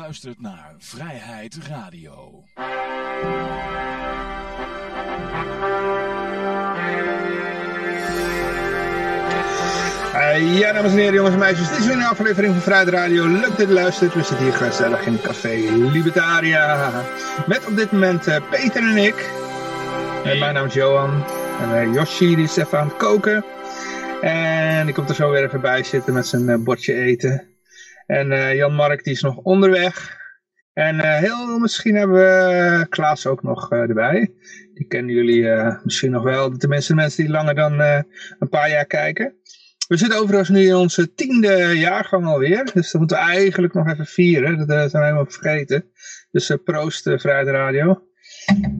luistert 0.00 0.40
naar 0.40 0.74
Vrijheid 0.78 1.58
Radio. 1.68 2.42
Uh, 10.14 10.58
ja, 10.58 10.72
dames 10.72 10.90
en 10.90 10.96
heren, 10.96 11.14
jongens 11.14 11.34
en 11.34 11.38
meisjes. 11.38 11.68
Dit 11.68 11.78
is 11.78 11.86
weer 11.86 11.94
een 11.94 12.02
aflevering 12.02 12.52
van 12.52 12.62
Vrijheid 12.62 12.88
Radio. 12.88 13.26
Leuk 13.26 13.56
dat 13.56 13.58
je 13.58 13.72
luistert. 13.72 14.14
We 14.14 14.22
zitten 14.22 14.44
hier 14.44 14.52
gezellig 14.52 15.06
in 15.06 15.20
Café 15.20 15.54
Libertaria. 15.92 16.90
Met 17.46 17.66
op 17.66 17.76
dit 17.76 17.92
moment 17.92 18.28
uh, 18.28 18.36
Peter 18.50 18.82
en 18.82 18.96
ik. 18.96 19.30
En 20.24 20.38
mijn 20.38 20.54
naam 20.54 20.66
is 20.66 20.74
Johan. 20.74 21.24
En 21.60 21.88
uh, 21.88 21.94
Yoshi 21.94 22.34
die 22.34 22.44
is 22.44 22.56
even 22.56 22.78
aan 22.78 22.88
het 22.88 22.96
koken. 22.96 23.44
En 24.20 24.84
die 24.84 24.94
komt 24.94 25.08
er 25.08 25.14
zo 25.14 25.30
weer 25.30 25.44
even 25.44 25.60
bij 25.60 25.82
zitten 25.82 26.14
met 26.14 26.26
zijn 26.26 26.64
bordje 26.64 26.94
eten. 26.94 27.55
En 28.06 28.56
Jan-Mark 28.56 29.04
die 29.04 29.12
is 29.12 29.22
nog 29.22 29.36
onderweg. 29.36 30.16
En 30.72 31.18
heel 31.18 31.58
misschien 31.58 31.94
hebben 31.94 32.16
we 32.16 32.86
Klaas 32.88 33.26
ook 33.26 33.42
nog 33.42 33.72
erbij. 33.72 34.34
Die 34.74 34.86
kennen 34.86 35.14
jullie 35.14 35.48
misschien 35.82 36.10
nog 36.10 36.22
wel. 36.22 36.56
Tenminste 36.56 36.92
de 36.92 36.98
mensen 36.98 37.22
die 37.22 37.32
langer 37.32 37.54
dan 37.54 37.80
een 38.38 38.48
paar 38.50 38.70
jaar 38.70 38.86
kijken. 38.86 39.34
We 39.88 39.96
zitten 39.96 40.18
overigens 40.18 40.48
nu 40.48 40.66
in 40.66 40.74
onze 40.74 41.14
tiende 41.14 41.72
jaargang 41.78 42.26
alweer. 42.26 42.70
Dus 42.74 42.90
dat 42.90 43.00
moeten 43.00 43.16
we 43.16 43.22
eigenlijk 43.22 43.74
nog 43.74 43.88
even 43.88 44.06
vieren. 44.06 44.58
Dat 44.58 44.68
zijn 44.68 44.90
we 44.90 44.98
helemaal 44.98 45.26
vergeten. 45.30 45.90
Dus 46.30 46.56
proost 46.64 47.06
uh, 47.06 47.18
Vrijheid 47.18 47.48
Radio. 47.48 48.02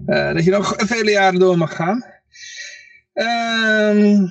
Uh, 0.07 0.33
dat 0.33 0.45
je 0.45 0.51
nog 0.51 0.75
vele 0.77 1.11
jaren 1.11 1.39
door 1.39 1.59
mag 1.59 1.75
gaan. 1.75 2.05
Um, 3.15 4.29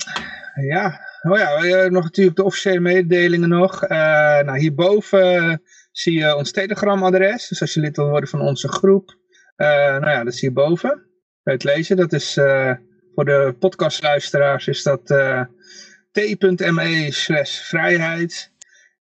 ja, 0.69 0.99
oh 1.31 1.37
ja, 1.37 1.61
we 1.61 1.67
hebben 1.67 1.91
nog 1.91 2.03
natuurlijk 2.03 2.37
de 2.37 2.43
officiële 2.43 2.79
mededelingen 2.79 3.49
nog. 3.49 3.87
nou, 3.87 4.57
hierboven 4.57 5.61
zie 5.91 6.19
je 6.19 6.35
ons 6.35 6.51
Telegram-adres. 6.51 7.47
Dus 7.47 7.61
als 7.61 7.73
je 7.73 7.79
lid 7.79 7.95
wil 7.95 8.09
worden 8.09 8.29
van 8.29 8.41
onze 8.41 8.67
groep. 8.67 9.17
nou 9.55 10.09
ja, 10.09 10.23
dat 10.23 10.33
is 10.33 10.41
hierboven. 10.41 11.05
Het 11.43 11.63
lezen. 11.63 11.97
Dat 11.97 12.13
is 12.13 12.33
voor 13.15 13.25
de 13.25 13.55
podcastluisteraars 13.59 14.67
is 14.67 14.83
dat 14.83 15.05
t.me 16.11 17.07
slash 17.09 17.59
vrijheid. 17.59 18.53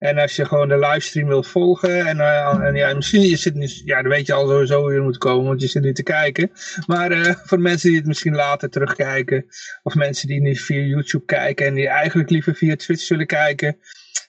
En 0.03 0.19
als 0.19 0.37
je 0.37 0.45
gewoon 0.45 0.69
de 0.69 0.79
livestream 0.79 1.29
wil 1.29 1.43
volgen. 1.43 2.07
En, 2.07 2.17
uh, 2.17 2.59
en 2.63 2.75
ja, 2.75 2.95
misschien 2.95 3.21
je 3.21 3.37
zit 3.37 3.55
niet, 3.55 3.83
ja, 3.85 4.03
dan 4.03 4.11
weet 4.11 4.27
je 4.27 4.33
al 4.33 4.47
sowieso 4.47 4.81
hoe 4.81 4.93
je 4.93 5.01
moet 5.01 5.19
komen. 5.19 5.47
Want 5.47 5.61
je 5.61 5.67
zit 5.67 5.83
nu 5.83 5.93
te 5.93 6.03
kijken. 6.03 6.51
Maar 6.87 7.13
uh, 7.13 7.35
voor 7.45 7.61
mensen 7.61 7.89
die 7.89 7.99
het 7.99 8.07
misschien 8.07 8.35
later 8.35 8.71
terugkijken. 8.71 9.45
Of 9.83 9.95
mensen 9.95 10.29
die 10.29 10.41
niet 10.41 10.61
via 10.61 10.81
YouTube 10.81 11.25
kijken. 11.25 11.67
En 11.67 11.75
die 11.75 11.89
eigenlijk 11.89 12.31
liever 12.31 12.55
via 12.55 12.77
Twitch 12.77 13.03
zullen 13.03 13.27
kijken. 13.27 13.77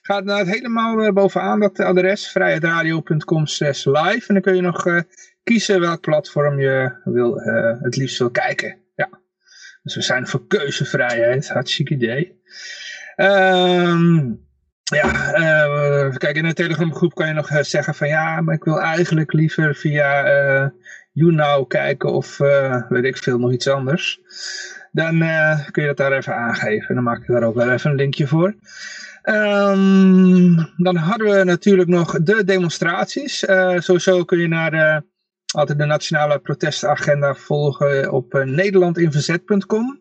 Ga 0.02 0.20
naar 0.20 0.38
het 0.38 0.48
helemaal 0.48 1.04
uh, 1.04 1.12
bovenaan 1.12 1.60
dat 1.60 1.80
adres. 1.80 2.28
vrijheidradio.com 2.28 3.46
slash 3.46 3.84
live. 3.84 4.24
En 4.26 4.34
dan 4.34 4.40
kun 4.40 4.54
je 4.54 4.62
nog 4.62 5.04
kiezen 5.42 5.80
welk 5.80 6.00
platform 6.00 6.60
je 6.60 7.00
wil, 7.04 7.40
het 7.82 7.96
liefst 7.96 8.18
wil 8.18 8.30
kijken. 8.30 8.78
Ja. 8.96 9.08
Dus 9.82 9.94
we 9.94 10.02
zijn 10.02 10.26
voor 10.26 10.46
keuzevrijheid. 10.46 11.48
Hartstikke 11.48 11.94
idee. 11.94 12.42
Um, 13.16 14.42
ja, 14.84 15.38
uh, 15.38 16.16
kijk, 16.16 16.36
in 16.36 16.44
een 16.44 16.54
Telegram 16.54 16.94
groep 16.94 17.14
kan 17.14 17.26
je 17.26 17.32
nog 17.32 17.50
uh, 17.50 17.62
zeggen 17.62 17.94
van 17.94 18.08
ja, 18.08 18.40
maar 18.40 18.54
ik 18.54 18.64
wil 18.64 18.80
eigenlijk 18.80 19.32
liever 19.32 19.74
via 19.74 20.26
uh, 20.26 20.68
YouNow 21.12 21.66
kijken 21.66 22.12
of 22.12 22.36
weet 22.88 23.04
ik 23.04 23.16
veel, 23.16 23.38
nog 23.38 23.52
iets 23.52 23.68
anders. 23.68 24.20
Dan 24.92 25.18
kun 25.70 25.82
je 25.82 25.88
dat 25.88 25.96
daar 25.96 26.12
even 26.12 26.36
aangeven. 26.36 26.94
Dan 26.94 27.04
maak 27.04 27.20
ik 27.20 27.26
daar 27.26 27.42
ook 27.42 27.54
wel 27.54 27.70
even 27.70 27.90
een 27.90 27.96
linkje 27.96 28.26
voor. 28.26 28.54
Um, 29.22 30.54
dan 30.76 30.96
hadden 30.96 31.36
we 31.36 31.44
natuurlijk 31.44 31.88
nog 31.88 32.22
de 32.22 32.44
demonstraties. 32.44 33.38
sowieso 33.76 34.24
kun 34.24 34.38
je 34.38 34.48
naar 34.48 34.70
de, 34.70 35.02
altijd 35.54 35.78
de 35.78 35.84
nationale 35.84 36.38
protestagenda 36.38 37.34
volgen 37.34 38.12
op 38.12 38.42
nederlandinverzet.com. 38.44 40.00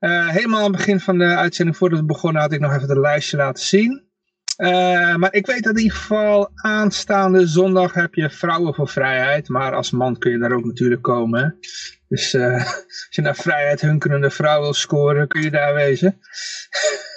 Uh, 0.00 0.28
helemaal 0.28 0.58
aan 0.58 0.64
het 0.64 0.76
begin 0.76 1.00
van 1.00 1.18
de 1.18 1.24
uitzending, 1.24 1.76
voordat 1.76 1.98
we 1.98 2.04
begonnen, 2.04 2.42
had 2.42 2.52
ik 2.52 2.60
nog 2.60 2.74
even 2.74 2.88
het 2.88 2.98
lijstje 2.98 3.36
laten 3.36 3.64
zien. 3.64 4.08
Uh, 4.56 5.16
maar 5.16 5.34
ik 5.34 5.46
weet 5.46 5.62
dat 5.62 5.76
in 5.76 5.82
ieder 5.82 5.96
geval 5.96 6.50
aanstaande 6.54 7.46
zondag 7.46 7.92
heb 7.92 8.14
je 8.14 8.30
Vrouwen 8.30 8.74
voor 8.74 8.88
Vrijheid. 8.88 9.48
Maar 9.48 9.74
als 9.74 9.90
man 9.90 10.18
kun 10.18 10.30
je 10.30 10.38
daar 10.38 10.52
ook 10.52 10.64
natuurlijk 10.64 11.02
komen. 11.02 11.58
Dus 12.08 12.34
uh, 12.34 12.54
als 12.64 13.08
je 13.10 13.22
naar 13.22 13.34
vrijheid 13.34 13.80
hunkerende 13.80 14.30
vrouw 14.30 14.60
wil 14.60 14.74
scoren, 14.74 15.28
kun 15.28 15.42
je 15.42 15.50
daar 15.50 15.74
wezen. 15.74 16.18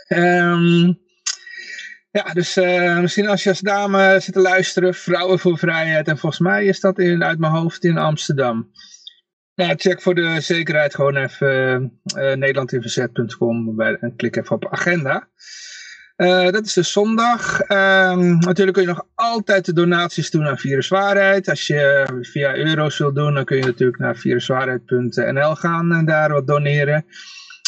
um, 0.07 0.85
ja, 2.17 2.33
dus 2.33 2.55
misschien 3.01 3.27
als 3.27 3.43
je 3.43 3.49
als 3.49 3.59
dame 3.59 4.19
zit 4.19 4.33
te 4.33 4.39
luisteren, 4.39 4.93
Vrouwen 4.93 5.39
voor 5.39 5.57
Vrijheid. 5.57 6.07
En 6.07 6.17
volgens 6.17 6.41
mij 6.41 6.65
is 6.65 6.79
dat 6.79 6.99
in, 6.99 7.23
uit 7.23 7.39
mijn 7.39 7.53
hoofd 7.53 7.83
in 7.83 7.97
Amsterdam. 7.97 8.71
Ja, 9.55 9.73
check 9.75 10.01
voor 10.01 10.15
de 10.15 10.41
zekerheid 10.41 10.95
gewoon 10.95 11.15
even 11.15 11.99
uh, 12.17 12.33
nederlandinverzet.com 12.33 13.81
en 13.81 14.13
klik 14.15 14.35
even 14.35 14.55
op 14.55 14.67
agenda. 14.71 15.27
Uh, 16.17 16.49
dat 16.49 16.65
is 16.65 16.73
de 16.73 16.83
zondag. 16.83 17.61
Um, 17.61 18.37
natuurlijk 18.37 18.73
kun 18.73 18.81
je 18.81 18.87
nog 18.87 19.05
altijd 19.15 19.65
de 19.65 19.73
donaties 19.73 20.31
doen 20.31 20.47
aan 20.47 20.57
Viruswaarheid. 20.57 21.49
Als 21.49 21.67
je 21.67 22.05
via 22.21 22.55
euro's 22.55 22.97
wil 22.97 23.13
doen, 23.13 23.33
dan 23.33 23.45
kun 23.45 23.57
je 23.57 23.65
natuurlijk 23.65 23.99
naar 23.99 24.15
viruswaarheid.nl 24.15 25.55
gaan 25.55 25.91
en 25.91 26.05
daar 26.05 26.31
wat 26.31 26.47
doneren. 26.47 27.05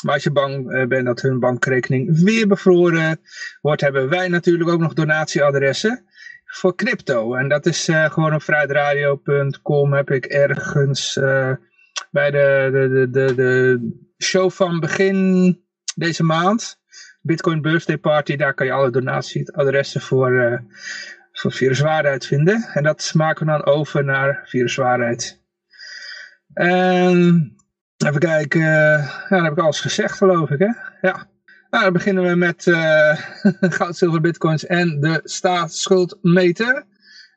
Maar 0.04 0.14
als 0.14 0.24
je 0.24 0.32
bang 0.32 0.88
bent 0.88 1.06
dat 1.06 1.22
hun 1.22 1.40
bankrekening 1.40 2.24
weer 2.24 2.48
bevroren 2.48 3.20
wordt, 3.62 3.82
hebben 3.82 4.10
wij 4.10 4.28
natuurlijk 4.28 4.70
ook 4.70 4.80
nog 4.80 4.94
donatieadressen 4.94 6.06
voor 6.46 6.76
crypto. 6.76 7.36
En 7.36 7.48
dat 7.48 7.66
is 7.66 7.90
gewoon 7.92 8.34
op 8.34 8.44
vrijdradio.com 8.44 9.94
heb 9.94 10.12
ik 10.12 10.26
ergens 10.26 11.20
bij 12.12 12.32
de, 12.32 12.70
de, 12.72 13.10
de, 13.10 13.36
de, 13.36 13.80
show 14.24 14.52
van 14.52 14.80
begin 14.80 15.64
deze 15.96 16.24
maand. 16.24 16.80
Bitcoin 17.22 17.62
Birthday 17.62 17.98
Party, 17.98 18.36
daar 18.36 18.54
kan 18.54 18.66
je 18.66 18.72
alle 18.72 18.90
donatieadressen 18.90 20.02
voor, 20.02 20.32
uh, 20.32 20.58
voor 21.32 21.52
Viruswaarheid 21.52 22.26
vinden. 22.26 22.70
En 22.74 22.84
dat 22.84 23.12
maken 23.16 23.46
we 23.46 23.52
dan 23.52 23.66
over 23.66 24.04
naar 24.04 24.42
Viruswaarheid. 24.46 25.44
En 26.54 27.56
even 28.06 28.20
kijken, 28.20 28.62
ja, 28.62 29.26
dan 29.30 29.44
heb 29.44 29.52
ik 29.52 29.60
alles 29.60 29.80
gezegd 29.80 30.18
geloof 30.18 30.50
ik 30.50 30.60
hè. 30.60 30.72
Ja. 31.02 31.28
Nou, 31.70 31.84
dan 31.84 31.94
beginnen 31.94 32.24
we 32.24 32.36
met 32.36 32.66
uh, 32.66 33.18
goud, 33.78 33.96
zilver, 33.96 34.22
bitcoins 34.22 34.66
en 34.66 35.00
de 35.00 35.20
staatsschuldmeter. 35.24 36.84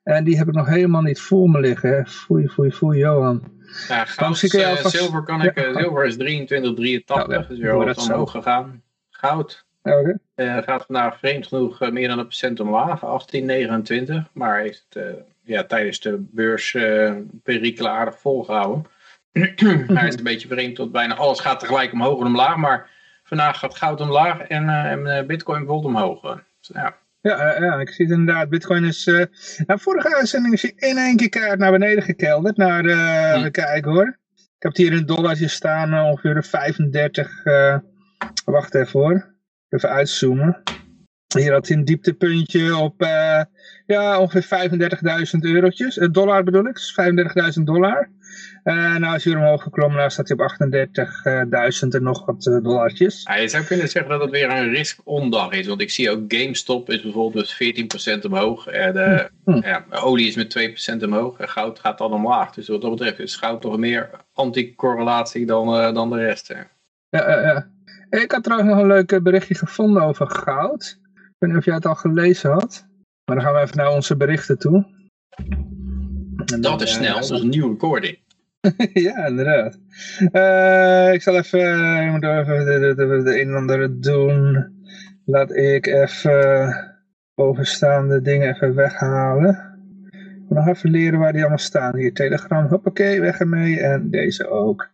En 0.03 0.25
die 0.25 0.39
heb 0.39 0.49
ik 0.49 0.55
nog 0.55 0.69
helemaal 0.69 1.03
niet 1.03 1.21
voor 1.21 1.51
me 1.51 1.61
liggen. 1.61 2.07
Foei, 2.07 2.49
foei, 2.49 2.71
foei, 2.71 2.99
Johan. 2.99 3.58
Ja, 3.89 4.05
goud, 4.05 4.43
uh, 4.43 4.87
zilver 4.87 5.23
kan 5.23 5.43
ik, 5.43 5.59
uh, 5.59 5.77
zilver 5.77 6.06
is 6.06 6.17
23,83, 6.17 7.05
ja, 7.05 7.25
dus 7.25 7.59
weer 7.59 7.75
wat 7.75 7.99
omhoog 7.99 8.31
gegaan. 8.31 8.83
Goud 9.11 9.65
okay. 9.83 10.19
uh, 10.34 10.56
gaat 10.56 10.84
vandaag 10.87 11.19
vreemd 11.19 11.47
genoeg 11.47 11.91
meer 11.91 12.09
dan 12.09 12.19
een 12.19 12.27
procent 12.27 12.61
omlaag, 12.61 13.01
18,29. 13.01 14.15
Maar 14.33 14.61
heeft 14.61 14.87
het 14.89 15.17
ja, 15.43 15.65
tijdens 15.65 16.01
de 16.01 16.17
beursperikelen 16.19 17.91
aardig 17.91 18.19
volgehouden. 18.19 18.87
Hij 19.99 20.09
is 20.09 20.17
een 20.17 20.23
beetje 20.23 20.49
vreemd, 20.49 20.75
tot 20.75 20.93
bijna 20.93 21.17
alles 21.17 21.41
gaat 21.41 21.61
tegelijk 21.61 21.93
omhoog 21.93 22.21
en 22.21 22.27
omlaag. 22.27 22.57
Maar 22.57 22.91
vandaag 23.23 23.59
gaat 23.59 23.77
goud 23.77 24.01
omlaag 24.01 24.41
en, 24.41 24.69
en 24.69 25.27
bitcoin 25.27 25.59
bijvoorbeeld 25.59 25.95
omhoog. 25.95 26.21
Dus, 26.61 26.71
ja. 26.75 26.97
Ja, 27.21 27.62
ja, 27.62 27.81
ik 27.81 27.91
zie 27.91 28.06
het 28.06 28.19
inderdaad. 28.19 28.49
Bitcoin 28.49 28.84
is... 28.84 29.06
Uh, 29.06 29.25
nou, 29.67 29.81
vorige 29.81 30.17
uitzending 30.17 30.55
is 30.55 30.62
hij 30.62 30.73
in 30.77 30.97
één 30.97 31.17
keer 31.17 31.29
kaart 31.29 31.59
naar 31.59 31.71
beneden 31.71 32.03
gekelderd. 32.03 32.56
Naar, 32.56 32.84
uh, 32.84 33.33
hm. 33.33 33.51
kijken 33.51 33.91
hoor. 33.91 34.19
Ik 34.34 34.65
heb 34.65 34.73
het 34.73 34.77
hier 34.77 34.93
in 34.93 35.06
dollartjes 35.06 35.53
staan, 35.53 35.95
ongeveer 35.95 36.34
de 36.34 36.43
35... 36.43 37.43
wacht 38.45 38.75
even 38.75 39.01
hoor. 39.01 39.34
Even 39.69 39.89
uitzoomen. 39.89 40.62
Hier 41.37 41.53
had 41.53 41.69
hij 41.69 41.77
een 41.77 41.84
dieptepuntje 41.84 42.77
op 42.77 43.06
ja, 43.87 44.21
ongeveer 44.21 44.69
35.000 45.34 45.39
eurotjes. 45.41 45.94
dollar 46.11 46.45
bedoel 46.45 46.66
ik, 46.66 46.75
dus 46.75 46.98
35.000 47.59 47.63
dollar. 47.63 48.10
Uh, 48.65 48.97
nou 48.97 49.15
is 49.15 49.25
hij 49.25 49.34
omhoog 49.34 49.63
geklommen, 49.63 49.97
nou 49.97 50.10
staat 50.10 50.28
hij 50.28 50.36
op 50.36 50.53
38.000 51.84 51.89
en 51.89 52.03
nog 52.03 52.27
wat 52.27 52.47
uh, 52.47 52.63
dollartjes. 52.63 53.22
Ja, 53.22 53.36
je 53.36 53.48
zou 53.48 53.65
kunnen 53.65 53.89
zeggen 53.89 54.10
dat 54.10 54.21
het 54.21 54.30
weer 54.30 54.51
een 54.51 54.71
risk-on-dag 54.71 55.53
is, 55.53 55.66
want 55.66 55.80
ik 55.80 55.91
zie 55.91 56.10
ook 56.10 56.25
GameStop 56.28 56.91
is 56.91 57.03
bijvoorbeeld 57.03 57.57
14% 58.19 58.21
omhoog. 58.21 58.66
En 58.66 58.92
de, 58.92 59.30
hm. 59.45 59.51
hm. 59.51 59.66
ja, 59.66 59.84
olie 59.91 60.27
is 60.27 60.36
met 60.36 60.98
2% 61.01 61.03
omhoog 61.04 61.39
en 61.39 61.48
goud 61.48 61.78
gaat 61.78 61.98
dan 61.98 62.13
omlaag. 62.13 62.54
Dus 62.54 62.69
wat 62.69 62.80
dat 62.80 62.91
betreft 62.91 63.19
is 63.19 63.36
goud 63.36 63.60
toch 63.60 63.78
meer 63.78 64.10
anticorrelatie 64.33 65.47
dan, 65.47 65.69
uh, 65.75 65.95
dan 65.95 66.10
de 66.10 66.16
rest. 66.16 66.48
Hè. 66.48 66.60
Ja, 67.10 67.41
ja. 67.41 67.71
Ik 68.10 68.33
had 68.33 68.45
trouwens 68.45 68.71
nog 68.71 68.80
een 68.80 68.86
leuk 68.86 69.22
berichtje 69.22 69.54
gevonden 69.54 70.03
over 70.03 70.30
goud. 70.30 70.98
Ik 71.39 71.45
weet 71.45 71.51
niet 71.51 71.59
of 71.59 71.67
jij 71.67 71.75
het 71.75 71.87
al 71.87 71.95
gelezen 71.95 72.51
had. 72.51 72.87
Maar 73.25 73.37
dan 73.37 73.45
gaan 73.45 73.55
we 73.55 73.61
even 73.61 73.77
naar 73.77 73.91
onze 73.91 74.17
berichten 74.17 74.59
toe. 74.59 74.87
En 76.53 76.61
dat 76.61 76.83
is 76.83 76.93
snel, 76.93 77.15
dat 77.15 77.23
is 77.23 77.31
een 77.31 77.49
nieuwe 77.49 77.69
recording. 77.69 78.19
ja, 79.07 79.27
inderdaad. 79.27 79.79
Uh, 80.33 81.13
ik 81.13 81.23
zal 81.23 81.37
even, 81.37 81.61
uh, 81.61 82.05
ik 82.05 82.11
moet 82.11 82.23
even 82.23 82.65
de, 82.65 82.95
de, 82.97 83.23
de, 83.23 83.41
een 83.41 83.49
en 83.49 83.55
ander 83.55 84.01
doen. 84.01 84.67
Laat 85.25 85.57
ik 85.57 85.87
even 85.87 86.75
bovenstaande 87.35 88.21
dingen 88.21 88.55
even 88.55 88.75
weghalen. 88.75 89.79
nog 90.49 90.67
even 90.67 90.91
leren 90.91 91.19
waar 91.19 91.33
die 91.33 91.41
allemaal 91.41 91.59
staan. 91.59 91.97
Hier, 91.97 92.13
Telegram, 92.13 92.67
hoppakee, 92.67 93.21
weg 93.21 93.39
ermee. 93.39 93.81
En 93.81 94.11
deze 94.11 94.49
ook. 94.49 94.91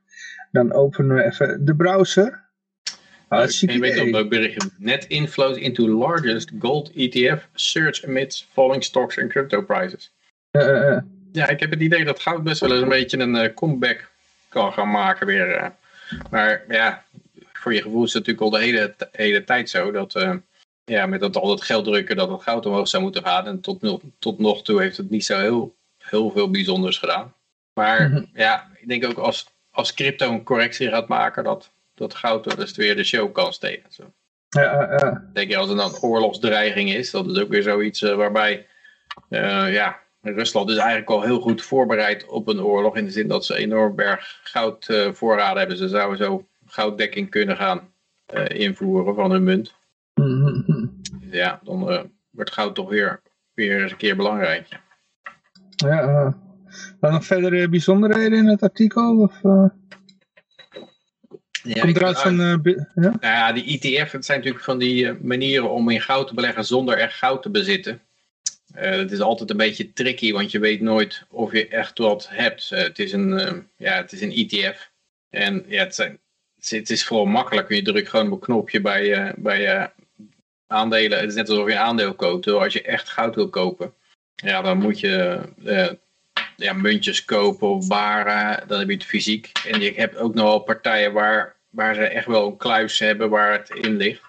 Dan 0.50 0.72
openen 0.72 1.16
we 1.16 1.24
even 1.24 1.64
de 1.64 1.76
browser. 1.76 2.43
Je 3.42 3.78
weet 3.78 4.14
op 4.14 4.30
berichtje. 4.30 4.70
Net 4.76 5.04
inflows 5.04 5.56
into 5.56 5.88
largest 5.88 6.50
gold 6.58 6.92
ETF 6.94 7.48
search 7.54 8.04
amidst 8.04 8.46
falling 8.52 8.84
stocks 8.84 9.18
and 9.18 9.30
crypto 9.30 9.62
prices. 9.62 10.10
Uh, 10.52 10.98
ja, 11.32 11.48
ik 11.48 11.60
heb 11.60 11.70
het 11.70 11.80
idee 11.80 12.04
dat 12.04 12.20
goud 12.20 12.42
best 12.42 12.60
wel 12.60 12.72
eens 12.72 12.82
een 12.82 12.88
beetje 12.88 13.18
een 13.18 13.34
uh, 13.34 13.54
comeback 13.54 14.10
kan 14.48 14.72
gaan 14.72 14.90
maken 14.90 15.26
weer. 15.26 15.56
Uh. 15.56 15.66
Maar 16.30 16.64
ja, 16.68 17.04
voor 17.52 17.74
je 17.74 17.82
gevoel 17.82 18.04
is 18.04 18.12
het 18.12 18.26
natuurlijk 18.26 18.54
al 18.54 18.60
de 18.60 18.66
hele, 18.66 18.94
hele 19.12 19.44
tijd 19.44 19.70
zo 19.70 19.90
dat 19.90 20.14
uh, 20.16 20.34
ja, 20.84 21.06
met 21.06 21.20
dat 21.20 21.36
al 21.36 21.48
dat 21.48 21.62
geld 21.62 21.84
drukken 21.84 22.16
dat 22.16 22.30
het 22.30 22.42
goud 22.42 22.66
omhoog 22.66 22.88
zou 22.88 23.02
moeten 23.02 23.22
gaan. 23.22 23.46
En 23.46 23.60
tot, 23.60 24.00
tot 24.18 24.38
nog 24.38 24.62
toe 24.62 24.80
heeft 24.80 24.96
het 24.96 25.10
niet 25.10 25.24
zo 25.24 25.38
heel, 25.38 25.74
heel 25.98 26.30
veel 26.30 26.50
bijzonders 26.50 26.98
gedaan. 26.98 27.34
Maar 27.74 28.10
mhm. 28.10 28.24
ja, 28.34 28.70
ik 28.80 28.88
denk 28.88 29.04
ook 29.04 29.18
als, 29.18 29.46
als 29.70 29.94
crypto 29.94 30.30
een 30.30 30.42
correctie 30.42 30.88
gaat 30.88 31.08
maken, 31.08 31.44
dat, 31.44 31.70
dat 31.94 32.14
goud 32.14 32.56
dus 32.56 32.76
weer 32.76 32.96
de 32.96 33.04
show 33.04 33.32
kan 33.32 33.52
steken. 33.52 33.92
Zo. 33.92 34.12
Ja, 34.48 34.96
ja. 35.00 35.30
Denk 35.32 35.50
je 35.50 35.56
als 35.56 35.70
er 35.70 35.76
dan 35.76 35.98
oorlogsdreiging 36.00 36.92
is, 36.92 37.10
dat 37.10 37.26
is 37.26 37.38
ook 37.38 37.48
weer 37.48 37.62
zoiets 37.62 38.00
waarbij 38.00 38.66
ja, 39.28 39.98
Rusland 40.32 40.70
is 40.70 40.76
eigenlijk 40.76 41.10
al 41.10 41.22
heel 41.22 41.40
goed 41.40 41.62
voorbereid 41.62 42.26
op 42.26 42.48
een 42.48 42.60
oorlog. 42.60 42.96
In 42.96 43.04
de 43.04 43.10
zin 43.10 43.28
dat 43.28 43.44
ze 43.44 43.56
enorm 43.56 43.94
berg 43.94 44.40
goudvoorraden 44.42 45.52
uh, 45.52 45.58
hebben. 45.58 45.76
Ze 45.76 45.88
zouden 45.88 46.18
zo 46.18 46.46
gouddekking 46.66 47.30
kunnen 47.30 47.56
gaan 47.56 47.80
uh, 48.34 48.44
invoeren 48.48 49.14
van 49.14 49.30
hun 49.30 49.44
munt. 49.44 49.74
Mm 50.14 51.02
Ja, 51.30 51.60
dan 51.62 51.92
uh, 51.92 52.00
wordt 52.30 52.52
goud 52.52 52.74
toch 52.74 52.88
weer, 52.88 53.20
weer 53.54 53.82
eens 53.82 53.90
een 53.90 53.96
keer 53.96 54.16
belangrijk. 54.16 54.68
Ja, 55.76 56.34
dan 57.00 57.12
nog 57.12 57.24
verdere 57.24 57.68
bijzonderheden 57.68 58.38
in 58.38 58.46
het 58.46 58.62
artikel? 58.62 59.20
Of, 59.20 59.40
ja, 61.64 61.80
Komt 61.80 61.96
eruit 61.96 62.20
van... 62.20 62.36
ja? 62.36 62.82
Nou 62.94 63.16
ja, 63.20 63.52
die 63.52 63.64
ETF, 63.64 64.12
het 64.12 64.24
zijn 64.24 64.38
natuurlijk 64.38 64.64
van 64.64 64.78
die 64.78 65.12
manieren 65.12 65.70
om 65.70 65.90
in 65.90 66.00
goud 66.00 66.28
te 66.28 66.34
beleggen 66.34 66.64
zonder 66.64 66.98
echt 66.98 67.14
goud 67.14 67.42
te 67.42 67.50
bezitten. 67.50 68.00
Uh, 68.76 68.90
het 68.90 69.12
is 69.12 69.20
altijd 69.20 69.50
een 69.50 69.56
beetje 69.56 69.92
tricky, 69.92 70.32
want 70.32 70.50
je 70.50 70.58
weet 70.58 70.80
nooit 70.80 71.24
of 71.30 71.52
je 71.52 71.68
echt 71.68 71.98
wat 71.98 72.28
hebt. 72.30 72.70
Uh, 72.72 72.78
het, 72.78 72.98
is 72.98 73.12
een, 73.12 73.66
ja, 73.76 73.96
het 73.96 74.12
is 74.12 74.20
een 74.20 74.32
ETF. 74.32 74.90
En 75.30 75.64
ja, 75.68 75.82
het, 75.82 75.94
zijn, 75.94 76.18
het 76.68 76.90
is 76.90 77.04
vooral 77.04 77.26
makkelijk. 77.26 77.68
Je 77.68 77.82
drukt 77.82 78.08
gewoon 78.08 78.26
op 78.26 78.32
een 78.32 78.38
knopje 78.38 78.80
bij, 78.80 79.34
bij 79.36 79.92
aandelen. 80.66 81.18
Het 81.18 81.28
is 81.28 81.34
net 81.34 81.48
alsof 81.48 81.66
je 81.66 81.72
een 81.72 81.78
aandeel 81.78 82.14
koopt. 82.14 82.46
Als 82.46 82.72
je 82.72 82.82
echt 82.82 83.08
goud 83.08 83.34
wil 83.34 83.48
kopen, 83.48 83.94
ja, 84.34 84.62
dan 84.62 84.78
moet 84.78 85.00
je 85.00 85.40
ja, 86.56 86.72
muntjes 86.72 87.24
kopen 87.24 87.68
of 87.68 87.86
baren. 87.86 88.68
Dan 88.68 88.78
heb 88.78 88.88
je 88.88 88.94
het 88.94 89.04
fysiek. 89.04 89.50
En 89.66 89.80
je 89.80 89.92
hebt 89.94 90.16
ook 90.16 90.34
nog 90.34 90.44
wel 90.44 90.58
partijen 90.58 91.12
waar, 91.12 91.56
waar 91.70 91.94
ze 91.94 92.02
echt 92.02 92.26
wel 92.26 92.46
een 92.46 92.56
kluis 92.56 92.98
hebben 92.98 93.30
waar 93.30 93.52
het 93.52 93.70
in 93.70 93.96
ligt. 93.96 94.22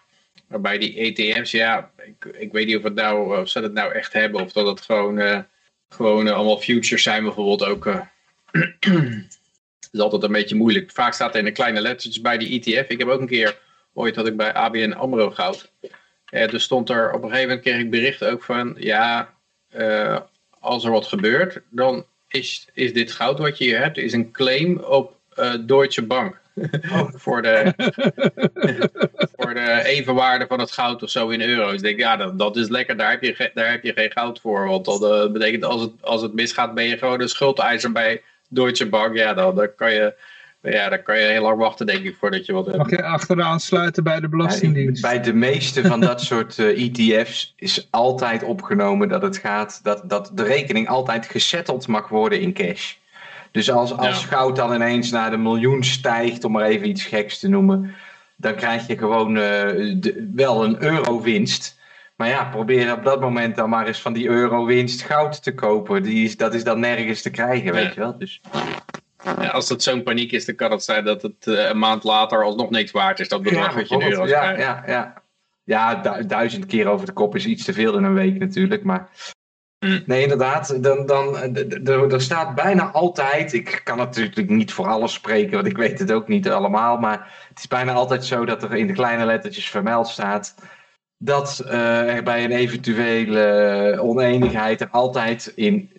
Maar 0.48 0.62
bij 0.62 0.78
die 0.78 0.96
ETF's, 0.98 1.52
ja, 1.52 1.92
ik, 1.98 2.26
ik 2.26 2.52
weet 2.52 2.66
niet 2.66 2.78
of, 2.78 2.84
het 2.84 2.94
nou, 2.94 3.40
of 3.42 3.50
ze 3.50 3.60
het 3.60 3.74
nou 3.74 3.94
echt 3.94 4.14
hebben 4.14 4.42
of 4.42 4.52
dat 4.52 4.68
het 4.68 4.82
gewoon, 4.82 5.20
uh, 5.20 5.40
gewoon 5.90 6.28
uh, 6.28 6.34
allemaal 6.34 6.58
futures 6.58 7.04
zijn 7.04 7.24
bijvoorbeeld 7.24 7.66
ook. 7.66 7.86
Uh, 7.86 8.02
is 9.92 10.00
altijd 10.00 10.24
een 10.24 10.32
beetje 10.32 10.56
moeilijk. 10.56 10.92
Vaak 10.92 11.14
staat 11.14 11.34
er 11.34 11.40
in 11.40 11.46
de 11.46 11.52
kleine 11.52 11.82
letters 11.82 12.22
bij 12.22 12.38
die 12.38 12.60
ETF. 12.60 12.90
Ik 12.90 13.00
heb 13.00 13.08
ook 13.08 13.20
een 13.20 13.28
keer, 13.28 13.58
ooit 13.94 14.16
had 14.16 14.28
ik 14.28 14.38
bij 14.38 14.54
ABN 14.54 14.92
AMRO 14.92 15.32
goud. 15.32 15.72
Uh, 16.32 16.48
dus 16.48 16.64
stond 16.64 16.90
er, 16.90 17.08
op 17.12 17.24
een 17.24 17.30
gegeven 17.30 17.48
moment 17.48 17.66
kreeg 17.66 17.80
ik 17.80 17.90
bericht 17.90 18.24
ook 18.24 18.44
van, 18.44 18.76
ja, 18.80 19.34
als 20.60 20.86
er 20.86 20.92
wat 20.92 21.06
gebeurt, 21.06 21.62
dan 21.70 22.06
is, 22.28 22.68
is 22.74 22.94
dit 22.94 23.12
goud 23.12 23.40
wat 23.40 23.58
je 23.58 23.64
hier 23.64 23.80
hebt, 23.80 23.98
is 23.98 24.14
een 24.14 24.32
claim 24.32 24.78
op 24.78 25.14
Deutsche 25.66 26.06
Bank. 26.06 26.44
Oh. 26.92 27.10
voor, 27.24 27.42
de, 27.42 27.74
voor 29.38 29.54
de 29.54 29.82
evenwaarde 29.84 30.48
van 30.48 30.60
het 30.60 30.72
goud 30.72 31.04
of 31.04 31.10
zo 31.10 31.30
in 31.30 31.42
euro's. 31.42 31.74
Ik 31.74 31.82
denk, 31.82 32.00
ja, 32.00 32.18
dat, 32.18 32.40
dat 32.40 32.58
is 32.58 32.70
lekker, 32.70 32.98
daar 32.98 33.12
heb, 33.12 33.24
je, 33.24 33.52
daar 33.54 33.72
heb 33.72 33.84
je 33.84 33.94
geen 33.94 34.12
goud 34.12 34.40
voor. 34.40 34.68
Want 34.68 34.86
dat 34.86 35.02
uh, 35.02 35.32
betekent, 35.32 35.64
als 35.64 35.82
het, 35.82 35.92
als 36.02 36.22
het 36.22 36.34
misgaat, 36.34 36.74
ben 36.74 36.84
je 36.84 36.98
gewoon 36.98 37.22
een 37.22 37.30
schuldeiser 37.30 37.92
bij 37.92 38.22
Deutsche 38.48 38.86
Bank. 38.86 39.16
Ja, 39.16 39.34
dan, 39.34 39.56
dan 39.56 39.76
kan 39.76 39.94
je... 39.94 40.14
Ja, 40.66 40.90
dan 40.90 41.04
kan 41.04 41.20
je 41.20 41.26
heel 41.26 41.42
lang 41.42 41.58
wachten, 41.58 41.86
denk 41.86 42.04
ik, 42.04 42.16
voordat 42.20 42.46
je 42.46 42.54
wat 42.54 42.66
hebt. 42.66 42.78
Mag 42.78 42.90
je 42.90 43.04
achteraan 43.04 43.60
sluiten 43.60 44.04
bij 44.04 44.20
de 44.20 44.30
Belastingdienst? 44.30 45.02
bij 45.02 45.22
de 45.22 45.34
meeste 45.34 45.84
van 45.84 46.00
dat 46.00 46.22
soort 46.32 46.58
uh, 46.58 46.70
eh, 46.70 47.20
ETF's 47.20 47.54
is 47.56 47.88
altijd 47.92 48.44
opgenomen 48.44 49.10
dat 49.10 49.22
het 49.22 49.38
gaat, 49.38 49.80
dat, 49.84 50.10
dat 50.10 50.32
de 50.34 50.44
rekening 50.44 50.88
altijd 50.88 51.26
gesetteld 51.26 51.88
mag 51.88 52.08
worden 52.08 52.40
in 52.40 52.54
cash. 52.54 52.94
Dus 53.52 53.72
als, 53.72 53.98
als 53.98 54.26
goud 54.26 54.56
dan 54.56 54.74
ineens 54.74 55.12
naar 55.12 55.30
de 55.30 55.38
miljoen 55.38 55.84
stijgt, 55.84 56.44
om 56.44 56.52
maar 56.52 56.66
even 56.66 56.90
iets 56.90 57.04
geks 57.04 57.40
te 57.40 57.48
noemen, 57.48 57.96
dan 58.36 58.56
krijg 58.56 58.88
je 58.88 58.98
gewoon 58.98 59.38
uh, 59.38 59.96
wel 60.36 60.64
een 60.64 60.84
eurowinst. 60.84 61.80
Maar 62.16 62.28
ja, 62.28 62.44
probeer 62.44 62.94
op 62.94 63.04
dat 63.04 63.20
moment 63.20 63.56
dan 63.56 63.70
maar 63.70 63.88
eens 63.88 64.02
van 64.02 64.14
die 64.14 64.28
eurowinst 64.28 65.02
goud 65.02 65.44
te 65.44 65.54
kopen. 65.54 66.04
Die 66.04 66.26
is, 66.26 66.38
dat 66.38 66.54
is 66.54 66.64
dan 66.64 66.80
nergens 66.80 67.22
te 67.22 67.30
krijgen, 67.30 67.74
weet 67.74 67.94
je 67.94 68.00
wel. 68.00 68.18
Dus... 68.18 68.42
Ja, 69.26 69.48
als 69.48 69.70
het 69.70 69.84
zo'n 69.84 70.04
paniek 70.04 70.32
is, 70.32 70.46
dan 70.46 70.56
kan 70.56 70.72
het 70.72 70.84
zijn 70.84 71.06
dat 71.06 71.22
het 71.22 71.46
uh, 71.46 71.70
een 71.70 71.80
maand 71.80 72.04
later 72.04 72.44
alsnog 72.44 72.70
niks 72.70 72.92
waard 72.92 73.20
is. 73.20 73.30
Dat 73.30 73.44
bedrag 73.44 73.70
ja, 73.70 73.76
wat 73.76 73.90
je 73.90 73.96
in 73.96 74.12
euro's 74.12 74.30
ja, 74.30 74.40
krijgt. 74.40 74.62
Ja, 74.62 74.84
ja. 74.88 75.22
ja, 75.64 76.22
duizend 76.22 76.66
keer 76.66 76.88
over 76.88 77.06
de 77.06 77.12
kop 77.12 77.36
is 77.36 77.46
iets 77.46 77.64
te 77.64 77.74
veel 77.74 77.98
in 77.98 78.04
een 78.04 78.14
week 78.14 78.40
natuurlijk. 78.40 78.84
Maar 78.84 79.10
Mm. 79.86 80.04
Nee, 80.06 80.22
inderdaad. 80.22 80.84
Dan, 80.84 81.06
dan, 81.06 82.12
er 82.12 82.22
staat 82.22 82.56
bijna 82.56 82.92
altijd, 82.92 83.54
ik 83.54 83.82
kan 83.84 83.98
natuurlijk 83.98 84.50
niet 84.50 84.74
voor 84.74 84.88
alles 84.88 85.14
spreken, 85.14 85.54
want 85.54 85.68
ik 85.68 85.78
weet 85.78 86.00
het 86.00 86.12
ook 86.12 86.28
niet 86.28 86.50
allemaal, 86.50 86.98
maar 86.98 87.48
het 87.50 87.60
is 87.60 87.68
bijna 87.68 87.94
altijd 87.94 88.26
zo 88.26 88.46
dat 88.46 88.64
er 88.64 88.76
in 88.76 88.88
de 88.88 88.94
kleine 88.94 89.26
lettertjes 89.26 89.70
vermeld 89.70 90.08
staat 90.08 90.56
dat 91.18 91.64
uh, 91.66 92.16
er 92.16 92.24
bij 92.24 92.44
een 92.44 92.52
eventuele 92.52 93.98
oneenigheid 94.02 94.82
er 94.82 94.90
altijd 94.92 95.52
in 95.56 95.95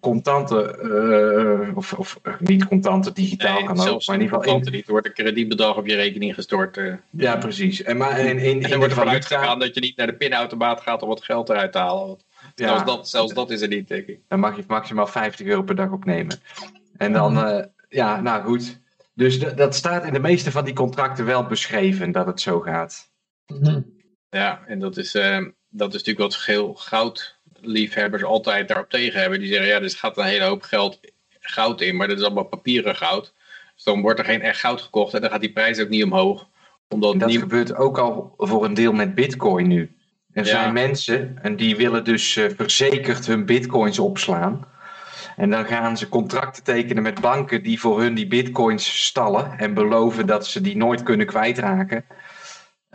contante, 0.00 0.78
uh, 0.82 1.76
of, 1.76 1.92
of 1.92 2.20
niet 2.38 2.66
contante, 2.66 3.12
digitaal 3.12 3.64
kan 3.64 3.80
ook, 3.88 4.06
maar 4.06 4.16
in 4.16 4.22
ieder 4.22 4.38
geval... 4.38 4.56
In... 4.56 4.72
niet, 4.72 4.86
er 4.86 4.90
wordt 4.90 5.06
een 5.06 5.12
kredietbedrag 5.12 5.76
op 5.76 5.86
je 5.86 5.94
rekening 5.94 6.34
gestort. 6.34 6.76
Uh. 6.76 6.94
Ja, 7.10 7.36
precies. 7.36 7.82
En, 7.82 7.96
maar 7.96 8.18
in, 8.18 8.38
in, 8.38 8.62
en 8.64 8.70
er 8.70 8.78
wordt 8.78 8.92
ervan 8.92 9.08
uitgegaan 9.08 9.58
dat 9.58 9.74
je 9.74 9.80
niet 9.80 9.96
naar 9.96 10.06
de 10.06 10.16
pinautomaat 10.16 10.80
gaat 10.80 11.02
om 11.02 11.08
wat 11.08 11.24
geld 11.24 11.48
eruit 11.48 11.72
te 11.72 11.78
halen. 11.78 12.18
Ja. 12.54 12.66
Zelfs, 12.66 12.84
dat, 12.84 13.08
zelfs 13.08 13.34
dat 13.34 13.50
is 13.50 13.60
er 13.60 13.68
niet, 13.68 13.88
denk 13.88 14.06
ik. 14.06 14.20
Dan 14.28 14.40
mag 14.40 14.56
je 14.56 14.64
maximaal 14.66 15.06
50 15.06 15.46
euro 15.46 15.62
per 15.62 15.74
dag 15.74 15.90
opnemen. 15.90 16.40
En 16.96 17.12
dan, 17.12 17.38
uh, 17.38 17.64
ja, 17.88 18.20
nou 18.20 18.42
goed. 18.44 18.80
Dus 19.14 19.38
dat 19.38 19.74
staat 19.74 20.04
in 20.04 20.12
de 20.12 20.18
meeste 20.18 20.50
van 20.50 20.64
die 20.64 20.74
contracten 20.74 21.24
wel 21.24 21.46
beschreven 21.46 22.12
dat 22.12 22.26
het 22.26 22.40
zo 22.40 22.60
gaat. 22.60 23.10
Mhm. 23.46 23.80
Ja, 24.30 24.62
en 24.66 24.78
dat 24.78 24.96
is, 24.96 25.14
uh, 25.14 25.46
dat 25.68 25.88
is 25.88 26.02
natuurlijk 26.02 26.18
wat 26.18 26.36
veel 26.36 26.74
goudliefhebbers 27.64 28.24
altijd 28.24 28.68
daarop 28.68 28.90
tegen 28.90 29.20
hebben. 29.20 29.38
Die 29.38 29.48
zeggen, 29.48 29.66
ja, 29.66 29.80
er 29.80 29.90
gaat 29.90 30.18
een 30.18 30.24
hele 30.24 30.44
hoop 30.44 30.62
geld 30.62 31.00
goud 31.40 31.80
in, 31.80 31.96
maar 31.96 32.08
dat 32.08 32.18
is 32.18 32.24
allemaal 32.24 32.44
papieren 32.44 32.96
goud. 32.96 33.34
Dus 33.74 33.84
dan 33.84 34.00
wordt 34.00 34.18
er 34.18 34.24
geen 34.24 34.42
echt 34.42 34.60
goud 34.60 34.80
gekocht 34.80 35.14
en 35.14 35.20
dan 35.20 35.30
gaat 35.30 35.40
die 35.40 35.52
prijs 35.52 35.80
ook 35.80 35.88
niet 35.88 36.04
omhoog. 36.04 36.48
Omdat 36.88 37.20
dat 37.20 37.32
gebeurt 37.32 37.76
ook 37.76 37.98
al 37.98 38.34
voor 38.36 38.64
een 38.64 38.74
deel 38.74 38.92
met 38.92 39.14
bitcoin 39.14 39.68
nu. 39.68 39.96
Er 40.32 40.46
zijn 40.46 40.72
mensen 40.72 41.38
en 41.42 41.56
die 41.56 41.76
willen 41.76 42.04
dus 42.04 42.36
uh, 42.36 42.50
verzekerd 42.56 43.26
hun 43.26 43.46
bitcoins 43.46 43.98
opslaan. 43.98 44.66
En 45.36 45.50
dan 45.50 45.66
gaan 45.66 45.96
ze 45.96 46.08
contracten 46.08 46.62
tekenen 46.62 47.02
met 47.02 47.20
banken 47.20 47.62
die 47.62 47.80
voor 47.80 48.00
hun 48.00 48.14
die 48.14 48.26
bitcoins 48.26 49.04
stallen 49.04 49.58
en 49.58 49.74
beloven 49.74 50.26
dat 50.26 50.46
ze 50.46 50.60
die 50.60 50.76
nooit 50.76 51.02
kunnen 51.02 51.26
kwijtraken. 51.26 52.04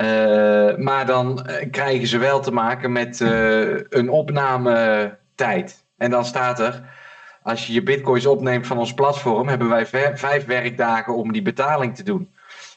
Uh, 0.02 0.76
maar 0.78 1.06
dan 1.06 1.46
uh, 1.50 1.72
krijgen 1.72 2.08
ze 2.08 2.18
wel 2.18 2.40
te 2.40 2.52
maken 2.52 2.92
met 2.92 3.20
een 3.90 4.10
opnametijd. 4.10 5.86
En 5.98 6.12
dan 6.12 6.26
staat 6.26 6.60
er, 6.60 6.82
als 7.44 7.68
je 7.68 7.74
je 7.74 7.84
bitcoins 7.84 8.26
opneemt 8.26 8.68
van 8.68 8.78
ons 8.78 8.94
platform, 8.94 9.48
hebben 9.48 9.70
wij 9.70 9.86
vijf 10.16 10.46
werkdagen 10.46 11.16
om 11.16 11.32
die 11.32 11.42
betaling 11.42 11.96
te 11.96 12.04
doen. 12.04 12.34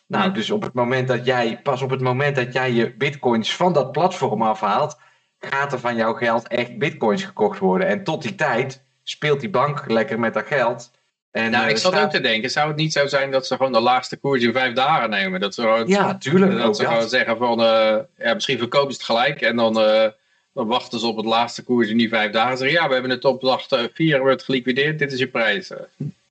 Nou, 0.07 0.33
dus 0.33 0.51
op 0.51 0.63
het 0.63 0.73
moment 0.73 1.09
dat 1.09 1.25
jij, 1.25 1.61
pas 1.63 1.83
op 1.83 1.91
het 1.91 2.01
moment 2.01 2.37
dat 2.37 2.53
jij 2.53 2.73
je 2.73 2.97
bitcoins 2.97 3.57
van 3.57 3.73
dat 3.73 3.93
platform 3.93 4.43
afhaalt, 4.43 4.99
gaat 5.39 5.73
er 5.73 5.79
van 5.79 5.97
jouw 5.97 6.15
geld 6.15 6.49
echt 6.49 6.79
bitcoins 6.79 7.25
gekocht 7.25 7.59
worden. 7.59 7.87
En 7.87 8.05
tot 8.05 8.23
die 8.23 8.35
tijd 8.35 8.85
speelt 9.03 9.41
die 9.41 9.51
bank 9.51 9.91
lekker 9.91 10.19
met 10.21 10.35
dat 10.35 10.47
geld. 10.47 10.91
En, 11.33 11.51
nou, 11.51 11.69
ik 11.69 11.77
eh, 11.77 11.83
zat 11.83 11.99
ook 11.99 12.11
te 12.11 12.21
denken, 12.21 12.51
zou 12.51 12.69
het 12.69 12.77
niet 12.77 12.93
zo 12.93 13.07
zijn 13.07 13.31
dat 13.31 13.47
ze 13.47 13.57
gewoon 13.57 13.73
de 13.73 13.81
laagste 13.81 14.17
koers 14.17 14.43
in 14.43 14.53
vijf 14.53 14.75
dagen 14.75 15.11
nemen? 15.11 15.41
Dat 15.41 15.55
ze 15.55 15.61
gewoon, 15.61 15.87
ja, 15.87 16.19
tuurlijk. 16.19 16.59
Dat 16.59 16.77
ze 16.77 16.87
gewoon 16.87 17.09
zeggen 17.09 17.37
van, 17.37 17.61
uh, 17.61 17.97
ja, 18.19 18.35
misschien 18.35 18.59
verkopen 18.59 18.93
ze 18.93 18.97
het 18.97 19.07
gelijk 19.07 19.41
en 19.41 19.57
dan, 19.57 19.79
uh, 19.79 20.07
dan 20.55 20.67
wachten 20.67 20.99
ze 20.99 21.07
op 21.07 21.17
het 21.17 21.27
laagste 21.27 21.63
koers 21.63 21.89
in 21.89 21.97
die 21.97 22.09
vijf 22.09 22.33
dagen. 22.33 22.59
Zeggen, 22.59 22.81
ja, 22.81 22.87
we 22.87 22.93
hebben 22.93 23.11
het 23.11 23.25
op 23.25 23.41
dag 23.41 23.67
vier 23.95 24.21
wordt 24.21 24.43
geliquideerd, 24.43 24.99
dit 24.99 25.13
is 25.13 25.19
je 25.19 25.27
prijs. 25.27 25.71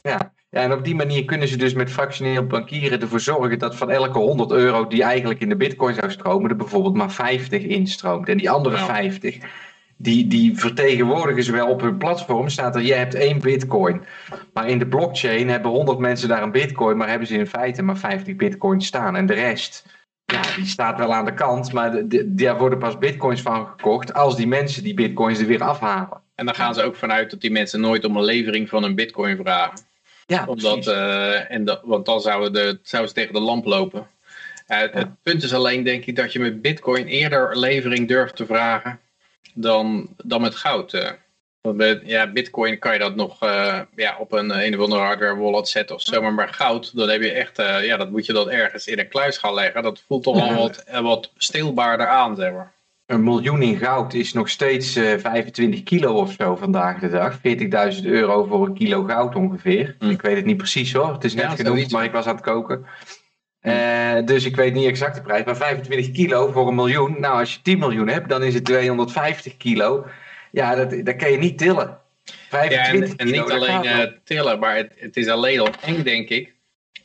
Ja, 0.01 0.31
ja, 0.49 0.61
en 0.61 0.73
op 0.73 0.83
die 0.83 0.95
manier 0.95 1.25
kunnen 1.25 1.47
ze 1.47 1.57
dus 1.57 1.73
met 1.73 1.91
fractioneel 1.91 2.47
bankieren 2.47 3.01
ervoor 3.01 3.19
zorgen 3.19 3.59
dat 3.59 3.75
van 3.75 3.91
elke 3.91 4.17
100 4.19 4.51
euro 4.51 4.87
die 4.87 5.03
eigenlijk 5.03 5.39
in 5.39 5.49
de 5.49 5.55
bitcoin 5.55 5.95
zou 5.95 6.11
stromen, 6.11 6.49
er 6.49 6.55
bijvoorbeeld 6.55 6.95
maar 6.95 7.11
50 7.11 7.63
instroomt. 7.63 8.29
En 8.29 8.37
die 8.37 8.49
andere 8.49 8.77
50, 8.77 9.37
die, 10.01 10.27
die 10.27 10.57
vertegenwoordigen 10.57 11.43
ze 11.43 11.51
wel 11.51 11.67
op 11.67 11.81
hun 11.81 11.97
platform. 11.97 12.49
Staat 12.49 12.75
er, 12.75 12.81
je 12.81 12.93
hebt 12.93 13.15
één 13.15 13.39
bitcoin. 13.39 14.03
Maar 14.53 14.69
in 14.69 14.79
de 14.79 14.87
blockchain 14.87 15.49
hebben 15.49 15.71
100 15.71 15.97
mensen 15.97 16.27
daar 16.27 16.43
een 16.43 16.51
bitcoin, 16.51 16.97
maar 16.97 17.09
hebben 17.09 17.27
ze 17.27 17.37
in 17.37 17.47
feite 17.47 17.81
maar 17.81 17.97
50 17.97 18.35
bitcoins 18.35 18.87
staan. 18.87 19.15
En 19.15 19.25
de 19.25 19.33
rest, 19.33 19.85
ja, 20.25 20.41
die 20.55 20.65
staat 20.65 20.97
wel 20.97 21.13
aan 21.13 21.25
de 21.25 21.33
kant, 21.33 21.73
maar 21.73 22.01
daar 22.25 22.57
worden 22.57 22.79
pas 22.79 22.97
bitcoins 22.97 23.41
van 23.41 23.67
gekocht 23.67 24.13
als 24.13 24.35
die 24.35 24.47
mensen 24.47 24.83
die 24.83 24.93
bitcoins 24.93 25.39
er 25.39 25.47
weer 25.47 25.63
afhalen. 25.63 26.21
En 26.35 26.45
dan 26.45 26.55
gaan 26.55 26.73
ze 26.73 26.83
ook 26.83 26.95
vanuit 26.95 27.29
dat 27.29 27.41
die 27.41 27.51
mensen 27.51 27.81
nooit 27.81 28.05
om 28.05 28.17
een 28.17 28.23
levering 28.23 28.69
van 28.69 28.83
een 28.83 28.95
bitcoin 28.95 29.37
vragen. 29.37 29.79
Ja, 30.25 30.45
Omdat, 30.45 30.87
uh, 30.87 31.51
en 31.51 31.65
dat, 31.65 31.81
want 31.83 32.05
dan 32.05 32.21
zouden, 32.21 32.53
de, 32.53 32.79
zouden 32.83 33.11
ze 33.11 33.17
tegen 33.17 33.33
de 33.33 33.39
lamp 33.39 33.65
lopen. 33.65 34.07
Uh, 34.67 34.77
Het 34.91 35.21
punt 35.23 35.43
is 35.43 35.53
alleen, 35.53 35.83
denk 35.83 36.05
ik, 36.05 36.15
dat 36.15 36.33
je 36.33 36.39
met 36.39 36.61
bitcoin 36.61 37.05
eerder 37.05 37.57
levering 37.57 38.07
durft 38.07 38.35
te 38.35 38.45
vragen 38.45 38.99
dan, 39.53 40.09
dan 40.17 40.41
met 40.41 40.55
goud. 40.55 40.93
Uh. 40.93 41.09
Want 41.61 41.77
met 41.77 42.01
ja, 42.05 42.31
bitcoin 42.31 42.79
kan 42.79 42.93
je 42.93 42.99
dat 42.99 43.15
nog 43.15 43.39
ja, 43.95 44.17
op 44.19 44.31
een, 44.31 44.65
een 44.65 44.77
of 44.77 44.83
andere 44.83 45.01
hardware 45.01 45.35
wallet 45.35 45.67
zetten 45.67 45.95
of 45.95 46.01
zo. 46.01 46.21
Maar, 46.21 46.33
maar 46.33 46.53
goud, 46.53 46.95
dan 46.95 47.09
heb 47.09 47.21
je 47.21 47.31
echt, 47.31 47.57
ja, 47.57 47.97
dat 47.97 48.11
moet 48.11 48.25
je 48.25 48.33
dan 48.33 48.49
ergens 48.49 48.87
in 48.87 48.99
een 48.99 49.07
kluis 49.07 49.37
gaan 49.37 49.53
leggen. 49.53 49.83
Dat 49.83 50.03
voelt 50.07 50.23
toch 50.23 50.35
wel 50.35 50.55
wat, 50.55 50.83
wat 51.01 51.31
stilbaarder 51.37 52.07
aan, 52.07 52.35
zeg 52.35 52.51
maar 52.51 52.73
een 53.11 53.23
miljoen 53.23 53.61
in 53.61 53.77
goud 53.77 54.13
is 54.13 54.33
nog 54.33 54.49
steeds 54.49 54.97
uh, 54.97 55.13
eh, 55.13 55.19
25 55.19 55.83
kilo 55.83 56.13
of 56.13 56.35
zo 56.37 56.55
vandaag 56.55 56.99
de 56.99 57.09
dag. 57.09 57.37
40.000 57.95 58.05
euro 58.05 58.43
voor 58.43 58.67
een 58.67 58.73
kilo 58.73 59.03
goud 59.03 59.35
ongeveer. 59.35 59.95
Hm. 59.99 60.09
Ik 60.09 60.21
weet 60.21 60.35
het 60.35 60.45
niet 60.45 60.57
precies 60.57 60.93
hoor. 60.93 61.13
Het 61.13 61.23
is 61.23 61.33
net 61.33 61.43
ja, 61.43 61.55
genoemd, 61.55 61.91
maar 61.91 62.03
ik 62.03 62.11
was 62.11 62.25
aan 62.25 62.35
het 62.35 62.43
koken. 62.43 62.85
Uh, 63.61 64.25
dus 64.25 64.45
ik 64.45 64.55
weet 64.55 64.73
niet 64.73 64.87
exact 64.87 65.15
de 65.15 65.21
prijs. 65.21 65.45
Maar 65.45 65.55
25 65.55 66.11
kilo 66.11 66.51
voor 66.51 66.67
een 66.67 66.75
miljoen. 66.75 67.19
Nou, 67.19 67.39
als 67.39 67.53
je 67.53 67.61
10 67.61 67.79
miljoen 67.79 68.07
hebt, 68.07 68.29
dan 68.29 68.43
is 68.43 68.53
het 68.53 68.65
250 68.65 69.57
kilo. 69.57 70.05
Ja, 70.51 70.75
dat, 70.75 71.05
dat 71.05 71.15
kan 71.15 71.31
je 71.31 71.37
niet 71.37 71.57
tillen. 71.57 71.99
25 72.49 73.09
ja, 73.09 73.15
en, 73.15 73.17
en 73.17 73.31
niet 73.31 73.51
alleen 73.51 73.85
uh, 73.85 73.99
tillen, 74.23 74.59
maar 74.59 74.75
het, 74.75 74.93
het 74.95 75.17
is 75.17 75.27
alleen 75.27 75.59
al 75.59 75.69
eng, 75.81 76.03
denk 76.03 76.29
ik 76.29 76.53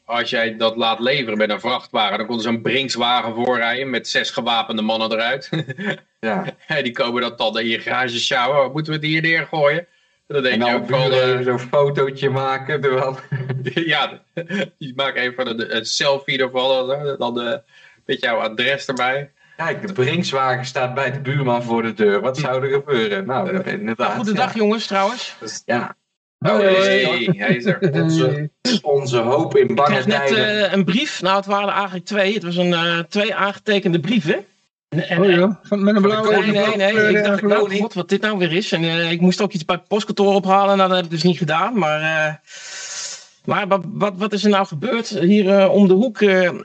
als 0.06 0.30
jij 0.30 0.56
dat 0.56 0.76
laat 0.76 1.00
leveren 1.00 1.38
met 1.38 1.50
een 1.50 1.60
vrachtwagen, 1.60 2.18
dan 2.18 2.26
komt 2.26 2.38
er 2.38 2.44
zo'n 2.44 2.62
Brinkswagen 2.62 3.34
voorrijden 3.34 3.90
met 3.90 4.08
zes 4.08 4.30
gewapende 4.30 4.82
mannen 4.82 5.12
eruit. 5.12 5.50
ja. 6.20 6.44
die 6.82 6.92
komen 6.92 7.22
dat 7.22 7.38
dan 7.38 7.58
in 7.58 7.66
je 7.66 7.80
garage 7.80 8.18
sjouwen. 8.18 8.72
Moeten 8.72 8.92
we 8.92 8.98
het 8.98 9.08
hier 9.08 9.22
neergooien? 9.22 9.86
Dan 10.26 10.42
denk 10.42 10.62
en 10.62 10.68
je 10.68 10.74
ook 10.74 10.88
van... 10.88 11.12
Uh, 11.12 11.40
zo'n 11.40 11.58
fotootje 11.58 12.30
maken. 12.30 12.80
Terwijl... 12.80 13.18
ja, 13.62 14.20
je 14.78 14.92
maakt 14.96 15.16
even 15.16 15.48
een, 15.48 15.76
een 15.76 15.84
selfie 15.84 16.38
ervan. 16.38 16.88
Dan 17.18 17.34
de, 17.34 17.62
met 18.04 18.20
jouw 18.20 18.38
adres 18.38 18.86
erbij. 18.86 19.30
Kijk, 19.56 19.86
de 19.86 19.92
Brinkswagen 19.92 20.64
staat 20.64 20.94
bij 20.94 21.12
de 21.12 21.20
buurman 21.20 21.62
voor 21.62 21.82
de 21.82 21.94
deur. 21.94 22.20
Wat 22.20 22.38
zou 22.38 22.62
er 22.62 22.70
gebeuren? 22.70 23.26
Nou, 23.26 23.62
inderdaad. 23.64 23.96
Nou, 23.96 24.14
goedendag 24.16 24.52
ja. 24.52 24.58
jongens 24.58 24.86
trouwens. 24.86 25.36
Ja. 25.64 25.96
Oh, 26.38 26.58
hey, 26.58 27.28
hij 27.36 27.56
is 27.56 27.64
er. 27.64 27.92
Onze, 27.92 28.50
onze 28.82 29.18
hoop 29.18 29.56
in 29.56 29.74
bange 29.74 29.88
tijden. 29.88 30.12
Ik 30.12 30.20
kreeg 30.20 30.36
net 30.36 30.66
uh, 30.66 30.72
een 30.72 30.84
brief. 30.84 31.22
Nou, 31.22 31.36
het 31.36 31.46
waren 31.46 31.68
eigenlijk 31.68 32.04
twee. 32.04 32.34
Het 32.34 32.42
was 32.42 32.56
een 32.56 32.70
uh, 32.70 32.98
twee 32.98 33.34
aangetekende 33.34 34.00
brieven. 34.00 34.44
En, 34.88 35.20
oh 35.20 35.30
ja, 35.30 35.60
met 35.68 35.96
een 35.96 36.02
blauwe... 36.02 36.36
Nee, 36.36 36.76
nee, 36.76 36.92
nee. 36.92 37.16
Ik 37.16 37.24
dacht, 37.24 37.42
nou, 37.42 37.78
god, 37.78 37.94
wat 37.94 38.08
dit 38.08 38.20
nou 38.20 38.38
weer 38.38 38.52
is. 38.52 38.72
En 38.72 38.82
uh, 38.82 39.10
ik 39.10 39.20
moest 39.20 39.40
ook 39.40 39.52
iets 39.52 39.64
bij 39.64 39.76
het 39.76 39.88
postkantoor 39.88 40.34
ophalen. 40.34 40.76
Nou, 40.76 40.88
dat 40.88 40.96
heb 40.96 41.06
ik 41.06 41.12
dus 41.12 41.22
niet 41.22 41.38
gedaan. 41.38 41.78
Maar, 41.78 42.40
maar 43.44 43.68
wat, 43.68 43.84
wat, 43.84 44.12
wat, 44.16 44.32
is 44.32 44.44
er 44.44 44.50
nou 44.50 44.66
gebeurd? 44.66 45.08
Hier 45.08 45.68
om 45.68 45.88
de 45.88 45.94
hoek 45.94 46.20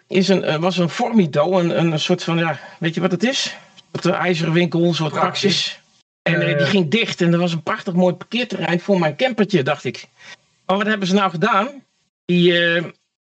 is 0.08 0.28
een, 0.28 0.60
was 0.60 0.78
een 0.78 0.90
Formido. 0.90 1.60
Een, 1.60 1.78
een 1.78 2.00
soort 2.00 2.24
van, 2.24 2.38
ja, 2.38 2.60
weet 2.80 2.94
je 2.96 3.02
wat 3.02 3.12
het 3.12 3.24
is? 3.24 3.56
Een 4.02 4.14
ijzeren 4.14 4.54
winkel, 4.54 4.84
een 4.84 4.94
soort 4.94 5.14
praxis. 5.14 5.82
En 6.22 6.42
uh, 6.42 6.58
die 6.58 6.68
ging 6.68 6.90
dicht 6.90 7.22
en 7.22 7.34
er 7.34 7.40
was 7.40 7.54
een 7.54 7.64
prachtig 7.64 7.94
mooi 7.94 8.14
parkeerterrein 8.14 8.80
voor 8.80 9.00
mijn 9.00 9.16
campertje, 9.16 9.64
dacht 9.64 9.84
ik. 9.84 10.08
Maar 10.66 10.78
wat 10.78 10.86
hebben 10.86 11.08
ze 11.08 11.14
nou 11.14 11.32
gedaan? 11.32 11.84
Die, 12.26 12.52
uh, 12.52 12.84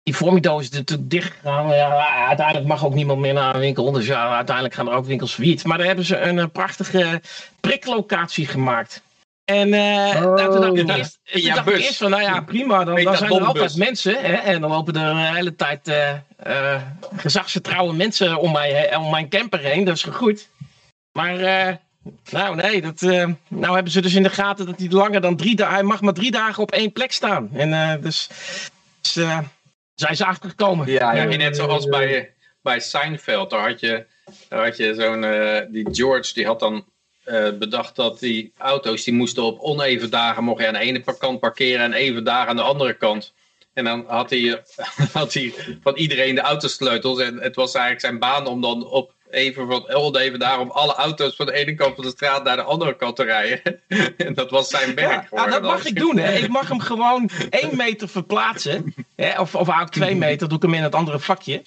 die 0.08 0.16
Formido 0.16 0.60
is 0.60 0.70
natuurlijk 0.70 1.10
dicht 1.10 1.34
gegaan. 1.42 1.70
Ja, 1.70 2.26
uiteindelijk 2.28 2.68
mag 2.68 2.86
ook 2.86 2.94
niemand 2.94 3.20
meer 3.20 3.34
naar 3.34 3.56
een 3.56 3.62
winkel. 3.62 3.92
Dus 3.92 4.06
ja, 4.06 4.36
uiteindelijk 4.36 4.76
gaan 4.76 4.88
er 4.88 4.94
ook 4.94 5.06
winkels 5.06 5.34
failliet. 5.34 5.66
Maar 5.66 5.78
daar 5.78 5.88
hebben 5.88 6.06
ze 6.06 6.20
een, 6.20 6.38
een 6.38 6.52
prachtige 6.52 7.22
priklocatie 7.60 8.48
gemaakt. 8.48 9.02
En 9.46 9.68
uh, 9.68 9.74
nou, 9.74 10.52
toen 10.52 10.62
dacht 10.62 10.78
ik 10.78 10.90
oh. 10.90 10.98
eerst, 10.98 11.20
ja, 11.24 11.56
dacht 11.56 11.70
ik 11.70 11.76
eerst 11.76 11.98
van, 11.98 12.10
nou 12.10 12.22
ja, 12.22 12.42
prima, 12.42 12.84
dan, 12.84 13.04
dan 13.04 13.18
zijn 13.18 13.32
er 13.32 13.46
altijd 13.46 13.76
mensen. 13.76 14.16
Hè, 14.22 14.34
en 14.34 14.62
dan 14.62 14.70
lopen 14.70 14.94
er 14.94 15.10
een 15.10 15.34
hele 15.36 15.56
tijd 15.56 15.88
uh, 15.88 16.10
uh, 16.48 16.82
gezagsvertrouwen 17.16 17.96
mensen 17.96 18.38
om, 18.38 18.52
mij, 18.52 18.96
om 18.96 19.10
mijn 19.10 19.30
camper 19.30 19.60
heen. 19.60 19.84
Dat 19.84 19.96
is 19.96 20.04
goed. 20.04 20.50
Maar 21.12 21.38
nou, 22.32 22.56
nee, 22.56 22.82
dat, 22.82 23.02
nou 23.48 23.74
hebben 23.74 23.92
ze 23.92 24.02
dus 24.02 24.16
in 24.16 24.24
de 24.24 24.30
gaten 24.30 24.66
dat 24.66 24.80
hij 24.80 24.90
langer 24.90 25.22
dan 25.22 25.36
drie 25.36 25.56
dagen. 25.56 25.74
Hij 25.74 25.84
mag 25.84 26.02
maar 26.02 26.14
drie 26.14 26.32
dagen 26.32 26.64
op 26.64 26.72
één 26.72 26.92
plek 26.92 27.12
staan. 27.12 27.50
En 27.54 28.02
dus, 28.02 28.30
dus 29.02 29.18
zijn 30.00 30.16
ze 30.16 30.26
achtergekomen. 30.26 30.92
Ja, 30.92 31.14
ja, 31.14 31.24
net 31.24 31.56
zoals 31.56 31.86
bij, 31.86 32.34
bij 32.62 32.80
Seinfeld. 32.80 33.50
Daar 33.50 33.70
had 33.70 33.80
je, 33.80 34.06
daar 34.50 34.64
had 34.64 34.78
je 34.78 34.94
zo'n. 34.94 35.22
die 35.72 35.88
George, 35.92 36.34
die 36.34 36.46
had 36.46 36.60
dan 36.60 36.86
bedacht 37.60 37.96
dat 37.96 38.20
die 38.20 38.54
auto's. 38.58 39.04
die 39.04 39.14
moesten 39.14 39.44
op 39.44 39.60
oneven 39.60 40.10
dagen. 40.10 40.44
mocht 40.44 40.62
je 40.62 40.68
aan 40.68 40.74
de 40.74 40.80
ene 40.80 41.04
kant 41.18 41.40
parkeren 41.40 41.82
en 41.82 41.94
even 41.94 42.24
dagen 42.24 42.50
aan 42.50 42.56
de 42.56 42.62
andere 42.62 42.94
kant. 42.94 43.34
En 43.74 43.84
dan 43.84 44.04
had 44.08 44.30
hij, 44.30 44.64
had 45.14 45.34
hij 45.34 45.54
van 45.82 45.96
iedereen 45.96 46.36
de 46.36 46.42
autosleutels. 46.42 47.20
En 47.20 47.38
het 47.38 47.56
was 47.56 47.74
eigenlijk 47.74 48.06
zijn 48.06 48.20
baan 48.20 48.48
om 48.48 48.62
dan 48.62 48.88
op 48.88 49.16
even 49.30 49.68
van 49.68 49.88
Elde 49.88 50.20
even 50.20 50.40
daarom 50.40 50.70
alle 50.70 50.94
auto's 50.94 51.36
van 51.36 51.46
de 51.46 51.54
ene 51.54 51.76
kant 51.76 51.96
van 51.96 52.04
de 52.04 52.10
straat 52.10 52.44
naar 52.44 52.56
de 52.56 52.62
andere 52.62 52.96
kant 52.96 53.16
te 53.16 53.24
rijden. 53.24 53.62
en 54.18 54.34
dat 54.34 54.50
was 54.50 54.70
zijn 54.70 54.96
werk. 54.96 55.28
Ja, 55.32 55.48
dat 55.48 55.62
mag 55.62 55.86
ik 55.86 55.96
doen. 55.96 56.18
Hè. 56.18 56.34
Ik 56.34 56.48
mag 56.48 56.68
hem 56.68 56.80
gewoon 56.80 57.30
één 57.50 57.76
meter 57.78 58.10
verplaatsen. 58.10 58.94
Hè. 59.16 59.40
Of, 59.40 59.56
of 59.56 59.68
eigenlijk 59.68 59.92
twee 59.92 60.16
meter, 60.28 60.48
doe 60.48 60.58
ik 60.58 60.64
hem 60.64 60.74
in 60.74 60.84
het 60.84 60.96
andere 60.96 61.20
vakje. 61.20 61.62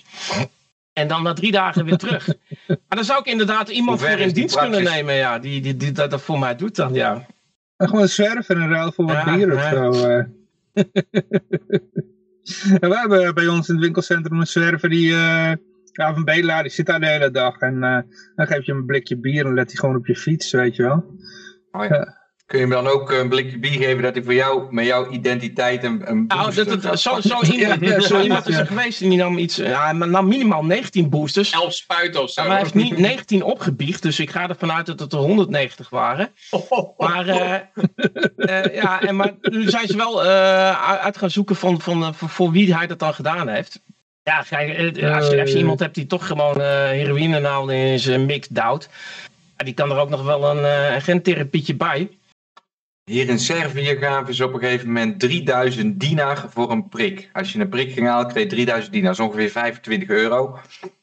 En 0.92 1.08
dan 1.08 1.22
na 1.22 1.32
drie 1.32 1.52
dagen 1.52 1.84
weer 1.84 1.96
terug. 1.96 2.26
Maar 2.66 2.78
dan 2.88 3.04
zou 3.04 3.18
ik 3.18 3.26
inderdaad 3.26 3.68
iemand 3.68 4.00
voor 4.00 4.08
in 4.08 4.32
dienst 4.32 4.58
kunnen 4.58 4.82
nemen, 4.82 5.14
ja, 5.14 5.38
die, 5.38 5.60
die, 5.60 5.76
die, 5.76 5.92
dat, 5.92 6.20
voor 6.20 6.38
mij 6.38 6.56
doet 6.56 6.76
dan, 6.76 6.94
ja. 6.94 7.26
En 7.76 7.88
gewoon 7.88 8.08
zwerven 8.08 8.60
en 8.60 8.68
ruil 8.68 8.92
voor 8.92 9.06
wat 9.06 9.14
ja, 9.14 9.36
bier 9.36 9.54
of 9.54 9.62
zo. 9.62 9.92
Uh. 12.70 12.78
we 12.80 12.96
hebben 12.96 13.34
bij 13.34 13.46
ons 13.46 13.68
in 13.68 13.74
het 13.74 13.84
winkelcentrum 13.84 14.40
een 14.40 14.46
zwerver 14.46 14.88
die... 14.88 15.10
Uh, 15.10 15.52
ja, 16.00 16.14
van 16.14 16.24
Bedelaar, 16.24 16.62
die 16.62 16.72
zit 16.72 16.86
daar 16.86 17.00
de 17.00 17.06
hele 17.06 17.30
dag. 17.30 17.58
En 17.58 17.74
uh, 17.74 17.98
dan 18.34 18.46
geef 18.46 18.66
je 18.66 18.72
hem 18.72 18.80
een 18.80 18.86
blikje 18.86 19.16
bier 19.16 19.46
en 19.46 19.54
let 19.54 19.66
hij 19.66 19.76
gewoon 19.76 19.96
op 19.96 20.06
je 20.06 20.16
fiets, 20.16 20.50
weet 20.50 20.76
je 20.76 20.82
wel. 20.82 21.04
Oh 21.70 21.84
ja. 21.84 22.18
Kun 22.50 22.58
je 22.58 22.64
hem 22.64 22.74
dan 22.84 22.92
ook 22.92 23.10
een 23.10 23.28
blikje 23.28 23.58
bier 23.58 23.78
geven 23.78 24.02
dat 24.02 24.14
hij 24.14 24.24
voor 24.24 24.34
jou, 24.34 24.72
met 24.74 24.86
jouw 24.86 25.10
identiteit 25.10 25.84
een, 25.84 26.10
een 26.10 26.26
Nou, 26.26 26.54
dat, 26.54 26.82
dat, 26.82 27.00
zo, 27.00 27.20
zo 27.20 27.42
iemand, 27.42 27.80
ja, 27.80 28.00
zo 28.00 28.20
iemand 28.28 28.48
is 28.48 28.56
er 28.56 28.66
geweest 28.66 29.00
en 29.00 29.08
die 29.08 29.18
nam 29.18 29.38
iets, 29.38 29.56
ja, 29.56 29.92
nam 29.92 30.28
minimaal 30.28 30.64
19 30.64 31.08
boosters. 31.08 31.50
11 31.50 31.74
spuiten 31.74 32.22
of 32.22 32.30
zo. 32.30 32.42
Maar 32.42 32.50
hij 32.50 32.60
heeft 32.60 32.74
niet 32.74 32.98
19 32.98 33.42
opgebiecht, 33.42 34.02
dus 34.02 34.20
ik 34.20 34.30
ga 34.30 34.48
ervan 34.48 34.72
uit 34.72 34.86
dat 34.86 35.00
het 35.00 35.12
er 35.12 35.18
190 35.18 35.90
waren. 35.90 36.28
Maar, 36.96 37.28
uh, 37.28 37.54
uh, 38.36 38.74
ja, 38.74 39.00
en, 39.00 39.16
maar 39.16 39.34
nu 39.40 39.68
zijn 39.68 39.86
ze 39.86 39.96
wel 39.96 40.24
uh, 40.24 40.96
uit 40.96 41.16
gaan 41.16 41.30
zoeken 41.30 41.56
van, 41.56 41.80
van, 41.80 42.14
voor 42.14 42.50
wie 42.50 42.74
hij 42.74 42.86
dat 42.86 42.98
dan 42.98 43.14
gedaan 43.14 43.48
heeft. 43.48 43.82
Ja, 44.30 44.42
kijk, 44.48 44.78
als 45.02 45.30
je, 45.30 45.40
als 45.40 45.52
je 45.52 45.58
iemand 45.58 45.80
hebt 45.80 45.94
die 45.94 46.06
toch 46.06 46.26
gewoon 46.26 46.60
uh, 46.60 46.64
heroïne 46.88 47.40
nou 47.40 47.74
in 47.74 47.98
zijn 47.98 48.26
mix 48.26 48.48
duwt, 48.48 48.88
die 49.56 49.74
kan 49.74 49.90
er 49.90 49.98
ook 49.98 50.08
nog 50.08 50.22
wel 50.22 50.50
een 50.50 50.94
uh, 50.94 51.02
gentherapie 51.02 51.74
bij. 51.74 52.08
Hier 53.04 53.28
in 53.28 53.38
Servië 53.38 53.96
gaven 53.96 54.34
ze 54.34 54.44
op 54.44 54.54
een 54.54 54.60
gegeven 54.60 54.86
moment 54.86 55.20
3000 55.20 56.00
dinar 56.00 56.46
voor 56.48 56.70
een 56.70 56.88
prik. 56.88 57.30
Als 57.32 57.52
je 57.52 57.58
een 57.58 57.68
prik 57.68 57.92
ging 57.92 58.06
halen, 58.06 58.28
kreeg 58.28 58.42
je 58.42 58.48
3000 58.48 58.92
dinar, 58.92 59.10
dat 59.10 59.20
is 59.20 59.26
ongeveer 59.26 59.50
25 59.50 60.08
euro. 60.08 60.58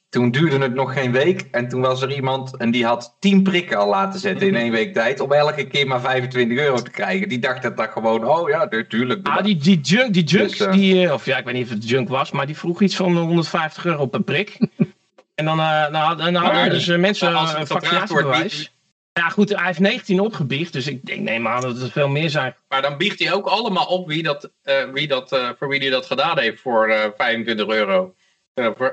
Toen 0.10 0.32
duurde 0.32 0.58
het 0.58 0.74
nog 0.74 0.94
geen 0.94 1.12
week 1.12 1.48
en 1.52 1.68
toen 1.68 1.82
was 1.82 2.02
er 2.02 2.12
iemand 2.12 2.58
en 2.58 2.72
die 2.72 2.86
had 2.86 3.16
10 3.20 3.44
prikken 3.44 3.78
al 3.78 3.90
laten 3.90 4.20
zetten 4.20 4.48
in 4.48 4.56
één 4.56 4.72
week 4.72 4.94
tijd 4.94 5.20
om 5.20 5.32
elke 5.32 5.68
keer 5.68 5.88
maar 5.88 6.02
25 6.02 6.58
euro 6.58 6.82
te 6.82 6.92
krijgen. 6.92 7.30
Die 7.30 7.40
dacht 7.40 7.64
dat 7.64 7.78
dat 7.78 7.90
gewoon, 7.90 8.26
oh 8.26 8.50
ja, 8.50 8.68
natuurlijk. 8.70 9.28
Ah, 9.28 9.44
die, 9.44 9.58
die 9.58 9.80
junk, 9.80 10.14
die 10.14 10.24
junk 10.24 10.58
dus, 10.58 10.68
die, 10.72 11.04
uh, 11.04 11.14
of 11.14 11.26
ja, 11.26 11.38
ik 11.38 11.46
weet 11.46 11.54
niet 11.54 11.64
of 11.64 11.70
het 11.70 11.90
junk 11.90 12.10
was, 12.10 12.32
maar 12.32 12.46
die 12.46 12.58
vroeg 12.58 12.82
iets 12.82 12.96
van 12.96 13.18
150 13.18 13.86
euro 13.86 14.06
per 14.06 14.24
prik. 14.24 14.58
en 15.36 15.46
dan, 15.46 15.60
uh, 15.60 15.90
nou, 15.90 16.18
dan 16.18 16.36
hadden 16.36 16.70
dus 16.70 16.88
uh, 16.88 16.98
mensen 16.98 17.36
een 17.60 17.68
vaccinatiebewijs. 17.68 18.72
Ja, 19.14 19.30
goed, 19.30 19.50
hij 19.50 19.66
heeft 19.66 19.80
19 19.80 20.20
opgebiecht, 20.20 20.74
dus 20.74 20.88
ik 20.88 21.06
denk, 21.06 21.22
nee 21.22 21.40
maar 21.40 21.62
dat 21.62 21.82
er 21.82 21.92
veel 21.92 22.08
meer 22.08 22.30
zijn. 22.30 22.56
Maar 22.70 22.82
dan 22.82 22.98
biegt 22.98 23.20
hij 23.20 23.34
ook 23.34 23.46
allemaal 23.46 23.86
op 23.86 24.08
wie 24.08 24.24
dat, 24.24 24.52
wie 24.94 25.08
dat, 25.08 25.56
voor 25.58 25.68
wie 25.68 25.80
hij 25.80 25.90
dat 25.90 26.06
gedaan 26.06 26.40
heeft 26.40 26.62
voor 26.62 27.14
25 27.18 27.68
euro 27.68 28.14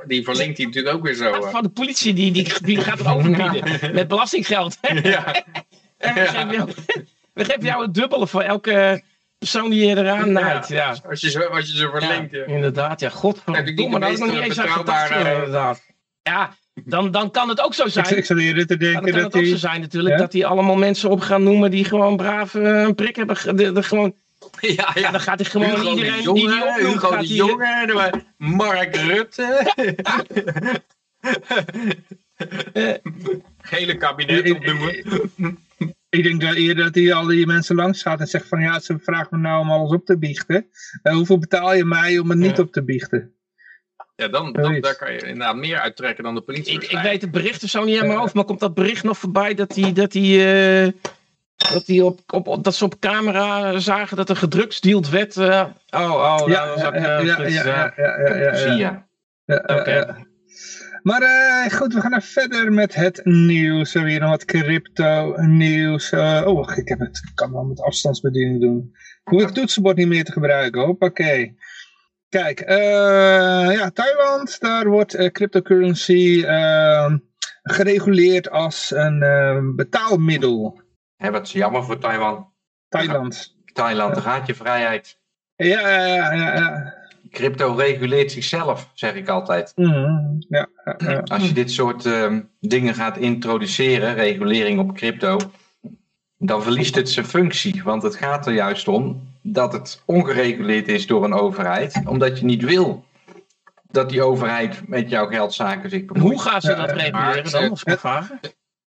die 0.06 0.24
verlinkt 0.24 0.56
hij 0.56 0.66
natuurlijk 0.66 0.96
ook 0.96 1.02
weer 1.02 1.14
zo. 1.14 1.50
Van 1.50 1.62
de 1.62 1.68
politie, 1.68 2.12
die, 2.12 2.32
die, 2.32 2.52
die 2.62 2.80
gaat 2.80 2.98
het 2.98 3.06
overbieden. 3.06 3.80
Met 3.94 4.08
belastinggeld. 4.08 4.78
Ja. 5.02 5.44
en 5.98 6.14
we, 6.14 6.26
geven 6.26 6.50
jou, 6.50 6.70
we 7.32 7.44
geven 7.44 7.64
jou 7.64 7.82
het 7.82 7.94
dubbele 7.94 8.26
voor 8.26 8.42
elke 8.42 9.02
persoon 9.38 9.70
die 9.70 9.86
je 9.86 9.96
eraan 9.96 10.32
naait. 10.32 10.68
Ja. 10.68 10.88
Als, 10.88 11.20
je 11.20 11.48
als 11.48 11.70
je 11.70 11.76
ze 11.76 11.90
verlinkt. 11.90 12.32
Ja, 12.32 12.44
Inderdaad, 12.44 13.00
ja. 13.00 13.08
Godverdomme, 13.08 14.00
dat 14.00 14.10
is 14.10 14.18
nog 14.18 14.32
niet 14.32 14.40
eens 14.40 14.60
aan 14.60 14.68
gedacht. 14.68 15.10
Inderdaad. 15.10 15.82
Ja, 16.22 16.56
dan, 16.84 17.10
dan 17.10 17.30
kan 17.30 17.48
het 17.48 17.60
ook 17.60 17.74
zo 17.74 17.86
zijn. 17.88 18.06
Ik, 18.06 18.16
ik 18.16 18.24
te 18.24 18.76
denken 18.76 19.02
dan 19.02 19.12
kan 19.12 19.22
het 19.22 19.36
ook 19.36 19.44
zo 19.44 19.56
zijn 19.56 19.80
natuurlijk 19.80 20.18
dat 20.18 20.32
hij 20.32 20.44
allemaal 20.44 20.76
mensen 20.76 21.10
op 21.10 21.20
gaan 21.20 21.42
noemen 21.42 21.70
die 21.70 21.84
gewoon 21.84 22.16
braaf 22.16 22.54
een 22.54 22.94
prik 22.94 23.16
hebben. 23.16 23.56
De, 23.56 23.72
de, 23.72 23.82
gewoon 23.82 24.14
Ja, 24.76 24.90
ja. 24.94 25.10
dan 25.10 25.20
gaat 25.20 25.38
hij 25.40 25.50
gewoon 25.50 25.70
Hugo 25.70 25.90
iedereen 25.90 26.22
jongen, 26.22 26.40
die 26.40 26.50
die 26.50 26.64
opnoemt, 26.64 26.92
Hugo 26.92 27.16
de 27.16 27.34
Jonge, 27.34 28.24
Mark 28.36 28.96
Rutte. 28.96 29.72
Gele 33.58 33.96
kabinet 33.96 34.50
opnoemen. 34.50 34.94
Ik 36.08 36.22
denk 36.22 36.40
dat 36.40 36.54
eerder 36.54 36.84
dat 36.84 36.94
hij 36.94 37.12
al 37.12 37.26
die 37.26 37.46
mensen 37.46 37.76
langs 37.76 38.02
gaat 38.02 38.20
en 38.20 38.26
zegt 38.26 38.48
van 38.48 38.60
ja, 38.60 38.80
ze 38.80 38.98
vragen 38.98 39.28
me 39.30 39.48
nou 39.48 39.60
om 39.60 39.70
alles 39.70 39.92
op 39.92 40.04
te 40.04 40.18
biechten. 40.18 40.66
Uh, 41.02 41.14
hoeveel 41.14 41.38
betaal 41.38 41.74
je 41.74 41.84
mij 41.84 42.18
om 42.18 42.30
het 42.30 42.38
niet 42.38 42.58
op 42.58 42.72
te 42.72 42.84
biechten? 42.84 43.34
Ja, 44.16 44.28
dan, 44.28 44.52
dan 44.52 44.80
daar 44.80 44.96
kan 44.96 45.12
je 45.12 45.18
inderdaad 45.18 45.56
meer 45.56 45.78
uittrekken 45.78 46.24
dan 46.24 46.34
de 46.34 46.40
politie. 46.40 46.74
Ik, 46.74 46.82
ik 46.82 46.98
weet 46.98 47.22
het 47.22 47.30
bericht 47.30 47.62
er 47.62 47.68
zo 47.68 47.84
niet 47.84 48.00
in 48.00 48.06
mijn 48.06 48.18
hoofd, 48.18 48.34
maar 48.34 48.44
komt 48.44 48.60
dat 48.60 48.74
bericht 48.74 49.04
nog 49.04 49.18
voorbij 49.18 49.54
dat 49.54 49.74
hij, 49.74 49.92
dat 49.92 50.12
hij 50.12 50.84
uh, 50.84 50.92
dat, 51.56 51.86
die 51.86 52.04
op, 52.04 52.20
op, 52.26 52.64
dat 52.64 52.74
ze 52.74 52.84
op 52.84 52.98
camera 52.98 53.78
zagen 53.78 54.16
dat 54.16 54.28
er 54.28 54.36
gedrugsdeeld 54.36 55.08
werd. 55.08 55.36
Uh, 55.36 55.64
oh, 55.90 56.40
oh, 56.40 56.48
ja, 56.48 56.70
ook, 56.70 56.78
ja, 56.78 56.94
ja, 56.94 57.20
ja, 57.20 57.48
ja, 57.48 57.92
ja, 57.96 58.34
ja, 58.36 58.54
Zie 58.54 58.76
je. 58.76 59.02
Oké. 59.46 60.26
Maar 61.02 61.22
uh, 61.22 61.78
goed, 61.78 61.94
we 61.94 62.00
gaan 62.00 62.22
verder 62.22 62.72
met 62.72 62.94
het 62.94 63.20
nieuws. 63.24 63.92
We 63.92 63.98
hebben 63.98 64.10
hier 64.10 64.20
nog 64.20 64.30
wat 64.30 64.44
crypto 64.44 65.34
nieuws. 65.36 66.12
Uh, 66.12 66.42
oh, 66.46 66.54
wacht, 66.54 66.78
ik 66.78 66.88
heb 66.88 66.98
het. 66.98 67.22
Ik 67.28 67.34
kan 67.34 67.52
wel 67.52 67.64
met 67.64 67.80
afstandsbediening 67.80 68.60
doen. 68.60 68.94
Hoef 69.24 69.42
ik 69.42 69.48
toetsenbord 69.48 69.96
niet 69.96 70.08
meer 70.08 70.24
te 70.24 70.32
gebruiken. 70.32 70.82
Hoppakee. 70.82 71.56
Kijk, 72.28 72.60
uh, 72.60 72.76
ja, 73.72 73.90
Thailand, 73.90 74.60
daar 74.60 74.88
wordt 74.88 75.30
cryptocurrency 75.32 76.44
ehm, 76.46 77.18
gereguleerd 77.62 78.50
als 78.50 78.90
een 78.94 79.72
betaalmiddel. 79.76 80.82
Hé, 81.24 81.30
wat 81.30 81.46
is 81.46 81.52
jammer 81.52 81.84
voor 81.84 81.98
Taiwan. 81.98 82.52
Thailand. 82.88 83.56
Thailand, 83.72 84.14
daar 84.14 84.22
gaat 84.22 84.46
je 84.46 84.54
vrijheid. 84.54 85.18
Ja, 85.56 85.88
ja, 85.88 86.06
ja, 86.06 86.32
ja. 86.32 86.94
Crypto 87.30 87.74
reguleert 87.74 88.32
zichzelf, 88.32 88.90
zeg 88.94 89.14
ik 89.14 89.28
altijd. 89.28 89.72
Mm, 89.76 90.36
ja, 90.48 90.68
ja, 90.98 91.20
Als 91.24 91.46
je 91.46 91.52
dit 91.52 91.70
soort 91.70 92.04
uh, 92.04 92.38
dingen 92.60 92.94
gaat 92.94 93.16
introduceren, 93.16 94.14
regulering 94.14 94.78
op 94.78 94.94
crypto, 94.94 95.38
dan 96.38 96.62
verliest 96.62 96.94
het 96.94 97.10
zijn 97.10 97.26
functie. 97.26 97.82
Want 97.82 98.02
het 98.02 98.16
gaat 98.16 98.46
er 98.46 98.52
juist 98.52 98.88
om 98.88 99.28
dat 99.42 99.72
het 99.72 100.02
ongereguleerd 100.04 100.88
is 100.88 101.06
door 101.06 101.24
een 101.24 101.34
overheid, 101.34 102.00
omdat 102.06 102.38
je 102.38 102.44
niet 102.44 102.62
wil 102.64 103.04
dat 103.90 104.08
die 104.08 104.22
overheid 104.22 104.88
met 104.88 105.10
jouw 105.10 105.26
geldzaken 105.26 105.90
zich 105.90 106.04
bemoeit. 106.04 106.32
Hoe 106.32 106.42
gaan 106.42 106.60
ze 106.60 106.74
dat 106.74 106.90
reguleren 106.90 107.50
dan, 107.50 107.70
als 107.70 107.82
ik 107.82 107.98
vragen? 107.98 108.40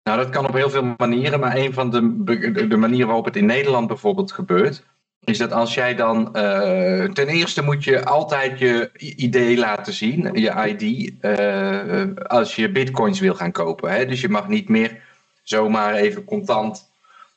Nou, 0.03 0.17
dat 0.17 0.29
kan 0.29 0.47
op 0.47 0.53
heel 0.53 0.69
veel 0.69 0.93
manieren, 0.97 1.39
maar 1.39 1.55
een 1.55 1.73
van 1.73 1.89
de, 1.89 2.67
de 2.67 2.77
manieren 2.77 3.07
waarop 3.07 3.25
het 3.25 3.35
in 3.35 3.45
Nederland 3.45 3.87
bijvoorbeeld 3.87 4.31
gebeurt, 4.31 4.83
is 5.23 5.37
dat 5.37 5.51
als 5.51 5.73
jij 5.73 5.95
dan. 5.95 6.19
Uh, 6.19 7.03
ten 7.03 7.27
eerste 7.27 7.63
moet 7.63 7.83
je 7.83 8.05
altijd 8.05 8.59
je 8.59 8.89
ID 8.93 9.57
laten 9.57 9.93
zien, 9.93 10.33
je 10.33 10.67
ID, 10.67 11.13
uh, 11.21 12.25
als 12.27 12.55
je 12.55 12.71
bitcoins 12.71 13.19
wil 13.19 13.35
gaan 13.35 13.51
kopen. 13.51 13.91
Hè? 13.91 14.05
Dus 14.05 14.21
je 14.21 14.29
mag 14.29 14.47
niet 14.47 14.69
meer 14.69 15.01
zomaar 15.43 15.93
even 15.93 16.23
contant, 16.23 16.89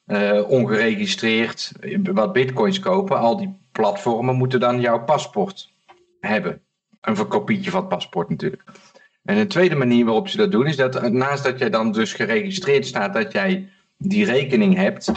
uh, 0.07 0.51
ongeregistreerd 0.51 1.73
wat 2.03 2.33
bitcoins 2.33 2.79
kopen. 2.79 3.19
Al 3.19 3.37
die 3.37 3.59
platformen 3.73 4.35
moeten 4.35 4.61
dan 4.61 4.81
jouw 4.81 5.05
paspoort 5.05 5.71
hebben. 6.21 6.61
Een 7.01 7.29
kopietje 7.29 7.71
van 7.71 7.81
het 7.81 7.89
paspoort 7.89 8.29
natuurlijk. 8.29 8.63
En 9.25 9.37
een 9.37 9.49
tweede 9.49 9.75
manier 9.75 10.05
waarop 10.05 10.29
ze 10.29 10.37
dat 10.37 10.53
doen 10.53 10.67
is 10.67 10.77
dat 10.77 11.13
naast 11.13 11.45
dat 11.45 11.59
jij 11.59 11.71
dan 11.71 11.93
dus 11.93 12.13
geregistreerd 12.13 12.87
staat 12.87 13.15
dat 13.15 13.33
jij 13.33 13.69
die 13.99 14.25
rekening 14.25 14.75
hebt, 14.77 15.13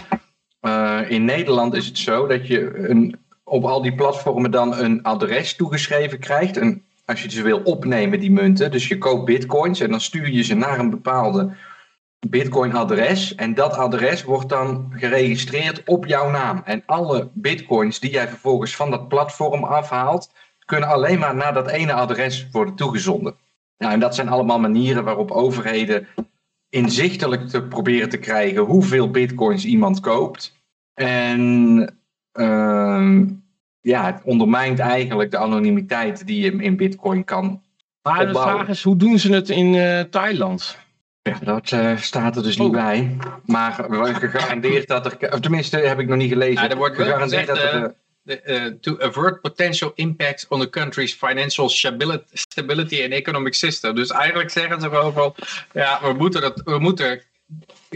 uh, 0.62 1.00
in 1.08 1.26
Nederland 1.26 1.74
is 1.74 1.86
het 1.86 1.98
zo 1.98 2.28
dat 2.28 2.48
je 2.48 2.90
een, 2.90 3.16
op 3.44 3.64
al 3.64 3.82
die 3.82 3.96
platformen 3.96 4.52
dan 4.52 4.78
een 4.78 5.04
adres 5.04 5.56
toegeschreven 5.56 6.20
krijgt. 6.20 6.58
En 6.58 6.84
als 7.05 7.24
je 7.24 7.31
ze 7.31 7.42
wil 7.42 7.62
opnemen, 7.64 8.20
die 8.20 8.31
munten, 8.31 8.72
dus 8.72 8.88
je 8.88 8.98
koopt 8.98 9.25
bitcoins 9.25 9.79
en 9.79 9.90
dan 9.90 10.01
stuur 10.01 10.29
je 10.29 10.44
ze 10.44 10.55
naar 10.55 10.79
een 10.79 10.90
bepaalde 10.90 11.55
bitcoin-adres. 12.27 13.36
En 13.36 13.53
dat 13.53 13.74
adres 13.74 14.24
wordt 14.24 14.50
dan 14.50 14.94
geregistreerd 14.96 15.81
op 15.86 16.05
jouw 16.05 16.29
naam. 16.29 16.62
En 16.66 16.84
alle 16.86 17.29
bitcoins 17.34 18.00
die 18.00 18.12
jij 18.12 18.27
vervolgens 18.27 18.75
van 18.75 18.90
dat 18.90 19.08
platform 19.08 19.64
afhaalt, 19.64 20.31
kunnen 20.66 20.90
alleen 20.90 21.20
maar 21.20 21.36
naar 21.36 21.53
dat 21.53 21.70
ene 21.70 21.94
adres 21.94 22.48
worden 22.51 22.75
toegezonden. 22.75 23.36
Nou, 23.77 23.94
en 23.94 24.00
dat 24.00 24.16
zijn 24.16 24.29
allemaal 24.29 24.59
manieren 24.59 25.03
waarop 25.03 25.31
overheden 25.31 26.07
inzichtelijk 26.70 27.48
te 27.48 27.63
proberen 27.63 28.09
te 28.09 28.18
krijgen 28.18 28.61
hoeveel 28.61 29.11
bitcoins 29.11 29.66
iemand 29.66 30.00
koopt. 30.00 30.55
En 30.94 31.79
uh, 32.33 33.22
ja, 33.81 34.05
het 34.05 34.22
ondermijnt 34.24 34.79
eigenlijk 34.79 35.31
de 35.31 35.37
anonimiteit 35.37 36.27
die 36.27 36.42
je 36.42 36.63
in 36.63 36.77
bitcoin 36.77 37.24
kan 37.24 37.61
Maar 38.01 38.25
de 38.25 38.33
vraag 38.33 38.68
is, 38.68 38.83
hoe 38.83 38.96
doen 38.96 39.20
ze 39.20 39.33
het 39.33 39.50
in 39.50 39.74
uh, 39.74 40.00
Thailand? 40.00 40.77
Ja, 41.22 41.37
dat 41.44 41.72
uh, 41.72 41.98
staat 41.98 42.35
er 42.35 42.44
dus 42.44 42.57
niet 42.57 42.68
oh. 42.68 42.74
bij. 42.74 43.18
Maar 43.46 43.74
gegarandeerd 44.13 44.87
dat 44.87 45.05
er, 45.05 45.33
of 45.33 45.40
tenminste 45.40 45.77
heb 45.77 46.00
ik 46.00 46.07
nog 46.07 46.18
niet 46.18 46.31
gelezen. 46.31 46.63
Ja, 46.63 46.70
er 46.70 46.77
wordt 46.77 46.96
gegarandeerd 46.96 47.48
dat 47.48 47.57
er... 47.57 47.96
Uh, 48.27 48.66
to 48.81 48.98
avert 49.00 49.42
potential 49.42 49.92
impacts 49.96 50.48
on 50.48 50.59
the 50.59 50.70
country's 50.70 51.13
financial 51.13 51.70
stability 52.33 53.03
and 53.03 53.13
economic 53.13 53.53
system. 53.53 53.96
Dus 53.96 54.09
eigenlijk 54.09 54.50
zeggen 54.50 54.81
ze 54.81 54.90
gewoon 54.90 55.13
van, 55.13 55.35
ja, 55.74 56.00
we 56.01 56.13
moeten, 56.13 56.42
dat, 56.42 56.61
we 56.66 56.79
moeten 56.79 57.22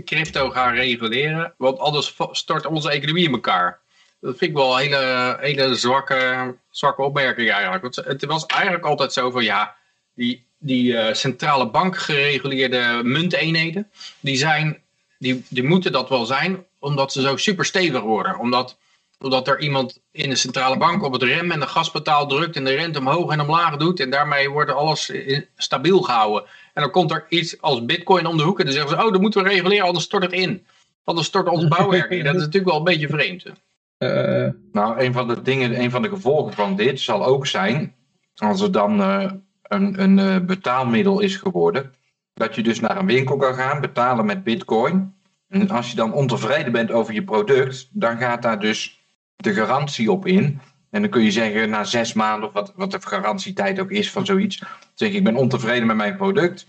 crypto 0.05 0.49
gaan 0.49 0.73
reguleren, 0.73 1.53
want 1.57 1.79
anders 1.79 2.15
stort 2.31 2.65
onze 2.65 2.91
economie 2.91 3.25
in 3.25 3.31
elkaar. 3.31 3.79
Dat 4.19 4.37
vind 4.37 4.51
ik 4.51 4.57
wel 4.57 4.81
een 4.81 4.87
hele, 4.87 5.37
hele 5.39 5.75
zwakke, 5.75 6.55
zwakke 6.69 7.01
opmerking 7.01 7.49
eigenlijk. 7.51 7.81
Want 7.81 7.95
het 7.95 8.25
was 8.25 8.45
eigenlijk 8.45 8.85
altijd 8.85 9.13
zo 9.13 9.31
van, 9.31 9.43
ja, 9.43 9.75
die, 10.15 10.45
die 10.57 10.91
uh, 10.91 11.13
centrale 11.13 11.69
bank 11.69 11.97
gereguleerde 11.97 13.01
munteenheden, 13.03 13.91
die, 14.19 14.37
zijn, 14.37 14.81
die, 15.19 15.45
die 15.49 15.63
moeten 15.63 15.91
dat 15.91 16.09
wel 16.09 16.25
zijn, 16.25 16.65
omdat 16.79 17.11
ze 17.11 17.21
zo 17.21 17.37
super 17.37 17.65
stevig 17.65 18.01
worden. 18.01 18.39
Omdat 18.39 18.77
Doordat 19.21 19.47
er 19.47 19.59
iemand 19.59 20.01
in 20.11 20.29
de 20.29 20.35
centrale 20.35 20.77
bank 20.77 21.03
op 21.03 21.13
het 21.13 21.23
rem 21.23 21.51
en 21.51 21.59
de 21.59 21.67
gaspedaal 21.67 22.27
drukt 22.27 22.55
en 22.55 22.63
de 22.63 22.75
rente 22.75 22.99
omhoog 22.99 23.31
en 23.31 23.41
omlaag 23.41 23.77
doet. 23.77 23.99
En 23.99 24.09
daarmee 24.09 24.49
wordt 24.49 24.71
alles 24.71 25.13
stabiel 25.55 26.01
gehouden. 26.01 26.49
En 26.73 26.81
dan 26.81 26.91
komt 26.91 27.11
er 27.11 27.25
iets 27.29 27.61
als 27.61 27.85
bitcoin 27.85 28.25
om 28.25 28.37
de 28.37 28.43
hoek 28.43 28.59
en 28.59 28.65
dan 28.65 28.73
zeggen 28.73 28.91
ze, 28.91 29.05
oh, 29.05 29.11
dat 29.11 29.21
moeten 29.21 29.43
we 29.43 29.49
reguleren, 29.49 29.85
anders 29.85 30.05
stort 30.05 30.23
het 30.23 30.31
in. 30.31 30.65
Anders 31.03 31.27
stort 31.27 31.47
ons 31.47 31.67
bouwwerk 31.67 32.09
in. 32.09 32.23
Dat 32.23 32.35
is 32.35 32.39
natuurlijk 32.39 32.71
wel 32.71 32.77
een 32.77 32.83
beetje 32.83 33.07
vreemd. 33.07 33.45
Uh, 33.45 34.47
nou, 34.71 34.99
een 34.99 35.13
van 35.13 35.27
de 35.27 35.41
dingen, 35.41 35.81
een 35.81 35.91
van 35.91 36.01
de 36.01 36.09
gevolgen 36.09 36.53
van 36.53 36.75
dit 36.75 36.99
zal 36.99 37.25
ook 37.25 37.47
zijn, 37.47 37.95
als 38.35 38.61
er 38.61 38.71
dan 38.71 38.99
uh, 38.99 39.31
een, 39.63 40.01
een 40.01 40.17
uh, 40.17 40.37
betaalmiddel 40.45 41.19
is 41.19 41.35
geworden, 41.35 41.93
dat 42.33 42.55
je 42.55 42.63
dus 42.63 42.79
naar 42.79 42.97
een 42.97 43.05
winkel 43.05 43.37
kan 43.37 43.53
gaan, 43.53 43.81
betalen 43.81 44.25
met 44.25 44.43
bitcoin. 44.43 45.13
En 45.47 45.69
als 45.69 45.89
je 45.89 45.95
dan 45.95 46.13
ontevreden 46.13 46.71
bent 46.71 46.91
over 46.91 47.13
je 47.13 47.23
product, 47.23 47.89
dan 47.91 48.17
gaat 48.17 48.41
daar 48.41 48.59
dus 48.59 49.00
de 49.43 49.53
garantie 49.53 50.11
op 50.11 50.25
in. 50.25 50.59
En 50.89 51.01
dan 51.01 51.09
kun 51.09 51.23
je 51.23 51.31
zeggen 51.31 51.69
na 51.69 51.83
zes 51.83 52.13
maanden, 52.13 52.47
of 52.47 52.53
wat, 52.53 52.73
wat 52.75 52.91
de 52.91 53.01
garantietijd 53.01 53.79
ook 53.79 53.91
is 53.91 54.11
van 54.11 54.25
zoiets. 54.25 54.63
zeg 54.93 55.09
ik, 55.09 55.15
ik 55.15 55.23
ben 55.23 55.35
ontevreden 55.35 55.87
met 55.87 55.95
mijn 55.95 56.17
product. 56.17 56.67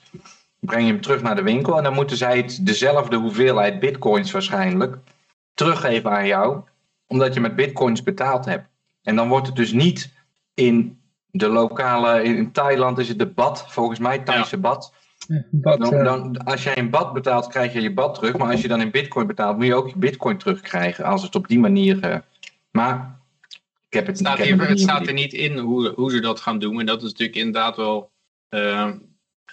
Breng 0.60 0.86
je 0.86 0.92
hem 0.92 1.00
terug 1.00 1.22
naar 1.22 1.36
de 1.36 1.42
winkel 1.42 1.76
en 1.76 1.82
dan 1.82 1.94
moeten 1.94 2.16
zij 2.16 2.36
het 2.36 2.66
dezelfde 2.66 3.16
hoeveelheid 3.16 3.80
bitcoins 3.80 4.30
waarschijnlijk 4.30 4.96
teruggeven 5.54 6.10
aan 6.10 6.26
jou. 6.26 6.60
Omdat 7.06 7.34
je 7.34 7.40
met 7.40 7.56
bitcoins 7.56 8.02
betaald 8.02 8.44
hebt. 8.44 8.68
En 9.02 9.16
dan 9.16 9.28
wordt 9.28 9.46
het 9.46 9.56
dus 9.56 9.72
niet 9.72 10.12
in 10.54 11.00
de 11.30 11.48
lokale, 11.48 12.22
in 12.22 12.52
Thailand 12.52 12.98
is 12.98 13.08
het 13.08 13.18
de 13.18 13.26
bad, 13.26 13.64
volgens 13.68 13.98
mij 13.98 14.18
Thaise 14.18 14.56
ja. 14.56 14.60
bad. 14.60 14.94
dan, 15.50 16.04
dan, 16.04 16.44
als 16.44 16.62
jij 16.62 16.78
een 16.78 16.90
bad 16.90 17.12
betaalt, 17.12 17.46
krijg 17.46 17.72
je 17.72 17.80
je 17.80 17.92
bad 17.92 18.14
terug. 18.14 18.36
Maar 18.36 18.50
als 18.50 18.60
je 18.60 18.68
dan 18.68 18.80
in 18.80 18.90
bitcoin 18.90 19.26
betaalt, 19.26 19.56
moet 19.56 19.66
je 19.66 19.74
ook 19.74 19.88
je 19.88 19.98
bitcoin 19.98 20.38
terugkrijgen. 20.38 21.04
Als 21.04 21.22
het 21.22 21.34
op 21.34 21.48
die 21.48 21.58
manier 21.58 22.04
uh, 22.04 22.16
maar 22.72 23.20
ik 23.88 23.98
heb 23.98 24.06
het, 24.06 24.18
staat, 24.18 24.38
ik 24.38 24.44
heb 24.44 24.58
het, 24.58 24.68
het 24.68 24.80
staat 24.80 25.06
er 25.06 25.12
niet 25.12 25.32
in 25.32 25.58
hoe, 25.58 25.92
hoe 25.94 26.10
ze 26.10 26.20
dat 26.20 26.40
gaan 26.40 26.58
doen. 26.58 26.80
En 26.80 26.86
dat 26.86 27.02
is 27.02 27.10
natuurlijk 27.10 27.38
inderdaad 27.38 27.76
wel 27.76 28.10
uh, 28.50 28.90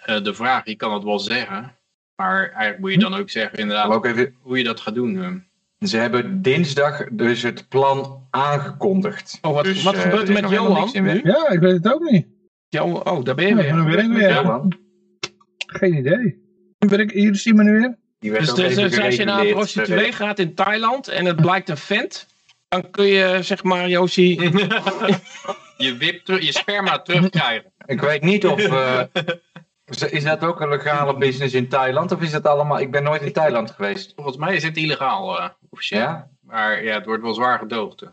uh, 0.10 0.24
de 0.24 0.34
vraag. 0.34 0.66
Je 0.66 0.76
kan 0.76 0.94
het 0.94 1.04
wel 1.04 1.20
zeggen. 1.20 1.78
Maar 2.16 2.42
eigenlijk 2.42 2.80
moet 2.80 2.92
je 2.92 3.00
dan 3.00 3.14
ook 3.14 3.30
zeggen 3.30 3.60
inderdaad 3.60 3.92
ook 3.92 4.06
even, 4.06 4.36
hoe 4.42 4.58
je 4.58 4.64
dat 4.64 4.80
gaat 4.80 4.96
doen. 4.96 5.44
Ze 5.80 5.98
hebben 5.98 6.42
dinsdag 6.42 7.04
dus 7.12 7.42
het 7.42 7.70
plan 7.70 8.28
aangekondigd. 8.30 9.38
Oh, 9.42 9.54
wat, 9.54 9.64
dus, 9.64 9.84
wat 9.84 9.96
uh, 9.96 10.02
gebeurt 10.02 10.28
er 10.28 10.42
met 10.42 10.50
Johan 10.50 10.90
nu? 10.94 11.22
Ja, 11.24 11.50
ik 11.50 11.60
weet 11.60 11.74
het 11.84 11.94
ook 11.94 12.10
niet. 12.10 12.28
Jo 12.70 12.86
oh, 12.86 13.24
daar 13.24 13.36
ben 13.36 13.48
je 13.48 13.56
ja, 13.56 13.84
weer. 13.84 13.96
Ben 13.96 14.12
ik 14.12 14.18
weer. 14.18 14.62
Geen 15.58 15.94
idee. 15.94 16.48
Ben 16.78 17.00
ik, 17.00 17.12
hier 17.12 17.36
zie 17.36 17.56
je 17.56 17.64
me 17.64 17.64
nu 17.64 17.72
weer. 18.20 18.40
Dus, 18.40 18.54
dus, 18.54 18.76
dus 18.76 19.00
als 19.00 19.16
je 19.16 19.24
naar 19.24 19.46
een 19.46 19.52
prostituee 19.52 20.12
gaat 20.12 20.40
in 20.40 20.56
Thailand 20.56 21.08
en 21.08 21.26
het 21.26 21.36
blijkt 21.36 21.70
een 21.70 21.78
vent, 21.78 22.28
dan 22.70 22.90
kun 22.92 23.06
je, 23.06 23.40
zeg 23.42 23.64
maar, 23.64 23.90
Josie... 23.90 24.42
je, 25.78 25.96
wip 25.98 26.28
je 26.28 26.52
sperma 26.52 27.00
terugkrijgen. 27.00 27.72
Ik 27.86 28.02
weet 28.02 28.22
niet 28.22 28.46
of... 28.46 28.62
Uh, 28.62 29.02
Is 30.10 30.24
dat 30.24 30.44
ook 30.44 30.62
een 30.62 30.70
legale 30.70 31.18
business 31.18 31.54
in 31.54 31.68
Thailand? 31.68 32.12
Of 32.12 32.22
is 32.22 32.32
dat 32.32 32.48
allemaal... 32.48 32.80
Ik 32.80 32.92
ben 32.92 33.04
nooit 33.04 33.22
in 33.22 33.34
Thailand 33.34 33.72
geweest. 33.72 34.14
Volgens 34.16 34.38
mij 34.38 34.56
is 34.56 34.64
het 34.64 34.78
illegaal, 34.78 35.40
uh, 35.40 35.48
officieel. 35.70 36.02
Ja? 36.02 36.30
Maar 36.42 36.84
ja, 36.84 36.94
het 36.94 37.06
wordt 37.06 37.24
wel 37.24 37.34
zwaar 37.34 37.60
gedoogd. 37.60 38.04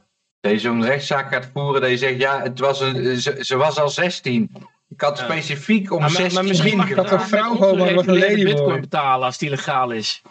Dat 0.40 0.60
zo'n 0.60 0.84
rechtszaak 0.84 1.32
gaat 1.32 1.48
voeren 1.52 1.80
dat 1.80 1.90
je 1.90 1.98
zegt... 1.98 2.20
Ja, 2.20 2.42
het 2.42 2.58
was 2.58 2.80
een, 2.80 3.20
ze, 3.20 3.36
ze 3.40 3.56
was 3.56 3.78
al 3.78 3.88
16. 3.88 4.50
Ik 4.88 5.00
had 5.00 5.18
specifiek 5.18 5.92
om 5.92 6.00
maar, 6.00 6.10
16... 6.10 6.34
Maar 6.34 6.44
misschien 6.44 6.76
mag 6.76 6.94
dat 6.94 7.10
een 7.10 7.20
vrouw 7.20 7.54
gewoon 7.54 7.94
wat 7.94 8.06
een 8.06 8.18
lady 8.18 8.44
bitcoin 8.44 8.80
betalen 8.80 9.26
als 9.26 9.38
die 9.38 9.50
legaal 9.50 9.90
is. 9.90 10.22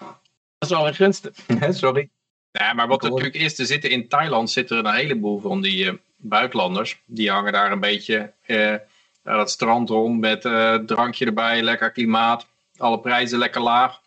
Dat 0.58 0.70
is 0.70 0.70
wel 0.70 0.88
een 0.88 0.96
gunstig. 0.96 1.34
Sorry. 1.70 2.10
Ja, 2.58 2.74
maar 2.74 2.88
wat 2.88 3.04
er 3.04 3.10
natuurlijk 3.10 3.36
is, 3.36 3.60
er 3.60 3.66
zitten 3.66 3.90
in 3.90 4.08
Thailand 4.08 4.52
zitten 4.52 4.78
er 4.78 4.86
een 4.86 4.94
heleboel 4.94 5.40
van 5.40 5.62
die 5.62 5.86
uh, 5.86 5.94
buitenlanders. 6.16 7.00
Die 7.06 7.32
hangen 7.32 7.54
daar 7.54 7.72
een 7.72 7.80
beetje 7.80 8.32
uh, 8.48 8.74
aan 9.24 9.40
het 9.40 9.50
strand 9.50 9.90
rond 9.90 10.20
met 10.20 10.46
uh, 10.46 10.76
drankje 10.76 11.26
erbij, 11.26 11.62
lekker 11.62 11.92
klimaat. 11.92 12.48
Alle 12.78 13.00
prijzen 13.00 13.38
lekker 13.38 13.62
laag. 13.62 14.02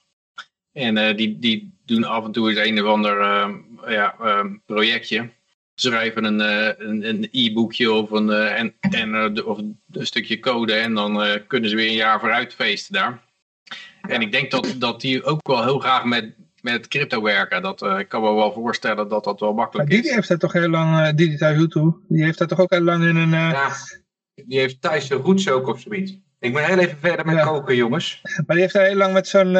En 0.72 1.16
die, 1.16 1.38
die 1.38 1.72
doen 1.86 2.04
af 2.04 2.24
en 2.24 2.32
toe 2.32 2.48
eens 2.48 2.68
een 2.68 2.82
of 2.82 2.88
ander 2.88 3.20
ja, 3.86 4.14
projectje. 4.66 5.28
Schrijven 5.74 6.24
een 6.24 7.28
e-boekje 7.32 7.92
of, 7.92 8.10
een, 8.10 8.30
en, 8.30 8.74
en, 8.80 9.44
of 9.44 9.58
een 9.58 9.78
stukje 9.92 10.38
code 10.38 10.74
en 10.74 10.94
dan 10.94 11.40
kunnen 11.46 11.70
ze 11.70 11.76
weer 11.76 11.88
een 11.88 11.94
jaar 11.94 12.20
vooruit 12.20 12.54
feesten 12.54 12.92
daar. 12.92 13.22
En 14.00 14.20
ik 14.20 14.32
denk 14.32 14.50
dat, 14.50 14.74
dat 14.78 15.00
die 15.00 15.24
ook 15.24 15.46
wel 15.46 15.64
heel 15.64 15.78
graag 15.78 16.04
met 16.04 16.32
met 16.62 16.88
crypto 16.88 17.22
werken. 17.22 17.62
Dat, 17.62 17.82
uh, 17.82 17.98
ik 17.98 18.08
kan 18.08 18.22
me 18.22 18.34
wel 18.34 18.52
voorstellen 18.52 19.08
dat 19.08 19.24
dat 19.24 19.40
wel 19.40 19.52
makkelijk 19.52 19.90
is. 19.90 20.10
heeft 20.10 20.28
dat 20.28 20.40
toch 20.40 20.52
heel 20.52 20.68
lang, 20.68 21.00
uh, 21.00 21.12
Didi 21.14 21.36
Tajutu, 21.36 21.92
die 22.08 22.24
heeft 22.24 22.38
dat 22.38 22.48
toch 22.48 22.60
ook 22.60 22.70
heel 22.70 22.82
lang 22.82 23.04
in 23.04 23.16
een... 23.16 23.32
Uh... 23.32 23.50
Ja, 23.50 23.70
die 24.34 24.58
heeft 24.58 24.82
Thaise 24.82 25.14
roots 25.14 25.50
ook 25.50 25.66
of 25.66 25.80
zoiets. 25.80 26.18
Ik 26.38 26.52
ben 26.52 26.64
heel 26.64 26.78
even 26.78 26.98
verder 26.98 27.26
met 27.26 27.44
koken, 27.44 27.76
jongens. 27.76 28.20
Maar 28.22 28.56
die 28.56 28.60
heeft 28.60 28.72
daar 28.72 28.86
heel 28.86 28.96
lang 28.96 29.12
met 29.12 29.26
zo'n 29.26 29.56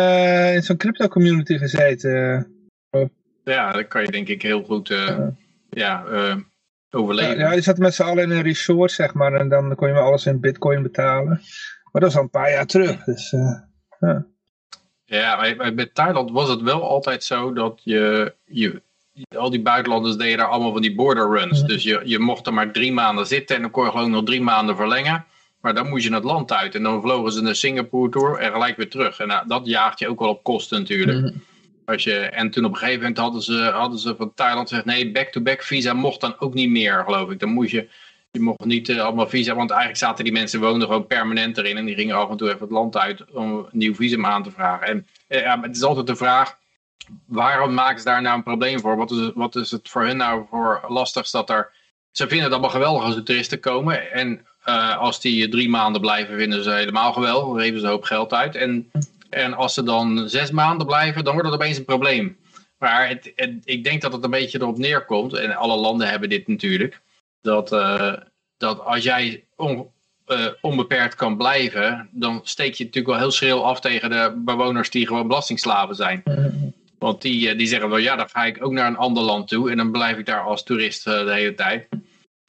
in 0.55 0.63
zo'n 0.63 0.77
crypto 0.77 1.09
community 1.09 1.59
gezeten. 1.59 2.47
Ja, 3.45 3.73
dat 3.73 3.89
kan 3.89 4.03
je 4.03 4.11
denk 4.11 4.29
ik 4.29 4.43
heel 4.43 4.63
goed 4.63 4.89
ja, 5.71 6.05
overleven. 6.91 7.39
Ja, 7.39 7.51
die 7.51 7.61
zat 7.61 7.79
met 7.79 7.95
z'n 7.95 8.03
allen 8.03 8.23
in 8.23 8.31
een 8.31 8.43
resort, 8.43 8.93
zeg 8.93 9.15
maar. 9.15 9.33
En 9.33 9.49
dan 9.49 9.75
kon 9.75 9.89
je 9.89 9.95
maar 9.95 10.03
alles 10.03 10.27
in 10.27 10.41
bitcoin 10.41 10.83
betalen. 10.83 11.41
Maar 11.93 12.03
dat 12.03 12.11
is 12.11 12.17
al 12.17 12.23
een 12.23 12.31
paar 12.31 12.51
jaar 12.51 12.67
terug. 12.67 13.05
Dus, 13.05 13.31
ja. 13.99 14.27
Ja, 15.09 15.55
maar 15.57 15.75
met 15.75 15.95
Thailand 15.95 16.31
was 16.31 16.49
het 16.49 16.63
wel 16.63 16.89
altijd 16.89 17.25
zo 17.25 17.53
dat 17.53 17.81
je, 17.85 18.35
je 18.45 18.83
al 19.37 19.51
die 19.51 19.63
buitenlanders 19.63 20.17
deden 20.17 20.39
daar 20.39 20.47
allemaal 20.47 20.73
van 20.73 20.83
die 20.83 20.95
border 20.95 21.31
runs. 21.31 21.63
Dus 21.63 21.83
je, 21.83 22.01
je 22.05 22.19
mocht 22.19 22.47
er 22.47 22.55
maar 22.55 22.73
drie 22.73 22.93
maanden 22.93 23.27
zitten 23.27 23.57
en 23.57 23.63
dan 23.63 23.71
kon 23.71 23.85
je 23.85 23.91
gewoon 23.91 24.11
nog 24.11 24.25
drie 24.25 24.43
maanden 24.43 24.77
verlengen. 24.77 25.25
Maar 25.61 25.75
dan 25.75 25.89
moest 25.89 26.05
je 26.05 26.15
het 26.15 26.25
land 26.25 26.53
uit 26.53 26.75
en 26.75 26.83
dan 26.83 27.03
vlogen 27.03 27.33
ze 27.33 27.43
naar 27.43 27.55
Singapore 27.55 28.11
toe 28.11 28.39
en 28.39 28.53
gelijk 28.53 28.77
weer 28.77 28.91
terug. 28.91 29.19
En 29.19 29.29
nou, 29.29 29.49
dat 29.49 29.67
jaagt 29.67 29.99
je 29.99 30.09
ook 30.09 30.21
wel 30.21 30.29
op 30.29 30.43
kosten 30.43 30.79
natuurlijk. 30.79 31.35
Als 31.85 32.05
je, 32.05 32.15
en 32.19 32.51
toen 32.51 32.65
op 32.65 32.71
een 32.71 32.77
gegeven 32.77 33.01
moment 33.01 33.19
hadden 33.19 33.43
ze, 33.43 33.63
hadden 33.63 33.99
ze 33.99 34.17
van 34.17 34.35
Thailand 34.35 34.69
gezegd, 34.69 34.87
nee, 34.87 35.11
back-to-back 35.11 35.57
-back 35.57 35.67
visa 35.67 35.93
mocht 35.93 36.21
dan 36.21 36.35
ook 36.39 36.55
niet 36.55 36.71
meer, 36.71 37.03
geloof 37.05 37.31
ik. 37.31 37.41
Dan 37.41 37.49
moest 37.49 37.71
je, 37.71 37.89
je 38.31 38.41
mocht 38.41 38.65
niet 38.65 38.89
uh, 38.89 39.01
allemaal 39.01 39.29
visa, 39.29 39.55
want 39.55 39.71
eigenlijk 39.71 40.01
zaten 40.01 40.25
die 40.25 40.33
mensen 40.33 40.61
woonden 40.61 40.89
gewoon 40.89 41.07
permanent 41.07 41.59
erin. 41.59 41.77
En 41.77 41.85
die 41.85 41.95
gingen 41.95 42.17
af 42.17 42.31
en 42.31 42.37
toe 42.37 42.49
even 42.49 42.61
het 42.61 42.71
land 42.71 42.97
uit 42.97 43.25
om 43.33 43.53
een 43.53 43.67
nieuw 43.73 43.95
visum 43.95 44.27
aan 44.27 44.43
te 44.43 44.51
vragen. 44.51 44.87
En 44.87 45.07
uh, 45.29 45.41
ja, 45.41 45.61
het 45.61 45.77
is 45.77 45.83
altijd 45.83 46.07
de 46.07 46.17
vraag, 46.17 46.57
waarom 47.27 47.75
maken 47.75 47.99
ze 47.99 48.05
daar 48.05 48.23
nou 48.23 48.37
een 48.37 48.43
probleem 48.43 48.81
voor? 48.81 48.97
Wat 48.97 49.11
is, 49.11 49.31
wat 49.35 49.57
is 49.57 49.71
het 49.71 49.89
voor 49.89 50.05
hen 50.05 50.17
nou 50.17 50.45
voor 50.51 50.85
lastig 50.89 51.31
dat 51.31 51.51
er... 51.51 51.77
Ze 52.11 52.27
vinden 52.27 52.45
het 52.45 52.53
allemaal 52.53 52.71
geweldig 52.71 53.03
als 53.05 53.15
de 53.15 53.23
toeristen 53.23 53.61
komen. 53.61 54.13
En 54.13 54.47
uh, 54.67 54.97
als 54.97 55.21
die 55.21 55.49
drie 55.49 55.69
maanden 55.69 56.01
blijven, 56.01 56.37
vinden 56.37 56.63
ze 56.63 56.71
helemaal 56.71 57.13
geweldig. 57.13 57.49
Dan 57.49 57.61
geven 57.61 57.81
ze 57.81 57.85
een 57.85 57.91
hoop 57.91 58.05
geld 58.05 58.33
uit. 58.33 58.55
En, 58.55 58.91
en 59.31 59.55
als 59.55 59.75
ze 59.75 59.83
dan 59.83 60.29
zes 60.29 60.51
maanden 60.51 60.87
blijven, 60.87 61.25
dan 61.25 61.33
wordt 61.33 61.49
het 61.49 61.61
opeens 61.61 61.79
een 61.79 61.85
probleem. 61.85 62.37
Maar 62.79 63.09
het, 63.09 63.33
ik 63.65 63.85
denk 63.85 64.01
dat 64.03 64.13
het 64.13 64.25
een 64.25 64.31
beetje 64.31 64.61
erop 64.61 64.79
neerkomt. 64.79 65.35
En 65.35 65.57
alle 65.57 65.77
landen 65.77 66.09
hebben 66.09 66.29
dit 66.29 66.49
natuurlijk 66.49 67.01
dat, 67.43 67.73
uh, 67.73 68.13
dat 68.57 68.81
als 68.81 69.03
jij 69.03 69.45
on, 69.57 69.91
uh, 70.27 70.47
onbeperkt 70.61 71.15
kan 71.15 71.37
blijven, 71.37 72.09
dan 72.13 72.41
steek 72.43 72.75
je 72.75 72.85
natuurlijk 72.85 73.13
wel 73.15 73.23
heel 73.23 73.31
schril 73.31 73.67
af 73.67 73.81
tegen 73.81 74.11
de 74.11 74.43
bewoners 74.45 74.91
die 74.91 75.07
gewoon 75.07 75.29
belastingslaven 75.29 75.95
zijn. 75.95 76.23
Want 76.99 77.23
die, 77.23 77.53
uh, 77.53 77.59
die 77.59 77.67
zeggen 77.67 77.89
wel, 77.89 77.99
ja, 77.99 78.17
dan 78.17 78.29
ga 78.29 78.45
ik 78.45 78.65
ook 78.65 78.73
naar 78.73 78.87
een 78.87 78.97
ander 78.97 79.23
land 79.23 79.49
toe 79.49 79.71
en 79.71 79.77
dan 79.77 79.93
blijf 79.93 80.19
ik 80.19 80.27
daar 80.27 80.41
als 80.41 80.63
toerist 80.63 81.05
de 81.05 81.33
hele 81.33 81.55
tijd. 81.55 81.89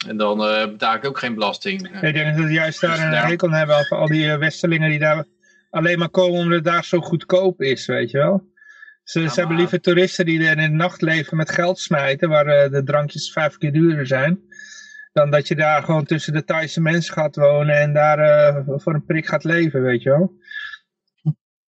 En 0.08 0.18
dan 0.18 0.38
betaal 0.70 0.96
ik 0.96 1.06
ook 1.06 1.20
geen 1.20 1.34
belasting. 1.34 2.02
Ik 2.02 2.14
denk 2.14 2.38
dat 2.38 2.46
ze 2.46 2.54
juist 2.54 2.82
daar 2.82 2.96
dus 2.96 3.00
een 3.00 3.14
hekel 3.14 3.52
hebben 3.52 3.78
over 3.78 3.98
al 3.98 4.08
die 4.08 4.38
westerlingen 4.38 4.90
die 4.90 5.00
daar 5.00 5.26
alleen 5.70 6.00
maar 6.00 6.10
komen 6.10 6.40
omdat 6.40 6.56
het 6.56 6.64
daar 6.64 6.84
zo 6.84 7.00
goedkoop 7.00 7.62
is, 7.62 7.86
weet 7.86 8.12
je 8.12 8.18
wel. 8.18 8.48
Ze, 9.04 9.30
ze 9.30 9.40
hebben 9.40 9.58
liever 9.58 9.82
toeristen 9.82 10.26
die 10.26 10.46
er 10.46 10.52
in 10.52 10.60
het 10.60 10.72
nachtleven 10.72 11.38
met 11.38 11.52
geld 11.52 11.80
smijten, 11.80 12.30
waar 12.30 12.70
de 12.70 12.82
drankjes 12.86 13.32
vijf 13.32 13.58
keer 13.58 13.72
duurder 13.72 14.08
zijn 14.08 14.49
dan 15.12 15.32
dat 15.32 15.48
je 15.48 15.56
daar 15.56 15.84
gewoon 15.84 16.06
tussen 16.06 16.34
de 16.34 16.44
Thaise 16.44 16.82
mensen 16.82 17.14
gaat 17.14 17.36
wonen 17.36 17.80
en 17.80 17.94
daar 17.94 18.20
uh, 18.20 18.62
voor 18.76 18.94
een 18.94 19.06
prik 19.06 19.28
gaat 19.28 19.44
leven, 19.44 19.82
weet 19.82 20.04
je 20.04 20.10
wel. 20.10 20.34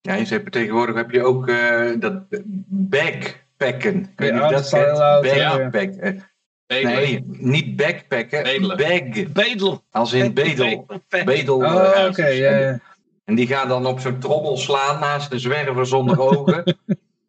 Ja, 0.00 0.14
je 0.14 0.24
zegt 0.24 0.52
tegenwoordig 0.52 0.94
heb 0.94 1.10
je 1.10 1.24
ook 1.24 1.48
uh, 1.48 1.90
dat 1.98 2.24
backpacken. 2.68 4.14
Kun 4.14 4.26
ja, 4.26 4.48
dat 4.48 4.68
zeggen? 4.68 5.22
Backpacken. 5.70 6.30
Nee, 6.66 7.24
niet 7.26 7.76
backpacken, 7.76 8.42
bedelen. 8.42 8.76
bag. 8.76 9.32
Bedel. 9.32 9.84
Als 9.90 10.12
in 10.12 10.34
bedel. 10.34 10.86
Bedel. 11.24 11.56
Oh, 11.56 11.74
oké, 11.74 12.08
okay, 12.08 12.38
ja, 12.38 12.58
ja. 12.58 12.80
En 13.24 13.34
die 13.34 13.46
gaan 13.46 13.68
dan 13.68 13.86
op 13.86 14.00
zo'n 14.00 14.18
trommel 14.18 14.56
slaan 14.56 15.00
naast 15.00 15.30
de 15.30 15.38
zwerver 15.38 15.86
zonder 15.86 16.20
ogen. 16.30 16.76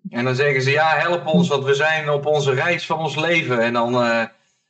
en 0.10 0.24
dan 0.24 0.36
zeggen 0.36 0.62
ze, 0.62 0.72
ja, 0.72 0.96
help 0.98 1.28
ons, 1.28 1.48
want 1.48 1.64
we 1.64 1.74
zijn 1.74 2.10
op 2.10 2.26
onze 2.26 2.54
reis 2.54 2.86
van 2.86 3.00
ons 3.00 3.16
leven. 3.16 3.60
En 3.60 3.74
dan... 3.74 3.94
Uh, 3.94 4.24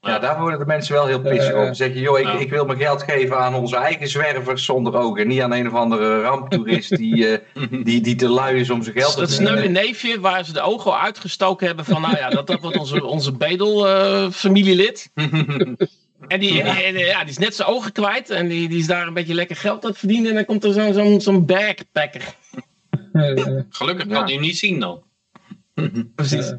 ja, 0.04 0.20
daar 0.20 0.40
worden 0.40 0.60
de 0.60 0.66
mensen 0.66 0.94
wel 0.94 1.06
heel 1.06 1.22
pissig 1.22 1.56
op. 1.56 1.66
Ze 1.66 1.74
zeggen, 1.74 2.02
joh, 2.02 2.20
ik, 2.20 2.34
ik, 2.34 2.50
wil 2.50 2.66
mijn 2.66 2.80
geld 2.80 3.04
geven 3.04 3.38
aan 3.38 3.56
onze 3.56 3.76
eigen 3.76 4.08
zwervers 4.08 4.66
zonder 4.66 4.96
ogen. 4.96 5.28
Niet 5.28 5.42
aan 5.42 5.54
een 5.54 5.68
of 5.68 5.74
andere 5.74 6.22
ramptoerist 6.22 6.98
die, 6.98 7.16
uh, 7.16 7.38
die, 7.84 8.02
die 8.02 8.16
te 8.16 8.30
lui 8.30 8.60
is 8.60 8.70
om 8.70 8.84
zijn 8.84 8.96
geld 8.96 9.14
te 9.14 9.20
verdienen. 9.20 9.46
Dat 9.46 9.58
sneuwe 9.58 9.80
neefje 9.80 10.20
waar 10.20 10.46
ze 10.46 10.54
de 10.54 10.62
ogen 10.62 10.92
al 10.92 11.00
uitgestoken 11.00 11.68
hebben 11.68 11.86
van, 11.86 12.02
nou 12.02 12.18
ja, 12.18 12.30
dat, 12.30 12.48
dat 12.48 12.62
wordt 12.62 12.78
onze, 12.78 13.06
onze 13.06 13.32
bedel-familielid. 13.32 15.12
en 16.28 16.40
die, 16.40 16.54
ja, 16.54 17.20
die 17.20 17.30
is 17.30 17.38
net 17.38 17.56
zijn 17.56 17.68
ogen 17.68 17.92
kwijt 17.92 18.30
en 18.30 18.48
die, 18.48 18.70
die 18.70 18.80
is 18.80 18.88
daar 18.88 19.08
een 19.08 19.14
beetje 19.14 19.34
lekker 19.34 19.56
geld 19.56 19.84
aan 19.84 19.90
het 19.90 20.00
verdienen. 20.00 20.30
En 20.30 20.36
dan 20.36 20.46
komt 20.46 20.64
er 20.64 20.74
zo'n 20.74 20.94
zo'n 20.94 21.22
zo'n 21.22 21.46
backpacker. 21.46 22.36
Gelukkig 23.70 24.08
kan 24.08 24.24
hij 24.24 24.38
niet 24.38 24.58
zien 24.58 24.80
dan. 24.80 25.04
Precies. 26.16 26.54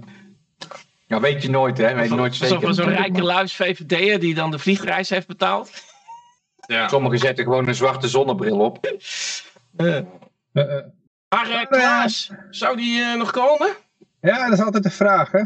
Ja, 1.14 1.20
weet 1.20 1.42
je 1.42 1.50
nooit, 1.50 1.79
hè? 1.79 1.94
Weet 1.94 2.09
je 2.09 2.14
nooit 2.14 2.35
zeker. 2.35 2.74
Zo'n 2.74 2.88
rijke 2.88 3.22
luis 3.22 3.57
VVD'er 3.57 4.20
die 4.20 4.35
dan 4.35 4.50
de 4.50 4.59
vliegreis 4.59 5.09
heeft 5.09 5.27
betaald. 5.27 5.70
Ja. 6.66 6.88
Sommigen 6.88 7.18
zetten 7.18 7.44
gewoon 7.44 7.68
een 7.68 7.74
zwarte 7.74 8.09
zonnebril 8.09 8.59
op. 8.61 8.87
Uh. 9.77 9.96
Uh, 10.53 10.64
maar 11.29 11.48
uh, 11.48 11.64
Klaas, 11.68 12.31
zou 12.50 12.77
die 12.77 13.16
nog 13.16 13.31
komen? 13.31 13.74
Ja, 14.20 14.44
dat 14.48 14.59
is 14.59 14.64
altijd 14.64 14.83
de 14.83 14.90
vraag, 14.90 15.31
hè? 15.31 15.42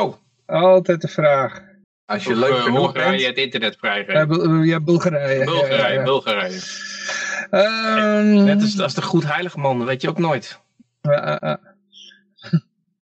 Oh. 0.00 0.14
Altijd 0.46 1.00
de 1.00 1.08
vraag. 1.08 1.60
Als 2.06 2.24
je 2.24 2.30
of, 2.30 2.38
leuk 2.38 2.56
genoeg 2.56 2.92
bent. 2.92 3.20
je 3.20 3.26
het 3.26 3.36
internet 3.36 3.76
vrijgeven. 3.78 4.64
Ja, 4.64 4.80
Bulgarije. 4.80 5.44
Bulgarije, 5.44 5.94
ja, 5.94 6.02
Bulgarije. 6.02 6.60
Um, 7.50 8.44
Net 8.44 8.62
als, 8.62 8.80
als 8.80 8.94
de 8.94 9.02
goed 9.02 9.32
heilige 9.32 9.58
man, 9.58 9.84
weet 9.84 10.02
je 10.02 10.08
ook 10.08 10.18
nooit. 10.18 10.60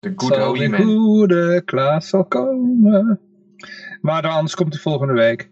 De 0.05 0.13
goede 0.17 0.41
holy 0.41 0.67
man. 0.67 0.83
goede 0.83 1.63
Klaas 1.65 2.09
zal 2.09 2.25
komen. 2.25 3.21
Maar 4.01 4.23
dan 4.23 4.31
anders 4.31 4.55
komt 4.55 4.73
hij 4.73 4.83
volgende 4.83 5.13
week. 5.13 5.49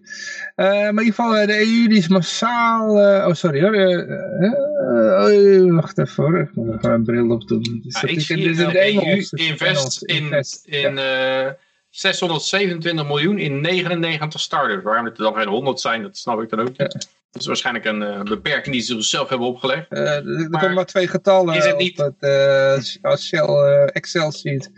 Uh, 0.57 0.67
maar 0.67 0.89
in 0.89 0.99
ieder 0.99 1.05
geval, 1.05 1.37
eh, 1.37 1.47
de 1.47 1.59
EU 1.59 1.89
die 1.89 1.99
is 1.99 2.09
massaal... 2.09 2.99
Uh, 2.99 3.27
oh, 3.29 3.35
sorry 3.35 3.63
hoor. 3.63 3.75
Uh, 3.75 5.75
wacht 5.75 5.99
even 5.99 6.25
hoor. 6.25 6.41
Ik 6.41 6.55
moet 6.55 6.75
even 6.75 6.91
een 6.91 7.05
bril 7.05 7.31
op 7.31 7.49
doen. 7.49 7.81
Ja, 7.83 8.03
ik 8.03 8.21
zie 8.21 8.55
de 8.55 8.95
EU 8.95 9.27
invest 9.31 10.03
in, 10.03 10.17
invest, 10.17 10.65
in 10.65 10.97
ja. 10.97 11.57
627 11.91 13.07
miljoen 13.07 13.39
in 13.39 13.61
99 13.61 14.41
starters. 14.41 14.83
Waarom 14.83 15.05
het 15.05 15.19
er 15.19 15.25
dan 15.25 15.35
geen 15.35 15.49
100 15.49 15.81
zijn, 15.81 16.03
dat 16.03 16.17
snap 16.17 16.43
ik 16.43 16.51
dan 16.51 16.61
ook 16.61 16.79
niet. 16.79 17.09
Dat 17.33 17.41
is 17.41 17.47
waarschijnlijk 17.47 17.85
een 17.85 18.03
uh, 18.03 18.23
beperking 18.23 18.75
die 18.75 18.85
ze 18.85 18.95
zichzelf 18.95 19.29
hebben 19.29 19.47
opgelegd. 19.47 19.87
Uh, 19.91 20.17
er 20.17 20.49
komen 20.51 20.75
maar 20.75 20.87
twee 20.87 21.09
getallen 21.09 21.55
is 21.55 21.65
het 21.65 21.79
niet... 21.79 22.01
op 22.01 22.15
het 22.21 22.95
uh, 23.03 23.11
als 23.11 23.27
Shell 23.27 23.87
Excel 23.93 24.33
sheet. 24.33 24.71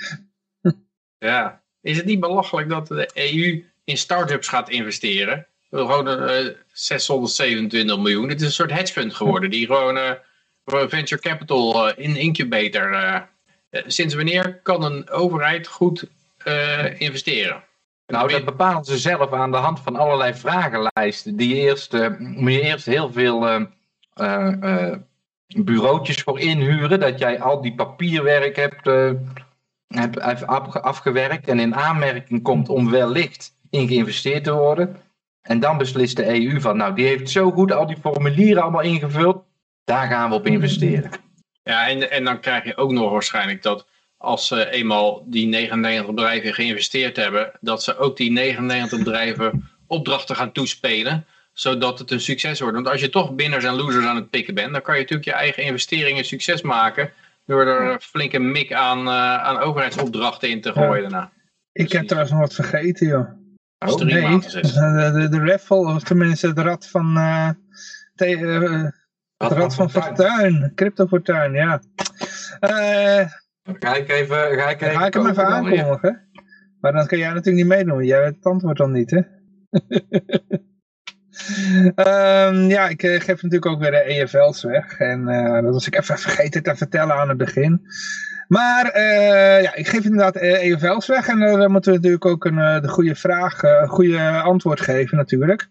ja, 1.19 1.62
is 1.81 1.97
het 1.97 2.07
niet 2.07 2.21
belachelijk 2.21 2.69
dat 2.69 2.87
de 2.87 3.11
EU 3.14 3.64
in 3.85 3.97
start-ups 3.97 4.49
gaat 4.49 4.71
investeren? 4.71 5.47
Gewoon 5.71 6.55
627 6.73 7.99
miljoen. 7.99 8.29
Het 8.29 8.40
is 8.40 8.47
een 8.47 8.53
soort 8.53 8.71
hedge 8.71 8.93
fund 8.93 9.14
geworden 9.14 9.51
die 9.51 9.67
gewoon 9.67 10.19
venture 10.88 11.21
capital 11.21 11.95
in 11.95 12.17
incubator. 12.17 13.29
sinds 13.71 14.14
wanneer 14.14 14.61
kan 14.62 14.83
een 14.83 15.11
overheid 15.11 15.67
goed 15.67 16.05
investeren? 16.99 17.64
Nou, 18.07 18.31
dat 18.31 18.45
bepalen 18.45 18.85
ze 18.85 18.99
zelf 18.99 19.33
aan 19.33 19.51
de 19.51 19.57
hand 19.57 19.81
van 19.81 19.97
allerlei 19.97 20.35
vragenlijsten. 20.35 21.37
Die 21.37 21.55
eerst, 21.55 21.95
uh, 21.95 22.19
moet 22.19 22.53
je 22.53 22.61
eerst 22.61 22.87
heel 22.87 23.12
veel 23.12 23.49
uh, 23.49 23.62
uh, 24.17 24.95
bureautjes 25.47 26.23
voor 26.23 26.40
inhuren. 26.40 27.01
Dat 27.01 27.19
jij 27.19 27.40
al 27.40 27.61
die 27.61 27.75
papierwerk 27.75 28.57
hebt, 28.57 28.85
hebt 29.87 30.47
afgewerkt 30.83 31.49
en 31.49 31.59
in 31.59 31.75
aanmerking 31.75 32.43
komt 32.43 32.69
om 32.69 32.90
wellicht 32.90 33.57
in 33.71 33.88
geïnvesteerd 33.88 34.45
te 34.45 34.53
worden. 34.53 34.97
En 35.43 35.61
dan 35.61 35.79
beslist 35.79 36.17
de 36.17 36.27
EU 36.27 36.61
van, 36.61 36.77
nou 36.77 36.95
die 36.95 37.07
heeft 37.07 37.31
zo 37.31 37.51
goed 37.51 37.73
al 37.73 37.87
die 37.87 37.97
formulieren 37.97 38.62
allemaal 38.62 38.81
ingevuld. 38.81 39.45
Daar 39.85 40.07
gaan 40.07 40.29
we 40.31 40.35
op 40.35 40.47
investeren. 40.47 41.11
Ja, 41.62 41.88
en, 41.88 42.11
en 42.11 42.25
dan 42.25 42.40
krijg 42.40 42.64
je 42.64 42.77
ook 42.77 42.93
nog 42.93 43.11
waarschijnlijk 43.11 43.62
dat 43.62 43.87
als 44.25 44.47
ze 44.47 44.71
eenmaal 44.71 45.25
die 45.27 45.47
99 45.47 46.15
bedrijven 46.15 46.55
geïnvesteerd 46.55 47.17
hebben, 47.17 47.53
dat 47.61 47.83
ze 47.83 47.99
ook 47.99 48.17
die 48.17 48.31
99 48.31 48.99
bedrijven 48.99 49.69
opdrachten 49.87 50.37
gaan 50.37 50.53
toespelen, 50.53 51.27
zodat 51.53 51.99
het 51.99 52.11
een 52.11 52.21
succes 52.21 52.61
wordt. 52.61 52.75
Want 52.75 52.89
als 52.89 53.01
je 53.01 53.11
toch 53.11 53.35
binners 53.35 53.65
en 53.65 53.75
losers 53.75 54.07
aan 54.07 54.17
het 54.17 54.31
pikken 54.31 54.55
bent, 54.55 54.73
dan 54.73 54.83
kan 54.83 54.95
je 54.95 55.01
natuurlijk 55.01 55.29
je 55.29 55.35
eigen 55.35 55.63
investeringen 55.63 56.25
succes 56.25 56.63
maken, 56.63 57.13
door 57.47 57.67
er 57.67 57.93
een 57.93 58.01
flinke 58.01 58.39
mik 58.39 58.73
aan, 58.73 58.99
uh, 58.99 59.43
aan 59.43 59.59
overheidsopdrachten 59.59 60.51
in 60.51 60.61
te 60.61 60.73
gooien 60.73 61.03
daarna. 61.03 61.33
Ik 61.73 61.93
heb 61.93 62.05
trouwens 62.05 62.33
nog 62.33 62.41
wat 62.41 62.55
vergeten, 62.55 63.07
joh. 63.07 63.43
Oh, 63.79 64.01
nee, 64.01 64.39
de, 64.39 65.11
de, 65.15 65.29
de 65.29 65.45
raffle, 65.45 65.77
of 65.77 66.03
tenminste 66.03 66.47
het 66.47 66.59
rad 66.59 66.89
van... 66.89 67.17
Uh, 67.17 67.49
te, 68.15 68.31
uh, 68.31 68.85
het 69.37 69.53
rad 69.53 69.75
van 69.75 69.91
Fortuin, 69.91 70.73
Crypto 70.75 71.07
Fortuin, 71.07 71.53
ja. 71.53 71.81
Uh, 72.61 73.27
ga 73.64 73.94
ik 73.94 74.09
even, 74.09 74.37
ga 74.37 74.68
ik 74.68 74.81
even, 74.81 74.96
ga 74.96 75.07
ik 75.07 75.14
hem 75.14 75.27
even 75.27 75.46
aankondigen. 75.46 76.29
Maar 76.81 76.92
dan 76.92 77.07
kan 77.07 77.18
jij 77.18 77.29
natuurlijk 77.29 77.57
niet 77.57 77.66
meedoen. 77.66 78.05
Jij 78.05 78.20
weet 78.20 78.35
het 78.35 78.44
antwoord 78.44 78.77
dan 78.77 78.92
niet, 78.92 79.11
hè? 79.11 79.22
um, 82.48 82.68
ja, 82.77 82.88
ik 82.88 83.00
geef 83.00 83.27
natuurlijk 83.27 83.66
ook 83.66 83.81
weer 83.81 83.90
de 83.90 84.03
EFL's 84.03 84.62
weg. 84.62 84.98
En 84.98 85.29
uh, 85.29 85.62
dat 85.62 85.72
was 85.72 85.87
ik 85.87 85.98
even 85.98 86.18
vergeten 86.18 86.62
te 86.62 86.77
vertellen 86.77 87.14
aan 87.14 87.29
het 87.29 87.38
begin. 87.38 87.81
Maar 88.48 88.96
uh, 88.96 89.62
ja, 89.62 89.74
ik 89.74 89.88
geef 89.88 90.05
inderdaad 90.05 90.37
EFL's 90.37 91.07
weg. 91.07 91.29
En 91.29 91.38
dan 91.38 91.72
moeten 91.72 91.92
we 91.92 91.96
natuurlijk 91.96 92.24
ook 92.24 92.44
een, 92.44 92.83
de 92.83 92.88
goede 92.88 93.14
vraag, 93.14 93.62
een 93.62 93.88
goede 93.88 94.31
antwoord 94.31 94.81
geven 94.81 95.16
natuurlijk. 95.16 95.68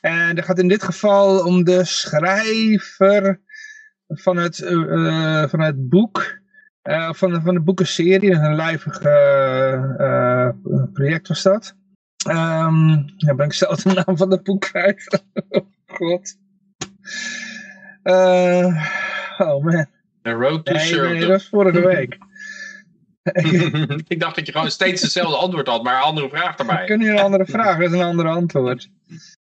En 0.00 0.34
dat 0.34 0.44
gaat 0.44 0.58
in 0.58 0.68
dit 0.68 0.82
geval 0.82 1.44
om 1.44 1.64
de 1.64 1.84
schrijver 1.84 3.40
van 4.06 4.36
het, 4.36 4.56
van 5.50 5.60
het 5.60 5.88
boek, 5.88 6.37
uh, 6.88 7.12
van, 7.12 7.42
van 7.42 7.54
de 7.54 7.60
boekenserie, 7.60 8.32
een 8.32 8.54
lijvig 8.54 9.02
uh, 9.02 10.48
project 10.92 11.28
was 11.28 11.42
dat. 11.42 11.74
Um, 12.28 13.04
ja, 13.16 13.34
ben 13.34 13.46
ik 13.46 13.52
zelf 13.52 13.82
de 13.82 14.02
naam 14.04 14.16
van 14.16 14.30
het 14.30 14.42
boek 14.42 14.60
kwijt. 14.60 15.22
God. 15.86 16.36
oh 19.38 19.64
man. 19.64 19.86
The 20.22 20.30
Road 20.30 20.64
to 20.64 20.72
nee, 20.72 21.00
nee, 21.00 21.20
dat 21.20 21.28
was 21.28 21.48
vorige 21.48 21.80
week. 21.94 22.18
ik 24.08 24.20
dacht 24.20 24.34
dat 24.34 24.46
je 24.46 24.52
gewoon 24.52 24.70
steeds 24.70 25.02
hetzelfde 25.02 25.36
antwoord 25.36 25.66
had, 25.66 25.82
maar 25.82 25.96
een 25.96 26.02
andere 26.02 26.28
vraag 26.28 26.56
erbij. 26.56 26.84
Kun 26.84 27.00
je 27.00 27.10
een 27.10 27.18
andere 27.18 27.46
vraag, 27.46 27.78
dat 27.78 27.92
is 27.92 27.98
een 27.98 28.04
ander 28.04 28.28
antwoord. 28.28 28.90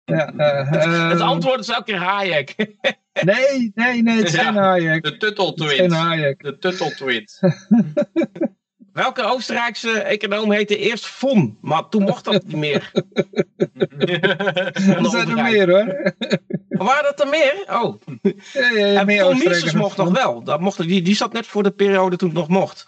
Ja, 0.09 0.33
uh, 0.37 1.09
het 1.09 1.21
antwoord 1.21 1.59
is 1.59 1.69
elke 1.69 1.83
keer 1.83 1.99
Hayek. 1.99 2.55
nee, 3.21 3.71
nee, 3.75 4.01
nee, 4.03 4.17
het 4.17 4.27
is 4.27 4.35
geen 4.35 4.55
Hayek. 4.55 5.03
De 5.03 5.17
Tuttle 5.17 5.53
Twins. 5.53 5.93
Hayek. 5.93 6.43
De 6.43 6.57
Tuttle 6.57 6.95
Twins. 6.95 7.39
Welke 8.93 9.23
Oostenrijkse 9.23 9.91
econoom 9.91 10.51
heette 10.51 10.77
eerst 10.77 11.05
Von, 11.05 11.57
maar 11.61 11.89
toen 11.89 12.03
mocht 12.03 12.25
dat 12.25 12.43
niet 12.43 12.55
meer. 12.55 12.91
er 13.97 15.05
zijn 15.09 15.37
er 15.37 15.43
meer 15.43 15.69
hoor. 15.69 16.13
Waren 16.67 17.03
dat 17.03 17.19
er 17.19 17.27
meer? 17.27 17.65
Oh. 17.67 18.01
Ja, 18.53 18.69
ja, 18.69 18.85
ja, 18.85 19.07
en 19.07 19.19
Von 19.19 19.37
Mises 19.37 19.73
mocht 19.73 19.97
nog 19.97 20.11
wel. 20.11 20.43
Dat 20.43 20.59
mocht, 20.59 20.87
die, 20.87 21.01
die 21.01 21.15
zat 21.15 21.33
net 21.33 21.47
voor 21.47 21.63
de 21.63 21.71
periode 21.71 22.15
toen 22.15 22.29
het 22.29 22.37
nog 22.37 22.47
mocht. 22.47 22.85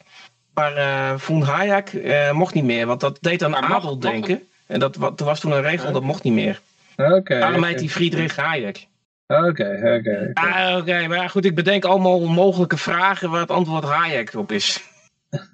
Maar 0.54 0.78
uh, 0.78 1.18
Von 1.18 1.42
Hayek 1.42 1.94
uh, 1.94 2.32
mocht 2.32 2.54
niet 2.54 2.64
meer, 2.64 2.86
want 2.86 3.00
dat 3.00 3.18
deed 3.22 3.44
aan 3.44 3.56
adel 3.56 4.00
denken. 4.00 4.48
En 4.68 4.80
dat 4.80 4.98
was 5.16 5.40
toen 5.40 5.52
een 5.52 5.62
regel, 5.62 5.92
dat 5.92 6.04
mocht 6.04 6.24
niet 6.24 6.34
meer. 6.34 6.62
Oké. 6.96 7.40
Waarom 7.40 7.64
heet 7.64 7.80
die 7.80 7.90
Friedrich 7.90 8.36
Hayek? 8.36 8.88
Oké, 9.28 9.98
oké. 9.98 10.32
Ah, 10.34 10.78
oké, 10.78 11.08
maar 11.08 11.30
goed, 11.30 11.46
ik 11.46 11.56
bedenk 11.56 11.86
allemaal 11.86 12.20
mogelijke 12.20 12.78
vragen 12.78 13.30
waar 13.30 13.42
het 13.42 13.52
antwoord 13.52 13.84
Hayek 13.84 14.34
op 14.36 14.52
is. 14.52 14.90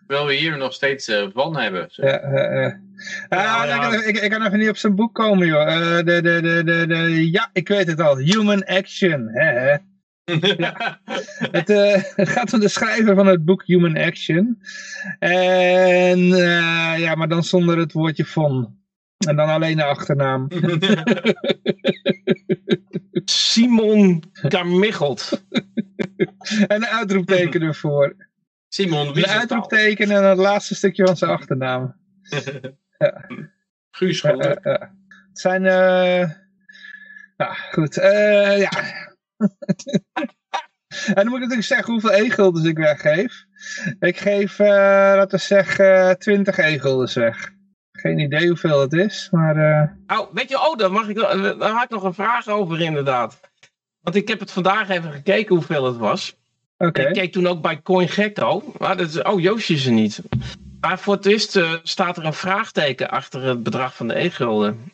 Terwijl 0.08 0.28
we 0.28 0.34
hier 0.34 0.58
nog 0.58 0.74
steeds 0.74 1.10
uh, 1.10 1.28
van 1.34 1.58
hebben. 1.58 1.88
Zo. 1.90 2.06
Ja, 2.06 2.24
uh, 2.24 2.66
uh. 2.66 2.74
Ah, 3.30 3.64
ja. 3.66 4.04
Ik, 4.06 4.18
ik, 4.18 4.30
kan 4.30 4.46
even 4.46 4.60
niet 4.60 4.70
op 4.70 4.78
zijn 4.78 4.96
boek 4.96 5.14
komen, 5.14 5.48
joh. 5.48 5.68
Uh, 5.68 5.96
de, 5.96 6.04
de, 6.04 6.22
de, 6.22 6.62
de, 6.64 6.88
de, 6.88 7.32
ja, 7.32 7.50
ik 7.54 7.68
weet 7.68 7.88
het 7.88 8.00
al. 8.00 8.18
Human 8.18 8.66
Action. 8.66 9.28
Hè, 9.28 9.44
hè. 9.44 9.76
ja. 10.58 11.00
Het 11.52 11.70
uh, 11.70 12.04
gaat 12.16 12.54
om 12.54 12.60
de 12.60 12.68
schrijver 12.68 13.16
van 13.16 13.28
het 13.28 13.46
boek 13.46 13.64
Human 13.66 13.98
Action. 13.98 14.62
En 15.20 16.20
uh, 16.20 16.98
ja, 16.98 17.16
maar 17.16 17.28
dan 17.28 17.44
zonder 17.44 17.78
het 17.78 17.92
woordje 17.92 18.26
von. 18.26 18.80
En 19.18 19.36
dan 19.36 19.50
alleen 19.50 19.78
de 19.78 19.84
achternaam. 19.84 20.48
Simon 23.26 24.24
Carmichelt. 24.48 25.44
en 26.68 26.76
een 26.76 26.86
uitroepteken 26.86 27.62
ervoor. 27.62 28.16
Simon 28.68 29.18
Een 29.18 29.28
uitroepteken 29.28 30.12
en 30.12 30.24
het 30.24 30.38
laatste 30.38 30.76
stukje 30.76 31.06
van 31.06 31.18
zijn 31.18 31.32
achternaam. 31.32 31.96
ja. 32.98 33.26
Guus 33.92 34.24
uh, 34.24 34.34
uh, 34.34 34.52
Het 34.62 35.40
zijn... 35.40 35.64
Uh... 35.64 36.30
Nou, 37.38 37.56
goed. 37.72 37.98
Uh, 37.98 38.60
ja. 38.60 38.70
en 41.08 41.16
dan 41.16 41.26
moet 41.26 41.36
ik 41.36 41.42
natuurlijk 41.42 41.68
zeggen 41.68 41.92
hoeveel 41.92 42.14
e-guldens 42.14 42.66
ik 42.66 42.78
weggeef. 42.78 43.46
Ik 44.00 44.18
geef, 44.18 44.60
laten 44.60 45.38
we 45.38 45.46
zeggen, 45.46 46.20
20 46.20 46.58
e-guldens 46.58 47.14
weg. 47.14 47.56
Geen 48.00 48.20
idee 48.20 48.48
hoeveel 48.48 48.82
het 48.82 48.94
is, 48.94 49.28
maar... 49.32 49.58
Uh... 49.58 50.20
Oh, 50.20 50.34
weet 50.34 50.50
je, 50.50 50.60
oh, 50.60 50.78
daar, 50.78 50.92
mag 50.92 51.08
ik, 51.08 51.16
daar 51.16 51.72
had 51.72 51.84
ik 51.84 51.90
nog 51.90 52.04
een 52.04 52.14
vraag 52.14 52.48
over 52.48 52.82
inderdaad. 52.82 53.40
Want 54.02 54.16
ik 54.16 54.28
heb 54.28 54.40
het 54.40 54.52
vandaag 54.52 54.90
even 54.90 55.12
gekeken 55.12 55.56
hoeveel 55.56 55.86
het 55.86 55.98
was. 55.98 56.36
Oké. 56.78 57.02
Ik 57.02 57.14
keek 57.14 57.32
toen 57.32 57.48
ook 57.48 57.62
bij 57.62 57.82
CoinGecko. 57.82 58.74
Maar 58.78 58.98
dat 58.98 59.08
is, 59.08 59.22
oh, 59.22 59.42
Joosje 59.42 59.74
is 59.74 59.86
er 59.86 59.92
niet. 59.92 60.22
Maar 60.80 61.00
voor 61.00 61.14
het 61.14 61.26
eerst 61.26 61.56
uh, 61.56 61.74
staat 61.84 62.18
er 62.18 62.26
een 62.26 62.34
vraagteken 62.34 63.10
achter 63.10 63.44
het 63.44 63.64
bedrag 63.64 63.96
van 63.96 64.08
de 64.08 64.20
e-gulden. 64.20 64.92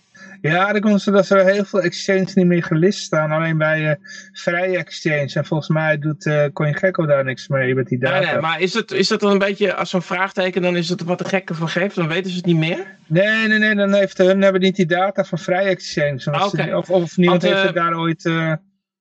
Ja, 0.49 0.71
dan 0.71 0.81
komt 0.81 1.05
dat 1.05 1.29
er 1.29 1.45
heel 1.45 1.65
veel 1.65 1.81
exchanges 1.81 2.33
niet 2.33 2.45
meer 2.45 2.63
gelist 2.63 2.99
staan. 2.99 3.31
Alleen 3.31 3.57
bij 3.57 3.81
uh, 3.81 3.91
vrije 4.31 4.77
exchange. 4.77 5.31
En 5.33 5.45
volgens 5.45 5.69
mij 5.69 5.99
doet 5.99 6.25
uh, 6.25 6.45
CoinGecko 6.53 7.05
daar 7.05 7.23
niks 7.23 7.47
mee 7.47 7.75
met 7.75 7.87
die 7.87 7.99
data. 7.99 8.19
Nee, 8.19 8.31
nee, 8.31 8.41
maar 8.41 8.61
is 8.61 8.73
het, 8.73 8.91
is 8.91 9.07
dat 9.07 9.19
dan 9.19 9.31
een 9.31 9.37
beetje, 9.37 9.75
als 9.75 9.89
zo'n 9.89 10.01
vraagteken, 10.01 10.61
dan 10.61 10.75
is 10.75 10.89
het 10.89 11.03
wat 11.03 11.17
de 11.17 11.25
gekke 11.25 11.53
van 11.53 11.69
geeft? 11.69 11.95
Dan 11.95 12.07
weten 12.07 12.29
ze 12.31 12.37
het 12.37 12.45
niet 12.45 12.57
meer? 12.57 12.85
Nee, 13.05 13.47
nee, 13.47 13.59
nee. 13.59 13.75
Dan 13.75 13.93
heeft 13.93 14.17
hun 14.17 14.41
hebben 14.41 14.61
niet 14.61 14.75
die 14.75 14.85
data 14.85 15.23
van 15.23 15.37
vrije 15.37 15.69
exchange. 15.69 16.31
Ah, 16.31 16.77
of, 16.77 16.89
of 16.89 17.17
niemand 17.17 17.41
heeft 17.41 17.63
het 17.63 17.75
daar 17.75 17.97
ooit... 17.97 18.23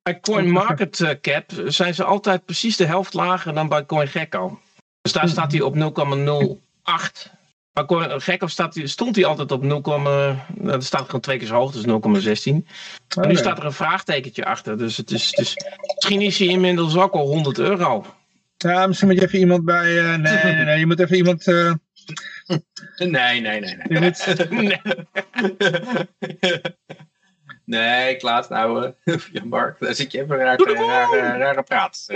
Bij 0.03 0.21
CoinMarketCap 0.21 1.51
zijn 1.67 1.95
ze 1.95 2.05
altijd 2.05 2.45
precies 2.45 2.77
de 2.77 2.87
helft 2.87 3.15
lager 3.15 3.55
dan 3.55 3.69
bij 3.69 3.87
CoinGecko. 3.87 4.61
Dus 5.01 5.13
daar 5.13 5.29
staat 5.29 5.53
hij 5.53 5.61
op 5.61 5.77
0,08 5.77 7.42
maar 7.73 8.21
gek 8.21 8.43
of 8.43 8.51
staat, 8.51 8.81
stond 8.85 9.17
hij 9.17 9.25
altijd 9.25 9.53
op 9.53 9.63
0, 9.63 9.83
nou, 10.01 10.37
dat 10.55 10.85
staat 10.85 11.05
gewoon 11.05 11.21
twee 11.21 11.39
keer 11.39 11.47
zo 11.47 11.55
hoog, 11.55 11.73
dus 11.73 11.85
0,16. 11.85 12.67
Maar 13.17 13.27
nu 13.27 13.37
staat 13.37 13.59
er 13.59 13.65
een 13.65 13.73
vraagtekentje 13.73 14.45
achter, 14.45 14.79
dus 14.79 14.97
het 14.97 15.11
is, 15.11 15.33
is, 15.33 15.57
misschien 15.95 16.21
is 16.21 16.39
hij 16.39 16.49
inmiddels 16.49 16.97
ook 16.97 17.13
al 17.13 17.27
100 17.27 17.59
euro. 17.59 18.05
Ja, 18.57 18.87
misschien 18.87 19.09
moet 19.09 19.19
je 19.19 19.27
even 19.27 19.39
iemand 19.39 19.65
bij, 19.65 19.93
uh, 19.93 20.17
nee, 20.17 20.45
nee, 20.45 20.65
nee, 20.65 20.79
je 20.79 20.87
moet 20.87 21.01
even 21.01 21.17
iemand... 21.17 21.47
Uh... 21.47 21.73
Nee, 22.97 23.41
nee, 23.41 23.41
nee, 23.41 23.61
nee. 23.61 24.01
Moet... 24.01 24.51
nee. 24.51 24.81
nee, 27.65 28.17
Klaas, 28.17 28.49
nou, 28.49 28.93
ja, 29.33 29.45
Mark, 29.45 29.79
daar 29.81 29.95
zit 29.95 30.13
je 30.13 30.23
even 30.23 30.37
raar, 30.37 30.59
raar, 30.59 31.39
raar, 31.39 31.63
praat. 31.63 32.07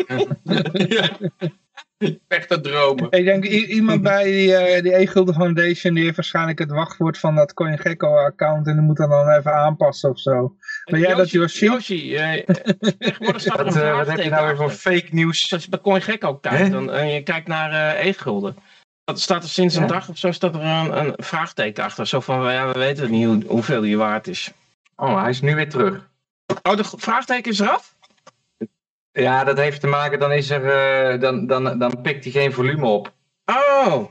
Echte 2.28 2.60
dromen. 2.60 3.10
Ik 3.10 3.24
denk 3.24 3.44
iemand 3.44 4.02
bij 4.12 4.24
die, 4.24 4.48
uh, 4.48 4.82
die 4.82 4.96
E-Gulden 4.96 5.34
Foundation 5.34 5.94
die 5.94 6.04
heeft 6.04 6.16
waarschijnlijk 6.16 6.58
het 6.58 6.70
wachtwoord 6.70 7.18
van 7.18 7.34
dat 7.34 7.54
CoinGecko 7.54 8.16
account 8.16 8.66
en 8.66 8.72
die 8.72 8.82
moet 8.82 8.96
dan 8.96 9.10
dan 9.10 9.30
even 9.30 9.54
aanpassen 9.54 10.10
of 10.10 10.20
zo. 10.20 10.56
Maar 10.90 11.00
jij 11.00 11.14
dat 11.14 11.30
Yoshi? 11.30 11.64
Yoshi, 11.64 12.14
uh, 12.14 12.44
tegenwoordig 12.98 13.40
staat 13.40 13.58
er 13.58 13.64
wat, 13.64 13.76
uh, 13.76 13.96
wat 13.96 14.06
heb 14.06 14.18
je 14.18 14.30
nou 14.30 14.46
weer 14.46 14.56
voor 14.56 14.70
fake 14.70 15.08
nieuws? 15.10 15.52
Als 15.52 15.64
je 15.64 15.70
bij 15.70 15.80
CoinGecko 15.80 16.34
kijkt 16.34 16.70
dan, 16.70 16.92
en 16.92 17.08
je 17.08 17.22
kijkt 17.22 17.46
naar 17.46 17.96
E-Gulden. 17.96 18.56
Dat 19.04 19.20
staat 19.20 19.42
er 19.42 19.48
sinds 19.48 19.74
een 19.74 19.86
dag 19.86 20.08
of 20.08 20.18
zo 20.18 20.32
staat 20.32 20.54
er 20.54 20.60
een, 20.60 20.98
een 20.98 21.14
vraagteken 21.16 21.84
achter. 21.84 22.06
Zo 22.06 22.20
van, 22.20 22.52
ja, 22.52 22.72
we 22.72 22.78
weten 22.78 23.10
niet 23.10 23.26
hoe, 23.26 23.42
hoeveel 23.46 23.80
die 23.80 23.98
waard 23.98 24.26
is. 24.26 24.52
Oh, 24.96 25.20
hij 25.20 25.30
is 25.30 25.40
nu 25.40 25.54
weer 25.54 25.68
terug. 25.68 26.08
Oh, 26.62 26.76
de 26.76 26.84
vraagteken 26.84 27.52
is 27.52 27.58
eraf? 27.58 27.95
Ja, 29.16 29.44
dat 29.44 29.58
heeft 29.58 29.80
te 29.80 29.86
maken, 29.86 30.18
dan, 30.18 30.32
is 30.32 30.50
er, 30.50 30.64
uh, 31.14 31.20
dan, 31.20 31.46
dan, 31.46 31.78
dan 31.78 32.00
pikt 32.02 32.24
hij 32.24 32.32
geen 32.32 32.52
volume 32.52 32.86
op. 32.86 33.12
Oh, 33.44 34.04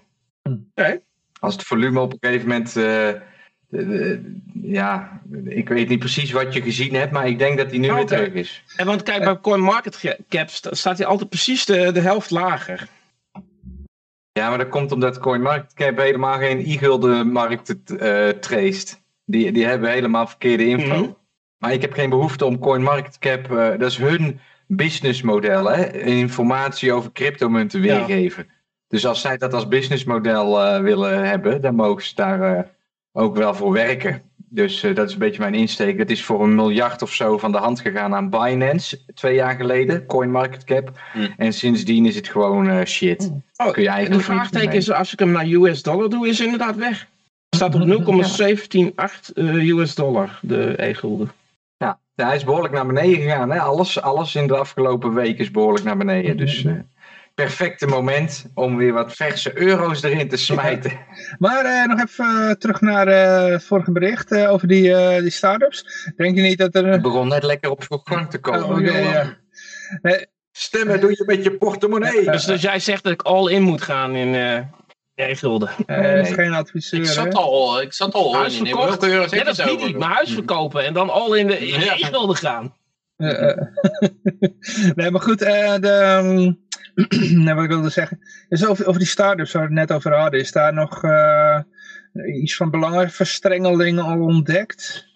oké. 0.44 1.02
Als 1.40 1.54
het 1.54 1.64
volume 1.64 2.00
op 2.00 2.12
een 2.12 2.18
gegeven 2.22 2.48
moment 2.48 2.76
uh, 2.76 3.10
ja, 4.62 5.22
ik 5.44 5.70
weet 5.70 5.90
niet 5.90 6.00
precies 6.00 6.32
wat 6.32 6.54
je 6.54 6.62
gezien 6.62 6.94
hebt, 6.94 7.12
maar 7.12 7.28
ik 7.28 7.40
denk 7.40 7.58
dat 7.58 7.70
hij 7.70 7.80
nu 7.80 7.94
weer 7.94 8.06
terug 8.06 8.34
is. 8.34 8.64
En 8.76 8.86
want 8.86 9.04
kijk, 9.04 9.24
bij 9.24 9.40
CoinMarketCap 9.40 10.50
staat 10.50 10.98
hij 10.98 11.08
altijd 11.08 11.30
precies 11.30 11.66
de, 11.66 11.92
de 11.92 12.00
helft 12.00 12.32
lager. 12.32 12.88
Ja, 14.32 14.50
maar 14.50 14.58
dat 14.58 14.70
komt 14.70 14.92
omdat 14.92 15.20
CoinMarketCap 15.20 15.98
helemaal 15.98 16.38
geen 16.38 16.60
e-gulden 16.60 17.32
markt 17.32 17.76
uh, 17.88 18.30
traced. 18.30 19.04
Die, 19.26 19.52
die 19.52 19.66
hebben 19.66 19.90
helemaal 19.90 20.28
verkeerde 20.28 20.66
info. 20.66 20.96
Mhm. 20.96 21.12
Maar 21.58 21.74
ik 21.74 21.82
heb 21.82 21.94
geen 21.94 22.10
behoefte 22.10 22.46
om 22.46 22.60
CoinMarketCap, 22.60 23.52
uh, 23.52 23.70
dat 23.70 23.92
is 23.92 23.98
hun 23.98 24.40
businessmodel, 24.68 25.72
hè? 25.72 26.04
informatie 26.04 26.94
over 26.94 27.12
cryptomunten 27.12 27.82
weergeven. 27.82 28.48
Dus 28.88 29.06
als 29.06 29.22
zij 29.22 29.38
dat 29.38 29.54
als 29.54 29.68
businessmodel 29.68 30.62
uh, 30.62 30.80
willen 30.80 31.28
hebben, 31.28 31.62
dan 31.62 31.76
mogen 31.76 32.04
ze 32.04 32.16
daar 32.16 32.72
ook 33.12 33.36
wel 33.36 33.54
voor 33.54 33.72
werken. 33.72 34.22
Dus 34.50 34.84
uh, 34.84 34.96
dat 34.96 35.08
is 35.08 35.14
een 35.14 35.20
beetje 35.20 35.40
mijn 35.40 35.54
insteek. 35.54 35.98
Het 35.98 36.12
is 36.12 36.24
voor 36.24 36.44
een 36.44 36.56
miljard 36.56 37.02
of 37.02 37.14
zo 37.14 37.38
van 37.38 37.52
de 37.52 37.58
hand 37.58 37.80
gegaan 37.80 38.16
aan 38.16 38.30
Binance 38.30 39.00
twee 39.14 39.36
jaar 39.36 39.56
geleden, 39.56 40.06
CoinMarketCap. 40.06 41.00
Mm. 41.14 41.34
En 41.38 41.54
sindsdien 41.54 42.06
is 42.06 42.16
het 42.16 42.28
gewoon 42.28 42.70
uh, 42.70 42.84
shit. 42.84 43.32
Oh, 43.56 43.72
Kun 43.72 43.84
je 43.84 43.90
eigenlijk 43.90 44.26
de 44.26 44.32
vraagteken 44.34 44.74
is, 44.74 44.92
als 44.92 45.14
ik 45.14 45.20
hem 45.20 45.32
naar 45.32 45.46
US 45.46 45.84
dollar 45.84 46.10
doe, 46.10 46.28
is 46.28 46.40
inderdaad 46.40 46.76
weg. 46.76 47.00
Het 47.00 47.56
staat 47.56 47.76
op 47.76 47.86
0,178 47.86 49.36
uh, 49.36 49.78
US 49.78 49.96
dollar, 49.96 50.40
de 50.42 50.74
e-gulden. 50.78 51.32
Ja, 52.16 52.26
hij 52.26 52.36
is 52.36 52.44
behoorlijk 52.44 52.74
naar 52.74 52.86
beneden 52.86 53.22
gegaan. 53.22 53.52
Hè? 53.52 53.60
Alles, 53.60 54.02
alles 54.02 54.36
in 54.36 54.48
de 54.48 54.58
afgelopen 54.58 55.14
week 55.14 55.40
is 55.40 55.52
behoorlijk 55.52 55.86
naar 55.86 55.98
beneden. 55.98 56.38
Dus 56.38 56.64
uh, 56.64 56.74
perfecte 57.34 57.88
moment 57.88 58.46
om 58.54 58.78
weer 58.78 58.94
wat 58.94 59.14
verse 59.14 59.60
euro's 59.60 60.04
erin 60.04 60.28
te 60.28 60.38
smijten. 60.38 60.92
Maar 61.38 61.66
uh, 61.66 61.86
nog 61.86 62.02
even 62.02 62.26
uh, 62.26 62.52
terug 62.52 62.82
naar 62.82 63.08
uh, 63.08 63.52
het 63.52 63.64
vorige 63.64 63.92
bericht 63.92 64.36
over 64.36 64.68
die, 64.68 65.22
die 65.22 65.30
start-ups. 65.30 66.12
Denk 66.18 66.36
je 66.36 66.42
niet 66.42 66.58
dat 66.58 66.76
er... 66.76 66.88
Het 66.88 67.02
begon 67.02 67.28
net 67.28 67.44
lekker 67.44 67.70
op 67.70 68.02
gang 68.04 68.30
te 68.30 68.40
komen. 68.40 68.64
Oh, 68.64 68.78
okay, 68.78 69.04
ja. 69.04 69.38
nee. 70.02 70.26
Stemmen 70.52 71.02
doe 71.02 71.10
je 71.10 71.24
met 71.26 71.44
je 71.44 71.58
portemonnee. 71.58 72.32
Dus, 72.32 72.46
dus 72.46 72.62
jij 72.62 72.80
zegt 72.80 73.04
dat 73.04 73.14
ik 73.14 73.22
all 73.22 73.52
in 73.52 73.62
moet 73.62 73.82
gaan 73.82 74.16
in... 74.16 74.36
Ja, 75.16 75.36
gulden. 75.36 75.70
Nee, 75.86 76.22
is 76.22 76.34
geen 76.34 76.54
adviseur. 76.54 77.00
Ik 77.00 77.06
zat 77.06 77.34
al, 77.34 77.82
ik 77.82 77.94
zat 77.94 78.14
al 78.14 78.36
huis 78.36 78.58
in. 78.58 78.76
Welke 78.76 79.08
ja, 79.08 79.44
dat 79.44 79.60
is 79.60 79.66
niet. 79.66 79.98
Maar 79.98 80.14
huis 80.14 80.34
verkopen 80.34 80.86
en 80.86 80.94
dan 80.94 81.10
al 81.10 81.34
in 81.34 81.48
de 81.48 81.64
e-gulden 81.64 82.36
gaan. 82.36 82.76
nee, 84.96 85.12
maar 85.12 85.22
goed, 85.22 85.40
de, 85.40 86.20
um, 86.24 86.64
nee, 87.44 87.54
wat 87.54 87.64
ik 87.64 87.70
wilde 87.70 87.90
zeggen. 87.90 88.20
is 88.50 88.66
over, 88.66 88.88
over 88.88 89.00
die 89.00 89.10
start-ups 89.10 89.52
waar 89.52 89.62
we 89.62 89.68
het 89.68 89.78
net 89.78 89.98
over 89.98 90.14
hadden. 90.14 90.40
Is 90.40 90.52
daar 90.52 90.74
nog 90.74 91.04
uh, 91.04 91.60
iets 92.42 92.56
van 92.56 92.72
belangenverstrengeling 92.72 94.00
al 94.00 94.22
ontdekt? 94.22 95.08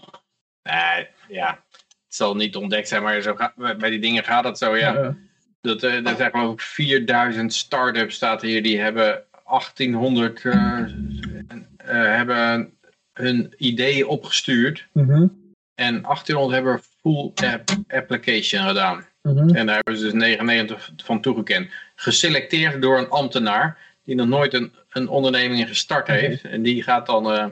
Nee, 0.63 1.07
ja. 1.27 1.63
Het 2.05 2.15
zal 2.15 2.35
niet 2.35 2.55
ontdekt 2.55 2.87
zijn, 2.87 3.03
maar 3.03 3.21
zo 3.21 3.35
gaat, 3.35 3.77
bij 3.77 3.89
die 3.89 3.99
dingen 3.99 4.23
gaat 4.23 4.43
het 4.43 4.57
zo, 4.57 4.77
ja. 4.77 5.15
Dat, 5.61 5.83
uh, 5.83 6.07
er 6.07 6.15
zijn 6.15 6.31
geloof 6.31 6.53
ik 6.53 6.61
4000 6.61 7.53
start-ups 7.53 8.15
staat 8.15 8.41
hier, 8.41 8.63
die 8.63 8.79
hebben 8.79 9.23
1800 9.49 10.43
uh, 10.43 10.53
eh, 10.53 12.15
hebben 12.15 12.73
hun 13.13 13.53
ideeën 13.57 14.07
opgestuurd. 14.07 14.87
Mm 14.93 15.09
-hmm. 15.09 15.53
En 15.75 16.01
1800 16.01 16.53
hebben 16.53 16.81
full 17.01 17.31
app 17.51 17.69
application 17.87 18.67
gedaan. 18.67 19.05
Mhm. 19.21 19.55
En 19.55 19.65
daar 19.65 19.75
hebben 19.75 19.97
ze 19.97 20.03
dus 20.03 20.13
99 20.13 20.91
van 20.97 21.21
toegekend. 21.21 21.69
Geselecteerd 21.95 22.81
door 22.81 22.97
een 22.97 23.09
ambtenaar 23.09 23.77
die 24.03 24.15
nog 24.15 24.27
nooit 24.27 24.53
een, 24.53 24.73
een 24.89 25.07
onderneming 25.07 25.67
gestart 25.67 26.07
heeft. 26.07 26.43
En 26.43 26.61
die 26.61 26.83
gaat 26.83 27.05
dan 27.05 27.33
uh, 27.33 27.45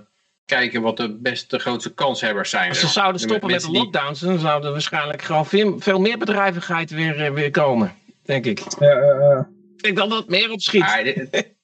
kijken 0.45 0.81
wat 0.81 0.97
de 0.97 1.13
beste, 1.13 1.59
grootste 1.59 1.93
kanshebbers 1.93 2.49
zijn. 2.49 2.69
Als 2.69 2.79
ze 2.79 2.87
zouden 2.87 3.21
stoppen 3.21 3.51
met, 3.51 3.61
de 3.61 3.71
lockdowns, 3.71 4.19
dan 4.19 4.39
zouden 4.39 4.67
er 4.67 4.71
waarschijnlijk 4.71 5.21
gewoon 5.21 5.45
veel, 5.45 5.79
veel 5.79 5.99
meer 5.99 6.17
bedrijvigheid 6.17 6.91
weer, 6.91 7.21
eh, 7.21 7.31
weer 7.31 7.51
komen. 7.51 7.93
Denk 8.23 8.45
ik. 8.45 8.61
Ja, 8.79 9.01
uh, 9.01 9.39
ik 9.75 9.83
denk 9.83 9.97
dat 9.97 10.09
dat 10.09 10.27
meer 10.27 10.51
opschiet. 10.51 10.85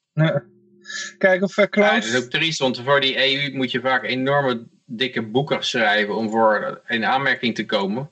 Kijk 1.18 1.42
of 1.42 1.58
uh, 1.58 1.66
Klaus... 1.70 1.90
Ja, 1.90 2.12
dat 2.12 2.22
is 2.22 2.24
ook 2.24 2.32
triest, 2.32 2.60
want 2.60 2.82
voor 2.82 3.02
die 3.02 3.18
EU 3.18 3.56
moet 3.56 3.72
je 3.72 3.82
vaak 3.82 4.04
enorme 4.04 4.64
dikke 4.86 5.22
boeken 5.22 5.64
schrijven 5.64 6.16
om 6.16 6.30
voor 6.30 6.82
een 6.86 7.06
aanmerking 7.06 7.56
te 7.56 7.66
komen. 7.66 8.10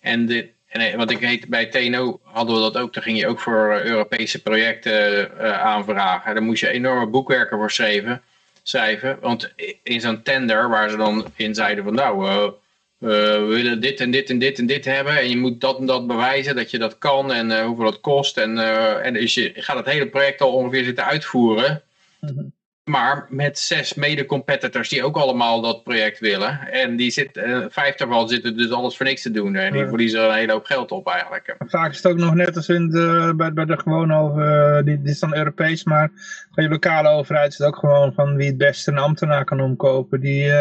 En 0.00 0.26
en 0.70 0.80
eh, 0.80 0.96
wat 0.96 1.10
ik 1.10 1.18
heet, 1.18 1.48
bij 1.48 1.66
TNO 1.66 2.20
hadden 2.22 2.54
we 2.54 2.60
dat 2.60 2.76
ook. 2.76 2.94
Daar 2.94 3.02
ging 3.02 3.18
je 3.18 3.26
ook 3.26 3.40
voor 3.40 3.72
eh, 3.72 3.84
Europese 3.84 4.42
projecten 4.42 5.30
uh, 5.40 5.60
aanvragen. 5.60 6.34
Daar 6.34 6.42
moest 6.42 6.60
je 6.60 6.68
enorme 6.68 7.06
boekwerken 7.06 7.56
voor 7.56 7.70
schrijven. 7.70 8.22
schrijven 8.62 9.18
want 9.20 9.52
in 9.82 10.00
zo'n 10.00 10.22
tender 10.22 10.68
waar 10.68 10.90
ze 10.90 10.96
dan 10.96 11.26
in 11.36 11.54
zeiden 11.54 11.84
van 11.84 11.94
nou, 11.94 12.52
we 13.00 13.46
willen 13.48 13.80
dit 13.80 14.00
en 14.00 14.10
dit 14.10 14.30
en 14.30 14.38
dit 14.38 14.58
en 14.58 14.66
dit 14.66 14.84
hebben. 14.84 15.18
En 15.18 15.28
je 15.28 15.36
moet 15.36 15.60
dat 15.60 15.78
en 15.78 15.86
dat 15.86 16.06
bewijzen 16.06 16.56
dat 16.56 16.70
je 16.70 16.78
dat 16.78 16.98
kan 16.98 17.32
en 17.32 17.50
uh, 17.50 17.64
hoeveel 17.64 17.84
dat 17.84 18.00
kost. 18.00 18.36
En, 18.36 18.58
en 19.02 19.12
dus 19.12 19.34
je 19.34 19.52
gaat 19.54 19.76
het 19.76 19.86
hele 19.86 20.08
project 20.08 20.40
al 20.40 20.52
ongeveer 20.52 20.84
zitten 20.84 21.04
uitvoeren. 21.04 21.82
Mm 22.20 22.52
maar 22.90 23.26
met 23.28 23.58
zes 23.58 23.94
mede-competitors 23.94 24.88
die 24.88 25.04
ook 25.04 25.16
allemaal 25.16 25.60
dat 25.60 25.82
project 25.82 26.18
willen. 26.18 26.72
En 26.72 26.96
die 26.96 27.10
zit, 27.10 27.36
uh, 27.36 27.64
vijf 27.68 27.94
daarvan 27.94 28.28
zitten 28.28 28.56
dus 28.56 28.70
alles 28.70 28.96
voor 28.96 29.06
niks 29.06 29.22
te 29.22 29.30
doen. 29.30 29.56
En 29.56 29.72
die 29.72 29.86
verliezen 29.86 30.20
er 30.20 30.28
een 30.28 30.34
hele 30.34 30.52
hoop 30.52 30.64
geld 30.64 30.90
op 30.92 31.08
eigenlijk. 31.08 31.56
Vaak 31.58 31.90
is 31.90 31.96
het 31.96 32.06
ook 32.06 32.18
nog 32.18 32.34
net 32.34 32.56
als 32.56 32.68
in 32.68 32.88
de, 32.88 33.32
bij, 33.36 33.52
bij 33.52 33.64
de 33.64 33.78
gewone 33.78 34.16
over, 34.16 34.84
die, 34.84 35.02
die 35.02 35.10
is 35.10 35.18
dan 35.18 35.36
Europees, 35.36 35.84
maar 35.84 36.10
bij 36.54 36.64
je 36.64 36.70
lokale 36.70 37.08
overheid 37.08 37.52
is 37.52 37.58
het 37.58 37.66
ook 37.66 37.76
gewoon 37.76 38.12
van 38.12 38.36
wie 38.36 38.46
het 38.46 38.58
beste 38.58 38.90
een 38.90 38.98
ambtenaar 38.98 39.44
kan 39.44 39.60
omkopen. 39.60 40.20
Die, 40.20 40.52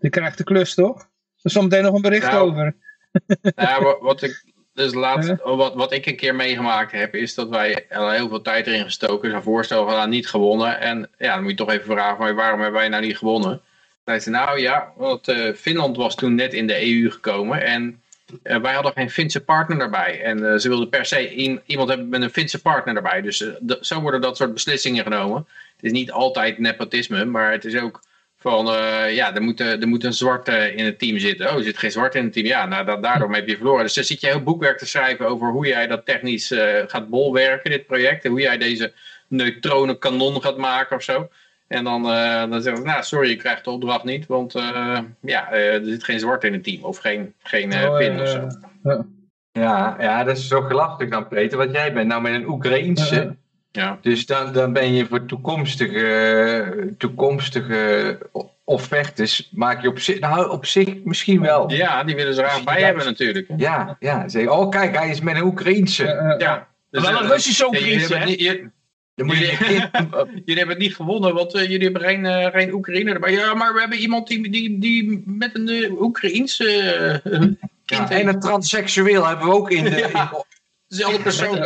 die 0.00 0.10
krijgt 0.10 0.38
de 0.38 0.44
klus 0.44 0.74
toch? 0.74 1.10
Er 1.42 1.50
is 1.50 1.52
zometeen 1.52 1.82
nog 1.82 1.94
een 1.94 2.02
bericht 2.02 2.30
nou, 2.30 2.50
over. 2.50 2.74
Nou, 3.56 3.96
wat 4.00 4.22
ik 4.22 4.44
dus 4.74 4.94
laatst, 4.94 5.34
wat, 5.42 5.74
wat 5.74 5.92
ik 5.92 6.06
een 6.06 6.16
keer 6.16 6.34
meegemaakt 6.34 6.92
heb, 6.92 7.14
is 7.14 7.34
dat 7.34 7.48
wij 7.48 7.86
heel 7.88 8.28
veel 8.28 8.42
tijd 8.42 8.66
erin 8.66 8.84
gestoken. 8.84 9.30
Zijn 9.30 9.42
voorstel 9.42 9.84
van 9.84 9.94
nou, 9.94 10.08
niet 10.08 10.28
gewonnen. 10.28 10.80
En 10.80 11.10
ja, 11.18 11.34
dan 11.34 11.42
moet 11.42 11.50
je 11.50 11.56
toch 11.56 11.70
even 11.70 11.92
vragen, 11.92 12.34
waarom 12.34 12.60
hebben 12.60 12.80
wij 12.80 12.88
nou 12.88 13.02
niet 13.04 13.16
gewonnen? 13.16 13.60
Hij 14.04 14.20
zei, 14.20 14.36
nou 14.36 14.60
ja, 14.60 14.92
want 14.96 15.28
uh, 15.28 15.54
Finland 15.54 15.96
was 15.96 16.14
toen 16.14 16.34
net 16.34 16.52
in 16.54 16.66
de 16.66 16.86
EU 16.86 17.10
gekomen 17.10 17.62
en 17.62 18.00
uh, 18.44 18.56
wij 18.56 18.72
hadden 18.72 18.92
geen 18.92 19.10
Finse 19.10 19.40
partner 19.40 19.78
daarbij. 19.78 20.22
En 20.22 20.38
uh, 20.38 20.56
ze 20.56 20.68
wilden 20.68 20.88
per 20.88 21.06
se 21.06 21.34
iemand 21.66 21.88
hebben 21.88 22.08
met 22.08 22.22
een 22.22 22.30
Finse 22.30 22.60
partner 22.60 22.94
daarbij. 22.94 23.20
Dus 23.20 23.44
zo 23.80 24.00
worden 24.00 24.20
dat 24.20 24.36
soort 24.36 24.52
beslissingen 24.52 25.02
genomen. 25.02 25.46
Het 25.76 25.84
is 25.84 25.92
niet 25.92 26.12
altijd 26.12 26.58
nepotisme, 26.58 27.24
maar 27.24 27.52
het 27.52 27.64
is 27.64 27.76
ook 27.76 28.02
van, 28.42 28.68
uh, 28.68 29.14
ja, 29.14 29.34
er 29.34 29.42
moet, 29.42 29.60
er 29.60 29.88
moet 29.88 30.04
een 30.04 30.12
zwarte 30.12 30.74
in 30.74 30.84
het 30.84 30.98
team 30.98 31.18
zitten. 31.18 31.50
Oh, 31.50 31.56
er 31.56 31.62
zit 31.62 31.78
geen 31.78 31.90
zwarte 31.90 32.18
in 32.18 32.24
het 32.24 32.32
team. 32.32 32.46
Ja, 32.46 32.66
nou, 32.66 32.84
dat, 32.84 33.02
daardoor 33.02 33.34
heb 33.34 33.48
je 33.48 33.56
verloren. 33.56 33.82
Dus 33.84 33.94
dan 33.94 34.04
zit 34.04 34.20
je 34.20 34.26
heel 34.26 34.42
boekwerk 34.42 34.78
te 34.78 34.86
schrijven 34.86 35.26
over 35.26 35.48
hoe 35.48 35.66
jij 35.66 35.86
dat 35.86 36.06
technisch 36.06 36.52
uh, 36.52 36.60
gaat 36.86 37.08
bolwerken, 37.08 37.70
dit 37.70 37.86
project. 37.86 38.24
En 38.24 38.30
hoe 38.30 38.40
jij 38.40 38.58
deze 38.58 38.92
neutronenkanon 39.28 40.42
gaat 40.42 40.56
maken 40.56 40.96
of 40.96 41.02
zo. 41.02 41.28
En 41.68 41.84
dan, 41.84 42.06
uh, 42.06 42.50
dan 42.50 42.62
zeg 42.62 42.78
ik, 42.78 42.84
nou, 42.84 43.02
sorry, 43.02 43.28
je 43.28 43.36
krijgt 43.36 43.64
de 43.64 43.70
opdracht 43.70 44.04
niet. 44.04 44.26
Want 44.26 44.52
ja, 45.20 45.52
er 45.52 45.84
zit 45.84 46.04
geen 46.04 46.20
zwarte 46.20 46.46
in 46.46 46.52
het 46.52 46.64
team. 46.64 46.84
Of 46.84 46.98
geen, 46.98 47.34
geen 47.42 47.72
oh, 47.72 47.96
pin 47.96 48.20
of 48.20 48.28
zo. 48.28 48.48
Ja, 49.52 49.96
ja, 49.98 50.24
dat 50.24 50.36
is 50.36 50.48
zo 50.48 50.60
gelachelijk 50.60 51.10
dan, 51.10 51.28
Peter. 51.28 51.58
Want 51.58 51.72
jij 51.72 51.92
bent 51.92 52.08
nou 52.08 52.22
met 52.22 52.34
een 52.34 52.48
Oekraïense 52.48 53.36
ja. 53.72 53.98
Dus 54.00 54.26
dan, 54.26 54.52
dan 54.52 54.72
ben 54.72 54.94
je 54.94 55.06
voor 55.06 55.26
toekomstige, 55.26 56.94
toekomstige 56.98 58.18
offertes, 58.64 59.48
maak 59.52 59.82
je 59.82 59.88
op 59.88 59.98
zich, 59.98 60.20
nou 60.20 60.50
op 60.50 60.66
zich 60.66 61.04
misschien 61.04 61.40
wel. 61.40 61.70
Ja, 61.70 62.04
die 62.04 62.14
willen 62.14 62.34
ze 62.34 62.42
graag 62.42 62.64
bij 62.64 62.82
hebben 62.82 63.04
natuurlijk. 63.04 63.48
Ja, 63.56 63.96
ja. 64.00 64.28
Zeg, 64.28 64.48
oh 64.48 64.70
kijk, 64.70 64.96
hij 64.96 65.10
is 65.10 65.20
met 65.20 65.36
een 65.36 65.42
Oekraïense. 65.42 66.04
Uh, 66.04 66.34
ja. 66.38 66.68
Dus 66.90 67.02
wel 67.02 67.22
een 67.22 67.28
Russische 67.28 67.66
Oekraïense, 67.66 68.16
hè? 68.16 68.24
Jullie, 68.24 68.70
jullie, 70.44 70.56
hebben 70.56 70.68
het 70.68 70.78
niet 70.78 70.94
gewonnen, 70.94 71.34
want 71.34 71.54
uh, 71.54 71.62
jullie 71.62 71.82
hebben 71.82 72.02
geen, 72.02 72.24
uh, 72.24 72.46
geen 72.46 72.72
Oekraïner 72.72 73.14
erbij. 73.14 73.32
Ja, 73.32 73.54
maar 73.54 73.74
we 73.74 73.80
hebben 73.80 73.98
iemand 73.98 74.28
die, 74.28 74.50
die, 74.50 74.78
die 74.78 75.22
met 75.26 75.54
een 75.54 75.68
uh, 75.68 76.00
Oekraïense 76.00 76.64
ja, 77.84 78.10
En 78.10 78.28
een 78.28 78.40
transseksueel 78.40 79.26
hebben 79.26 79.46
we 79.46 79.52
ook 79.52 79.70
in 79.70 79.84
de, 79.84 79.90
in, 80.10 80.28
dezelfde 80.92 81.22
persoon. 81.22 81.58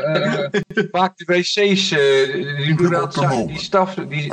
Maak 0.90 1.16
de 1.18 1.24
wc's, 1.24 1.57
uh, 1.57 1.98
die, 2.32 2.76
die, 2.76 3.46
die 3.46 3.59
staf, 3.59 3.94
die, 3.94 4.07
die, 4.07 4.30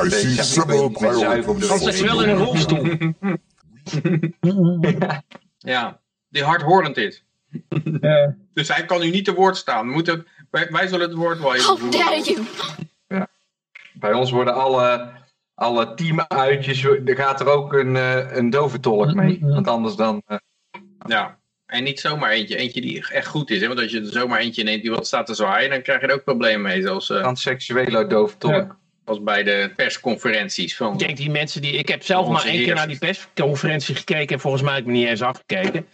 wel 2.03 2.23
in 2.23 2.29
een 2.29 2.37
rolstoel. 2.37 2.97
ja, 5.57 5.99
die 6.29 6.43
hardhorend 6.43 6.97
is. 6.97 7.23
Dus 8.53 8.67
hij 8.67 8.85
kan 8.85 9.03
u 9.03 9.09
niet 9.09 9.25
te 9.25 9.33
woord 9.33 9.57
staan. 9.57 9.87
Moeten, 9.87 10.27
wij, 10.51 10.67
wij 10.69 10.87
zullen 10.87 11.09
het 11.09 11.17
woord 11.17 11.39
wel 11.39 11.55
even 11.55 11.77
voeren. 11.77 12.45
Ja. 13.07 13.27
Bij 13.93 14.13
ons 14.13 14.31
worden 14.31 14.53
alle, 14.53 15.11
alle 15.53 15.93
teamuitjes, 15.93 16.83
er 16.83 17.15
gaat 17.15 17.39
er 17.39 17.47
ook 17.47 17.73
een, 17.73 17.95
uh, 17.95 18.35
een 18.35 18.49
doventolk 18.49 19.13
mee. 19.13 19.39
Want 19.41 19.67
anders 19.67 19.95
dan... 19.95 20.21
Uh, 20.27 20.37
ja. 21.05 21.41
En 21.73 21.83
niet 21.83 21.99
zomaar 21.99 22.31
eentje. 22.31 22.55
Eentje 22.55 22.81
die 22.81 23.05
echt 23.09 23.27
goed 23.27 23.49
is. 23.49 23.61
Hè? 23.61 23.67
Want 23.67 23.79
als 23.79 23.91
je 23.91 23.99
er 23.99 24.11
zomaar 24.11 24.39
eentje 24.39 24.63
neemt 24.63 24.81
die 24.81 24.91
wat 24.91 25.07
staat 25.07 25.25
te 25.25 25.33
zwaaien, 25.33 25.69
dan 25.69 25.81
krijg 25.81 26.01
je 26.01 26.07
er 26.07 26.13
ook 26.13 26.23
problemen 26.23 26.61
mee. 26.61 26.81
Zoals, 26.81 27.09
uh... 27.09 27.19
Transseksuele 27.19 28.07
dove 28.07 28.37
tolk. 28.37 28.77
als 29.05 29.23
bij 29.23 29.43
de 29.43 29.71
persconferenties. 29.75 30.75
Van 30.75 30.93
ik 30.93 30.99
denk 30.99 31.17
die 31.17 31.29
mensen 31.29 31.61
die. 31.61 31.71
Ik 31.71 31.87
heb 31.87 32.03
zelf 32.03 32.27
maar 32.27 32.45
één 32.45 32.63
keer 32.63 32.75
naar 32.75 32.87
die 32.87 32.97
persconferentie 32.97 33.95
gekeken. 33.95 34.35
En 34.35 34.39
volgens 34.41 34.63
mij 34.63 34.73
heb 34.73 34.81
ik 34.81 34.87
me 34.87 34.93
niet 34.93 35.07
eens 35.07 35.21
afgekeken. 35.21 35.85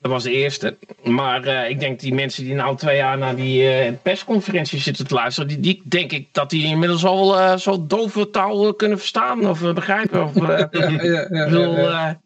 Dat 0.00 0.10
was 0.10 0.22
de 0.22 0.32
eerste. 0.32 0.76
Maar 1.02 1.46
uh, 1.46 1.70
ik 1.70 1.80
denk 1.80 2.00
die 2.00 2.14
mensen 2.14 2.44
die 2.44 2.54
nou 2.54 2.76
twee 2.76 2.96
jaar 2.96 3.18
naar 3.18 3.36
die 3.36 3.86
uh, 3.86 3.92
persconferentie 4.02 4.80
zitten 4.80 5.06
te 5.06 5.14
luisteren, 5.14 5.48
die, 5.48 5.60
die 5.60 5.82
denk 5.84 6.12
ik 6.12 6.28
dat 6.32 6.50
die 6.50 6.66
inmiddels 6.66 7.04
al 7.04 7.38
uh, 7.38 7.56
zo 7.56 7.86
dove 7.86 8.30
taal 8.30 8.74
kunnen 8.74 8.98
verstaan 8.98 9.48
of 9.48 9.74
begrijpen. 9.74 10.24
Of, 10.24 10.34
ja, 10.46 10.68
ja, 10.70 11.26
ja, 11.30 12.20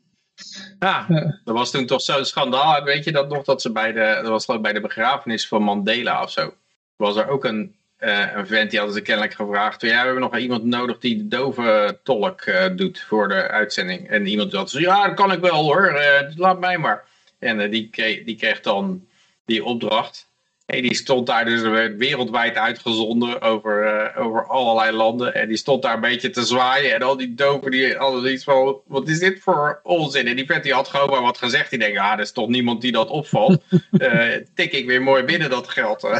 ja. 0.78 1.06
Er 1.44 1.52
was 1.52 1.70
toen 1.70 1.86
toch 1.86 2.02
zo'n 2.02 2.24
schandaal, 2.24 2.82
weet 2.84 3.04
je 3.04 3.12
dat 3.12 3.28
nog, 3.28 3.44
dat 3.44 3.62
ze 3.62 3.72
bij 3.72 3.92
de, 3.92 4.18
dat 4.22 4.30
was 4.30 4.44
geloof 4.44 4.60
bij 4.60 4.72
de 4.72 4.80
begrafenis 4.80 5.48
van 5.48 5.62
Mandela 5.62 6.22
of 6.22 6.30
zo. 6.30 6.54
Was 6.96 7.16
er 7.16 7.28
ook 7.28 7.44
een, 7.44 7.74
een 7.98 8.46
vent 8.46 8.70
die 8.70 8.78
hadden 8.78 8.96
ze 8.96 9.02
kennelijk 9.02 9.34
gevraagd, 9.34 9.80
ja, 9.80 9.88
we 9.88 9.94
hebben 9.94 10.20
nog 10.20 10.38
iemand 10.38 10.64
nodig 10.64 10.98
die 10.98 11.16
de 11.16 11.28
dove 11.28 11.98
tolk 12.02 12.44
doet 12.76 13.00
voor 13.00 13.28
de 13.28 13.48
uitzending. 13.48 14.08
En 14.08 14.26
iemand 14.26 14.52
had 14.52 14.70
gezegd, 14.70 14.84
ja, 14.84 15.06
dat 15.06 15.16
kan 15.16 15.32
ik 15.32 15.40
wel 15.40 15.62
hoor, 15.62 16.02
laat 16.36 16.60
mij 16.60 16.78
maar. 16.78 17.04
En 17.42 17.60
uh, 17.60 17.70
die, 17.70 17.88
kreeg, 17.90 18.24
die 18.24 18.36
kreeg 18.36 18.60
dan 18.60 19.06
die 19.44 19.64
opdracht. 19.64 20.30
En 20.72 20.82
die 20.82 20.94
stond 20.94 21.26
daar 21.26 21.44
dus 21.44 21.60
wereldwijd 21.96 22.56
uitgezonden 22.56 23.40
over, 23.40 23.84
uh, 24.16 24.24
over 24.24 24.46
allerlei 24.46 24.96
landen. 24.96 25.34
En 25.34 25.48
die 25.48 25.56
stond 25.56 25.82
daar 25.82 25.94
een 25.94 26.00
beetje 26.00 26.30
te 26.30 26.44
zwaaien. 26.44 26.94
En 26.94 27.02
al 27.02 27.16
die 27.16 27.34
dopen 27.34 27.70
die 27.70 27.94
hadden 27.94 28.32
iets 28.32 28.44
van, 28.44 28.80
wat 28.86 29.08
is 29.08 29.18
dit 29.18 29.40
voor 29.40 29.80
onzin? 29.82 30.26
En 30.26 30.36
die 30.36 30.46
vent 30.46 30.62
die 30.62 30.72
had 30.72 30.88
gewoon 30.88 31.10
maar 31.10 31.22
wat 31.22 31.38
gezegd. 31.38 31.70
Die 31.70 31.78
denkt, 31.78 31.98
ah, 31.98 32.12
er 32.12 32.20
is 32.20 32.32
toch 32.32 32.48
niemand 32.48 32.80
die 32.80 32.92
dat 32.92 33.08
opvalt. 33.08 33.62
uh, 33.90 34.36
tik 34.54 34.72
ik 34.72 34.86
weer 34.86 35.02
mooi 35.02 35.22
binnen 35.22 35.50
dat 35.50 35.68
geld. 35.68 36.02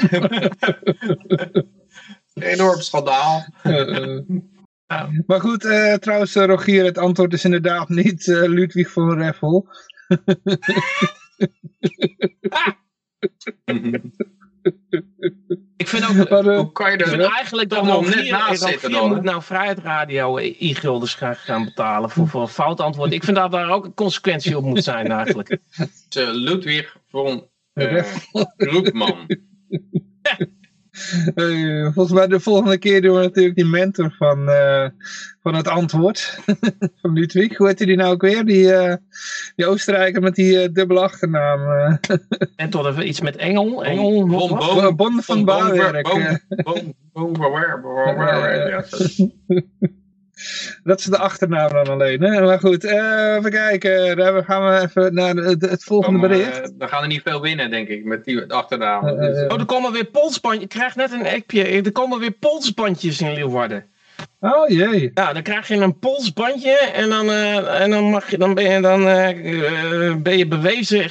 Enorm 2.34 2.80
schandaal. 2.80 3.44
Maar 5.26 5.40
goed, 5.40 5.64
uh, 5.64 5.94
trouwens 5.94 6.34
Rogier, 6.34 6.84
het 6.84 6.98
antwoord 6.98 7.32
is 7.32 7.44
inderdaad 7.44 7.88
niet 7.88 8.26
Ludwig 8.26 8.90
van 8.90 9.18
Reffel. 9.18 9.68
Ik 15.76 15.88
vind 15.88 16.08
ook, 16.08 16.28
maar, 16.30 16.44
uh, 16.44 16.58
hoe 16.58 16.72
kan 16.72 16.90
je 16.90 16.96
er 16.96 17.20
eigenlijk 17.20 17.68
dat 17.68 17.84
nog 17.84 18.14
net 18.14 18.30
naast 18.30 18.62
zitten 18.62 18.90
dan? 18.90 19.08
moet 19.08 19.22
nou 19.22 19.42
Vrijheid 19.42 19.78
Radio 19.78 20.36
e-gulders 20.38 21.14
gaan, 21.14 21.36
gaan 21.36 21.64
betalen 21.64 22.10
voor, 22.10 22.28
voor 22.28 22.40
een 22.40 22.48
fout 22.48 22.80
antwoord. 22.80 23.12
Ik 23.12 23.24
vind 23.24 23.36
dat 23.36 23.52
daar 23.52 23.70
ook 23.70 23.84
een 23.84 23.94
consequentie 23.94 24.56
op 24.56 24.64
moet 24.64 24.84
zijn 24.84 25.10
eigenlijk. 25.10 25.58
Ludwig 26.46 26.96
van 27.08 27.48
uh, 27.74 28.04
Roepman. 28.56 29.26
Uh, 31.34 31.92
volgens 31.92 32.14
mij 32.14 32.26
de 32.26 32.40
volgende 32.40 32.78
keer 32.78 33.02
doen 33.02 33.16
we 33.16 33.22
natuurlijk 33.22 33.56
die 33.56 33.64
mentor 33.64 34.14
van, 34.18 34.48
uh, 34.48 34.86
van 35.42 35.54
het 35.54 35.68
antwoord. 35.68 36.38
van 37.00 37.12
Ludwig. 37.12 37.56
Hoe 37.56 37.66
heet 37.66 37.78
die 37.78 37.96
nou 37.96 38.12
ook 38.12 38.22
weer? 38.22 38.44
Die, 38.44 38.64
uh, 38.64 38.94
die 39.56 39.66
Oostenrijker 39.66 40.22
met 40.22 40.34
die 40.34 40.72
dubbele 40.72 41.00
achternaam. 41.00 41.98
en 42.56 42.70
tot 42.70 42.86
even 42.86 43.08
iets 43.08 43.20
met 43.20 43.36
Engel. 43.36 43.84
Engel 43.84 44.26
bon, 44.26 44.48
bon, 44.48 44.58
bon, 44.58 44.96
bon 44.96 45.22
van 45.22 45.44
Baarwerk. 45.44 46.08
Bon, 46.62 46.94
bon, 47.12 47.32
bon, 47.32 47.50
Dat 50.84 50.98
is 50.98 51.04
de 51.04 51.18
achternaam 51.18 51.72
dan 51.72 51.88
alleen. 51.88 52.22
Hè? 52.22 52.40
Maar 52.40 52.58
goed, 52.58 52.84
uh, 52.84 53.34
even 53.36 53.50
kijken. 53.50 54.16
Dan 54.16 54.44
gaan 54.44 54.68
we 54.68 54.80
even 54.80 55.14
naar 55.14 55.34
het, 55.34 55.70
het 55.70 55.84
volgende 55.84 56.18
Kom, 56.18 56.28
bericht. 56.28 56.60
Uh, 56.60 56.78
dan 56.78 56.88
gaan 56.88 57.02
er 57.02 57.08
niet 57.08 57.22
veel 57.22 57.40
winnen, 57.40 57.70
denk 57.70 57.88
ik, 57.88 58.04
met 58.04 58.24
die 58.24 58.52
achternaam. 58.52 59.06
Uh, 59.08 59.14
oh, 59.48 59.60
er 59.60 59.64
komen 59.64 59.92
weer 59.92 60.04
polsbandjes. 60.04 60.64
Ik 60.64 60.68
krijg 60.68 60.96
net 60.96 61.12
een 61.12 61.26
appje. 61.26 61.64
Er 61.64 61.92
komen 61.92 62.18
weer 62.18 62.30
polsbandjes 62.30 63.20
in 63.20 63.32
Leeuwarden. 63.32 63.84
Oh 64.40 64.68
jee. 64.68 65.10
Ja, 65.14 65.32
dan 65.32 65.42
krijg 65.42 65.68
je 65.68 65.74
een 65.74 65.98
polsbandje 65.98 66.78
en 66.78 67.08
dan, 67.08 67.30
en 67.30 67.90
dan, 67.90 68.04
mag 68.04 68.30
je, 68.30 68.38
dan 68.38 68.54
ben 68.54 68.70
je, 68.70 68.80
dan, 68.80 69.02
ben 70.22 70.38
je 70.38 70.46
bewezen 70.48 71.10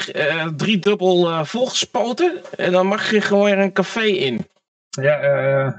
driedubbel 0.57 1.45
volgespoten. 1.45 2.41
En 2.57 2.71
dan 2.71 2.88
mag 2.88 3.11
je 3.11 3.21
gewoon 3.21 3.45
weer 3.45 3.59
een 3.59 3.73
café 3.73 4.03
in. 4.03 4.45
Ja, 4.89 5.19
eh. 5.19 5.71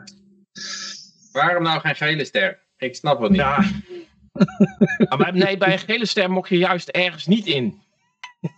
Waarom 1.32 1.62
nou 1.62 1.80
geen 1.80 1.94
gele 1.94 2.24
ster? 2.24 2.61
Ik 2.83 2.95
snap 2.95 3.20
het 3.20 3.30
niet. 3.30 3.41
Ja. 3.41 3.64
maar 5.18 5.33
nee, 5.35 5.57
bij 5.57 5.72
een 5.72 5.78
gele 5.78 6.07
ster 6.07 6.30
mocht 6.30 6.49
je 6.49 6.59
juist 6.59 6.89
ergens 6.89 7.26
niet 7.26 7.47
in. 7.47 7.80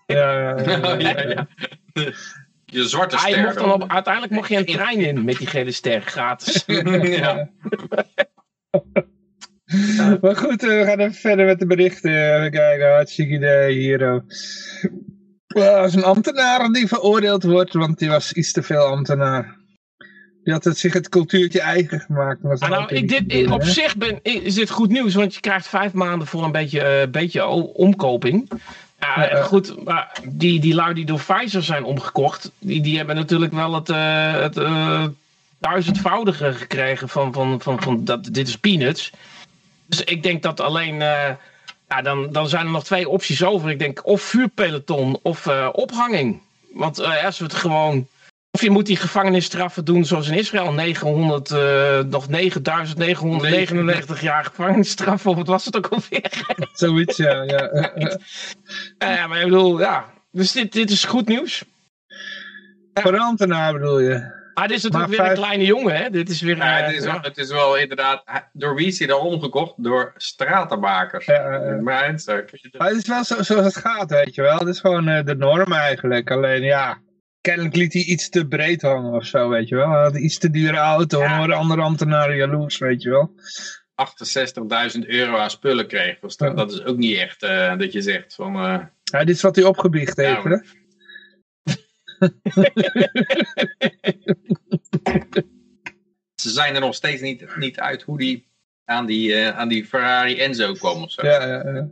Ja, 0.06 0.58
ja, 0.60 0.98
ja. 0.98 1.48
Je 2.64 2.88
zwarte 2.88 3.18
ster. 3.18 3.42
Mocht 3.42 3.54
dan 3.54 3.72
op, 3.72 3.90
uiteindelijk 3.90 4.34
mocht 4.34 4.48
je 4.48 4.56
een 4.56 4.64
trein 4.76 5.00
in 5.00 5.24
met 5.24 5.38
die 5.38 5.46
gele 5.46 5.70
ster, 5.70 6.02
gratis. 6.02 6.64
ja. 7.02 7.50
Maar 10.20 10.36
goed, 10.36 10.62
we 10.62 10.82
gaan 10.84 10.98
even 10.98 11.14
verder 11.14 11.46
met 11.46 11.58
de 11.58 11.66
berichten. 11.66 12.36
Even 12.36 12.50
kijken, 12.50 12.92
hartstikke 12.92 13.34
idee 13.34 13.78
hier. 13.78 14.02
Er 14.02 14.24
was 15.80 15.94
een 15.94 16.04
ambtenaar 16.04 16.68
die 16.68 16.88
veroordeeld 16.88 17.42
wordt, 17.42 17.72
want 17.72 17.98
die 17.98 18.08
was 18.08 18.32
iets 18.32 18.52
te 18.52 18.62
veel 18.62 18.84
ambtenaar. 18.84 19.63
Die 20.44 20.52
had 20.52 20.64
het 20.64 20.78
zich 20.78 20.92
het 20.92 21.08
cultuurtje 21.08 21.60
eigen 21.60 22.00
gemaakt. 22.00 22.38
Was 22.42 22.60
ah, 22.60 22.68
nou, 22.68 22.94
ik 22.94 23.28
dit, 23.28 23.50
op 23.50 23.62
zich 23.62 23.96
ben, 23.96 24.18
is 24.22 24.54
dit 24.54 24.70
goed 24.70 24.90
nieuws, 24.90 25.14
want 25.14 25.34
je 25.34 25.40
krijgt 25.40 25.68
vijf 25.68 25.92
maanden 25.92 26.26
voor 26.26 26.44
een 26.44 26.52
beetje, 26.52 27.02
uh, 27.02 27.12
beetje 27.12 27.46
omkoping. 27.46 28.50
Ja, 29.00 29.42
goed, 29.42 29.84
maar 29.84 30.20
die, 30.24 30.60
die 30.60 30.74
lui 30.74 30.94
die 30.94 31.04
door 31.04 31.20
Pfizer 31.26 31.62
zijn 31.62 31.84
omgekocht, 31.84 32.50
die, 32.58 32.80
die 32.80 32.96
hebben 32.96 33.16
natuurlijk 33.16 33.52
wel 33.52 33.74
het, 33.74 33.88
uh, 33.88 34.32
het 34.32 34.56
uh, 34.56 35.04
duizendvoudige 35.58 36.52
gekregen 36.52 37.08
van, 37.08 37.32
van, 37.32 37.60
van, 37.60 37.82
van 37.82 38.04
dat, 38.04 38.24
dit 38.24 38.48
is 38.48 38.58
peanuts. 38.58 39.10
Dus 39.86 40.00
ik 40.00 40.22
denk 40.22 40.42
dat 40.42 40.60
alleen, 40.60 40.96
ja, 41.88 42.02
dan, 42.02 42.32
dan 42.32 42.48
zijn 42.48 42.66
er 42.66 42.72
nog 42.72 42.84
twee 42.84 43.08
opties 43.08 43.44
over. 43.44 43.70
Ik 43.70 43.78
denk 43.78 44.06
of 44.06 44.22
vuurpeloton 44.22 45.18
of 45.22 45.46
ophanging. 45.72 46.40
Want 46.72 47.02
als 47.24 47.38
we 47.38 47.44
het 47.44 47.54
gewoon 47.54 48.06
of 48.54 48.62
je 48.62 48.70
moet 48.70 48.86
die 48.86 48.96
gevangenisstraffen 48.96 49.84
doen 49.84 50.04
zoals 50.04 50.28
in 50.28 50.38
Israël. 50.38 50.72
900, 50.72 51.50
uh, 51.50 51.98
eh, 51.98 52.06
nog 52.06 52.28
9999 52.28 54.20
jaar 54.20 54.44
gevangenisstraf. 54.44 55.26
Of 55.26 55.36
wat 55.36 55.46
was 55.46 55.64
het 55.64 55.76
ook 55.76 55.86
alweer? 55.86 56.44
Zoiets, 56.72 57.16
ja. 57.16 57.42
Ja, 57.42 57.70
ja 58.98 59.26
maar 59.26 59.38
ik 59.38 59.44
bedoel, 59.44 59.80
ja. 59.80 60.12
Dus 60.30 60.52
dit, 60.52 60.72
dit 60.72 60.90
is 60.90 61.04
goed 61.04 61.28
nieuws. 61.28 61.64
Voor 62.92 63.18
ambtenaar 63.18 63.72
bedoel 63.72 63.98
je? 63.98 64.42
Maar 64.54 64.68
dit 64.68 64.76
is 64.76 64.82
natuurlijk 64.82 65.10
weer 65.10 65.30
een 65.30 65.36
kleine 65.36 65.64
jongen, 65.64 65.96
hè? 65.96 66.10
Dit 66.10 66.28
is 66.28 66.40
weer... 66.40 66.56
Ja, 66.56 66.76
het, 66.76 66.94
is 66.94 67.04
wel, 67.04 67.20
het 67.20 67.38
is 67.38 67.50
wel 67.50 67.76
inderdaad... 67.76 68.24
Door 68.52 68.74
wie 68.74 68.86
is 68.86 68.98
hij 68.98 69.08
dan 69.08 69.20
omgekocht? 69.20 69.74
Door 69.76 70.12
stratenmakers. 70.16 71.26
Ja, 71.26 71.60
uh, 71.60 71.80
maar 71.80 72.06
het 72.06 72.96
is 72.96 73.06
wel 73.06 73.24
zo, 73.24 73.42
zoals 73.42 73.74
het 73.74 73.76
gaat, 73.76 74.10
weet 74.10 74.34
je 74.34 74.42
wel. 74.42 74.58
Het 74.58 74.68
is 74.68 74.80
gewoon 74.80 75.08
uh, 75.08 75.24
de 75.24 75.36
norm 75.36 75.72
eigenlijk. 75.72 76.30
Alleen, 76.30 76.62
ja 76.62 76.98
kennelijk 77.44 77.76
liet 77.76 77.92
hij 77.92 78.02
iets 78.02 78.28
te 78.28 78.46
breed 78.46 78.82
hangen 78.82 79.12
of 79.12 79.26
zo, 79.26 79.48
weet 79.48 79.68
je 79.68 79.74
wel. 79.74 79.90
Hij 79.90 80.02
had 80.02 80.16
iets 80.16 80.38
te 80.38 80.50
dure 80.50 80.76
auto, 80.76 81.20
ja. 81.20 81.38
hoor 81.38 81.52
andere 81.52 81.82
ambtenaren 81.82 82.36
jaloers, 82.36 82.78
weet 82.78 83.02
je 83.02 83.10
wel. 83.10 83.34
68.000 84.96 85.06
euro 85.06 85.36
aan 85.36 85.50
spullen 85.50 85.86
kreeg. 85.86 86.18
Dus 86.18 86.36
dat, 86.36 86.56
dat 86.56 86.72
is 86.72 86.84
ook 86.84 86.96
niet 86.96 87.18
echt 87.18 87.42
uh, 87.42 87.78
dat 87.78 87.92
je 87.92 88.02
zegt 88.02 88.34
van... 88.34 88.56
Uh... 88.56 88.80
Ja, 89.02 89.24
dit 89.24 89.34
is 89.34 89.42
wat 89.42 89.56
hij 89.56 89.64
opgebiecht 89.64 90.16
heeft, 90.16 90.44
hè? 90.44 90.56
Ze 96.42 96.50
zijn 96.50 96.74
er 96.74 96.80
nog 96.80 96.94
steeds 96.94 97.22
niet, 97.22 97.56
niet 97.56 97.80
uit 97.80 98.02
hoe 98.02 98.18
die 98.18 98.48
aan 98.84 99.06
die, 99.06 99.30
uh, 99.30 99.58
aan 99.58 99.68
die 99.68 99.86
Ferrari 99.86 100.38
Enzo 100.40 100.72
kwam 100.72 101.02
of 101.02 101.10
zo. 101.10 101.26
Ja, 101.26 101.46
ja, 101.46 101.70
ja. 101.72 101.88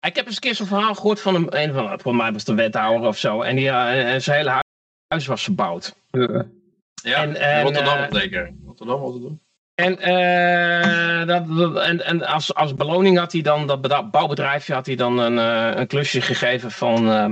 Ik 0.00 0.16
heb 0.16 0.26
eens 0.26 0.34
een 0.34 0.40
keer 0.40 0.54
zo'n 0.54 0.66
verhaal 0.66 0.94
gehoord 0.94 1.20
van 1.20 1.34
een, 1.34 1.60
een 1.60 1.72
van, 1.72 2.00
voor 2.00 2.16
mij 2.16 2.32
was 2.32 2.44
de 2.44 2.54
wethouder 2.54 3.08
of 3.08 3.18
zo. 3.18 3.42
En 3.42 3.56
die, 3.56 3.66
uh, 3.66 4.16
zijn 4.18 4.36
hele 4.36 4.62
huis 5.10 5.26
was 5.26 5.42
verbouwd. 5.42 5.94
Ja, 6.10 7.22
en, 7.22 7.36
en, 7.36 7.62
Rotterdam 7.62 7.98
uh, 7.98 8.06
zeker. 8.10 8.54
Rotterdam 8.66 9.00
was 9.00 9.12
het 9.12 9.22
doen. 9.22 9.40
En, 9.74 9.92
uh, 9.92 11.26
dat, 11.26 11.76
en, 11.76 12.04
en 12.04 12.26
als, 12.26 12.54
als 12.54 12.74
beloning 12.74 13.18
had 13.18 13.32
hij 13.32 13.42
dan, 13.42 13.66
dat 13.66 14.10
bouwbedrijfje 14.10 14.74
had 14.74 14.86
hij 14.86 14.96
dan 14.96 15.18
een, 15.18 15.34
uh, 15.34 15.80
een 15.80 15.86
klusje 15.86 16.20
gegeven 16.20 16.70
van, 16.70 17.08
uh, 17.08 17.24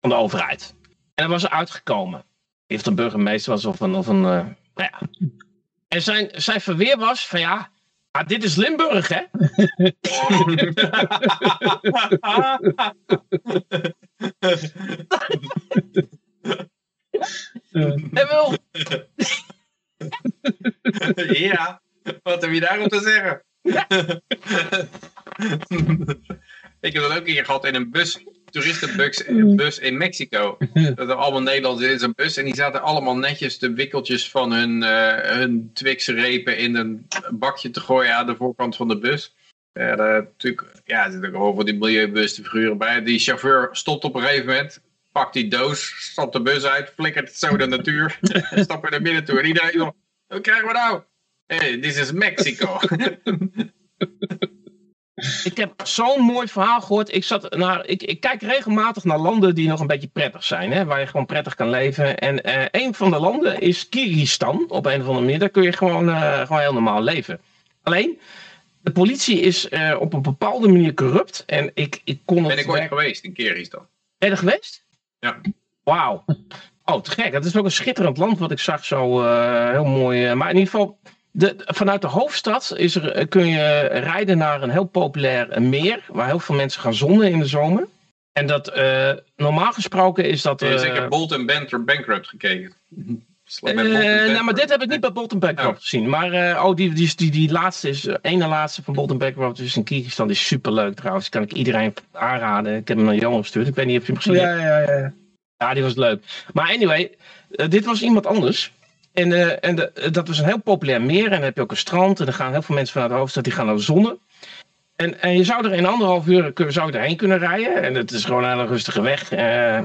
van 0.00 0.10
de 0.10 0.14
overheid. 0.14 0.74
En 1.14 1.28
dat 1.28 1.40
was 1.40 1.48
uitgekomen. 1.48 2.24
Heeft 2.66 2.84
de 2.84 2.94
burgemeester 2.94 3.52
was 3.52 3.64
of 3.64 3.80
een, 3.80 3.94
of 3.94 4.06
een 4.06 4.20
nou 4.20 4.54
ja. 4.74 5.00
En 5.88 6.02
zijn, 6.02 6.28
zijn 6.32 6.60
verweer 6.60 6.98
was 6.98 7.26
van 7.26 7.40
ja, 7.40 7.70
Ah, 8.12 8.26
dit 8.26 8.44
is 8.44 8.56
Limburg, 8.56 9.08
hè? 9.08 9.22
Wel. 18.12 18.56
ja, 21.46 21.82
wat 22.22 22.42
heb 22.42 22.52
je 22.52 22.60
daarop 22.60 22.88
te 22.88 23.00
zeggen? 23.00 23.42
ik 26.80 26.92
heb 26.92 27.02
dat 27.02 27.10
ook 27.10 27.16
een 27.16 27.24
keer 27.24 27.44
gehad 27.44 27.64
in 27.64 27.74
een 27.74 27.90
bus. 27.90 28.24
toeristenbus 28.50 29.24
mm. 29.28 29.56
bus 29.56 29.78
in 29.78 29.96
Mexico. 29.96 30.56
Dat 30.94 31.08
er 31.08 31.14
allemaal 31.14 31.42
Nederlanders 31.42 31.92
in 31.92 31.98
zo'n 31.98 32.12
bus. 32.16 32.36
En 32.36 32.44
die 32.44 32.54
zaten 32.54 32.82
allemaal 32.82 33.16
netjes 33.16 33.58
de 33.58 33.72
wikkeltjes 33.72 34.30
van 34.30 34.52
hun, 34.52 34.82
uh, 34.82 35.18
hun 35.18 35.70
Twix-repen 35.72 36.58
in 36.58 36.74
een 36.74 37.06
bakje 37.30 37.70
te 37.70 37.80
gooien 37.80 38.14
aan 38.14 38.26
de 38.26 38.36
voorkant 38.36 38.76
van 38.76 38.88
de 38.88 38.98
bus. 38.98 39.34
Ja, 39.72 39.96
daar, 39.96 40.22
natuurlijk, 40.22 40.82
ja, 40.84 41.04
er 41.04 41.12
zitten 41.12 41.34
ook 41.34 41.42
over 41.42 41.64
die 41.64 41.78
milieubewuste 41.78 42.42
figuren 42.42 42.78
bij. 42.78 43.02
Die 43.02 43.18
chauffeur 43.18 43.68
stopt 43.72 44.04
op 44.04 44.14
een 44.14 44.22
gegeven 44.22 44.46
moment, 44.46 44.80
pakt 45.12 45.32
die 45.32 45.48
doos, 45.48 45.94
stapt 45.98 46.32
de 46.32 46.42
bus 46.42 46.64
uit, 46.64 46.92
flikkert 46.96 47.28
het 47.28 47.38
zo 47.38 47.56
de 47.56 47.66
natuur 47.66 48.18
en 48.50 48.64
stapt 48.64 48.84
er 48.84 48.90
naar 48.90 49.02
binnen 49.02 49.24
toe. 49.24 49.38
En 49.38 49.46
iedereen, 49.46 49.92
wat 50.26 50.40
krijgen 50.40 50.66
we 50.66 50.72
nou? 50.72 51.02
Hey, 51.46 51.80
dit 51.80 51.96
is 51.96 52.12
Mexico. 52.12 52.78
Ik 55.44 55.56
heb 55.56 55.72
zo'n 55.84 56.20
mooi 56.20 56.48
verhaal 56.48 56.80
gehoord. 56.80 57.14
Ik, 57.14 57.24
zat 57.24 57.56
naar, 57.56 57.86
ik, 57.86 58.02
ik, 58.02 58.20
kijk 58.20 58.42
regelmatig 58.42 59.04
naar 59.04 59.18
landen 59.18 59.54
die 59.54 59.68
nog 59.68 59.80
een 59.80 59.86
beetje 59.86 60.08
prettig 60.08 60.44
zijn. 60.44 60.72
Hè, 60.72 60.84
waar 60.84 61.00
je 61.00 61.06
gewoon 61.06 61.26
prettig 61.26 61.54
kan 61.54 61.70
leven. 61.70 62.18
En 62.18 62.48
uh, 62.48 62.64
een 62.70 62.94
van 62.94 63.10
de 63.10 63.18
landen 63.18 63.60
is 63.60 63.88
Kyrgyzstan. 63.88 64.64
Op 64.68 64.86
een 64.86 65.00
of 65.00 65.06
andere 65.06 65.20
manier. 65.20 65.38
Daar 65.38 65.48
kun 65.48 65.62
je 65.62 65.72
gewoon, 65.72 66.08
uh, 66.08 66.40
gewoon 66.40 66.60
heel 66.60 66.72
normaal 66.72 67.02
leven. 67.02 67.40
Alleen, 67.82 68.20
de 68.80 68.92
politie 68.92 69.40
is 69.40 69.68
uh, 69.70 69.96
op 69.98 70.12
een 70.12 70.22
bepaalde 70.22 70.68
manier 70.68 70.94
corrupt. 70.94 71.42
En 71.46 71.70
ik, 71.74 72.00
ik 72.04 72.20
kon 72.24 72.42
Ben 72.42 72.58
ik 72.58 72.68
ooit 72.68 72.88
geweest 72.88 73.24
in 73.24 73.32
Kyrgyzstan? 73.32 73.86
Ben 74.18 74.28
je 74.28 74.34
er 74.34 74.40
geweest? 74.40 74.84
Ja. 75.20 75.40
Wauw. 75.82 76.24
Oh, 76.84 77.00
te 77.00 77.10
gek. 77.10 77.32
Dat 77.32 77.44
is 77.44 77.56
ook 77.56 77.64
een 77.64 77.70
schitterend 77.70 78.16
land 78.16 78.38
wat 78.38 78.50
ik 78.50 78.58
zag. 78.58 78.84
Zo 78.84 79.22
heel 79.70 79.84
mooi. 79.84 80.34
maar 80.34 80.50
in 80.50 80.56
ieder 80.56 80.70
geval 80.70 80.98
de, 81.30 81.54
vanuit 81.64 82.00
de 82.00 82.06
hoofdstad 82.06 82.74
is 82.76 82.94
er, 82.94 83.12
eh, 83.12 83.28
kun 83.28 83.46
je 83.46 83.80
rijden 83.86 84.38
naar 84.38 84.62
een 84.62 84.70
heel 84.70 84.84
populair 84.84 85.62
meer, 85.62 86.04
waar 86.08 86.26
heel 86.26 86.38
veel 86.38 86.54
mensen 86.54 86.80
gaan 86.80 86.94
zonnen 86.94 87.30
in 87.30 87.38
de 87.38 87.46
zomer. 87.46 87.88
En 88.32 88.46
dat, 88.46 88.76
uh, 88.76 89.12
normaal 89.36 89.72
gesproken 89.72 90.24
is 90.24 90.42
dat... 90.42 90.62
Uh, 90.62 90.84
ik 90.84 90.94
heb 90.94 91.08
Bolt 91.08 91.46
Banter 91.46 91.84
Bankrupt 91.84 92.28
gekeken. 92.28 92.72
Uh, 93.62 93.74
nou, 94.32 94.44
maar 94.44 94.54
dit 94.54 94.70
heb 94.70 94.82
ik 94.82 94.88
niet 94.88 95.00
bij 95.00 95.12
Bolton 95.12 95.42
oh. 95.42 95.68
gezien. 95.74 96.08
Maar 96.08 96.34
uh, 96.34 96.64
oh, 96.64 96.76
die, 96.76 96.92
die, 96.92 97.12
die, 97.16 97.30
die 97.30 97.52
laatste 97.52 97.88
is, 97.88 98.04
uh, 98.04 98.14
ene 98.22 98.46
laatste 98.46 98.82
van 98.82 98.94
Bolton 98.94 99.18
Bankrupt 99.18 99.58
is 99.58 99.76
in 99.76 99.84
Kyrgyzstan. 99.84 100.26
Die 100.26 100.36
is 100.36 100.46
superleuk 100.46 100.94
trouwens. 100.94 101.28
Kan 101.28 101.42
ik 101.42 101.52
iedereen 101.52 101.94
aanraden. 102.12 102.76
Ik 102.76 102.88
heb 102.88 102.96
hem 102.96 103.06
naar 103.06 103.14
Jan 103.14 103.36
gestuurd. 103.36 103.68
Ik 103.68 103.74
weet 103.74 103.86
niet 103.86 104.00
of 104.00 104.06
je 104.06 104.12
hem 104.12 104.22
gezien 104.22 104.38
hebt. 104.38 104.60
Ja, 104.60 104.78
ja, 104.78 104.98
ja. 104.98 105.12
Ja, 105.56 105.74
die 105.74 105.82
was 105.82 105.94
leuk. 105.94 106.24
Maar 106.52 106.68
anyway, 106.68 107.10
dit 107.48 107.84
was 107.84 108.02
iemand 108.02 108.26
anders. 108.26 108.72
En, 109.12 109.30
uh, 109.30 109.64
en 109.64 109.74
de, 109.74 110.08
dat 110.10 110.28
was 110.28 110.38
een 110.38 110.44
heel 110.44 110.60
populair 110.60 111.02
meer. 111.02 111.24
En 111.24 111.30
dan 111.30 111.42
heb 111.42 111.56
je 111.56 111.62
ook 111.62 111.70
een 111.70 111.76
strand. 111.76 112.18
En 112.18 112.24
dan 112.24 112.34
gaan 112.34 112.52
heel 112.52 112.62
veel 112.62 112.74
mensen 112.74 112.92
vanuit 112.92 113.12
de 113.12 113.18
hoofdstad 113.18 113.44
die 113.44 113.52
gaan 113.52 113.66
naar 113.66 113.74
de 113.74 113.80
zonne. 113.82 114.18
En, 114.96 115.20
en 115.20 115.36
je 115.36 115.44
zou 115.44 115.64
er 115.64 115.72
in 115.72 115.86
anderhalf 115.86 116.26
uur 116.26 116.52
zou 116.68 116.92
je 116.92 116.98
erheen 116.98 117.16
kunnen 117.16 117.38
rijden. 117.38 117.82
En 117.82 117.94
het 117.94 118.10
is 118.10 118.24
gewoon 118.24 118.44
een 118.44 118.50
hele 118.50 118.66
rustige 118.66 119.00
weg. 119.00 119.32
Uh, 119.32 119.80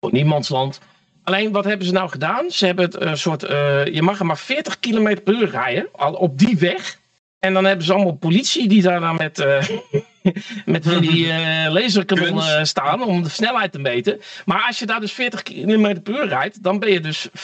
niemandsland. 0.00 0.80
Alleen 1.28 1.52
wat 1.52 1.64
hebben 1.64 1.86
ze 1.86 1.92
nou 1.92 2.08
gedaan? 2.08 2.50
Ze 2.50 2.66
hebben 2.66 2.84
het 2.84 3.00
een 3.00 3.18
soort. 3.18 3.44
Uh, 3.44 3.86
je 3.86 4.02
mag 4.02 4.18
er 4.18 4.26
maar 4.26 4.38
40 4.38 4.78
km 4.78 5.16
per 5.24 5.34
uur 5.34 5.50
rijden. 5.50 5.88
Al 5.92 6.12
op 6.12 6.38
die 6.38 6.58
weg. 6.58 6.98
En 7.38 7.54
dan 7.54 7.64
hebben 7.64 7.84
ze 7.86 7.92
allemaal 7.92 8.16
politie 8.16 8.68
die 8.68 8.82
daar 8.82 9.00
dan 9.00 9.16
met, 9.16 9.38
uh, 9.38 9.68
met 10.74 10.82
die 10.82 11.26
uh, 11.26 11.66
laserkanonnen 11.76 12.66
staan 12.66 13.02
om 13.02 13.22
de 13.22 13.28
snelheid 13.28 13.72
te 13.72 13.78
meten. 13.78 14.20
Maar 14.44 14.64
als 14.66 14.78
je 14.78 14.86
daar 14.86 15.00
dus 15.00 15.12
40 15.12 15.42
km 15.42 16.00
per 16.02 16.14
uur 16.14 16.28
rijdt, 16.28 16.62
dan 16.62 16.78
ben 16.78 16.92
je 16.92 17.00
dus 17.00 17.28
5,5 17.28 17.34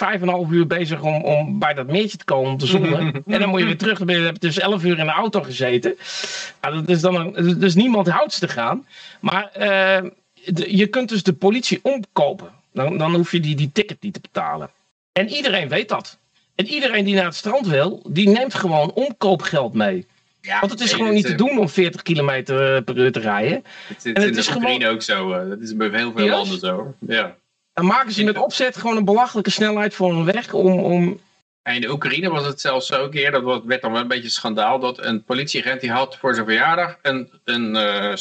uur 0.50 0.66
bezig 0.66 1.02
om, 1.02 1.24
om 1.24 1.58
bij 1.58 1.74
dat 1.74 1.86
meertje 1.86 2.18
te 2.18 2.24
komen 2.24 2.50
om 2.50 2.58
te 2.58 2.66
zonnen. 2.66 3.12
en 3.26 3.40
dan 3.40 3.48
moet 3.48 3.60
je 3.60 3.66
weer 3.66 3.78
terug. 3.78 3.98
Dan 3.98 4.06
ben 4.06 4.16
je, 4.16 4.24
heb 4.24 4.34
je 4.34 4.46
dus 4.46 4.58
11 4.58 4.84
uur 4.84 4.98
in 4.98 5.06
de 5.06 5.12
auto 5.12 5.42
gezeten. 5.42 5.94
Nou, 6.60 6.74
dat 6.74 6.88
is 6.88 7.00
dan 7.00 7.14
een, 7.14 7.58
dus 7.58 7.74
niemand 7.74 8.08
houdt 8.08 8.32
ze 8.32 8.40
te 8.40 8.48
gaan. 8.48 8.86
Maar 9.20 9.50
uh, 9.58 10.10
de, 10.44 10.76
je 10.76 10.86
kunt 10.86 11.08
dus 11.08 11.22
de 11.22 11.32
politie 11.32 11.80
omkopen. 11.82 12.53
Dan, 12.74 12.98
dan 12.98 13.14
hoef 13.14 13.32
je 13.32 13.40
die, 13.40 13.56
die 13.56 13.72
ticket 13.72 14.02
niet 14.02 14.12
te 14.12 14.20
betalen. 14.20 14.70
En 15.12 15.28
iedereen 15.28 15.68
weet 15.68 15.88
dat. 15.88 16.18
En 16.54 16.66
iedereen 16.66 17.04
die 17.04 17.14
naar 17.14 17.24
het 17.24 17.34
strand 17.34 17.66
wil, 17.66 18.02
die 18.08 18.28
neemt 18.28 18.54
gewoon 18.54 18.92
omkoopgeld 18.92 19.74
mee. 19.74 20.06
Ja, 20.40 20.60
Want 20.60 20.72
het 20.72 20.80
is 20.80 20.92
gewoon 20.92 21.14
niet 21.14 21.26
te 21.26 21.34
doen 21.34 21.58
om 21.58 21.68
40 21.68 22.02
kilometer 22.02 22.82
per 22.82 22.98
uur 22.98 23.12
te 23.12 23.20
rijden. 23.20 23.64
Het, 23.86 24.04
en 24.04 24.22
het 24.22 24.36
is 24.36 24.48
gewoon 24.48 24.84
ook 24.84 25.02
zo. 25.02 25.32
Eh, 25.32 25.48
dat 25.48 25.60
is 25.60 25.76
bij 25.76 25.88
heel 25.88 26.12
veel 26.12 26.28
landen 26.28 26.58
zo. 26.58 26.94
Ja. 26.98 27.36
Dan 27.72 27.86
maken 27.86 28.12
ze 28.12 28.24
met 28.24 28.38
opzet 28.38 28.76
gewoon 28.76 28.96
een 28.96 29.04
belachelijke 29.04 29.50
snelheid 29.50 29.94
voor 29.94 30.10
een 30.10 30.24
weg 30.24 30.52
om, 30.52 30.78
om 30.78 31.20
en 31.64 31.74
in 31.74 31.80
de 31.80 31.90
Oekraïne 31.90 32.30
was 32.30 32.46
het 32.46 32.60
zelfs 32.60 32.86
zo 32.86 33.04
een 33.04 33.10
keer, 33.10 33.30
dat 33.30 33.64
werd 33.64 33.82
dan 33.82 33.92
wel 33.92 34.00
een 34.00 34.08
beetje 34.08 34.28
schandaal, 34.28 34.78
dat 34.78 35.04
een 35.04 35.24
politieagent 35.24 35.80
die 35.80 35.90
had 35.90 36.16
voor 36.16 36.34
zijn 36.34 36.46
verjaardag 36.46 36.98
een, 37.02 37.30
een, 37.44 37.74
uh, 37.74 38.14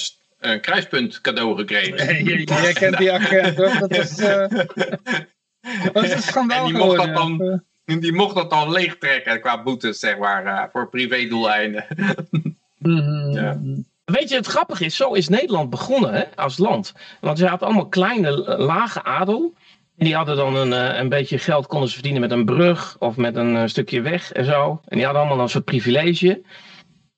een 0.46 0.62
kruispunt 0.62 1.22
cadeau 1.22 1.58
gekregen. 1.58 2.24
Jij 2.24 2.74
kent 2.74 2.98
die 2.98 3.12
agent, 3.12 3.58
Dat 3.58 3.92
is, 3.92 4.20
uh, 4.20 4.28
dat 5.94 6.04
is 6.04 6.12
een 6.12 6.22
schandaal 6.22 6.66
En 6.66 6.74
die 6.74 6.84
mocht 6.84 6.98
dat 6.98 7.16
dan 7.16 7.62
die 7.86 8.14
mocht 8.14 8.36
dat 8.36 8.50
dan 8.50 8.72
leegtrekken 8.72 9.42
qua 9.42 9.64
boetes, 9.64 10.00
zeg 10.00 10.18
maar, 10.18 10.46
uh, 10.46 10.64
voor 10.72 10.90
privédoeleinden. 10.90 11.86
Mhm. 12.78 13.32
ja. 13.32 13.60
Weet 14.06 14.30
je, 14.30 14.36
het 14.36 14.46
grappige 14.46 14.86
is, 14.86 14.96
zo 14.96 15.14
is 15.14 15.30
Nederland 15.30 15.70
begonnen 15.70 16.14
hè, 16.14 16.24
als 16.36 16.58
land. 16.58 16.94
Want 17.22 17.38
je 17.38 17.48
had 17.48 17.64
allemaal 17.64 17.88
kleine, 17.88 18.46
eh, 18.46 18.60
lage 18.60 19.04
adel. 19.04 19.54
En 19.98 20.06
die 20.06 20.16
hadden 20.16 20.36
dan 20.36 20.56
een, 20.56 20.74
eh, 20.74 21.00
een 21.00 21.10
beetje 21.10 21.38
geld, 21.38 21.68
konden 21.68 21.88
ze 21.88 21.94
verdienen 21.94 22.22
met 22.22 22.32
een 22.32 22.46
brug 22.46 22.96
of 23.00 23.18
met 23.18 23.36
een 23.36 23.70
stukje 23.70 24.02
weg 24.02 24.32
en 24.32 24.46
zo. 24.46 24.82
En 24.88 24.96
die 24.98 25.06
hadden 25.06 25.24
allemaal 25.24 25.44
een 25.44 25.50
soort 25.50 25.66
privilege. 25.66 26.42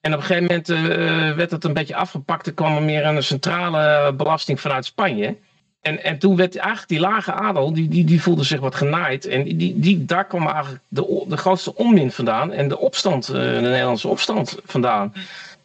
En 0.05 0.13
op 0.13 0.19
een 0.19 0.25
gegeven 0.25 0.43
moment 0.43 1.35
werd 1.35 1.51
het 1.51 1.63
een 1.63 1.73
beetje 1.73 1.95
afgepakt. 1.95 2.47
Er 2.47 2.53
kwam 2.53 2.75
er 2.75 2.81
meer 2.81 3.05
een 3.05 3.23
centrale 3.23 4.13
belasting 4.13 4.59
vanuit 4.59 4.85
Spanje. 4.85 5.35
En, 5.81 6.03
en 6.03 6.19
toen 6.19 6.35
werd 6.35 6.55
eigenlijk 6.55 6.87
die 6.87 6.99
lage 6.99 7.31
adel, 7.31 7.73
die, 7.73 7.87
die, 7.87 8.05
die 8.05 8.21
voelde 8.21 8.43
zich 8.43 8.59
wat 8.59 8.75
genaaid. 8.75 9.25
En 9.25 9.43
die, 9.43 9.79
die, 9.79 10.05
daar 10.05 10.25
kwam 10.25 10.47
eigenlijk 10.47 10.83
de, 10.87 11.25
de 11.27 11.37
grootste 11.37 11.75
onmin 11.75 12.11
vandaan. 12.11 12.51
En 12.51 12.67
de 12.67 12.77
opstand, 12.77 13.27
eh, 13.27 13.33
de 13.33 13.59
Nederlandse 13.61 14.07
opstand 14.07 14.57
vandaan. 14.65 15.13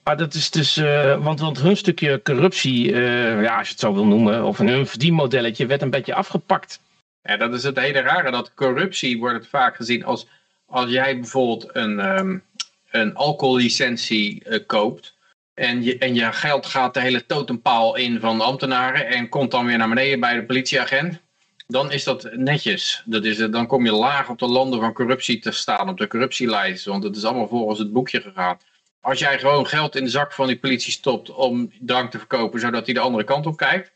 Maar 0.04 0.16
dat 0.16 0.34
is 0.34 0.50
dus, 0.50 0.76
uh, 0.76 1.24
want, 1.24 1.40
want 1.40 1.60
hun 1.60 1.76
stukje 1.76 2.22
corruptie, 2.22 2.94
ja, 2.94 3.58
als 3.58 3.66
je 3.66 3.72
het 3.72 3.80
zo 3.80 3.94
wil 3.94 4.06
noemen, 4.06 4.44
of 4.44 4.58
hun 4.58 4.86
verdienmodelletje, 4.86 5.66
werd 5.66 5.82
een 5.82 5.90
beetje 5.90 6.14
afgepakt. 6.14 6.80
Ja, 7.22 7.36
dat 7.36 7.54
is 7.54 7.62
het 7.62 7.78
hele 7.78 8.00
rare, 8.00 8.30
dat 8.30 8.54
corruptie 8.54 9.18
wordt 9.18 9.36
het 9.36 9.48
vaak 9.48 9.76
gezien 9.76 10.04
als, 10.04 10.26
als 10.66 10.90
jij 10.90 11.14
bijvoorbeeld 11.14 11.70
een, 11.72 12.18
um, 12.18 12.42
een 12.90 13.14
alcohollicentie 13.14 14.42
uh, 14.46 14.58
koopt 14.66 15.18
en 15.54 15.82
je, 15.82 15.98
en 15.98 16.14
je 16.14 16.32
geld 16.32 16.66
gaat 16.66 16.94
de 16.94 17.00
hele 17.00 17.26
totempaal 17.26 17.96
in 17.96 18.20
van 18.20 18.38
de 18.38 18.44
ambtenaren 18.44 19.06
en 19.06 19.28
komt 19.28 19.50
dan 19.50 19.66
weer 19.66 19.78
naar 19.78 19.88
beneden 19.88 20.20
bij 20.20 20.34
de 20.34 20.44
politieagent. 20.44 21.20
Dan 21.66 21.92
is 21.92 22.04
dat 22.04 22.28
netjes. 22.32 23.02
Dat 23.04 23.24
is, 23.24 23.36
dan 23.36 23.66
kom 23.66 23.84
je 23.84 23.92
laag 23.92 24.28
op 24.28 24.38
de 24.38 24.46
landen 24.46 24.80
van 24.80 24.92
corruptie 24.92 25.38
te 25.38 25.50
staan, 25.50 25.88
op 25.88 25.98
de 25.98 26.06
corruptielijst. 26.06 26.84
Want 26.84 27.02
het 27.02 27.16
is 27.16 27.24
allemaal 27.24 27.48
volgens 27.48 27.78
het 27.78 27.92
boekje 27.92 28.20
gegaan. 28.20 28.58
Als 29.00 29.18
jij 29.18 29.38
gewoon 29.38 29.66
geld 29.66 29.96
in 29.96 30.04
de 30.04 30.10
zak 30.10 30.32
van 30.32 30.46
die 30.46 30.58
politie 30.58 30.92
stopt 30.92 31.30
om 31.30 31.72
drank 31.80 32.10
te 32.10 32.18
verkopen, 32.18 32.60
zodat 32.60 32.84
hij 32.84 32.94
de 32.94 33.00
andere 33.00 33.24
kant 33.24 33.46
op 33.46 33.56
kijkt. 33.56 33.92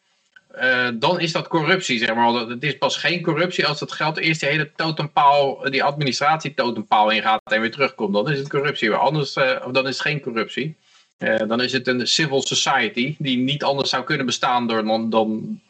Uh, 0.62 0.88
dan 0.94 1.20
is 1.20 1.32
dat 1.32 1.48
corruptie, 1.48 1.98
zeg 1.98 2.14
maar. 2.14 2.34
Het 2.34 2.62
is 2.62 2.78
pas 2.78 2.96
geen 2.96 3.22
corruptie 3.22 3.66
als 3.66 3.78
dat 3.78 3.92
geld 3.92 4.18
eerst 4.18 4.40
die 4.40 4.48
hele 4.48 4.70
totempaal, 4.76 5.70
die 5.70 5.82
administratie 5.82 6.54
totempaal 6.54 7.10
ingaat 7.10 7.40
en 7.44 7.60
weer 7.60 7.70
terugkomt. 7.70 8.14
Dan 8.14 8.30
is 8.30 8.38
het 8.38 8.48
corruptie. 8.48 8.90
Maar 8.90 8.98
anders, 8.98 9.36
uh, 9.36 9.66
dan 9.72 9.88
is 9.88 9.96
het 9.96 10.06
geen 10.06 10.20
corruptie. 10.20 10.74
Uh, 11.18 11.36
dan 11.48 11.60
is 11.60 11.72
het 11.72 11.86
een 11.86 12.06
civil 12.06 12.42
society 12.42 13.14
die 13.18 13.36
niet 13.36 13.62
anders 13.62 13.90
zou 13.90 14.04
kunnen 14.04 14.26
bestaan 14.26 14.66
door, 14.66 14.84
dan, 14.84 15.10
dan, 15.10 15.60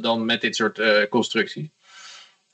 dan 0.00 0.24
met 0.24 0.40
dit 0.40 0.56
soort 0.56 0.80
constructies. 1.08 1.66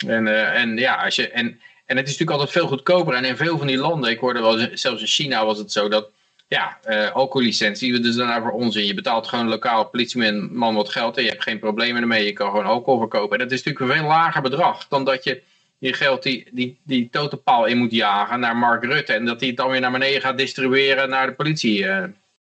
En, 0.06 0.52
en 0.54 0.76
ja, 0.76 1.04
als 1.04 1.14
je, 1.14 1.28
en, 1.28 1.60
en 1.86 1.96
het 1.96 2.08
is 2.08 2.12
natuurlijk 2.18 2.30
altijd 2.30 2.50
veel 2.50 2.66
goedkoper. 2.66 3.14
En 3.14 3.24
in 3.24 3.36
veel 3.36 3.58
van 3.58 3.66
die 3.66 3.78
landen, 3.78 4.10
ik 4.10 4.18
hoorde 4.18 4.40
wel, 4.40 4.68
zelfs 4.72 5.00
in 5.00 5.06
China 5.06 5.44
was 5.44 5.58
het 5.58 5.72
zo 5.72 5.88
dat, 5.88 6.08
ja, 6.46 6.78
alcohollicentie, 7.12 8.00
dus 8.00 8.16
daarna 8.16 8.42
voor 8.42 8.50
onzin. 8.50 8.86
Je 8.86 8.94
betaalt 8.94 9.28
gewoon 9.28 9.44
een 9.44 9.50
lokaal 9.50 9.84
politieman 9.84 10.74
wat 10.74 10.88
geld 10.88 11.16
en 11.16 11.22
je 11.22 11.28
hebt 11.28 11.42
geen 11.42 11.58
problemen 11.58 12.02
ermee. 12.02 12.24
Je 12.24 12.32
kan 12.32 12.50
gewoon 12.50 12.64
alcohol 12.64 12.98
verkopen. 12.98 13.38
En 13.38 13.42
dat 13.42 13.52
is 13.52 13.62
natuurlijk 13.62 13.92
een 13.92 13.98
veel 13.98 14.08
lager 14.08 14.42
bedrag 14.42 14.88
dan 14.88 15.04
dat 15.04 15.24
je 15.24 15.42
je 15.78 15.92
geld 15.92 16.22
die, 16.22 16.46
die, 16.52 16.78
die 16.82 17.08
totempaal 17.10 17.64
in 17.64 17.78
moet 17.78 17.92
jagen 17.92 18.40
naar 18.40 18.56
Mark 18.56 18.84
Rutte. 18.84 19.12
En 19.12 19.24
dat 19.24 19.40
hij 19.40 19.48
het 19.48 19.56
dan 19.56 19.70
weer 19.70 19.80
naar 19.80 19.90
beneden 19.90 20.20
gaat 20.20 20.38
distribueren 20.38 21.08
naar 21.08 21.26
de 21.26 21.32
politie. 21.32 21.78
Uh, 21.78 22.04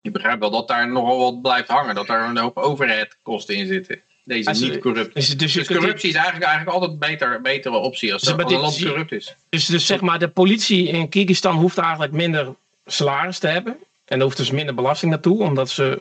je 0.01 0.11
begrijpt 0.11 0.41
wel 0.41 0.51
dat 0.51 0.69
daar 0.69 0.89
nogal 0.89 1.19
wat 1.19 1.43
blijft 1.43 1.69
hangen. 1.69 1.95
Dat 1.95 2.07
daar 2.07 2.29
een 2.29 2.39
hoop 2.39 2.57
overheadkosten 2.57 3.57
in 3.57 3.67
zitten. 3.67 4.01
Deze 4.25 4.51
niet 4.51 4.79
corrupt. 4.79 5.15
Dus, 5.15 5.37
dus, 5.37 5.53
dus 5.53 5.67
corruptie 5.67 6.09
is 6.09 6.15
eigenlijk, 6.15 6.45
eigenlijk 6.45 6.75
altijd 6.77 6.93
een 6.93 7.09
beter, 7.09 7.41
betere 7.41 7.77
optie 7.77 8.13
als, 8.13 8.23
dus, 8.23 8.33
een 8.33 8.61
land 8.61 8.83
corrupt 8.83 9.13
is. 9.13 9.37
Dus, 9.49 9.67
dus 9.67 9.87
zeg 9.87 10.01
maar, 10.01 10.19
de 10.19 10.29
politie 10.29 10.89
in 10.89 11.09
Kyrgyzstan 11.09 11.57
hoeft 11.57 11.79
eigenlijk 11.79 12.13
minder 12.13 12.55
salaris 12.93 13.39
te 13.39 13.47
hebben. 13.47 13.77
En 14.05 14.19
er 14.19 14.25
hoeft 14.25 14.37
dus 14.37 14.51
minder 14.51 14.75
belasting 14.75 15.11
naartoe, 15.11 15.43
omdat 15.43 15.71
ze 15.71 16.01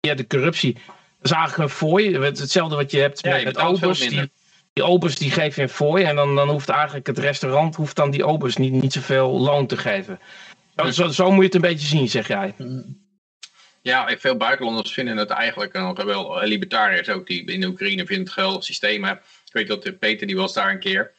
ja, 0.00 0.14
de 0.14 0.26
corruptie. 0.26 0.74
Dat 0.74 1.30
is 1.30 1.30
eigenlijk 1.30 1.70
een 1.70 1.76
fooi. 1.76 2.18
Hetzelfde 2.18 2.76
wat 2.76 2.90
je 2.90 2.98
hebt 2.98 3.24
met, 3.24 3.44
met 3.44 3.58
obers. 3.58 4.08
Die, 4.08 4.30
die 4.72 4.84
obers 4.84 5.16
die 5.16 5.34
je 5.34 5.62
een 5.62 5.68
fooi 5.68 6.04
en 6.04 6.16
dan, 6.16 6.34
dan 6.34 6.48
hoeft 6.48 6.68
eigenlijk 6.68 7.06
het 7.06 7.18
restaurant 7.18 7.74
hoeft 7.74 7.96
dan 7.96 8.10
die 8.10 8.24
obers 8.24 8.56
niet, 8.56 8.72
niet 8.72 8.92
zoveel 8.92 9.40
loon 9.40 9.66
te 9.66 9.76
geven. 9.76 10.20
Zo, 10.76 10.90
zo, 10.90 11.08
zo 11.08 11.30
moet 11.30 11.38
je 11.38 11.44
het 11.44 11.54
een 11.54 11.60
beetje 11.60 11.86
zien, 11.86 12.08
zeg 12.08 12.28
jij. 12.28 12.54
Ja, 13.82 14.16
veel 14.18 14.36
buitenlanders 14.36 14.92
vinden 14.92 15.16
het 15.16 15.30
eigenlijk 15.30 15.72
nog 15.72 16.02
wel, 16.02 16.42
libertariërs 16.42 17.08
ook, 17.08 17.26
die 17.26 17.44
in 17.44 17.60
de 17.60 17.66
Oekraïne 17.66 18.06
vinden 18.06 18.24
het 18.24 18.34
geweldig 18.34 18.64
systeem. 18.64 19.04
Ik 19.04 19.18
weet 19.52 19.68
dat 19.68 19.98
Peter, 19.98 20.26
die 20.26 20.36
was 20.36 20.52
daar 20.52 20.70
een 20.70 20.78
keer. 20.78 21.12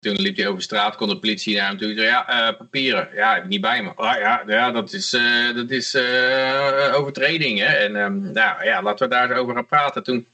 Toen 0.00 0.14
liep 0.14 0.36
hij 0.36 0.46
over 0.46 0.62
straat, 0.62 0.96
kon 0.96 1.08
de 1.08 1.18
politie 1.18 1.56
naar 1.56 1.68
hem 1.68 1.78
toe. 1.78 1.94
Zei, 1.94 2.06
ja, 2.06 2.50
uh, 2.50 2.56
papieren. 2.56 3.08
Ja, 3.14 3.44
niet 3.46 3.60
bij 3.60 3.82
me. 3.82 3.92
Oh, 3.96 4.12
ja, 4.18 4.42
ja, 4.46 4.70
dat 4.70 4.92
is, 4.92 5.14
uh, 5.14 5.54
dat 5.54 5.70
is 5.70 5.94
uh, 5.94 6.92
overtreding. 6.94 7.58
Hè? 7.58 7.66
En 7.66 7.96
um, 7.96 8.32
nou, 8.32 8.64
ja, 8.64 8.82
laten 8.82 9.08
we 9.08 9.14
daar 9.14 9.36
over 9.36 9.54
gaan 9.54 9.66
praten. 9.66 10.02
Toen 10.02 10.26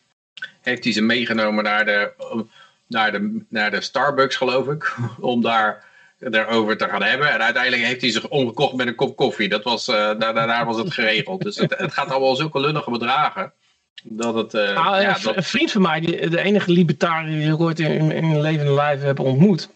heeft 0.60 0.84
hij 0.84 0.92
ze 0.92 1.02
meegenomen 1.02 1.64
naar 1.64 1.84
de, 1.84 2.12
naar 2.86 3.12
de, 3.12 3.44
naar 3.48 3.70
de 3.70 3.80
Starbucks, 3.80 4.36
geloof 4.36 4.68
ik. 4.68 4.94
Om 5.20 5.42
daar 5.42 5.92
daarover 6.18 6.76
te 6.76 6.88
gaan 6.88 7.02
hebben. 7.02 7.30
En 7.30 7.42
uiteindelijk 7.42 7.82
heeft 7.82 8.00
hij 8.00 8.10
zich 8.10 8.28
omgekocht 8.28 8.74
met 8.74 8.86
een 8.86 8.94
kop 8.94 9.16
koffie. 9.16 9.48
Dat 9.48 9.64
was, 9.64 9.86
daar, 9.86 10.34
daar 10.34 10.64
was 10.64 10.76
het 10.76 10.92
geregeld. 10.92 11.42
Dus 11.42 11.56
het, 11.56 11.74
het 11.78 11.92
gaat 11.92 12.10
allemaal 12.10 12.36
zulke 12.36 12.60
lullige 12.60 12.90
bedragen. 12.90 13.52
Dat 14.02 14.34
het, 14.34 14.54
uh, 14.54 14.72
ja, 14.74 15.16
Een 15.24 15.42
vriend 15.42 15.70
van 15.70 15.82
mij, 15.82 16.00
de 16.00 16.40
enige 16.40 16.72
libertariër 16.72 17.38
die 17.38 17.52
ik 17.52 17.60
ooit 17.60 17.80
in, 17.80 18.10
in 18.10 18.28
mijn 18.28 18.40
levende 18.40 18.72
lijf 18.72 19.02
heb 19.02 19.18
ontmoet, 19.18 19.68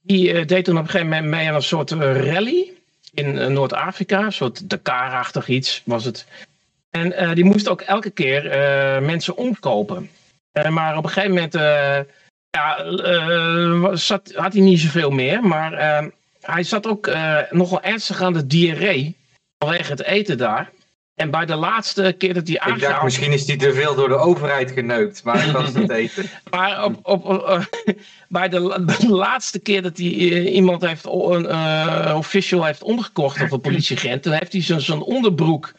die 0.00 0.32
uh, 0.32 0.46
deed 0.46 0.64
toen 0.64 0.76
op 0.76 0.82
een 0.82 0.90
gegeven 0.90 1.08
moment 1.08 1.26
mee 1.26 1.48
aan 1.48 1.54
een 1.54 1.62
soort 1.62 1.90
uh, 1.90 2.32
rally 2.32 2.72
in 3.12 3.52
Noord-Afrika, 3.52 4.24
een 4.24 4.32
soort 4.32 4.70
Dakar-achtig 4.70 5.48
iets 5.48 5.82
was 5.84 6.04
het. 6.04 6.26
En 6.90 7.34
die 7.34 7.44
moest 7.44 7.68
ook 7.68 7.80
elke 7.80 8.10
keer 8.10 8.42
mensen 9.02 9.36
omkopen. 9.36 10.10
maar 10.68 10.96
op 10.96 11.04
een 11.04 11.10
gegeven 11.10 11.34
moment 11.34 11.52
ja, 12.50 13.96
zat, 13.96 14.32
had 14.34 14.52
hij 14.52 14.62
niet 14.62 14.80
zoveel 14.80 15.10
meer, 15.10 15.42
maar 15.42 15.72
hij 16.40 16.62
zat 16.62 16.86
ook 16.86 17.10
nogal 17.50 17.82
ernstig 17.82 18.22
aan 18.22 18.32
de 18.32 18.46
diarree 18.46 19.16
vanwege 19.58 19.90
het 19.90 20.02
eten 20.02 20.38
daar. 20.38 20.70
En 21.14 21.30
bij 21.30 21.46
de 21.46 21.54
laatste 21.54 22.14
keer 22.18 22.34
dat 22.34 22.48
hij. 22.48 22.72
Ik 22.72 22.80
dacht, 22.80 23.02
misschien 23.02 23.32
is 23.32 23.46
hij 23.46 23.56
te 23.56 23.72
veel 23.72 23.94
door 23.94 24.08
de 24.08 24.16
overheid 24.16 24.70
geneukt, 24.70 25.24
maar 25.24 25.44
dat 25.44 25.50
was 25.62 25.74
het 25.74 25.90
eten. 25.90 26.30
maar 26.50 26.84
op, 26.84 26.98
op, 27.02 27.48
uh, 27.48 27.64
bij, 28.28 28.48
de, 28.48 28.84
de, 28.98 29.08
laatste 29.08 29.58
keer 29.58 29.82
dat 29.82 29.96
hij 29.96 30.06
uh, 30.06 30.54
iemand 30.54 30.82
heeft, 30.82 31.04
een 31.04 31.44
uh, 31.44 32.14
official 32.16 32.64
heeft 32.64 32.82
omgekocht, 32.82 33.42
of 33.42 33.50
een 33.50 33.60
politieagent, 33.60 34.22
toen 34.22 34.32
heeft 34.32 34.52
hij 34.52 34.80
zo'n 34.80 35.02
onderbroek, 35.02 35.72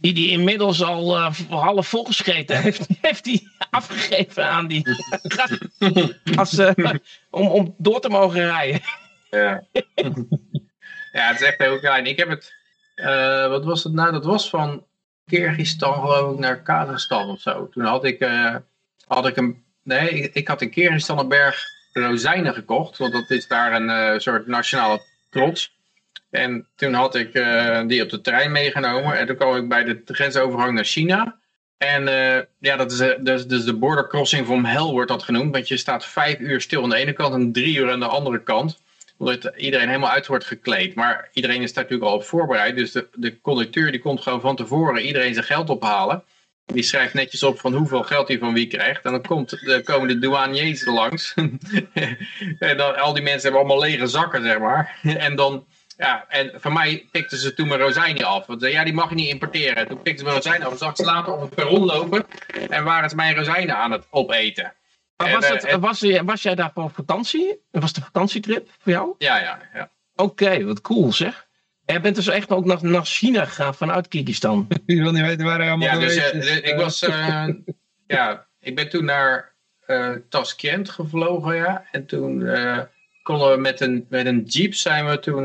die 0.00 0.12
hij 0.12 0.38
inmiddels 0.38 0.82
al 0.82 1.20
half 1.48 1.88
volgescheten 1.88 2.60
heeft, 2.60 2.86
heeft 3.00 3.24
hij 3.24 3.42
afgegeven 3.70 4.46
aan 4.48 4.66
die 4.66 4.86
als, 6.36 6.58
om, 7.30 7.48
om 7.48 7.74
door 7.78 8.00
te 8.00 8.08
mogen 8.08 8.46
rijden. 8.46 8.80
ja. 9.30 9.64
ja, 11.12 11.28
het 11.28 11.40
is 11.40 11.46
echt 11.46 11.58
heel 11.58 11.78
klein. 11.78 12.06
Ik 12.06 12.18
heb 12.18 12.28
het 12.28 12.55
uh, 12.96 13.48
wat 13.48 13.64
was 13.64 13.84
het 13.84 13.92
nou? 13.92 14.12
Dat 14.12 14.24
was 14.24 14.48
van 14.50 14.84
Kyrgyzstan 15.24 15.94
geloof 15.94 16.32
ik 16.32 16.38
naar 16.38 16.62
Kazachstan 16.62 17.28
of 17.30 17.40
zo. 17.40 17.68
Toen 17.68 17.84
had 17.84 18.04
ik, 18.04 18.20
uh, 18.20 18.54
had 19.06 19.26
ik 19.26 19.36
een, 19.36 19.64
nee, 19.82 20.30
ik, 20.32 20.48
had 20.48 20.62
in 20.62 20.70
Kyrgyzstan 20.70 21.18
een 21.18 21.28
berg 21.28 21.64
rozijnen 21.92 22.54
gekocht. 22.54 22.98
Want 22.98 23.12
dat 23.12 23.30
is 23.30 23.48
daar 23.48 23.72
een 23.72 23.88
uh, 23.88 24.18
soort 24.18 24.46
nationale 24.46 25.00
trots. 25.30 25.74
En 26.30 26.66
toen 26.74 26.94
had 26.94 27.14
ik 27.14 27.32
die 27.88 28.02
op 28.02 28.10
de 28.10 28.20
trein 28.20 28.52
meegenomen. 28.52 29.18
En 29.18 29.26
toen 29.26 29.36
kwam 29.36 29.56
ik 29.56 29.68
bij 29.68 29.84
de 29.84 30.02
grensovergang 30.04 30.74
naar 30.74 30.84
China. 30.84 31.36
En 31.76 32.04
ja, 32.58 32.76
dat 32.76 32.92
is 32.92 32.98
dus, 33.46 33.64
de 33.64 33.74
border 33.74 34.08
crossing 34.08 34.46
from 34.46 34.64
hell 34.64 34.82
wordt 34.82 35.10
dat 35.10 35.22
genoemd. 35.22 35.52
Want 35.52 35.68
je 35.68 35.76
staat 35.76 36.06
vijf 36.06 36.38
uur 36.38 36.60
stil 36.60 36.82
aan 36.82 36.88
de 36.88 36.96
ene 36.96 37.12
kant 37.12 37.34
en 37.34 37.52
drie 37.52 37.76
uur 37.76 37.90
aan 37.90 38.00
de 38.00 38.06
andere 38.06 38.42
kant 38.42 38.78
omdat 39.18 39.52
iedereen 39.56 39.88
helemaal 39.88 40.10
uit 40.10 40.26
wordt 40.26 40.44
gekleed. 40.44 40.94
Maar 40.94 41.28
iedereen 41.32 41.62
is 41.62 41.72
daar 41.72 41.82
natuurlijk 41.82 42.10
al 42.10 42.16
op 42.16 42.24
voorbereid. 42.24 42.76
Dus 42.76 42.92
de, 42.92 43.08
de 43.14 43.40
conducteur 43.40 43.90
die 43.90 44.00
komt 44.00 44.20
gewoon 44.20 44.40
van 44.40 44.56
tevoren 44.56 45.06
iedereen 45.06 45.34
zijn 45.34 45.46
geld 45.46 45.70
ophalen. 45.70 46.24
Die 46.66 46.82
schrijft 46.82 47.14
netjes 47.14 47.42
op 47.42 47.60
van 47.60 47.74
hoeveel 47.74 48.02
geld 48.02 48.28
hij 48.28 48.38
van 48.38 48.54
wie 48.54 48.66
krijgt. 48.66 49.04
En 49.04 49.10
dan 49.10 49.22
komt, 49.22 49.66
dan 49.66 49.82
komen 49.82 50.08
de 50.08 50.18
douaniers 50.18 50.84
langs. 50.84 51.34
en 52.58 52.76
dan, 52.76 52.96
al 52.96 53.12
die 53.12 53.22
mensen 53.22 53.42
hebben 53.42 53.60
allemaal 53.60 53.80
lege 53.80 54.06
zakken, 54.06 54.42
zeg 54.42 54.58
maar. 54.58 55.00
en 55.02 55.36
dan, 55.36 55.66
ja, 55.96 56.24
en 56.28 56.52
van 56.54 56.72
mij 56.72 57.08
pikten 57.10 57.38
ze 57.38 57.54
toen 57.54 57.68
mijn 57.68 57.80
rozijnen 57.80 58.24
af. 58.24 58.46
Want 58.46 58.60
ja, 58.60 58.84
die 58.84 58.92
mag 58.92 59.08
je 59.08 59.14
niet 59.14 59.30
importeren. 59.30 59.88
Toen 59.88 60.02
pikten 60.02 60.18
ze 60.18 60.24
mijn 60.24 60.36
rozijnen 60.36 60.66
af. 60.66 60.78
Zag 60.78 60.96
ze 60.96 61.04
later 61.04 61.32
op 61.32 61.40
het 61.40 61.54
perron 61.54 61.84
lopen. 61.84 62.26
En 62.68 62.84
waren 62.84 63.10
ze 63.10 63.16
mijn 63.16 63.34
rozijnen 63.36 63.76
aan 63.76 63.90
het 63.90 64.06
opeten. 64.10 64.72
Maar 65.16 65.32
was, 65.32 65.48
het, 65.48 65.64
eh, 65.64 65.76
was, 65.76 66.04
was 66.24 66.42
jij 66.42 66.54
daar 66.54 66.70
voor 66.74 66.90
vakantie? 66.90 67.60
Was 67.70 67.92
de 67.92 68.00
vakantietrip 68.00 68.70
voor 68.78 68.92
jou? 68.92 69.14
Ja, 69.18 69.38
ja. 69.38 69.58
ja. 69.74 69.90
Oké, 70.14 70.64
wat 70.64 70.80
cool 70.80 71.12
zeg. 71.12 71.46
Jij 71.84 72.00
bent 72.00 72.16
dus 72.16 72.26
echt 72.26 72.50
ook 72.50 72.64
naar, 72.64 72.78
naar 72.80 73.04
China 73.04 73.44
gegaan 73.44 73.74
vanuit 73.74 74.08
Kyrgyzstan. 74.08 74.66
Je 74.86 75.02
wil 75.02 75.12
niet 75.12 75.22
weten 75.22 75.44
waar 75.44 75.58
hij 75.58 75.68
allemaal 75.68 75.88
ja, 75.88 75.98
dus, 75.98 76.16
uh, 76.16 76.56
ik 76.56 76.74
was, 76.76 77.02
uh, 77.02 77.48
ja, 78.06 78.46
ik 78.60 78.74
ben 78.74 78.88
toen 78.88 79.04
naar 79.04 79.54
uh, 79.86 80.10
Tashkent 80.28 80.90
gevlogen, 80.90 81.56
ja. 81.56 81.84
En 81.90 82.06
toen 82.06 82.38
konden 83.22 83.50
we 83.50 83.56
met 83.56 83.80
een, 83.80 84.06
met 84.08 84.26
een 84.26 84.42
jeep 84.42 84.74
zijn 84.74 85.06
we 85.06 85.18
toen 85.18 85.44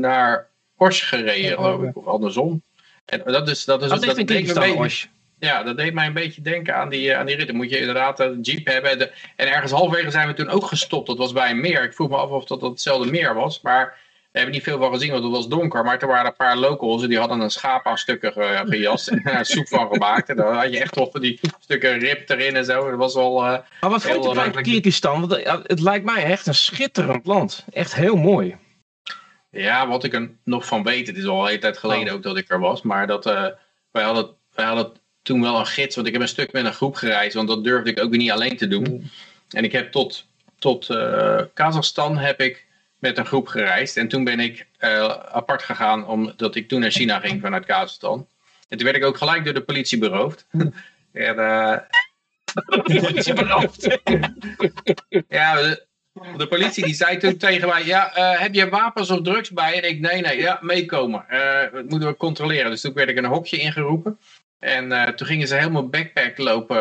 naar 0.00 0.50
Osh 0.76 1.08
gereden, 1.08 1.54
geloof 1.54 1.82
ik, 1.82 1.96
of 1.96 2.06
andersom. 2.06 2.62
En 3.04 3.22
dat 3.24 3.48
is, 3.48 3.64
dat 3.64 3.82
is, 3.82 3.88
dat, 3.88 4.04
dat, 4.04 4.26
dat 4.54 5.08
ja, 5.38 5.62
dat 5.62 5.76
deed 5.76 5.94
mij 5.94 6.06
een 6.06 6.12
beetje 6.12 6.42
denken 6.42 6.76
aan 6.76 6.88
die, 6.88 7.16
aan 7.16 7.26
die 7.26 7.36
rit. 7.36 7.46
Dan 7.46 7.56
moet 7.56 7.70
je 7.70 7.78
inderdaad 7.78 8.20
een 8.20 8.40
jeep 8.40 8.66
hebben. 8.66 9.10
en 9.36 9.52
ergens 9.52 9.72
halverwege 9.72 10.10
zijn 10.10 10.28
we 10.28 10.34
toen 10.34 10.48
ook 10.48 10.64
gestopt. 10.64 11.06
Dat 11.06 11.18
was 11.18 11.32
bij 11.32 11.50
een 11.50 11.60
meer. 11.60 11.82
Ik 11.82 11.94
vroeg 11.94 12.08
me 12.08 12.16
af 12.16 12.30
of 12.30 12.44
dat, 12.44 12.60
dat 12.60 12.70
hetzelfde 12.70 13.10
meer 13.10 13.34
was. 13.34 13.60
Maar 13.60 13.98
we 14.32 14.42
hebben 14.42 14.54
niet 14.54 14.62
veel 14.62 14.78
van 14.78 14.92
gezien, 14.92 15.10
want 15.10 15.22
het 15.22 15.32
was 15.32 15.48
donker. 15.48 15.84
Maar 15.84 15.98
er 15.98 16.06
waren 16.06 16.26
een 16.26 16.36
paar 16.36 16.56
locals 16.56 17.02
en 17.02 17.08
die 17.08 17.18
hadden 17.18 17.40
een 17.40 17.50
schaap 17.50 17.86
aan 17.86 17.98
stukken 17.98 18.32
ge, 18.32 18.62
gejast. 18.66 19.08
en 19.08 19.20
daar 19.24 19.44
soep 19.46 19.68
van 19.68 19.88
gemaakt. 19.92 20.28
En 20.28 20.36
dan 20.36 20.54
had 20.54 20.72
je 20.72 20.80
echt 20.80 20.92
toch 20.92 21.10
die 21.10 21.40
stukken 21.58 21.98
rib 21.98 22.30
erin 22.30 22.56
en 22.56 22.64
zo. 22.64 22.90
Dat 22.90 22.98
was 22.98 23.14
wel 23.14 23.44
uh, 23.44 23.58
Maar 23.80 23.90
wat 23.90 24.02
vond 24.02 24.24
je 24.24 24.34
van 24.34 24.62
Kyrgyzstan? 24.62 25.28
Want 25.28 25.44
het 25.66 25.80
lijkt 25.80 26.04
mij 26.04 26.24
echt 26.24 26.46
een 26.46 26.54
schitterend 26.54 27.26
land. 27.26 27.64
Echt 27.72 27.94
heel 27.94 28.16
mooi. 28.16 28.56
Ja, 29.50 29.88
wat 29.88 30.04
ik 30.04 30.14
er 30.14 30.30
nog 30.44 30.66
van 30.66 30.82
weet. 30.82 31.06
Het 31.06 31.16
is 31.16 31.26
al 31.26 31.40
een 31.40 31.46
hele 31.46 31.58
tijd 31.58 31.78
geleden 31.78 32.08
oh. 32.08 32.14
ook 32.14 32.22
dat 32.22 32.36
ik 32.36 32.50
er 32.50 32.60
was. 32.60 32.82
Maar 32.82 33.06
dat, 33.06 33.26
uh, 33.26 33.46
wij, 33.90 34.02
hadden, 34.02 34.28
wij 34.54 34.64
hadden 34.64 34.92
toen 35.26 35.40
wel 35.40 35.58
een 35.58 35.66
gids, 35.66 35.94
want 35.94 36.06
ik 36.06 36.12
heb 36.12 36.22
een 36.22 36.28
stuk 36.28 36.52
met 36.52 36.64
een 36.64 36.72
groep 36.72 36.94
gereisd, 36.94 37.34
want 37.34 37.48
dat 37.48 37.64
durfde 37.64 37.90
ik 37.90 38.00
ook 38.00 38.10
niet 38.10 38.30
alleen 38.30 38.56
te 38.56 38.68
doen. 38.68 39.10
En 39.50 39.64
ik 39.64 39.72
heb 39.72 39.92
tot, 39.92 40.26
tot 40.58 40.88
uh, 40.88 41.40
Kazachstan 41.54 42.18
heb 42.18 42.40
ik 42.40 42.66
met 42.98 43.18
een 43.18 43.26
groep 43.26 43.46
gereisd. 43.46 43.96
En 43.96 44.08
toen 44.08 44.24
ben 44.24 44.40
ik 44.40 44.66
uh, 44.80 45.04
apart 45.08 45.62
gegaan, 45.62 46.06
omdat 46.06 46.54
ik 46.54 46.68
toen 46.68 46.80
naar 46.80 46.90
China 46.90 47.20
ging 47.20 47.40
vanuit 47.40 47.64
Kazachstan. 47.64 48.26
En 48.68 48.76
toen 48.76 48.86
werd 48.86 48.98
ik 48.98 49.04
ook 49.04 49.16
gelijk 49.16 49.44
door 49.44 49.54
de 49.54 49.62
politie 49.62 49.98
beroofd. 49.98 50.46
en, 51.12 51.36
uh, 51.36 51.76
politie 53.02 53.34
beroofd? 53.34 53.82
ja, 55.28 55.54
de, 55.54 55.86
de, 56.36 56.46
politie 56.48 56.84
die 56.84 56.94
zei 56.94 57.16
toen 57.16 57.36
tegen 57.36 57.68
mij, 57.68 57.84
ja, 57.84 58.10
heb 58.38 58.54
je 58.54 58.68
wapens 58.68 59.10
of 59.10 59.22
drugs 59.22 59.50
bij? 59.50 59.82
En 59.82 59.88
ik, 59.88 60.00
nee, 60.00 60.20
nee, 60.20 60.38
ja, 60.38 60.58
meekomen. 60.60 61.24
dat 61.72 61.88
moeten 61.88 62.08
we 62.08 62.16
controleren. 62.16 62.70
Dus 62.70 62.80
toen 62.80 62.92
werd 62.92 63.08
ik 63.08 63.16
een 63.16 63.24
hokje 63.24 63.56
ingeroepen. 63.56 64.18
En 64.58 64.92
uh, 64.92 65.04
toen 65.04 65.26
gingen 65.26 65.48
ze 65.48 65.54
helemaal 65.54 65.88
backpack 65.88 66.38
lopen. 66.38 66.76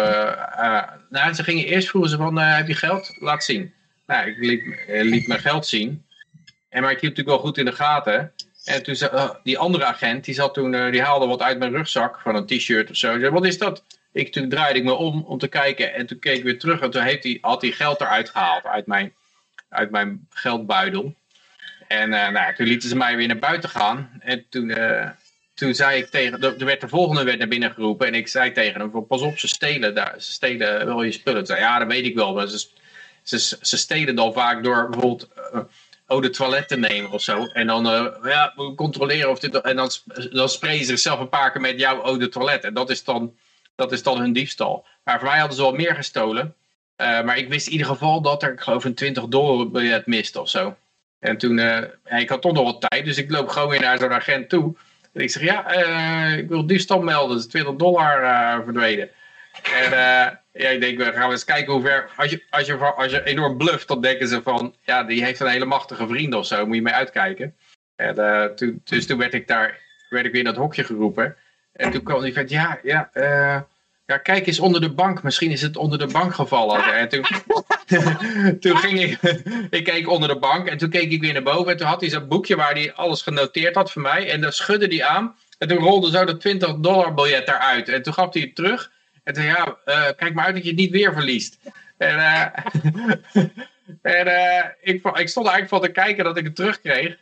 Uh, 1.12 1.34
ze 1.34 1.44
gingen 1.44 1.66
eerst 1.66 1.90
vroegen 1.90 2.12
ze 2.12 2.18
van, 2.18 2.40
uh, 2.40 2.56
heb 2.56 2.68
je 2.68 2.74
geld? 2.74 3.18
Laat 3.20 3.44
zien. 3.44 3.74
Nou, 4.08 4.28
ik 4.28 4.38
liet, 4.38 4.64
liet 4.88 5.28
mijn 5.28 5.40
geld 5.40 5.68
zien. 5.68 6.06
En, 6.70 6.82
maar 6.82 6.92
ik 6.92 7.00
hield 7.00 7.16
natuurlijk 7.18 7.38
wel 7.38 7.48
goed 7.48 7.58
in 7.58 7.66
de 7.66 7.72
gaten. 7.72 8.34
En 8.64 8.84
toen 8.84 8.96
die 9.44 9.58
andere 9.58 9.86
agent, 9.86 10.26
die, 10.26 10.34
zat 10.34 10.54
toen, 10.54 10.92
die 10.92 11.02
haalde 11.02 11.26
wat 11.26 11.42
uit 11.42 11.60
mijn 11.60 11.72
rugzak 11.72 12.20
van 12.20 12.36
een 12.36 12.46
t-shirt 12.46 12.90
of 12.90 12.96
zo. 12.96 13.20
Zei, 13.20 13.30
wat 13.30 13.46
is 13.46 13.58
dat? 13.58 13.84
Ik, 14.12 14.32
toen 14.32 14.50
draaide 14.50 14.80
ik 14.80 14.86
me 14.86 14.94
om 14.94 15.24
om 15.28 15.38
te 15.38 15.48
kijken 15.48 15.94
en 15.94 16.06
toen 16.06 16.20
keek 16.20 16.38
ik 16.38 16.44
weer 16.44 16.60
terug. 16.60 16.80
En 16.80 16.92
toen 16.92 17.02
heeft 17.02 17.38
had 17.42 17.62
hij 17.62 17.72
geld 17.72 18.02
eruit 18.02 18.30
gehaald 18.30 18.66
uit 18.66 18.88
mijn, 18.88 19.14
uit 19.70 19.92
mijn 19.92 20.28
geldbuidel. 20.30 21.16
En 21.88 22.10
nou, 22.10 22.56
toen 22.56 22.68
lieten 22.68 22.90
ze 22.90 22.96
mij 22.96 23.16
weer 23.16 23.28
naar 23.28 23.40
buiten 23.40 23.70
gaan. 23.70 24.10
En 24.20 24.46
toen 24.50 24.70
toen 25.56 25.74
zei 25.74 26.02
ik 26.02 26.10
tegen, 26.10 26.42
er 26.42 26.66
werd 26.66 26.82
de 26.82 26.88
volgende 26.88 27.24
werd 27.24 27.38
naar 27.38 27.48
binnen 27.48 27.74
geroepen 27.74 28.08
en 28.08 28.14
ik 28.14 28.28
zei 28.28 28.52
tegen 28.52 28.80
hem, 28.80 29.08
pas 29.08 29.22
op, 29.22 29.40
ze 29.40 29.48
stelen, 29.48 29.96
daar, 29.96 30.16
ze 30.18 30.32
stelen 30.32 30.86
wel 30.86 31.04
je 31.04 31.12
spullen. 31.12 31.46
Zei, 31.46 31.60
ja, 31.60 31.80
dat 31.80 31.88
weet 31.88 32.06
ik 32.06 32.16
wel, 32.16 32.34
maar 32.34 32.48
ze, 32.48 32.68
ze, 33.24 33.58
ze 33.62 33.78
stelen 33.78 34.16
dan 34.16 34.34
vaak 34.34 34.64
door 34.64 34.90
bijvoorbeeld 34.90 35.30
uh, 35.54 35.62
oh, 36.08 36.22
de 36.22 36.30
toilet 36.30 36.68
te 36.68 36.78
nemen 36.78 37.12
of 37.12 37.22
zo. 37.22 37.46
En 37.46 37.68
dan 37.68 37.86
uh, 37.86 38.06
ja, 38.24 38.54
controleren 38.76 39.30
of 39.30 39.40
dit, 39.40 39.62
en 39.62 39.76
dan, 39.76 39.90
dan 40.32 40.50
sprayen 40.50 40.80
ze 40.80 40.86
zichzelf 40.86 41.20
een 41.20 41.30
paar 41.30 41.52
keer 41.52 41.62
met 41.62 41.80
jouw 41.80 42.02
oh, 42.02 42.20
de 42.20 42.30
toilet. 42.30 42.64
En 42.64 42.74
dat 42.74 42.90
is, 42.90 43.04
dan, 43.04 43.36
dat 43.76 43.92
is 43.92 44.04
dan 44.04 44.20
hun 44.20 44.34
diefstal. 44.34 44.86
Maar 45.04 45.20
voor 45.20 45.28
mij 45.28 45.40
hadden 45.40 45.58
ze 45.58 45.64
wel 45.64 45.74
meer 45.74 45.96
gestolen. 45.96 46.56
Uh, 46.98 47.22
maar 47.22 47.38
ik 47.38 47.50
wist 47.50 47.66
in 47.66 47.72
ieder 47.72 47.88
geval 47.88 48.22
dat 48.22 48.44
er, 48.44 48.52
ik 48.52 48.62
geloof, 48.62 48.84
een 48.84 48.96
20 48.96 49.26
dollar 49.26 49.72
biljet 49.72 50.06
miste 50.06 50.42
of 50.42 50.50
zo. 50.50 50.76
En 51.20 51.38
toen, 51.38 51.58
ja, 51.58 51.90
ik 52.06 52.30
had 52.30 52.42
toch 52.42 52.54
nog 52.54 52.64
wat 52.64 52.90
tijd, 52.90 53.06
dus 53.06 53.18
ik 53.18 53.32
loop 53.32 53.50
gewoon 53.50 53.70
weer 53.70 53.82
naar 53.82 53.98
zo'n 53.98 54.14
agent 54.14 54.50
toe. 54.50 54.76
En 55.16 55.22
ik 55.22 55.30
zeg, 55.30 55.44
ja, 55.44 55.78
uh, 55.78 56.38
ik 56.38 56.50
wil 56.50 56.68
diefstal 56.68 57.02
melden. 57.02 57.30
Dat 57.30 57.46
is 57.46 57.52
20 57.52 57.76
dollar 57.76 58.22
uh, 58.22 58.64
verdwenen. 58.64 59.10
En 59.64 59.92
uh, 59.92 60.28
ja, 60.64 60.70
ik 60.70 60.82
denk, 60.82 60.98
we 60.98 61.12
gaan 61.14 61.32
eens 61.32 61.44
kijken 61.44 61.74
hoe 61.74 61.82
ver... 61.82 62.10
Als 62.16 62.32
je, 62.32 62.44
als, 62.50 62.66
je, 62.66 62.78
als 62.78 63.12
je 63.12 63.24
enorm 63.24 63.58
bluft, 63.58 63.88
dan 63.88 64.02
denken 64.02 64.28
ze 64.28 64.42
van... 64.42 64.76
Ja, 64.82 65.04
die 65.04 65.24
heeft 65.24 65.40
een 65.40 65.48
hele 65.48 65.66
machtige 65.66 66.08
vriend 66.08 66.34
of 66.34 66.46
zo. 66.46 66.66
Moet 66.66 66.76
je 66.76 66.82
mee 66.82 66.94
uitkijken. 66.94 67.56
En, 67.96 68.56
toen, 68.56 68.82
dus 68.84 69.08
toen 69.08 69.18
werd 69.18 69.34
ik 69.34 69.48
daar 69.48 69.84
werd 70.10 70.26
ik 70.26 70.32
weer 70.32 70.42
in 70.42 70.48
dat 70.48 70.56
hokje 70.56 70.84
geroepen. 70.84 71.36
En 71.74 71.92
toen 71.92 72.04
kwam 72.04 72.22
die 72.22 72.34
vent, 72.34 72.50
ja, 72.50 72.80
ja, 72.84 73.10
ja, 74.06 74.18
kijk 74.18 74.48
eens 74.48 74.60
onder 74.60 74.82
de 74.82 74.94
bank. 74.94 75.24
Misschien 75.24 75.52
is 75.52 75.62
het 75.62 75.78
onder 75.78 76.00
de 76.00 76.08
bank 76.08 76.34
gevallen. 76.34 76.84
En 76.94 77.10
toen, 77.10 77.26
toen 78.62 78.78
ging 78.78 79.02
ik, 79.02 79.20
ik 79.70 79.84
keek 79.84 80.10
onder 80.10 80.30
de 80.30 80.40
bank 80.40 80.68
en 80.68 80.78
toen 80.78 80.90
keek 80.90 81.12
ik 81.12 81.22
weer 81.22 81.34
naar 81.34 81.44
boven. 81.44 81.72
En 81.72 81.78
toen 81.78 81.88
had 81.88 82.02
hij 82.02 82.10
zo'n 82.10 82.28
boekje 82.28 82.56
waar 82.56 82.72
hij 82.72 82.94
alles 82.94 83.22
genoteerd 83.22 83.76
had 83.76 83.92
voor 83.92 84.02
mij. 84.02 84.32
En 84.32 84.42
dan 84.42 84.52
schudde 84.52 84.88
hij 84.88 85.06
aan. 85.06 85.36
En 85.58 85.68
toen 85.68 85.78
rolde 85.78 86.10
zo 86.10 86.26
dat 86.26 86.40
20 86.40 86.76
dollar 86.76 87.14
biljet 87.14 87.48
eruit. 87.48 87.90
En 87.90 88.02
toen 88.02 88.14
gaf 88.14 88.34
hij 88.34 88.42
het 88.42 88.56
terug. 88.56 88.92
En 89.24 89.34
toen 89.34 89.44
ja, 89.44 89.78
uh, 89.86 90.08
kijk 90.16 90.34
maar 90.34 90.46
uit 90.46 90.56
dat 90.56 90.64
je 90.64 90.70
het 90.70 90.80
niet 90.80 90.92
weer 90.92 91.14
verliest. 91.14 91.58
En, 91.98 92.16
uh, 92.16 92.42
en 94.18 94.28
uh, 94.28 94.66
ik, 94.82 95.06
ik 95.06 95.30
stond 95.30 95.48
eigenlijk 95.48 95.70
van 95.70 95.82
te 95.82 95.92
kijken 95.92 96.24
dat 96.24 96.38
ik 96.38 96.44
het 96.44 96.56
terugkreeg. 96.56 97.18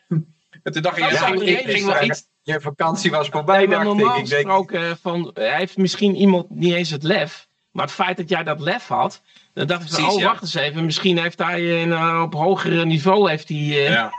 En 0.63 0.71
toen 0.71 0.81
dacht 0.81 0.97
ik, 0.97 1.11
ja, 1.11 1.27
ik, 1.27 1.41
ik 1.41 1.69
ging 1.69 1.85
wel 1.85 2.03
iets... 2.03 2.23
Je 2.43 2.61
vakantie 2.61 3.11
was 3.11 3.29
voorbij, 3.29 3.67
dacht 3.67 3.83
normaal 3.83 4.17
ik. 4.17 4.27
gesproken, 4.27 4.97
van, 4.97 5.31
hij 5.33 5.57
heeft 5.57 5.77
misschien 5.77 6.15
iemand 6.15 6.49
niet 6.49 6.73
eens 6.73 6.89
het 6.89 7.03
lef. 7.03 7.47
Maar 7.71 7.85
het 7.85 7.93
feit 7.93 8.17
dat 8.17 8.29
jij 8.29 8.43
dat 8.43 8.59
lef 8.59 8.87
had, 8.87 9.21
dan 9.53 9.67
dacht 9.67 9.83
ik 9.83 9.89
van, 9.89 10.09
oh 10.09 10.23
wacht 10.23 10.41
eens 10.41 10.53
even, 10.53 10.85
misschien 10.85 11.17
heeft 11.17 11.39
hij 11.39 11.85
uh, 11.85 12.21
op 12.23 12.33
hogere 12.33 12.85
niveau 12.85 13.29
heeft 13.29 13.49
hij... 13.49 13.57
Uh... 13.57 13.89
Ja. 13.89 14.11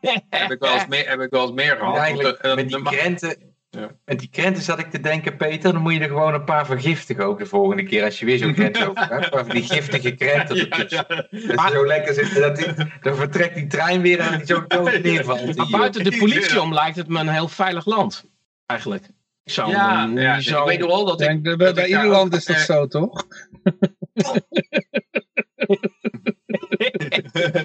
heb, 0.30 0.50
ik 0.50 0.58
wel 0.58 0.72
eens 0.72 0.86
meer, 0.86 1.08
heb 1.08 1.20
ik 1.20 1.30
wel 1.30 1.42
eens 1.42 1.52
meer 1.52 1.76
gehad. 1.76 1.96
Eigenlijk, 1.96 2.54
met 2.54 2.68
die 2.68 2.82
krenten 2.82 3.53
ja. 3.74 3.90
Met 4.04 4.18
die 4.18 4.28
krenten 4.28 4.62
zat 4.62 4.78
ik 4.78 4.90
te 4.90 5.00
denken, 5.00 5.36
Peter, 5.36 5.72
dan 5.72 5.82
moet 5.82 5.92
je 5.92 6.00
er 6.00 6.08
gewoon 6.08 6.34
een 6.34 6.44
paar 6.44 6.66
vergiftigen 6.66 7.24
ook 7.24 7.38
de 7.38 7.46
volgende 7.46 7.82
keer 7.82 8.04
als 8.04 8.18
je 8.18 8.26
weer 8.26 8.38
zo'n 8.38 8.54
krent 8.60 8.86
over 8.86 9.08
hebt. 9.08 9.50
Die 9.50 9.62
giftige 9.62 10.10
krenten 10.10 10.56
ertussen. 10.56 11.06
Ja, 11.08 11.26
ja. 11.30 11.54
Dat 11.54 11.72
zo 11.72 11.86
lekker 11.86 12.14
zit, 12.14 12.34
dat 12.34 12.56
die, 12.56 12.66
dan 13.00 13.16
vertrekt 13.16 13.54
die 13.54 13.66
trein 13.66 14.00
weer 14.00 14.20
en 14.20 14.38
die 14.38 14.46
zo 14.46 14.64
dood 14.66 15.02
neervalt. 15.02 15.56
Maar 15.56 15.70
buiten 15.70 16.04
de 16.04 16.16
politie 16.18 16.60
om 16.60 16.74
lijkt 16.74 16.96
het 16.96 17.08
me 17.08 17.20
een 17.20 17.28
heel 17.28 17.48
veilig 17.48 17.86
land, 17.86 18.24
eigenlijk. 18.66 19.04
Ik 19.44 19.52
zou 19.52 19.70
ja, 19.70 20.10
ja 20.14 20.40
zo... 20.40 20.60
ik 20.60 20.66
weet 20.66 20.86
wel 20.86 21.04
dat 21.04 21.20
ik... 21.20 21.42
Bij, 21.42 21.72
bij 21.74 21.86
ieder 21.86 22.06
land 22.06 22.34
is 22.34 22.44
dat 22.44 22.58
zo, 22.58 22.86
toch? 22.86 23.26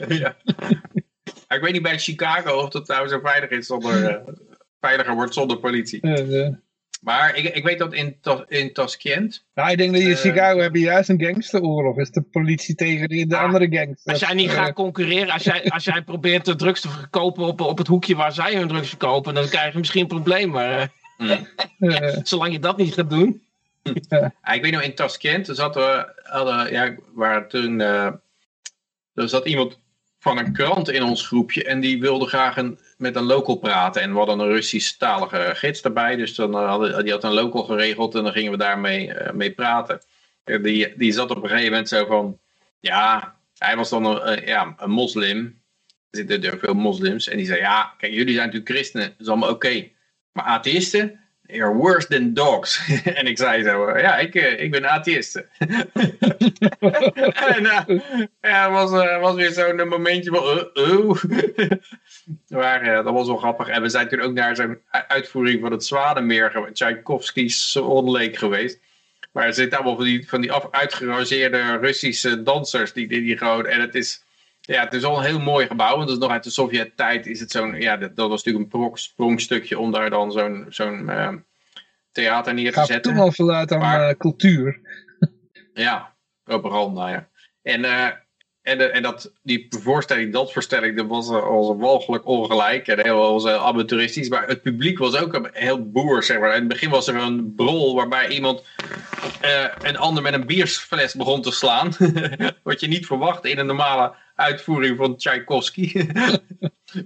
ja. 0.08 0.38
Ik 1.48 1.62
weet 1.62 1.72
niet 1.72 1.82
bij 1.82 2.00
Chicago 2.00 2.52
of 2.52 2.70
dat 2.70 2.88
nou 2.88 3.08
zo 3.08 3.20
veilig 3.20 3.50
is 3.50 3.66
zonder... 3.66 4.24
Veiliger 4.80 5.14
wordt 5.14 5.34
zonder 5.34 5.58
politie. 5.58 6.00
Maar 7.02 7.36
ik, 7.36 7.56
ik 7.56 7.64
weet 7.64 7.80
dat 7.80 7.94
in, 7.94 8.18
in 8.48 8.74
Tashkent... 8.74 9.46
Nou, 9.54 9.72
ik 9.72 9.78
denk 9.78 9.92
dat 9.92 10.02
je 10.02 10.08
in 10.08 10.14
uh, 10.14 10.20
Chicago 10.20 10.60
hebben 10.60 10.82
juist 10.82 11.10
een 11.10 11.22
gangsteroorlog. 11.22 11.98
Is 11.98 12.12
de 12.12 12.22
politie 12.22 12.76
tegen 12.76 13.10
de, 13.10 13.26
de 13.26 13.38
ah, 13.38 13.44
andere 13.44 13.68
gangsters. 13.70 14.06
Als 14.06 14.20
jij 14.20 14.34
niet 14.34 14.50
gaat 14.50 14.74
concurreren, 14.74 15.34
als 15.34 15.44
jij, 15.44 15.70
als 15.70 15.84
jij 15.84 16.02
probeert 16.02 16.46
de 16.46 16.56
drugs 16.56 16.82
te 16.82 16.90
verkopen 16.90 17.44
op, 17.44 17.62
op 17.62 17.78
het 17.78 17.88
hoekje 17.88 18.16
waar 18.16 18.34
zij 18.34 18.56
hun 18.56 18.68
drugs 18.68 18.90
verkopen, 18.90 19.34
dan 19.34 19.48
krijg 19.48 19.74
je 19.74 19.80
misschien 19.80 20.02
een 20.02 20.08
probleem. 20.08 20.50
Maar 20.50 20.92
mm. 21.18 21.48
zolang 22.24 22.52
je 22.52 22.60
dat 22.60 22.78
niet 22.78 22.94
gaat 22.94 23.10
doen. 23.10 23.42
Ja, 24.10 24.54
ik 24.54 24.62
weet 24.62 24.72
nog, 24.72 24.82
in 24.82 24.96
Tashkent 24.96 25.48
zat 25.52 25.76
er, 25.76 26.14
hadden, 26.24 26.72
ja, 26.72 26.96
waar 27.14 27.48
toen, 27.48 27.80
uh, 27.80 28.12
er 29.14 29.30
zat 29.30 29.46
iemand 29.46 29.80
van 30.20 30.38
een 30.38 30.54
krant 30.54 30.90
in 30.90 31.04
ons 31.04 31.28
groepje 31.28 31.64
en 31.64 31.80
die 31.80 32.00
wilde 32.00 32.26
graag 32.26 32.58
een, 32.58 32.80
met 33.00 33.16
een 33.16 33.24
local 33.24 33.56
praten. 33.56 34.02
En 34.02 34.12
we 34.12 34.18
hadden 34.18 34.40
een 34.40 34.52
Russisch-talige 34.52 35.52
gids 35.56 35.82
erbij, 35.82 36.16
dus 36.16 36.36
dan 36.36 36.54
hadden, 36.54 37.04
die 37.04 37.14
had 37.14 37.24
een 37.24 37.34
local 37.34 37.64
geregeld 37.64 38.16
en 38.16 38.24
dan 38.24 38.32
gingen 38.32 38.52
we 38.52 38.58
daarmee 38.58 39.08
uh, 39.08 39.32
mee 39.32 39.52
praten. 39.52 40.02
Die, 40.44 40.98
die 40.98 41.12
zat 41.12 41.32
op 41.32 41.44
een 41.44 41.50
gegeven 41.50 41.70
moment 41.70 41.90
zo 41.90 42.06
van, 42.06 42.40
ja, 42.80 43.36
hij 43.58 43.76
was 43.76 43.90
dan 43.90 44.06
een, 44.06 44.46
ja, 44.46 44.74
een 44.78 44.90
moslim. 44.90 45.62
Er 46.10 46.18
zitten 46.18 46.44
er 46.44 46.60
veel 46.60 46.74
moslims. 46.74 47.28
En 47.28 47.38
die 47.38 47.46
zei, 47.46 47.60
ja, 47.60 47.94
kijk, 47.98 48.14
jullie 48.14 48.34
zijn 48.34 48.46
natuurlijk 48.46 48.72
christenen, 48.72 49.08
dat 49.08 49.20
is 49.20 49.28
allemaal 49.28 49.50
oké. 49.50 49.88
Maar 50.32 50.46
atheïsten, 50.46 51.19
You're 51.52 51.74
worse 51.74 52.08
than 52.08 52.34
dogs. 52.34 52.80
en 53.20 53.26
ik 53.26 53.38
zei 53.38 53.64
zo, 53.64 53.98
ja, 53.98 54.18
ik, 54.18 54.36
eh, 54.36 54.64
ik 54.64 54.72
ben 54.72 54.90
atheïst. 54.90 55.36
en 57.56 57.64
uh, 57.64 57.82
ja, 58.42 58.72
was, 58.72 58.92
was 59.20 59.36
weer 59.36 59.52
zo'n 59.52 59.88
momentje 59.88 60.32
van, 60.32 60.70
uh, 60.74 61.14
maar 62.60 63.04
dat 63.04 63.14
was 63.14 63.28
wel 63.28 63.38
grappig. 63.38 63.68
En 63.68 63.82
we 63.82 63.90
zijn 63.90 64.08
toen 64.08 64.22
ook 64.22 64.34
naar 64.34 64.56
zo'n 64.56 64.80
uitvoering 64.90 65.62
van 65.62 65.72
het 65.72 65.86
Zwanenmeer, 65.86 66.70
Tchaikovsky's 66.74 67.76
onleek 67.76 68.38
geweest. 68.38 68.80
Maar 69.32 69.46
er 69.46 69.54
zitten 69.54 69.78
allemaal 69.78 69.96
van 69.96 70.06
die, 70.06 70.28
van 70.28 70.42
die 70.42 70.52
af, 70.52 70.68
uitgerangeerde 70.72 71.78
Russische 71.78 72.44
dansers, 72.44 72.94
die, 72.94 73.08
die, 73.08 73.22
die 73.22 73.38
gewoon, 73.38 73.66
en 73.66 73.82
het 73.82 73.96
is... 73.96 74.28
Ja, 74.70 74.84
het 74.84 74.94
is 74.94 75.04
al 75.04 75.18
een 75.18 75.26
heel 75.26 75.40
mooi 75.40 75.68
gebouw. 75.68 75.98
Want 75.98 76.10
is 76.10 76.18
nog 76.18 76.32
uit 76.32 76.44
de 76.44 76.50
Sovjet-tijd 76.50 77.26
is 77.28 77.40
het 77.40 77.52
zo'n... 77.52 77.82
Ja, 77.82 77.98
dat, 77.98 78.16
dat, 78.16 78.30
was 78.30 78.44
natuurlijk 78.44 78.74
een 78.74 78.92
sprongstukje 78.98 79.80
om 79.80 79.92
daar 79.92 80.10
dan 80.10 80.32
zo'n 80.32 80.66
zo'n 80.70 81.00
uh, 81.10 81.34
theater 82.12 82.54
neer 82.54 82.72
te 82.74 82.86
zetten. 82.86 82.96
Gaat 82.96 83.04
toch 83.04 83.14
wel 83.14 83.32
vanuit 83.32 83.72
aan 83.72 83.80
maar, 83.80 84.10
uh, 84.10 84.16
cultuur. 84.18 84.80
ja, 85.74 86.16
propaganda, 86.44 87.10
ja. 87.10 87.30
En, 87.62 87.86
en, 88.70 88.94
en 88.94 89.02
dat, 89.02 89.32
die 89.42 89.68
voorstelling, 89.70 90.34
dat 90.34 90.52
voorstelling, 90.52 90.98
dat 90.98 91.08
was, 91.08 91.30
was 91.30 91.78
walgelijk 91.78 92.26
ongelijk 92.26 92.88
en 92.88 93.00
heel, 93.00 93.18
was 93.18 93.44
heel 93.44 93.58
amateuristisch. 93.58 94.30
Maar 94.30 94.48
het 94.48 94.62
publiek 94.62 94.98
was 94.98 95.16
ook 95.16 95.34
een, 95.34 95.50
heel 95.54 95.90
boer, 95.90 96.24
zeg 96.24 96.40
maar. 96.40 96.54
In 96.54 96.60
het 96.60 96.68
begin 96.68 96.90
was 96.90 97.08
er 97.08 97.16
een 97.16 97.54
brol 97.56 97.96
waarbij 97.96 98.28
iemand 98.28 98.64
uh, 99.46 99.66
een 99.82 99.98
ander 99.98 100.24
met 100.24 100.34
een 100.34 100.46
biersfles 100.46 101.14
begon 101.14 101.42
te 101.42 101.52
slaan. 101.52 101.92
Wat 102.64 102.80
je 102.80 102.88
niet 102.88 103.06
verwacht 103.06 103.46
in 103.46 103.58
een 103.58 103.66
normale 103.66 104.14
uitvoering 104.36 104.98
van 104.98 105.16
Tchaikovsky. 105.16 105.94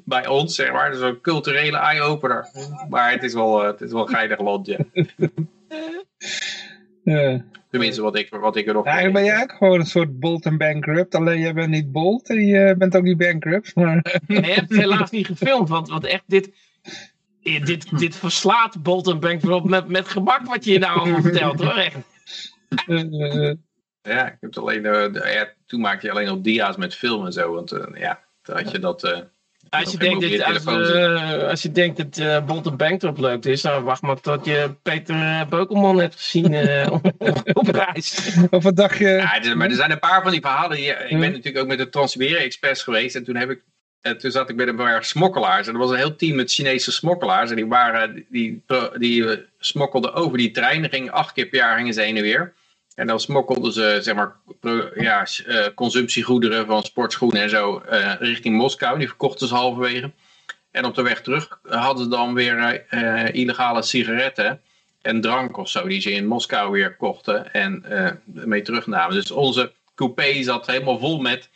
Bij 0.06 0.28
ons, 0.28 0.56
zeg 0.56 0.72
maar. 0.72 0.92
Dus 0.92 1.02
een 1.02 1.22
culturele 1.22 1.78
eye-opener. 1.78 2.48
Maar 2.90 3.12
het 3.12 3.24
is 3.24 3.34
wel, 3.34 3.64
het 3.64 3.82
is 3.82 3.92
wel 3.92 4.10
een 4.14 4.62
ja. 4.64 4.78
ja. 7.04 7.46
Tenminste, 7.70 8.02
wat 8.02 8.18
ik, 8.18 8.30
wat 8.30 8.56
ik 8.56 8.68
er 8.68 8.74
nog... 8.74 8.86
Eigenlijk 8.86 9.16
ben 9.16 9.26
jij 9.26 9.42
ook 9.42 9.52
gewoon 9.52 9.80
een 9.80 9.86
soort 9.86 10.20
bolt 10.20 10.46
en 10.46 10.58
bankrupt. 10.58 11.16
Alleen 11.16 11.40
jij 11.40 11.54
bent 11.54 11.70
niet 11.70 11.92
bolt 11.92 12.30
en 12.30 12.46
je 12.46 12.76
bent 12.78 12.96
ook 12.96 13.04
niet 13.04 13.18
bankrupt. 13.18 13.76
Maar... 13.76 14.22
je 14.28 14.40
hebt 14.40 14.70
het 14.70 14.80
helaas 14.80 15.12
niet 15.12 15.26
gefilmd, 15.26 15.70
want, 15.70 15.90
want 15.90 16.06
echt 16.06 16.24
dit... 16.26 16.52
Dit, 17.42 18.00
dit 18.00 18.16
verslaat 18.16 18.84
Bolt 18.84 19.08
en 19.08 19.20
Bankrupt 19.20 19.66
met, 19.66 19.88
met 19.88 20.08
gemak 20.08 20.46
wat 20.46 20.66
je 20.66 20.72
je 20.72 20.80
nou 20.80 21.00
allemaal 21.00 21.22
vertelt 21.22 21.64
hoor. 21.64 21.74
Echt. 21.74 21.98
Ja, 24.02 24.28
ik 24.28 24.38
heb 24.40 24.58
alleen, 24.58 24.86
uh, 24.86 25.34
ja, 25.34 25.54
toen 25.66 25.82
maakte 25.82 26.06
je 26.06 26.12
alleen 26.12 26.28
nog 26.28 26.42
dia's 26.42 26.78
met 26.78 26.96
film 26.96 27.26
en 27.26 27.32
zo. 27.32 27.54
Want 27.54 27.74
uh, 27.74 27.86
ja, 27.94 28.20
toen 28.42 28.56
had 28.56 28.72
je 28.72 28.80
dat... 28.80 29.04
Uh, 29.04 29.18
als 29.80 29.92
je, 29.92 29.98
denkt 29.98 30.38
dat, 30.38 30.66
als, 30.66 30.90
uh, 30.90 31.44
als 31.50 31.62
je 31.62 31.72
denkt 31.72 31.98
dat 31.98 32.18
uh, 32.18 32.46
Bolton 32.46 32.78
Bankrupt 32.78 33.20
leuk 33.20 33.46
is, 33.46 33.62
dan 33.62 33.84
wacht 33.84 34.02
maar 34.02 34.20
tot 34.20 34.46
je 34.46 34.76
Peter 34.82 35.48
Beukelman 35.50 36.00
hebt 36.00 36.16
gezien 36.16 36.46
op, 37.54 37.68
reis. 37.68 38.38
Of 38.50 38.64
wat 38.64 38.76
dacht 38.76 38.98
je? 38.98 39.10
Ja, 39.42 39.56
maar 39.56 39.70
er 39.70 39.76
zijn 39.76 39.92
een 39.92 40.00
paar 40.00 40.22
van 40.22 40.32
die 40.32 40.42
verhalen. 40.42 40.78
Die, 40.78 40.86
ik 40.86 41.20
ben 41.20 41.32
natuurlijk 41.32 41.58
ook 41.58 41.68
met 41.68 41.78
de 41.78 41.90
Trans-Siberië 41.90 42.36
Express 42.36 42.84
geweest. 42.84 43.16
En 43.16 43.24
toen, 43.24 43.36
heb 43.36 43.50
ik, 43.50 43.62
toen 44.20 44.32
zat 44.32 44.50
ik 44.50 44.56
bij 44.56 44.68
een 44.68 44.76
paar 44.76 45.04
smokkelaars. 45.04 45.68
En 45.68 45.74
er 45.74 45.80
was 45.80 45.92
een 45.92 45.98
heel 45.98 46.16
team 46.16 46.36
met 46.36 46.52
Chinese 46.52 46.92
smokkelaars. 46.92 47.50
En 47.50 47.56
die, 47.56 47.68
waren, 47.68 48.26
die, 48.30 48.64
die, 48.68 48.98
die 48.98 49.46
smokkelden 49.60 50.14
over 50.14 50.38
die 50.38 50.52
trein. 50.52 50.90
gingen 50.90 51.14
acht 51.14 51.34
keer 51.34 51.46
per 51.46 51.60
jaar 51.60 51.78
gingen 51.78 51.94
ze 51.94 52.02
heen 52.02 52.18
en 52.18 52.24
weer. 52.24 52.54
En 52.96 53.08
dan 53.08 53.20
smokkelden 53.20 53.74
ze 53.74 54.00
zeg 54.02 54.16
maar, 54.16 54.36
ja, 54.96 55.28
uh, 55.46 55.66
consumptiegoederen 55.76 56.66
van 56.66 56.84
sportschoenen 56.84 57.42
en 57.42 57.50
zo 57.50 57.84
uh, 57.92 58.14
richting 58.20 58.56
Moskou. 58.56 58.98
Die 58.98 59.08
verkochten 59.08 59.48
ze 59.48 59.56
halverwege. 59.56 60.12
En 60.72 60.86
op 60.86 60.96
de 60.96 61.02
weg 61.02 61.22
terug 61.22 61.60
hadden 61.64 62.04
ze 62.04 62.10
dan 62.10 62.34
weer 62.34 62.86
uh, 62.92 63.34
illegale 63.34 63.82
sigaretten 63.82 64.62
en 65.02 65.22
drank 65.22 65.58
of 65.58 65.70
zo. 65.70 65.88
Die 65.88 66.02
ze 66.02 66.12
in 66.12 66.28
Moskou 66.28 66.72
weer 66.72 66.96
kochten 66.96 67.54
en 67.54 67.86
mee 68.26 68.62
terugnamen. 68.62 69.16
Dus 69.16 69.32
onze 69.32 69.72
coupé 69.96 70.44
zat 70.44 70.68
helemaal 70.68 71.00
vol 71.00 71.20
met 71.20 71.50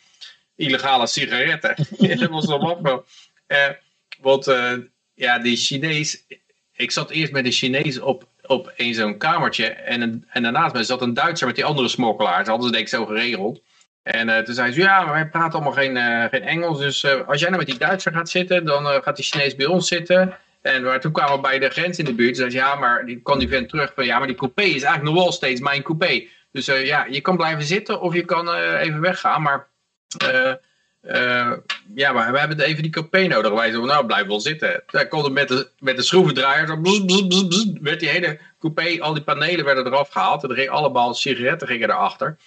illegale 0.56 1.08
sigaretten. 1.08 1.76
dat 2.20 2.30
was 2.30 2.46
wel 2.46 3.06
want 4.22 4.46
ja, 5.14 5.40
die 5.40 5.58
Chinees... 5.58 6.26
Ik 6.76 6.92
zat 6.92 7.10
eerst 7.10 7.32
met 7.32 7.44
de 7.44 7.52
Chinees 7.52 8.00
op 8.00 8.28
op 8.48 8.74
een 8.76 8.94
zo'n 8.94 9.18
kamertje. 9.18 9.66
En, 9.68 10.26
en 10.30 10.44
daarnaast 10.44 10.74
mij 10.74 10.84
zat 10.84 11.02
een 11.02 11.14
Duitser 11.14 11.48
met 11.48 11.56
die 11.56 11.66
andere 11.66 11.88
smokkelaars. 11.88 12.48
Hadden 12.48 12.66
ze 12.66 12.72
denk 12.72 12.84
ik 12.84 12.90
zo 12.90 13.06
geregeld. 13.06 13.62
En 14.04 14.28
uh, 14.28 14.38
toen 14.38 14.54
zei 14.54 14.72
ze, 14.72 14.80
ja, 14.80 15.04
maar 15.04 15.14
wij 15.14 15.28
praten 15.28 15.54
allemaal 15.54 15.74
geen, 15.74 15.96
uh, 15.96 16.24
geen 16.24 16.44
Engels. 16.44 16.80
Dus 16.80 17.04
uh, 17.04 17.28
als 17.28 17.40
jij 17.40 17.50
nou 17.50 17.62
met 17.62 17.72
die 17.72 17.80
Duitser 17.80 18.12
gaat 18.14 18.30
zitten, 18.30 18.66
dan 18.66 18.86
gaat 18.86 19.16
die 19.16 19.26
Chinees 19.26 19.56
bij 19.56 19.66
ons 19.66 19.88
zitten. 19.88 20.38
En 20.62 20.84
waar, 20.84 21.00
toen 21.00 21.12
kwamen 21.12 21.36
we 21.36 21.42
bij 21.42 21.60
de 21.60 21.70
grens 21.70 22.00
in 22.00 22.06
de 22.06 22.14
buurt. 22.14 22.36
Toen 22.36 22.38
zei 22.38 22.50
ze, 22.50 22.58
ja, 22.58 22.76
maar 22.76 23.06
die 23.06 23.22
kwam 23.22 23.40
die 23.40 23.48
vent 23.48 23.70
terug 23.70 23.92
van, 23.96 24.06
ja, 24.06 24.18
maar 24.18 24.28
die 24.28 24.36
coupé 24.36 24.62
is 24.62 24.84
eigenlijk 24.84 25.04
nog 25.04 25.24
wel 25.24 25.32
steeds 25.32 25.62
mijn 25.62 25.84
coupé. 25.84 26.28
Dus 26.52 26.66
ja, 26.66 27.06
je 27.10 27.22
kan 27.22 27.38
blijven 27.38 27.64
zitten 27.64 28.02
of 28.02 28.14
je 28.14 28.26
kan 28.26 28.54
even 28.56 29.02
weggaan. 29.02 29.42
Maar 29.42 29.68
uh, 31.04 31.52
ja, 31.96 32.12
maar 32.12 32.32
we 32.32 32.40
hebben 32.40 32.60
even 32.60 32.84
die 32.84 32.92
coupé 32.92 33.28
nodig. 33.28 33.52
Wij 33.52 33.72
zo, 33.72 33.86
nou, 33.86 34.06
blijf 34.06 34.28
wel 34.28 34.40
zitten. 34.40 34.84
Hij 34.88 35.08
kon 35.08 35.34
met 35.34 35.48
de, 35.48 35.70
met 35.80 35.96
de 35.96 36.02
schroevendraaier, 36.02 36.68
zo 36.68 36.78
bzz, 36.78 37.06
bzz, 37.06 37.48
bzz, 37.48 37.66
werd 37.82 38.00
die 38.00 38.10
hele 38.10 38.40
coupé, 38.60 38.98
al 39.00 39.14
die 39.14 39.24
panelen 39.24 39.66
werden 39.66 39.86
eraf 39.86 40.10
gehaald. 40.10 40.44
En 40.44 40.50
er 40.50 40.56
ging 40.56 40.70
allemaal 40.70 41.14
sigaretten 41.14 41.68
gingen 41.68 41.90
erachter. 41.90 42.38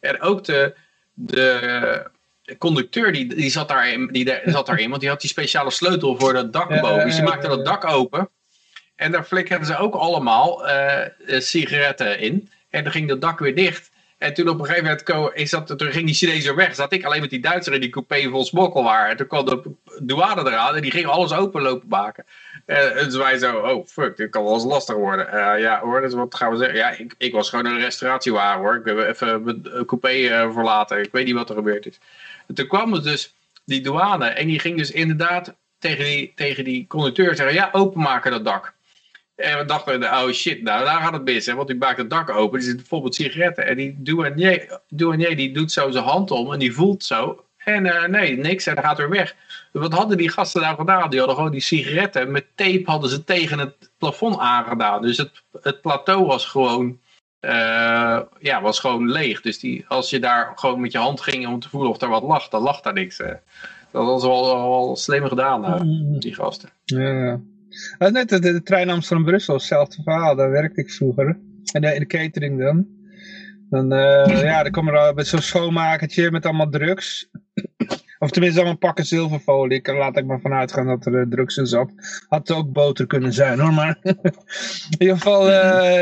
En 0.00 0.20
ook 0.20 0.44
de, 0.44 0.74
de 1.12 2.10
conducteur, 2.58 3.12
die, 3.12 3.34
die, 3.34 3.50
zat 3.50 3.68
daarin, 3.68 4.06
die 4.06 4.40
zat 4.44 4.66
daarin, 4.66 4.88
want 4.88 5.00
die 5.00 5.10
had 5.10 5.20
die 5.20 5.30
speciale 5.30 5.70
sleutel 5.70 6.18
voor 6.18 6.32
dat 6.32 6.52
dak 6.52 6.80
boven. 6.80 7.04
Dus 7.04 7.14
die 7.14 7.24
maakte 7.24 7.48
dat 7.48 7.64
dak 7.64 7.84
open. 7.84 8.28
En 8.96 9.12
daar 9.12 9.24
flikkerden 9.24 9.66
ze 9.66 9.76
ook 9.76 9.94
allemaal 9.94 10.62
sigaretten 11.26 12.18
in. 12.18 12.50
En 12.70 12.82
dan 12.82 12.92
ging 12.92 13.08
dat 13.08 13.20
dak 13.20 13.38
weer 13.38 13.54
dicht. 13.54 13.89
En 14.20 14.34
toen 14.34 14.48
op 14.48 14.58
een 14.58 14.66
gegeven 14.66 14.98
moment 15.06 15.34
is 15.34 15.50
dat, 15.50 15.78
toen 15.78 15.92
ging 15.92 16.06
die 16.06 16.14
Chinees 16.14 16.54
weg. 16.54 16.74
Zat 16.74 16.92
ik 16.92 17.04
alleen 17.04 17.20
met 17.20 17.30
die 17.30 17.40
Duitser 17.40 17.74
in 17.74 17.80
die 17.80 17.90
coupé 17.90 18.28
vol 18.28 18.44
smokkelwaar. 18.44 19.08
En 19.08 19.16
toen 19.16 19.26
kwam 19.26 19.44
de 19.44 19.62
douane 20.02 20.40
eraan 20.40 20.76
en 20.76 20.82
die 20.82 20.90
ging 20.90 21.06
alles 21.06 21.32
openlopen 21.32 21.88
maken. 21.88 22.24
En, 22.66 22.96
en 22.96 23.08
toen 23.08 23.18
wij 23.18 23.38
zo, 23.38 23.56
oh 23.56 23.86
fuck, 23.86 24.16
dit 24.16 24.30
kan 24.30 24.44
wel 24.44 24.54
eens 24.54 24.64
lastig 24.64 24.94
worden. 24.94 25.26
Uh, 25.26 25.60
ja 25.60 25.80
hoor, 25.80 26.00
dus 26.00 26.14
wat 26.14 26.34
gaan 26.34 26.50
we 26.50 26.56
zeggen? 26.56 26.76
Ja, 26.76 26.90
ik, 26.90 27.14
ik 27.18 27.32
was 27.32 27.48
gewoon 27.48 27.66
een 27.66 27.78
restauratiewagen 27.78 28.60
hoor. 28.60 28.74
Ik 28.74 28.84
heb 28.84 28.98
even 28.98 29.42
mijn 29.44 29.62
coupé 29.86 30.12
uh, 30.12 30.52
verlaten. 30.52 31.02
Ik 31.02 31.12
weet 31.12 31.24
niet 31.24 31.34
wat 31.34 31.48
er 31.48 31.54
gebeurd 31.54 31.86
is. 31.86 31.98
En 32.46 32.54
toen 32.54 32.66
kwam 32.66 33.02
dus 33.02 33.34
die 33.64 33.80
douane 33.80 34.26
en 34.26 34.46
die 34.46 34.58
ging 34.58 34.76
dus 34.76 34.90
inderdaad 34.90 35.54
tegen 35.78 36.04
die, 36.04 36.32
tegen 36.34 36.64
die 36.64 36.86
conducteur 36.86 37.36
zeggen, 37.36 37.54
ja 37.54 37.68
openmaken 37.72 38.30
dat 38.30 38.44
dak. 38.44 38.72
En 39.40 39.58
we 39.58 39.64
dachten, 39.64 40.02
oh 40.02 40.30
shit, 40.30 40.62
nou 40.62 40.84
daar 40.84 41.00
gaat 41.00 41.12
het 41.12 41.24
mis. 41.24 41.46
Hè? 41.46 41.54
Want 41.54 41.68
die 41.68 41.76
maakt 41.76 41.98
het 41.98 42.10
dak 42.10 42.30
open, 42.30 42.58
er 42.58 42.64
zitten 42.64 42.80
bijvoorbeeld 42.80 43.14
sigaretten. 43.14 43.66
En 43.66 43.76
die 43.76 43.94
douanier, 43.98 44.80
douanier 44.88 45.36
die 45.36 45.52
doet 45.52 45.72
zo 45.72 45.90
zijn 45.90 46.04
hand 46.04 46.30
om 46.30 46.52
en 46.52 46.58
die 46.58 46.74
voelt 46.74 47.04
zo. 47.04 47.44
En 47.64 47.84
uh, 47.84 48.04
nee, 48.04 48.36
niks, 48.36 48.66
en 48.66 48.74
dan 48.74 48.84
gaat 48.84 48.96
weer 48.96 49.10
weg. 49.10 49.34
Wat 49.72 49.92
hadden 49.92 50.16
die 50.16 50.30
gasten 50.30 50.60
daar 50.60 50.74
gedaan? 50.74 51.10
Die 51.10 51.18
hadden 51.18 51.36
gewoon 51.36 51.52
die 51.52 51.60
sigaretten 51.60 52.30
met 52.30 52.46
tape 52.54 52.82
hadden 52.84 53.10
ze 53.10 53.24
tegen 53.24 53.58
het 53.58 53.90
plafond 53.98 54.38
aangedaan. 54.38 55.02
Dus 55.02 55.16
het, 55.16 55.42
het 55.62 55.80
plateau 55.80 56.26
was 56.26 56.46
gewoon, 56.46 56.98
uh, 57.40 58.20
ja, 58.38 58.62
was 58.62 58.80
gewoon 58.80 59.10
leeg. 59.10 59.40
Dus 59.40 59.58
die, 59.58 59.84
als 59.88 60.10
je 60.10 60.18
daar 60.18 60.52
gewoon 60.54 60.80
met 60.80 60.92
je 60.92 60.98
hand 60.98 61.20
ging 61.20 61.46
om 61.46 61.60
te 61.60 61.68
voelen 61.68 61.90
of 61.90 62.00
er 62.00 62.08
wat 62.08 62.22
lag, 62.22 62.48
dan 62.48 62.62
lag 62.62 62.80
daar 62.80 62.92
niks. 62.92 63.16
Dat 63.16 64.04
was 64.04 64.22
wel, 64.22 64.44
wel 64.44 64.96
slim 64.96 65.26
gedaan, 65.26 65.64
uh, 65.64 65.80
die 66.18 66.34
gasten. 66.34 66.68
Ja, 66.84 67.40
uh, 67.98 68.08
net 68.08 68.28
de, 68.28 68.38
de, 68.38 68.62
trein 68.62 68.90
Amsterdam-Brussel, 68.90 69.54
hetzelfde 69.54 70.02
verhaal. 70.02 70.36
Daar 70.36 70.50
werkte 70.50 70.80
ik 70.80 70.90
vroeger. 70.90 71.38
En 71.72 71.82
in 71.82 72.00
de 72.00 72.06
catering 72.06 72.58
dan. 72.58 72.86
Dan, 73.70 73.92
uh, 73.92 74.42
ja, 74.42 74.62
dan 74.62 74.72
kom 74.72 74.88
er 74.88 75.14
met 75.14 75.26
zo'n 75.26 75.42
schoonmakertje 75.42 76.30
met 76.30 76.46
allemaal 76.46 76.68
drugs. 76.68 77.30
Of 78.18 78.30
tenminste 78.30 78.60
allemaal 78.60 78.78
pakken 78.78 79.04
zilverfolie. 79.04 79.78
Ik 79.78 79.86
laat 79.86 80.16
ik 80.16 80.24
maar 80.24 80.40
vanuit 80.40 80.72
gaan 80.72 80.86
dat 80.86 81.06
er 81.06 81.28
drugs 81.28 81.56
in 81.56 81.66
zat. 81.66 81.92
Had 82.28 82.48
het 82.48 82.56
ook 82.56 82.72
boter 82.72 83.06
kunnen 83.06 83.32
zijn 83.32 83.60
hoor. 83.60 83.72
Maar 83.72 83.98
in 84.02 84.96
ieder 84.98 85.16
geval, 85.16 85.50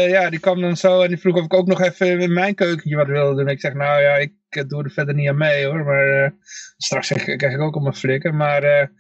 ja, 0.08 0.30
die 0.30 0.38
kwam 0.38 0.60
dan 0.60 0.76
zo 0.76 1.02
en 1.02 1.08
die 1.08 1.18
vroeg 1.18 1.36
of 1.36 1.44
ik 1.44 1.54
ook 1.54 1.66
nog 1.66 1.80
even 1.80 2.20
in 2.20 2.32
mijn 2.32 2.54
keukentje 2.54 2.96
wat 2.96 3.06
wilde 3.06 3.36
doen. 3.36 3.48
Ik 3.48 3.60
zeg, 3.60 3.74
nou 3.74 4.02
ja, 4.02 4.14
ik 4.16 4.32
doe 4.68 4.84
er 4.84 4.90
verder 4.90 5.14
niet 5.14 5.28
aan 5.28 5.36
mee 5.36 5.66
hoor. 5.66 5.84
Maar 5.84 6.34
straks 6.76 7.08
krijg 7.12 7.54
ik 7.54 7.60
ook 7.60 7.76
op 7.76 7.82
mijn 7.82 7.94
flikker. 7.94 8.34
Maar, 8.34 8.90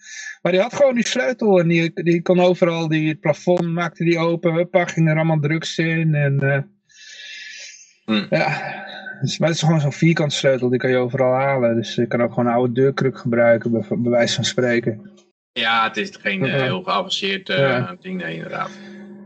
maar 0.42 0.52
die 0.52 0.60
had 0.60 0.74
gewoon 0.74 0.94
die 0.94 1.06
sleutel 1.06 1.60
en 1.60 1.68
die, 1.68 2.02
die 2.02 2.22
kon 2.22 2.40
overal, 2.40 2.88
die, 2.88 3.08
het 3.08 3.20
plafond 3.20 3.66
maakte 3.66 4.04
die 4.04 4.18
open. 4.18 4.54
Huppa, 4.54 4.84
ging 4.84 5.08
er 5.08 5.16
allemaal 5.16 5.40
drugs 5.40 5.78
in 5.78 6.14
en... 6.14 6.66
Hmm. 8.04 8.26
Ja, 8.30 8.78
dus, 9.20 9.38
maar 9.38 9.48
het 9.48 9.56
is 9.56 9.62
gewoon 9.62 9.80
zo'n 9.80 9.92
vierkant 9.92 10.32
sleutel, 10.32 10.68
die 10.68 10.78
kan 10.78 10.90
je 10.90 10.96
overal 10.96 11.32
halen. 11.32 11.74
Dus 11.74 11.94
je 11.94 12.06
kan 12.06 12.22
ook 12.22 12.28
gewoon 12.28 12.46
een 12.46 12.52
oude 12.52 12.72
deurkruk 12.72 13.18
gebruiken, 13.18 13.70
bij, 13.70 14.10
wijze 14.10 14.34
van 14.34 14.44
spreken. 14.44 15.10
Ja, 15.52 15.84
het 15.84 15.96
is 15.96 16.16
geen 16.20 16.44
uh, 16.44 16.52
heel 16.52 16.82
geavanceerd 16.82 17.48
uh, 17.48 17.90
ding, 18.00 18.20
nee, 18.20 18.34
inderdaad. 18.34 18.70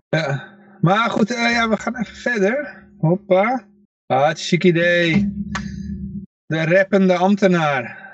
Ja. 0.09 0.51
Maar 0.81 1.11
goed, 1.11 1.29
ja, 1.29 1.69
we 1.69 1.77
gaan 1.77 1.97
even 1.97 2.17
verder. 2.17 2.87
Hoppa. 2.99 3.67
Ah, 4.07 4.29
het 4.29 4.41
chic 4.41 4.65
idee. 4.65 5.33
De 6.47 6.65
rappende 6.65 7.17
ambtenaar. 7.17 8.11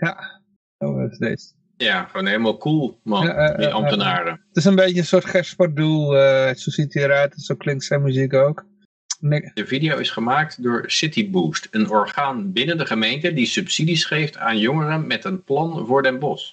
Ja, 0.00 0.40
oh, 0.78 1.10
is 1.10 1.18
deze? 1.18 1.52
Ja, 1.82 2.04
gewoon 2.04 2.26
helemaal 2.26 2.56
cool, 2.56 2.98
man, 3.02 3.26
ja, 3.26 3.54
die 3.56 3.68
ambtenaren. 3.68 4.32
het 4.48 4.56
is 4.56 4.64
een 4.64 4.74
beetje 4.74 4.98
een 4.98 5.06
soort 5.06 5.24
Gersport-doel. 5.24 6.12
zo 6.54 6.70
ziet 6.70 6.94
hij 6.94 7.02
eruit, 7.02 7.34
zo 7.36 7.54
klinkt 7.54 7.84
zijn 7.84 8.02
muziek 8.02 8.34
ook. 8.34 8.64
De 9.54 9.66
video 9.66 9.98
is 9.98 10.10
gemaakt 10.10 10.62
door 10.62 10.84
CityBoost, 10.86 11.68
een 11.70 11.90
orgaan 11.90 12.52
binnen 12.52 12.78
de 12.78 12.86
gemeente 12.86 13.32
die 13.32 13.46
subsidies 13.46 14.04
geeft 14.04 14.36
aan 14.36 14.58
jongeren 14.58 15.06
met 15.06 15.24
een 15.24 15.44
plan 15.44 15.86
voor 15.86 16.02
Den 16.02 16.18
Bosch. 16.18 16.52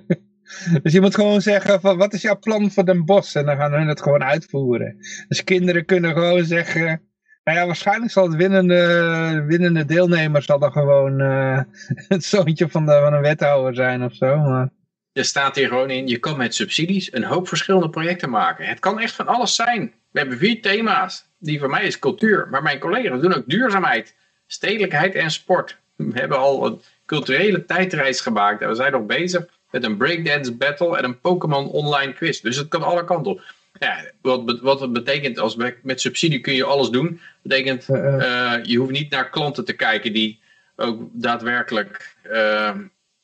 dus 0.82 0.92
je 0.92 1.00
moet 1.00 1.14
gewoon 1.14 1.40
zeggen 1.40 1.80
van 1.80 1.96
wat 1.96 2.12
is 2.12 2.22
jouw 2.22 2.38
plan 2.38 2.70
voor 2.70 2.84
Den 2.84 3.04
Bosch 3.04 3.36
en 3.36 3.46
dan 3.46 3.56
gaan 3.56 3.72
hun 3.72 3.88
het 3.88 4.02
gewoon 4.02 4.22
uitvoeren. 4.22 4.96
Dus 5.28 5.44
kinderen 5.44 5.84
kunnen 5.84 6.12
gewoon 6.12 6.44
zeggen, 6.44 7.09
nou 7.44 7.58
ja 7.58 7.66
waarschijnlijk 7.66 8.12
zal 8.12 8.28
het 8.28 8.36
winnende, 8.36 9.44
winnende 9.46 9.84
deelnemer 9.84 10.42
zal 10.42 10.58
dan 10.58 10.72
gewoon 10.72 11.20
uh, 11.20 11.60
het 12.08 12.24
zoontje 12.24 12.68
van, 12.68 12.86
de, 12.86 13.00
van 13.02 13.12
een 13.12 13.20
wethouder 13.20 13.74
zijn 13.74 14.04
of 14.04 14.14
zo. 14.14 14.36
Maar... 14.36 14.70
Er 15.12 15.24
staat 15.24 15.56
hier 15.56 15.68
gewoon 15.68 15.90
in, 15.90 16.08
je 16.08 16.18
kan 16.18 16.36
met 16.36 16.54
subsidies 16.54 17.12
een 17.12 17.24
hoop 17.24 17.48
verschillende 17.48 17.90
projecten 17.90 18.30
maken. 18.30 18.66
Het 18.66 18.78
kan 18.78 19.00
echt 19.00 19.14
van 19.14 19.26
alles 19.26 19.54
zijn. 19.54 19.92
We 20.10 20.18
hebben 20.18 20.38
vier 20.38 20.62
thema's 20.62 21.28
die 21.38 21.58
voor 21.58 21.70
mij 21.70 21.84
is 21.84 21.98
cultuur. 21.98 22.48
Maar 22.50 22.62
mijn 22.62 22.78
collega's 22.78 23.20
doen 23.20 23.34
ook 23.34 23.46
duurzaamheid, 23.46 24.14
stedelijkheid 24.46 25.14
en 25.14 25.30
sport. 25.30 25.78
We 25.96 26.18
hebben 26.18 26.38
al 26.38 26.66
een 26.66 26.80
culturele 27.06 27.64
tijdreis 27.64 28.20
gemaakt. 28.20 28.62
En 28.62 28.68
we 28.68 28.74
zijn 28.74 28.92
nog 28.92 29.06
bezig 29.06 29.46
met 29.70 29.84
een 29.84 29.96
breakdance 29.96 30.54
battle 30.54 30.96
en 30.96 31.04
een 31.04 31.20
Pokémon 31.20 31.68
online 31.68 32.12
quiz. 32.12 32.40
Dus 32.40 32.56
het 32.56 32.68
kan 32.68 32.82
alle 32.82 33.04
kanten 33.04 33.32
op. 33.32 33.42
Ja, 33.80 34.04
wat, 34.20 34.60
wat 34.60 34.80
het 34.80 34.92
betekent, 34.92 35.38
als 35.38 35.56
met 35.82 36.00
subsidie 36.00 36.40
kun 36.40 36.54
je 36.54 36.64
alles 36.64 36.90
doen. 36.90 37.20
betekent, 37.42 37.88
uh, 37.88 38.54
je 38.62 38.76
hoeft 38.76 38.90
niet 38.90 39.10
naar 39.10 39.30
klanten 39.30 39.64
te 39.64 39.72
kijken 39.72 40.12
die 40.12 40.40
ook 40.76 41.08
daadwerkelijk 41.12 42.16
uh, 42.30 42.74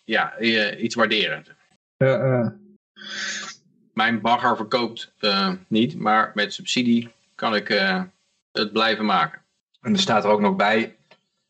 ja, 0.04 0.38
iets 0.78 0.94
waarderen. 0.94 1.44
Mijn 3.92 4.20
bagger 4.20 4.56
verkoopt 4.56 5.12
niet, 5.68 5.98
maar 5.98 6.30
met 6.34 6.52
subsidie 6.52 7.12
kan 7.34 7.54
ik 7.54 7.68
uh, 7.68 8.02
het 8.52 8.72
blijven 8.72 9.04
maken. 9.04 9.40
En 9.80 9.92
er 9.92 9.98
staat 9.98 10.24
er 10.24 10.30
ook 10.30 10.40
nog 10.40 10.56
bij, 10.56 10.96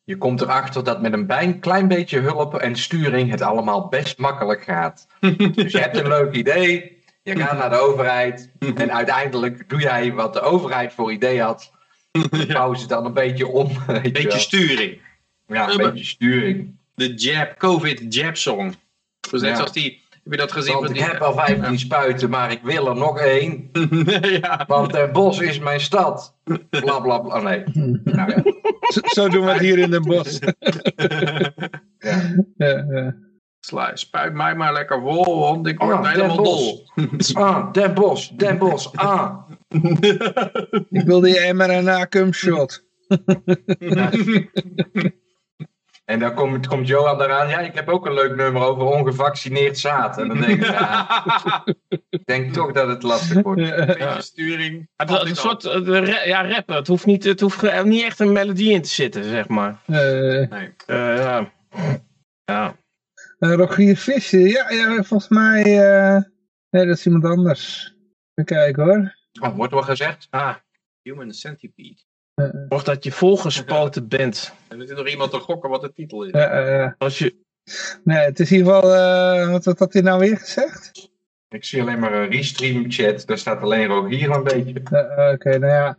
je 0.04 0.16
komt 0.16 0.40
erachter 0.40 0.84
dat 0.84 1.02
met 1.02 1.12
een 1.12 1.26
bij, 1.26 1.59
klein 1.59 1.88
beetje 1.88 2.20
hulp 2.20 2.54
en 2.54 2.76
sturing 2.76 3.30
het 3.30 3.42
allemaal 3.42 3.88
best 3.88 4.18
makkelijk 4.18 4.62
gaat. 4.62 5.07
dus 5.52 5.72
je 5.72 5.78
hebt 5.78 5.96
een 5.96 6.09
leuk 6.09 6.34
idee, 6.34 6.95
je 7.27 7.37
gaat 7.37 7.59
naar 7.59 7.70
de 7.70 7.77
overheid 7.77 8.51
en 8.74 8.93
uiteindelijk 8.93 9.68
doe 9.68 9.81
jij 9.81 10.12
wat 10.12 10.33
de 10.33 10.41
overheid 10.41 10.93
voor 10.93 11.12
idee 11.12 11.41
had. 11.41 11.72
Bouw 12.53 12.74
ze 12.74 12.87
dan 12.87 13.05
een 13.05 13.12
beetje 13.12 13.47
om. 13.47 13.70
Een 13.87 14.12
beetje 14.12 14.39
sturing. 14.39 15.01
Ja, 15.47 15.70
een 15.70 15.77
beetje 15.77 16.05
sturing. 16.05 16.79
De 16.95 17.14
jab, 17.14 17.59
COVID 17.59 18.14
jab 18.14 18.37
song. 18.37 18.74
Dus 19.31 19.41
net 19.41 19.57
zoals 19.57 19.72
die 19.72 20.05
heb 20.11 20.33
je 20.33 20.37
dat 20.37 20.53
gezien? 20.53 20.74
Want 20.74 20.91
ik 20.91 20.99
heb 20.99 21.20
al 21.20 21.35
15 21.35 21.79
spuiten, 21.79 22.31
maar 22.31 22.51
ik 22.51 22.61
wil 22.62 22.89
er 22.89 22.97
nog 22.97 23.18
één. 23.18 23.70
ja. 24.41 24.64
Want 24.66 24.93
Den 24.93 25.12
Bos 25.12 25.39
is 25.39 25.59
mijn 25.59 25.81
stad. 25.81 26.37
Bla 26.70 27.01
bla 27.01 27.18
bla. 27.18 27.41
Nee. 27.41 27.62
Nou, 28.05 28.33
ja. 28.33 28.43
zo, 29.03 29.29
doen 29.29 29.45
we 29.45 29.51
het 29.51 29.61
hier 29.61 29.79
in 29.79 29.91
Den 29.91 30.03
Bos. 30.03 30.39
ja. 32.57 33.14
Spuit 33.94 34.32
mij 34.32 34.54
maar 34.54 34.72
lekker 34.72 35.00
vol, 35.00 35.38
want 35.38 35.66
ik 35.66 35.78
word 35.78 35.96
ah, 35.96 36.10
helemaal 36.10 36.36
dol. 36.36 36.86
ah, 37.34 37.72
Den 37.72 37.94
Bos, 37.94 38.28
Den 38.28 38.58
Bos, 38.58 38.96
ah. 38.96 39.36
ik 40.98 41.06
wil 41.06 41.20
die 41.20 41.52
mRNA 41.52 42.06
shot. 42.30 42.84
En 46.06 46.18
dan 46.18 46.34
komt, 46.34 46.66
komt 46.66 46.88
Johan 46.88 47.22
eraan, 47.22 47.48
ja, 47.48 47.58
ik 47.58 47.74
heb 47.74 47.88
ook 47.88 48.06
een 48.06 48.14
leuk 48.14 48.36
nummer 48.36 48.62
over 48.62 48.82
ongevaccineerd 48.82 49.78
zaad. 49.78 50.18
En 50.18 50.28
dan 50.28 50.40
denk 50.40 50.60
ik, 50.60 50.66
ja, 50.66 51.64
ik 51.88 52.24
denk 52.24 52.52
toch 52.52 52.72
dat 52.72 52.88
het 52.88 53.02
lastig 53.02 53.42
wordt. 53.42 53.60
Ja. 53.98 54.20
sturing. 54.20 54.88
Het, 54.96 55.10
is 55.10 55.30
een 55.30 55.36
soort 55.36 55.64
uh, 55.64 56.26
ja, 56.26 56.48
rappen. 56.48 56.76
Het 56.76 56.86
hoeft, 56.86 57.06
niet, 57.06 57.24
het 57.24 57.40
hoeft 57.40 57.84
niet 57.84 58.04
echt 58.04 58.20
een 58.20 58.32
melodie 58.32 58.72
in 58.72 58.82
te 58.82 58.88
zitten, 58.88 59.24
zeg 59.24 59.48
maar. 59.48 59.76
Uh, 59.86 59.98
nee. 60.48 60.74
Uh, 60.86 61.16
ja. 61.16 61.52
ja. 62.44 62.76
Rogier 63.39 63.97
Visser, 63.97 64.47
ja, 64.47 64.70
ja, 64.70 65.03
volgens 65.03 65.28
mij, 65.28 65.62
nee, 66.70 66.87
dat 66.87 66.97
is 66.97 67.07
iemand 67.07 67.24
anders. 67.24 67.95
Even 68.34 68.45
kijken 68.45 68.84
hoor. 68.84 69.16
Oh, 69.41 69.57
wordt 69.57 69.72
wel 69.72 69.82
gezegd? 69.82 70.26
Ah, 70.30 70.55
Human 71.03 71.32
Centipede. 71.32 72.05
Of 72.68 72.82
dat 72.84 73.05
je 73.05 73.12
volgespoten 73.12 74.09
bent. 74.18 74.53
En 74.68 74.80
er 74.80 74.87
zit 74.87 74.97
nog 74.97 75.09
iemand 75.09 75.30
te 75.30 75.39
gokken 75.39 75.70
wat 75.70 75.80
de 75.80 75.93
titel 75.93 76.24
is. 76.24 76.32
Als 76.99 77.18
je... 77.18 77.45
Nee, 78.05 78.18
het 78.18 78.41
is 78.41 78.51
in 78.51 78.57
ieder 78.57 78.74
geval... 78.74 78.95
Uh, 78.95 79.51
wat, 79.51 79.64
wat 79.64 79.78
had 79.78 79.93
hij 79.93 80.03
nou 80.03 80.20
weer 80.20 80.39
gezegd? 80.39 81.11
Ik 81.49 81.64
zie 81.64 81.80
alleen 81.80 81.99
maar 81.99 82.12
een 82.12 82.30
restream 82.30 82.91
chat. 82.91 83.26
Daar 83.26 83.39
staat 83.39 83.62
alleen 83.62 83.87
Rogier 83.87 84.30
een 84.30 84.43
beetje. 84.43 84.80
Oké, 85.32 85.59
nou 85.59 85.72
ja. 85.72 85.99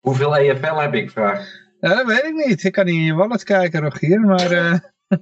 Hoeveel 0.00 0.36
EFL 0.36 0.74
heb 0.74 0.94
ik, 0.94 1.10
vraag? 1.10 1.48
Ja, 1.80 1.94
dat 1.94 2.06
weet 2.06 2.24
ik 2.24 2.46
niet. 2.46 2.64
Ik 2.64 2.72
kan 2.72 2.84
niet 2.84 2.94
in 2.94 3.02
je 3.02 3.14
wallet 3.14 3.42
kijken, 3.42 3.80
Rogier, 3.80 4.20
maar... 4.20 4.52
Uh... 4.52 4.78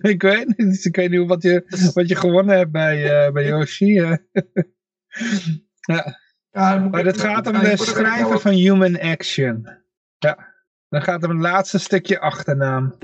ik 0.00 0.22
weet 0.22 0.56
niet. 0.56 0.84
Ik 0.84 0.96
weet 0.96 1.10
niet 1.10 1.26
wat 1.26 1.42
je, 1.42 1.90
wat 1.94 2.08
je 2.08 2.14
gewonnen 2.16 2.56
hebt 2.56 2.70
bij, 2.70 3.26
uh, 3.26 3.32
bij 3.32 3.46
Yoshi. 3.46 3.92
ja. 5.92 6.18
Ja, 6.52 6.78
maar 6.78 7.04
het 7.04 7.20
gaat 7.20 7.46
om 7.46 7.58
de 7.58 7.76
schrijver 7.76 8.40
van 8.40 8.52
Human 8.52 9.00
Action. 9.00 9.68
Ja, 10.18 10.54
dan 10.88 11.02
gaat 11.02 11.24
om 11.24 11.30
het 11.30 11.40
laatste 11.40 11.78
stukje 11.78 12.20
achternaam. 12.20 12.96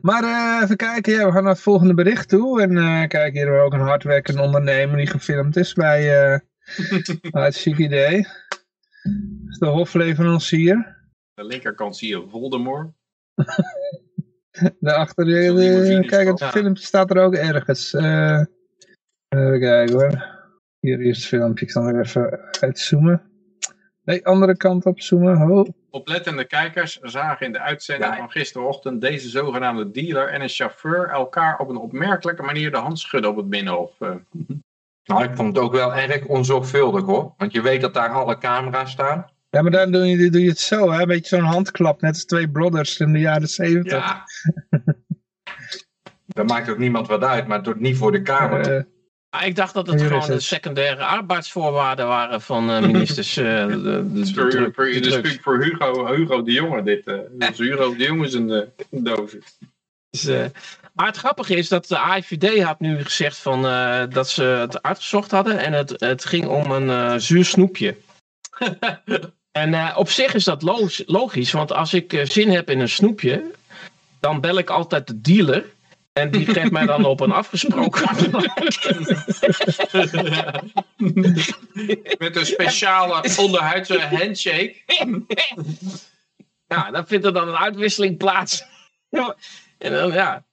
Maar 0.00 0.22
uh, 0.22 0.60
even 0.62 0.76
kijken, 0.76 1.12
ja, 1.12 1.26
we 1.26 1.32
gaan 1.32 1.42
naar 1.42 1.52
het 1.52 1.62
volgende 1.62 1.94
bericht 1.94 2.28
toe. 2.28 2.62
En 2.62 2.70
uh, 2.70 3.06
kijk, 3.06 3.32
hier 3.32 3.42
hebben 3.42 3.58
we 3.60 3.64
ook 3.64 3.72
een 3.72 3.80
hardwerkende 3.80 4.42
ondernemer 4.42 4.96
die 4.96 5.06
gefilmd 5.06 5.56
is 5.56 5.72
bij 5.72 6.32
uh, 6.32 6.38
het 7.30 7.66
idee. 7.66 8.26
de 9.58 9.66
hofleverancier. 9.66 11.01
De 11.42 11.48
linkerkant 11.48 11.96
zie 11.96 12.08
je 12.08 12.28
Voldemort. 12.28 12.90
Daarachter, 14.80 15.24
de, 15.24 16.04
kijk, 16.06 16.28
het 16.28 16.44
filmpje 16.44 16.84
staat 16.84 17.10
er 17.10 17.22
ook 17.22 17.34
ergens. 17.34 17.92
even 17.92 19.60
kijken 19.60 19.92
hoor. 19.92 20.40
Hier 20.80 21.00
is 21.00 21.16
het 21.16 21.26
filmpje, 21.26 21.64
ik 21.64 21.70
zal 21.70 21.86
er 21.86 22.00
even 22.00 22.40
uitzoomen. 22.60 23.22
Nee, 24.04 24.26
andere 24.26 24.56
kant 24.56 24.86
op 24.86 25.00
zoomen. 25.00 25.50
Oh. 25.50 25.68
Oplettende 25.90 26.44
kijkers 26.44 26.98
zagen 27.00 27.46
in 27.46 27.52
de 27.52 27.60
uitzending 27.60 28.16
van 28.16 28.30
gisterochtend 28.30 29.00
deze 29.00 29.28
zogenaamde 29.28 29.90
dealer 29.90 30.28
en 30.28 30.40
een 30.40 30.48
chauffeur 30.48 31.08
elkaar 31.08 31.58
op 31.58 31.68
een 31.68 31.76
opmerkelijke 31.76 32.42
manier 32.42 32.70
de 32.70 32.76
hand 32.76 32.98
schudden 32.98 33.30
op 33.30 33.36
het 33.36 33.48
binnenhof. 33.48 34.00
Eh. 34.00 34.14
Nou, 35.04 35.24
ik 35.24 35.36
vond 35.36 35.56
het 35.56 35.64
ook 35.64 35.72
wel 35.72 35.94
erg 35.94 36.26
onzorgvuldig 36.26 37.04
hoor. 37.04 37.34
Want 37.36 37.52
je 37.52 37.62
weet 37.62 37.80
dat 37.80 37.94
daar 37.94 38.10
alle 38.10 38.38
camera's 38.38 38.90
staan. 38.90 39.31
Ja, 39.52 39.62
maar 39.62 39.70
dan 39.70 39.92
doe 39.92 40.06
je, 40.06 40.30
doe 40.30 40.42
je 40.42 40.48
het 40.48 40.58
zo, 40.58 40.90
hè? 40.90 41.00
Een 41.00 41.06
beetje 41.06 41.36
zo'n 41.36 41.44
handklap, 41.44 42.00
net 42.00 42.14
als 42.14 42.24
twee 42.24 42.50
brothers 42.50 42.98
in 42.98 43.12
de 43.12 43.18
jaren 43.18 43.48
zeventig. 43.48 43.92
Ja. 43.92 44.24
dat 46.26 46.46
maakt 46.46 46.68
ook 46.68 46.78
niemand 46.78 47.06
wat 47.06 47.22
uit, 47.22 47.46
maar 47.46 47.56
het 47.56 47.64
doet 47.64 47.80
niet 47.80 47.96
voor 47.96 48.12
de 48.12 48.22
camera. 48.22 48.70
Uh, 48.70 48.82
Ah, 49.34 49.46
ik 49.46 49.56
dacht 49.56 49.74
dat 49.74 49.86
het 49.86 50.02
gewoon 50.02 50.26
de 50.26 50.40
secundaire 50.40 51.04
arbeidsvoorwaarden 51.04 52.06
waren 52.06 52.40
van 52.40 52.70
uh, 52.70 52.80
ministers. 52.92 53.38
Uh, 53.38 53.66
de, 53.66 54.12
de, 54.12 55.38
voor 55.42 55.62
Hugo, 55.62 56.14
Hugo 56.14 56.42
de 56.42 56.52
Jonge 56.52 56.82
dit. 56.82 57.06
Uh, 57.06 57.18
dus 57.32 57.58
Hugo 57.58 57.96
de 57.96 58.04
Jonge 58.04 58.26
is 58.26 58.34
een, 58.34 58.50
een 58.50 59.04
doos. 59.04 59.36
Dus, 60.10 60.24
maar 60.94 61.06
het 61.06 61.16
grappige 61.16 61.56
is 61.56 61.68
dat 61.68 61.86
de 61.86 61.98
AIVD 61.98 62.62
had 62.62 62.80
nu 62.80 63.02
gezegd 63.02 63.36
van, 63.36 63.62
dat 64.10 64.28
ze 64.28 64.42
het 64.42 64.82
uitgezocht 64.82 65.30
hadden. 65.30 65.58
En 65.58 65.72
het, 65.72 66.00
het 66.00 66.24
ging 66.24 66.46
om 66.46 66.70
een 66.70 67.20
zuur 67.20 67.44
snoepje. 67.44 67.96
en 69.52 69.96
op 69.96 70.08
zich 70.08 70.34
is 70.34 70.44
dat 70.44 70.62
logisch. 71.06 71.52
Want 71.52 71.72
als 71.72 71.94
ik 71.94 72.20
zin 72.22 72.50
heb 72.50 72.70
in 72.70 72.80
een 72.80 72.88
snoepje, 72.88 73.50
dan 74.20 74.40
bel 74.40 74.58
ik 74.58 74.70
altijd 74.70 75.06
de 75.06 75.20
dealer. 75.20 75.64
En 76.12 76.30
die 76.30 76.46
geeft 76.46 76.70
mij 76.70 76.86
dan 76.86 77.04
op 77.04 77.20
een 77.20 77.32
afgesproken 77.32 78.02
Met 82.18 82.36
een 82.36 82.46
speciale 82.46 83.24
onderhuidse 83.38 84.00
handshake. 84.00 84.76
ja, 86.66 86.90
dan 86.90 87.06
vindt 87.06 87.24
er 87.24 87.32
dan 87.32 87.48
een 87.48 87.56
uitwisseling 87.56 88.16
plaats. 88.16 88.64
en 89.78 89.92
dan, 89.92 90.12
ja. 90.12 90.44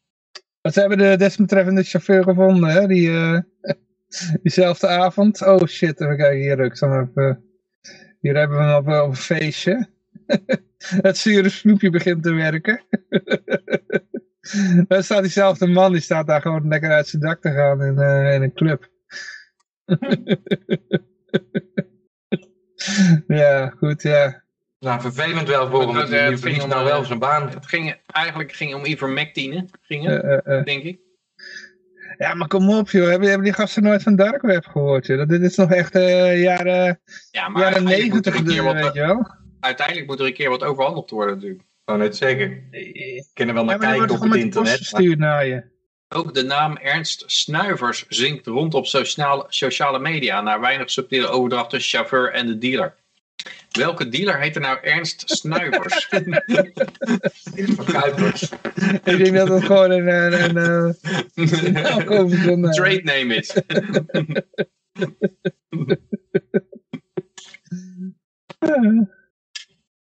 Ze 0.62 0.80
hebben 0.80 0.97
de 0.97 1.16
desbetreffende 1.18 1.84
chauffeur 1.84 2.24
gevonden, 2.24 2.70
hè? 2.70 2.88
Die, 2.88 3.10
uh, 3.10 3.39
diezelfde 4.43 4.88
avond. 4.88 5.45
Oh 5.45 5.66
shit, 5.66 6.02
even 6.02 6.18
kijken 6.18 6.39
hier. 6.39 6.60
Ik 6.60 6.78
zal 6.78 6.89
even, 6.89 7.49
hier 8.20 8.36
hebben 8.36 8.58
we 8.58 8.64
hem 8.64 8.76
op, 8.76 8.88
op 8.88 9.10
een 9.10 9.16
feestje. 9.16 9.88
Het 10.78 11.18
zure 11.18 11.50
snoepje 11.50 11.90
begint 11.90 12.24
te 12.24 12.34
werken. 12.34 12.84
Daar 14.88 15.04
staat 15.04 15.22
diezelfde 15.22 15.68
man, 15.68 15.92
die 15.92 16.02
staat 16.02 16.28
daar 16.28 16.42
gewoon 16.42 16.68
lekker 16.68 16.92
uit 16.92 17.08
zijn 17.08 17.22
dak 17.22 17.42
te 17.42 17.52
gaan 17.52 17.84
in, 17.84 17.96
uh, 17.98 18.34
in 18.34 18.42
een 18.42 18.54
club. 18.54 18.90
ja, 23.28 23.74
goed, 23.78 24.02
ja. 24.02 24.44
Nou, 24.80 25.02
vervelend 25.02 25.48
wel 25.48 25.70
voor 25.70 25.82
hem, 25.82 25.94
want 25.94 26.10
hij 26.10 26.38
verliest 26.38 26.68
nou 26.68 26.86
wel 26.86 27.04
zijn 27.04 27.20
baan. 27.20 27.50
Het 27.50 27.66
ging, 27.66 28.02
eigenlijk 28.06 28.52
ging 28.52 28.74
om 28.74 28.86
ivermectine, 28.86 29.66
ging 29.82 30.06
het, 30.06 30.24
uh, 30.24 30.58
uh, 30.58 30.64
denk 30.64 30.84
ik. 30.84 31.00
Ja, 32.18 32.34
maar 32.34 32.47
kom 32.47 32.70
op 32.70 32.89
joh, 32.89 33.07
hebben, 33.07 33.28
hebben 33.28 33.45
die 33.45 33.55
gasten 33.55 33.84
nooit 33.84 34.03
van 34.03 34.16
Dark 34.16 34.41
Web 34.41 34.66
gehoord? 34.66 35.05
Joh? 35.05 35.28
Dit 35.28 35.41
is 35.41 35.55
nog 35.55 35.72
echt 35.72 35.93
jaren, 35.93 36.99
ja, 37.32 37.51
jaren 37.55 37.84
negentig, 37.84 38.39
weet 38.41 38.93
je 38.93 39.01
wel? 39.01 39.38
Uiteindelijk 39.60 40.07
moet 40.07 40.20
er 40.20 40.26
een 40.26 40.34
keer 40.34 40.49
wat 40.49 40.64
overhandeld 40.64 41.10
worden 41.10 41.36
natuurlijk 41.36 41.68
kan 41.89 41.99
het 41.99 42.18
zeggen. 42.18 42.70
Kunnen 43.34 43.55
wel 43.55 43.64
naar 43.64 43.78
kijken 43.78 44.10
op 44.10 44.22
het 44.22 44.36
internet. 44.36 44.91
Maar... 44.91 45.18
naar 45.18 45.45
je. 45.45 45.64
Ook 46.10 46.34
de 46.34 46.43
naam 46.43 46.78
Ernst 46.78 47.24
Snuivers 47.28 48.05
zingt 48.07 48.47
rond 48.47 48.74
op 48.74 48.86
sociale, 48.86 49.45
sociale 49.47 49.99
media... 49.99 50.41
naar 50.41 50.60
weinig 50.60 50.91
subtiele 50.91 51.28
overdracht 51.28 51.70
tussen 51.70 51.97
chauffeur 51.97 52.34
en 52.34 52.47
de 52.47 52.57
dealer. 52.57 52.95
Welke 53.72 54.10
dealer 54.10 54.40
heet 54.40 54.56
er 54.56 54.62
nou 54.62 54.78
Ernst 54.82 55.24
Snuivers? 55.26 56.08
Kuipers. 57.92 58.52
Ik 59.04 59.18
denk 59.18 59.36
dat 59.36 59.48
het 59.48 59.64
gewoon 59.64 59.92
een, 59.92 60.08
een, 60.08 60.56
een, 60.56 60.96
een 62.48 62.64
uh, 62.64 62.72
trade 62.72 63.02
name 63.04 63.36
is. 63.36 63.54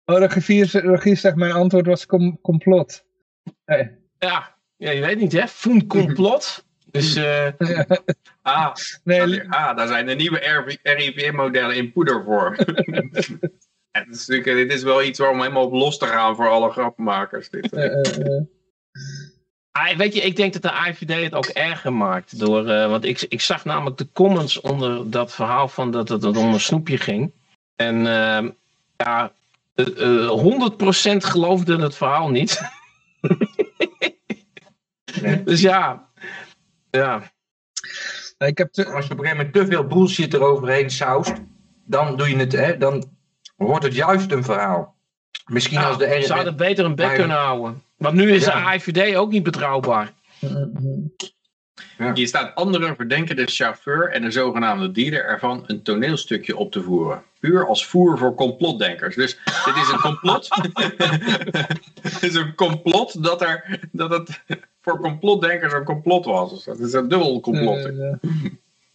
Oh, 0.06 0.20
regie, 0.20 1.16
zegt 1.16 1.36
mijn 1.36 1.52
antwoord 1.52 1.86
was 1.86 2.06
complot. 2.42 3.06
Ja, 4.20 4.58
ja, 4.78 4.92
je 4.92 5.02
weet 5.02 5.20
niet 5.20 5.32
hè, 5.32 5.48
Foen 5.48 5.88
complot. 5.88 6.65
Dus, 6.96 7.16
uh... 7.18 7.48
ah, 8.42 8.74
nee, 9.04 9.44
ah, 9.50 9.78
daar 9.78 9.88
zijn 9.88 10.06
de 10.06 10.16
nieuwe 10.16 10.40
RIVM-modellen 10.84 11.76
in 11.76 11.92
poedervorm. 11.92 12.56
het 13.92 14.08
is 14.10 14.26
dit 14.26 14.74
is 14.74 14.84
wel 14.84 15.04
iets 15.04 15.20
waarom 15.20 15.42
helemaal 15.42 15.66
op 15.66 15.74
los 15.74 15.98
te 15.98 16.06
gaan 16.06 16.36
voor 16.36 16.50
alle 16.50 16.72
grappenmakers. 16.72 17.50
Dit, 17.50 17.70
Ah, 19.72 19.98
weet 19.98 20.14
je, 20.14 20.22
ik 20.22 20.36
denk 20.36 20.54
dat 20.54 20.62
de 20.62 20.90
IVD 20.90 21.24
het 21.24 21.34
ook 21.34 21.46
erger 21.46 21.94
maakt. 21.94 22.40
Door, 22.40 22.68
uh, 22.68 22.90
want 22.90 23.06
ik, 23.06 23.22
ik 23.22 23.42
zag 23.42 23.66
namelijk 23.66 23.98
de 23.98 24.08
comments 24.14 24.62
onder 24.62 25.10
dat 25.10 25.34
verhaal 25.34 25.68
van 25.68 25.92
dat 25.92 26.10
het 26.10 26.26
om 26.26 26.54
een 26.54 26.60
snoepje 26.60 26.98
ging. 26.98 27.32
En 27.76 27.96
uh, 27.96 28.50
ja, 28.96 29.32
uh, 29.76 30.26
eh, 30.26 31.14
100% 31.14 31.18
geloofde 31.18 31.78
het 31.78 31.96
verhaal 31.96 32.30
niet. 32.30 32.62
Dus 35.44 35.62
ja. 35.62 36.10
Ja. 36.96 37.34
Ik 38.38 38.58
heb 38.58 38.72
te... 38.72 38.86
Als 38.86 39.06
je 39.06 39.12
op 39.12 39.20
een 39.20 39.26
gegeven 39.26 39.38
moment 39.38 39.54
te 39.54 39.66
veel 39.66 39.88
bullshit 39.88 40.34
eroverheen 40.34 40.90
saust, 40.90 41.34
dan 41.86 42.18
doe 42.18 42.30
je 42.30 42.38
het, 42.38 42.52
hè, 42.52 42.78
dan 42.78 43.06
wordt 43.56 43.84
het 43.84 43.96
juist 43.96 44.32
een 44.32 44.44
verhaal. 44.44 44.96
Misschien 45.46 45.78
als 45.78 45.98
de 45.98 46.18
Ze 46.22 46.28
zouden 46.28 46.56
beter 46.56 46.86
een 46.86 46.96
bek 46.96 47.16
kunnen 47.16 47.38
houden. 47.38 47.84
Want 47.98 48.16
nu 48.16 48.32
is 48.32 48.44
de 48.44 48.54
AIVD 48.54 49.16
ook 49.16 49.32
niet 49.32 49.44
betrouwbaar. 49.44 50.14
Ja. 51.98 52.14
Hier 52.14 52.28
staat 52.28 52.56
anderen 52.56 52.96
verdenken 52.96 53.36
de 53.36 53.46
chauffeur 53.46 54.12
en 54.12 54.22
de 54.22 54.32
zogenaamde 54.32 54.92
dealer 54.92 55.26
ervan 55.26 55.64
een 55.68 55.84
toneelstukje 55.84 56.58
op 56.58 56.72
te 56.72 56.82
voeren 56.82 57.24
puur 57.46 57.68
als 57.68 57.86
voer 57.86 58.18
voor 58.18 58.36
complotdenkers. 58.36 59.16
Dus 59.16 59.38
dit 59.66 59.76
is 59.76 59.90
een 59.92 60.00
complot. 60.00 60.48
het 62.02 62.24
is 62.24 62.34
een 62.34 62.56
complot 62.56 63.24
dat, 63.24 63.42
er, 63.42 63.80
dat 63.92 64.12
het 64.12 64.42
voor 64.82 65.00
complotdenkers 65.00 65.74
een 65.74 65.84
complot 65.84 66.26
was. 66.26 66.50
Dus 66.50 66.64
dat 66.64 66.80
is 66.80 66.94
een 66.94 67.08
dubbel 67.08 67.40
complot. 67.40 67.82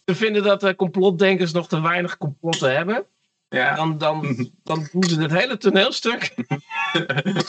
Ze 0.05 0.15
vinden 0.15 0.43
dat 0.43 0.61
de 0.61 0.75
complotdenkers 0.75 1.51
nog 1.51 1.67
te 1.67 1.81
weinig 1.81 2.17
complotten 2.17 2.75
hebben. 2.75 3.05
Ja. 3.49 3.75
Dan, 3.75 3.97
dan, 3.97 4.21
dan 4.63 4.87
doen 4.91 5.03
ze 5.03 5.21
het 5.21 5.31
hele 5.31 5.57
toneelstuk. 5.57 6.33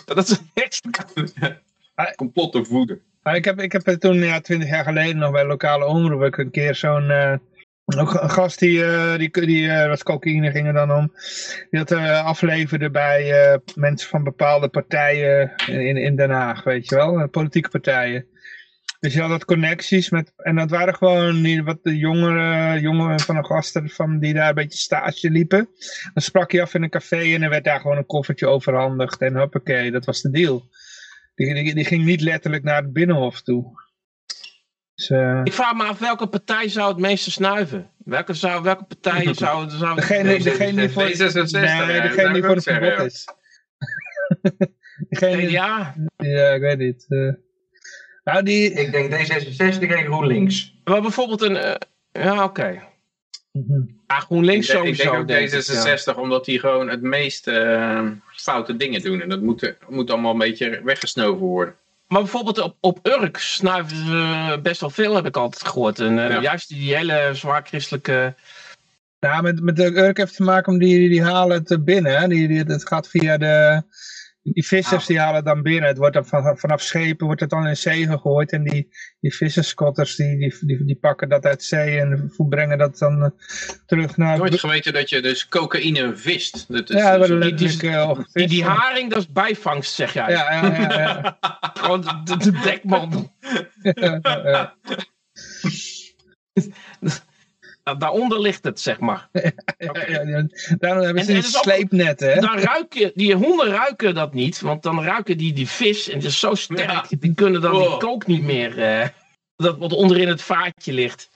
dat 0.04 0.28
is 0.28 0.40
echt... 0.54 0.80
Complot 2.16 2.52
te 2.52 2.64
voeden. 2.64 3.00
Ik 3.22 3.44
heb, 3.44 3.60
ik 3.60 3.72
heb 3.72 3.82
toen 3.82 4.16
ja, 4.16 4.40
twintig 4.40 4.68
jaar 4.68 4.84
geleden 4.84 5.18
nog 5.18 5.32
bij 5.32 5.44
lokale 5.44 5.86
omroep 5.86 6.38
een 6.38 6.50
keer 6.50 6.74
zo'n... 6.74 7.40
Ook 7.84 8.14
een 8.14 8.30
gast 8.30 8.58
die, 8.58 8.78
uh, 8.78 9.16
die, 9.16 9.30
die 9.30 9.62
uh, 9.62 9.86
wat 9.86 10.02
cocaïne 10.02 10.50
ging 10.50 10.72
dan 10.72 10.92
om, 10.92 11.12
die 11.70 11.84
dat 11.84 11.90
uh, 11.90 12.24
afleverde 12.24 12.90
bij 12.90 13.60
mensen 13.74 14.08
van 14.08 14.24
bepaalde 14.24 14.68
partijen 14.68 15.52
in, 15.66 15.96
in 15.96 16.16
Den 16.16 16.30
Haag, 16.30 16.64
weet 16.64 16.88
je 16.88 16.94
wel, 16.94 17.28
politieke 17.28 17.68
partijen. 17.68 18.26
Dus 19.00 19.14
je 19.14 19.20
had 19.20 19.30
dat 19.30 19.44
connecties 19.44 20.10
met, 20.10 20.32
en 20.36 20.56
dat 20.56 20.70
waren 20.70 20.94
gewoon 20.94 21.42
die, 21.42 21.64
wat 21.64 21.78
de 21.82 21.96
jongeren, 21.96 22.80
jongeren 22.80 23.20
van 23.20 23.36
de 23.36 23.44
gasten 23.44 23.88
van, 23.88 24.18
die 24.18 24.34
daar 24.34 24.48
een 24.48 24.54
beetje 24.54 24.78
stage 24.78 25.30
liepen. 25.30 25.68
Dan 26.14 26.22
sprak 26.22 26.52
je 26.52 26.62
af 26.62 26.74
in 26.74 26.82
een 26.82 26.90
café 26.90 27.34
en 27.34 27.42
er 27.42 27.50
werd 27.50 27.64
daar 27.64 27.80
gewoon 27.80 27.96
een 27.96 28.06
koffertje 28.06 28.46
overhandigd 28.46 29.20
en 29.20 29.36
hoppakee, 29.36 29.90
dat 29.90 30.04
was 30.04 30.20
de 30.20 30.30
deal. 30.30 30.68
Die, 31.34 31.54
die, 31.54 31.74
die 31.74 31.84
ging 31.84 32.04
niet 32.04 32.20
letterlijk 32.20 32.62
naar 32.62 32.82
het 32.82 32.92
binnenhof 32.92 33.42
toe. 33.42 33.80
Dus, 34.94 35.10
uh... 35.10 35.40
Ik 35.44 35.52
vraag 35.52 35.74
me 35.74 35.84
af 35.84 35.98
welke 35.98 36.26
partij 36.26 36.68
zou 36.68 36.88
het 36.88 36.98
meeste 36.98 37.30
snuiven? 37.30 37.90
Welke, 37.98 38.34
zou, 38.34 38.62
welke 38.62 38.84
partij 38.84 39.34
zou, 39.34 39.70
zou 39.70 39.94
degene, 39.94 40.38
degene 40.42 40.80
die 40.80 40.90
voor, 40.90 41.02
nee, 41.02 41.16
degene 41.16 42.32
die 42.32 42.42
voor 42.42 42.54
het 42.54 42.62
verbod 42.62 43.06
is. 43.06 43.28
degene, 45.08 45.50
ja. 45.50 45.94
Ja, 46.16 46.50
ik 46.50 46.60
weet 46.60 46.78
niet. 46.78 47.06
Uh, 47.08 47.32
nou, 48.24 48.42
die... 48.42 48.72
Ik 48.72 48.92
denk 48.92 49.12
D66 49.12 49.78
en 49.78 50.04
GroenLinks. 50.04 50.80
Maar 50.84 51.00
bijvoorbeeld 51.00 51.42
een... 51.42 51.56
Uh, 51.56 51.74
ja, 52.12 52.32
oké. 52.32 52.42
Okay. 52.42 52.91
Ja, 54.06 54.20
GroenLinks 54.20 54.68
ik 54.68 54.76
sowieso. 54.76 55.20
Ik 55.20 55.26
denk 55.26 55.52
ook 55.52 56.16
D66, 56.16 56.18
omdat 56.18 56.44
die 56.44 56.58
gewoon 56.58 56.88
het 56.88 57.02
meest 57.02 57.50
foute 58.36 58.76
dingen 58.76 59.02
doen. 59.02 59.20
En 59.20 59.28
dat 59.28 59.40
moet, 59.40 59.74
moet 59.88 60.10
allemaal 60.10 60.32
een 60.32 60.38
beetje 60.38 60.80
weggesnoven 60.84 61.46
worden. 61.46 61.74
Maar 62.08 62.20
bijvoorbeeld 62.20 62.58
op, 62.58 62.76
op 62.80 62.98
Urk 63.06 63.38
snuiven 63.38 63.96
ze 63.96 64.58
best 64.62 64.80
wel 64.80 64.90
veel, 64.90 65.14
heb 65.14 65.26
ik 65.26 65.36
altijd 65.36 65.68
gehoord. 65.68 65.98
En 65.98 66.40
juist 66.40 66.68
die 66.68 66.96
hele 66.96 67.30
zwaar 67.32 67.62
christelijke... 67.66 68.34
Ja, 69.18 69.40
met, 69.40 69.60
met 69.60 69.76
de 69.76 69.96
Urk 69.96 70.16
heeft 70.16 70.36
te 70.36 70.42
maken 70.42 70.72
om 70.72 70.78
die, 70.78 71.08
die 71.08 71.22
halen 71.22 71.64
het 71.64 71.84
binnen. 71.84 72.28
Die, 72.28 72.48
die, 72.48 72.58
het 72.58 72.86
gaat 72.86 73.08
via 73.08 73.38
de, 73.38 73.82
die 74.42 74.66
vissers 74.66 75.06
die 75.06 75.18
halen 75.18 75.44
dan 75.44 75.62
binnen. 75.62 75.88
Het 75.88 75.98
wordt 75.98 76.14
dan 76.14 76.26
van, 76.26 76.58
vanaf 76.58 76.82
schepen 76.82 77.26
wordt 77.26 77.40
het 77.40 77.50
dan 77.50 77.66
in 77.66 77.76
zee 77.76 78.06
gegooid. 78.06 78.52
En 78.52 78.64
die, 78.64 78.88
die 79.20 79.34
visserskotters 79.34 80.16
die, 80.16 80.38
die, 80.38 80.56
die, 80.60 80.84
die, 80.84 80.96
pakken 80.96 81.28
dat 81.28 81.44
uit 81.44 81.62
zee 81.62 82.00
en 82.00 82.32
brengen 82.48 82.78
dat 82.78 82.98
dan 82.98 83.22
uh, 83.22 83.28
terug 83.86 84.16
naar... 84.16 84.38
Nooit 84.38 84.60
geweten 84.60 84.92
dat 84.92 85.10
je 85.10 85.22
dus 85.22 85.48
cocaïne 85.48 86.16
vist. 86.16 86.64
Dat 86.68 86.90
is, 86.90 86.96
ja, 86.96 87.18
dus, 87.18 87.28
die, 87.28 87.54
die, 87.54 87.78
die, 88.32 88.48
die, 88.48 88.64
haring 88.64 89.10
dat 89.10 89.18
is 89.18 89.32
bijvangst 89.32 89.92
zeg 89.92 90.12
jij. 90.12 90.30
Ja, 90.30 90.52
ja, 90.52 90.76
ja. 90.76 90.98
ja. 91.00 91.38
Gewoon 91.80 92.00
de, 92.24 92.36
de 92.36 92.50
dekman. 92.50 93.32
ja, 93.82 94.18
ja. 94.22 94.74
Nou, 97.00 97.14
daaronder 97.82 98.40
ligt 98.40 98.64
het, 98.64 98.80
zeg 98.80 99.00
maar. 99.00 99.28
Okay. 99.78 100.48
daarom 100.78 101.04
hebben 101.04 101.24
ze 101.24 101.34
een 101.34 101.42
sleepnet, 101.42 102.20
hè? 102.20 102.40
Dan 102.40 102.58
ruiken, 102.58 103.12
die 103.14 103.34
honden 103.34 103.68
ruiken 103.68 104.14
dat 104.14 104.34
niet, 104.34 104.60
want 104.60 104.82
dan 104.82 105.02
ruiken 105.02 105.38
die 105.38 105.52
die 105.52 105.68
vis 105.68 106.08
en 106.08 106.18
die 106.18 106.28
is 106.28 106.38
zo 106.38 106.54
sterk, 106.54 107.20
die 107.20 107.34
kunnen 107.34 107.60
dan 107.60 107.72
die 107.72 107.96
kook 107.96 108.26
niet 108.26 108.42
meer, 108.42 108.78
uh, 108.78 109.08
dat 109.56 109.78
wat 109.78 109.92
onderin 109.92 110.28
het 110.28 110.42
vaatje 110.42 110.92
ligt. 110.92 111.30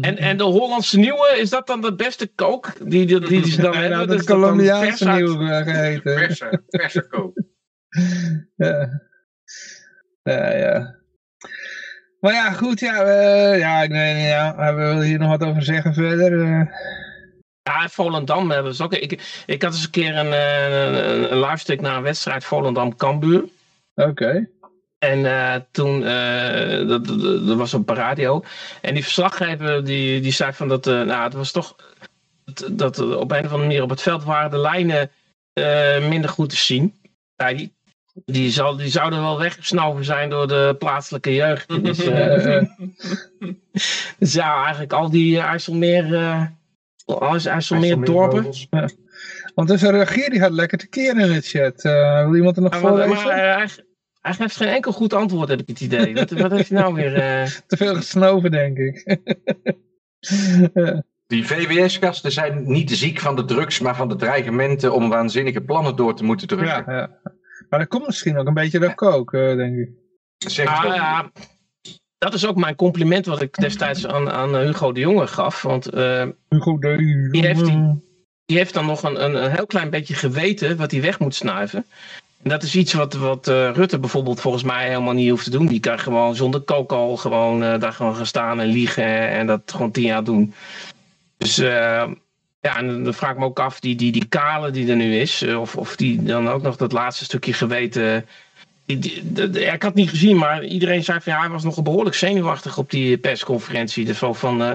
En, 0.00 0.16
en 0.16 0.36
de 0.36 0.44
Hollandse 0.44 0.98
nieuwe, 0.98 1.36
is 1.38 1.50
dat 1.50 1.66
dan 1.66 1.80
de 1.80 1.94
beste 1.94 2.26
kook 2.26 2.72
die, 2.90 3.06
die, 3.06 3.20
die, 3.20 3.50
ze 3.50 3.60
dan 3.60 3.72
ja, 3.72 3.80
hebben? 3.80 4.08
Dat 4.08 4.18
is 4.18 4.24
Colombiaanse 4.24 5.08
nieuwe 5.08 5.50
eh, 5.50 5.62
geheten. 5.62 6.18
Verse, 6.18 6.62
verse 6.68 7.06
kook. 7.08 7.38
ja. 8.66 9.02
Ja, 10.22 10.56
ja. 10.56 10.96
Maar 12.20 12.32
ja, 12.32 12.52
goed, 12.52 12.80
ja, 12.80 13.04
uh, 13.04 13.58
ja, 13.58 13.82
ik 13.82 13.90
weet 13.90 14.20
ja, 14.20 14.74
we 14.74 14.82
willen 14.82 15.02
hier 15.02 15.18
nog 15.18 15.28
wat 15.28 15.48
over 15.48 15.62
zeggen 15.62 15.94
verder. 15.94 16.32
Uh. 16.32 16.66
Ja, 17.62 17.88
Volendam 17.88 18.50
hebben 18.50 18.74
ze 18.74 18.82
ook. 18.82 18.94
Ik, 18.94 19.42
ik 19.46 19.62
had 19.62 19.72
eens 19.72 19.84
een 19.84 19.90
keer 19.90 20.16
een, 20.16 20.32
een, 20.32 21.32
een 21.32 21.40
live 21.40 21.56
stick 21.56 21.80
naar 21.80 21.96
een 21.96 22.02
wedstrijd 22.02 22.44
Volendam-Kambuur. 22.44 23.44
Oké. 23.94 24.48
En 24.98 25.18
uh, 25.18 25.54
toen, 25.70 26.02
uh, 26.02 26.88
dat, 26.88 27.06
dat, 27.46 27.56
was 27.56 27.74
op 27.74 27.88
radio. 27.88 28.44
En 28.80 28.94
die 28.94 29.02
verslaggever 29.02 29.84
die, 29.84 30.20
die 30.20 30.32
zei 30.32 30.52
van 30.52 30.68
dat, 30.68 30.86
uh, 30.86 31.02
nou 31.02 31.22
het 31.22 31.34
was 31.34 31.52
toch, 31.52 31.76
dat, 32.44 32.78
dat 32.78 32.98
op 32.98 33.30
een 33.30 33.44
of 33.44 33.52
andere 33.52 33.58
manier 33.58 33.82
op 33.82 33.90
het 33.90 34.02
veld 34.02 34.24
waren 34.24 34.50
de 34.50 34.58
lijnen 34.58 35.10
minder 36.08 36.30
goed 36.30 36.48
te 36.48 36.56
zien. 36.56 36.94
Ja, 37.36 37.52
die, 37.52 37.75
die, 38.24 38.50
zal, 38.50 38.76
die 38.76 38.88
zouden 38.88 39.20
wel 39.20 39.38
weggesnoven 39.38 40.04
zijn 40.04 40.30
door 40.30 40.48
de 40.48 40.74
plaatselijke 40.78 41.34
jeugd. 41.34 41.68
Dus, 41.84 42.04
uh, 42.04 42.62
dus 44.18 44.32
ja, 44.32 44.62
eigenlijk 44.62 44.92
al 44.92 45.10
die 45.10 45.40
IJsselmeer, 45.40 46.06
uh, 46.06 46.44
alles 47.04 47.46
IJsselmeer 47.46 48.04
dorpen. 48.04 48.46
Ja. 48.70 48.88
Want 49.54 49.68
dus 49.68 49.82
een 49.82 49.90
regeer 49.90 50.30
die 50.30 50.40
gaat 50.40 50.52
lekker 50.52 50.78
te 50.78 50.88
keren 50.88 51.18
in 51.18 51.30
het 51.30 51.48
chat. 51.48 51.84
Uh, 51.84 52.24
wil 52.24 52.36
iemand 52.36 52.56
er 52.56 52.62
nog 52.62 52.72
ja, 52.72 52.80
voorlezen? 52.80 53.24
Maar, 53.24 53.36
hij, 53.36 53.68
hij, 54.20 54.32
geeft 54.32 54.56
geen 54.56 54.68
enkel 54.68 54.92
goed 54.92 55.12
antwoord, 55.12 55.48
heb 55.48 55.60
ik 55.60 55.68
het 55.68 55.80
idee. 55.80 56.14
wat, 56.14 56.30
wat 56.30 56.50
heeft 56.50 56.68
hij 56.68 56.80
nou 56.80 56.94
weer... 56.94 57.12
Te 57.66 57.76
veel 57.76 57.94
gesnoven, 57.94 58.50
denk 58.50 58.78
ik. 58.78 59.18
Die 61.26 61.46
VWS-gasten 61.46 62.32
zijn 62.32 62.62
niet 62.66 62.90
ziek 62.90 63.20
van 63.20 63.36
de 63.36 63.44
drugs, 63.44 63.80
maar 63.80 63.96
van 63.96 64.08
de 64.08 64.16
dreigementen 64.16 64.92
om 64.92 65.08
waanzinnige 65.08 65.60
plannen 65.60 65.96
door 65.96 66.16
te 66.16 66.24
moeten 66.24 66.48
drukken. 66.48 66.84
Ja, 66.86 66.92
ja. 66.92 67.34
Maar 67.68 67.78
dat 67.78 67.88
komt 67.88 68.06
misschien 68.06 68.38
ook 68.38 68.46
een 68.46 68.54
beetje 68.54 68.78
door 68.78 68.94
kook, 68.94 69.30
denk 69.30 69.76
ik. 69.76 69.90
Zeg 70.38 70.66
ah, 70.66 70.94
ja, 70.94 71.30
dat 72.18 72.34
is 72.34 72.46
ook 72.46 72.56
mijn 72.56 72.76
compliment 72.76 73.26
wat 73.26 73.40
ik 73.40 73.54
destijds 73.54 74.06
aan, 74.06 74.30
aan 74.30 74.56
Hugo 74.56 74.92
de 74.92 75.00
Jonge 75.00 75.26
gaf. 75.26 75.62
Want 75.62 75.94
uh, 75.94 76.26
Hugo 76.48 76.78
de 76.78 76.88
Jonge. 76.88 77.30
Die 77.30 77.46
heeft, 77.46 77.64
die, 77.64 78.02
die 78.44 78.56
heeft 78.56 78.74
dan 78.74 78.86
nog 78.86 79.02
een, 79.02 79.24
een, 79.24 79.44
een, 79.44 79.50
heel 79.50 79.66
klein 79.66 79.90
beetje 79.90 80.14
geweten 80.14 80.76
wat 80.76 80.90
hij 80.90 81.00
weg 81.00 81.18
moet 81.18 81.34
snuiven. 81.34 81.84
En 82.42 82.50
dat 82.50 82.62
is 82.62 82.74
iets 82.74 82.92
wat, 82.92 83.14
wat 83.14 83.48
uh, 83.48 83.70
Rutte 83.70 83.98
bijvoorbeeld 83.98 84.40
volgens 84.40 84.62
mij 84.62 84.88
helemaal 84.88 85.12
niet 85.12 85.30
hoeft 85.30 85.44
te 85.44 85.50
doen. 85.50 85.66
Die 85.66 85.80
kan 85.80 85.98
gewoon 85.98 86.34
zonder 86.34 86.60
kook 86.60 86.92
al 86.92 87.16
gewoon 87.16 87.62
uh, 87.62 87.78
daar 87.78 87.92
gewoon 87.92 88.16
gaan 88.16 88.26
staan 88.26 88.60
en 88.60 88.66
liegen 88.66 89.28
en 89.28 89.46
dat 89.46 89.62
gewoon 89.66 89.90
tien 89.90 90.04
jaar 90.04 90.24
doen. 90.24 90.54
Dus 91.36 91.58
ja, 92.66 92.76
en 92.76 93.04
dan 93.04 93.14
vraag 93.14 93.30
ik 93.30 93.38
me 93.38 93.44
ook 93.44 93.60
af, 93.60 93.80
die, 93.80 93.96
die, 93.96 94.12
die 94.12 94.24
kale 94.28 94.70
die 94.70 94.90
er 94.90 94.96
nu 94.96 95.16
is, 95.16 95.42
eh, 95.42 95.60
of, 95.60 95.76
of 95.76 95.96
die 95.96 96.22
dan 96.22 96.48
ook 96.48 96.62
nog 96.62 96.76
dat 96.76 96.92
laatste 96.92 97.24
stukje 97.24 97.52
geweten. 97.52 98.26
Die, 98.86 98.98
die, 98.98 99.22
ik 99.50 99.70
had 99.70 99.82
het 99.82 99.94
niet 99.94 100.10
gezien, 100.10 100.36
maar 100.36 100.64
iedereen 100.64 101.04
zei 101.04 101.20
van 101.20 101.32
ja, 101.32 101.40
hij 101.40 101.48
was 101.48 101.64
nog 101.64 101.82
behoorlijk 101.82 102.16
zenuwachtig 102.16 102.78
op 102.78 102.90
die 102.90 103.18
persconferentie. 103.18 104.04
Dus 104.04 104.18
van, 104.18 104.36
van 104.36 104.62
uh, 104.62 104.70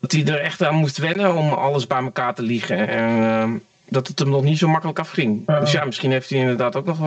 dat 0.00 0.12
hij 0.12 0.26
er 0.26 0.40
echt 0.40 0.62
aan 0.62 0.74
moest 0.74 0.98
wennen 0.98 1.34
om 1.34 1.52
alles 1.52 1.86
bij 1.86 2.02
elkaar 2.02 2.34
te 2.34 2.42
liegen. 2.42 2.88
En 2.88 3.18
uh, 3.18 3.60
dat 3.88 4.08
het 4.08 4.18
hem 4.18 4.28
nog 4.28 4.42
niet 4.42 4.58
zo 4.58 4.68
makkelijk 4.68 4.98
afging. 4.98 5.48
Uh 5.48 5.60
Dus 5.60 5.72
ja, 5.72 5.84
misschien 5.84 6.10
heeft 6.10 6.30
hij 6.30 6.38
inderdaad 6.38 6.76
ook 6.76 6.86
nog 6.86 6.98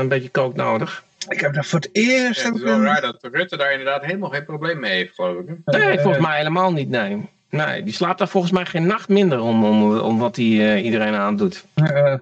een 0.00 0.08
beetje 0.08 0.28
kook 0.28 0.54
nodig. 0.54 1.04
Ik 1.28 1.40
heb 1.40 1.54
daar 1.54 1.64
voor 1.64 1.80
het 1.80 1.88
eerst... 1.92 2.40
Ja, 2.40 2.46
het 2.46 2.56
is 2.56 2.62
wel 2.62 2.82
raar 2.82 3.00
dat 3.00 3.28
Rutte 3.32 3.56
daar 3.56 3.70
inderdaad 3.70 4.04
helemaal 4.04 4.30
geen 4.30 4.44
probleem 4.44 4.80
mee 4.80 4.92
heeft, 4.92 5.14
geloof 5.14 5.36
ik. 5.38 5.48
Nee, 5.64 5.98
volgens 5.98 6.26
mij 6.26 6.36
helemaal 6.36 6.72
niet, 6.72 6.88
nee. 6.88 7.28
Nee, 7.54 7.82
die 7.82 7.92
slaapt 7.92 8.18
daar 8.18 8.28
volgens 8.28 8.52
mij 8.52 8.66
geen 8.66 8.86
nacht 8.86 9.08
minder 9.08 9.40
om, 9.40 9.64
om, 9.64 9.98
om 9.98 10.18
wat 10.18 10.36
hij 10.36 10.44
uh, 10.44 10.84
iedereen 10.84 11.14
aandoet. 11.14 11.64
Uh, 11.74 12.14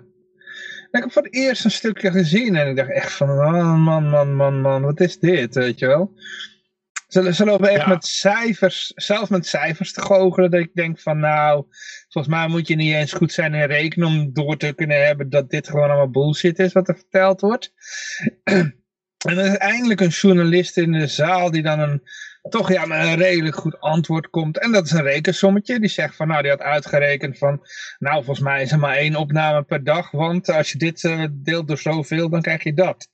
ik 0.91 1.01
heb 1.01 1.13
voor 1.13 1.23
het 1.23 1.35
eerst 1.35 1.65
een 1.65 1.71
stukje 1.71 2.11
gezien 2.11 2.57
en 2.57 2.69
ik 2.69 2.77
dacht 2.77 2.91
echt 2.91 3.13
van, 3.13 3.37
man, 3.37 3.81
man, 3.81 4.09
man, 4.09 4.35
man, 4.35 4.61
man, 4.61 4.83
wat 4.83 5.01
is 5.01 5.19
dit, 5.19 5.55
weet 5.55 5.79
je 5.79 5.87
wel. 5.87 6.13
Ze, 7.09 7.35
ze 7.35 7.45
lopen 7.45 7.69
echt 7.69 7.87
met 7.87 8.05
cijfers, 8.05 8.93
zelf 8.95 9.31
met 9.31 9.47
cijfers 9.47 9.93
te 9.93 10.01
goochelen, 10.01 10.51
dat 10.51 10.61
ik 10.61 10.75
denk 10.75 11.01
van, 11.01 11.19
nou, 11.19 11.65
volgens 12.09 12.35
mij 12.35 12.49
moet 12.49 12.69
je 12.69 12.75
niet 12.75 12.95
eens 12.95 13.13
goed 13.13 13.33
zijn 13.33 13.55
in 13.55 13.67
rekenen 13.67 14.09
om 14.09 14.33
door 14.33 14.57
te 14.57 14.73
kunnen 14.73 15.07
hebben 15.07 15.31
dat 15.31 15.51
dit 15.51 15.69
gewoon 15.69 15.89
allemaal 15.89 16.11
bullshit 16.11 16.59
is 16.59 16.73
wat 16.73 16.89
er 16.89 16.97
verteld 16.97 17.41
wordt. 17.41 17.73
en 19.29 19.39
er 19.39 19.47
is 19.47 19.57
eindelijk 19.57 20.01
een 20.01 20.09
journalist 20.09 20.77
in 20.77 20.93
de 20.93 21.07
zaal 21.07 21.51
die 21.51 21.63
dan 21.63 21.81
een 21.81 22.03
toch 22.49 22.73
ja, 22.73 22.83
een 22.85 23.17
redelijk 23.17 23.57
goed 23.57 23.81
antwoord 23.81 24.31
komt. 24.31 24.59
En 24.59 24.73
dat 24.73 24.85
is 24.85 24.91
een 24.91 25.03
rekensommetje. 25.03 25.81
Die 25.81 25.89
zegt 25.89 26.17
van, 26.17 26.29
nou, 26.29 26.43
die 26.43 26.51
had 26.51 26.61
uitgerekend 26.61 27.39
van, 27.39 27.67
nou, 27.99 28.25
volgens 28.25 28.47
mij 28.47 28.63
is 28.63 28.73
er 28.73 28.79
maar 28.79 28.97
één 28.97 29.17
opname 29.17 29.63
per 29.63 29.85
dag. 29.85 30.11
Want 30.11 30.49
als 30.51 30.73
je 30.73 30.79
dit 30.79 31.03
uh, 31.03 31.25
deelt 31.31 31.69
door 31.69 31.79
zoveel, 31.79 32.29
dan 32.29 32.43
krijg 32.43 32.63
je 32.63 32.75
dat. 32.75 33.09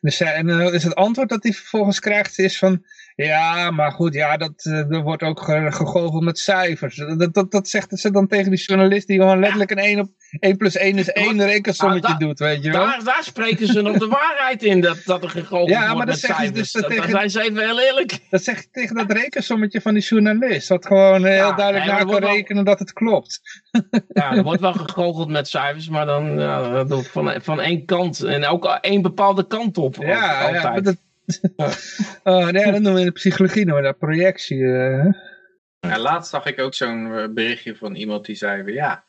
Dus, 0.00 0.20
uh, 0.20 0.38
en 0.38 0.48
uh, 0.48 0.72
is 0.72 0.84
het 0.84 0.94
antwoord 0.94 1.28
dat 1.28 1.42
hij 1.42 1.52
vervolgens 1.52 2.00
krijgt, 2.00 2.38
is 2.38 2.58
van, 2.58 2.84
ja, 3.24 3.70
maar 3.70 3.92
goed, 3.92 4.14
ja, 4.14 4.36
dat, 4.36 4.64
uh, 4.64 4.92
er 4.92 5.02
wordt 5.02 5.22
ook 5.22 5.40
gegoocheld 5.40 6.22
met 6.22 6.38
cijfers. 6.38 6.96
Dat, 7.16 7.34
dat, 7.34 7.50
dat 7.50 7.68
zegt 7.68 7.98
ze 7.98 8.10
dan 8.10 8.26
tegen 8.26 8.50
die 8.50 8.64
journalist 8.64 9.06
die 9.06 9.18
gewoon 9.18 9.38
letterlijk 9.38 9.70
een 9.70 9.78
1 9.78 10.00
op 10.00 10.08
1 10.38 10.56
plus 10.56 10.76
1 10.76 10.98
is 10.98 11.12
1 11.12 11.44
rekensommetje 11.44 12.16
doet, 12.18 12.38
weet 12.38 12.62
je 12.62 12.70
wel. 12.70 12.86
Daar, 12.86 13.04
daar 13.04 13.22
spreken 13.24 13.66
ze 13.66 13.82
nog 13.82 13.98
de 13.98 14.06
waarheid 14.18 14.62
in, 14.62 14.80
dat, 14.80 15.02
dat 15.04 15.22
er 15.22 15.30
gegoocheld 15.30 15.68
ja, 15.68 15.92
wordt 15.92 16.06
met 16.06 16.18
cijfers. 16.18 16.50
Dus 16.50 16.72
dat, 16.72 16.90
tegen, 16.90 17.10
zijn 17.10 17.30
ze 17.30 17.42
even 17.42 17.58
heel 17.58 17.80
eerlijk. 17.80 18.18
Dat 18.30 18.42
zeg 18.42 18.60
je 18.60 18.68
tegen 18.70 18.96
dat 18.96 19.12
rekensommetje 19.12 19.80
van 19.80 19.94
die 19.94 20.02
journalist. 20.02 20.68
Dat 20.68 20.86
gewoon 20.86 21.24
heel 21.24 21.34
ja, 21.34 21.52
duidelijk 21.52 21.86
na 21.86 22.04
kan 22.04 22.24
rekenen 22.24 22.64
dat 22.64 22.78
het 22.78 22.92
klopt. 22.92 23.40
Ja, 24.08 24.32
er 24.36 24.42
wordt 24.42 24.60
wel 24.60 24.72
gegoocheld 24.72 25.28
met 25.28 25.48
cijfers, 25.48 25.88
maar 25.88 26.06
dan 26.06 26.38
ja, 26.38 26.86
van, 26.86 27.34
van 27.42 27.60
één 27.60 27.84
kant. 27.84 28.22
En 28.22 28.46
ook 28.46 28.64
één 28.80 29.02
bepaalde 29.02 29.46
kant 29.46 29.78
op. 29.78 29.96
Ja, 29.96 30.40
altijd. 30.40 30.62
ja 30.62 30.80
dat, 30.80 30.96
oh, 32.24 32.48
nee, 32.48 32.64
dat 32.64 32.72
noemen 32.72 32.94
we 32.94 33.00
in 33.00 33.06
de 33.06 33.12
psychologie 33.12 33.64
noemen 33.64 33.84
dat 33.84 33.98
projectie. 33.98 34.58
Uh. 34.58 35.12
Ja, 35.80 35.98
laatst 35.98 36.30
zag 36.30 36.46
ik 36.46 36.60
ook 36.60 36.74
zo'n 36.74 37.14
eh, 37.14 37.28
berichtje 37.28 37.76
van 37.76 37.94
iemand 37.94 38.26
die 38.26 38.34
zei, 38.36 38.72
ja, 38.72 39.04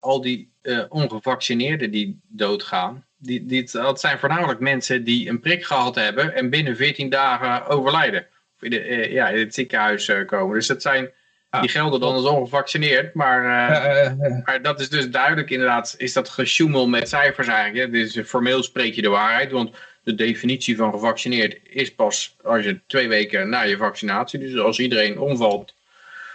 al 0.00 0.20
die 0.20 0.52
uh, 0.62 0.84
ongevaccineerden 0.88 1.90
die 1.90 2.20
doodgaan, 2.28 3.04
die, 3.16 3.46
die, 3.46 3.70
dat 3.72 4.00
zijn 4.00 4.18
voornamelijk 4.18 4.60
mensen 4.60 5.04
die 5.04 5.28
een 5.28 5.40
prik 5.40 5.64
gehad 5.64 5.94
hebben 5.94 6.34
en 6.34 6.50
binnen 6.50 6.76
14 6.76 7.10
dagen 7.10 7.66
overlijden. 7.66 8.26
Of 8.56 8.62
in, 8.62 8.70
de, 8.70 9.08
ja, 9.10 9.28
in 9.28 9.38
het 9.38 9.54
ziekenhuis 9.54 10.12
komen. 10.26 10.54
Dus 10.54 10.66
dat 10.66 10.82
zijn, 10.82 11.10
die 11.60 11.68
gelden 11.68 12.00
dan 12.00 12.14
als 12.14 12.24
ongevaccineerd, 12.24 13.14
maar, 13.14 13.42
maar 14.44 14.62
dat 14.62 14.80
is 14.80 14.88
dus 14.88 15.10
duidelijk 15.10 15.50
inderdaad, 15.50 15.94
is 15.98 16.12
dat 16.12 16.28
gesjoemel 16.28 16.88
met 16.88 17.08
cijfers 17.08 17.48
eigenlijk. 17.48 17.92
Dus 17.92 18.20
formeel 18.20 18.62
spreek 18.62 18.94
je 18.94 19.02
de 19.02 19.08
waarheid, 19.08 19.52
want 19.52 19.70
de 20.08 20.14
definitie 20.14 20.76
van 20.76 20.92
gevaccineerd 20.92 21.58
is 21.62 21.94
pas 21.94 22.36
als 22.42 22.64
je 22.64 22.80
twee 22.86 23.08
weken 23.08 23.48
na 23.48 23.60
je 23.60 23.76
vaccinatie, 23.76 24.38
dus 24.38 24.58
als 24.58 24.78
iedereen 24.78 25.18
omvalt 25.18 25.74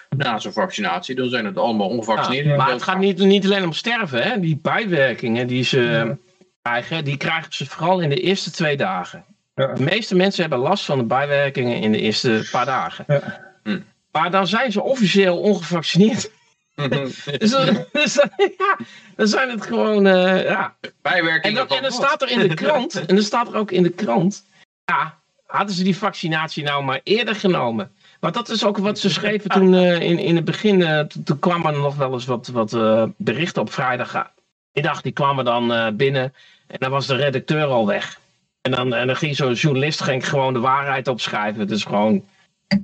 na 0.09 0.39
zijn 0.39 0.53
vaccinatie, 0.53 1.15
dan 1.15 1.29
zijn 1.29 1.45
het 1.45 1.57
allemaal 1.57 1.87
ongevaccineerden. 1.87 2.57
maar 2.57 2.71
het 2.71 2.83
gaat 2.83 2.99
niet, 2.99 3.17
niet 3.17 3.45
alleen 3.45 3.63
om 3.63 3.73
sterven, 3.73 4.23
hè? 4.23 4.39
die 4.39 4.59
bijwerkingen 4.61 5.47
die 5.47 5.63
ze 5.63 6.15
krijgen, 6.61 7.03
die 7.03 7.17
krijgen 7.17 7.53
ze 7.53 7.65
vooral 7.65 7.99
in 7.99 8.09
de 8.09 8.21
eerste 8.21 8.51
twee 8.51 8.77
dagen. 8.77 9.25
Ja. 9.55 9.73
De 9.73 9.83
meeste 9.83 10.15
mensen 10.15 10.41
hebben 10.41 10.59
last 10.59 10.85
van 10.85 10.97
de 10.97 11.03
bijwerkingen 11.03 11.81
in 11.81 11.91
de 11.91 11.99
eerste 11.99 12.47
paar 12.51 12.65
dagen. 12.65 13.05
Ja. 13.07 13.53
Hm. 13.63 13.79
Maar 14.11 14.31
dan 14.31 14.47
zijn 14.47 14.71
ze 14.71 14.81
officieel 14.81 15.37
ongevaccineerd. 15.37 16.31
dus, 16.89 17.25
dus 17.91 18.13
ja, 18.57 18.77
dan 19.15 19.27
zijn 19.27 19.49
het 19.49 19.65
gewoon, 19.65 20.07
uh, 20.07 20.43
ja. 20.43 20.75
Bijwerkingen 21.01 21.61
en, 21.61 21.67
dan, 21.67 21.77
en 21.77 21.83
dan 21.83 21.91
staat 21.91 22.21
er 22.21 22.29
in 22.29 22.39
de 22.39 22.53
krant, 22.63 23.05
en 23.05 23.15
dan 23.15 23.23
staat 23.23 23.47
er 23.47 23.55
ook 23.55 23.71
in 23.71 23.83
de 23.83 23.89
krant, 23.89 24.45
ja, 24.85 25.19
hadden 25.45 25.75
ze 25.75 25.83
die 25.83 25.97
vaccinatie 25.97 26.63
nou 26.63 26.83
maar 26.83 27.01
eerder 27.03 27.35
genomen? 27.35 27.91
Want 28.19 28.33
dat 28.33 28.49
is 28.49 28.65
ook 28.65 28.77
wat 28.77 28.99
ze 28.99 29.09
schreven 29.09 29.49
toen 29.49 29.73
uh, 29.73 29.99
in, 30.01 30.19
in 30.19 30.35
het 30.35 30.45
begin. 30.45 30.79
Uh, 30.79 30.99
toen 30.99 31.39
kwamen 31.39 31.73
er 31.73 31.79
nog 31.79 31.95
wel 31.95 32.13
eens 32.13 32.25
wat, 32.25 32.47
wat 32.47 32.77
berichten 33.17 33.61
op 33.61 33.71
vrijdagmiddag. 33.71 35.01
Die 35.01 35.11
kwamen 35.11 35.45
dan 35.45 35.95
binnen. 35.97 36.33
En 36.67 36.77
dan 36.79 36.91
was 36.91 37.07
de 37.07 37.15
redacteur 37.15 37.65
al 37.65 37.87
weg. 37.87 38.19
En 38.61 38.71
dan, 38.71 38.93
en 38.93 39.07
dan 39.07 39.15
ging 39.15 39.35
zo'n 39.35 39.53
journalist 39.53 40.01
ging 40.01 40.29
gewoon 40.29 40.53
de 40.53 40.59
waarheid 40.59 41.07
opschrijven. 41.07 41.59
Het 41.59 41.71
is 41.71 41.83
gewoon 41.83 42.23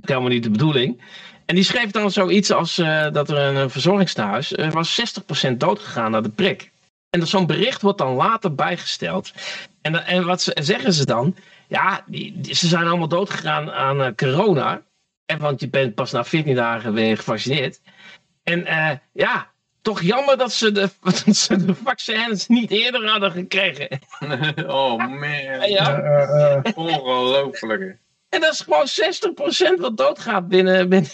helemaal 0.02 0.30
niet 0.30 0.44
de 0.44 0.50
bedoeling. 0.50 1.02
En 1.50 1.56
die 1.56 1.64
schreef 1.64 1.92
dan 1.92 2.12
zoiets 2.12 2.52
als 2.52 2.76
dat 3.12 3.30
er 3.30 3.38
een 3.38 3.70
verzorgingstehuis 3.70 4.58
er 4.58 4.72
was 4.72 5.20
60% 5.50 5.58
doodgegaan 5.58 6.12
na 6.12 6.22
de 6.22 6.30
prik. 6.30 6.72
En 7.10 7.28
zo'n 7.28 7.46
bericht 7.46 7.82
wordt 7.82 7.98
dan 7.98 8.14
later 8.14 8.56
bijgesteld. 8.56 9.32
En, 9.82 10.06
en 10.06 10.26
wat 10.26 10.42
ze, 10.42 10.58
zeggen 10.62 10.94
ze 10.94 11.06
dan? 11.06 11.36
Ja, 11.68 12.04
die, 12.06 12.56
ze 12.56 12.68
zijn 12.68 12.88
allemaal 12.88 13.08
doodgegaan 13.08 13.72
aan 13.72 14.16
corona. 14.16 14.82
En 15.26 15.40
want 15.40 15.60
je 15.60 15.70
bent 15.70 15.96
pas 15.96 16.12
na 16.12 16.24
14 16.24 16.56
dagen 16.56 16.94
weer 16.94 17.18
gevaccineerd. 17.18 17.82
En 18.44 18.60
uh, 18.60 18.92
ja, 19.14 19.48
toch 19.82 20.02
jammer 20.02 20.38
dat 20.38 20.54
ze, 20.54 20.72
de, 20.72 20.90
dat 21.26 21.36
ze 21.36 21.66
de 21.66 21.76
vaccins 21.76 22.48
niet 22.48 22.72
eerder 22.72 23.08
hadden 23.08 23.32
gekregen. 23.32 24.00
oh 24.68 24.98
man. 24.98 25.70
Ja. 25.70 26.00
Uh, 26.00 26.60
uh, 26.64 26.78
Ongelooflijk. 26.78 27.98
En 28.30 28.42
dat 28.42 28.54
is 28.54 28.60
gewoon 28.60 28.88
60% 29.78 29.82
wat 29.82 29.98
doodgaat 29.98 30.48
binnen. 30.48 30.90
binnen 30.90 31.10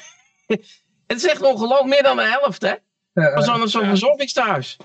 het 1.08 1.18
is 1.18 1.28
echt 1.28 1.42
ongelooflijk, 1.42 1.90
meer 1.90 2.04
dan 2.04 2.18
de 2.18 2.24
helft, 2.24 2.62
hè? 2.62 2.74
Ja, 3.14 3.42
Zo'n 3.42 3.68
zo 3.68 3.84
verzorgingstehuis. 3.84 4.78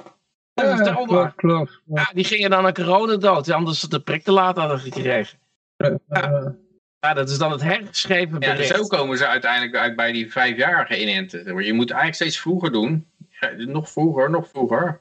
Ja, 0.54 0.76
klopt, 0.76 1.34
klopt. 1.34 1.80
Ja, 1.84 2.10
die 2.14 2.24
gingen 2.24 2.50
dan 2.50 2.66
aan 2.66 2.74
corona 2.74 3.16
dood, 3.16 3.50
anders 3.50 3.80
ze 3.80 3.88
de 3.88 4.00
prik 4.00 4.24
te 4.24 4.32
laat 4.32 4.56
hadden 4.56 4.78
gekregen. 4.78 5.38
Ja. 5.76 6.54
Ja, 7.00 7.14
dat 7.14 7.30
is 7.30 7.38
dan 7.38 7.52
het 7.52 7.62
hergeschreven 7.62 8.38
bericht. 8.38 8.68
Ja, 8.68 8.76
zo 8.76 8.86
komen 8.86 9.18
ze 9.18 9.26
uiteindelijk 9.26 9.76
uit 9.76 9.96
bij 9.96 10.12
die 10.12 10.32
vijfjarige 10.32 11.00
inenten. 11.00 11.64
Je 11.64 11.72
moet 11.72 11.90
eigenlijk 11.90 12.14
steeds 12.14 12.40
vroeger 12.40 12.72
doen. 12.72 13.06
nog 13.56 13.90
vroeger, 13.90 14.30
nog 14.30 14.48
vroeger. 14.48 15.00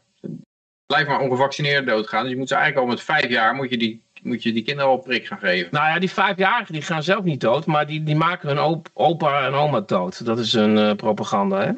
Blijf 0.86 1.08
maar 1.08 1.20
ongevaccineerd 1.20 1.88
doodgaan. 1.88 2.24
Dus 2.24 2.32
je 2.32 2.38
moet 2.38 2.48
ze 2.48 2.56
eigenlijk 2.56 2.86
al 2.86 2.92
met 2.94 3.04
vijf 3.04 3.30
jaar 3.30 3.54
moet 3.54 3.70
je 3.70 3.78
die, 3.78 4.04
moet 4.24 4.44
je 4.44 4.54
die 4.54 4.64
kinderen 4.64 4.92
al 4.92 4.98
prik 4.98 5.28
gaan 5.28 5.38
geven. 5.38 5.68
Nou 5.72 5.88
ja, 5.88 6.00
die 6.00 6.12
vijfjarigen 6.12 6.74
die 6.74 6.82
gaan 6.82 7.04
zelf 7.04 7.24
niet 7.24 7.42
dood. 7.42 7.66
Maar 7.66 7.88
die, 7.88 8.04
die 8.04 8.16
maken 8.16 8.48
hun 8.48 8.84
opa 8.94 9.46
en 9.46 9.54
oma 9.54 9.80
dood. 9.80 10.26
Dat 10.26 10.40
is 10.40 10.54
een 10.54 10.78
uh, 10.78 10.94
propaganda, 10.94 11.62
hè? 11.62 11.72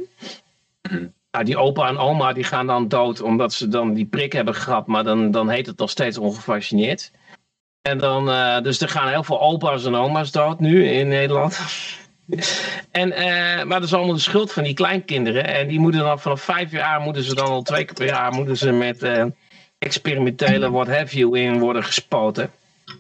Nou, 1.32 1.46
die 1.46 1.58
opa 1.58 1.88
en 1.88 1.98
oma 1.98 2.34
die 2.34 2.44
gaan 2.44 2.68
dan 2.68 2.88
dood 2.88 3.22
omdat 3.22 3.54
ze 3.54 3.68
dan 3.68 3.94
die 3.94 4.06
prik 4.06 4.34
hebben 4.34 4.56
gehad. 4.56 4.88
Maar 4.88 5.04
dan, 5.04 5.32
dan 5.32 5.50
heet 5.50 5.66
het 5.66 5.78
nog 5.78 5.90
steeds 5.90 6.18
ongevaccineerd. 6.18 7.12
En 7.82 7.98
dan, 7.98 8.30
uh, 8.30 8.62
dus 8.62 8.82
er 8.82 8.90
gaan 8.90 9.08
heel 9.08 9.24
veel 9.24 9.42
opa's 9.42 9.86
en 9.86 9.96
oma's 9.96 10.32
dood 10.32 10.60
nu 10.60 10.88
in 10.88 11.08
Nederland. 11.08 11.60
en, 12.92 13.10
uh, 13.10 13.64
maar 13.64 13.80
dat 13.80 13.84
is 13.84 13.94
allemaal 13.94 14.16
de 14.16 14.22
schuld 14.22 14.52
van 14.52 14.64
die 14.64 14.74
kleinkinderen. 14.74 15.46
En 15.48 15.68
die 15.68 15.80
moeten 15.80 16.02
dan 16.02 16.20
vanaf 16.20 16.42
vijf 16.42 16.72
jaar, 16.72 17.02
moeten 17.02 17.24
ze 17.24 17.36
dan 17.36 17.48
al 17.48 17.62
twee 17.62 17.86
keer 17.86 17.96
per 17.96 18.06
jaar, 18.06 18.34
moeten 18.34 18.58
ze 18.58 18.72
met 18.72 19.02
experimentele 19.82 20.72
what 20.72 20.88
have 20.88 21.18
you 21.18 21.40
in 21.40 21.60
worden 21.60 21.84
gespoten. 21.84 22.52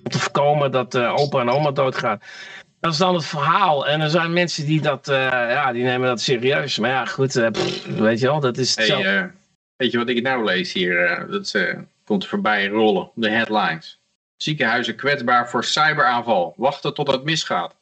Om 0.03 0.11
te 0.11 0.19
voorkomen 0.19 0.71
dat 0.71 0.95
opa 0.95 1.39
en 1.39 1.49
oma 1.49 1.71
doodgaan. 1.71 2.21
Dat 2.79 2.91
is 2.91 2.97
dan 2.97 3.15
het 3.15 3.25
verhaal. 3.25 3.87
En 3.87 4.01
er 4.01 4.09
zijn 4.09 4.33
mensen 4.33 4.65
die 4.65 4.81
dat, 4.81 5.05
ja, 5.05 5.71
die 5.71 5.83
nemen 5.83 6.07
dat 6.07 6.21
serieus. 6.21 6.77
Maar 6.77 6.89
ja, 6.89 7.05
goed, 7.05 7.33
weet 7.33 8.19
je 8.19 8.25
wel, 8.25 8.39
dat 8.39 8.57
is 8.57 8.75
hey, 8.75 9.31
weet 9.75 9.91
je 9.91 9.97
wat 9.97 10.09
ik 10.09 10.21
nou 10.21 10.43
lees 10.43 10.73
hier? 10.73 11.25
dat 11.29 11.55
komt 12.05 12.27
voorbij 12.27 12.67
rollen, 12.67 13.11
de 13.15 13.29
headlines. 13.29 13.99
Ziekenhuizen 14.37 14.95
kwetsbaar 14.95 15.49
voor 15.49 15.63
cyberaanval. 15.63 16.53
Wachten 16.57 16.93
tot 16.93 17.11
het 17.11 17.23
misgaat. 17.23 17.75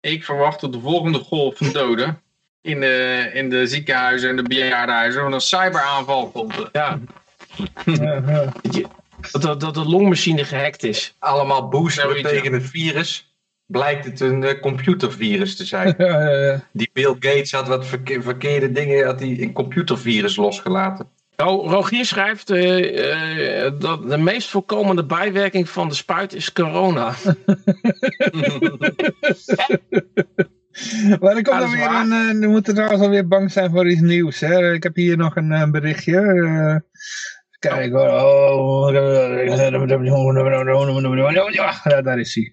Ik 0.00 0.24
verwacht 0.24 0.60
dat 0.60 0.72
de 0.72 0.80
volgende 0.80 1.18
golf 1.18 1.56
van 1.56 1.72
doden 1.72 2.22
in 2.60 2.80
de, 2.80 3.30
in 3.32 3.50
de 3.50 3.66
ziekenhuizen 3.66 4.30
en 4.30 4.36
de 4.36 4.42
bejaardenhuizen 4.42 5.22
van 5.22 5.32
een 5.32 5.40
cyberaanval 5.40 6.30
komt. 6.30 6.68
Ja. 6.72 6.98
dat, 9.40 9.60
dat 9.60 9.74
de 9.74 9.84
longmachine 9.84 10.44
gehackt 10.44 10.84
is. 10.84 11.16
Allemaal 11.18 11.68
boosten 11.68 12.22
tegen 12.22 12.52
het 12.52 12.70
virus. 12.70 13.36
Blijkt 13.66 14.04
het 14.04 14.20
een 14.20 14.42
uh, 14.42 14.60
computervirus 14.60 15.56
te 15.56 15.64
zijn. 15.64 15.94
Die 16.72 16.90
Bill 16.92 17.16
Gates 17.18 17.52
had 17.52 17.68
wat 17.68 17.86
verkeerde 18.20 18.72
dingen, 18.72 19.06
had 19.06 19.20
hij 19.20 19.40
een 19.40 19.52
computervirus 19.52 20.36
losgelaten. 20.36 21.08
Oh, 21.36 21.70
Rogier 21.70 22.04
schrijft 22.04 22.50
uh, 22.50 23.70
dat 23.78 24.10
de 24.10 24.18
meest 24.18 24.48
voorkomende 24.48 25.04
bijwerking 25.04 25.68
van 25.68 25.88
de 25.88 25.94
spuit 25.94 26.34
is 26.34 26.52
corona. 26.52 27.14
maar 31.20 31.36
er 31.36 31.42
komt 31.42 31.60
dan 31.60 31.70
weer 31.70 31.90
een, 31.90 32.12
uh, 32.12 32.40
we 32.40 32.46
moeten 32.46 32.74
trouwens 32.74 33.02
alweer 33.02 33.28
bang 33.28 33.52
zijn 33.52 33.70
voor 33.70 33.90
iets 33.90 34.00
nieuws. 34.00 34.40
Hè? 34.40 34.72
Ik 34.72 34.82
heb 34.82 34.96
hier 34.96 35.16
nog 35.16 35.36
een, 35.36 35.50
een 35.50 35.70
berichtje. 35.70 36.82
Kijk 37.62 37.92
hoor. 37.92 38.08
Oh, 38.08 38.92
ja, 41.84 42.02
daar 42.02 42.18
is 42.18 42.34
hij. 42.34 42.52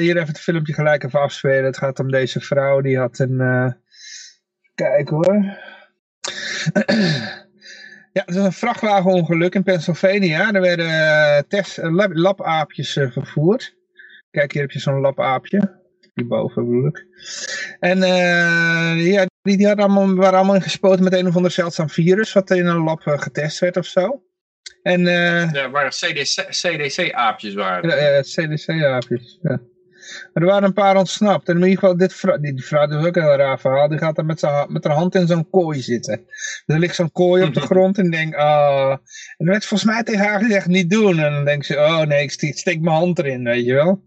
Hier 0.00 0.16
even 0.16 0.26
het 0.26 0.40
filmpje 0.40 0.74
gelijk 0.74 1.04
even 1.04 1.20
afspelen. 1.20 1.64
Het 1.64 1.78
gaat 1.78 1.98
om 1.98 2.10
deze 2.10 2.40
vrouw. 2.40 2.80
Die 2.80 2.98
had 2.98 3.18
een... 3.18 3.40
Uh, 3.40 3.70
kijk 4.74 5.08
hoor. 5.08 5.44
Ja, 8.12 8.24
het 8.26 8.34
is 8.34 8.42
een 8.42 8.52
vrachtwagenongeluk 8.52 9.54
in 9.54 9.62
Pennsylvania. 9.62 10.52
Er 10.52 10.60
werden 10.60 10.86
uh, 10.86 11.38
test, 11.48 11.78
uh, 11.78 13.10
vervoerd. 13.10 13.76
Kijk, 14.30 14.52
hier 14.52 14.62
heb 14.62 14.70
je 14.70 14.78
zo'n 14.78 15.00
labaapje. 15.00 15.80
Hierboven 16.14 16.64
bedoel 16.64 16.86
ik. 16.86 17.06
En 17.80 17.98
ja, 18.98 19.26
die, 19.42 19.56
die 19.56 19.66
hadden 19.66 19.84
allemaal, 19.84 20.14
waren 20.14 20.38
allemaal 20.38 20.54
ingespoten 20.54 21.04
met 21.04 21.12
een 21.12 21.26
of 21.26 21.36
ander 21.36 21.50
zeldzaam 21.50 21.90
virus. 21.90 22.32
Wat 22.32 22.50
in 22.50 22.66
een 22.66 22.82
lab 22.82 23.00
getest 23.02 23.58
werd 23.58 23.76
of 23.76 23.86
zo. 23.86 24.22
En, 24.82 25.00
ja, 25.00 25.70
waar 25.70 25.88
CDC-aapjes 26.50 27.54
waren. 27.54 27.90
Ja, 27.90 28.20
CDC-aapjes, 28.20 29.38
ja. 29.42 29.60
Maar 30.32 30.42
er 30.42 30.48
waren 30.48 30.64
een 30.64 30.72
paar 30.72 30.96
ontsnapt. 30.96 31.48
En 31.48 31.56
in 31.56 31.62
ieder 31.62 31.78
geval, 31.78 31.96
dit 31.96 32.14
vrouw, 32.14 32.38
die, 32.38 32.54
die 32.54 32.64
vrouw 32.64 32.88
is 32.88 33.06
ook 33.06 33.16
een 33.16 33.22
heel 33.22 33.36
raar 33.36 33.60
verhaal. 33.60 33.88
Die 33.88 33.98
gaat 33.98 34.16
dan 34.16 34.26
met, 34.26 34.42
met 34.68 34.84
haar 34.84 34.94
hand 34.94 35.14
in 35.14 35.26
zo'n 35.26 35.50
kooi 35.50 35.80
zitten. 35.80 36.24
Dus 36.26 36.62
er 36.66 36.78
ligt 36.78 36.94
zo'n 36.94 37.12
kooi 37.12 37.42
op 37.42 37.54
de 37.54 37.60
grond 37.70 37.98
en 37.98 38.10
denkt, 38.10 38.36
ah. 38.36 38.90
En 38.90 39.00
dan 39.36 39.46
werd 39.46 39.64
volgens 39.64 39.90
mij 39.90 40.02
tegen 40.02 40.24
haar 40.24 40.40
gezegd, 40.40 40.66
niet 40.66 40.90
doen. 40.90 41.18
En 41.18 41.32
dan 41.32 41.44
denkt 41.44 41.66
ze, 41.66 41.74
oh 41.74 42.00
nee, 42.00 42.22
ik 42.22 42.30
steek, 42.30 42.58
steek 42.58 42.80
mijn 42.80 42.96
hand 42.96 43.18
erin, 43.18 43.44
weet 43.44 43.64
je 43.64 43.74
wel. 43.74 44.02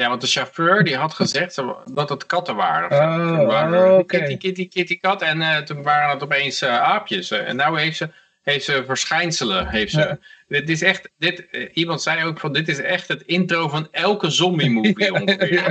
Ja, 0.00 0.08
want 0.08 0.20
de 0.20 0.26
chauffeur 0.26 0.84
die 0.84 0.96
had 0.96 1.14
gezegd 1.14 1.62
dat 1.92 2.08
het 2.08 2.26
katten 2.26 2.56
waren. 2.56 2.90
Oh, 2.90 3.46
waren 3.46 3.98
oh, 3.98 4.06
kitty, 4.06 4.36
kitty, 4.36 4.68
kitty, 4.68 4.98
kat. 4.98 5.22
En 5.22 5.38
uh, 5.38 5.56
toen 5.56 5.82
waren 5.82 6.10
het 6.10 6.22
opeens 6.22 6.62
uh, 6.62 6.82
aapjes. 6.82 7.30
en 7.30 7.56
nou 7.56 7.80
heeft 7.80 7.96
ze, 7.96 8.08
heeft 8.42 8.64
ze 8.64 8.82
verschijnselen. 8.86 9.68
Heeft 9.68 9.92
ze. 9.92 10.18
Dit 10.48 10.68
is 10.68 10.82
echt, 10.82 11.08
dit, 11.18 11.46
uh, 11.50 11.68
iemand 11.72 12.02
zei 12.02 12.24
ook 12.24 12.40
van, 12.40 12.52
dit 12.52 12.68
is 12.68 12.78
echt 12.78 13.08
het 13.08 13.22
intro 13.22 13.68
van 13.68 13.88
elke 13.90 14.30
zombie-movie 14.30 15.12
ongeveer. 15.20 15.64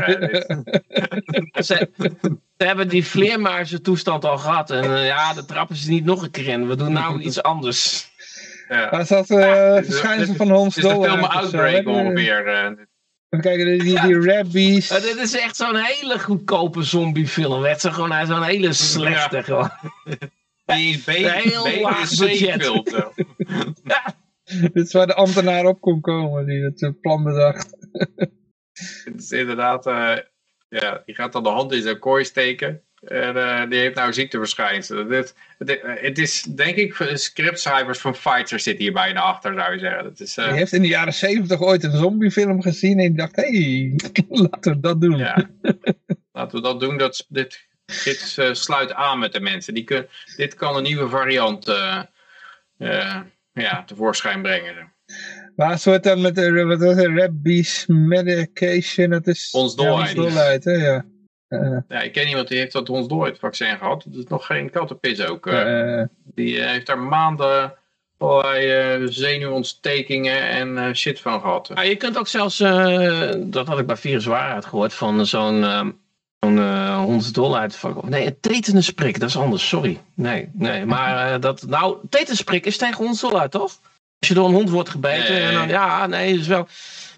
ze, 1.63 1.89
ze, 1.97 2.35
hebben 2.57 2.87
die 2.87 3.05
vleermuizen 3.05 3.81
toestand 3.81 4.25
al 4.25 4.37
gehad. 4.37 4.71
En 4.71 4.83
uh, 4.83 5.05
ja, 5.05 5.33
de 5.33 5.45
trappen 5.45 5.75
ze 5.75 5.89
niet 5.89 6.05
nog 6.05 6.21
een 6.21 6.31
keer 6.31 6.47
in. 6.47 6.67
We 6.67 6.75
doen 6.75 6.93
nou 6.93 7.21
iets 7.21 7.43
anders. 7.43 8.07
Ja. 8.67 8.89
Was 8.89 9.07
dat 9.07 9.29
uh, 9.29 9.39
ja, 9.39 9.83
verschijnsel 9.83 10.35
van 10.35 10.49
Hans 10.49 10.75
Dolan? 10.75 11.01
Het 11.01 11.11
is 11.11 11.11
de 11.11 11.17
film 11.17 11.23
Outbreak 11.23 11.87
ongeveer. 11.87 12.77
Even 13.29 13.45
kijken, 13.45 13.65
die, 13.65 13.83
die, 13.83 14.01
die 14.01 14.31
rabbies. 14.31 14.87
dit 14.87 15.15
is 15.15 15.35
echt 15.35 15.55
zo'n 15.55 15.75
hele 15.75 16.19
goedkope 16.19 16.83
zombiefilm. 16.83 17.63
Het 17.63 17.83
is 17.83 17.91
gewoon 17.91 18.25
zo'n 18.25 18.43
hele 18.43 18.73
slechte. 18.73 19.35
Ja. 19.35 19.43
Gewoon. 19.43 19.71
Die 20.65 20.93
is 20.95 21.05
heel 21.05 21.81
laag 21.81 22.17
budget. 22.17 22.63
ja. 23.83 24.15
Dit 24.73 24.75
is 24.75 24.93
waar 24.93 25.07
de 25.07 25.13
ambtenaar 25.13 25.65
op 25.65 25.81
kon 25.81 26.01
komen 26.01 26.45
die 26.45 26.63
het 26.63 26.81
eh, 26.81 26.89
plan 27.01 27.23
bedacht. 27.23 27.77
Het 29.03 29.15
is 29.15 29.31
inderdaad, 29.31 29.87
uh, 29.87 30.17
ja, 30.69 31.01
die 31.05 31.15
gaat 31.15 31.31
dan 31.31 31.43
de 31.43 31.49
hand 31.49 31.71
in 31.71 31.81
zijn 31.81 31.99
kooi 31.99 32.25
steken. 32.25 32.83
En 33.01 33.35
uh, 33.35 33.69
die 33.69 33.79
heeft 33.79 33.95
nou 33.95 34.13
ziekteverschijnselen. 34.13 35.09
Dit, 35.09 35.35
dit, 35.57 35.79
het 35.83 36.17
is 36.17 36.41
denk 36.41 36.75
ik 36.75 37.11
scriptschrijvers 37.13 37.99
van 37.99 38.15
Fighter 38.15 38.59
zit 38.59 38.77
hier 38.77 38.93
bijna 38.93 39.21
achter 39.21 39.53
zou 39.53 39.73
je 39.73 39.79
zeggen. 39.79 40.03
Dat 40.03 40.19
is, 40.19 40.37
uh... 40.37 40.45
Die 40.47 40.57
heeft 40.57 40.73
in 40.73 40.81
de 40.81 40.87
jaren 40.87 41.13
zeventig 41.13 41.61
ooit 41.61 41.83
een 41.83 41.97
zombiefilm 41.97 42.61
gezien 42.61 42.99
en 42.99 43.15
dacht, 43.15 43.35
hé, 43.35 43.43
hey, 43.43 43.99
laten 44.49 44.73
we 44.73 44.79
dat 44.79 45.01
doen. 45.01 45.17
Ja, 45.17 45.49
laten 46.31 46.57
we 46.57 46.61
dat 46.61 46.79
doen. 46.79 46.97
Dat, 46.97 47.25
dit 47.29 47.67
dit 48.03 48.35
uh, 48.39 48.53
sluit 48.53 48.93
aan 48.93 49.19
met 49.19 49.33
de 49.33 49.39
mensen. 49.39 49.73
Die 49.73 49.83
kun, 49.83 50.07
dit 50.35 50.53
kan 50.53 50.75
een 50.75 50.83
nieuwe 50.83 51.09
variant 51.09 51.65
ja, 53.53 53.83
tevoorschijn 53.85 54.41
brengen. 54.41 54.93
Maar 55.55 55.79
soort 55.79 56.03
dan 56.03 56.21
met 56.21 56.35
de 56.35 56.63
wat 56.63 56.79
was 56.79 56.95
het, 56.95 57.17
rabies 57.17 57.85
medication, 57.87 59.09
dat 59.09 59.27
is 59.27 59.51
ons 59.51 59.75
dolheid. 59.75 60.63
Ja, 60.63 60.71
ja. 60.71 60.75
Uh, 60.75 60.81
ja, 60.81 61.05
ik 61.87 62.11
ken 62.11 62.27
iemand 62.27 62.47
die 62.47 62.57
heeft 62.57 62.71
dat 62.71 62.89
ons 62.89 63.07
dolheid 63.07 63.39
vaccin 63.39 63.77
gehad. 63.77 64.03
Dat 64.05 64.23
is 64.23 64.29
nog 64.29 64.45
geen 64.45 64.69
kattenpis 64.69 65.25
ook. 65.25 65.45
Uh, 65.45 66.03
die 66.23 66.61
heeft 66.61 66.85
daar 66.85 66.99
maanden 66.99 67.73
allerlei 68.17 69.11
zenuwontstekingen 69.11 70.49
en 70.49 70.95
shit 70.95 71.19
van 71.19 71.41
gehad. 71.41 71.71
Ja, 71.73 71.81
je 71.81 71.95
kunt 71.95 72.17
ook 72.17 72.27
zelfs, 72.27 72.57
dat 73.37 73.67
had 73.67 73.79
ik 73.79 73.85
bij 73.85 73.97
viruswaarheid 73.97 74.65
gehoord, 74.65 74.93
van 74.93 75.25
zo'n 75.25 75.93
zo'n 76.39 76.57
uh. 76.57 77.95
Nee, 78.01 78.25
een 78.25 78.39
tetanusprik, 78.39 79.19
dat 79.19 79.29
is 79.29 79.37
anders, 79.37 79.67
sorry. 79.67 79.99
Nee, 80.13 80.49
nee, 80.53 80.85
maar 80.85 81.39
dat, 81.39 81.65
nou, 81.67 81.97
tetanusprik 82.09 82.65
is 82.65 82.77
tegen 82.77 83.03
hondsdolheid, 83.05 83.51
toch? 83.51 83.79
Als 84.19 84.27
je 84.27 84.33
door 84.33 84.47
een 84.47 84.53
hond 84.53 84.69
wordt 84.69 84.89
gebeten, 84.89 85.33
nee. 85.33 85.41
en 85.41 85.53
dan, 85.53 85.67
ja, 85.67 86.07
nee, 86.07 86.37
is 86.37 86.47
wel... 86.47 86.67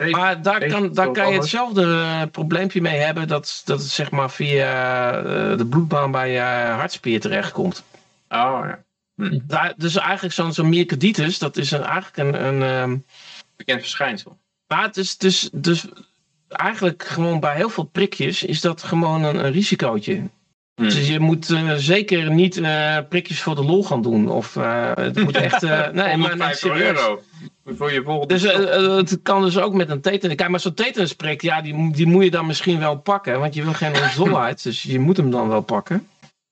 Maar 0.10 0.42
daar 0.42 0.68
kan, 0.68 0.94
daar 0.94 1.12
kan 1.12 1.32
je 1.32 1.40
hetzelfde 1.40 1.84
uh, 1.84 2.22
probleempje 2.32 2.82
mee 2.82 3.00
hebben 3.00 3.28
dat, 3.28 3.62
dat 3.66 3.80
het 3.80 3.90
zeg 3.90 4.12
maar 4.12 4.32
via 4.32 5.18
uh, 5.18 5.58
de 5.58 5.66
bloedbaan 5.66 6.12
bij 6.12 6.32
je 6.32 6.40
hartspier 6.72 7.20
terechtkomt. 7.20 7.84
Oh 8.30 8.62
ja. 8.64 8.84
Hm. 9.16 9.40
Daar, 9.44 9.74
dus 9.78 9.96
eigenlijk 9.96 10.34
zo'n 10.34 10.54
zo 10.54 10.64
myocarditis, 10.64 11.40
dat 11.40 11.58
is 11.58 11.72
een, 11.72 11.84
eigenlijk 11.84 12.18
een... 12.18 12.46
een 12.46 12.62
um... 12.62 13.06
Bekend 13.56 13.82
verschijnsel. 13.82 14.40
Maar 14.68 14.84
het 14.84 14.98
is 14.98 15.18
dus, 15.18 15.50
dus 15.54 15.86
eigenlijk 16.48 17.04
gewoon 17.06 17.40
bij 17.40 17.56
heel 17.56 17.70
veel 17.70 17.84
prikjes 17.84 18.44
is 18.44 18.62
dat 18.62 18.84
gewoon 18.84 19.24
een, 19.24 19.46
een 19.46 19.52
risicootje. 19.52 20.30
Hmm. 20.82 20.90
Dus 20.90 21.08
je 21.08 21.20
moet 21.20 21.50
uh, 21.50 21.74
zeker 21.74 22.32
niet 22.32 22.58
uh, 22.58 22.98
prikjes 23.10 23.42
voor 23.42 23.56
de 23.56 23.64
lol 23.64 23.84
gaan 23.84 24.02
doen. 24.02 24.30
Of 24.30 24.56
uh, 24.56 24.92
het 24.96 25.24
moet 25.24 25.36
echt... 25.36 25.62
nee, 25.92 26.18
maar 26.18 26.38
net 26.38 26.58
serieus. 26.58 27.00
euro 27.00 27.22
voor 27.66 27.92
je 27.92 28.04
volgende 28.04 28.34
Dus 28.34 28.44
het 29.10 29.22
kan 29.22 29.42
dus 29.42 29.58
ook 29.58 29.74
met 29.74 29.90
een 29.90 30.02
tetanus. 30.02 30.36
Kijk, 30.36 30.50
maar 30.50 30.60
zo'n 30.60 30.74
tetanusprik, 30.74 31.42
ja, 31.42 31.62
die, 31.62 31.92
die 31.92 32.08
moet 32.08 32.24
je 32.24 32.32
dan 32.32 32.46
misschien 32.46 32.80
wel 32.80 32.98
pakken. 32.98 33.40
Want 33.40 33.54
je 33.54 33.64
wil 33.64 33.74
geen 33.74 33.96
onzolheid, 34.04 34.64
dus 34.64 34.82
je 34.82 35.00
moet 35.00 35.18
hem 35.18 35.32
dan 35.32 35.48
wel 35.48 35.62
pakken. 35.62 36.08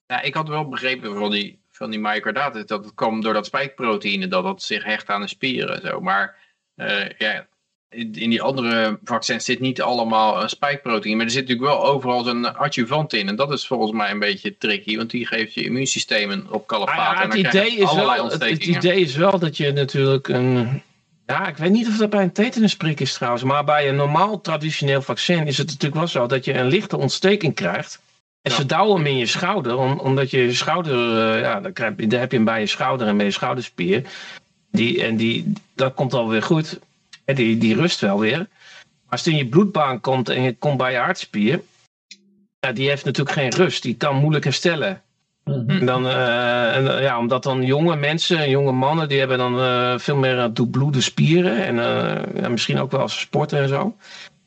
Ja, 0.06 0.22
ik 0.22 0.34
had 0.34 0.48
wel 0.48 0.70
begrepen 0.70 1.16
van 1.16 1.32
die, 1.32 1.60
van 1.72 1.90
die 1.90 2.00
myocarditis 2.00 2.66
dat 2.66 2.86
het 2.86 2.94
kwam 2.96 3.22
door 3.22 3.34
dat 3.34 3.46
spijkproteïne, 3.46 4.28
dat 4.28 4.44
dat 4.44 4.64
zich 4.64 4.84
hecht 4.84 5.10
aan 5.10 5.22
de 5.22 5.28
spieren 5.28 5.76
en 5.76 5.90
zo. 5.90 6.02
Maar 6.02 6.36
ja, 7.18 7.48
in 7.90 8.30
die 8.30 8.42
andere 8.42 9.00
vaccins 9.04 9.46
zit 9.46 9.60
niet 9.60 9.82
allemaal 9.82 10.42
een 10.42 10.50
spijkproteïne. 10.50 11.16
Maar 11.16 11.26
er 11.26 11.32
zit 11.32 11.48
natuurlijk 11.48 11.68
wel 11.68 11.86
overal 11.86 12.28
een 12.28 12.46
adjuvant 12.46 13.14
in. 13.14 13.28
En 13.28 13.36
dat 13.36 13.52
is 13.52 13.68
volgens 13.68 13.92
mij 13.92 14.12
een 14.12 14.20
beetje 14.20 14.58
tricky. 14.58 14.98
Want 14.98 15.10
die 15.10 15.26
geeft 15.26 15.54
je 15.54 15.64
immuunsysteem 15.64 16.48
op 16.50 16.68
kalapaat. 16.68 17.16
Ah, 17.16 17.22
het, 17.22 17.34
idee 17.34 17.76
is 17.76 17.94
wel, 17.94 18.30
het, 18.30 18.44
het, 18.44 18.66
idee 18.66 19.02
is 19.02 19.16
wel 19.16 19.40
dat 19.40 19.58
je 19.58 19.72
natuurlijk 19.72 20.28
een... 20.28 20.82
Ja, 21.26 21.48
ik 21.48 21.58
weet 21.58 21.72
niet 21.72 21.88
of 21.88 21.98
dat 21.98 22.10
bij 22.10 22.24
een 22.24 22.32
tetanusprik 22.32 23.00
is 23.00 23.14
trouwens. 23.14 23.44
Maar 23.44 23.64
bij 23.64 23.90
een 23.90 23.96
normaal 23.96 24.42
traditioneel 24.42 25.02
vaccin 25.02 25.48
is 25.48 25.58
het 25.58 25.68
natuurlijk 25.68 25.96
wel 25.96 26.08
zo 26.08 26.26
dat 26.28 26.46
je 26.46 26.54
een 26.54 26.68
lichte 26.68 26.98
ontsteking 26.98 27.56
krijgt. 27.56 28.00
En 28.42 28.52
ze 28.52 28.66
douwen 28.66 28.96
hem 28.96 29.06
in 29.06 29.18
je 29.18 29.26
schouder. 29.26 29.78
omdat 29.78 30.32
je 30.32 30.54
schouder, 30.54 31.36
uh, 31.36 31.42
ja, 31.42 31.60
dan, 31.60 31.74
krijg 31.74 31.94
je, 31.98 32.08
dan 32.08 32.20
heb 32.20 32.32
je 32.32 32.36
hem 32.38 32.46
bij 32.46 32.60
je 32.60 32.68
schouder 32.68 33.08
en 33.08 33.18
bij 33.18 33.26
je 33.26 33.32
schouderspier. 33.32 34.04
Die, 34.72 35.04
en 35.04 35.16
die, 35.16 35.54
dat 35.76 35.94
komt 35.94 36.14
alweer 36.14 36.44
goed 36.44 36.80
die, 37.36 37.58
die 37.58 37.76
rust 37.76 38.00
wel 38.00 38.20
weer. 38.20 38.38
Maar 38.38 38.48
als 39.10 39.26
het 39.26 39.34
in 39.34 39.40
je 39.40 39.48
bloedbaan 39.48 40.00
komt 40.02 40.30
en 40.30 40.42
je 40.42 40.56
komt 40.56 40.78
bij 40.78 40.92
je 40.92 40.98
hartspier, 40.98 41.62
ja, 42.60 42.72
die 42.72 42.90
heeft 42.90 43.06
natuurlijk 43.06 43.38
geen 43.38 43.54
rust. 43.54 43.84
Die 43.84 43.96
kan 43.96 44.16
moeilijk 44.16 44.44
herstellen. 44.44 45.02
Mhm. 45.44 45.70
En 45.70 45.86
dan, 45.86 46.06
uh, 46.06 46.76
en, 46.76 47.02
ja, 47.02 47.20
omdat 47.20 47.44
dan 47.44 47.64
jonge 47.66 47.96
mensen, 47.96 48.50
jonge 48.50 48.72
mannen, 48.72 49.10
die 49.10 49.20
hebben 49.20 49.38
dan 49.38 49.60
uh, 49.60 49.98
veel 49.98 50.16
meer 50.16 50.52
bloeden 50.72 51.04
spieren. 51.04 51.66
En 51.66 51.76
uh, 51.76 52.42
ja, 52.42 52.50
misschien 52.50 52.80
ook 52.80 52.92
wel 52.92 53.02
als 53.02 53.20
sporten 53.20 53.60
en 53.60 53.68
zo. 53.68 53.96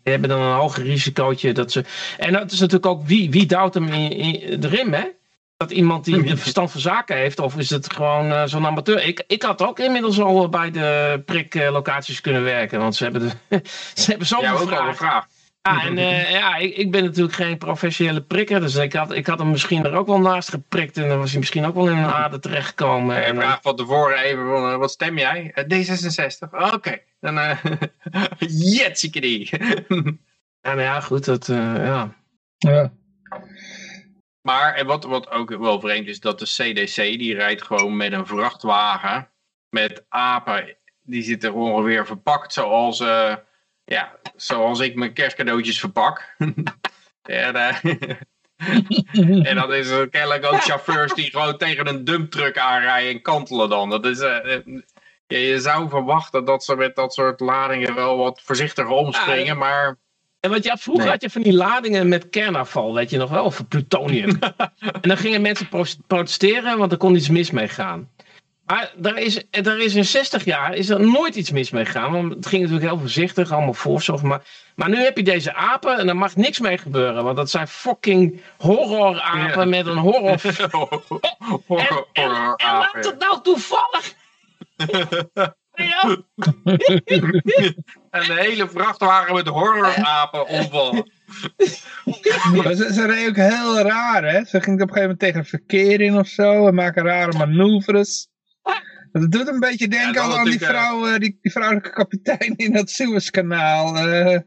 Die 0.03 0.13
hebben 0.13 0.31
dan 0.31 0.41
een 0.41 0.55
hoger 0.55 0.83
risicootje 0.83 1.53
dat 1.53 1.73
ze. 1.73 1.85
En 2.19 2.33
dat 2.33 2.53
is 2.53 2.61
natuurlijk 2.61 2.87
ook 2.87 3.07
wie, 3.07 3.31
wie 3.31 3.47
duwt 3.47 3.75
hem 3.75 3.89
in, 3.89 4.11
in 4.11 4.65
erin, 4.65 4.93
hè? 4.93 5.05
Dat 5.63 5.71
iemand 5.71 6.05
die 6.05 6.17
een 6.31 6.39
verstand 6.39 6.71
van 6.71 6.81
zaken 6.81 7.17
heeft, 7.17 7.39
of 7.39 7.57
is 7.57 7.71
het 7.71 7.93
gewoon 7.93 8.27
uh, 8.27 8.43
zo'n 8.45 8.67
amateur? 8.67 9.05
Ik, 9.05 9.25
ik 9.27 9.43
had 9.43 9.63
ook 9.63 9.79
inmiddels 9.79 10.21
al 10.21 10.49
bij 10.49 10.71
de 10.71 11.23
priklocaties 11.27 12.21
kunnen 12.21 12.43
werken, 12.43 12.79
want 12.79 12.97
ze 12.97 13.03
hebben, 13.05 13.23
de, 13.49 13.61
ze 13.95 14.11
hebben 14.11 14.27
zoveel 14.27 14.47
ja, 14.47 14.61
ook 14.61 14.71
al 14.71 14.87
gevraagd. 14.87 15.41
Ja, 15.63 15.85
en 15.85 15.97
uh, 15.97 16.31
ja, 16.31 16.57
ik, 16.57 16.77
ik, 16.77 16.91
ben 16.91 17.05
natuurlijk 17.05 17.35
geen 17.35 17.59
professionele 17.59 18.21
prikker, 18.21 18.61
dus 18.61 18.75
ik 18.75 18.93
had, 18.93 19.13
ik 19.13 19.27
had 19.27 19.39
hem 19.39 19.51
misschien 19.51 19.85
er 19.85 19.95
ook 19.95 20.07
wel 20.07 20.21
naast 20.21 20.49
geprikt 20.49 20.97
en 20.97 21.09
dan 21.09 21.19
was 21.19 21.31
hij 21.31 21.39
misschien 21.39 21.65
ook 21.65 21.75
wel 21.75 21.89
in 21.89 21.97
een 21.97 22.05
ader 22.05 22.41
terechtgekomen. 22.41 23.17
Ja, 23.17 23.23
en 23.23 23.37
vraag 23.37 23.63
van 23.63 23.77
tevoren 23.77 24.19
even, 24.19 24.79
wat 24.79 24.91
stem 24.91 25.19
jij? 25.19 25.55
D66. 25.69 26.51
Oh, 26.51 26.63
Oké, 26.63 26.75
okay. 26.75 27.03
dan 27.21 27.39
uh, 27.39 27.57
die. 29.11 29.49
ja, 30.63 30.75
nou 30.75 30.81
ja, 30.81 31.01
goed, 31.01 31.25
dat, 31.25 31.47
ja. 31.47 32.15
Ja. 32.59 32.93
Maar 34.43 34.75
en 34.75 34.87
wat, 34.87 35.05
wat 35.05 35.31
ook 35.31 35.51
wel 35.51 35.81
vreemd 35.81 36.09
is, 36.09 36.21
dat 36.21 36.39
de 36.39 36.45
CDC 36.45 36.97
die 36.97 37.35
rijdt 37.35 37.63
gewoon 37.63 37.97
met 37.97 38.13
een 38.13 38.27
vrachtwagen 38.27 39.31
met 39.69 40.05
apen. 40.09 40.77
Die 41.03 41.23
zitten 41.23 41.53
ongeveer 41.53 42.07
verpakt 42.07 42.53
zoals, 42.53 43.01
uh, 43.01 43.37
ja, 43.85 44.19
zoals 44.37 44.81
ik 44.81 44.95
mijn 44.95 45.13
kerstcadeautjes 45.13 45.81
verpak. 45.81 46.35
ja, 47.23 47.81
en 49.49 49.55
dan 49.55 49.75
is 49.75 49.89
kennelijk 50.11 50.45
ook 50.45 50.61
chauffeurs 50.61 51.15
die 51.15 51.31
gewoon 51.31 51.59
tegen 51.59 51.89
een 51.89 52.05
dumptruck 52.05 52.59
aanrijden 52.59 53.11
en 53.11 53.23
kantelen 53.23 53.69
dan. 53.69 53.91
Dat 53.91 54.07
is, 54.07 54.21
uh, 54.21 54.45
je, 55.27 55.39
je, 55.39 55.61
zou 55.61 55.89
verwachten 55.89 56.45
dat 56.45 56.65
ze 56.65 56.77
met 56.77 56.97
dat 56.97 57.15
soort 57.15 57.41
ladingen 57.41 57.95
wel 57.95 58.17
wat 58.17 58.41
voorzichtiger 58.43 58.91
omspringen, 58.91 59.59
maar... 59.59 59.99
En 60.43 60.51
wat 60.51 60.65
je 60.65 60.77
vroeger 60.79 61.11
had 61.11 61.23
je 61.23 61.31
van 61.31 61.43
die 61.43 61.53
ladingen 61.53 62.09
met 62.09 62.31
kernafval, 62.31 62.95
weet 62.95 63.11
je 63.11 63.19
nog 63.19 63.31
wel, 63.31 63.45
of 63.45 63.69
plutonium. 63.69 64.39
en 65.01 65.09
dan 65.09 65.17
gingen 65.17 65.43
mensen 65.43 65.69
protesteren, 66.07 66.79
want 66.79 66.93
er 66.93 66.99
kon 66.99 67.15
iets 67.15 67.29
mis 67.29 67.51
mee 67.51 67.69
gaan. 67.69 68.11
Maar 68.67 68.93
daar 68.97 69.19
is, 69.19 69.45
daar 69.51 69.79
is 69.79 69.95
in 69.95 70.05
60 70.05 70.45
jaar 70.45 70.75
is 70.75 70.89
er 70.89 71.01
nooit 71.01 71.35
iets 71.35 71.51
mis 71.51 71.71
mee 71.71 71.85
gegaan. 71.85 72.13
Want 72.13 72.35
het 72.35 72.47
ging 72.47 72.63
natuurlijk 72.63 72.91
heel 72.91 73.01
voorzichtig, 73.01 73.53
allemaal 73.53 73.75
voorzorg. 73.75 74.23
Maar, 74.23 74.43
maar 74.75 74.89
nu 74.89 74.97
heb 74.97 75.17
je 75.17 75.23
deze 75.23 75.55
apen 75.55 75.99
en 75.99 76.07
daar 76.07 76.17
mag 76.17 76.37
niks 76.37 76.61
mee 76.61 76.79
gebeuren. 76.79 77.25
Want 77.25 77.37
dat 77.37 77.51
zijn 77.51 77.69
fucking 77.69 78.41
horrorapen 78.59 79.69
met 79.69 79.87
een 79.87 79.97
horror... 79.97 80.41
horror, 80.71 82.07
en, 82.13 82.23
en, 82.23 82.55
en 82.57 82.73
laat 82.73 83.05
het 83.05 83.19
nou 83.19 83.43
toevallig... 83.43 84.15
Ja. 85.89 86.17
en 88.11 88.27
de 88.27 88.37
hele 88.37 88.69
vrachtwagen 88.69 89.35
met 89.35 89.47
horrorapen 89.47 90.49
omvallen. 90.49 91.11
ze, 92.77 92.91
ze 92.93 93.07
reden 93.07 93.29
ook 93.29 93.37
heel 93.37 93.79
raar, 93.79 94.25
hè? 94.25 94.45
Ze 94.45 94.61
ging 94.61 94.83
op 94.83 94.89
een 94.89 94.95
gegeven 94.95 95.01
moment 95.01 95.19
tegen 95.19 95.45
verkeer 95.45 96.01
in 96.01 96.19
of 96.19 96.29
zo. 96.29 96.67
En 96.67 96.75
maken 96.75 97.05
rare 97.05 97.39
manoeuvres. 97.39 98.29
Dat 99.13 99.31
doet 99.31 99.49
een 99.49 99.61
beetje 99.61 99.89
denken 99.89 100.23
aan 100.23 100.45
die, 100.45 100.59
vrouw, 100.59 101.07
uh, 101.07 101.19
die, 101.19 101.39
die, 101.41 101.53
vrouwelijke 101.53 101.91
kapitein 101.91 102.57
in 102.57 102.75
het 102.75 102.91
Suezkanaal. 102.91 104.09
Uh. 104.09 104.39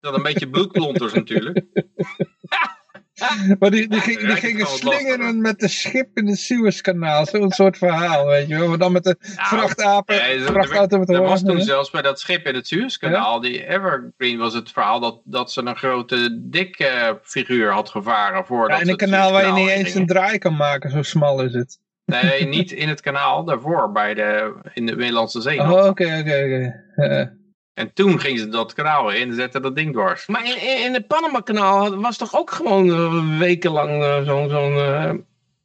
Dat 0.00 0.14
een 0.14 0.22
beetje 0.22 0.50
bloedklonters 0.50 1.12
natuurlijk. 1.12 1.64
Maar 3.58 3.70
die, 3.70 3.88
die, 3.88 4.00
ging, 4.00 4.18
die 4.18 4.36
gingen 4.36 4.66
slingeren 4.66 5.40
met 5.40 5.58
de 5.58 5.68
schip 5.68 6.08
in 6.14 6.26
het 6.26 6.38
Suezkanaal. 6.38 7.26
Zo'n 7.26 7.50
soort 7.50 7.78
verhaal, 7.78 8.26
weet 8.26 8.48
je 8.48 8.58
wel. 8.58 8.68
Maar 8.68 8.78
dan 8.78 8.92
met 8.92 9.04
de 9.04 9.16
nou, 9.20 9.48
vrachtapen. 9.48 10.40
Vrachtauto 10.40 10.98
met 10.98 11.06
de 11.06 11.14
Er 11.14 11.22
was 11.22 11.42
toen 11.42 11.60
zelfs 11.60 11.90
bij 11.90 12.02
dat 12.02 12.20
schip 12.20 12.46
in 12.46 12.54
het 12.54 12.66
Suezkanaal, 12.66 13.40
die 13.40 13.66
Evergreen, 13.66 14.38
was 14.38 14.54
het 14.54 14.70
verhaal 14.70 15.00
dat, 15.00 15.20
dat 15.24 15.52
ze 15.52 15.60
een 15.60 15.76
grote 15.76 16.38
dik 16.42 16.80
uh, 16.80 17.10
figuur 17.22 17.72
had 17.72 17.88
gevaren. 17.88 18.46
Voordat 18.46 18.76
ja, 18.76 18.82
in 18.82 18.88
een 18.88 18.96
kanaal 18.96 19.32
waar 19.32 19.46
je 19.46 19.52
niet 19.52 19.68
eens 19.68 19.94
een 19.94 20.06
draai 20.06 20.38
kan 20.38 20.56
maken, 20.56 20.90
zo 20.90 21.02
smal 21.02 21.42
is 21.42 21.54
het. 21.54 21.78
Nee, 22.04 22.46
niet 22.46 22.72
in 22.72 22.88
het 22.88 23.00
kanaal, 23.00 23.44
daarvoor, 23.44 23.92
bij 23.92 24.14
de, 24.14 24.54
in 24.74 24.86
de 24.86 24.96
Middellandse 24.96 25.40
Zee. 25.40 25.60
Oh, 25.60 25.70
oké, 25.70 26.18
oké, 26.20 26.74
oké. 26.96 27.40
En 27.74 27.92
toen 27.92 28.20
gingen 28.20 28.38
ze 28.38 28.48
dat 28.48 28.72
kanaal 28.72 29.10
in 29.10 29.28
en 29.28 29.34
zetten 29.34 29.62
dat 29.62 29.76
ding 29.76 29.92
dwars. 29.92 30.26
Maar 30.26 30.44
in, 30.44 30.84
in 30.84 30.94
het 30.94 31.06
Panama-kanaal 31.06 31.96
was 31.96 32.16
toch 32.16 32.36
ook 32.36 32.50
gewoon 32.50 32.86
uh, 32.86 33.38
wekenlang 33.38 34.02
uh, 34.02 34.22
zo'n 34.22 34.48
zo'n 34.48 34.72
uh, 34.72 35.12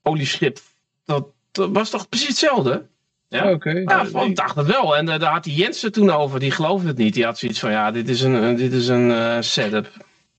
olieschip. 0.03 0.59
Dat, 1.05 1.27
dat, 1.51 1.69
was 1.71 1.89
toch 1.89 2.09
precies 2.09 2.27
hetzelfde? 2.27 2.85
Ja, 3.27 3.51
oké. 3.51 3.69
Ja, 3.69 4.05
ik 4.23 4.35
dacht 4.35 4.55
het 4.55 4.67
wel. 4.67 4.97
En 4.97 5.05
daar 5.05 5.23
had 5.23 5.43
die 5.43 5.55
Jensen 5.55 5.91
toen 5.91 6.09
over. 6.09 6.39
Die 6.39 6.51
geloofde 6.51 6.88
het 6.88 6.97
niet. 6.97 7.13
Die 7.13 7.25
had 7.25 7.38
zoiets 7.38 7.59
van, 7.59 7.71
ja, 7.71 7.91
dit 7.91 8.09
is 8.09 8.21
een, 8.21 8.55
dit 8.55 8.73
is 8.73 8.88
een 8.88 9.43
setup. 9.43 9.91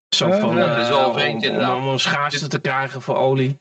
Zo 0.08 0.30
van, 0.30 0.56
ja, 0.56 0.74
dat 0.74 0.82
is 0.82 0.88
wel 0.88 1.12
vreemd, 1.12 1.48
om, 1.48 1.58
om, 1.58 1.88
een 1.88 2.00
schaarste 2.00 2.48
te 2.48 2.60
krijgen 2.60 3.02
voor 3.02 3.16
olie. 3.16 3.58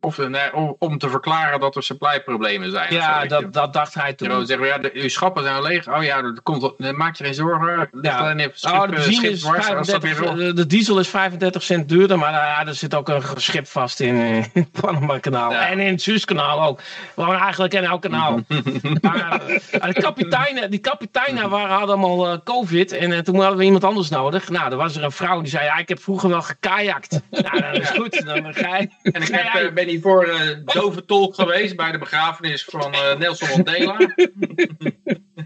Of 0.00 0.18
nee, 0.18 0.54
om 0.78 0.98
te 0.98 1.08
verklaren 1.08 1.60
dat 1.60 1.76
er 1.76 1.82
supplyproblemen 1.82 2.70
zijn. 2.70 2.94
Ja, 2.94 3.24
dat, 3.24 3.52
dat 3.52 3.72
dacht 3.72 3.94
hij 3.94 4.12
toen. 4.12 4.30
En 4.30 4.46
zeggen 4.46 4.66
ja, 4.66 4.78
de, 4.78 4.90
uw 4.94 5.08
schappen 5.08 5.42
zijn 5.42 5.62
leeg. 5.62 5.88
Oh 5.88 6.02
ja, 6.02 6.22
dat 6.22 6.42
komt, 6.42 6.92
maak 6.96 7.16
je 7.16 7.24
geen 7.24 7.34
zorgen. 7.34 7.88
Ja. 8.02 8.36
Schip, 8.52 8.72
oh, 8.72 8.88
de, 8.88 9.00
schip 9.00 9.30
is 9.30 9.42
35, 9.42 10.54
de 10.54 10.66
diesel 10.66 10.98
is 10.98 11.08
35 11.08 11.62
cent 11.62 11.88
duurder, 11.88 12.18
maar 12.18 12.32
ja, 12.32 12.66
er 12.66 12.74
zit 12.74 12.94
ook 12.94 13.08
een 13.08 13.22
schip 13.34 13.66
vast 13.66 14.00
in, 14.00 14.14
in 14.14 14.44
het 14.52 14.72
Panama-kanaal. 14.80 15.52
En 15.52 15.80
in 15.80 15.92
het 15.92 16.02
Suezkanaal 16.02 16.62
ook. 16.62 16.80
Gewoon 17.14 17.36
eigenlijk 17.36 17.74
in 17.74 17.84
elk 17.84 18.02
kanaal. 18.02 18.40
maar 19.02 19.40
de 19.80 20.00
kapiteinen, 20.00 20.70
die 20.70 20.80
kapiteinen 20.80 21.50
waren, 21.50 21.76
hadden 21.76 21.96
allemaal 21.96 22.32
uh, 22.32 22.38
covid 22.44 22.92
en 22.92 23.10
uh, 23.10 23.18
toen 23.18 23.40
hadden 23.40 23.58
we 23.58 23.64
iemand 23.64 23.84
anders 23.84 24.08
nodig. 24.08 24.48
Nou, 24.48 24.70
er 24.70 24.76
was 24.76 24.96
er 24.96 25.04
een 25.04 25.12
vrouw 25.12 25.40
die 25.40 25.50
zei, 25.50 25.64
ja, 25.64 25.76
ik 25.76 25.88
heb 25.88 26.02
vroeger 26.02 26.28
wel 26.28 26.42
gekajakt. 26.42 27.10
nou, 27.30 27.60
dat 27.60 27.82
is 27.82 27.90
goed. 27.90 28.24
Dan 28.24 28.54
ga 28.54 28.76
je, 28.76 28.88
en 29.02 29.22
ik 29.22 29.28
heb, 29.30 29.74
ben 29.92 30.00
voor 30.02 30.26
uh, 30.26 30.56
dove 30.64 31.04
tolk 31.04 31.34
geweest 31.34 31.76
bij 31.76 31.92
de 31.92 31.98
begrafenis 31.98 32.64
van 32.64 32.94
uh, 32.94 33.16
Nelson 33.16 33.48
Mandela? 33.48 33.96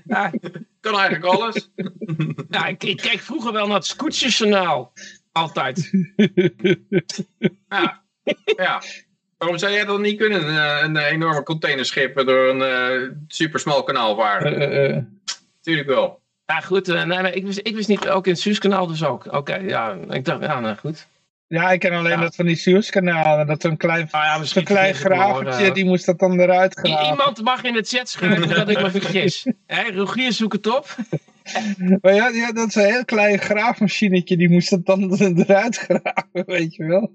ja, 0.05 0.31
kan 0.81 0.98
eigenlijk 0.98 1.24
alles. 1.24 1.70
ja, 2.51 2.66
ik, 2.66 2.85
ik 2.85 2.97
keek 2.97 3.20
vroeger 3.20 3.52
wel 3.52 3.66
naar 3.66 3.77
het 3.77 3.86
Scootjesjournaal. 3.86 4.93
Altijd. 5.32 5.90
ja, 7.69 8.02
ja. 8.56 8.82
Waarom 9.39 9.59
zou 9.59 9.73
jij 9.73 9.85
dat 9.85 10.01
niet 10.01 10.19
kunnen? 10.19 10.48
Een, 10.48 10.85
een 10.85 10.97
enorme 10.97 11.43
containerschip 11.43 12.27
door 12.27 12.48
een 12.48 13.02
uh, 13.02 13.10
supersmal 13.27 13.82
kanaal 13.82 14.16
varen? 14.16 15.23
Tuurlijk 15.60 15.89
wel. 15.89 16.20
Ja, 16.47 16.60
goed. 16.60 16.86
nee, 16.86 17.05
nee, 17.05 17.32
ik, 17.32 17.44
wist, 17.44 17.60
ik 17.62 17.74
wist 17.74 17.89
niet, 17.89 18.09
ook 18.09 18.27
in 18.27 18.32
het 18.32 18.40
Suezkanaal 18.40 18.86
dus 18.86 19.05
ook. 19.05 19.32
Oké, 19.32 19.55
ja. 19.55 19.97
Ik 20.09 20.24
dacht, 20.24 20.40
ja, 20.40 20.60
nou 20.60 20.77
goed. 20.77 21.06
Ja, 21.53 21.70
ik 21.70 21.81
ken 21.81 21.93
alleen 21.93 22.20
dat 22.20 22.35
van 22.35 22.47
die 22.47 22.57
Suezkanalen. 22.57 23.47
Dat 23.47 23.65
een 23.65 23.77
klein, 23.77 24.09
ah, 24.11 24.23
ja, 24.23 24.41
een 24.55 24.65
klein 24.65 24.95
gravertje, 24.95 25.73
die 25.73 25.85
moest 25.85 26.07
dat 26.07 26.19
dan 26.19 26.41
eruit 26.41 26.74
graven. 26.74 27.11
Iemand 27.11 27.43
mag 27.43 27.62
in 27.62 27.74
het 27.74 27.89
chat 27.89 28.09
schrijven 28.09 28.49
dat 28.49 28.69
ik 28.69 28.83
me 28.83 28.91
vergis. 29.01 29.47
Hé, 29.66 29.91
Rogier, 29.91 30.33
zoek 30.33 30.53
het 30.53 30.66
op. 30.66 30.97
maar 32.01 32.15
ja, 32.15 32.29
ja, 32.29 32.53
dat 32.53 32.69
is 32.69 32.74
een 32.74 32.85
heel 32.85 33.05
klein 33.05 33.39
graafmachinetje, 33.39 34.37
die 34.37 34.51
moest 34.51 34.70
dat 34.70 34.87
dan 34.87 35.15
eruit 35.47 35.77
graven, 35.77 36.45
weet 36.47 36.74
je 36.74 36.85
wel. 36.85 37.12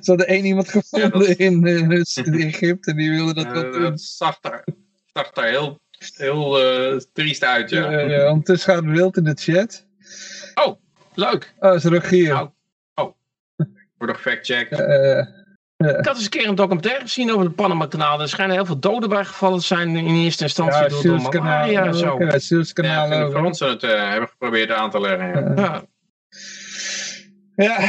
Zo 0.00 0.12
had 0.12 0.20
er 0.20 0.26
één 0.26 0.44
iemand 0.44 0.68
gevonden 0.68 1.38
in, 1.38 1.66
uh, 1.66 2.02
in, 2.14 2.34
Egypte, 2.34 2.94
die 2.94 3.10
wilde 3.10 3.34
dat 3.34 3.46
uh, 3.46 3.72
doen. 3.72 3.82
Dat 3.82 4.00
zag 4.00 4.40
daar, 4.40 4.66
zag 5.12 5.30
daar 5.30 5.48
heel, 5.48 5.80
heel 6.16 6.62
uh, 6.92 7.00
triest 7.12 7.44
uit, 7.44 7.70
ja. 7.70 7.90
ja 7.90 8.28
ondertussen 8.28 8.74
gaat 8.74 8.84
wild 8.84 9.16
in 9.16 9.24
de 9.24 9.36
chat. 9.38 9.86
Oh, 10.54 10.80
leuk. 11.14 11.54
Oh, 11.58 11.70
dat 11.70 11.84
is 11.84 11.84
Rogier. 11.84 12.32
Nou, 12.32 12.50
Wordt 13.98 14.12
nog 14.12 14.22
fact-check. 14.22 14.70
Uh, 14.70 14.78
uh. 14.78 15.98
Ik 15.98 16.06
had 16.06 16.14
eens 16.14 16.24
een 16.24 16.30
keer 16.30 16.48
een 16.48 16.54
documentaire 16.54 17.00
gezien 17.00 17.32
over 17.32 17.44
het 17.44 17.54
Panama-kanaal. 17.54 18.20
Er 18.20 18.28
schijnen 18.28 18.54
heel 18.54 18.64
veel 18.64 18.78
doden 18.78 19.08
bij 19.08 19.24
gevallen 19.24 19.58
te 19.58 19.66
zijn 19.66 19.96
in 19.96 20.14
eerste 20.14 20.42
instantie 20.42 20.82
ja, 20.82 20.88
door, 20.88 21.02
door 21.02 21.42
malaria 21.42 21.84
en 21.84 21.94
zo. 21.94 22.16
Ja, 22.18 22.38
Suezkanaal 22.38 23.10
ja, 23.10 23.24
de 23.24 23.30
Fransen 23.30 23.68
het 23.68 23.82
uh, 23.82 24.08
hebben 24.10 24.28
geprobeerd 24.28 24.70
aan 24.70 24.90
te 24.90 25.00
leggen. 25.00 25.54
Ja. 25.56 25.62
ja. 25.62 25.82
Ja. 27.56 27.80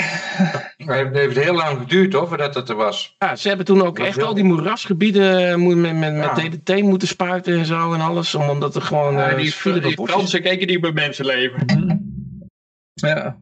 Het 0.77 1.15
heeft 1.15 1.35
heel 1.35 1.53
lang 1.53 1.79
geduurd 1.79 2.13
hoor, 2.13 2.27
voordat 2.27 2.55
het 2.55 2.69
er 2.69 2.75
was. 2.75 3.15
Ja, 3.19 3.35
ze 3.35 3.47
hebben 3.47 3.65
toen 3.65 3.81
ook 3.81 3.99
echt 3.99 4.23
al 4.23 4.33
die 4.33 4.43
moerasgebieden 4.43 5.67
met, 5.67 5.95
met, 5.95 6.13
met 6.13 6.35
DDT 6.35 6.81
moeten 6.81 7.07
spuiten 7.07 7.57
en 7.57 7.65
zo 7.65 7.93
en 7.93 8.01
alles. 8.01 8.35
Omdat 8.35 8.75
er 8.75 8.81
gewoon... 8.81 9.13
Ja, 9.13 9.33
die, 9.33 9.53
die, 9.63 9.79
die 9.79 10.05
Fransen 10.05 10.41
keken 10.41 10.67
die 10.67 10.79
bij 10.79 10.91
mensenleven. 10.91 11.65
Ja. 12.93 13.37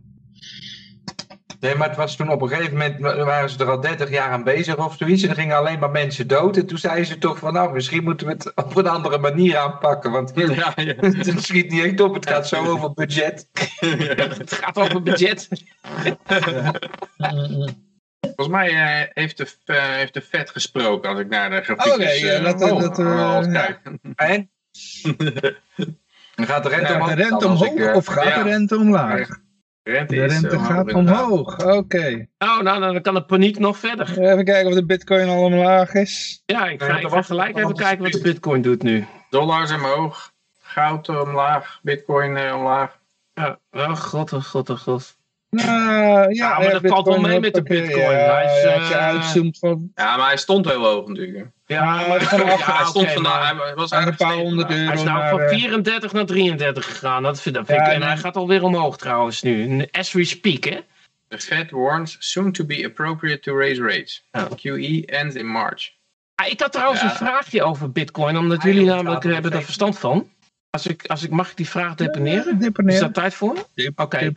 Nee, 1.59 1.75
maar 1.75 1.87
het 1.87 1.97
was 1.97 2.15
toen 2.15 2.29
op 2.29 2.41
een 2.41 2.47
gegeven 2.47 2.71
moment, 2.71 2.99
waren 2.99 3.49
ze 3.49 3.59
er 3.59 3.69
al 3.69 3.79
30 3.79 4.09
jaar 4.09 4.29
aan 4.29 4.43
bezig 4.43 4.77
of 4.77 4.95
zoiets. 4.97 5.23
En 5.23 5.29
er 5.29 5.35
gingen 5.35 5.57
alleen 5.57 5.79
maar 5.79 5.91
mensen 5.91 6.27
dood. 6.27 6.57
En 6.57 6.65
toen 6.65 6.77
zeiden 6.77 7.05
ze 7.05 7.17
toch 7.17 7.39
van, 7.39 7.53
nou, 7.53 7.73
misschien 7.73 8.03
moeten 8.03 8.27
we 8.27 8.33
het 8.33 8.51
op 8.55 8.75
een 8.75 8.87
andere 8.87 9.17
manier 9.17 9.57
aanpakken. 9.57 10.11
Want 10.11 10.31
ja, 10.35 10.73
ja. 10.75 10.93
het 10.99 11.43
schiet 11.43 11.71
niet 11.71 11.83
echt 11.83 11.99
op, 11.99 12.13
het 12.13 12.29
gaat 12.29 12.47
zo 12.47 12.65
over 12.65 12.93
budget. 12.93 13.49
het 14.37 14.53
gaat 14.53 14.77
over 14.77 15.03
budget. 15.03 15.47
Volgens 18.19 18.47
mij 18.47 18.71
uh, 18.71 19.07
heeft, 19.13 19.37
de, 19.37 19.47
uh, 19.65 19.77
heeft 19.77 20.13
de 20.13 20.21
vet 20.21 20.49
gesproken 20.49 21.09
als 21.09 21.19
ik 21.19 21.27
naar 21.27 21.49
de 21.49 21.61
grafiek 21.61 21.93
Oké, 21.93 22.03
okay, 22.03 22.37
uh, 22.37 22.43
dat, 22.43 22.71
oh, 22.71 22.79
dat, 22.79 22.99
uh. 22.99 23.37
En? 24.15 24.49
Dan 26.35 26.45
gaat 26.45 26.63
de 26.63 26.69
rente 26.69 26.93
omhoog? 26.93 27.09
de 27.09 27.15
rente 27.15 27.47
omhoog 27.47 27.67
ik, 27.67 27.95
of 27.95 28.05
gaat 28.05 28.35
de 28.35 28.49
rente 28.49 28.77
omlaag? 28.77 29.43
Rente 29.87 30.15
de 30.15 30.25
rente 30.25 30.55
is, 30.55 30.61
gaat 30.61 30.93
omhoog, 30.93 31.59
oké. 31.59 31.73
Okay. 31.73 32.29
Oh, 32.37 32.59
nou, 32.59 32.79
dan 32.79 33.01
kan 33.01 33.13
de 33.13 33.25
paniek 33.25 33.59
nog 33.59 33.77
verder. 33.77 34.19
Even 34.19 34.45
kijken 34.45 34.67
of 34.67 34.73
de 34.73 34.85
bitcoin 34.85 35.27
al 35.27 35.43
omlaag 35.43 35.93
is. 35.93 36.41
Ja, 36.45 36.67
ik 36.67 36.83
ga, 36.83 36.97
ik 36.99 37.07
ga 37.07 37.21
gelijk 37.21 37.57
even 37.57 37.75
kijken 37.75 38.03
wat 38.03 38.11
de 38.11 38.21
bitcoin 38.21 38.61
doet 38.61 38.83
nu. 38.83 39.05
Dollars 39.29 39.71
omhoog, 39.71 40.31
goud 40.61 41.09
omlaag, 41.09 41.79
bitcoin 41.81 42.37
eh, 42.37 42.55
omlaag. 42.55 42.99
Ja, 43.33 43.59
oh 43.71 43.95
god, 43.95 44.33
oh 44.33 44.43
god, 44.43 44.69
oh 44.69 44.77
god. 44.77 45.17
Nou, 45.49 46.33
ja, 46.33 46.59
maar 46.59 46.71
dat 46.71 46.81
valt 46.87 47.07
wel 47.07 47.19
mee 47.19 47.39
met 47.39 47.53
de 47.53 47.63
bitcoin. 47.63 48.17
Ja, 48.17 48.33
hij 48.33 48.57
is, 48.57 48.63
uh, 48.65 48.73
als 48.73 48.87
je 48.87 48.95
uitzoomt 48.95 49.57
van... 49.57 49.91
Ja, 49.95 50.17
maar 50.17 50.27
hij 50.27 50.37
stond 50.37 50.65
heel 50.65 50.85
hoog 50.85 51.07
natuurlijk. 51.07 51.47
Ja, 51.65 52.07
maar 52.07 52.21
ja, 52.57 52.77
hij 52.77 52.85
stond 52.85 53.11
vandaag, 53.11 53.57
hij 53.63 53.75
was 53.75 53.91
een 53.91 54.15
paar 54.15 54.33
honderd 54.33 54.69
euro. 54.69 54.85
Hij 54.85 54.93
is 54.93 55.03
nou 55.03 55.29
van 55.29 55.49
34 55.49 56.13
naar 56.13 56.25
33 56.25 56.85
gegaan. 56.85 57.23
Dat 57.23 57.41
vind, 57.41 57.55
dat 57.55 57.65
vind 57.65 57.79
ja, 57.79 57.85
ik, 57.85 57.93
en 57.93 58.01
hij 58.01 58.17
gaat 58.17 58.35
alweer 58.35 58.63
omhoog 58.63 58.97
trouwens 58.97 59.41
nu. 59.41 59.85
As 59.91 60.11
we 60.11 60.23
speak, 60.23 60.63
hè? 60.63 60.79
The 61.27 61.37
Fed 61.39 61.71
warns 61.71 62.17
soon 62.19 62.51
to 62.51 62.65
be 62.65 62.85
appropriate 62.85 63.39
to 63.39 63.57
raise 63.57 63.81
rates. 63.81 64.25
Oh. 64.31 64.51
QE 64.55 65.05
ends 65.05 65.35
in 65.35 65.47
March. 65.47 65.93
Ah, 66.35 66.47
ik 66.47 66.59
had 66.59 66.71
trouwens 66.71 67.01
een 67.01 67.09
vraagje 67.09 67.63
over 67.63 67.91
bitcoin, 67.91 68.37
omdat 68.37 68.63
jullie 68.63 68.85
namelijk 68.85 69.23
hebben 69.23 69.51
er 69.51 69.63
verstand 69.63 69.99
van. 69.99 70.29
Als 70.69 70.87
ik, 70.87 71.05
als 71.05 71.23
ik, 71.23 71.29
mag 71.29 71.49
ik 71.49 71.57
die 71.57 71.69
vraag 71.69 71.95
deponeren? 71.95 72.59
deponeren. 72.59 72.95
Is 72.95 72.99
dat 72.99 73.13
tijd 73.13 73.33
voor? 73.33 73.57
Oké. 73.95 74.01
Okay. 74.01 74.31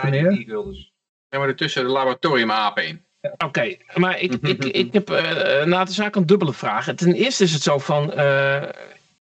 Ja, 1.30 1.38
maar 1.38 1.48
ertussen 1.48 1.84
de 1.84 1.90
laboratoriumapen 1.90 2.86
in. 2.86 3.06
Oké, 3.44 3.76
maar 3.94 4.20
ik, 4.20 4.32
ik, 4.32 4.64
ik 4.64 4.92
heb 4.92 5.10
uh, 5.10 5.64
na 5.64 5.84
de 5.84 5.92
zaak 5.92 6.16
een 6.16 6.26
dubbele 6.26 6.52
vraag. 6.52 6.94
Ten 6.94 7.14
eerste 7.14 7.44
is 7.44 7.52
het 7.52 7.62
zo 7.62 7.78
van. 7.78 8.12
Uh, 8.16 8.62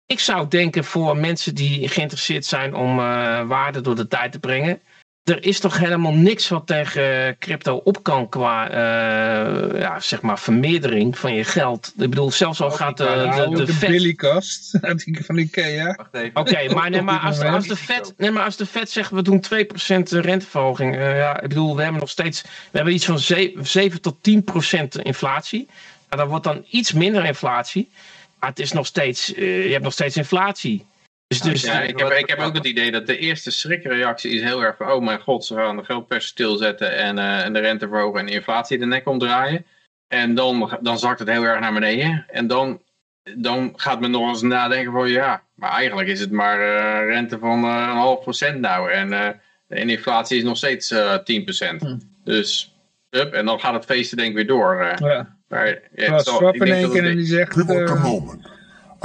ik 0.06 0.20
zou 0.20 0.48
denken 0.48 0.84
voor 0.84 1.18
mensen 1.18 1.56
die 1.56 1.88
geïnteresseerd 1.88 2.46
zijn 2.46 2.76
om 2.76 3.00
uh, 3.00 3.48
waarde 3.48 3.82
door 3.82 3.96
de 3.96 4.08
tijd 4.08 4.32
te 4.32 4.40
brengen 4.40 4.82
er 5.26 5.44
is 5.44 5.60
toch 5.60 5.78
helemaal 5.78 6.14
niks 6.14 6.50
wat 6.50 6.68
tegen 6.68 7.38
crypto 7.40 7.82
op 7.84 8.04
kan 8.04 8.30
qua 8.30 8.70
uh, 8.70 9.80
ja, 9.80 10.00
zeg 10.00 10.22
maar 10.22 10.40
vermeerdering 10.40 11.18
van 11.18 11.34
je 11.34 11.44
geld. 11.44 11.94
Ik 11.98 12.10
bedoel, 12.10 12.32
zelfs 12.32 12.62
al 12.62 12.72
gaat 12.72 12.98
de, 12.98 13.04
de, 13.04 13.56
de, 13.56 13.66
de, 13.66 13.74
vet... 13.74 13.90
billikast 13.90 14.78
van 15.26 15.38
Ikea. 15.38 16.08
Oké, 16.34 16.74
maar, 16.74 16.90
nee, 16.90 17.02
maar, 17.02 17.20
als, 17.20 17.40
als, 17.40 17.68
de 17.68 17.76
vet, 17.76 18.14
nee, 18.18 18.32
maar 18.32 18.44
als 18.44 18.58
de 18.58 18.66
vet 18.66 18.90
zegt 18.90 19.12
we 19.12 19.22
doen 19.22 19.44
2% 19.44 19.48
renteverhoging. 20.10 20.96
Uh, 20.96 21.18
ja, 21.18 21.42
ik 21.42 21.50
bedoel, 21.50 21.76
we 21.76 21.82
hebben 21.82 22.00
nog 22.00 22.10
steeds 22.10 22.42
we 22.42 22.50
hebben 22.72 22.94
iets 22.94 23.06
van 23.06 23.20
7, 23.20 23.68
7 23.68 24.02
tot 24.02 24.16
10% 24.16 25.02
inflatie. 25.02 25.68
Nou, 26.10 26.22
dan 26.22 26.28
wordt 26.28 26.44
dan 26.44 26.66
iets 26.70 26.94
minder 26.94 27.26
inflatie. 27.26 27.90
Maar 28.40 28.50
het 28.50 28.60
is 28.60 28.72
nog 28.72 28.86
steeds, 28.86 29.34
uh, 29.34 29.66
je 29.66 29.72
hebt 29.72 29.84
nog 29.84 29.94
steeds 29.94 30.18
inflatie. 30.18 30.86
Dus, 31.28 31.42
dus, 31.42 31.62
ja, 31.62 31.82
ik, 31.82 32.00
heb, 32.00 32.12
ik 32.12 32.30
heb 32.30 32.40
ook 32.40 32.56
het 32.56 32.66
idee 32.66 32.92
dat 32.92 33.08
de 33.08 33.18
eerste 33.18 33.52
schrikreactie 33.52 34.32
is 34.32 34.42
heel 34.42 34.64
erg 34.64 34.78
van... 34.78 34.92
oh 34.92 35.04
mijn 35.04 35.20
god, 35.20 35.46
ze 35.46 35.56
gaan 35.56 35.78
de 35.78 35.84
geldpers 35.84 36.28
stilzetten 36.28 36.96
en, 36.96 37.18
uh, 37.18 37.46
en 37.46 37.54
de 37.54 37.60
rente 37.60 37.88
verhogen 37.88 38.20
en 38.20 38.26
de 38.26 38.32
inflatie 38.32 38.78
de 38.78 38.86
nek 38.86 39.08
omdraaien. 39.08 39.66
En 40.08 40.36
dan, 40.36 40.78
dan 40.82 41.00
zakt 41.00 41.20
het 41.20 41.30
heel 41.30 41.44
erg 41.44 41.60
naar 41.60 41.74
beneden. 41.74 42.26
En 42.28 42.48
dan, 42.48 42.82
dan 43.36 43.74
gaat 43.76 44.00
men 44.00 44.12
nog 44.12 44.30
eens 44.30 44.42
nadenken 44.42 44.92
van 44.92 45.10
ja, 45.10 45.42
maar 45.56 45.72
eigenlijk 45.72 46.08
is 46.08 46.20
het 46.20 46.32
maar 46.32 46.60
uh, 46.60 47.14
rente 47.14 47.40
van 47.40 47.64
uh, 47.64 47.88
een 47.90 47.98
half 47.98 48.22
procent 48.22 48.60
nou. 48.60 48.92
En, 48.92 49.10
de 49.68 49.76
inflatie 49.76 50.38
is 50.38 50.44
nog 50.44 50.58
steeds 50.58 50.94
10 51.24 51.44
procent. 51.44 51.82
Hm. 51.82 51.98
Dus, 52.24 52.76
up, 53.10 53.34
en 53.34 53.46
dan 53.46 53.60
gaat 53.60 53.74
het 53.74 53.86
feesten 53.86 54.18
denk 54.18 54.30
ik 54.30 54.36
weer 54.36 54.48
door. 54.48 54.96
ja. 55.00 55.36
Maar, 55.48 55.80
ja, 55.96 56.20
zo, 56.20 56.50
ik 56.50 56.66
denk 56.66 56.82
dat 56.82 56.94
het, 56.94 57.04
die 57.04 57.26
zegt... 57.26 57.56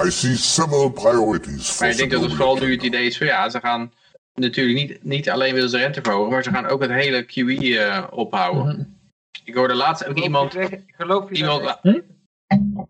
I 0.05 0.11
see 0.11 0.37
several 0.37 0.91
priorities. 0.91 1.81
Maar 1.81 1.91
ik 1.91 1.97
denk 1.97 2.11
dat 2.11 2.23
het 2.23 2.33
vooral 2.33 2.57
nu 2.57 2.73
het 2.73 2.83
idee 2.83 3.07
is 3.07 3.19
van 3.19 3.27
ja, 3.27 3.49
ze 3.49 3.61
gaan 3.61 3.93
natuurlijk 4.35 4.79
niet, 4.79 5.05
niet 5.05 5.31
alleen 5.31 5.55
willen 5.55 5.71
ze 5.71 5.79
rente 5.79 6.01
verhogen, 6.03 6.33
maar 6.33 6.43
ze 6.43 6.51
gaan 6.51 6.67
ook 6.67 6.83
het 6.83 6.91
hele 6.91 7.23
QE 7.23 7.69
uh, 7.69 8.05
ophouden. 8.11 8.63
Mm 8.63 8.71
-hmm. 8.71 8.99
Ik 9.45 9.55
hoorde 9.55 9.75
laatst 9.75 10.07
ook 10.07 10.19
iemand... 10.19 10.57
geloof 10.87 11.29
je 11.29 11.35
iemand, 11.35 11.63
dat 11.63 11.79
hm? 11.83 12.01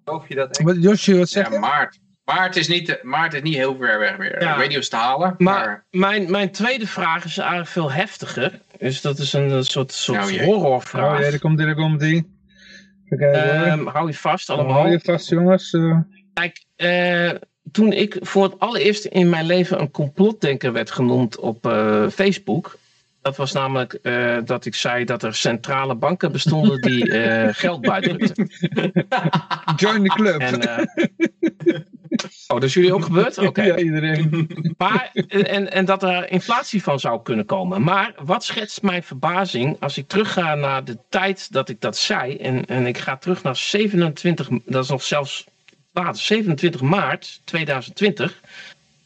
Geloof 0.05 0.28
je 0.28 0.35
dat 0.35 0.57
echt? 0.57 0.62
Wat, 0.62 0.82
Josje, 0.82 1.19
wat 1.19 1.28
zeg 1.28 1.51
ja, 1.51 1.59
maart. 1.59 1.99
Maart 2.24 2.57
is, 2.57 2.69
niet, 2.69 2.99
maart 3.03 3.35
is 3.35 3.43
niet 3.43 3.55
heel 3.55 3.77
ver 3.77 3.99
weg 3.99 4.19
meer. 4.19 4.43
Ja. 4.43 4.53
Ik 4.53 4.59
weet 4.59 4.69
niet 4.69 4.78
of 4.78 4.85
ze 4.85 4.97
het 4.97 5.05
halen. 5.05 5.35
Maar, 5.39 5.65
maar, 5.65 5.85
Mijn, 5.91 6.31
mijn 6.31 6.51
tweede 6.51 6.87
vraag 6.87 7.24
is 7.24 7.39
eigenlijk 7.39 7.70
veel 7.70 7.93
heftiger. 7.93 8.61
Dus 8.78 9.01
dat 9.01 9.19
is 9.19 9.32
een, 9.32 9.65
soort, 9.65 9.93
soort 9.93 10.32
oh, 10.32 10.45
horrorvraag. 10.45 11.19
Oh, 11.19 11.24
ja, 11.24 11.31
daar 11.31 11.39
komt 11.39 11.57
die, 11.57 11.66
daar 11.66 11.74
komt 11.74 12.01
die. 12.01 12.39
Um, 13.11 13.87
hou 13.87 14.07
je 14.07 14.15
vast 14.15 14.51
allemaal. 14.51 14.73
hou 14.73 14.91
je 14.91 15.01
vast 15.01 15.28
jongens. 15.28 15.73
Uh... 15.73 15.99
Kijk, 16.35 16.65
uh, 16.77 17.31
toen 17.73 17.93
ik 17.93 18.16
voor 18.20 18.43
het 18.43 18.59
allereerst 18.59 19.05
in 19.05 19.28
mijn 19.28 19.47
leven 19.47 19.81
een 19.81 19.90
complotdenker 19.90 20.73
werd 20.73 20.90
genoemd 20.90 21.39
op 21.39 21.66
uh, 21.66 22.09
Facebook. 22.09 22.78
Dat 23.23 23.36
was 23.36 23.52
namelijk 23.52 23.98
uh, 24.02 24.39
dat 24.44 24.65
ik 24.65 24.74
zei 24.74 25.05
dat 25.05 25.23
er 25.23 25.35
centrale 25.35 25.94
banken 25.94 26.32
bestonden 26.32 26.81
die 26.81 27.11
geld 27.65 27.81
buitdrukten. 27.81 28.51
Join 29.77 30.02
the 30.02 30.09
club. 30.15 30.40
En, 30.40 30.89
oh, 32.20 32.61
dat 32.61 32.62
is 32.62 32.74
jullie 32.74 32.94
ook 32.94 33.05
gebeurd? 33.05 33.39
Oké. 33.48 33.62
Ja, 33.62 33.77
iedereen. 33.77 34.51
Maar, 34.77 35.11
en, 35.28 35.73
en 35.73 35.85
dat 35.85 36.02
er 36.02 36.31
inflatie 36.31 36.82
van 36.82 37.01
zou 37.01 37.23
kunnen 37.23 37.47
komen. 37.47 37.82
Maar 37.82 38.15
wat 38.23 38.44
schetst 38.44 38.82
mijn 38.82 39.02
verbazing 39.02 39.77
als 39.81 39.98
ik 39.98 40.09
terugga 40.09 40.55
naar 40.55 40.85
de 40.85 40.98
tijd 41.09 41.52
dat 41.52 41.69
ik 41.69 41.81
dat 41.81 41.97
zei. 41.97 42.36
En, 42.36 42.66
en 42.66 42.86
ik 42.86 42.98
ga 42.98 43.16
terug 43.16 43.43
naar 43.43 43.57
27, 43.57 44.48
dat 44.65 44.85
is 44.85 44.90
nog 44.90 45.02
zelfs 45.02 45.47
27 45.93 46.81
maart 46.81 47.41
2020, 47.45 48.41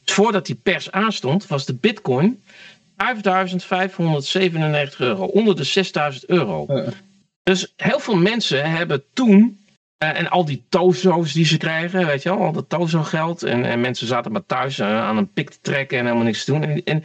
voordat 0.05 0.47
die 0.47 0.61
pers 0.63 0.91
aanstond, 0.91 1.47
was 1.47 1.67
de 1.67 1.75
bitcoin 1.75 2.43
5597 2.97 5.01
euro, 5.01 5.25
onder 5.25 5.57
de 5.57 5.65
6000 5.65 6.29
euro. 6.29 6.67
Dus 7.43 7.73
heel 7.77 8.01
veel 8.01 8.17
mensen 8.17 8.71
hebben 8.71 9.03
toen 9.13 9.65
en 10.13 10.31
al 10.31 10.45
die 10.45 10.63
tozo's 10.69 11.33
die 11.33 11.45
ze 11.45 11.57
krijgen, 11.57 12.07
weet 12.07 12.23
je 12.23 12.29
wel, 12.29 12.39
al 12.39 12.53
dat 12.53 12.69
tozo 12.69 13.03
geld. 13.03 13.43
En, 13.43 13.65
en 13.65 13.81
mensen 13.81 14.07
zaten 14.07 14.33
maar 14.33 14.47
thuis 14.47 14.83
aan 14.83 15.17
een 15.17 15.33
pik 15.33 15.51
te 15.51 15.59
trekken 15.63 15.99
en 15.99 16.05
helemaal 16.05 16.27
niks 16.27 16.45
te 16.45 16.53
doen. 16.53 16.63
En, 16.63 16.85
en, 16.85 17.05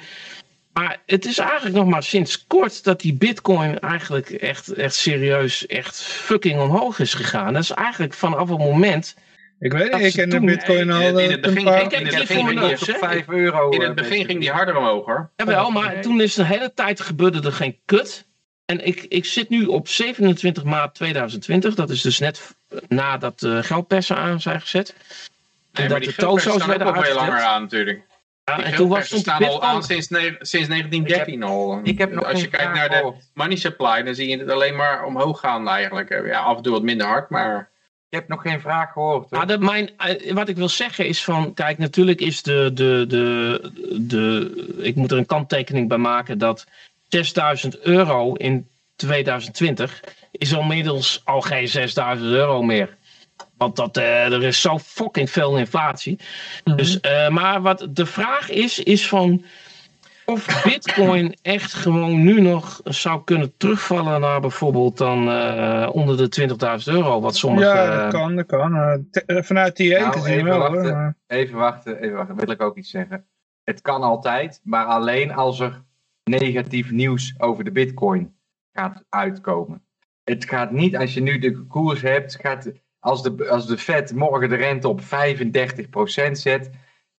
maar 0.74 1.02
het 1.06 1.26
is 1.26 1.38
eigenlijk 1.38 1.76
nog 1.76 1.88
maar 1.88 2.04
sinds 2.04 2.48
kort 2.48 2.84
dat 2.84 3.02
die 3.02 3.14
bitcoin 3.14 3.80
eigenlijk 3.80 4.30
echt, 4.30 4.74
echt 4.74 4.96
serieus, 4.96 5.66
echt 5.66 6.02
fucking 6.02 6.62
omhoog 6.62 7.00
is 7.00 7.14
gegaan. 7.14 7.54
Dat 7.54 7.64
is 7.64 7.72
eigenlijk 7.72 8.14
vanaf 8.14 8.50
het 8.50 8.58
moment 8.58 9.16
ik 9.60 9.72
weet 9.72 9.94
niet, 9.94 10.06
ik 10.06 10.14
ken 10.14 10.30
de 10.30 10.40
bitcoin 10.40 10.92
al. 10.92 11.20
In 11.20 11.32
het 11.32 11.42
begin, 11.42 11.68
ging, 11.68 11.92
in 11.92 12.06
het 12.06 12.18
begin 12.18 12.48
ging 12.48 12.78
die 12.78 12.96
5 12.96 13.28
euro. 13.28 13.70
In 13.70 13.82
het 13.82 13.96
begin 13.96 14.26
ging 14.26 14.40
die 14.40 14.52
harder 14.52 14.78
omhoog 14.78 15.06
hoor. 15.06 15.30
Jawel, 15.36 15.72
maar 15.72 16.02
toen 16.02 16.22
is 16.22 16.34
de 16.34 16.46
hele 16.46 16.74
tijd 16.74 17.02
gebeurde 17.02 17.42
er 17.42 17.52
geen 17.52 17.80
kut. 17.86 18.28
En 18.66 18.86
ik, 18.86 19.06
ik 19.08 19.26
zit 19.26 19.50
nu 19.50 19.66
op 19.66 19.88
27 19.88 20.64
maart 20.64 20.96
2020. 20.96 21.76
Dat 21.76 21.90
is 21.90 22.02
dus 22.02 22.20
net 22.20 22.56
nadat 22.88 23.40
de 23.40 23.64
geldpersen 23.64 24.16
aan 24.16 24.42
zijn 24.42 24.62
gezet. 24.62 24.96
En 25.72 25.90
dat 25.90 26.04
de 26.04 26.14
tozo's 26.14 26.66
werden 26.66 26.88
ook 26.88 27.06
veel 27.06 27.16
langer 27.16 27.42
aan 27.42 27.62
natuurlijk. 27.62 28.02
Ja, 28.46 28.64
en 28.64 28.76
toen 28.76 28.90
was 28.90 29.20
staan 29.20 29.44
al 29.44 29.64
aan 29.64 29.84
sinds, 29.84 30.08
sinds 30.08 30.68
1913 30.68 31.44
al. 31.44 31.80
Ik 31.84 31.98
heb 31.98 32.12
nog 32.12 32.26
Als 32.26 32.42
je 32.42 32.48
kijkt 32.48 32.74
naar 32.74 32.90
de 32.90 33.14
money 33.34 33.56
supply, 33.56 34.04
dan 34.04 34.16
zie 34.16 34.30
je 34.30 34.38
het 34.38 34.50
alleen 34.50 34.76
maar 34.76 35.06
omhoog 35.06 35.40
gaan 35.40 35.68
eigenlijk. 35.68 36.10
Ja, 36.26 36.40
af 36.40 36.58
en 36.58 36.64
toe 36.64 36.72
wat 36.72 36.84
minder 36.84 37.08
hard, 37.08 37.30
maar... 37.30 37.70
Ik 38.10 38.20
heb 38.20 38.28
nog 38.28 38.42
geen 38.42 38.62
vraag 38.62 38.92
gehoord. 38.92 39.30
Maar 39.30 39.48
de, 39.48 39.58
mijn, 39.58 39.90
eh, 39.98 40.34
wat 40.34 40.50
ik 40.50 40.56
wil 40.56 40.70
zeggen 40.70 41.08
is 41.08 41.24
van, 41.24 41.54
kijk, 41.54 41.78
natuurlijk 41.78 42.22
is 42.22 42.42
de, 42.42 42.72
de, 42.74 43.06
de, 43.08 43.72
de, 44.02 44.78
ik 44.82 44.96
moet 44.96 45.12
er 45.12 45.18
een 45.18 45.26
kanttekening 45.26 45.88
bij 45.88 45.98
maken 45.98 46.38
dat 46.38 46.66
6000 47.08 47.80
euro 47.80 48.34
in 48.34 48.68
2020 48.96 50.04
is 50.32 50.52
inmiddels 50.52 51.22
al 51.24 51.42
geen 51.42 51.68
6000 51.68 52.30
euro 52.30 52.62
meer. 52.62 52.98
Want 53.58 53.76
dat, 53.76 53.98
uh, 53.98 54.34
er 54.34 54.44
is 54.44 54.62
zo 54.62 54.80
fucking 54.80 55.30
veel 55.32 55.58
inflatie. 55.58 56.20
Mhm. 56.64 56.78
dus, 56.78 56.98
uh, 57.02 57.30
maar 57.30 57.62
wat 57.62 57.88
de 57.90 58.06
vraag 58.06 58.50
is, 58.50 58.80
is 58.80 59.08
van 59.08 59.46
of 60.30 60.64
Bitcoin 60.64 61.38
echt 61.42 61.74
gewoon 61.74 62.24
nu 62.24 62.42
nog 62.42 62.82
zou 62.84 63.24
kunnen 63.24 63.58
terugvallen 63.58 64.22
naar 64.22 64.42
bijvoorbeeld 64.42 64.98
dan 64.98 65.28
uh, 65.28 65.90
onder 65.92 66.30
de 66.30 66.48
20.000 66.82 66.94
euro. 66.94 67.22
Wat 67.22 67.36
sommige, 67.36 67.68
ja, 67.68 68.02
dat 68.02 68.12
kan, 68.12 68.36
dat 68.36 68.46
kan. 68.46 68.76
Uh, 68.76 69.42
vanuit 69.42 69.76
die 69.76 70.00
nou, 70.00 70.12
te 70.12 70.20
zien 70.20 70.34
even 70.34 70.46
wel. 70.46 70.60
Wachten, 70.60 71.18
even 71.28 71.58
wachten, 71.58 72.02
even 72.02 72.16
wachten. 72.16 72.36
Wil 72.36 72.50
ik 72.50 72.62
ook 72.62 72.78
iets 72.78 72.90
zeggen. 72.90 73.26
Het 73.64 73.82
kan 73.82 74.02
altijd, 74.02 74.62
maar 74.64 74.86
alleen 74.86 75.34
als 75.34 75.60
er 75.60 75.84
negatief 76.24 76.92
nieuws 76.92 77.36
over 77.38 77.64
de 77.64 77.72
Bitcoin 77.72 78.36
gaat 78.74 79.04
uitkomen. 79.10 79.82
Het 80.24 80.46
gaat 80.46 80.72
niet, 80.72 80.98
als 80.98 81.14
je 81.14 81.22
nu 81.22 81.40
de 81.40 81.66
koers 81.66 82.02
hebt, 82.02 82.36
gaat, 82.42 82.72
als, 83.00 83.24
de, 83.24 83.50
als 83.50 83.68
de 83.68 83.78
Fed 83.78 84.16
morgen 84.16 84.50
de 84.50 84.56
rente 84.56 84.88
op 84.88 85.02
35% 85.02 85.06
zet, 86.32 86.70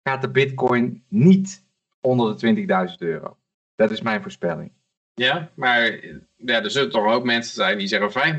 gaat 0.03 0.23
de 0.23 0.31
Bitcoin 0.31 1.05
niet 1.09 1.69
onder 2.01 2.39
de 2.39 2.67
20.000 2.91 2.95
euro. 2.99 3.37
Dat 3.77 3.91
is 3.91 4.01
mijn 4.01 4.23
voorspelling. 4.23 4.73
Ja, 5.15 5.51
maar 5.55 6.01
ja, 6.37 6.63
er 6.63 6.71
zullen 6.71 6.91
toch 6.91 7.07
ook 7.07 7.25
mensen 7.25 7.55
zijn 7.55 7.79
die 7.79 7.87
zeggen 7.87 8.39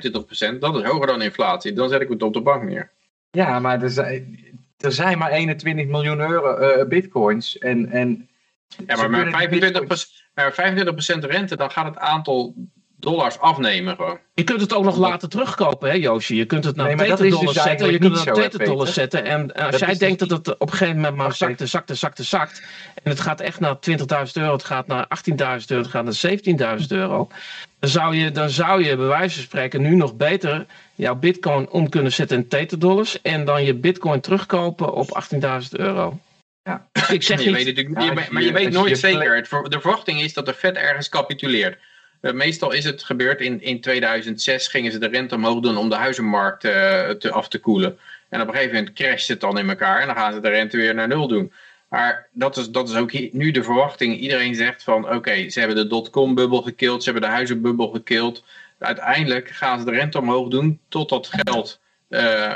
25%, 0.56 0.60
dat 0.60 0.76
is 0.76 0.84
hoger 0.84 1.08
dan 1.08 1.22
inflatie. 1.22 1.74
Dan 1.74 1.90
zet 1.90 2.02
ik 2.02 2.10
het 2.10 2.24
op 2.24 2.34
de 2.34 2.42
bank 2.42 2.64
neer. 2.64 2.92
Ja, 3.32 3.60
maar 3.60 3.82
er 3.82 3.90
zijn, 3.90 4.40
er 4.78 4.92
zijn 4.92 5.18
maar 5.18 5.32
21 5.32 5.86
miljoen 5.86 6.20
euro 6.20 6.60
uh, 6.60 6.88
bitcoins. 6.88 7.58
En, 7.58 7.90
en 7.90 8.30
ja, 8.88 8.96
maar 8.96 9.10
met 9.10 9.50
25%, 9.82 10.30
maar 10.34 10.54
25 10.54 11.32
rente, 11.32 11.56
dan 11.56 11.72
gaat 11.72 11.86
het 11.86 11.98
aantal 11.98 12.56
dollars 13.02 13.40
afnemen 13.40 13.96
gewoon. 13.96 14.20
Je 14.34 14.44
kunt 14.44 14.62
het 14.62 14.74
ook 14.74 14.84
nog 14.84 14.98
laten 14.98 15.30
terugkopen, 15.30 15.90
hè 15.90 15.96
Joosje? 15.96 16.36
Je 16.36 16.46
kunt 16.46 16.64
het 16.64 16.76
naar 16.76 16.96
nee, 16.96 17.16
dollars 17.16 17.54
dus 17.54 17.64
zetten, 17.64 17.92
je 17.92 17.98
kunt 17.98 18.18
het 18.18 18.58
naar 18.58 18.68
dollars 18.68 18.94
zetten. 18.94 19.26
En 19.26 19.54
als 19.54 19.80
jij 19.80 19.98
denkt 19.98 20.20
dat 20.20 20.30
het 20.30 20.58
op 20.58 20.62
een 20.62 20.78
gegeven 20.78 20.96
moment 20.96 21.16
maar 21.16 21.34
zakte, 21.34 21.66
zakte, 21.66 21.96
zakte, 21.96 22.24
zakt. 22.24 22.64
En 23.04 23.12
het 23.12 23.20
gaat 23.20 23.40
echt 23.40 23.60
naar 23.60 23.76
20.000 23.76 23.96
euro, 24.34 24.52
het 24.52 24.64
gaat 24.64 24.88
naar 24.88 25.08
18.000 25.30 25.36
euro, 25.36 25.82
het 25.82 25.88
gaat 25.88 26.04
naar 26.04 26.80
17.000 26.80 26.88
euro. 26.88 27.28
Dan 27.80 27.90
zou, 27.90 28.16
je, 28.16 28.32
dan 28.32 28.50
zou 28.50 28.84
je 28.84 28.96
bij 28.96 29.06
wijze 29.06 29.36
van 29.36 29.44
spreken 29.44 29.82
nu 29.82 29.96
nog 29.96 30.16
beter 30.16 30.66
jouw 30.96 31.16
bitcoin 31.16 31.70
om 31.70 31.90
kunnen 31.90 32.12
zetten 32.12 32.38
in 32.38 32.48
teterdollars. 32.48 33.22
En 33.22 33.46
dan 33.46 33.64
je 33.64 33.74
bitcoin 33.74 34.22
terugkopen 34.22 34.94
op 34.94 35.24
18.000 35.34 35.40
euro. 35.70 36.20
Ja. 36.64 36.88
Ik 37.10 37.24
zeg 37.24 37.44
je 37.44 37.52
weet 37.52 37.78
het, 37.78 37.90
maar 38.32 38.42
je 38.42 38.52
weet 38.52 38.72
nooit 38.72 38.98
zeker. 38.98 39.48
De 39.50 39.80
verwachting 39.82 40.22
is 40.22 40.34
dat 40.34 40.46
de 40.46 40.54
Fed 40.54 40.76
ergens 40.76 41.10
capituleert. 41.10 41.78
Eh, 42.22 42.34
meestal 42.34 42.72
is 42.72 42.84
het 42.84 43.04
gebeurd 43.04 43.42
in, 43.42 43.62
in 43.62 43.82
2006 43.82 44.68
gingen 44.68 44.92
ze 44.92 44.98
de 44.98 45.08
rente 45.08 45.36
omhoog 45.36 45.60
doen 45.60 45.78
om 45.78 45.90
de 45.90 45.96
huizenmarkt 45.96 46.64
uh, 46.64 46.72
te, 47.10 47.32
af 47.32 47.48
te 47.48 47.60
koelen. 47.60 48.00
En 48.30 48.42
op 48.42 48.48
een 48.48 48.54
gegeven 48.54 48.76
moment 48.76 48.94
crasht 48.94 49.28
het 49.28 49.40
dan 49.40 49.58
in 49.58 49.70
elkaar 49.70 50.00
en 50.00 50.08
dan 50.08 50.16
gaan 50.16 50.34
ze 50.34 50.40
de 50.40 50.50
rente 50.50 50.78
weer 50.78 50.94
naar 50.94 51.08
nul 51.08 51.28
doen. 51.28 51.54
Maar 51.90 52.28
dat 52.32 52.58
is, 52.58 52.70
dat 52.70 52.90
is 52.90 52.96
ook 52.96 53.12
nu 53.32 53.52
de 53.52 53.64
verwachting. 53.64 54.18
Iedereen 54.18 54.56
zegt 54.56 54.84
van 54.84 55.14
oké, 55.14 55.50
ze 55.50 55.60
hebben 55.60 55.78
de 55.78 55.88
dotcom-bubbel 55.88 56.62
gekild, 56.62 57.04
ze 57.04 57.12
hebben 57.12 57.30
de 57.30 57.36
huizenbubbel 57.36 57.90
gekild. 57.90 58.44
Uiteindelijk 58.80 59.50
gaan 59.50 59.80
ze 59.80 59.86
de 59.86 59.92
rente 59.92 60.20
omhoog 60.20 60.48
doen 60.48 60.80
totdat 60.88 61.30
geld 61.32 61.80
uh, 62.10 62.54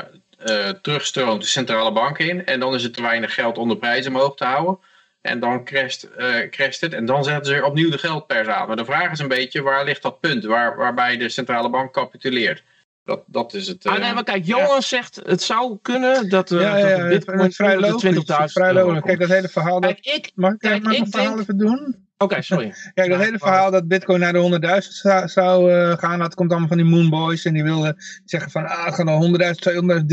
terugstroomt 0.82 1.40
de 1.40 1.48
centrale 1.48 1.92
bank 1.92 2.18
in. 2.18 2.46
En 2.46 2.60
dan 2.60 2.74
is 2.74 2.82
het 2.82 2.94
te 2.94 3.02
weinig 3.02 3.34
geld 3.34 3.58
om 3.58 3.68
de 3.68 3.76
prijzen 3.76 4.14
omhoog 4.14 4.36
te 4.36 4.44
houden. 4.44 4.78
En 5.26 5.40
dan 5.40 5.64
crasht, 5.64 6.08
uh, 6.18 6.48
crasht 6.50 6.80
het. 6.80 6.92
En 6.92 7.04
dan 7.04 7.24
zetten 7.24 7.46
ze 7.46 7.54
er 7.54 7.64
opnieuw 7.64 7.90
de 7.90 7.98
geldpers 7.98 8.48
aan. 8.48 8.66
Maar 8.66 8.76
de 8.76 8.84
vraag 8.84 9.12
is 9.12 9.18
een 9.18 9.28
beetje, 9.28 9.62
waar 9.62 9.84
ligt 9.84 10.02
dat 10.02 10.20
punt? 10.20 10.44
Waar, 10.44 10.76
waarbij 10.76 11.16
de 11.16 11.28
centrale 11.28 11.70
bank 11.70 11.92
capituleert. 11.92 12.62
Dat, 13.04 13.22
dat 13.26 13.54
is 13.54 13.68
het. 13.68 13.84
Uh, 13.84 13.92
ah, 13.92 13.98
nee, 13.98 14.08
eh, 14.08 14.14
maar 14.14 14.24
kijk, 14.24 14.44
Johan 14.44 14.82
zegt 14.82 15.20
het 15.24 15.42
zou 15.42 15.78
kunnen 15.82 16.28
dat, 16.28 16.50
uh, 16.50 16.60
ja, 16.60 16.76
ja, 16.76 16.96
dat 16.96 17.08
Bitcoin 17.08 17.52
vrij 17.52 17.78
logisch. 17.78 18.52
Vrij 18.52 18.72
logisch. 18.72 19.02
Kijk, 19.02 19.18
dat 19.18 19.28
hele 19.28 19.48
verhaal. 19.48 19.78
Kijk, 19.78 19.98
ik, 20.06 20.30
mag 20.34 20.52
ik, 20.52 20.58
kijk, 20.58 20.82
mag 20.82 20.92
ik 20.92 20.98
een 20.98 21.10
verhaal 21.10 21.40
even 21.40 21.58
doen? 21.58 22.05
Oké, 22.18 22.42
sorry. 22.42 22.74
Kijk, 22.94 23.10
dat 23.10 23.20
hele 23.20 23.38
verhaal 23.38 23.70
dat 23.70 23.88
Bitcoin 23.88 24.20
naar 24.20 24.32
de 24.32 24.80
100.000 24.82 24.88
zou, 24.88 25.28
zou 25.28 25.72
uh, 25.72 25.92
gaan, 25.96 26.18
dat 26.18 26.34
komt 26.34 26.50
allemaal 26.50 26.68
van 26.68 26.76
die 26.76 26.86
Moonboys. 26.86 27.44
En 27.44 27.52
die 27.52 27.62
wilden 27.62 27.96
zeggen 28.24 28.50
van, 28.50 28.66
ah, 28.66 28.84
het 28.84 28.94
gaat 28.94 29.04
naar 29.04 29.22
100.000, 29.22 30.00
200.000, 30.00 30.04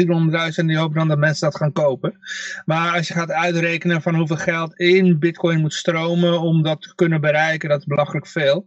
300.000. 0.51 0.55
En 0.55 0.67
die 0.67 0.77
hopen 0.77 0.97
dan 0.97 1.07
dat 1.07 1.17
mensen 1.17 1.49
dat 1.49 1.59
gaan 1.59 1.71
kopen. 1.71 2.17
Maar 2.65 2.95
als 2.95 3.07
je 3.07 3.13
gaat 3.13 3.31
uitrekenen 3.31 4.01
van 4.01 4.15
hoeveel 4.15 4.37
geld 4.37 4.79
in 4.79 5.19
Bitcoin 5.19 5.59
moet 5.59 5.73
stromen 5.73 6.39
om 6.39 6.63
dat 6.63 6.81
te 6.81 6.95
kunnen 6.95 7.21
bereiken, 7.21 7.69
dat 7.69 7.79
is 7.79 7.85
belachelijk 7.85 8.27
veel. 8.27 8.65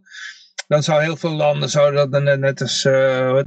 Dan 0.67 0.83
zou 0.83 1.01
heel 1.01 1.17
veel 1.17 1.33
landen 1.33 1.69
zouden 1.69 2.11
dat 2.11 2.39
net, 2.39 2.61
als 2.61 2.83
uh, 2.83 3.45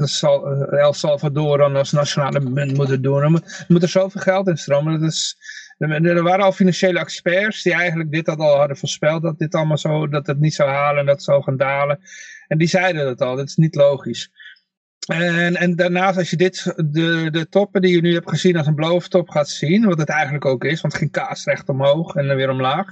El 0.70 0.92
Salvador 0.92 1.58
dan 1.58 1.76
als 1.76 1.92
nationale 1.92 2.40
munt 2.40 2.76
moeten 2.76 3.02
doen. 3.02 3.22
Er 3.22 3.64
moet 3.68 3.82
er 3.82 3.88
zoveel 3.88 4.20
geld 4.20 4.48
in 4.48 4.56
stromen. 4.56 5.00
Dat 5.00 5.10
is 5.10 5.36
er 5.88 6.22
waren 6.22 6.44
al 6.44 6.52
financiële 6.52 6.98
experts 6.98 7.62
die 7.62 7.74
eigenlijk 7.74 8.10
dit 8.10 8.28
al 8.28 8.56
hadden 8.56 8.76
voorspeld. 8.76 9.22
Dat 9.22 9.38
dit 9.38 9.54
allemaal 9.54 9.78
zo, 9.78 10.08
dat 10.08 10.26
het 10.26 10.40
niet 10.40 10.54
zou 10.54 10.70
halen 10.70 11.00
en 11.00 11.06
dat 11.06 11.14
het 11.14 11.24
zou 11.24 11.42
gaan 11.42 11.56
dalen. 11.56 12.00
En 12.48 12.58
die 12.58 12.68
zeiden 12.68 13.04
dat 13.04 13.20
al, 13.20 13.36
dat 13.36 13.48
is 13.48 13.56
niet 13.56 13.74
logisch. 13.74 14.30
En, 15.06 15.56
en 15.56 15.76
daarnaast, 15.76 16.18
als 16.18 16.30
je 16.30 16.36
dit, 16.36 16.64
de, 16.76 17.28
de 17.30 17.48
toppen 17.48 17.80
die 17.80 17.94
je 17.94 18.00
nu 18.00 18.14
hebt 18.14 18.28
gezien 18.28 18.56
als 18.56 18.66
een 18.66 18.74
blowtop 18.74 19.28
gaat 19.28 19.48
zien, 19.48 19.84
wat 19.84 19.98
het 19.98 20.08
eigenlijk 20.08 20.44
ook 20.44 20.64
is, 20.64 20.80
want 20.80 20.92
het 20.92 21.02
ging 21.02 21.12
kaas 21.12 21.44
recht 21.44 21.68
omhoog 21.68 22.14
en 22.14 22.26
dan 22.26 22.36
weer 22.36 22.50
omlaag. 22.50 22.86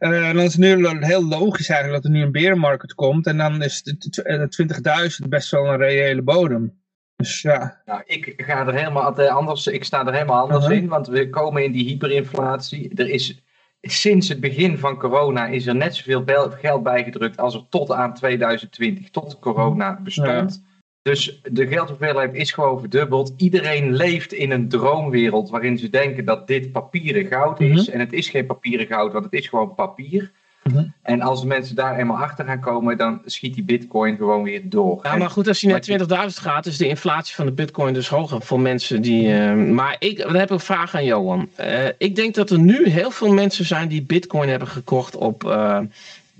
Uh, 0.00 0.26
dan 0.26 0.40
is 0.40 0.52
het 0.52 0.60
nu 0.60 0.88
heel 1.00 1.24
logisch 1.24 1.68
eigenlijk 1.68 2.02
dat 2.02 2.12
er 2.12 2.18
nu 2.18 2.24
een 2.24 2.32
berenmarkt 2.32 2.94
komt 2.94 3.26
en 3.26 3.36
dan 3.36 3.62
is 3.62 3.82
de 3.82 5.18
20.000 5.22 5.28
best 5.28 5.50
wel 5.50 5.66
een 5.66 5.76
reële 5.76 6.22
bodem. 6.22 6.77
Dus 7.22 7.42
ja. 7.42 7.80
Nou, 7.84 8.02
ik 8.06 8.32
ga 8.36 8.66
er 8.66 8.74
helemaal 8.74 9.28
anders, 9.28 9.66
ik 9.66 9.84
sta 9.84 10.06
er 10.06 10.12
helemaal 10.12 10.42
anders 10.42 10.64
uh-huh. 10.64 10.82
in, 10.82 10.88
want 10.88 11.06
we 11.06 11.30
komen 11.30 11.64
in 11.64 11.72
die 11.72 11.88
hyperinflatie. 11.88 12.90
Er 12.94 13.08
is 13.08 13.42
sinds 13.80 14.28
het 14.28 14.40
begin 14.40 14.78
van 14.78 14.98
corona 14.98 15.46
is 15.46 15.66
er 15.66 15.74
net 15.74 15.94
zoveel 15.94 16.50
geld 16.50 16.82
bijgedrukt 16.82 17.38
als 17.38 17.54
er 17.54 17.66
tot 17.68 17.92
aan 17.92 18.14
2020, 18.14 19.10
tot 19.10 19.38
corona 19.38 20.00
bestond. 20.00 20.62
Dus 21.02 21.40
de 21.42 21.66
geldhoeveelheid 21.66 22.34
is 22.34 22.52
gewoon 22.52 22.80
verdubbeld. 22.80 23.34
Iedereen 23.36 23.94
leeft 23.94 24.32
in 24.32 24.50
een 24.50 24.68
droomwereld 24.68 25.50
waarin 25.50 25.78
ze 25.78 25.90
denken 25.90 26.24
dat 26.24 26.46
dit 26.46 26.72
papieren 26.72 27.26
goud 27.26 27.60
is. 27.60 27.80
Uh-huh. 27.80 27.94
En 27.94 28.00
het 28.00 28.12
is 28.12 28.28
geen 28.28 28.46
papieren 28.46 28.86
goud, 28.86 29.12
want 29.12 29.24
het 29.24 29.34
is 29.34 29.48
gewoon 29.48 29.74
papier. 29.74 30.32
Mhm. 30.72 30.84
En 31.02 31.20
als 31.20 31.44
mensen 31.44 31.76
daar 31.76 31.98
eenmaal 31.98 32.16
achter 32.16 32.44
gaan 32.44 32.60
komen, 32.60 32.96
dan 32.96 33.20
schiet 33.24 33.54
die 33.54 33.64
bitcoin 33.64 34.16
gewoon 34.16 34.42
weer 34.42 34.60
door. 34.64 34.98
Ja, 35.02 35.16
maar 35.16 35.30
goed, 35.30 35.48
als 35.48 35.60
je 35.60 35.68
naar 35.68 36.28
20.000 36.30 36.40
gaat, 36.40 36.66
is 36.66 36.76
de 36.76 36.88
inflatie 36.88 37.34
van 37.34 37.46
de 37.46 37.52
bitcoin 37.52 37.94
dus 37.94 38.08
hoger 38.08 38.42
voor 38.42 38.60
mensen 38.60 39.02
die... 39.02 39.28
Uh, 39.28 39.54
maar 39.54 39.96
ik 39.98 40.18
dan 40.18 40.34
heb 40.34 40.50
een 40.50 40.60
vraag 40.60 40.94
aan 40.94 41.04
Johan. 41.04 41.48
Uh, 41.60 41.86
ik 41.98 42.16
denk 42.16 42.34
dat 42.34 42.50
er 42.50 42.58
nu 42.58 42.88
heel 42.88 43.10
veel 43.10 43.32
mensen 43.32 43.64
zijn 43.64 43.88
die 43.88 44.02
bitcoin 44.02 44.48
hebben 44.48 44.68
gekocht 44.68 45.16
op... 45.16 45.44
Uh, 45.44 45.78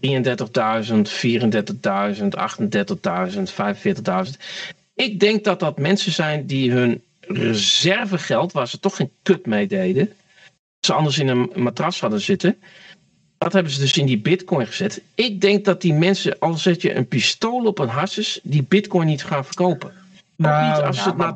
33.000, 0.00 0.10
34.000, 0.10 0.10
38.000, 3.32 3.50
45.000. 4.26 4.36
Ik 4.94 5.20
denk 5.20 5.44
dat 5.44 5.60
dat 5.60 5.78
mensen 5.78 6.12
zijn 6.12 6.46
die 6.46 6.72
hun 6.72 7.02
reservegeld, 7.20 8.52
waar 8.52 8.68
ze 8.68 8.80
toch 8.80 8.96
geen 8.96 9.10
kut 9.22 9.46
mee 9.46 9.66
deden, 9.66 10.12
ze 10.80 10.92
anders 10.92 11.18
in 11.18 11.28
een 11.28 11.50
matras 11.54 12.00
hadden 12.00 12.20
zitten, 12.20 12.56
dat 13.38 13.52
hebben 13.52 13.72
ze 13.72 13.80
dus 13.80 13.98
in 13.98 14.06
die 14.06 14.20
bitcoin 14.20 14.66
gezet. 14.66 15.02
Ik 15.14 15.40
denk 15.40 15.64
dat 15.64 15.80
die 15.80 15.94
mensen, 15.94 16.38
al 16.38 16.54
zet 16.54 16.82
je 16.82 16.94
een 16.94 17.08
pistool 17.08 17.64
op 17.64 17.78
een 17.78 17.88
hasses, 17.88 18.40
die 18.42 18.62
bitcoin 18.68 19.06
niet 19.06 19.24
gaan 19.24 19.44
verkopen. 19.44 19.92
Nou, 20.36 20.68
niet 20.68 20.84
als 20.84 20.96
ja, 20.96 21.04
het 21.04 21.16
maar, 21.16 21.34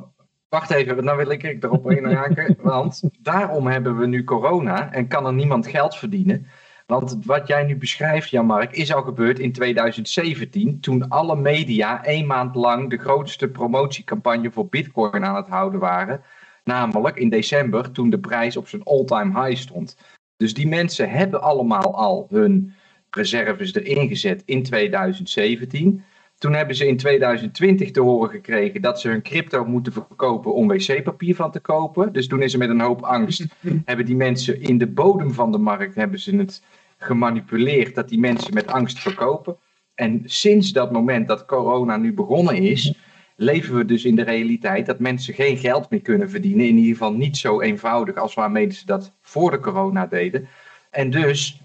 Wacht 0.53 0.71
even, 0.71 1.05
dan 1.05 1.17
wil 1.17 1.31
ik 1.31 1.43
erop 1.43 1.91
inhaken. 1.91 2.57
want 2.63 3.03
daarom 3.19 3.67
hebben 3.67 3.99
we 3.99 4.07
nu 4.07 4.25
corona 4.25 4.93
en 4.93 5.09
kan 5.09 5.27
er 5.27 5.33
niemand 5.33 5.67
geld 5.67 5.97
verdienen. 5.97 6.47
Want 6.87 7.19
wat 7.25 7.47
jij 7.47 7.65
nu 7.65 7.77
beschrijft, 7.77 8.31
Jan-Mark, 8.31 8.73
is 8.73 8.95
al 8.95 9.03
gebeurd 9.03 9.39
in 9.39 9.53
2017. 9.53 10.81
Toen 10.81 11.09
alle 11.09 11.37
media 11.37 12.05
één 12.05 12.27
maand 12.27 12.55
lang 12.55 12.91
de 12.91 12.99
grootste 12.99 13.49
promotiecampagne 13.49 14.51
voor 14.51 14.67
Bitcoin 14.67 15.25
aan 15.25 15.37
het 15.37 15.49
houden 15.49 15.81
waren. 15.81 16.23
Namelijk 16.65 17.17
in 17.17 17.29
december, 17.29 17.91
toen 17.91 18.11
de 18.11 18.19
prijs 18.19 18.57
op 18.57 18.69
zijn 18.69 18.83
all-time 18.85 19.45
high 19.45 19.61
stond. 19.61 19.97
Dus 20.43 20.55
die 20.55 20.69
mensen 20.69 21.11
hebben 21.11 21.43
allemaal 21.43 21.97
al 21.97 22.27
hun 22.31 22.75
reserves 23.11 23.75
erin 23.75 24.09
gezet 24.09 24.43
in 24.45 24.63
2017. 24.63 26.05
Toen 26.39 26.53
hebben 26.53 26.77
ze 26.77 26.87
in 26.87 26.97
2020 26.97 27.91
te 27.91 28.01
horen 28.01 28.31
gekregen 28.31 28.83
dat 28.83 29.01
ze 29.01 29.09
hun 29.09 29.23
crypto 29.23 29.65
moeten 29.65 29.93
verkopen 29.93 30.55
om 30.55 30.69
wc-papier 30.69 31.35
van 31.35 31.51
te 31.51 31.61
kopen. 31.61 32.13
Dus 32.13 32.27
toen 32.27 32.43
is 32.43 32.53
er 32.53 32.59
met 32.59 32.69
een 32.69 32.81
hoop 32.81 33.03
angst, 33.03 33.47
hebben 33.85 34.07
die 34.07 34.17
mensen 34.17 34.61
in 34.61 34.79
de 34.79 34.87
bodem 34.87 35.33
van 35.33 35.53
de 35.53 35.59
markt 35.59 35.95
hebben 35.95 36.19
ze 36.19 36.37
het 36.37 36.63
gemanipuleerd 36.99 37.95
dat 37.95 38.09
die 38.09 38.19
mensen 38.19 38.55
met 38.55 38.67
angst 38.67 38.99
verkopen. 38.99 39.57
En 39.95 40.23
sinds 40.25 40.73
dat 40.73 40.93
moment 40.93 41.29
dat 41.29 41.45
corona 41.45 41.97
nu 41.97 42.13
begonnen 42.15 42.57
is, 42.57 42.95
leven 43.43 43.77
we 43.77 43.85
dus 43.85 44.05
in 44.05 44.17
de 44.17 44.23
realiteit 44.23 44.87
dat 44.87 44.99
mensen 44.99 45.35
geen 45.35 45.57
geld 45.57 45.91
meer 45.91 46.03
kunnen 46.03 46.31
verdienen. 46.31 46.67
In 46.67 46.77
ieder 46.77 46.93
geval 46.93 47.13
niet 47.13 47.37
zo 47.37 47.61
eenvoudig 47.61 48.17
als 48.17 48.35
waarmee 48.35 48.71
ze 48.71 48.87
dat 48.87 49.13
voor 49.21 49.51
de 49.51 49.61
corona 49.61 50.07
deden. 50.07 50.49
En 50.91 51.11
dus 51.11 51.61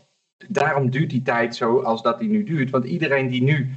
daarom 0.47 0.89
duurt 0.89 1.09
die 1.09 1.21
tijd 1.21 1.55
zo 1.55 1.81
als 1.81 2.01
dat 2.01 2.19
die 2.19 2.29
nu 2.29 2.43
duurt. 2.43 2.69
Want 2.69 2.85
iedereen 2.85 3.27
die 3.27 3.43
nu 3.43 3.69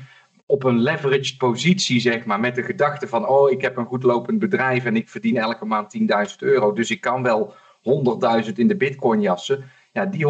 op 0.46 0.64
een 0.64 0.78
leveraged 0.78 1.38
positie, 1.38 2.00
zeg 2.00 2.24
maar, 2.24 2.40
met 2.40 2.54
de 2.54 2.62
gedachte 2.62 3.08
van, 3.08 3.28
oh, 3.28 3.50
ik 3.50 3.60
heb 3.60 3.76
een 3.76 3.86
goed 3.86 4.02
lopend 4.02 4.38
bedrijf 4.38 4.84
en 4.84 4.96
ik 4.96 5.08
verdien 5.08 5.36
elke 5.36 5.64
maand 5.64 5.98
10.000 5.98 6.36
euro, 6.38 6.72
dus 6.72 6.90
ik 6.90 7.00
kan 7.00 7.22
wel 7.22 7.54
100.000 8.46 8.52
in 8.54 8.68
de 8.68 8.76
bitcoin 8.76 9.20
jassen. 9.20 9.64
Ja, 9.92 10.06
die 10.06 10.26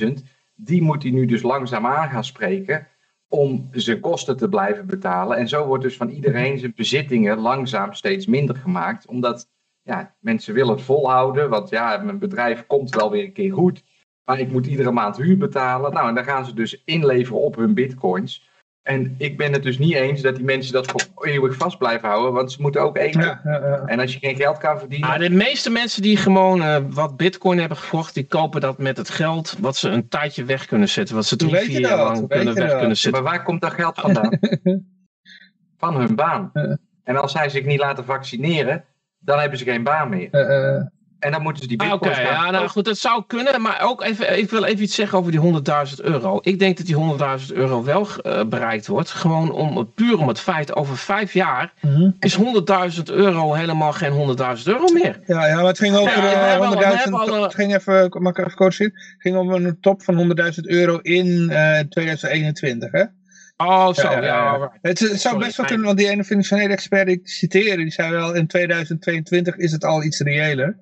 100.000, 0.00 0.12
die 0.54 0.82
moet 0.82 1.02
hij 1.02 1.12
nu 1.12 1.26
dus 1.26 1.42
langzaam 1.42 1.86
aan 1.86 2.08
gaan 2.08 2.24
spreken 2.24 2.86
om 3.30 3.68
zijn 3.72 4.00
kosten 4.00 4.36
te 4.36 4.48
blijven 4.48 4.86
betalen. 4.86 5.36
En 5.36 5.48
zo 5.48 5.66
wordt 5.66 5.82
dus 5.82 5.96
van 5.96 6.08
iedereen 6.08 6.58
zijn 6.58 6.72
bezittingen 6.76 7.38
langzaam 7.38 7.92
steeds 7.92 8.26
minder 8.26 8.56
gemaakt, 8.56 9.06
omdat 9.06 9.48
ja, 9.82 10.14
mensen 10.20 10.54
willen 10.54 10.74
het 10.74 10.82
volhouden, 10.82 11.50
want 11.50 11.70
ja, 11.70 11.96
mijn 11.96 12.18
bedrijf 12.18 12.66
komt 12.66 12.94
wel 12.94 13.10
weer 13.10 13.24
een 13.24 13.32
keer 13.32 13.52
goed, 13.52 13.82
maar 14.24 14.40
ik 14.40 14.52
moet 14.52 14.66
iedere 14.66 14.90
maand 14.90 15.16
huur 15.16 15.36
betalen. 15.36 15.92
Nou, 15.92 16.08
en 16.08 16.14
dan 16.14 16.24
gaan 16.24 16.44
ze 16.44 16.54
dus 16.54 16.82
inleveren 16.84 17.40
op 17.40 17.56
hun 17.56 17.74
bitcoins. 17.74 18.49
En 18.90 19.14
ik 19.18 19.36
ben 19.36 19.52
het 19.52 19.62
dus 19.62 19.78
niet 19.78 19.94
eens 19.94 20.20
dat 20.20 20.36
die 20.36 20.44
mensen 20.44 20.72
dat 20.72 20.90
voor 20.90 21.26
eeuwig 21.26 21.56
vast 21.56 21.78
blijven 21.78 22.08
houden, 22.08 22.32
want 22.32 22.52
ze 22.52 22.62
moeten 22.62 22.80
ook 22.80 22.96
eten. 22.96 23.20
Ja, 23.20 23.40
ja, 23.44 23.50
ja. 23.50 23.82
En 23.86 24.00
als 24.00 24.12
je 24.12 24.18
geen 24.18 24.36
geld 24.36 24.58
kan 24.58 24.78
verdienen. 24.78 25.08
Maar 25.08 25.18
de 25.18 25.30
meeste 25.30 25.70
mensen 25.70 26.02
die 26.02 26.16
gewoon 26.16 26.60
uh, 26.60 26.76
wat 26.90 27.16
bitcoin 27.16 27.58
hebben 27.58 27.76
gekocht, 27.76 28.14
die 28.14 28.26
kopen 28.26 28.60
dat 28.60 28.78
met 28.78 28.96
het 28.96 29.10
geld 29.10 29.56
wat 29.60 29.76
ze 29.76 29.88
een 29.88 30.08
tijdje 30.08 30.44
weg 30.44 30.66
kunnen 30.66 30.88
zetten. 30.88 31.14
Wat 31.14 31.26
ze 31.26 31.36
drie, 31.36 31.56
vier 31.56 31.80
jaar 31.80 31.96
lang 31.96 32.28
kunnen 32.28 32.54
weg 32.54 32.78
kunnen 32.78 32.96
zetten. 32.96 33.22
Maar 33.22 33.32
waar 33.32 33.42
komt 33.42 33.60
dat 33.60 33.72
geld 33.72 34.00
vandaan? 34.00 34.38
Van 35.78 35.96
hun 35.96 36.14
baan. 36.14 36.52
En 37.04 37.16
als 37.16 37.32
zij 37.32 37.48
zich 37.48 37.64
niet 37.64 37.80
laten 37.80 38.04
vaccineren, 38.04 38.84
dan 39.18 39.38
hebben 39.38 39.58
ze 39.58 39.64
geen 39.64 39.82
baan 39.82 40.08
meer. 40.08 40.28
En 41.20 41.32
dan 41.32 41.42
moeten 41.42 41.62
ze 41.62 41.68
die 41.68 41.80
ah, 41.80 41.90
bitcoins 41.90 42.18
Oké, 42.18 42.28
ja, 42.28 42.50
nou 42.50 42.68
goed, 42.68 42.84
dat 42.84 42.98
zou 42.98 43.24
kunnen. 43.26 43.62
Maar 43.62 43.80
ook 43.82 44.02
even, 44.02 44.38
ik 44.38 44.50
wil 44.50 44.64
even 44.64 44.82
iets 44.82 44.94
zeggen 44.94 45.18
over 45.18 45.32
die 45.32 45.40
100.000 45.40 46.04
euro. 46.04 46.38
Ik 46.42 46.58
denk 46.58 46.76
dat 46.76 46.86
die 46.86 46.96
100.000 47.48 47.54
euro 47.54 47.84
wel 47.84 48.06
uh, 48.22 48.44
bereikt 48.44 48.86
wordt. 48.86 49.10
Gewoon 49.10 49.52
om, 49.52 49.92
puur 49.94 50.18
om 50.18 50.28
het 50.28 50.40
feit, 50.40 50.76
over 50.76 50.96
vijf 50.96 51.32
jaar 51.32 51.72
mm 51.80 52.18
is 52.18 52.38
100.000 52.38 52.42
euro 53.04 53.52
helemaal 53.52 53.92
geen 53.92 54.36
100.000 54.58 54.62
euro 54.64 54.92
meer. 54.92 55.20
Ja, 55.26 55.46
ja, 55.46 55.54
maar 55.54 55.64
het 55.64 55.78
ging 55.78 55.96
over 55.96 56.22
ja, 56.22 57.04
100.000, 57.06 57.10
al, 57.10 57.42
het 57.42 57.54
ging 57.54 57.74
even, 57.74 58.16
mag 58.18 58.32
ik 58.32 58.38
even 58.38 58.56
coachen? 58.56 58.84
Het 58.84 59.14
ging 59.18 59.36
om 59.36 59.50
een 59.50 59.80
top 59.80 60.02
van 60.02 60.36
100.000 60.40 60.50
euro 60.62 60.98
in 60.98 61.26
uh, 61.26 61.78
eh, 61.78 61.86
2021, 61.86 62.92
hè? 62.92 63.04
Oh, 63.56 63.92
zo, 63.92 64.10
ja. 64.10 64.22
ja. 64.22 64.72
Het, 64.82 64.98
het, 64.98 65.20
zou 65.20 65.38
best 65.38 65.56
wel 65.56 65.66
kunnen, 65.66 65.86
want 65.86 65.98
die 65.98 66.08
ene 66.08 66.24
financiële 66.24 66.72
expert 66.72 67.06
die 67.06 67.16
ik 67.16 67.28
citeerde, 67.28 67.82
die 67.82 67.92
zei 67.92 68.10
wel, 68.10 68.34
in 68.34 68.46
2022 68.46 69.56
is 69.56 69.72
het 69.72 69.84
al 69.84 70.02
iets 70.02 70.20
reëler. 70.20 70.76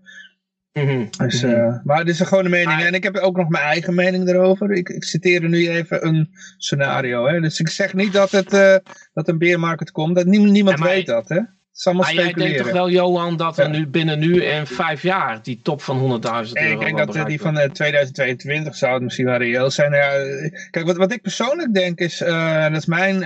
Mhm. 0.84 1.05
Dus, 1.24 1.42
mhm. 1.42 1.55
Eh, 1.55 1.74
maar 1.84 2.05
dit 2.05 2.14
is 2.14 2.20
een 2.20 2.26
gewone 2.26 2.48
mening. 2.48 2.82
En 2.82 2.94
ik 2.94 3.02
heb 3.02 3.16
ook 3.16 3.36
nog 3.36 3.48
mijn 3.48 3.64
eigen 3.64 3.94
mening 3.94 4.28
erover. 4.28 4.72
Ik, 4.72 4.88
ik 4.88 5.05
citeer 5.05 5.48
nu 5.48 5.68
even 5.68 6.06
een 6.06 6.28
scenario. 6.59 7.26
Hè. 7.26 7.40
Dus 7.40 7.60
ik 7.60 7.68
zeg 7.68 7.94
niet 7.94 8.12
dat, 8.12 8.30
het, 8.30 8.52
uh, 8.52 8.76
dat 9.12 9.28
een 9.28 9.38
beermarkt 9.38 9.90
komt. 9.90 10.16
Dat 10.16 10.26
niemand, 10.26 10.50
niemand 10.50 10.78
weet 10.80 11.06
dat. 11.06 11.28
Hè. 11.28 11.36
Het 11.36 11.86
is 11.86 11.92
allemaal 11.92 12.05
maar 12.05 12.22
speculeren. 12.22 12.40
jij 12.40 12.52
denkt 12.52 12.64
toch 12.64 12.78
wel, 12.80 12.90
Johan, 12.90 13.36
dat 13.36 13.56
we 13.56 13.68
nu 13.68 13.86
binnen 13.86 14.18
nu 14.18 14.44
en 14.44 14.66
vijf 14.66 15.02
jaar 15.02 15.42
die 15.42 15.60
top 15.62 15.82
van 15.82 15.98
100.000 15.98 16.52
euro 16.52 16.72
Ik 16.72 16.80
denk 16.80 17.12
dat 17.12 17.26
die 17.26 17.40
van 17.40 17.70
2022 17.72 18.76
zou 18.76 18.94
het 18.94 19.02
misschien 19.02 19.24
wel 19.24 19.36
reëel 19.36 19.70
zijn. 19.70 19.90
Nou 19.90 20.02
ja, 20.02 20.48
kijk, 20.70 20.86
wat, 20.86 20.96
wat 20.96 21.12
ik 21.12 21.22
persoonlijk 21.22 21.74
denk 21.74 21.98
is, 21.98 22.18
dat 22.18 22.76
is 22.76 22.86
mijn, 22.86 23.24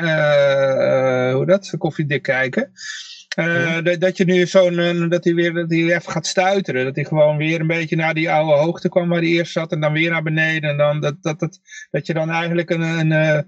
hoe 1.34 1.46
dat, 1.46 1.74
koffiedik 1.78 2.22
kijken. 2.22 2.72
Uh, 3.38 3.98
dat 3.98 4.16
je 4.16 4.24
nu 4.24 4.46
zo'n, 4.46 4.78
eh, 4.78 5.08
dat 5.08 5.24
hij 5.24 5.34
weer 5.34 5.52
dat 5.52 5.70
hij 5.70 5.78
even 5.78 6.12
gaat 6.12 6.26
stuiteren. 6.26 6.84
Dat 6.84 6.94
hij 6.94 7.04
gewoon 7.04 7.36
weer 7.36 7.60
een 7.60 7.66
beetje 7.66 7.96
naar 7.96 8.14
die 8.14 8.30
oude 8.30 8.52
hoogte 8.52 8.88
kwam 8.88 9.08
waar 9.08 9.20
hij 9.20 9.28
eerst 9.28 9.52
zat 9.52 9.72
en 9.72 9.80
dan 9.80 9.92
weer 9.92 10.10
naar 10.10 10.22
beneden. 10.22 10.70
En 10.70 10.76
dan 10.76 11.00
dat, 11.00 11.22
dat, 11.22 11.38
dat, 11.40 11.60
dat 11.90 12.06
je 12.06 12.14
dan 12.14 12.30
eigenlijk 12.30 12.70
een, 12.70 12.80
een, 12.80 13.12
eh, 13.12 13.38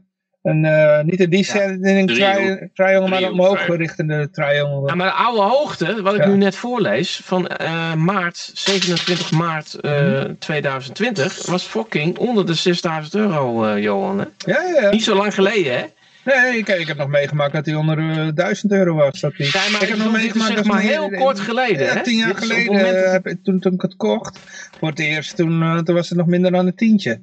een, 0.43 0.65
een 0.65 1.06
niet 1.06 1.20
een 1.20 1.31
descending 1.31 2.16
ja, 2.16 2.59
triangle, 2.74 3.09
maar 3.09 3.23
een 3.23 3.32
omhoog 3.32 3.65
gerichtende 3.65 4.31
triangle. 4.31 4.89
Ja, 4.89 4.94
maar 4.94 5.06
de 5.06 5.12
oude 5.12 5.40
hoogte, 5.40 6.02
wat 6.02 6.15
ik 6.15 6.27
nu 6.27 6.36
net 6.36 6.56
voorlees, 6.56 7.20
van 7.24 7.51
uh, 7.61 7.94
maart, 7.94 8.51
27 8.55 9.31
maart 9.31 9.78
uh, 9.82 10.20
2020, 10.39 11.43
mhm. 11.43 11.51
was 11.51 11.62
fucking 11.62 12.19
onder 12.19 12.47
de 12.47 12.55
6000 12.55 13.15
euro, 13.15 13.78
Johan. 13.78 14.19
Hè? 14.19 14.24
Ja, 14.39 14.62
ja. 14.81 14.90
Niet 14.90 15.05
zo 15.05 15.15
lang 15.15 15.35
geleden, 15.35 15.78
hè? 15.78 15.85
Nee, 16.24 16.59
ik, 16.59 16.68
ik 16.68 16.86
heb 16.86 16.96
nog 16.96 17.09
meegemaakt 17.09 17.52
dat 17.52 17.66
hij 17.66 17.74
onder 17.74 17.98
uh, 17.98 18.28
eh, 18.28 18.34
1000 18.34 18.72
euro 18.72 18.94
was. 18.94 19.20
Dat 19.20 19.36
die... 19.36 19.46
Ja, 19.52 19.68
maar 19.72 19.82
ik 19.82 19.88
heb 19.88 19.98
nog 19.98 20.12
meegemaakt 20.12 20.52
zeg 20.52 20.64
maar 20.64 20.80
heel 20.80 21.10
kort 21.10 21.40
geleden. 21.40 21.86
Ja, 21.86 22.01
tien 22.01 22.16
jaar 22.16 22.36
geleden, 22.36 23.10
heb, 23.10 23.36
toen, 23.42 23.60
toen 23.60 23.72
ik 23.72 23.82
het 23.82 23.96
kocht, 23.96 24.38
voor 24.78 24.88
het 24.88 24.98
eerst, 24.98 25.36
toen, 25.36 25.62
uh, 25.62 25.78
toen 25.78 25.94
was 25.94 26.09
het 26.09 26.18
nog 26.18 26.26
minder 26.26 26.51
dan 26.51 26.66
een 26.66 26.74
tientje. 26.74 27.20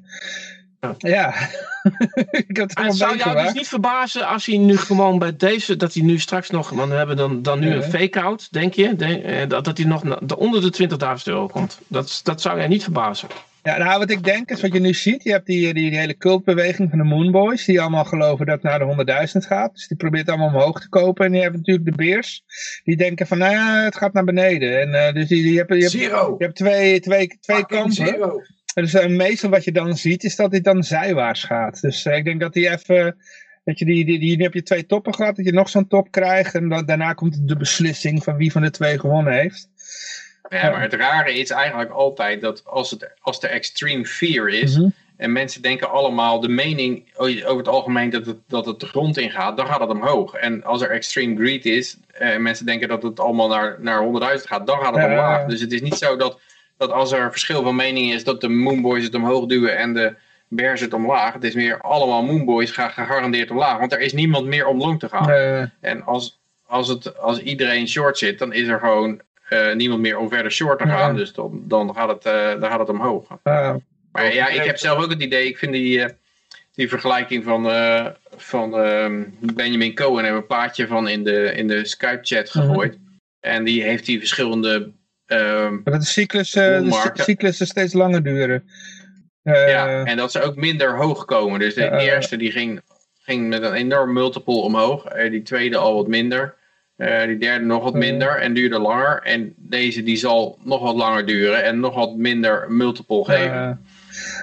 Oh. 0.80 0.92
Ja, 0.98 1.34
ik 2.48 2.58
heb 2.58 2.72
het 2.78 2.96
zou 2.96 3.18
jou 3.18 3.44
dus 3.44 3.54
niet 3.54 3.68
verbazen 3.68 4.28
als 4.28 4.46
hij 4.46 4.58
nu 4.58 4.78
gewoon 4.78 5.20
bij 5.20 5.36
deze, 5.36 5.76
dat 5.76 5.94
hij 5.94 6.04
nu 6.04 6.20
straks 6.20 6.50
nog, 6.50 6.70
want 6.70 6.90
we 6.90 6.96
hebben 6.96 7.18
dan, 7.18 7.42
dan 7.42 7.60
nu 7.60 7.70
ja. 7.70 7.76
een 7.76 7.84
fake-out, 7.84 8.48
denk 8.52 8.74
je, 8.74 8.96
denk, 8.96 9.24
eh, 9.24 9.50
dat, 9.50 9.66
dat 9.66 9.78
hij 9.78 9.86
nog 9.88 10.04
onder 10.36 10.72
de 10.72 10.88
20.000 10.90 11.24
euro 11.24 11.48
komt. 11.48 11.80
Dat, 11.88 12.20
dat 12.24 12.42
zou 12.42 12.58
jij 12.58 12.68
niet 12.68 12.84
verbazen. 12.84 13.28
Ja, 13.64 13.78
nou 13.78 14.00
wat 14.00 14.10
ik 14.10 14.24
denk 14.24 14.50
is 14.50 14.62
wat 14.62 14.74
je 14.74 14.80
nu 14.80 14.94
ziet. 14.94 15.24
Je 15.24 15.32
hebt 15.32 15.46
die, 15.46 15.74
die, 15.74 15.90
die 15.90 16.00
hele 16.00 16.18
cultbeweging 16.18 16.90
van 16.90 16.98
de 16.98 17.04
Moonboys. 17.04 17.66
Die 17.66 17.82
allemaal 17.82 18.06
geloven 18.06 18.46
dat 18.46 18.62
het 18.62 18.64
naar 18.64 18.80
de 18.80 19.30
100.000 19.42 19.48
gaat. 19.48 19.74
Dus 19.74 19.88
die 19.88 19.98
probeert 19.98 20.30
allemaal 20.30 20.48
omhoog 20.48 20.82
te 20.82 20.90
kopen. 20.90 21.26
En 21.26 21.34
je 21.34 21.42
hebt 21.42 21.56
natuurlijk 21.56 21.86
de 21.86 21.96
beers. 21.96 22.44
Die 22.84 22.98
denken 22.98 23.28
van 23.28 23.38
nou 23.38 23.54
ja, 23.54 23.84
het 23.84 23.96
gaat 23.96 24.14
naar 24.14 24.24
beneden. 24.24 24.82
En 24.82 24.90
uh, 24.90 25.14
dus 25.14 25.30
je, 25.30 25.52
je, 25.52 25.58
hebt, 25.58 25.74
je, 25.74 25.82
hebt, 25.82 25.92
je 25.92 26.36
hebt 26.38 26.56
twee, 26.56 27.00
twee, 27.00 27.38
twee 27.40 27.66
kampen. 27.66 27.92
Zero. 27.92 28.42
Dus 28.74 28.94
uh, 28.94 29.08
meestal 29.08 29.50
wat 29.50 29.64
je 29.64 29.72
dan 29.72 29.98
ziet 29.98 30.24
is 30.24 30.36
dat 30.36 30.52
dit 30.52 30.64
dan 30.64 30.84
zijwaarts 30.84 31.44
gaat. 31.44 31.82
Dus 31.82 32.06
uh, 32.06 32.16
ik 32.16 32.24
denk 32.24 32.40
dat 32.40 32.54
die 32.54 32.70
even... 32.70 33.18
Dat 33.64 33.80
je 33.80 33.86
die, 33.86 34.06
die, 34.06 34.20
die, 34.20 34.36
die 34.36 34.46
heb 34.46 34.54
je 34.54 34.64
twee 34.64 34.86
toppen 34.86 35.14
gehad, 35.14 35.36
dat 35.36 35.46
je 35.46 35.52
nog 35.52 35.70
zo'n 35.70 35.88
top 35.88 36.12
krijgt. 36.12 36.56
En 36.56 36.70
daarna 36.70 37.14
komt 37.14 37.48
de 37.48 37.58
beslissing 37.58 38.24
van 38.24 38.36
wie 38.36 38.52
van 38.52 38.62
de 38.62 38.70
twee 38.70 39.00
gewonnen 39.00 39.34
heeft. 39.34 39.70
Ja, 40.52 40.70
maar 40.70 40.82
het 40.82 40.94
rare 40.94 41.34
is 41.34 41.50
eigenlijk 41.50 41.92
altijd 41.92 42.42
dat 42.42 42.66
als, 42.66 42.92
het, 42.92 43.12
als 43.22 43.44
er 43.44 43.50
extreme 43.50 44.06
fear 44.06 44.48
is... 44.48 44.78
Mhm. 44.78 44.90
en 45.18 45.32
mensen 45.32 45.62
denken 45.62 45.90
allemaal 45.90 46.40
de 46.40 46.50
mening 46.50 47.04
over 47.16 47.58
het 47.58 47.68
algemeen 47.68 48.10
dat 48.10 48.26
het, 48.26 48.38
dat 48.48 48.66
het 48.66 48.80
de 48.80 48.86
grond 48.86 49.18
ingaat... 49.18 49.58
dan 49.58 49.68
gaat 49.68 49.80
het 49.80 49.90
omhoog. 49.90 50.34
En 50.34 50.64
als 50.64 50.82
er 50.82 50.90
extreme 50.90 51.36
greed 51.36 51.66
is 51.66 51.98
en 52.12 52.42
mensen 52.42 52.66
denken 52.66 52.88
dat 52.88 53.04
het 53.04 53.20
allemaal 53.20 53.48
naar, 53.48 53.78
naar 53.80 54.04
100.000 54.04 54.48
gaat... 54.48 54.68
dan 54.68 54.80
gaat 54.80 54.96
het 54.96 55.06
omlaag. 55.06 55.46
Dus 55.46 55.62
het 55.62 55.72
is 55.72 55.82
niet 55.82 55.98
zo 55.98 56.16
dat, 56.16 56.40
dat 56.78 56.92
als 56.92 57.12
er 57.12 57.32
verschil 57.32 57.64
van 57.64 57.76
mening 57.76 58.14
is... 58.14 58.24
dat 58.24 58.42
de 58.42 58.50
Moonboys 58.50 59.04
het 59.04 59.16
omhoog 59.16 59.46
duwen 59.46 59.78
en 59.78 59.94
de 59.94 60.16
Bears 60.48 60.82
het 60.82 60.94
omlaag. 60.94 61.34
Het 61.34 61.44
is 61.44 61.54
meer 61.54 61.82
allemaal 61.82 62.24
Moonboys 62.24 62.72
gaan 62.72 62.92
gegarandeerd 62.92 63.52
omlaag. 63.52 63.80
Want 63.80 63.92
er 63.92 64.00
is 64.00 64.14
niemand 64.14 64.46
meer 64.46 64.68
om 64.68 64.78
long 64.78 65.00
te 65.00 65.10
gaan. 65.10 65.72
En 65.82 66.04
als, 66.04 66.40
als, 66.66 66.88
het, 66.88 67.18
als 67.18 67.40
iedereen 67.40 67.88
short 67.88 68.18
zit, 68.18 68.40
dan 68.40 68.54
is 68.54 68.68
er 68.68 68.80
gewoon 68.80 69.22
uh, 69.54 69.74
niemand 69.74 70.02
meer 70.02 70.18
om 70.18 70.30
verder 70.30 70.52
short 70.52 70.80
te 70.80 70.88
gaan. 70.88 71.16
Dus 71.16 71.34
dan, 71.34 71.64
dan, 71.68 71.94
gaat 71.96 72.08
het, 72.10 72.26
uh, 72.26 72.62
dan 72.62 72.70
gaat 72.70 72.80
het 72.80 72.90
omhoog. 72.90 73.28
maar 74.12 74.34
ja, 74.34 74.48
ik 74.48 74.64
heb 74.64 74.78
zelf 74.78 75.04
ook 75.04 75.10
het 75.10 75.22
idee, 75.22 75.48
ik 75.48 75.58
vind 75.58 75.72
die, 75.72 76.00
uh, 76.00 76.06
die 76.74 76.90
vergelijking 76.90 77.44
van, 77.44 77.64
van 78.36 78.78
ehm, 78.78 79.24
Benjamin 79.40 79.96
Cohen, 79.96 80.24
hebben 80.24 80.42
een 80.42 80.48
plaatje 80.48 80.88
van 80.88 81.08
in 81.08 81.24
de, 81.24 81.54
in 81.56 81.68
de 81.68 81.86
Skype-chat 81.86 82.54
mhm. 82.54 82.66
gegooid. 82.66 82.98
En 83.40 83.64
die 83.64 83.84
heeft 83.84 84.06
die 84.06 84.20
verschillende. 84.20 84.92
Ehm, 85.26 85.78
dat 85.84 86.00
de 86.00 86.06
cyclus, 86.06 86.52
de 86.52 87.10
cyclussen 87.14 87.68
steeds 87.68 87.94
langer 87.94 88.24
duren. 88.24 88.64
ja, 89.44 90.04
en 90.04 90.18
dat 90.18 90.32
ze 90.32 90.42
ook 90.42 90.56
minder 90.56 90.98
hoog 90.98 91.26
komen. 91.26 91.60
Dus 91.60 91.74
de 91.74 91.98
eerste 91.98 92.38
die 92.38 92.52
ging, 92.52 92.82
ging 93.22 93.50
met 93.50 93.64
een 93.64 93.74
enorm 93.74 94.14
multiple 94.14 94.54
omhoog. 94.54 95.04
die 95.04 95.42
tweede 95.42 95.78
al 95.78 95.96
wat 95.96 96.08
minder. 96.08 96.60
Die 97.26 97.38
derde 97.38 97.66
nog 97.66 97.84
wat 97.84 97.94
minder 97.94 98.38
en 98.38 98.54
duurde 98.54 98.80
langer. 98.80 99.22
En 99.24 99.54
deze 99.58 100.04
die 100.04 100.18
zal 100.18 100.58
nog 100.64 100.82
wat 100.82 100.96
langer 100.96 101.26
duren 101.26 101.64
en 101.64 101.80
nog 101.80 101.96
wat 101.96 102.16
minder 102.16 102.72
multiple 102.72 103.24
geven. 103.24 103.86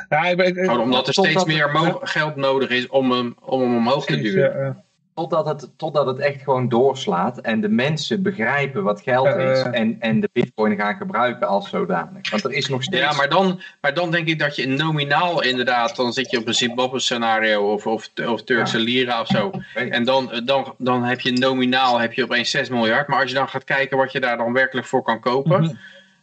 Ja, 0.09 0.24
ik 0.24 0.36
ben, 0.36 0.80
omdat 0.80 1.06
er 1.06 1.12
steeds 1.12 1.44
meer 1.44 1.70
geld 2.01 2.36
nodig 2.36 2.70
is 2.70 2.86
om 2.86 3.12
hem, 3.12 3.35
om 3.40 3.60
hem 3.60 3.76
omhoog 3.76 4.06
te 4.06 4.20
duwen. 4.20 4.82
Totdat 5.19 5.47
het, 5.47 5.70
totdat 5.77 6.07
het 6.07 6.19
echt 6.19 6.43
gewoon 6.43 6.69
doorslaat 6.69 7.39
en 7.39 7.61
de 7.61 7.69
mensen 7.69 8.23
begrijpen 8.23 8.82
wat 8.82 9.01
geld 9.01 9.36
is 9.36 9.62
en, 9.62 9.97
en 10.01 10.20
de 10.20 10.28
bitcoin 10.32 10.77
gaan 10.77 10.95
gebruiken 10.95 11.47
als 11.47 11.69
zodanig. 11.69 12.31
Want 12.31 12.45
er 12.45 12.53
is 12.53 12.69
nog 12.69 12.82
steeds... 12.82 13.03
Ja, 13.03 13.12
maar 13.12 13.28
dan, 13.28 13.61
maar 13.81 13.95
dan 13.95 14.11
denk 14.11 14.28
ik 14.28 14.39
dat 14.39 14.57
je 14.57 14.66
nominaal 14.66 15.43
inderdaad, 15.43 15.97
dan 15.97 16.12
zit 16.12 16.31
je 16.31 16.39
op 16.39 16.47
een 16.47 16.55
Zimbabwe 16.55 16.99
scenario 16.99 17.73
of, 17.73 17.86
of, 17.86 18.11
of 18.27 18.43
Turkse 18.43 18.78
lira 18.78 19.20
of 19.20 19.27
zo. 19.27 19.51
En 19.74 20.05
dan, 20.05 20.43
dan, 20.45 20.74
dan 20.78 21.05
heb 21.05 21.20
je 21.20 21.32
nominaal 21.32 22.01
heb 22.01 22.12
je 22.12 22.24
opeens 22.24 22.51
6 22.51 22.69
miljard. 22.69 23.09
Maar 23.09 23.20
als 23.20 23.31
je 23.31 23.36
dan 23.36 23.49
gaat 23.49 23.65
kijken 23.65 23.97
wat 23.97 24.12
je 24.12 24.20
daar 24.20 24.36
dan 24.36 24.53
werkelijk 24.53 24.86
voor 24.86 25.03
kan 25.03 25.20
kopen... 25.20 25.61
Mhm. 25.61 25.74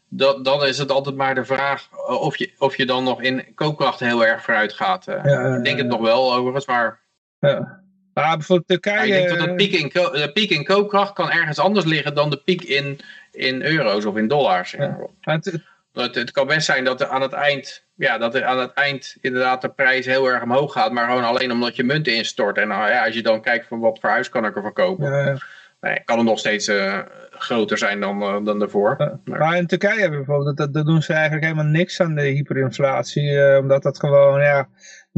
Dat, 0.07 0.45
dan 0.45 0.65
is 0.65 0.77
het 0.77 0.91
altijd 0.91 1.15
maar 1.15 1.35
de 1.35 1.45
vraag 1.45 1.89
of 2.07 2.37
je, 2.37 2.51
of 2.57 2.77
je 2.77 2.85
dan 2.85 3.03
nog 3.03 3.21
in 3.21 3.45
koopkracht 3.55 3.99
heel 3.99 4.25
erg 4.25 4.43
vooruit 4.43 4.73
gaat. 4.73 5.07
ik 5.07 5.63
denk 5.63 5.77
het 5.77 5.87
nog 5.87 6.01
wel 6.01 6.33
overigens, 6.33 6.65
maar... 6.65 6.99
Ja. 7.39 7.83
Maar 8.15 8.37
bijvoorbeeld 8.37 8.67
Turkije... 8.67 9.05
ik 9.05 9.27
denk 9.27 9.39
dat 9.39 9.47
de 9.47 9.55
piek, 9.55 9.73
in 9.73 9.89
de 9.93 10.31
piek 10.33 10.49
in 10.49 10.63
koopkracht 10.63 11.13
kan 11.13 11.31
ergens 11.31 11.59
anders 11.59 11.85
liggen 11.85 12.15
dan 12.15 12.29
de 12.29 12.37
piek 12.37 12.63
in, 12.63 12.99
in 13.31 13.61
euro's 13.61 14.05
of 14.05 14.17
in 14.17 14.27
dollars. 14.27 14.71
Ja. 14.71 14.97
Het, 15.21 15.61
het, 15.93 16.15
het, 16.15 16.31
kan 16.31 16.47
best 16.47 16.65
zijn 16.65 16.83
dat 16.83 17.01
er 17.01 17.07
aan 17.07 17.21
het 17.21 17.33
eind, 17.33 17.83
ja, 17.95 18.17
dat 18.17 18.35
er 18.35 18.43
aan 18.43 18.59
het 18.59 18.73
eind 18.73 19.17
inderdaad 19.21 19.61
de 19.61 19.69
prijs 19.69 20.05
heel 20.05 20.27
erg 20.27 20.43
omhoog 20.43 20.73
gaat, 20.73 20.91
maar 20.91 21.07
gewoon 21.07 21.23
alleen 21.23 21.51
omdat 21.51 21.75
je 21.75 21.83
munten 21.83 22.15
instort. 22.15 22.57
En 22.57 22.67
nou, 22.67 22.89
ja, 22.89 23.05
als 23.05 23.13
je 23.13 23.23
dan 23.23 23.41
kijkt 23.41 23.67
van 23.67 23.79
wat 23.79 23.99
voor 24.01 24.09
huis 24.09 24.29
kan 24.29 24.45
ik 24.45 24.55
ervan 24.55 24.73
kopen, 24.73 25.11
ja, 25.11 25.37
nee, 25.81 26.01
kan 26.05 26.17
het 26.17 26.27
nog 26.27 26.39
steeds 26.39 26.67
uh, 26.67 26.99
groter 27.29 27.77
zijn 27.77 27.99
dan, 27.99 28.21
uh, 28.21 28.45
dan 28.45 28.59
daarvoor. 28.59 28.95
Maar... 28.97 29.37
maar... 29.37 29.57
in 29.57 29.67
Turkije 29.67 29.99
hebben 29.99 30.25
bijvoorbeeld, 30.25 30.57
dat, 30.57 30.73
dat 30.73 30.85
doen 30.85 31.01
ze 31.01 31.13
eigenlijk 31.13 31.43
helemaal 31.43 31.71
niks 31.71 32.01
aan 32.01 32.15
de 32.15 32.21
hyperinflatie, 32.21 33.31
uh, 33.31 33.57
omdat 33.57 33.83
dat 33.83 33.99
gewoon, 33.99 34.41
ja, 34.41 34.67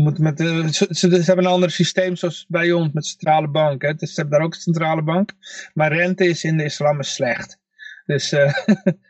moet 0.03 0.19
met, 0.19 0.37
de, 0.37 0.67
ze, 0.71 0.87
ze, 0.89 1.07
hebben 1.07 1.45
een 1.45 1.51
ander 1.51 1.71
systeem 1.71 2.15
zoals 2.15 2.45
bij 2.47 2.71
ons 2.71 2.93
met 2.93 3.05
centrale 3.05 3.47
bank. 3.47 3.81
Hè. 3.81 3.93
Dus 3.93 4.13
ze 4.13 4.21
hebben 4.21 4.37
daar 4.37 4.47
ook 4.47 4.53
een 4.53 4.61
centrale 4.61 5.01
bank. 5.01 5.31
Maar 5.73 5.93
rente 5.93 6.27
is 6.27 6.43
in 6.43 6.57
de 6.57 6.63
islam 6.63 6.99
is 6.99 7.13
slecht. 7.13 7.59
Dus, 8.05 8.31
uh, 8.31 8.53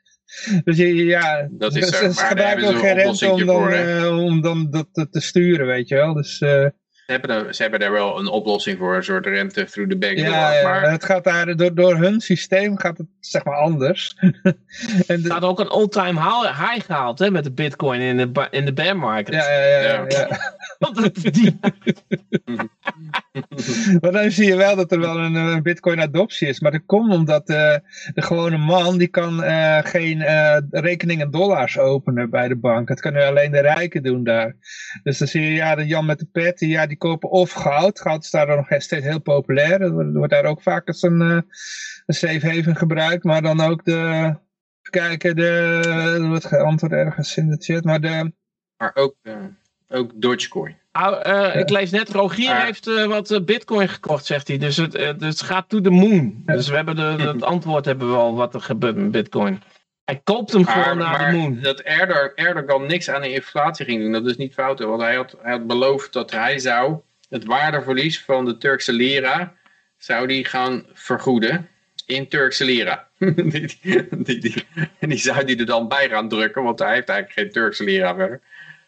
dus 0.66 0.78
ja, 0.78 1.48
dat 1.52 1.76
is 1.76 1.88
ze, 1.88 2.14
ze 2.14 2.26
gebruiken 2.26 2.68
ook 2.68 2.80
geen 2.80 2.94
rente 2.94 3.30
om 3.30 3.46
dan, 3.46 3.74
uh, 3.74 4.24
om 4.24 4.42
dan 4.42 4.70
dat 4.72 5.08
te 5.12 5.22
sturen, 5.22 5.66
weet 5.66 5.88
je 5.88 5.96
wel. 5.96 6.14
Dus, 6.14 6.42
uh, 6.42 6.68
hebben, 7.12 7.30
er, 7.30 7.54
ze 7.54 7.62
hebben 7.62 7.80
daar 7.80 7.92
wel 7.92 8.20
een 8.20 8.28
oplossing 8.28 8.78
voor, 8.78 8.96
een 8.96 9.04
soort 9.04 9.26
rente 9.26 9.66
through 9.66 9.90
the 9.90 9.98
bank. 9.98 10.18
Ja, 10.18 10.54
ja 10.54 10.64
maar... 10.64 10.92
het 10.92 11.04
gaat 11.04 11.24
daar, 11.24 11.56
door, 11.56 11.76
door 11.76 11.98
hun 11.98 12.22
systeem 12.22 12.78
gaat 12.78 12.98
het 12.98 13.08
zeg 13.20 13.44
maar 13.44 13.58
anders. 13.58 14.16
en 15.08 15.22
de... 15.22 15.34
Er 15.34 15.44
ook 15.44 15.60
een 15.60 15.68
all-time 15.68 16.22
high 16.44 16.86
gehaald 16.86 17.20
hè, 17.20 17.32
met 17.32 17.44
de 17.44 17.52
bitcoin 17.52 18.02
in 18.02 18.18
de, 18.18 18.48
in 18.52 18.66
de 18.66 18.74
bear 18.74 18.98
market. 18.98 19.34
Ja, 19.34 19.52
ja, 19.52 19.66
ja. 19.66 19.80
ja. 19.80 20.06
ja. 20.08 20.28
maar 24.02 24.12
dan 24.12 24.32
zie 24.32 24.48
je 24.48 24.56
wel 24.56 24.76
dat 24.76 24.92
er 24.92 25.00
wel 25.00 25.18
een, 25.18 25.36
een 25.36 25.64
bitcoin 25.64 26.02
adoptie 26.02 26.48
is. 26.48 26.60
Maar 26.60 26.72
dat 26.72 26.86
komt 26.86 27.14
omdat 27.14 27.50
uh, 27.50 27.76
de 28.14 28.22
gewone 28.22 28.58
man, 28.58 28.98
die 28.98 29.08
kan 29.08 29.44
uh, 29.44 29.80
geen 29.84 30.20
uh, 30.20 30.58
rekening 30.70 31.22
in 31.22 31.32
dollars 31.32 31.78
openen 31.78 32.30
bij 32.30 32.48
de 32.48 32.56
bank. 32.56 32.88
Dat 32.88 33.00
kunnen 33.00 33.28
alleen 33.28 33.52
de 33.52 33.60
rijken 33.60 34.04
doen 34.04 34.24
daar. 34.24 34.56
Dus 35.04 35.18
dan 35.18 35.28
zie 35.28 35.42
je, 35.42 35.52
ja, 35.52 35.76
de 35.76 35.86
Jan 35.86 36.06
met 36.06 36.20
de 36.20 36.28
pet, 36.32 36.58
die, 36.58 36.70
ja, 36.70 36.88
die 36.88 36.97
kopen 36.98 37.30
of 37.30 37.52
goud. 37.52 38.02
Goud 38.02 38.24
is 38.24 38.30
daar 38.30 38.56
nog 38.56 38.66
steeds 38.68 39.06
heel 39.06 39.22
populair. 39.22 39.82
Er 39.82 40.14
wordt 40.14 40.32
daar 40.32 40.46
ook 40.46 40.62
vaak 40.62 40.88
als 40.88 41.02
een, 41.02 41.20
een 41.20 41.46
safe 42.06 42.48
haven 42.48 42.76
gebruikt. 42.76 43.24
Maar 43.24 43.42
dan 43.42 43.62
ook 43.62 43.86
de, 43.86 44.34
kijken, 44.90 45.36
de, 45.36 45.82
er 46.20 46.28
wordt 46.28 46.46
geantwoord 46.46 46.92
ergens 46.92 47.38
in 47.38 47.50
de 47.50 47.58
chat, 47.60 47.84
maar 47.84 48.02
de... 48.02 48.32
Maar 48.78 48.92
ook... 48.94 49.16
Ook 49.90 50.12
Dogecoin. 50.16 50.76
Uh, 50.98 51.56
ik 51.56 51.70
lees 51.70 51.92
net, 51.92 52.10
Rogier 52.10 52.56
heeft 52.56 52.88
uh, 52.88 53.06
wat 53.06 53.32
uh, 53.32 53.42
bitcoin 53.42 53.90
gekocht, 53.90 54.26
zegt 54.26 54.48
hij. 54.48 54.58
Dus 54.58 54.78
het, 54.78 54.92
dus 54.92 55.16
het 55.20 55.42
gaat 55.42 55.70
to 55.70 55.82
the 55.82 55.90
moon. 55.90 56.42
Dus 56.46 56.70
we 56.70 56.76
hebben 56.76 56.96
de, 56.96 57.02
het 57.02 57.44
antwoord 57.54 57.86
hebben 57.86 58.12
we 58.12 58.16
al 58.16 58.36
wat 58.36 58.54
er 58.54 58.62
gebeurt 58.62 58.96
met 58.96 59.12
bitcoin. 59.12 59.62
Hij 60.08 60.22
koopt 60.24 60.52
hem 60.52 60.66
gewoon 60.66 60.98
naar 60.98 61.32
de 61.32 61.38
moon. 61.38 61.60
Dat 61.62 61.80
Erdogan, 61.80 62.32
Erdogan 62.36 62.86
niks 62.86 63.10
aan 63.10 63.22
de 63.22 63.34
inflatie 63.34 63.86
ging 63.86 64.02
doen, 64.02 64.12
dat 64.12 64.26
is 64.26 64.38
niet 64.38 64.54
fout. 64.54 64.80
Want 64.80 65.02
hij 65.02 65.16
had, 65.16 65.36
hij 65.42 65.52
had 65.52 65.68
beloofd 65.68 66.14
dat 66.14 66.32
hij 66.32 66.60
zou 66.60 66.98
het 67.30 67.46
waardeverlies 67.46 68.22
van 68.22 68.46
de 68.46 68.58
Turkse 68.58 68.94
lira 68.94 69.54
zou 69.98 70.28
die 70.28 70.46
gaan 70.46 70.86
vergoeden 70.94 71.70
in 72.06 72.28
Turkse 72.28 72.66
lira. 72.66 73.08
die, 73.18 73.78
die, 73.82 74.24
die, 74.24 74.66
die, 75.00 75.18
zou 75.18 75.44
die 75.44 75.58
er 75.58 75.66
dan 75.66 75.88
bij 75.88 76.10
gaan 76.10 76.30
drukken, 76.30 76.64
want 76.64 76.80
hij 76.80 76.94
heeft 76.94 77.10
eigenlijk 77.10 77.40
geen 77.40 77.52
Turkse 77.52 77.84
lira 77.84 78.16
verder. 78.16 78.42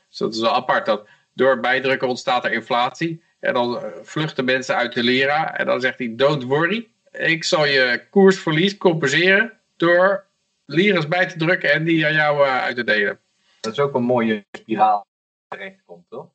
Dus 0.09 0.17
dat 0.17 0.33
is 0.33 0.41
wel 0.41 0.55
apart. 0.55 0.85
Dat 0.85 1.07
door 1.33 1.59
bijdrukken 1.59 2.07
ontstaat 2.07 2.45
er 2.45 2.51
inflatie. 2.51 3.23
En 3.39 3.53
dan 3.53 3.77
eh, 3.77 3.83
vluchten 4.03 4.45
mensen 4.45 4.75
uit 4.75 4.93
de 4.93 5.03
lira. 5.03 5.57
En 5.57 5.65
dan 5.65 5.81
zegt 5.81 5.97
hij, 5.97 6.13
don't 6.15 6.43
worry. 6.43 6.87
Ik 7.11 7.43
zal 7.43 7.65
je 7.65 8.01
koersverlies 8.09 8.77
compenseren 8.77 9.53
door 9.77 10.27
liras 10.69 11.07
bij 11.07 11.25
te 11.25 11.37
drukken 11.37 11.73
en 11.73 11.83
die 11.83 12.05
aan 12.05 12.13
jou 12.13 12.45
uh, 12.45 12.61
uit 12.61 12.75
te 12.75 12.83
delen. 12.83 13.19
Dat 13.59 13.71
is 13.71 13.79
ook 13.79 13.95
een 13.95 14.03
mooie 14.03 14.45
spiraal 14.51 15.07
terecht 15.47 15.81
komt, 15.85 16.05
toch? 16.09 16.27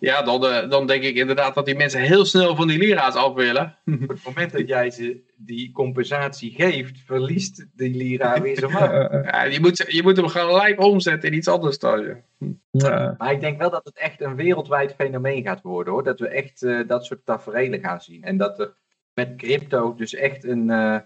Ja, 0.00 0.22
dan, 0.22 0.44
uh, 0.44 0.70
dan 0.70 0.86
denk 0.86 1.02
ik 1.02 1.16
inderdaad 1.16 1.54
dat 1.54 1.66
die 1.66 1.76
mensen 1.76 2.00
heel 2.00 2.24
snel 2.24 2.56
van 2.56 2.68
die 2.68 2.78
lira's 2.78 3.14
af 3.14 3.34
willen. 3.34 3.76
Op 4.02 4.08
het 4.08 4.24
moment 4.24 4.52
dat 4.52 4.68
jij 4.68 4.90
ze 4.90 5.20
die 5.36 5.72
compensatie 5.72 6.50
geeft, 6.50 6.98
verliest 7.04 7.66
die 7.72 7.96
lira 7.96 8.40
weer 8.40 8.56
zo 8.56 8.68
maar. 8.78 9.24
Ja, 9.24 9.42
je, 9.42 9.60
moet, 9.60 9.84
je 9.88 10.02
moet 10.02 10.16
hem 10.16 10.28
gelijk 10.28 10.80
omzetten 10.80 11.30
in 11.30 11.36
iets 11.36 11.48
anders 11.48 11.78
dan. 11.78 12.22
Ja. 12.70 13.14
Maar 13.18 13.32
ik 13.32 13.40
denk 13.40 13.58
wel 13.58 13.70
dat 13.70 13.84
het 13.84 13.98
echt 13.98 14.20
een 14.20 14.36
wereldwijd 14.36 14.94
fenomeen 14.94 15.42
gaat 15.42 15.62
worden 15.62 15.92
hoor. 15.92 16.04
Dat 16.04 16.20
we 16.20 16.28
echt 16.28 16.62
uh, 16.62 16.88
dat 16.88 17.04
soort 17.04 17.24
tafereelen 17.24 17.80
gaan 17.80 18.00
zien. 18.00 18.24
En 18.24 18.36
dat 18.36 18.58
er 18.58 18.74
met 19.14 19.36
crypto 19.36 19.94
dus 19.94 20.14
echt 20.14 20.44
een, 20.44 20.68
uh, 20.68 20.98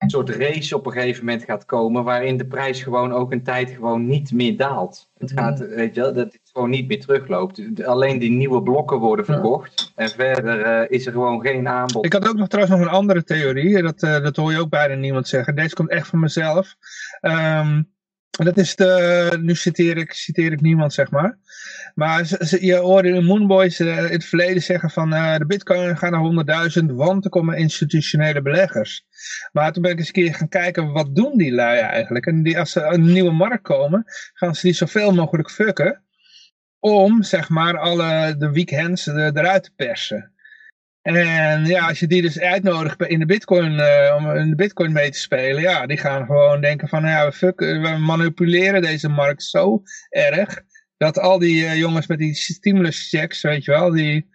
een 0.00 0.10
soort 0.10 0.30
race 0.30 0.76
op 0.76 0.86
een 0.86 0.92
gegeven 0.92 1.24
moment 1.24 1.44
gaat 1.44 1.64
komen. 1.64 2.04
Waarin 2.04 2.36
de 2.36 2.46
prijs 2.46 2.82
gewoon 2.82 3.12
ook 3.12 3.32
een 3.32 3.42
tijd 3.42 3.70
gewoon 3.70 4.06
niet 4.06 4.32
meer 4.32 4.56
daalt. 4.56 5.10
Het 5.18 5.32
gaat, 5.32 5.58
weet 5.58 5.94
je, 5.94 6.00
dat 6.00 6.14
het 6.16 6.40
gewoon 6.52 6.70
niet 6.70 6.88
meer 6.88 7.00
terugloopt. 7.00 7.84
Alleen 7.84 8.18
die 8.18 8.30
nieuwe 8.30 8.62
blokken 8.62 8.98
worden 8.98 9.24
verkocht. 9.24 9.92
En 9.96 10.08
verder 10.08 10.66
uh, 10.66 10.90
is 10.90 11.06
er 11.06 11.12
gewoon 11.12 11.40
geen 11.40 11.68
aanbod. 11.68 12.04
Ik 12.04 12.12
had 12.12 12.28
ook 12.28 12.36
nog 12.36 12.48
trouwens 12.48 12.76
nog 12.76 12.86
een 12.86 12.94
andere 12.94 13.24
theorie. 13.24 13.82
Dat, 13.82 14.02
uh, 14.02 14.22
dat 14.22 14.36
hoor 14.36 14.52
je 14.52 14.60
ook 14.60 14.70
bijna 14.70 14.94
niemand 14.94 15.28
zeggen. 15.28 15.54
Deze 15.54 15.74
komt 15.74 15.90
echt 15.90 16.06
van 16.06 16.20
mezelf. 16.20 16.74
Um, 17.20 17.92
dat 18.30 18.56
is 18.56 18.76
de, 18.76 19.38
nu 19.42 19.54
citeer 19.54 19.96
ik, 19.96 20.12
citeer 20.12 20.52
ik 20.52 20.60
niemand, 20.60 20.92
zeg 20.92 21.10
maar. 21.10 21.38
Maar 21.94 22.24
ze, 22.24 22.66
je 22.66 22.74
hoorde 22.74 23.12
de 23.12 23.20
Moonboys 23.20 23.80
uh, 23.80 23.96
in 23.96 24.12
het 24.12 24.24
verleden 24.24 24.62
zeggen 24.62 24.90
van 24.90 25.14
uh, 25.14 25.36
de 25.36 25.46
bitcoin 25.46 25.96
gaat 25.96 26.10
naar 26.10 26.70
100.000, 26.80 26.84
want 26.84 27.24
er 27.24 27.30
komen 27.30 27.56
institutionele 27.56 28.42
beleggers. 28.42 29.04
Maar 29.52 29.72
toen 29.72 29.82
ben 29.82 29.92
ik 29.92 29.98
eens 29.98 30.06
een 30.06 30.12
keer 30.12 30.34
gaan 30.34 30.48
kijken, 30.48 30.92
wat 30.92 31.14
doen 31.14 31.36
die 31.36 31.52
lui 31.52 31.78
eigenlijk? 31.78 32.26
En 32.26 32.42
die, 32.42 32.58
als 32.58 32.70
ze 32.70 32.82
een 32.82 33.12
nieuwe 33.12 33.32
markt 33.32 33.62
komen, 33.62 34.04
gaan 34.32 34.54
ze 34.54 34.66
die 34.66 34.74
zoveel 34.74 35.14
mogelijk 35.14 35.50
fucken. 35.50 36.04
Om, 36.78 37.22
zeg 37.22 37.48
maar, 37.48 37.78
alle 37.78 38.34
de 38.38 38.50
weekends 38.50 39.06
eruit 39.06 39.62
te 39.62 39.70
persen. 39.76 40.32
En 41.02 41.66
ja, 41.66 41.88
als 41.88 42.00
je 42.00 42.06
die 42.06 42.22
dus 42.22 42.40
uitnodigt 42.40 43.02
in 43.02 43.18
de 43.18 43.26
bitcoin, 43.26 43.72
uh, 43.72 44.14
om 44.18 44.30
in 44.30 44.48
de 44.48 44.54
bitcoin 44.54 44.92
mee 44.92 45.10
te 45.10 45.18
spelen, 45.18 45.62
ja, 45.62 45.86
die 45.86 45.96
gaan 45.96 46.26
gewoon 46.26 46.60
denken 46.60 46.88
van, 46.88 47.02
ja, 47.02 47.26
we, 47.26 47.32
fuck, 47.32 47.60
we 47.60 47.96
manipuleren 48.00 48.82
deze 48.82 49.08
markt 49.08 49.42
zo 49.42 49.82
erg, 50.10 50.62
dat 50.96 51.18
al 51.18 51.38
die 51.38 51.62
uh, 51.62 51.76
jongens 51.76 52.06
met 52.06 52.18
die 52.18 52.34
stimulus 52.34 53.08
checks, 53.08 53.42
weet 53.42 53.64
je 53.64 53.70
wel, 53.70 53.90
die, 53.90 54.30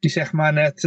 die 0.00 0.10
zeg 0.10 0.32
maar 0.32 0.52
net 0.52 0.82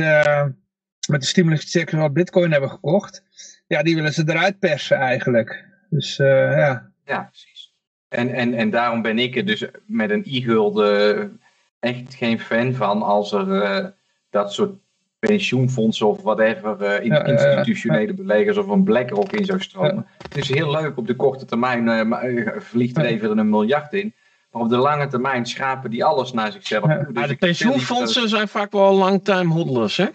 met 1.08 1.22
de 1.22 1.28
stimulus 1.28 1.72
checks 1.72 1.94
wat 1.94 2.14
bitcoin 2.14 2.52
hebben 2.52 2.70
gekocht, 2.70 3.24
ja, 3.68 3.84
die 3.84 3.96
willen 3.96 4.14
ze 4.14 4.24
eruit 4.26 4.60
persen 4.60 4.98
eigenlijk. 4.98 5.66
Dus 5.90 6.16
ja. 6.16 6.92
Ja, 7.06 7.24
precies. 7.24 7.74
En, 8.08 8.34
en, 8.34 8.54
en 8.54 8.70
daarom 8.70 9.02
ben 9.02 9.20
ik 9.20 9.36
er 9.36 9.46
dus 9.46 9.66
met 9.86 10.10
een 10.10 10.24
e-gulden 10.26 11.40
echt 11.80 12.16
geen 12.16 12.40
fan 12.40 12.74
van 12.74 13.02
als 13.02 13.32
er 13.32 13.94
dat 14.30 14.54
soort 14.54 14.80
pensioenfondsen 15.28 16.08
of 16.08 16.22
whatever, 16.22 16.76
uh, 16.82 17.06
in, 17.06 17.26
institutionele 17.26 18.14
beleggers 18.14 18.58
of 18.58 18.68
een 18.68 18.84
BlackRock 18.84 19.32
in 19.32 19.46
zou 19.46 19.62
stromen. 19.62 20.06
Het 20.18 20.38
is 20.38 20.50
heel 20.50 20.72
leuk 20.72 20.98
op 20.98 21.08
de 21.08 21.16
korte 21.16 21.46
termijn, 21.46 22.10
uh, 22.10 22.48
vliegt 22.58 22.98
er 22.98 23.06
even 23.06 23.38
een 23.38 23.50
miljard 23.50 23.94
in. 23.94 24.14
Maar 24.52 24.62
op 24.62 24.70
de 24.70 24.78
lange 24.78 25.08
termijn 25.08 25.46
schapen 25.46 25.90
die 25.90 26.04
alles 26.06 26.34
naar 26.34 26.52
zichzelf. 26.52 26.88
Ja, 26.88 27.08
dus 27.14 27.28
de 27.28 27.36
pensioenfondsen 27.36 28.30
zijn 28.30 28.48
vaak 28.48 28.72
wel 28.72 28.96
long-time 28.96 29.54
hodlers, 29.54 29.98
hè? 29.98 30.08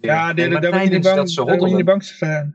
Ja, 0.00 0.32
de, 0.32 0.48
de, 0.48 0.58
de, 0.58 0.68
tijdens 0.68 1.06
dat 1.14 1.30
ze 1.30 1.40
hoddelen, 1.40 2.02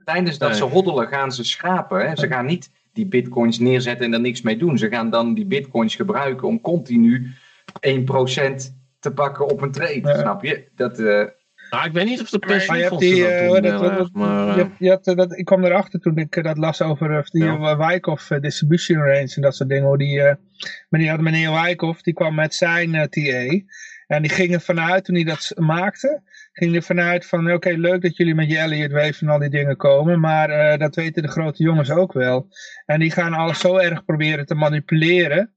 tijdens 0.05 0.37
dat 0.37 0.55
ze 0.55 0.63
hoddelen 0.63 1.07
gaan 1.07 1.31
ze 1.31 1.43
schapen. 1.43 2.07
Hè? 2.07 2.15
Ze 2.15 2.27
gaan 2.27 2.45
niet 2.45 2.71
die 2.93 3.05
bitcoins 3.05 3.59
neerzetten 3.59 4.05
en 4.05 4.13
er 4.13 4.19
niks 4.19 4.41
mee 4.41 4.57
doen. 4.57 4.77
Ze 4.77 4.89
gaan 4.89 5.09
dan 5.09 5.33
die 5.33 5.45
bitcoins 5.45 5.95
gebruiken 5.95 6.47
om 6.47 6.61
continu 6.61 7.27
1% 7.87 8.01
te 8.99 9.11
pakken 9.13 9.47
op 9.47 9.61
een 9.61 9.71
trade. 9.71 10.17
Snap 10.19 10.43
je? 10.43 10.67
Dat, 10.75 10.97
Nou, 11.69 11.85
ik 11.85 11.91
weet 11.91 12.05
niet 12.05 12.21
of 12.21 12.29
de 12.29 12.39
pensioenfondsen 12.39 13.13
die, 13.13 13.61
dat 13.61 13.97
doen. 13.97 14.09
maar, 14.13 14.69
je, 14.79 14.89
had, 14.89 15.03
dat, 15.03 15.37
ik 15.37 15.45
kwam 15.45 15.63
erachter 15.63 15.99
toen 15.99 16.17
ik 16.17 16.43
dat 16.43 16.57
las 16.57 16.81
over 16.81 17.27
die 17.31 17.43
ja. 17.43 17.77
Wyckoff 17.77 18.27
distribution 18.27 18.97
range 18.97 19.33
en 19.35 19.41
dat 19.41 19.55
soort 19.55 19.69
dingen. 19.69 19.97
Die, 19.97 20.35
meneer, 20.89 21.21
meneer 21.21 21.61
Wyckoff 21.61 22.01
die 22.01 22.13
kwam 22.13 22.35
met 22.35 22.53
zijn 22.53 23.09
TA. 23.09 23.61
En 24.07 24.21
die 24.21 24.31
gingen 24.31 24.61
vanuit, 24.61 25.05
toen 25.05 25.15
hij 25.15 25.23
dat 25.23 25.51
maakte, 25.55 26.21
ging 26.53 26.75
er 26.75 26.83
vanuit 26.83 27.25
van, 27.25 27.51
oké, 27.51 27.69
leuk 27.69 28.01
dat 28.01 28.17
jullie 28.17 28.35
met 28.35 28.49
je 28.49 28.57
Elliot 28.57 28.91
Wave 28.91 29.21
en 29.21 29.27
al 29.27 29.39
die 29.39 29.49
dingen 29.49 29.77
komen, 29.77 30.19
maar 30.19 30.49
uh, 30.49 30.77
dat 30.77 30.95
weten 30.95 31.21
de 31.21 31.27
grote 31.27 31.63
jongens 31.63 31.91
ook 31.91 32.13
wel. 32.13 32.47
En 32.85 32.99
die 32.99 33.11
gaan 33.11 33.33
alles 33.33 33.59
zo 33.59 33.77
erg 33.77 34.05
proberen 34.05 34.45
te 34.45 34.55
manipuleren. 34.55 35.53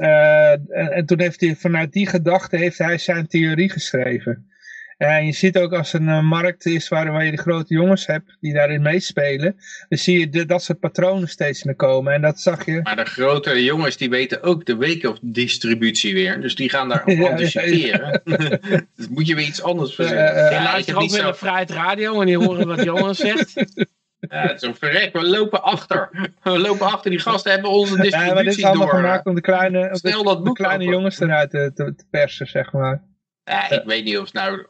Uh, 0.00 0.50
en, 0.50 0.68
en, 0.68 1.06
toen 1.06 1.20
heeft 1.20 1.40
hij, 1.40 1.56
vanuit 1.56 1.92
die 1.92 2.06
gedachte, 2.06 2.56
heeft 2.56 2.78
hij 2.78 2.98
zijn 2.98 3.26
theorie 3.26 3.70
geschreven. 3.70 4.48
En 4.96 5.26
je 5.26 5.32
ziet 5.32 5.58
ook 5.58 5.72
als 5.72 5.92
een 5.92 6.08
uh, 6.08 6.22
markt 6.22 6.66
is 6.66 6.88
waar, 6.88 7.12
waar 7.12 7.24
je 7.24 7.30
de 7.30 7.36
grote 7.36 7.74
jongens 7.74 8.06
hebt 8.06 8.36
die 8.40 8.52
daarin 8.52 8.82
meespelen, 8.82 9.56
dan 9.88 9.98
zie 9.98 10.18
je 10.18 10.28
de, 10.28 10.46
dat 10.46 10.62
soort 10.62 10.80
patronen 10.80 11.28
steeds 11.28 11.64
meer 11.64 11.74
komen. 11.74 12.12
En 12.12 12.22
dat 12.22 12.40
zag 12.40 12.64
je. 12.64 12.80
Maar 12.82 12.96
de 12.96 13.04
grote 13.04 13.64
jongens 13.64 13.96
die 13.96 14.10
weten 14.10 14.42
ook 14.42 14.66
de 14.66 14.76
week 14.76 15.04
of 15.04 15.18
distributie 15.22 16.14
weer. 16.14 16.40
Dus 16.40 16.54
die 16.54 16.70
gaan 16.70 16.88
daar 16.88 17.10
ja, 17.10 17.30
anticiperen. 17.30 18.22
dus 18.96 19.08
moet 19.08 19.26
je 19.26 19.34
weer 19.34 19.46
iets 19.46 19.62
anders 19.62 19.94
verzinnen. 19.94 20.36
Uh, 20.36 20.44
uh, 20.44 20.50
ja, 20.50 20.94
ook 20.94 21.10
weer 21.10 21.20
zo... 21.20 21.32
Vrijheid 21.32 21.70
Radio 21.70 22.20
en 22.20 22.26
die 22.26 22.38
horen 22.38 22.66
wat 22.66 22.82
Jonas 22.82 23.18
zegt. 23.18 23.54
Ja, 24.28 24.58
zo 24.58 24.72
verrek, 24.72 25.12
we 25.12 25.22
lopen 25.22 25.62
achter. 25.62 26.30
We 26.42 26.58
lopen 26.58 26.86
achter, 26.86 27.10
die 27.10 27.20
gasten 27.20 27.52
hebben 27.52 27.70
onze 27.70 27.96
distributie 27.96 28.28
ja, 28.28 28.34
maar 28.34 28.44
dit 28.44 28.56
is 28.56 28.64
allemaal 28.64 28.86
door. 28.86 28.96
gemaakt 28.96 29.26
om 29.26 29.34
de 29.34 29.40
kleine, 29.40 29.88
Stel 29.92 30.22
de, 30.22 30.28
dat 30.28 30.44
de 30.44 30.52
kleine 30.52 30.84
jongens 30.84 31.20
eruit 31.20 31.50
te, 31.50 31.72
te, 31.74 31.94
te 31.94 32.04
persen, 32.10 32.46
zeg 32.46 32.72
maar. 32.72 33.02
Ja, 33.44 33.70
ik 33.70 33.82
weet 33.84 34.04
niet 34.04 34.18
of 34.18 34.32
nou 34.32 34.66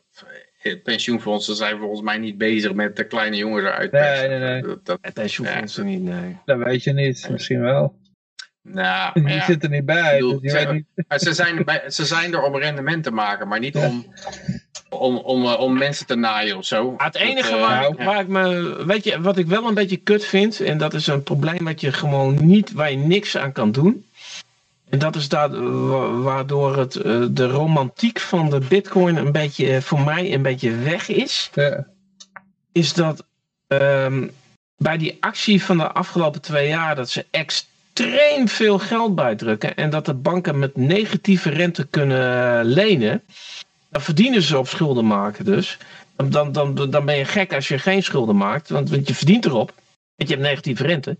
pensioenfondsen 0.82 1.56
zijn 1.56 1.78
volgens 1.78 2.00
mij 2.00 2.18
niet 2.18 2.38
bezig 2.38 2.74
met 2.74 2.96
de 2.96 3.06
kleine 3.06 3.36
jongens 3.36 3.64
eruit. 3.64 3.92
Nee, 3.92 4.28
nee, 4.28 4.38
nee. 4.38 4.76
Dat, 4.82 5.00
pensioenfondsen 5.12 5.86
niet, 5.86 6.02
nee. 6.02 6.36
Dat 6.44 6.58
weet 6.58 6.84
je 6.84 6.92
niet, 6.92 7.28
misschien 7.30 7.60
wel. 7.60 8.02
Nou, 8.68 9.20
die 9.20 9.28
ja. 9.28 9.44
zit 9.44 9.62
er 9.62 9.68
niet 9.68 9.84
bij. 9.84 10.18
Bedoel, 10.18 10.40
dus 10.40 10.52
ze, 10.52 10.72
niet... 10.72 11.20
ze, 11.22 11.34
zijn 11.34 11.64
bij, 11.64 11.82
ze 11.90 12.04
zijn 12.04 12.32
er 12.32 12.42
om 12.42 12.56
rendement 12.56 13.04
te 13.04 13.10
maken, 13.10 13.48
maar 13.48 13.58
niet 13.58 13.76
om, 13.76 14.06
om, 14.88 15.16
om, 15.16 15.44
uh, 15.44 15.60
om 15.60 15.78
mensen 15.78 16.06
te 16.06 16.14
naaien 16.14 16.56
of 16.56 16.64
zo. 16.64 16.94
het 16.96 17.14
enige 17.14 17.50
dat, 17.50 17.58
uh, 17.58 17.66
waar, 17.68 18.04
waar, 18.04 18.20
ik 18.20 18.28
me, 18.28 18.82
weet 18.86 19.04
je, 19.04 19.20
wat 19.20 19.38
ik 19.38 19.46
wel 19.46 19.68
een 19.68 19.74
beetje 19.74 19.96
kut 19.96 20.24
vind, 20.24 20.60
en 20.60 20.78
dat 20.78 20.94
is 20.94 21.06
een 21.06 21.22
probleem 21.22 21.64
wat 21.64 21.80
je 21.80 21.92
gewoon 21.92 22.46
niet, 22.46 22.72
waar 22.72 22.90
je 22.90 22.96
niks 22.96 23.36
aan 23.36 23.52
kan 23.52 23.72
doen, 23.72 24.06
en 24.94 25.00
dat 25.00 25.16
is 25.16 25.28
dat, 25.28 25.50
waardoor 26.22 26.76
het, 26.76 26.96
eh, 26.96 27.24
de 27.30 27.46
romantiek 27.46 28.20
van 28.20 28.50
de 28.50 28.58
bitcoin 28.58 29.16
een 29.16 29.32
beetje, 29.32 29.74
eh, 29.74 29.80
voor 29.80 30.00
mij 30.00 30.32
een 30.32 30.42
beetje 30.42 30.76
weg 30.76 31.08
is. 31.08 31.50
Ja. 31.54 31.86
Is 32.72 32.92
dat 32.92 33.24
um, 33.68 34.30
bij 34.76 34.98
die 34.98 35.16
actie 35.20 35.62
van 35.62 35.76
de 35.76 35.92
afgelopen 35.92 36.40
twee 36.40 36.68
jaar 36.68 36.94
dat 36.94 37.10
ze 37.10 37.26
extreem 37.30 38.48
veel 38.48 38.78
geld 38.78 39.14
bijdrukken. 39.14 39.76
En 39.76 39.90
dat 39.90 40.06
de 40.06 40.14
banken 40.14 40.58
met 40.58 40.76
negatieve 40.76 41.50
rente 41.50 41.86
kunnen 41.86 42.64
lenen. 42.64 43.22
Dan 43.88 44.02
verdienen 44.02 44.42
ze 44.42 44.58
op 44.58 44.68
schulden 44.68 45.06
maken 45.06 45.44
dus. 45.44 45.78
Dan, 46.16 46.52
dan, 46.52 46.74
dan 46.74 47.04
ben 47.04 47.16
je 47.16 47.24
gek 47.24 47.54
als 47.54 47.68
je 47.68 47.78
geen 47.78 48.02
schulden 48.02 48.36
maakt. 48.36 48.68
Want, 48.68 48.90
want 48.90 49.08
je 49.08 49.14
verdient 49.14 49.44
erop. 49.44 49.72
Want 50.16 50.28
je 50.28 50.34
hebt 50.34 50.48
negatieve 50.48 50.86
rente. 50.86 51.16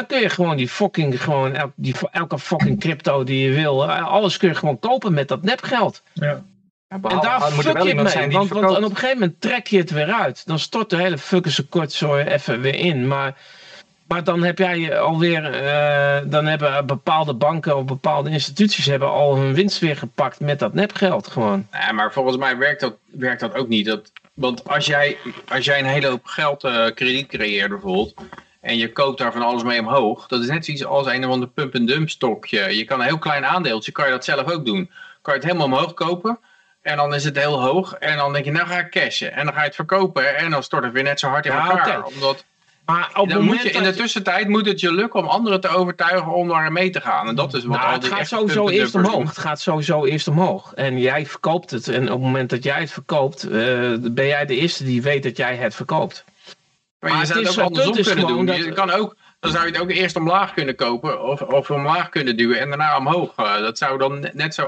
Dan 0.00 0.08
kun 0.08 0.20
je 0.20 0.28
gewoon 0.28 0.56
die 0.56 0.68
fucking, 0.68 1.22
gewoon 1.22 1.54
el, 1.54 1.72
die, 1.74 1.94
elke 2.10 2.38
fucking 2.38 2.80
crypto 2.80 3.24
die 3.24 3.48
je 3.48 3.54
wil, 3.54 3.92
alles 3.92 4.36
kun 4.36 4.48
je 4.48 4.54
gewoon 4.54 4.78
kopen 4.78 5.14
met 5.14 5.28
dat 5.28 5.42
nepgeld. 5.42 6.02
Ja. 6.12 6.42
Ja, 6.88 7.10
en 7.10 7.20
daar 7.20 7.40
fuck 7.40 7.82
je 7.82 7.94
het 7.94 8.14
mee, 8.14 8.30
want, 8.30 8.48
want 8.48 8.76
op 8.76 8.90
een 8.90 8.96
gegeven 8.96 9.18
moment 9.18 9.40
trek 9.40 9.66
je 9.66 9.78
het 9.78 9.90
weer 9.90 10.12
uit. 10.12 10.46
Dan 10.46 10.58
stort 10.58 10.90
de 10.90 10.96
hele 10.96 11.18
fucking 11.18 11.68
kortzooi 11.68 12.24
even 12.24 12.60
weer 12.60 12.74
in. 12.74 13.08
Maar, 13.08 13.36
maar 14.06 14.24
dan 14.24 14.42
heb 14.42 14.58
jij 14.58 14.98
alweer, 14.98 15.62
uh, 15.62 16.30
dan 16.30 16.46
hebben 16.46 16.86
bepaalde 16.86 17.34
banken 17.34 17.76
of 17.76 17.84
bepaalde 17.84 18.30
instituties 18.30 18.86
hebben 18.86 19.08
al 19.08 19.36
hun 19.36 19.54
winst 19.54 19.78
weer 19.78 19.96
gepakt 19.96 20.40
met 20.40 20.58
dat 20.58 20.74
nepgeld 20.74 21.26
gewoon. 21.26 21.66
Ja, 21.72 21.92
maar 21.92 22.12
volgens 22.12 22.36
mij 22.36 22.56
werkt 22.56 22.80
dat, 22.80 22.94
werkt 23.10 23.40
dat 23.40 23.54
ook 23.54 23.68
niet. 23.68 23.86
Dat, 23.86 24.12
want 24.34 24.68
als 24.68 24.86
jij, 24.86 25.16
als 25.48 25.64
jij 25.64 25.78
een 25.78 25.84
hele 25.84 26.06
hoop 26.06 26.26
geld 26.26 26.64
uh, 26.64 26.86
krediet 26.94 27.26
creëert 27.26 27.68
bijvoorbeeld 27.68 28.14
en 28.60 28.76
je 28.76 28.92
koopt 28.92 29.18
daar 29.18 29.32
van 29.32 29.42
alles 29.42 29.62
mee 29.62 29.80
omhoog. 29.80 30.26
Dat 30.26 30.40
is 30.40 30.48
net 30.48 30.64
zoiets 30.64 30.84
als 30.84 31.06
een 31.06 31.24
of 31.24 31.32
ander 31.32 31.48
pump-and-dump 31.48 32.10
stokje. 32.10 32.76
Je 32.76 32.84
kan 32.84 33.00
een 33.00 33.06
heel 33.06 33.18
klein 33.18 33.44
aandeeltje, 33.44 33.92
kan 33.92 34.04
je 34.04 34.10
dat 34.10 34.24
zelf 34.24 34.50
ook 34.50 34.64
doen. 34.64 34.90
Kan 35.22 35.34
je 35.34 35.40
het 35.40 35.48
helemaal 35.48 35.66
omhoog 35.66 35.94
kopen 35.94 36.38
en 36.82 36.96
dan 36.96 37.14
is 37.14 37.24
het 37.24 37.36
heel 37.36 37.60
hoog. 37.60 37.94
En 37.94 38.16
dan 38.16 38.32
denk 38.32 38.44
je, 38.44 38.52
nou 38.52 38.66
ga 38.66 38.78
ik 38.78 38.90
cashen. 38.90 39.32
En 39.32 39.44
dan 39.44 39.54
ga 39.54 39.60
je 39.60 39.66
het 39.66 39.74
verkopen 39.74 40.36
en 40.36 40.50
dan 40.50 40.62
stort 40.62 40.84
het 40.84 40.92
weer 40.92 41.02
net 41.02 41.20
zo 41.20 41.28
hard 41.28 41.46
in 41.46 41.52
elkaar. 41.52 42.04
Omdat, 42.04 42.44
maar 42.86 43.10
op 43.14 43.28
dan 43.28 43.44
moet 43.44 43.62
je, 43.62 43.70
in 43.70 43.82
de 43.82 43.94
tussentijd 43.94 44.48
moet 44.48 44.66
het 44.66 44.80
je 44.80 44.92
lukken 44.92 45.20
om 45.20 45.26
anderen 45.26 45.60
te 45.60 45.68
overtuigen 45.68 46.32
om 46.32 46.48
daar 46.48 46.72
mee 46.72 46.90
te 46.90 47.00
gaan. 47.00 47.28
En 47.28 47.34
dat 47.34 47.54
is 47.54 47.64
wat 47.64 47.78
nou, 47.78 47.92
Het 47.92 48.04
gaat 48.04 48.26
sowieso 48.26 48.68
eerst 48.68 48.94
omhoog. 48.94 49.28
Het 49.28 49.38
gaat 49.38 49.60
sowieso 49.60 50.04
eerst 50.04 50.28
omhoog. 50.28 50.72
En 50.74 50.98
jij 50.98 51.26
verkoopt 51.26 51.70
het. 51.70 51.88
En 51.88 52.02
op 52.02 52.08
het 52.08 52.20
moment 52.20 52.50
dat 52.50 52.62
jij 52.62 52.80
het 52.80 52.92
verkoopt, 52.92 53.44
uh, 53.44 53.52
ben 54.00 54.26
jij 54.26 54.46
de 54.46 54.56
eerste 54.56 54.84
die 54.84 55.02
weet 55.02 55.22
dat 55.22 55.36
jij 55.36 55.56
het 55.56 55.74
verkoopt. 55.74 56.24
Maar, 57.00 57.18
je 57.18 57.26
zou 57.26 57.38
het 57.38 57.60
ook 57.60 57.64
andersom 57.64 58.02
kunnen 58.02 58.26
doen. 58.26 58.46
Je 58.46 58.72
kan 58.72 58.90
ook, 58.90 59.16
dan 59.40 59.50
zou 59.50 59.66
je 59.66 59.72
het 59.72 59.80
ook 59.80 59.90
eerst 59.90 60.16
omlaag 60.16 60.54
kunnen 60.54 60.74
kopen 60.74 61.22
of, 61.22 61.42
of 61.42 61.70
omlaag 61.70 62.08
kunnen 62.08 62.36
duwen 62.36 62.60
en 62.60 62.68
daarna 62.68 62.96
omhoog. 62.96 63.38
Uh, 63.38 63.58
dat 63.58 63.78
zou 63.78 63.98
dan 63.98 64.28
net 64.32 64.54
zo, 64.54 64.64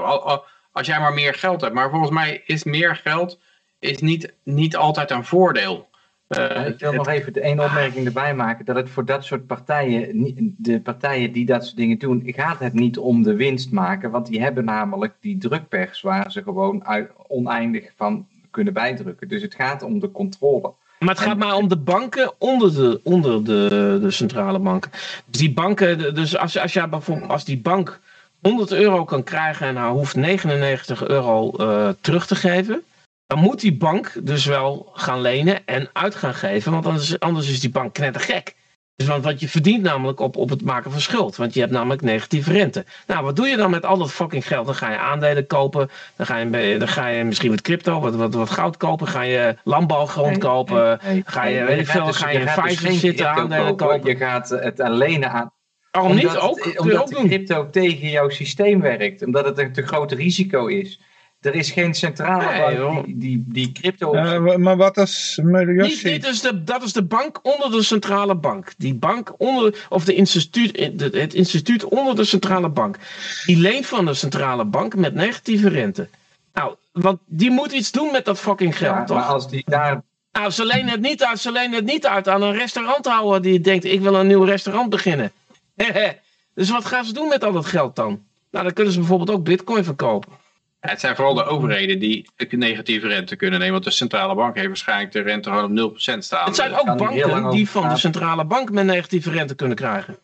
als 0.71 0.87
jij 0.87 0.99
maar 0.99 1.13
meer 1.13 1.33
geld 1.33 1.61
hebt. 1.61 1.73
Maar 1.73 1.89
volgens 1.89 2.11
mij 2.11 2.41
is 2.45 2.63
meer 2.63 2.95
geld 2.95 3.39
is 3.79 3.97
niet, 3.97 4.33
niet 4.43 4.75
altijd 4.75 5.11
een 5.11 5.25
voordeel. 5.25 5.91
Uh, 6.27 6.67
ik 6.67 6.79
wil 6.79 6.93
nog 6.93 7.07
even 7.07 7.33
de 7.33 7.41
één 7.41 7.59
opmerking 7.59 8.05
erbij 8.05 8.35
maken. 8.35 8.65
Dat 8.65 8.75
het 8.75 8.89
voor 8.89 9.05
dat 9.05 9.23
soort 9.23 9.47
partijen, 9.47 10.55
de 10.57 10.81
partijen 10.81 11.31
die 11.31 11.45
dat 11.45 11.63
soort 11.63 11.77
dingen 11.77 11.99
doen, 11.99 12.23
gaat 12.25 12.59
het 12.59 12.73
niet 12.73 12.97
om 12.97 13.23
de 13.23 13.35
winst 13.35 13.71
maken. 13.71 14.11
Want 14.11 14.27
die 14.27 14.41
hebben 14.41 14.65
namelijk 14.65 15.13
die 15.19 15.37
drukpers 15.37 16.01
waar 16.01 16.31
ze 16.31 16.43
gewoon 16.43 16.85
oneindig 17.27 17.91
van 17.95 18.27
kunnen 18.51 18.73
bijdrukken. 18.73 19.27
Dus 19.27 19.41
het 19.41 19.55
gaat 19.55 19.83
om 19.83 19.99
de 19.99 20.11
controle. 20.11 20.73
Maar 21.03 21.15
het 21.15 21.23
gaat 21.23 21.37
maar 21.37 21.55
om 21.55 21.67
de 21.67 21.77
banken 21.77 22.31
onder 22.37 22.73
de, 22.73 22.99
onder 23.03 23.43
de, 23.43 23.97
de 24.01 24.11
centrale 24.11 24.59
banken. 24.59 24.91
Dus 25.25 25.39
die 25.39 25.53
banken, 25.53 26.15
dus 26.15 26.37
als, 26.37 26.57
als, 26.57 26.73
jij 26.73 26.89
bijvoorbeeld, 26.89 27.31
als 27.31 27.45
die 27.45 27.57
bank 27.57 27.99
100 28.41 28.71
euro 28.71 29.03
kan 29.05 29.23
krijgen 29.23 29.67
en 29.67 29.75
hij 29.75 29.89
hoeft 29.89 30.15
99 30.15 31.07
euro 31.07 31.53
uh, 31.59 31.89
terug 32.01 32.27
te 32.27 32.35
geven, 32.35 32.83
dan 33.27 33.39
moet 33.39 33.59
die 33.59 33.77
bank 33.77 34.11
dus 34.21 34.45
wel 34.45 34.91
gaan 34.93 35.21
lenen 35.21 35.65
en 35.65 35.89
uit 35.93 36.15
gaan 36.15 36.33
geven, 36.33 36.71
want 36.71 36.85
anders, 36.85 37.19
anders 37.19 37.49
is 37.49 37.59
die 37.59 37.69
bank 37.69 37.93
knettergek. 37.93 38.55
Dus 38.95 39.07
want, 39.07 39.23
wat 39.23 39.39
je 39.39 39.49
verdient 39.49 39.83
namelijk 39.83 40.19
op, 40.19 40.35
op 40.35 40.49
het 40.49 40.61
maken 40.61 40.91
van 40.91 41.01
schuld. 41.01 41.35
Want 41.35 41.53
je 41.53 41.59
hebt 41.59 41.71
namelijk 41.71 42.01
negatieve 42.01 42.51
rente. 42.51 42.85
Nou, 43.07 43.23
wat 43.23 43.35
doe 43.35 43.47
je 43.47 43.57
dan 43.57 43.71
met 43.71 43.85
al 43.85 43.97
dat 43.97 44.11
fucking 44.11 44.47
geld? 44.47 44.65
Dan 44.65 44.75
ga 44.75 44.91
je 44.91 44.97
aandelen 44.97 45.47
kopen. 45.47 45.89
Dan 46.15 46.25
ga 46.25 46.37
je, 46.37 46.77
dan 46.77 46.87
ga 46.87 47.07
je 47.07 47.23
misschien 47.23 47.49
wat 47.49 47.61
crypto, 47.61 47.99
wat, 47.99 48.15
wat, 48.15 48.33
wat 48.33 48.49
goud 48.49 48.77
kopen. 48.77 49.07
Ga 49.07 49.21
je 49.21 49.55
landbouwgrond 49.63 50.37
kopen. 50.37 50.99
ga 51.25 51.45
je, 51.45 51.63
weet 51.63 51.79
ik 51.79 51.87
veel, 51.87 52.05
dus, 52.05 52.17
ga 52.17 52.29
je 52.29 52.39
in 52.39 52.45
Pfizer 52.45 52.89
dus 52.89 52.99
zitten 52.99 53.29
aandelen 53.29 53.75
kopen. 53.75 54.09
Je 54.09 54.15
gaat 54.15 54.49
het 54.49 54.79
alleen 54.79 55.25
aan... 55.25 55.51
Waarom 55.91 56.15
niet? 56.15 56.37
Ook? 56.37 56.79
Omdat 56.79 57.13
crypto 57.13 57.69
tegen 57.69 58.09
jouw 58.09 58.29
systeem 58.29 58.81
werkt. 58.81 59.25
Omdat 59.25 59.45
het 59.45 59.57
een 59.57 59.73
te 59.73 59.85
groot 59.85 60.11
risico 60.11 60.65
is. 60.65 60.99
Er 61.43 61.55
is 61.55 61.71
geen 61.71 61.93
centrale 61.93 62.77
bank 62.77 63.05
die, 63.05 63.17
die, 63.17 63.43
die 63.47 63.71
crypto... 63.71 64.15
Uh, 64.15 64.55
maar 64.55 64.77
wat 64.77 64.97
is... 64.97 65.39
Niet, 65.43 66.03
niet 66.03 66.25
is 66.25 66.41
de, 66.41 66.63
dat 66.63 66.83
is 66.83 66.93
de 66.93 67.03
bank 67.03 67.39
onder 67.41 67.71
de 67.71 67.83
centrale 67.83 68.35
bank. 68.35 68.73
Die 68.77 68.93
bank 68.95 69.33
onder... 69.37 69.85
Of 69.89 70.05
de 70.05 70.13
instituut, 70.13 70.77
het 71.13 71.33
instituut 71.33 71.83
onder 71.83 72.15
de 72.15 72.23
centrale 72.23 72.69
bank. 72.69 72.97
Die 73.45 73.57
leent 73.57 73.85
van 73.85 74.05
de 74.05 74.13
centrale 74.13 74.65
bank 74.65 74.95
met 74.95 75.13
negatieve 75.13 75.69
rente. 75.69 76.07
Nou, 76.53 76.75
want 76.91 77.19
die 77.25 77.51
moet 77.51 77.71
iets 77.71 77.91
doen 77.91 78.11
met 78.11 78.25
dat 78.25 78.39
fucking 78.39 78.77
geld, 78.77 78.95
ja, 78.95 79.03
toch? 79.03 79.17
maar 79.17 79.25
als 79.25 79.49
die 79.49 79.63
daar... 79.65 80.03
Nou, 80.31 80.49
ze 80.49 80.65
lenen 80.65 80.89
het 80.89 81.01
niet 81.01 81.23
uit. 81.23 81.39
Ze 81.39 81.51
lenen 81.51 81.75
het 81.75 81.85
niet 81.85 82.05
uit 82.05 82.27
aan 82.27 82.41
een 82.41 82.53
restauranthouder 82.53 83.41
die 83.41 83.59
denkt... 83.59 83.85
ik 83.85 84.01
wil 84.01 84.15
een 84.15 84.27
nieuw 84.27 84.43
restaurant 84.43 84.89
beginnen. 84.89 85.31
dus 86.55 86.69
wat 86.69 86.85
gaan 86.85 87.05
ze 87.05 87.13
doen 87.13 87.27
met 87.27 87.43
al 87.43 87.51
dat 87.51 87.65
geld 87.65 87.95
dan? 87.95 88.23
Nou, 88.51 88.65
dan 88.65 88.73
kunnen 88.73 88.93
ze 88.93 88.99
bijvoorbeeld 88.99 89.31
ook 89.31 89.43
bitcoin 89.43 89.83
verkopen 89.83 90.41
het 90.89 90.99
zijn 90.99 91.15
vooral 91.15 91.33
de 91.33 91.43
overheden 91.43 91.99
die 91.99 92.29
negatieve 92.49 93.07
rente 93.07 93.35
kunnen 93.35 93.59
nemen. 93.59 93.73
Want 93.73 93.83
de 93.83 93.91
centrale 93.91 94.35
bank 94.35 94.55
heeft 94.55 94.67
waarschijnlijk 94.67 95.11
de 95.11 95.21
rente 95.21 95.49
gewoon 95.49 95.83
op 95.83 95.91
0% 95.91 95.95
staan. 95.95 96.45
Het 96.45 96.55
zijn 96.55 96.73
ook 96.73 96.97
banken 96.97 97.49
die 97.49 97.69
van 97.69 97.89
de 97.89 97.97
centrale 97.97 98.45
bank 98.45 98.71
met 98.71 98.85
negatieve 98.85 99.31
rente 99.31 99.55
kunnen 99.55 99.77
krijgen. 99.77 100.17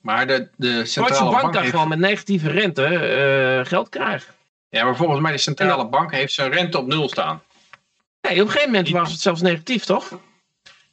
Maar 0.00 0.26
de, 0.26 0.48
de 0.56 0.84
centrale 0.84 1.30
bank, 1.30 1.42
bank 1.42 1.54
kan 1.54 1.64
gewoon 1.64 1.88
met 1.88 1.98
negatieve 1.98 2.50
rente 2.50 2.82
uh, 3.60 3.66
geld 3.66 3.88
krijgen. 3.88 4.34
Ja, 4.68 4.84
maar 4.84 4.96
volgens 4.96 5.20
mij 5.20 5.32
de 5.32 5.38
centrale 5.38 5.88
bank 5.88 6.12
heeft 6.12 6.32
zijn 6.32 6.52
rente 6.52 6.78
op 6.78 6.86
nul 6.86 7.08
staan. 7.08 7.42
Nee, 8.20 8.32
op 8.32 8.46
een 8.46 8.52
gegeven 8.52 8.70
moment 8.70 8.90
was 8.90 9.10
het 9.10 9.20
zelfs 9.20 9.40
negatief, 9.40 9.84
toch? 9.84 10.18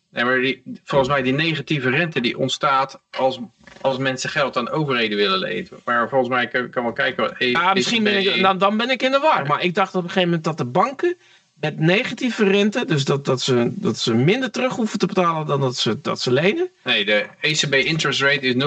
Nee, 0.10 0.24
maar 0.24 0.40
die, 0.40 0.64
volgens 0.84 1.10
mij 1.10 1.22
die 1.22 1.34
negatieve 1.34 1.90
rente 1.90 2.22
die 2.22 2.38
ontstaat 2.38 3.02
als, 3.18 3.40
als 3.82 3.98
mensen 3.98 4.30
geld 4.30 4.58
aan 4.58 4.70
overheden 4.70 5.18
willen 5.18 5.40
lenen. 5.40 5.70
Maar 5.86 6.10
volgens 6.10 6.30
mij 6.30 6.48
kan, 6.48 6.70
kan 6.70 6.84
wel 6.84 6.94
kijken. 6.94 7.24
Wat, 7.24 7.74
misschien 7.74 8.04
ben 8.04 8.18
ik, 8.18 8.42
nou, 8.42 8.58
dan 8.58 8.78
ben 8.78 8.90
ik 8.90 9.02
in 9.04 9.12
de 9.12 9.20
war. 9.20 9.46
Maar 9.46 9.62
ik 9.62 9.76
dacht 9.76 9.96
op 9.96 10.04
een 10.04 10.10
gegeven 10.10 10.30
moment 10.30 10.44
dat 10.44 10.58
de 10.58 10.66
banken 10.66 11.18
met 11.60 11.80
negatieve 11.80 12.44
rente, 12.44 12.86
dus 12.86 13.06
dat, 13.06 13.26
dat, 13.26 13.42
ze, 13.42 13.72
dat 13.74 13.98
ze 13.98 14.14
minder 14.14 14.52
terug 14.52 14.76
hoeven 14.76 15.00
te 15.00 15.06
betalen 15.06 15.48
dan 15.48 15.62
dat 15.62 15.78
ze, 15.78 16.02
dat 16.02 16.22
ze 16.22 16.32
lenen? 16.32 16.70
Nee, 16.84 17.06
de 17.06 17.26
ECB 17.42 17.74
interest 17.74 18.22
rate 18.22 18.40
is 18.40 18.54
0,000%. 18.54 18.60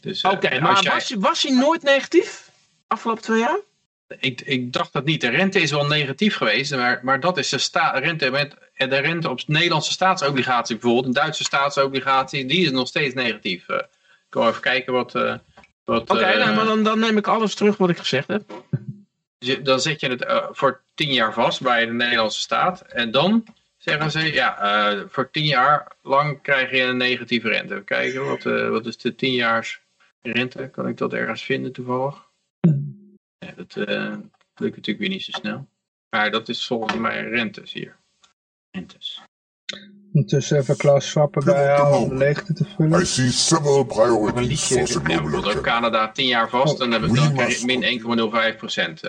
Dus, 0.00 0.22
uh, 0.22 0.30
Oké, 0.30 0.60
maar 0.60 0.82
jij... 0.82 0.92
was, 0.92 1.14
was 1.18 1.42
hij 1.42 1.52
nooit 1.52 1.82
negatief 1.82 2.50
afgelopen 2.86 3.22
twee 3.22 3.38
jaar? 3.38 3.58
Ik, 4.20 4.40
ik 4.40 4.72
dacht 4.72 4.92
dat 4.92 5.04
niet. 5.04 5.20
De 5.20 5.28
rente 5.28 5.60
is 5.60 5.70
wel 5.70 5.86
negatief 5.86 6.36
geweest, 6.36 6.74
maar, 6.74 7.00
maar 7.02 7.20
dat 7.20 7.38
is 7.38 7.48
de 7.48 7.58
sta, 7.58 7.98
rente 7.98 8.30
met 8.30 8.54
de 8.76 8.96
rente 8.96 9.30
op 9.30 9.40
Nederlandse 9.46 9.92
staatsobligatie 9.92 10.74
bijvoorbeeld, 10.76 11.06
een 11.06 11.22
Duitse 11.22 11.44
staatsobligatie, 11.44 12.46
die 12.46 12.64
is 12.64 12.70
nog 12.70 12.88
steeds 12.88 13.14
negatief. 13.14 13.68
Uh, 13.68 13.76
ik 13.76 14.34
wil 14.34 14.48
even 14.48 14.60
kijken 14.60 14.92
wat... 14.92 15.14
Uh, 15.14 15.34
Oké, 15.84 16.36
nou, 16.36 16.54
maar 16.54 16.64
dan, 16.64 16.82
dan 16.82 16.98
neem 16.98 17.16
ik 17.16 17.26
alles 17.26 17.54
terug 17.54 17.76
wat 17.76 17.90
ik 17.90 17.98
gezegd 17.98 18.28
heb. 18.28 18.42
Dan 19.62 19.80
zet 19.80 20.00
je 20.00 20.08
het 20.08 20.24
voor 20.52 20.80
tien 20.94 21.12
jaar 21.12 21.32
vast 21.32 21.62
bij 21.62 21.86
de 21.86 21.92
Nederlandse 21.92 22.40
staat. 22.40 22.80
En 22.80 23.10
dan 23.10 23.44
zeggen 23.78 24.10
ze, 24.10 24.32
ja, 24.32 25.04
voor 25.08 25.30
tien 25.30 25.44
jaar 25.44 25.92
lang 26.02 26.42
krijg 26.42 26.70
je 26.70 26.82
een 26.82 26.96
negatieve 26.96 27.48
rente. 27.48 27.72
Even 27.72 27.84
kijken, 27.84 28.24
wat, 28.24 28.42
wat 28.70 28.86
is 28.86 28.96
de 28.96 29.14
tienjaars 29.14 29.80
rente? 30.22 30.68
Kan 30.72 30.88
ik 30.88 30.96
dat 30.96 31.12
ergens 31.12 31.42
vinden 31.42 31.72
toevallig? 31.72 32.27
Ja, 33.38 33.52
dat 33.56 33.76
uh, 33.76 34.16
lukt 34.54 34.76
natuurlijk 34.76 34.98
weer 34.98 35.08
niet 35.08 35.22
zo 35.22 35.30
snel. 35.32 35.68
Maar 36.10 36.30
dat 36.30 36.48
is 36.48 36.66
volgens 36.66 36.94
mij 36.94 37.22
rentes 37.22 37.72
hier. 37.72 37.96
Rentes. 38.70 39.22
Ondertussen 40.12 40.58
even 40.58 40.76
Klaus 40.76 41.08
Schwab 41.08 41.42
bij 41.44 41.80
om 41.80 42.08
de 42.08 42.14
leegte 42.14 42.52
te 42.52 42.64
vullen. 42.64 43.00
I 43.00 43.04
see 43.04 43.30
several 43.30 43.84
priorities 43.84 44.92
for 44.92 45.02
the 45.42 45.60
Canada 45.62 46.12
10 46.12 46.26
jaar 46.26 46.48
vast 46.48 46.74
oh, 46.74 46.84
en 46.84 46.90
dan 46.90 47.00
hebben 47.00 47.36
we 47.36 47.62
min 47.64 48.52
1,05 48.52 48.56
procent. 48.56 49.02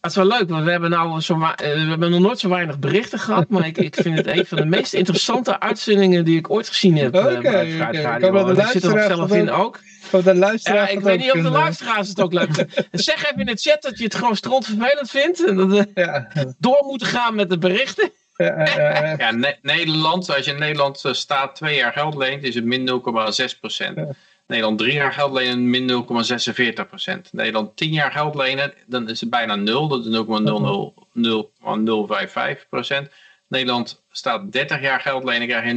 Dat 0.00 0.10
is 0.10 0.16
wel 0.16 0.26
leuk, 0.26 0.48
want 0.48 0.64
we 0.64 0.70
hebben, 0.70 0.90
nou 0.90 1.20
zo, 1.20 1.34
uh, 1.34 1.52
we 1.56 1.64
hebben 1.66 2.10
nog 2.10 2.20
nooit 2.20 2.38
zo 2.38 2.48
weinig 2.48 2.78
berichten 2.78 3.18
gehad. 3.18 3.48
Maar 3.48 3.66
ik, 3.66 3.78
ik 3.78 3.94
vind 3.94 4.16
het 4.16 4.26
een 4.26 4.46
van 4.46 4.58
de 4.58 4.64
meest 4.64 4.92
interessante 4.92 5.60
uitzendingen 5.60 6.24
die 6.24 6.38
ik 6.38 6.50
ooit 6.50 6.68
gezien 6.68 6.96
heb. 6.96 7.14
Oké, 7.14 7.26
okay, 7.26 7.70
uh, 7.70 7.88
okay. 7.88 8.64
Ik 8.64 8.66
zit 8.66 8.84
er 8.84 9.02
zelf 9.02 9.32
in 9.32 9.50
ook. 9.50 9.78
de 10.10 10.34
luisteraar 10.34 10.76
ja, 10.76 10.88
ik 10.88 11.00
weet 11.00 11.18
niet 11.18 11.32
of 11.32 11.42
de 11.42 11.50
luisteraars 11.50 12.08
het 12.08 12.20
ook 12.20 12.32
leuk 12.32 12.54
vinden. 12.54 12.74
zeg 12.92 13.24
even 13.24 13.40
in 13.40 13.46
de 13.46 13.56
chat 13.56 13.82
dat 13.82 13.98
je 13.98 14.04
het 14.04 14.14
gewoon 14.14 14.36
vervelend 14.36 15.10
vindt. 15.10 15.46
En 15.46 15.56
dat 15.56 15.68
we 15.68 15.90
ja. 15.94 16.28
door 16.58 16.84
moeten 16.86 17.06
gaan 17.06 17.34
met 17.34 17.50
de 17.50 17.58
berichten. 17.58 18.10
Ja, 18.36 19.54
Nederland, 19.62 20.34
als 20.34 20.44
je 20.44 20.50
in 20.50 20.58
Nederland 20.58 21.04
eh, 21.04 21.12
staat 21.12 21.56
twee 21.56 21.76
jaar 21.76 21.92
geld 21.92 22.14
leent, 22.14 22.42
is 22.42 22.54
het 22.54 22.64
min 22.64 22.88
0,6 22.88 23.58
procent. 23.60 23.98
Nederland 24.50 24.78
drie 24.78 24.92
jaar 24.92 25.12
geld 25.12 25.32
lenen, 25.32 25.70
min 25.70 25.90
0,46 25.90 25.96
procent. 26.88 27.32
Nederland 27.32 27.76
tien 27.76 27.92
jaar 27.92 28.12
geld 28.12 28.34
lenen, 28.34 28.74
dan 28.86 29.08
is 29.08 29.20
het 29.20 29.30
bijna 29.30 29.54
nul, 29.54 29.88
dat 29.88 30.06
is 30.06 30.12
0,055 30.12 32.68
procent. 32.68 33.08
Nederland 33.48 34.02
staat 34.10 34.52
30 34.52 34.80
jaar 34.80 35.00
geld 35.00 35.24
lenen, 35.24 35.48
krijg 35.48 35.64
je 35.64 35.74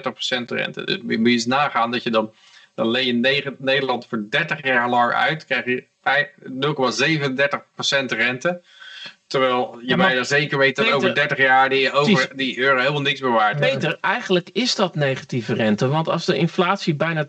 procent 0.00 0.50
rente. 0.50 0.84
Dus 0.84 0.98
moet 1.18 1.26
eens 1.26 1.46
nagaan 1.46 1.90
dat 1.90 2.02
je 2.02 2.10
dan 2.10 2.32
dan 2.74 2.90
leen 2.90 3.22
je 3.22 3.54
Nederland 3.58 4.06
voor 4.06 4.26
30 4.30 4.62
jaar 4.62 4.88
lang 4.88 5.12
uit, 5.12 5.46
krijg 5.46 5.64
je 5.64 5.84
0,37% 8.12 8.16
rente. 8.16 8.62
Terwijl 9.30 9.78
je 9.80 9.88
ja, 9.88 9.96
bijna 9.96 10.24
zeker 10.24 10.58
weet 10.58 10.76
dat 10.76 10.90
over 10.90 11.14
30 11.14 11.38
jaar 11.38 11.68
die, 11.68 11.92
over, 11.92 12.30
die 12.36 12.58
euro 12.58 12.78
helemaal 12.78 13.00
niks 13.00 13.20
bewaard 13.20 13.60
Peter, 13.60 13.98
eigenlijk 14.00 14.50
is 14.52 14.74
dat 14.74 14.94
negatieve 14.94 15.54
rente. 15.54 15.88
Want 15.88 16.08
als 16.08 16.24
de 16.24 16.36
inflatie 16.36 16.94
bijna 16.94 17.22
10% 17.22 17.26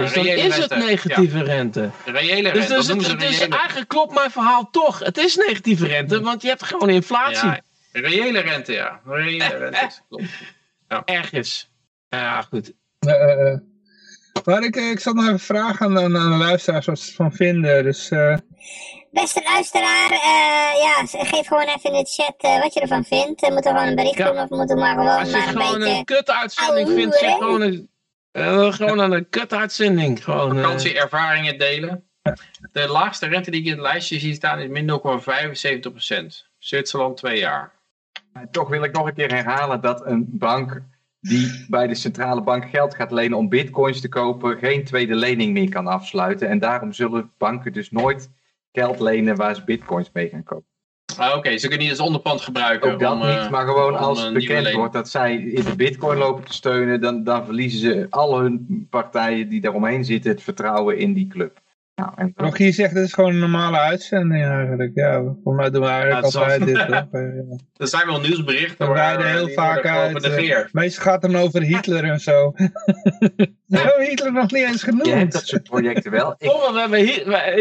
is, 0.00 0.12
dan 0.12 0.26
is 0.26 0.56
het 0.56 0.76
negatieve 0.76 1.42
rente. 1.42 1.90
Reële 2.04 2.52
dus 2.52 2.68
rente. 2.68 2.94
Dus, 2.94 3.06
dus, 3.06 3.16
dus 3.16 3.48
eigenlijk 3.48 3.88
klopt 3.88 4.14
mijn 4.14 4.30
verhaal 4.30 4.70
toch. 4.70 4.98
Het 4.98 5.18
is 5.18 5.36
negatieve 5.36 5.86
rente, 5.86 6.20
want 6.20 6.42
je 6.42 6.48
hebt 6.48 6.64
gewoon 6.64 6.90
inflatie. 6.90 7.62
reële 7.92 8.40
rente, 8.40 8.72
ja. 8.72 9.00
Reële 9.06 9.56
rente, 9.70 9.90
klopt. 10.08 10.24
Ergens. 11.04 11.70
Ja, 12.08 12.42
goed. 12.42 12.72
Uh, 13.06 13.56
maar 14.44 14.62
ik, 14.62 14.76
ik 14.76 15.00
zat 15.00 15.14
nog 15.14 15.24
even 15.24 15.40
vragen 15.40 15.86
aan, 15.86 16.16
aan, 16.16 16.30
de 16.30 16.36
luisteraars 16.36 16.86
wat 16.86 16.98
ze 16.98 17.08
ervan 17.08 17.32
vinden. 17.32 17.84
Dus, 17.84 18.10
uh... 18.10 18.36
Beste 19.14 19.42
luisteraar, 19.44 20.10
uh, 20.10 20.82
ja, 20.82 21.06
geef 21.06 21.46
gewoon 21.46 21.66
even 21.66 21.92
in 21.92 22.02
de 22.02 22.10
chat 22.10 22.34
uh, 22.44 22.62
wat 22.62 22.74
je 22.74 22.80
ervan 22.80 23.04
vindt. 23.04 23.42
Uh, 23.42 23.50
moeten 23.50 23.72
we 23.72 23.78
gewoon 23.78 23.88
een 23.88 23.94
bericht 23.94 24.16
doen 24.16 24.38
of 24.38 24.48
moeten 24.48 24.76
we 24.76 24.82
maar 24.82 24.94
gewoon 24.94 25.18
Als 25.18 25.30
je 25.30 25.36
maar 25.36 25.46
gewoon 25.46 25.82
een, 25.82 25.96
een 25.96 26.04
kut-uitzending 26.04 26.88
vindt, 26.88 27.14
zeg 27.14 27.32
gewoon 27.32 27.60
een, 27.60 27.88
gewoon 28.72 28.98
een 29.12 29.28
kut-uitzending. 29.28 30.24
Gewoon, 30.24 30.56
Vakantieervaringen 30.56 31.58
delen. 31.58 32.04
De 32.72 32.88
laagste 32.88 33.26
rente 33.26 33.50
die 33.50 33.60
ik 33.60 33.66
in 33.66 33.72
het 33.72 33.80
lijstje 33.80 34.18
zie 34.18 34.34
staan 34.34 34.58
is 34.58 34.68
min 34.68 35.00
0,75%. 36.42 36.48
Zwitserland 36.58 37.16
twee 37.16 37.38
jaar. 37.38 37.72
Toch 38.50 38.68
wil 38.68 38.82
ik 38.82 38.92
nog 38.92 39.06
een 39.06 39.14
keer 39.14 39.32
herhalen 39.32 39.80
dat 39.80 40.06
een 40.06 40.26
bank 40.30 40.82
die 41.20 41.66
bij 41.68 41.86
de 41.86 41.94
centrale 41.94 42.42
bank 42.42 42.70
geld 42.70 42.94
gaat 42.94 43.10
lenen 43.10 43.38
om 43.38 43.48
bitcoins 43.48 44.00
te 44.00 44.08
kopen, 44.08 44.58
geen 44.58 44.84
tweede 44.84 45.14
lening 45.14 45.52
meer 45.52 45.68
kan 45.68 45.86
afsluiten. 45.86 46.48
En 46.48 46.58
daarom 46.58 46.92
zullen 46.92 47.32
banken 47.38 47.72
dus 47.72 47.90
nooit 47.90 48.30
geld 48.74 49.00
lenen 49.00 49.36
waar 49.36 49.54
ze 49.54 49.64
bitcoins 49.64 50.10
mee 50.12 50.28
gaan 50.28 50.42
kopen. 50.42 50.66
Ah, 51.16 51.36
Oké, 51.36 51.58
ze 51.58 51.68
kunnen 51.68 51.86
niet 51.86 51.98
als 51.98 52.06
onderpand 52.06 52.40
gebruiken. 52.40 52.92
Ook 52.92 53.00
dat 53.00 53.16
niet, 53.16 53.24
eh, 53.24 53.50
maar 53.50 53.66
gewoon 53.66 53.96
als 53.96 54.32
bekend 54.32 54.72
wordt 54.72 54.92
dat 54.92 55.08
zij 55.08 55.36
in 55.36 55.64
de 55.64 55.76
bitcoin 55.76 56.18
lopen 56.18 56.44
te 56.44 56.52
steunen, 56.52 57.00
dan, 57.00 57.24
dan 57.24 57.44
verliezen 57.44 57.80
ze 57.80 58.06
al 58.10 58.40
hun 58.40 58.86
partijen 58.90 59.48
die 59.48 59.60
daaromheen 59.60 60.04
zitten 60.04 60.30
het 60.30 60.42
vertrouwen 60.42 60.98
in 60.98 61.12
die 61.12 61.26
club. 61.26 61.62
Nou, 61.94 62.12
en 62.16 62.32
Nog 62.36 62.58
hier 62.58 62.72
zegt, 62.72 62.94
het 62.94 63.04
is 63.04 63.12
gewoon 63.12 63.30
een 63.30 63.38
normale 63.38 63.78
uitzending 63.78 64.44
eigenlijk. 64.44 64.90
Ja, 64.94 65.34
voor 65.44 65.54
mij 65.54 65.70
doen 65.70 65.82
we 65.82 65.88
eigenlijk 65.88 66.32
ja, 66.32 66.40
altijd 66.40 66.64
dit. 66.64 66.76
Er 67.82 67.88
zijn 67.88 68.06
wel 68.06 68.20
nieuwsberichten. 68.20 68.88
We 68.88 68.94
rijden 68.94 69.30
heel 69.30 69.48
vaak 69.48 69.86
uit. 69.86 70.26
Uh, 70.26 70.58
meestal 70.72 71.04
gaat 71.04 71.22
het 71.22 71.34
over 71.34 71.62
Hitler 71.62 72.04
en 72.04 72.20
zo. 72.20 72.52
we 73.66 73.78
hebben 73.78 74.06
Hitler 74.06 74.32
nog 74.32 74.50
niet 74.50 74.64
eens 74.64 74.82
genoemd. 74.82 75.06
Je 75.06 75.12
hebt 75.12 75.32
dat 75.32 75.46
soort 75.46 75.62
projecten 75.62 76.10
wel. 76.10 76.34
Ik... 76.38 76.50
Oh, 76.50 76.72
we 76.72 76.80
hebben 76.80 76.98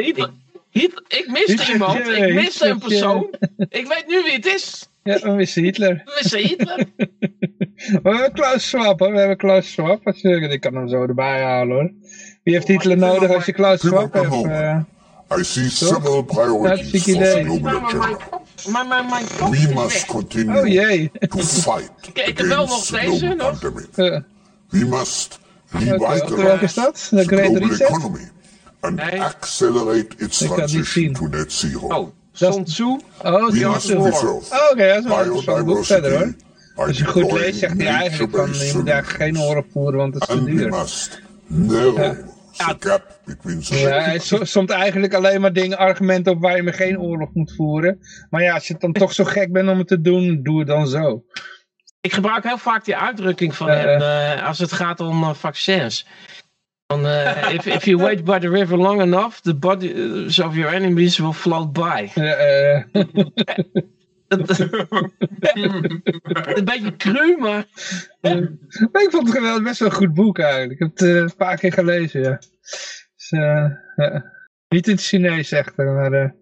Hitler. 0.03 0.29
Hitler. 0.73 1.03
Ik 1.07 1.27
miste 1.27 1.71
iemand. 1.71 2.07
Ik 2.07 2.33
miste 2.33 2.67
een 2.67 2.79
persoon. 2.79 3.27
Ik 3.69 3.87
weet 3.87 4.03
nu 4.07 4.23
wie 4.23 4.33
het 4.33 4.45
is. 4.45 4.89
Ja, 5.03 5.19
we 5.19 5.31
missen 5.31 5.63
Hitler. 5.63 6.01
We 6.05 6.19
missen 6.21 6.39
Hitler. 6.39 6.85
we 8.03 8.09
hebben 8.09 8.31
Klaus 8.33 8.69
Schwab, 8.69 8.99
hoor. 8.99 9.11
We 9.11 9.17
hebben 9.17 9.37
Klaus 9.37 9.71
Schwab. 9.71 10.07
Ik 10.07 10.61
kan 10.61 10.75
hem 10.75 10.87
zo 10.89 11.01
erbij 11.01 11.43
halen, 11.43 11.75
hoor. 11.75 11.91
Wie 12.43 12.53
heeft 12.53 12.67
Hitler 12.67 12.97
nodig 12.97 13.33
als 13.33 13.45
je 13.45 13.53
Klaus 13.53 13.79
Schwab 13.79 14.13
hebt? 14.13 14.33
Uh, 14.33 14.79
I 15.39 15.43
see 15.43 15.69
several 15.69 16.23
priorities 16.23 17.03
for 17.03 17.13
the 17.13 17.43
global 17.43 17.79
agenda. 17.79 18.17
Maar 18.71 18.87
mijn, 18.87 19.05
mijn 19.09 19.51
We 19.51 19.71
must 19.73 20.05
continue 20.05 20.59
oh, 20.59 20.67
jee. 20.67 21.11
to 21.29 21.39
fight 21.39 21.91
Kijk, 22.13 22.39
against 22.39 22.55
wel 22.55 22.65
nog 22.65 22.85
deze, 22.85 23.27
nog. 23.27 23.59
pandemic. 23.59 23.97
Uh. 23.97 24.19
We 24.69 24.85
must 24.85 25.39
revitalize 25.69 26.23
okay, 26.23 26.43
welke 26.43 26.63
is 26.63 26.73
dat? 26.73 27.07
De 27.09 27.23
Great 27.23 27.45
global 27.45 27.67
Reset? 27.67 27.87
economy 27.87 28.31
and 28.83 28.95
nee. 28.95 29.19
accelerate 29.19 30.15
its 30.17 30.39
transition 30.39 31.13
to 31.13 31.27
net 31.27 31.51
zero. 31.51 31.87
Oh, 31.87 32.11
Sun 32.33 32.63
Tzu? 32.65 32.99
Oh, 33.23 33.51
must 33.51 33.87
preserve 33.87 34.25
oh, 34.27 34.35
Oké, 34.35 34.71
okay, 34.71 35.01
dat 35.01 35.35
is 35.35 35.45
wel 35.45 35.57
een 35.57 35.65
boek 35.65 35.85
verder 35.85 36.17
hoor. 36.17 36.33
Als 36.75 36.97
je 36.97 37.05
goed 37.05 37.31
leest, 37.31 37.59
zegt 37.59 37.77
hij 37.77 37.87
eigenlijk 37.87 38.35
van 38.35 38.53
je 38.53 38.71
moet 38.75 38.89
eigenlijk 38.89 39.23
geen 39.23 39.39
oorlog 39.39 39.65
voeren, 39.71 39.99
want 39.99 40.13
het 40.13 40.29
is 40.29 40.35
te 40.35 40.43
duur. 40.43 40.69
must 40.69 41.21
narrow 41.47 42.31
ja, 42.57 42.75
gap 42.79 43.19
ja, 43.67 44.01
hij 44.01 44.19
somt 44.41 44.69
eigenlijk 44.69 45.13
alleen 45.13 45.41
maar 45.41 45.53
dingen, 45.53 45.77
argumenten 45.77 46.33
op 46.33 46.41
waar 46.41 46.55
je 46.55 46.63
me 46.63 46.73
geen 46.73 46.99
oorlog 46.99 47.29
moet 47.33 47.53
voeren. 47.55 47.99
Maar 48.29 48.41
ja, 48.41 48.53
als 48.53 48.67
je 48.67 48.75
dan 48.79 48.93
toch 48.93 49.13
zo 49.13 49.23
gek 49.23 49.51
bent 49.51 49.69
om 49.69 49.77
het 49.77 49.87
te 49.87 50.01
doen, 50.01 50.43
doe 50.43 50.59
het 50.59 50.67
dan 50.67 50.87
zo. 50.87 51.23
Ik 52.01 52.13
gebruik 52.13 52.43
heel 52.43 52.57
vaak 52.57 52.85
die 52.85 52.95
uitdrukking 52.95 53.55
van 53.55 53.69
hem 53.69 54.01
uh, 54.01 54.47
als 54.47 54.59
het 54.59 54.71
gaat 54.71 54.99
om 54.99 55.23
uh, 55.23 55.33
vaccins. 55.33 56.07
Van, 56.87 57.05
uh, 57.05 57.53
if, 57.57 57.65
if 57.65 57.85
you 57.85 57.97
wait 57.97 58.23
by 58.23 58.39
the 58.39 58.49
river 58.49 58.77
long 58.77 59.01
enough, 59.01 59.41
the 59.41 59.53
bodies 59.53 60.39
of 60.39 60.55
your 60.55 60.73
enemies 60.73 61.19
will 61.19 61.33
float 61.33 61.73
by. 61.73 62.11
een 66.53 66.65
beetje 66.65 66.95
cru, 66.97 67.37
maar... 67.37 67.65
ik 68.21 69.07
vond 69.09 69.27
het 69.27 69.35
geweldig 69.35 69.63
best 69.63 69.79
wel 69.79 69.89
een 69.89 69.95
goed 69.95 70.13
boek 70.13 70.39
eigenlijk. 70.39 70.71
Ik 70.71 70.79
heb 70.79 70.89
het 70.89 71.01
uh, 71.01 71.15
een 71.15 71.35
paar 71.37 71.57
keer 71.57 71.73
gelezen, 71.73 72.21
ja. 72.21 72.39
Dus, 73.15 73.31
uh, 73.31 73.69
ja. 73.95 74.31
Niet 74.67 74.87
in 74.87 74.93
het 74.93 75.03
Chinees 75.03 75.51
echt, 75.51 75.77
maar... 75.77 76.35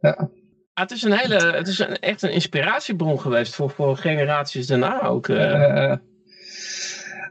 Ja. 0.00 0.30
Ah, 0.74 0.84
het 0.84 0.90
is, 0.90 1.02
een 1.02 1.12
hele, 1.12 1.52
het 1.52 1.68
is 1.68 1.78
een, 1.78 1.98
echt 1.98 2.22
een 2.22 2.32
inspiratiebron 2.32 3.20
geweest 3.20 3.54
voor, 3.54 3.70
voor 3.70 3.96
generaties 3.96 4.66
daarna 4.66 5.02
ook. 5.02 5.28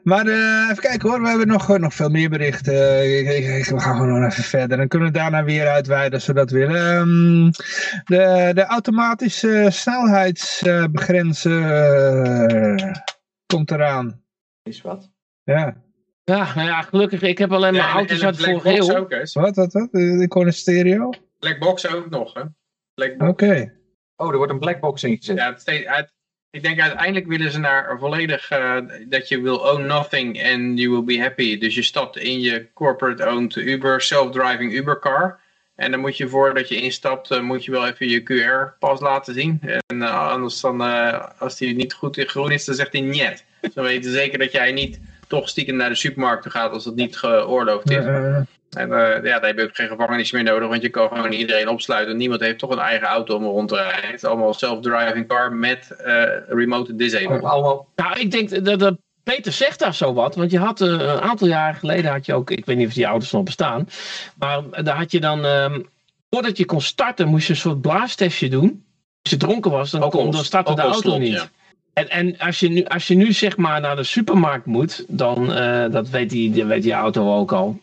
Maar 0.07 0.27
uh, 0.27 0.67
even 0.71 0.83
kijken 0.83 1.09
hoor, 1.09 1.21
we 1.21 1.27
hebben 1.27 1.47
nog, 1.47 1.77
nog 1.77 1.93
veel 1.93 2.09
meer 2.09 2.29
berichten. 2.29 2.73
we 2.73 3.79
gaan 3.79 3.95
gewoon 3.95 4.21
nog 4.21 4.31
even 4.31 4.43
verder. 4.43 4.77
Dan 4.77 4.87
kunnen 4.87 5.07
we 5.07 5.13
daarna 5.13 5.43
weer 5.43 5.67
uitweiden 5.67 6.13
als 6.13 6.27
we 6.27 6.33
dat 6.33 6.51
willen. 6.51 6.95
Um, 6.95 7.51
de, 8.03 8.51
de 8.53 8.65
automatische 8.65 9.67
snelheidsbegrenzer 9.71 11.61
uh, 12.81 12.93
komt 13.45 13.71
eraan. 13.71 14.23
Is 14.63 14.81
wat? 14.81 15.11
Ja. 15.43 15.75
Ja, 16.23 16.53
nou 16.55 16.67
ja, 16.67 16.81
gelukkig. 16.81 17.21
Ik 17.21 17.37
heb 17.37 17.51
alleen 17.51 17.73
maar 17.73 17.91
auto's 17.91 18.23
uit 18.23 18.43
vorige 18.43 18.69
eeuw. 18.69 18.97
Ook, 18.97 19.09
wat, 19.33 19.55
wat, 19.55 19.73
wat? 19.73 19.93
Ik 19.93 20.33
hoor 20.33 20.45
een 20.45 20.53
stereo. 20.53 21.09
Blackbox 21.39 21.87
ook 21.87 22.09
nog, 22.09 22.33
hè? 22.33 22.41
Oké. 23.27 23.73
Oh, 24.15 24.31
er 24.31 24.37
wordt 24.37 24.51
een 24.51 24.59
blackbox 24.59 25.03
ingezet. 25.03 25.37
Ja, 25.37 25.53
het, 25.85 26.13
ik 26.51 26.63
denk 26.63 26.79
uiteindelijk 26.79 27.27
willen 27.27 27.51
ze 27.51 27.59
naar 27.59 27.99
volledig 27.99 28.51
uh, 28.51 28.77
dat 29.07 29.27
je 29.27 29.41
wil 29.41 29.57
own 29.57 29.85
nothing 29.85 30.43
and 30.43 30.79
you 30.79 30.89
will 30.89 31.03
be 31.03 31.21
happy. 31.21 31.57
Dus 31.57 31.75
je 31.75 31.81
stapt 31.81 32.17
in 32.17 32.39
je 32.39 32.67
corporate-owned 32.73 33.55
Uber, 33.55 34.01
self-driving 34.01 34.73
Uber 34.73 34.99
car. 34.99 35.39
En 35.75 35.91
dan 35.91 35.99
moet 35.99 36.17
je 36.17 36.27
voordat 36.27 36.69
je 36.69 36.81
instapt, 36.81 37.31
uh, 37.31 37.41
moet 37.41 37.65
je 37.65 37.71
wel 37.71 37.87
even 37.87 38.09
je 38.09 38.23
QR-pas 38.23 38.99
laten 38.99 39.33
zien. 39.33 39.61
En 39.61 39.97
uh, 39.97 40.29
anders 40.31 40.61
dan, 40.61 40.81
als 41.37 41.57
die 41.57 41.75
niet 41.75 41.93
goed 41.93 42.17
in 42.17 42.27
groen 42.27 42.51
is, 42.51 42.65
dan 42.65 42.75
zegt 42.75 42.91
hij 42.91 43.01
niet. 43.01 43.45
Dan 43.73 43.83
weten 43.83 44.11
zeker 44.11 44.39
dat 44.39 44.51
jij 44.51 44.71
niet 44.71 44.99
toch 45.27 45.49
stiekem 45.49 45.75
naar 45.75 45.89
de 45.89 45.95
supermarkt 45.95 46.51
gaat 46.51 46.71
als 46.71 46.83
dat 46.83 46.95
niet 46.95 47.17
geoorloofd 47.17 47.89
is. 47.89 48.03
En 48.69 48.89
uh, 48.89 48.97
ja, 48.97 49.19
daar 49.21 49.45
heb 49.45 49.57
je 49.57 49.63
ook 49.63 49.75
geen 49.75 49.87
gevangenis 49.87 50.31
meer 50.31 50.43
nodig, 50.43 50.67
want 50.69 50.81
je 50.81 50.89
kan 50.89 51.07
gewoon 51.07 51.31
iedereen 51.31 51.67
opsluiten. 51.67 52.17
Niemand 52.17 52.41
heeft 52.41 52.59
toch 52.59 52.69
een 52.69 52.79
eigen 52.79 53.07
auto 53.07 53.35
om 53.35 53.43
rond 53.43 53.69
te 53.69 53.75
rijden. 53.75 54.05
Het 54.05 54.13
is 54.13 54.23
allemaal 54.23 54.53
self-driving 54.53 55.27
car 55.27 55.53
met 55.53 55.95
uh, 56.05 56.23
remote 56.47 56.95
disable. 56.95 57.47
Allemaal. 57.47 57.87
Nou, 57.95 58.19
ik 58.19 58.31
denk 58.31 58.65
dat, 58.65 58.79
dat 58.79 58.97
Peter 59.23 59.51
zegt 59.51 59.79
daar 59.79 59.93
zo 59.95 60.13
wat, 60.13 60.35
want 60.35 60.51
je 60.51 60.59
had 60.59 60.81
uh, 60.81 60.87
een 60.87 61.21
aantal 61.21 61.47
jaren 61.47 61.75
geleden 61.75 62.11
had 62.11 62.25
je 62.25 62.33
ook, 62.33 62.51
ik 62.51 62.65
weet 62.65 62.77
niet 62.77 62.87
of 62.87 62.93
die 62.93 63.05
auto's 63.05 63.31
nog 63.31 63.43
bestaan, 63.43 63.89
maar 64.39 64.83
daar 64.83 64.97
had 64.97 65.11
je 65.11 65.19
dan, 65.19 65.45
um, 65.45 65.89
voordat 66.29 66.57
je 66.57 66.65
kon 66.65 66.81
starten, 66.81 67.27
moest 67.27 67.47
je 67.47 67.53
een 67.53 67.59
soort 67.59 67.81
blaastestje 67.81 68.49
doen. 68.49 68.85
Als 69.21 69.31
je 69.31 69.37
dronken 69.37 69.71
was, 69.71 69.91
dan, 69.91 70.09
kon, 70.09 70.31
dan 70.31 70.43
startte 70.43 70.75
de 70.75 70.81
auto 70.81 70.99
slot, 70.99 71.19
niet. 71.19 71.33
Ja. 71.33 71.49
En, 71.93 72.09
en 72.09 72.37
als, 72.37 72.59
je 72.59 72.69
nu, 72.69 72.85
als 72.85 73.07
je 73.07 73.15
nu 73.15 73.33
zeg 73.33 73.57
maar 73.57 73.81
naar 73.81 73.95
de 73.95 74.03
supermarkt 74.03 74.65
moet, 74.65 75.05
dan 75.07 75.47
dat 75.91 76.09
weet 76.09 76.29
die, 76.29 76.65
weet 76.65 76.83
die 76.83 76.93
auto 76.93 77.35
ook 77.35 77.51
al. 77.51 77.79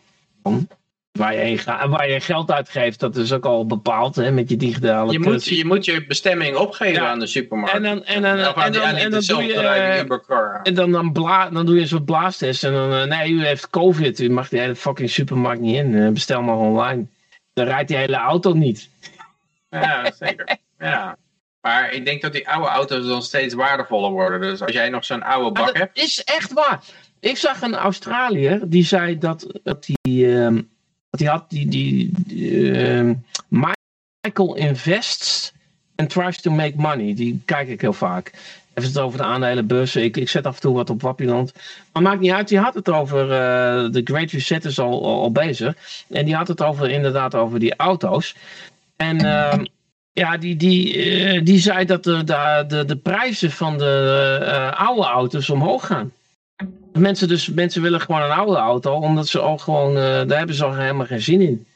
Waar 1.11 1.35
je, 1.35 1.63
waar 1.87 2.09
je 2.09 2.19
geld 2.19 2.51
uitgeeft, 2.51 2.99
dat 2.99 3.15
is 3.15 3.33
ook 3.33 3.45
al 3.45 3.65
bepaald 3.65 4.15
hè, 4.15 4.31
met 4.31 4.49
je 4.49 4.55
digitale 4.55 5.11
je 5.11 5.19
moet, 5.19 5.45
je 5.45 5.65
moet 5.65 5.85
je 5.85 6.05
bestemming 6.05 6.55
opgeven 6.55 7.07
aan 7.07 7.19
de 7.19 7.27
supermarkt. 7.27 7.75
En 7.75 7.83
dan, 7.83 8.03
en 8.03 8.21
dan, 8.21 8.37
en 8.37 8.71
dan, 8.71 8.83
en 8.95 9.11
dan, 9.11 9.21
doe 9.25 9.43
je, 9.43 9.53
en 10.63 10.73
dan, 10.73 10.91
dan, 10.91 11.11
bla, 11.11 11.49
dan 11.49 11.65
doe 11.65 11.75
je 11.75 11.81
een 11.81 11.87
soort 11.87 12.05
blaastest. 12.05 12.63
En 12.63 12.73
dan, 12.73 12.93
eh, 12.93 13.03
nee, 13.03 13.31
u 13.31 13.45
heeft 13.45 13.69
covid, 13.69 14.19
u 14.19 14.29
mag 14.29 14.49
die 14.49 14.59
hele 14.59 14.75
fucking 14.75 15.09
supermarkt 15.09 15.61
niet 15.61 15.75
in. 15.75 15.95
Eh, 15.95 16.09
bestel 16.09 16.41
maar 16.41 16.57
online. 16.57 17.05
Dan 17.53 17.65
rijdt 17.65 17.87
die 17.87 17.97
hele 17.97 18.15
auto 18.15 18.53
niet. 18.53 18.89
Ja, 19.69 20.11
zeker. 20.19 20.57
Ja. 20.79 21.17
Maar 21.61 21.93
ik 21.93 22.05
denk 22.05 22.21
dat 22.21 22.33
die 22.33 22.49
oude 22.49 22.67
auto's 22.67 23.07
dan 23.07 23.21
steeds 23.21 23.53
waardevoller 23.53 24.11
worden. 24.11 24.41
Dus 24.41 24.61
als 24.61 24.71
jij 24.71 24.89
nog 24.89 25.05
zo'n 25.05 25.23
oude 25.23 25.51
bak 25.51 25.65
dat 25.65 25.77
hebt. 25.77 25.95
Dat 25.95 26.03
is 26.03 26.23
echt 26.23 26.53
waar. 26.53 26.83
Ik 27.25 27.37
zag 27.37 27.61
een 27.61 27.75
Australiër 27.75 28.59
die 28.63 28.85
zei 28.85 29.17
dat, 29.17 29.59
dat 29.63 29.85
die, 29.85 30.25
uh, 30.25 30.57
die 31.09 31.27
had 31.27 31.49
die, 31.49 31.67
die, 31.67 32.11
uh, 32.27 33.11
Michael 33.47 34.55
invests 34.55 35.53
and 35.95 36.09
tries 36.09 36.41
to 36.41 36.51
make 36.51 36.73
money. 36.75 37.15
Die 37.15 37.41
kijk 37.45 37.67
ik 37.67 37.81
heel 37.81 37.93
vaak. 37.93 38.31
Even 38.73 38.89
het 38.89 38.99
over 38.99 39.17
de 39.17 39.23
aandelenbeurzen. 39.23 40.03
Ik, 40.03 40.17
ik 40.17 40.29
zet 40.29 40.45
af 40.45 40.55
en 40.55 40.61
toe 40.61 40.73
wat 40.75 40.89
op 40.89 41.01
Wappieland. 41.01 41.53
Maar 41.91 42.01
maakt 42.01 42.19
niet 42.19 42.31
uit. 42.31 42.47
Die 42.47 42.59
had 42.59 42.73
het 42.73 42.89
over. 42.89 43.23
Uh, 43.23 43.91
de 43.91 44.01
Great 44.03 44.31
Reset 44.31 44.65
is 44.65 44.79
al, 44.79 45.05
al, 45.05 45.31
bezig. 45.31 45.75
En 46.09 46.25
die 46.25 46.35
had 46.35 46.47
het 46.47 46.61
over 46.61 46.89
inderdaad 46.89 47.35
over 47.35 47.59
die 47.59 47.75
auto's. 47.75 48.35
En 48.95 49.17
ehm, 49.17 49.65
ja, 50.11 50.37
die, 50.37 50.55
die, 50.55 51.05
uh, 51.05 51.45
die 51.45 51.59
zei 51.59 51.85
dat 51.85 52.03
de, 52.03 52.23
de, 52.23 52.63
de, 52.67 52.85
de 52.85 52.97
prijzen 52.97 53.51
van 53.51 53.77
de 53.77 54.37
uh, 54.41 54.71
oude 54.87 55.03
auto's 55.03 55.49
omhoog 55.49 55.85
gaan. 55.85 56.11
Mensen, 56.97 57.27
dus, 57.27 57.49
mensen 57.49 57.81
willen 57.81 58.01
gewoon 58.01 58.21
een 58.21 58.31
oude 58.31 58.57
auto, 58.57 58.93
omdat 58.93 59.27
ze 59.27 59.39
al 59.39 59.57
gewoon, 59.57 59.89
uh, 59.89 60.03
daar 60.03 60.37
hebben 60.37 60.55
ze 60.55 60.65
al 60.65 60.75
helemaal 60.75 61.05
geen 61.05 61.21
zin 61.21 61.41
in. 61.41 61.67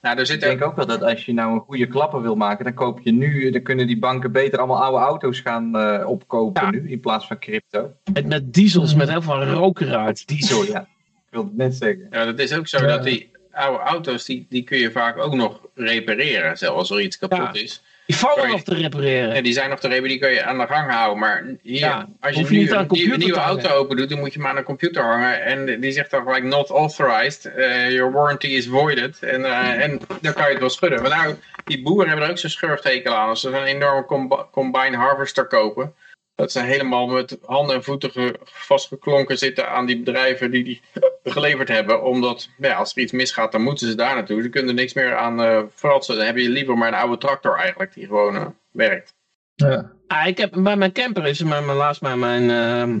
Nou, 0.00 0.18
er 0.18 0.26
zit 0.26 0.34
ik 0.36 0.42
denk 0.42 0.64
ook 0.64 0.76
wel 0.76 0.86
dat 0.86 1.02
als 1.02 1.24
je 1.24 1.32
nou 1.32 1.52
een 1.52 1.60
goede 1.60 1.86
klapper 1.86 2.22
wil 2.22 2.34
maken, 2.34 2.64
dan 2.64 2.74
koop 2.74 3.00
je 3.00 3.12
nu, 3.12 3.50
dan 3.50 3.62
kunnen 3.62 3.86
die 3.86 3.98
banken 3.98 4.32
beter 4.32 4.58
allemaal 4.58 4.82
oude 4.82 5.04
auto's 5.04 5.40
gaan 5.40 5.76
uh, 5.76 6.08
opkopen 6.08 6.70
nu, 6.70 6.90
in 6.90 7.00
plaats 7.00 7.26
van 7.26 7.38
crypto. 7.38 7.92
Met, 8.12 8.26
met 8.26 8.52
diesels, 8.54 8.94
met 8.94 9.08
heel 9.08 9.22
veel 9.22 9.44
rook 9.44 9.80
eruit. 9.80 10.26
Diesel, 10.26 10.64
ja. 10.64 10.80
Ik 10.80 11.30
wil 11.30 11.44
het 11.44 11.56
net 11.56 11.74
zeggen. 11.74 12.06
Ja, 12.10 12.24
dat 12.24 12.38
is 12.38 12.54
ook 12.54 12.68
zo 12.68 12.86
dat 12.86 13.04
die 13.04 13.30
oude 13.52 13.82
auto's, 13.82 14.24
die, 14.24 14.46
die 14.48 14.62
kun 14.62 14.78
je 14.78 14.90
vaak 14.90 15.18
ook 15.18 15.34
nog 15.34 15.60
repareren, 15.74 16.58
zelfs 16.58 16.78
als 16.78 16.90
er 16.90 17.00
iets 17.00 17.18
kapot 17.18 17.56
is. 17.56 17.82
Die 18.06 18.16
vallen 18.16 18.48
nog 18.48 18.62
te 18.62 18.74
repareren. 18.74 19.34
Ja, 19.34 19.40
die 19.40 19.52
zijn 19.52 19.70
nog 19.70 19.80
te 19.80 19.88
repareren, 19.88 20.18
die 20.18 20.28
kun 20.28 20.30
je 20.30 20.44
aan 20.44 20.58
de 20.58 20.66
gang 20.66 20.90
houden. 20.90 21.18
Maar 21.18 21.44
hier, 21.62 22.06
als 22.20 22.36
je, 22.36 22.46
nu 22.48 22.70
een, 22.70 23.18
nieuwe 23.18 23.38
auto 23.38 23.68
open 23.68 23.96
doet, 23.96 24.08
dan 24.08 24.18
moet 24.18 24.32
je 24.32 24.38
maar 24.38 24.50
aan 24.50 24.56
een 24.56 24.62
computer 24.62 25.02
hangen. 25.02 25.42
En 25.42 25.80
die 25.80 25.92
zegt 25.92 26.10
dan 26.10 26.22
gelijk 26.22 26.44
not 26.44 26.70
authorized. 26.70 27.52
Uh, 27.56 27.90
your 27.90 28.12
warranty 28.12 28.46
is 28.46 28.66
voided. 28.66 29.18
En, 29.18 29.40
uh, 29.40 29.82
en 29.82 30.00
dan 30.20 30.32
kan 30.32 30.44
je 30.44 30.50
het 30.50 30.60
wel 30.60 30.70
schudden. 30.70 31.02
Maar 31.02 31.10
nou, 31.10 31.34
die 31.64 31.82
boeren 31.82 32.08
hebben 32.08 32.24
er 32.24 32.30
ook 32.30 32.38
zo'n 32.38 32.50
schurftekel 32.50 33.14
aan. 33.14 33.28
Als 33.28 33.40
ze 33.40 33.48
een 33.48 33.64
enorme 33.64 34.26
combine 34.50 34.96
harvester 34.96 35.46
kopen 35.46 35.94
dat 36.36 36.52
ze 36.52 36.60
helemaal 36.60 37.06
met 37.06 37.38
handen 37.44 37.76
en 37.76 37.84
voeten 37.84 38.36
vastgeklonken 38.44 39.38
zitten 39.38 39.68
aan 39.68 39.86
die 39.86 39.98
bedrijven 39.98 40.50
die 40.50 40.64
die 40.64 40.80
geleverd 41.24 41.68
hebben. 41.68 42.02
Omdat 42.02 42.48
ja, 42.58 42.74
als 42.74 42.92
er 42.94 43.02
iets 43.02 43.12
misgaat, 43.12 43.52
dan 43.52 43.62
moeten 43.62 43.88
ze 43.88 43.94
daar 43.94 44.14
naartoe. 44.14 44.42
Ze 44.42 44.48
kunnen 44.48 44.68
er 44.68 44.74
niks 44.74 44.94
meer 44.94 45.16
aan 45.16 45.40
uh, 45.40 45.62
Dan 46.06 46.18
heb 46.18 46.36
je 46.36 46.48
liever 46.48 46.78
maar 46.78 46.88
een 46.88 46.94
oude 46.94 47.18
tractor 47.18 47.56
eigenlijk 47.56 47.94
die 47.94 48.06
gewoon 48.06 48.34
uh, 48.34 48.46
werkt. 48.70 49.14
Ja. 49.54 49.92
Ah, 50.06 50.26
ik 50.26 50.38
heb, 50.38 50.52
bij 50.56 50.76
mijn 50.76 50.92
camper 50.92 51.26
is 51.26 51.42
mijn, 51.42 51.66
mijn 51.66 51.78
laatst 51.78 52.02
mijn, 52.02 52.18
mijn, 52.18 52.42
uh, 52.42 52.96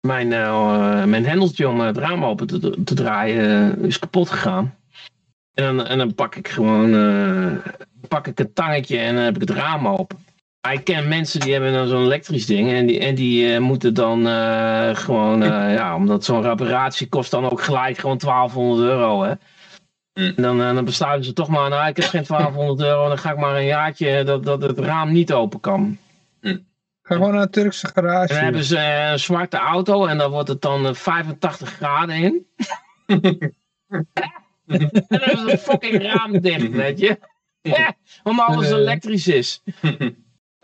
mijn, 0.00 0.30
uh, 0.30 1.04
mijn 1.04 1.26
hendeltje 1.26 1.68
om 1.68 1.80
het 1.80 1.96
raam 1.96 2.24
open 2.24 2.46
te, 2.46 2.84
te 2.84 2.94
draaien 2.94 3.78
is 3.84 3.98
kapot 3.98 4.30
gegaan. 4.30 4.78
En 5.54 5.76
dan, 5.76 5.86
en 5.86 5.98
dan 5.98 6.14
pak 6.14 6.34
ik 6.34 6.48
gewoon 6.48 6.92
pak 8.08 8.26
ik 8.26 8.38
een 8.38 8.52
tangetje 8.52 8.98
en 8.98 9.14
dan 9.14 9.24
heb 9.24 9.34
ik 9.34 9.40
het 9.40 9.50
raam 9.50 9.88
open. 9.88 10.18
Ik 10.72 10.84
ken 10.84 11.08
mensen 11.08 11.40
die 11.40 11.52
hebben 11.52 11.72
dan 11.72 11.88
zo'n 11.88 12.04
elektrisch 12.04 12.46
ding 12.46 12.70
en 12.70 12.86
die, 12.86 13.00
en 13.00 13.14
die 13.14 13.52
uh, 13.52 13.58
moeten 13.58 13.94
dan 13.94 14.26
uh, 14.26 14.94
gewoon, 14.94 15.42
uh, 15.42 15.74
ja, 15.74 15.96
omdat 15.96 16.24
zo'n 16.24 16.42
reparatie 16.42 17.08
kost 17.08 17.30
dan 17.30 17.50
ook 17.50 17.62
gelijk 17.62 17.98
gewoon 17.98 18.18
1200 18.18 18.88
euro, 18.88 19.22
hè. 19.22 19.32
En 20.12 20.34
dan, 20.36 20.58
dan 20.58 20.84
besluiten 20.84 21.24
ze 21.24 21.32
toch 21.32 21.48
maar, 21.48 21.70
nou 21.70 21.88
ik 21.88 21.96
heb 21.96 22.06
geen 22.06 22.24
1200 22.24 22.80
euro, 22.88 23.08
dan 23.08 23.18
ga 23.18 23.30
ik 23.30 23.38
maar 23.38 23.56
een 23.56 23.64
jaartje 23.64 24.24
dat, 24.24 24.44
dat 24.44 24.62
het 24.62 24.78
raam 24.78 25.12
niet 25.12 25.32
open 25.32 25.60
kan. 25.60 25.98
Mm. 26.40 26.66
Ga 27.02 27.14
gewoon 27.14 27.32
naar 27.32 27.42
een 27.42 27.50
Turkse 27.50 27.86
garage. 27.86 28.28
En 28.28 28.34
dan 28.34 28.44
hebben 28.44 28.64
ze 28.64 28.78
een 29.12 29.18
zwarte 29.18 29.56
auto 29.56 30.06
en 30.06 30.18
dan 30.18 30.30
wordt 30.30 30.48
het 30.48 30.62
dan 30.62 30.96
85 30.96 31.70
graden 31.70 32.16
in. 32.16 32.46
en 33.06 33.52
dan 34.66 35.20
hebben 35.20 35.38
ze 35.38 35.52
een 35.52 35.58
fucking 35.58 36.02
raam 36.02 36.40
dicht, 36.40 36.70
weet 36.70 36.98
je. 36.98 37.18
Ja, 37.76 37.94
omdat 38.22 38.46
alles 38.46 38.70
elektrisch 38.70 39.26
is. 39.26 39.62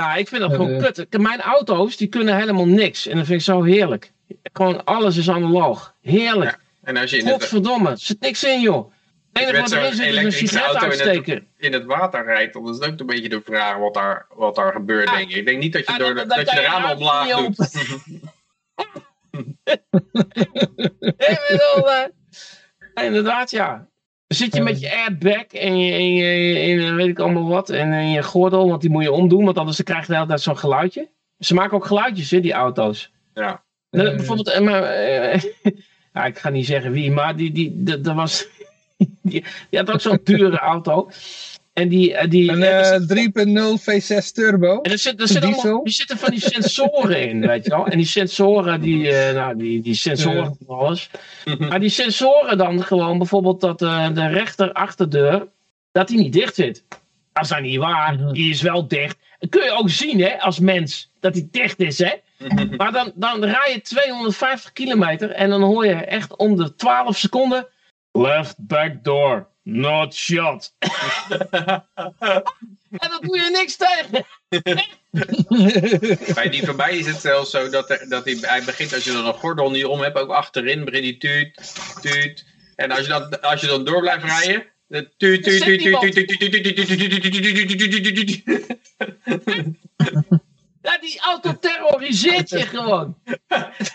Ja, 0.01 0.14
ik 0.14 0.28
vind 0.28 0.40
dat 0.40 0.51
gewoon 0.51 0.70
uh, 0.70 0.82
kut. 0.82 1.18
Mijn 1.18 1.40
auto's, 1.40 1.97
die 1.97 2.09
kunnen 2.09 2.36
helemaal 2.36 2.66
niks. 2.66 3.06
En 3.06 3.16
dat 3.16 3.27
vind 3.27 3.39
ik 3.39 3.44
zo 3.44 3.62
heerlijk. 3.62 4.12
Gewoon 4.52 4.85
alles 4.85 5.16
is 5.16 5.31
analoog. 5.31 5.94
Heerlijk. 6.02 6.51
Ja, 6.51 6.59
en 6.82 6.97
als 6.97 7.10
je 7.10 7.16
in 7.16 7.28
Godverdomme, 7.28 7.90
er 7.90 7.98
zit 7.98 8.20
niks 8.20 8.44
in 8.44 8.60
joh. 8.60 8.93
Het 9.32 9.43
enige 9.43 9.60
wat 9.60 9.72
erin 9.72 9.94
zit 9.94 10.06
is 10.06 10.16
een 10.16 10.32
sigaret 10.32 10.77
uitsteken. 10.77 11.35
In 11.35 11.39
het, 11.39 11.47
in 11.56 11.72
het 11.72 11.85
water 11.85 12.24
rijdt, 12.24 12.52
dan 12.52 12.68
is 12.68 12.77
het 12.77 12.90
ook 12.90 13.01
een 13.01 13.06
beetje 13.06 13.28
de 13.28 13.40
vraag 13.44 13.77
wat 13.77 13.94
daar, 13.94 14.27
wat 14.35 14.55
daar 14.55 14.72
gebeurt, 14.72 15.10
denk 15.10 15.31
ik. 15.31 15.36
Ik 15.36 15.44
denk 15.44 15.62
niet 15.62 15.72
dat 15.72 15.86
je, 15.86 15.98
door 15.98 16.14
de, 16.14 16.27
dat, 16.27 16.36
dat 16.36 16.51
je 16.51 16.56
de 16.56 16.62
ramen 16.62 16.97
omlaag 16.97 17.36
doet. 17.36 17.59
ik 21.31 21.47
bedoel, 21.48 21.89
uh, 21.89 23.05
inderdaad 23.05 23.51
ja. 23.51 23.90
Dan 24.31 24.39
zit 24.39 24.55
je 24.55 24.62
met 24.62 24.81
je 24.81 24.97
airbag 24.97 25.47
en 25.47 25.78
je, 25.78 25.93
en 25.93 26.15
je, 26.15 26.82
en 26.82 26.94
weet 26.94 27.09
ik 27.09 27.19
allemaal 27.19 27.48
wat. 27.48 27.70
En 27.70 27.93
in 27.93 28.11
je 28.11 28.23
gordel, 28.23 28.69
want 28.69 28.81
die 28.81 28.90
moet 28.90 29.02
je 29.02 29.12
omdoen. 29.12 29.44
Want 29.44 29.59
anders 29.59 29.82
krijg 29.82 30.01
je 30.01 30.07
de 30.07 30.15
hele 30.15 30.27
tijd 30.27 30.40
zo'n 30.40 30.59
geluidje. 30.59 31.09
Ze 31.39 31.55
maken 31.55 31.77
ook 31.77 31.86
geluidjes, 31.86 32.31
hè, 32.31 32.40
die 32.40 32.52
auto's. 32.52 33.12
Ja. 33.35 33.62
bijvoorbeeld, 33.90 34.48
eh, 34.48 34.61
maar, 34.61 34.82
uh, 34.82 35.40
ja, 36.15 36.24
ik 36.24 36.39
ga 36.39 36.48
niet 36.48 36.66
zeggen 36.66 36.93
wie, 36.93 37.11
maar 37.11 37.36
die, 37.36 37.52
die, 37.52 37.82
dat 37.82 38.15
was, 38.15 38.47
die, 39.23 39.44
die 39.70 39.78
had 39.78 39.90
ook 39.90 40.01
zo'n 40.01 40.20
dure 40.24 40.59
auto. 40.59 41.11
En 41.73 41.89
die, 41.89 42.15
eh, 42.15 42.31
die, 42.31 42.51
een 42.51 42.61
uh, 42.61 43.77
3.0 43.77 43.81
V6 43.81 44.33
Turbo. 44.33 44.81
En 44.81 44.93
er, 44.93 44.99
zit, 44.99 45.21
er 45.21 45.29
zit 45.29 45.45
allemaal, 45.45 45.85
die 45.85 45.93
zitten 45.93 46.19
van 46.19 46.31
die 46.31 46.41
sensoren 46.41 47.29
in, 47.29 47.41
weet 47.47 47.65
je 47.65 47.71
wel. 47.71 47.87
En 47.87 47.97
die 47.97 48.07
sensoren, 48.07 48.81
die, 48.81 49.09
uh, 49.09 49.33
nou, 49.33 49.57
die, 49.57 49.81
die 49.81 49.95
sensoren 49.95 50.57
van 50.67 50.79
alles. 50.79 51.11
Maar 51.59 51.81
die 51.81 51.89
sensoren 51.89 52.59
dan 52.59 52.83
gewoon, 52.83 53.19
bijvoorbeeld 53.19 53.61
dat 53.61 53.83
uh, 53.83 54.15
de 54.15 54.27
rechter 54.27 54.73
achterdeur, 54.73 55.49
dat 55.93 56.09
die 56.09 56.19
niet 56.19 56.33
dicht 56.33 56.55
zit. 56.55 56.85
Dat 57.33 57.43
is 57.45 57.49
dan 57.49 57.63
niet 57.63 57.79
waar, 57.79 58.33
die 58.33 58.51
is 58.51 58.63
wel 58.63 58.89
dicht. 58.89 59.19
Dat 59.39 59.51
kun 59.51 59.65
je 59.65 59.71
ook 59.71 59.91
zien, 59.91 60.21
hè, 60.21 60.41
als 60.41 60.59
mens, 60.59 61.11
dat 61.21 61.33
die 61.33 61.49
dicht 61.51 61.81
is, 61.81 61.99
hè. 61.99 62.13
Maar 62.77 62.93
dan, 62.93 63.13
dan 63.15 63.45
rij 63.45 63.73
je 63.73 63.81
250 63.81 64.73
kilometer 64.73 65.31
en 65.31 65.51
dan 65.51 65.63
hoor 65.63 65.87
je 65.87 65.95
echt 65.95 66.37
om 66.37 66.57
de 66.57 66.75
12 66.75 67.17
seconden... 67.17 67.67
Left 68.13 68.55
back 68.59 69.05
door. 69.05 69.49
Not 69.62 70.15
shot. 70.15 70.74
en 72.91 73.09
dan 73.09 73.20
doe 73.20 73.37
je 73.37 73.51
niks 73.53 73.77
tegen. 73.77 74.27
Bij 76.35 76.49
die 76.49 76.65
voorbij 76.65 76.99
is 76.99 77.07
het 77.07 77.20
zelfs 77.20 77.51
zo 77.51 77.69
dat, 77.69 77.91
er, 77.91 78.09
dat 78.09 78.24
hij, 78.24 78.39
hij 78.41 78.65
begint, 78.65 78.95
als 78.95 79.05
je 79.05 79.12
dan 79.12 79.27
een 79.27 79.35
gordel 79.35 79.70
niet 79.70 79.85
om 79.85 80.01
hebt, 80.01 80.19
ook 80.19 80.31
achterin 80.31 80.85
begint 80.85 81.05
hij 81.05 81.16
tuut, 81.19 81.74
tuut. 82.01 82.47
En 82.77 82.91
als 82.91 83.01
je 83.01 83.07
dan, 83.07 83.41
als 83.41 83.61
je 83.61 83.66
dan 83.66 83.85
door 83.85 84.01
blijft 84.01 84.24
rijden, 84.24 84.66
Ja, 90.82 90.99
die 90.99 91.20
auto 91.20 91.59
terroriseert 91.59 92.51
je 92.51 92.66
gewoon. 92.66 93.19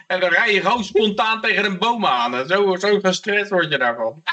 En 0.07 0.19
dan 0.19 0.29
rij 0.29 0.53
je 0.53 0.61
gewoon 0.61 0.83
spontaan 0.83 1.41
tegen 1.41 1.65
een 1.65 1.77
boom 1.77 2.05
aan. 2.05 2.47
Zo, 2.47 2.75
zo 2.75 2.99
gestrest 2.99 3.49
word 3.49 3.71
je 3.71 3.77
daarvan. 3.77 4.23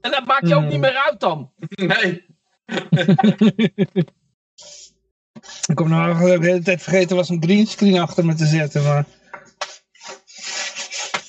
En 0.00 0.10
dat 0.10 0.24
maakt 0.26 0.48
je 0.48 0.54
ook 0.54 0.68
niet 0.68 0.80
meer 0.80 0.96
uit 0.96 1.20
dan. 1.20 1.52
Nee. 1.68 2.26
Ik 5.66 5.74
kom 5.74 5.88
nou 5.88 6.38
de 6.38 6.46
hele 6.46 6.62
tijd 6.62 6.82
vergeten 6.82 7.16
was 7.16 7.28
een 7.28 7.42
greenscreen 7.42 7.98
achter 7.98 8.24
me 8.24 8.34
te 8.34 8.46
zetten, 8.46 8.82
maar... 8.82 9.04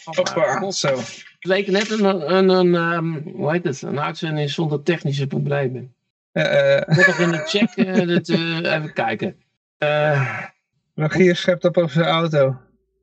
Hoppa, 0.04 0.72
zo. 0.72 0.88
Het 0.98 1.38
leek 1.40 1.68
net 1.68 1.92
een, 1.92 2.34
een, 2.34 2.50
een, 2.50 2.76
um, 2.76 3.22
hoe 3.36 3.52
heet 3.52 3.64
het, 3.64 3.82
een 3.82 4.00
uitzending 4.00 4.50
zonder 4.50 4.84
technische 4.84 5.28
problemen. 5.28 5.94
Uh, 6.34 6.44
uh. 6.44 6.78
Ik 6.78 7.08
nog 7.08 7.20
in 7.20 7.32
de 7.32 7.38
check 7.46 7.76
uh, 7.76 8.08
dit, 8.08 8.30
even 8.30 8.94
kijken. 8.94 9.36
Uh, 9.80 10.44
Rogier 10.96 11.36
schept 11.36 11.66
op 11.66 11.78
over 11.78 11.92
zijn 11.92 12.06
auto. 12.06 12.58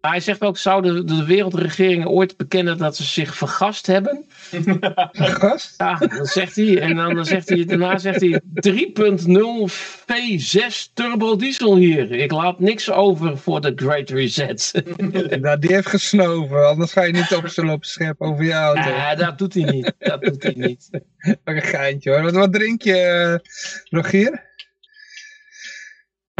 Hij 0.08 0.20
zegt 0.20 0.40
ook, 0.40 0.58
zouden 0.58 1.06
de 1.06 1.24
wereldregeringen 1.24 2.08
ooit 2.08 2.36
bekennen 2.36 2.78
dat 2.78 2.96
ze 2.96 3.04
zich 3.04 3.36
vergast 3.36 3.86
hebben? 3.86 4.24
Vergast? 5.12 5.74
Ja, 5.76 5.94
dat 5.94 6.28
zegt 6.28 6.56
hij. 6.56 6.80
En 6.80 6.96
dan 6.96 7.24
zegt 7.24 7.48
hij, 7.48 7.64
daarna 7.64 7.98
zegt 7.98 8.20
hij 8.20 8.40
3.0 8.68 9.72
V6 10.02 10.92
turbo 10.94 11.36
diesel 11.36 11.76
hier. 11.76 12.12
Ik 12.12 12.30
laat 12.30 12.60
niks 12.60 12.90
over 12.90 13.38
voor 13.38 13.60
de 13.60 13.72
Great 13.76 14.10
Reset. 14.10 14.72
nou, 15.40 15.58
die 15.58 15.74
heeft 15.74 15.88
gesnoven, 15.88 16.68
anders 16.68 16.92
ga 16.92 17.02
je 17.02 17.12
niet 17.12 17.34
op 17.34 17.48
zijn 17.48 17.66
lopen 17.66 17.88
scheppen 17.88 18.26
over 18.26 18.44
je 18.44 18.52
auto. 18.52 18.88
Ja, 18.88 19.14
dat 19.14 19.38
doet 19.38 19.54
hij 19.54 19.64
niet. 19.64 19.92
Dat 19.98 20.22
doet 20.22 20.42
hij 20.42 20.54
niet. 20.56 20.88
Wat 21.18 21.54
een 21.54 21.62
geintje 21.62 22.10
hoor. 22.10 22.22
Wat, 22.22 22.34
wat 22.34 22.52
drink 22.52 22.82
je, 22.82 23.38
uh, 23.42 24.00
Rogier? 24.00 24.44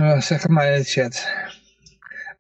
Uh, 0.01 0.20
zeg 0.20 0.43
het 0.43 0.51
maar 0.51 0.72
in 0.72 0.78
de 0.78 0.84
chat. 0.84 1.28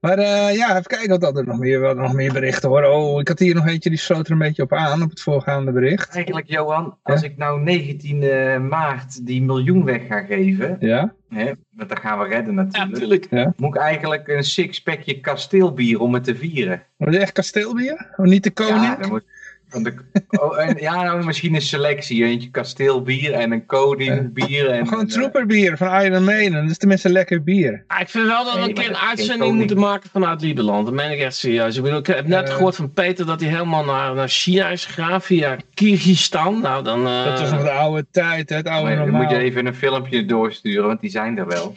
Maar 0.06 0.18
uh, 0.18 0.56
ja, 0.56 0.70
even 0.70 0.82
kijken 0.82 1.08
wat 1.08 1.20
dat 1.20 1.36
er 1.36 1.46
nog 1.46 1.58
meer, 1.58 1.80
wat 1.80 1.96
nog 1.96 2.12
meer 2.12 2.32
berichten 2.32 2.68
hoor. 2.68 2.84
Oh, 2.84 3.20
ik 3.20 3.28
had 3.28 3.38
hier 3.38 3.54
nog 3.54 3.66
eentje 3.66 3.90
die 3.90 3.98
sloot 3.98 4.26
er 4.26 4.32
een 4.32 4.38
beetje 4.38 4.62
op 4.62 4.72
aan, 4.72 5.02
op 5.02 5.10
het 5.10 5.20
voorgaande 5.20 5.72
bericht. 5.72 6.14
Eigenlijk 6.14 6.48
Johan, 6.48 6.98
als 7.02 7.22
ik 7.22 7.36
nou 7.36 7.62
19 7.62 8.68
maart 8.68 9.26
die 9.26 9.42
miljoen 9.42 9.84
weg 9.84 10.06
ga 10.06 10.20
geven, 10.20 10.76
ja? 10.80 11.14
Hè, 11.28 11.52
want 11.70 11.88
dan 11.88 11.98
gaan 11.98 12.18
we 12.18 12.24
redden 12.26 12.54
natuurlijk. 12.54 13.26
Ja. 13.30 13.52
Moet 13.56 13.74
ik 13.74 13.80
eigenlijk 13.80 14.28
een 14.28 14.44
sixpackje 14.44 15.20
kasteelbier 15.20 16.00
om 16.00 16.14
het 16.14 16.24
te 16.24 16.36
vieren. 16.36 16.82
Wat 16.96 17.14
is 17.14 17.20
echt 17.20 17.32
kasteelbier? 17.32 18.14
Of 18.16 18.24
niet 18.24 18.42
de 18.42 18.50
koning? 18.50 18.84
Ja, 18.84 18.96
dan 18.96 19.08
moet, 19.08 19.24
de, 19.70 19.94
oh, 20.40 20.60
en, 20.60 20.76
ja, 20.80 21.02
nou, 21.02 21.24
misschien 21.24 21.54
een 21.54 21.62
selectie. 21.62 22.24
Eentje 22.24 22.50
kasteelbier 22.50 23.32
en 23.32 23.52
een 23.52 23.66
koning 23.66 24.34
En, 24.34 24.88
gewoon 24.88 25.06
trooperbier 25.06 25.76
van 25.76 26.02
Iron 26.02 26.24
Maiden. 26.24 26.62
Dat 26.62 26.70
is 26.70 26.78
tenminste 26.78 27.08
lekker 27.08 27.42
bier. 27.42 27.84
Ah, 27.86 28.00
ik 28.00 28.08
vind 28.08 28.26
wel 28.26 28.44
dat 28.44 28.54
we 28.54 28.60
een 28.60 28.74
keer 28.74 28.88
een 28.88 28.96
uitzending 28.96 29.54
moeten 29.54 29.78
maken 29.78 30.10
vanuit 30.10 30.40
Lieberland. 30.40 30.86
Dat 30.86 30.94
meen 30.94 31.10
ik 31.10 31.18
echt 31.18 31.36
serieus. 31.36 31.76
Ik, 31.76 31.82
bedoel, 31.82 31.98
ik 31.98 32.06
heb 32.06 32.26
net 32.26 32.50
gehoord 32.50 32.76
van 32.76 32.92
Peter 32.92 33.26
dat 33.26 33.40
hij 33.40 33.48
helemaal 33.48 33.84
naar, 33.84 34.14
naar 34.14 34.28
China 34.28 34.68
is 34.68 34.84
gegaan 34.84 35.22
via 35.22 35.56
Kyrgyzstan. 35.74 36.60
Nou, 36.60 36.84
dan, 36.84 37.06
uh... 37.06 37.24
Dat 37.24 37.40
was 37.40 37.50
nog 37.50 37.62
de 37.62 37.70
oude 37.70 38.06
tijd, 38.10 38.48
het 38.48 38.68
oude 38.68 38.94
normaal. 38.94 39.06
Dan 39.06 39.14
moet 39.22 39.30
je 39.30 39.38
even 39.38 39.66
een 39.66 39.74
filmpje 39.74 40.24
doorsturen, 40.24 40.86
want 40.86 41.00
die 41.00 41.10
zijn 41.10 41.38
er 41.38 41.46
wel. 41.46 41.74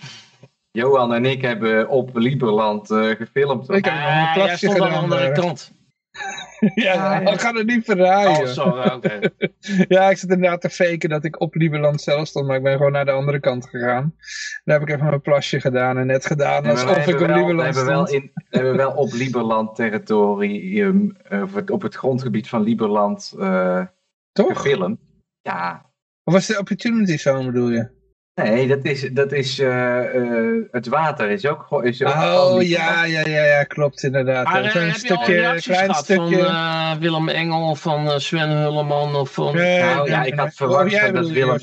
Johan 0.72 1.14
en 1.14 1.26
ik 1.26 1.42
hebben 1.42 1.90
op 1.90 2.10
Lieberland 2.14 2.92
uh, 2.92 3.10
gefilmd. 3.16 3.70
Ik 3.70 3.86
heb 3.86 3.94
nog 3.94 4.04
een 4.04 4.34
plasje 4.34 4.72
gedaan. 4.72 4.88
aan 4.88 4.92
de 4.92 4.98
andere 4.98 5.32
kant. 5.32 5.72
ja, 6.76 7.20
ik 7.20 7.42
ga 7.42 7.54
het 7.54 7.66
niet 7.66 7.86
verraaien. 7.86 8.42
Oh, 8.42 8.46
sorry, 8.46 8.90
oké. 8.90 9.20
ja, 9.96 10.10
ik 10.10 10.18
zit 10.18 10.30
inderdaad 10.30 10.62
te 10.62 10.70
faken 10.70 11.10
dat 11.10 11.24
ik 11.24 11.42
op 11.42 11.56
Lieberland 11.56 12.02
zelf 12.02 12.28
stond, 12.28 12.48
maar 12.48 12.56
ik 12.56 12.64
ben 12.64 12.78
gewoon 12.78 12.92
naar 12.92 13.06
de 13.06 13.12
andere 13.12 13.40
kant 13.40 13.70
gegaan. 13.70 14.16
Daar 14.64 14.80
heb 14.80 14.88
ik 14.88 14.96
even 14.96 15.10
mijn 15.10 15.22
plasje 15.22 15.60
gedaan 15.60 15.98
en 15.98 16.08
net 16.08 16.26
gedaan 16.26 16.66
alsof 16.66 17.08
ik 17.08 17.20
op 17.20 17.28
wel, 17.28 17.36
Lieberland 17.36 17.76
we 17.76 17.82
hebben 17.82 17.86
Wel 17.86 18.10
in, 18.10 18.32
we 18.34 18.58
hebben 18.58 18.76
wel 18.76 18.92
op 18.92 19.14
Lieberland 19.14 19.76
territorium, 19.76 21.18
uh, 21.32 21.44
op 21.66 21.82
het 21.82 21.96
grondgebied 21.96 22.50
van 22.50 22.62
Lieberland 22.62 23.34
uh, 23.38 23.86
Toch? 24.32 24.54
gefilmd. 24.54 25.00
Ja. 25.42 25.86
Of 26.24 26.34
was 26.34 26.48
de 26.48 26.60
Opportunity 26.60 27.18
Zone 27.18 27.46
bedoel 27.46 27.70
je? 27.70 27.99
Nee, 28.44 28.68
dat 28.68 28.86
is, 28.86 29.10
dat 29.12 29.32
is 29.32 29.60
uh, 29.60 30.14
uh, 30.16 30.64
het 30.72 30.88
water 30.88 31.30
is 31.30 31.46
ook, 31.46 31.84
is 31.84 32.04
ook 32.04 32.14
Oh 32.14 32.62
ja, 32.62 33.06
ja, 33.06 33.28
ja, 33.28 33.44
ja, 33.46 33.64
klopt 33.64 34.04
inderdaad. 34.04 34.46
Maar, 34.46 34.76
uh, 34.76 34.86
een 34.88 34.94
stukje, 34.94 35.58
klein 35.62 35.94
stukje. 35.94 36.44
van 36.44 37.00
Willem 37.00 37.30
Engel, 37.30 37.76
van 37.76 38.22
Sven 38.22 38.50
Hulleman 38.50 39.16
of 39.16 39.34
van... 39.34 39.56
nou, 39.56 40.10
ja, 40.10 40.24
ik 40.24 40.34
had 40.34 40.54
verwacht 40.54 40.94
oh, 40.94 41.14
dat 41.14 41.30
Willem... 41.30 41.60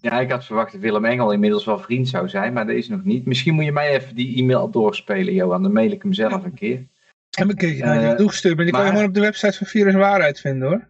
Ja, 0.00 0.20
ik 0.20 0.30
had 0.30 0.44
verwacht 0.44 0.72
dat 0.72 0.80
Willem 0.80 1.04
Engel 1.04 1.32
inmiddels 1.32 1.64
wel 1.64 1.78
vriend 1.78 2.08
zou 2.08 2.28
zijn, 2.28 2.52
maar 2.52 2.66
dat 2.66 2.76
is 2.76 2.88
nog 2.88 3.04
niet. 3.04 3.26
Misschien 3.26 3.54
moet 3.54 3.64
je 3.64 3.72
mij 3.72 3.88
even 3.88 4.14
die 4.14 4.36
e-mail 4.36 4.70
doorspelen, 4.70 5.34
Johan. 5.34 5.62
Dan 5.62 5.72
mail 5.72 5.90
ik 5.90 6.02
hem 6.02 6.12
zelf 6.12 6.44
een 6.44 6.54
keer. 6.54 6.86
Heb 7.30 7.50
ik 7.50 7.62
een 7.62 7.76
keer 7.76 8.02
uh, 8.02 8.10
toegestuurd, 8.10 8.56
maar 8.56 8.64
die 8.64 8.74
kan 8.74 8.84
je 8.84 8.90
gewoon 8.90 9.06
op 9.06 9.14
de 9.14 9.20
website 9.20 9.56
van 9.56 9.66
Virus 9.66 9.94
Waarheid 9.94 10.40
vinden 10.40 10.68
hoor. 10.68 10.88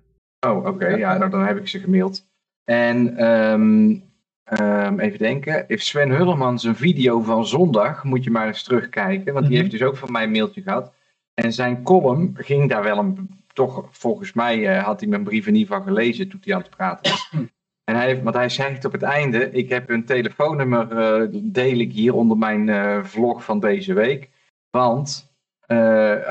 Oh, 0.53 0.67
oké. 0.67 0.87
Ja, 0.87 1.19
nou, 1.19 1.31
dan 1.31 1.47
heb 1.47 1.57
ik 1.59 1.69
ze 1.69 1.79
gemaild. 1.79 2.27
En 2.65 3.27
um, 3.27 4.12
Um, 4.61 5.01
even 5.01 5.19
denken. 5.19 5.65
Heeft 5.69 5.87
Sven 5.87 6.11
Hullemans 6.11 6.65
een 6.65 6.77
video 6.77 7.21
van 7.21 7.47
zondag, 7.47 8.05
moet 8.05 8.25
je 8.25 8.31
maar 8.31 8.47
eens 8.47 8.63
terugkijken. 8.63 9.33
Want 9.33 9.47
die 9.47 9.55
mhm. 9.55 9.63
heeft 9.63 9.79
dus 9.79 9.89
ook 9.89 9.97
van 9.97 10.13
mij 10.13 10.23
een 10.23 10.31
mailtje 10.31 10.63
gehad. 10.63 10.93
En 11.35 11.53
zijn 11.53 11.83
column 11.83 12.35
ging 12.35 12.69
daar 12.69 12.83
wel 12.83 12.99
een. 12.99 13.41
Toch, 13.53 13.89
volgens 13.91 14.33
mij 14.33 14.59
uh, 14.59 14.85
had 14.85 15.01
hij 15.01 15.09
mijn 15.09 15.25
brief 15.25 15.47
in 15.47 15.55
ieder 15.55 15.75
geval 15.75 15.93
gelezen 15.93 16.29
toen 16.29 16.41
hij 16.45 16.55
aan 16.55 16.61
het 16.61 16.71
praten 16.71 17.11
was. 17.11 17.31
En 17.85 17.95
hij, 17.97 18.07
heeft, 18.07 18.23
want 18.23 18.35
hij 18.35 18.49
zegt 18.49 18.85
op 18.85 18.93
het 18.93 19.03
einde: 19.03 19.51
Ik 19.51 19.69
heb 19.69 19.91
een 19.91 20.05
telefoonnummer, 20.05 20.93
uh, 20.93 21.41
deel 21.43 21.79
ik 21.79 21.93
hier 21.93 22.15
onder 22.15 22.37
mijn 22.37 22.69
uh, 22.69 23.05
vlog 23.05 23.45
van 23.45 23.61
deze 23.61 23.93
week. 23.93 24.31
Want 24.71 25.31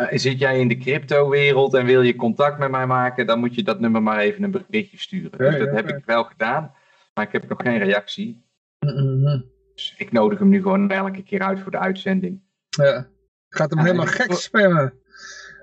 zit 0.10 0.39
jij 0.39 0.60
in 0.60 0.68
de 0.68 0.77
crypto-wereld 0.77 1.73
en 1.73 1.85
wil 1.85 2.02
je 2.02 2.15
contact 2.15 2.57
met 2.57 2.72
mij 2.72 2.85
maken, 2.85 3.27
dan 3.27 3.39
moet 3.39 3.56
je 3.56 3.64
dat 3.64 3.80
nummer 3.80 4.03
maar 4.03 4.19
even 4.19 4.43
een 4.43 4.52
berichtje 4.52 4.98
sturen. 4.98 5.38
dus 5.38 5.57
dat 5.57 5.72
heb 5.72 5.89
ik 5.89 6.06
wel 6.06 6.23
gedaan. 6.23 6.73
Maar 7.14 7.26
ik 7.26 7.32
heb 7.32 7.50
nog 7.50 7.62
geen 7.62 7.78
reactie. 7.78 8.44
Dus 9.76 9.96
ik 9.98 10.12
nodig 10.12 10.40
hem 10.40 10.50
nu 10.50 10.62
gewoon 10.62 10.92
elke 10.92 11.24
keer 11.24 11.42
uit 11.42 11.60
voor 11.60 11.72
de 11.72 11.80
uitzending. 11.80 12.42
Ja, 12.70 13.08
gaat 13.50 13.70
hem 13.70 13.80
helemaal 13.80 14.06
gek 14.06 14.34
spammen. 14.34 14.94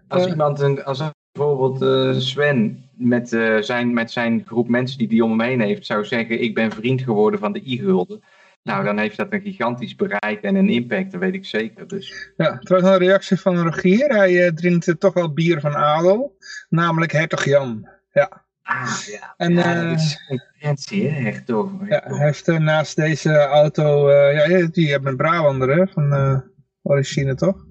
Als 0.09 0.25
uh. 0.25 0.31
iemand, 0.31 0.61
een, 0.61 0.85
als 0.85 1.03
bijvoorbeeld 1.33 1.83
uh, 1.83 2.21
Sven 2.21 2.89
met, 2.95 3.33
uh, 3.33 3.61
zijn, 3.61 3.93
met 3.93 4.11
zijn 4.11 4.45
groep 4.47 4.69
mensen 4.69 4.99
die 4.99 5.09
die 5.09 5.25
om 5.25 5.31
hem 5.31 5.49
heen 5.49 5.61
heeft, 5.61 5.87
zou 5.87 6.05
zeggen: 6.05 6.41
Ik 6.41 6.55
ben 6.55 6.71
vriend 6.71 7.03
geworden 7.03 7.41
van 7.41 7.53
de 7.53 7.63
i-gulden. 7.65 8.23
Nou, 8.63 8.85
dan 8.85 8.99
heeft 8.99 9.17
dat 9.17 9.33
een 9.33 9.41
gigantisch 9.41 9.95
bereik 9.95 10.43
en 10.43 10.55
een 10.55 10.69
impact, 10.69 11.13
dat 11.13 11.21
weet 11.21 11.35
ik 11.35 11.45
zeker. 11.45 11.89
Dus. 11.89 12.33
Ja, 12.37 12.59
trouwens 12.59 12.93
een 12.93 13.07
reactie 13.07 13.41
van 13.41 13.59
Rogier. 13.59 14.09
Hij 14.09 14.53
drinkt 14.53 15.01
toch 15.01 15.15
wel 15.15 15.33
bier 15.33 15.61
van 15.61 15.75
adel, 15.75 16.37
namelijk 16.69 17.13
Hertog 17.13 17.45
Jan. 17.45 17.89
Ja. 18.13 18.47
Ah, 18.69 18.99
ja. 19.07 19.35
En, 19.37 19.53
ja, 19.53 19.85
dat 19.85 19.99
is 19.99 20.25
concurrentie, 20.29 21.09
hè? 21.09 21.27
Echt 21.27 21.47
toch. 21.47 21.71
Ja, 21.89 22.03
hij 22.05 22.25
heeft 22.25 22.49
uh, 22.49 22.59
naast 22.59 22.97
deze 22.97 23.39
auto, 23.39 24.09
uh, 24.09 24.49
ja, 24.49 24.67
die 24.67 24.91
hebben 24.91 25.11
een 25.11 25.17
Brabander, 25.17 25.77
hè, 25.77 25.87
van 25.87 26.43
origine, 26.83 27.35
toch? 27.35 27.67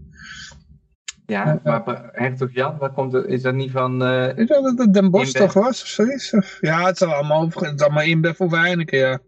Ja, 1.26 1.60
maar 1.64 2.10
Hertog 2.12 2.54
Jan, 2.54 2.78
waar 2.78 2.92
komt 2.92 3.14
het, 3.14 3.26
is 3.26 3.42
dat 3.42 3.54
niet 3.54 3.72
van... 3.72 4.04
Uh, 4.04 4.38
is 4.38 4.48
dat 4.48 4.78
het 4.78 4.94
Den 4.94 5.12
Bosch 5.12 5.32
toch 5.32 5.54
was, 5.54 5.82
of 5.82 5.88
zoiets? 5.88 6.34
Of, 6.34 6.58
ja, 6.62 6.86
het 6.86 7.02
is 7.02 7.08
allemaal, 7.08 7.46
het 7.48 7.74
is 7.76 7.82
allemaal 7.82 8.04
InBev 8.04 8.40
of 8.40 8.52
Heineken, 8.52 8.98
ja. 8.98 9.20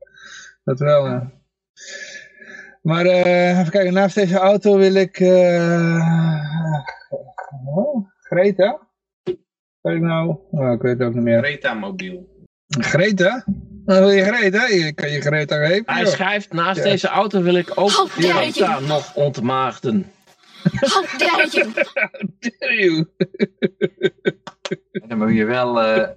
Dat 0.64 0.80
wel, 0.80 1.08
ja. 1.08 1.32
Maar 2.82 3.06
uh, 3.06 3.60
even 3.60 3.72
kijken, 3.72 3.94
naast 3.94 4.16
deze 4.16 4.38
auto 4.38 4.78
wil 4.78 4.94
ik... 4.94 5.20
Uh, 5.20 6.06
oh, 7.66 8.08
Greta? 8.20 8.88
Weet 9.82 9.96
ik 9.96 10.02
nou? 10.02 10.38
Oh, 10.52 10.72
ik 10.72 10.82
weet 10.82 11.00
het 11.00 11.08
ook 11.08 11.14
niet 11.14 11.24
meer. 11.24 11.40
Greta 11.44 11.74
Mobiel. 11.74 12.46
Greta? 12.68 13.44
Dan 13.86 14.00
wil 14.00 14.10
je 14.10 14.24
Greta? 14.24 14.68
Je 14.68 14.94
kan 14.94 15.12
je 15.12 15.22
Greta 15.22 15.66
geven. 15.66 15.94
Hij 15.94 16.06
schrijft, 16.06 16.54
naast 16.54 16.84
deze 16.84 17.08
auto 17.08 17.42
wil 17.42 17.56
ik 17.56 17.72
ook 17.76 17.90
Greta 17.90 18.80
nog 18.80 19.16
ontmaagden. 19.16 20.12
How 20.80 21.06
dare 21.18 21.48
you? 21.52 21.72
How 21.74 22.22
dare 22.40 22.84
you? 22.84 23.08
Dan 25.08 25.18
moet 25.18 25.36
je 25.36 25.46
wel... 25.46 25.98
Uh, 25.98 26.08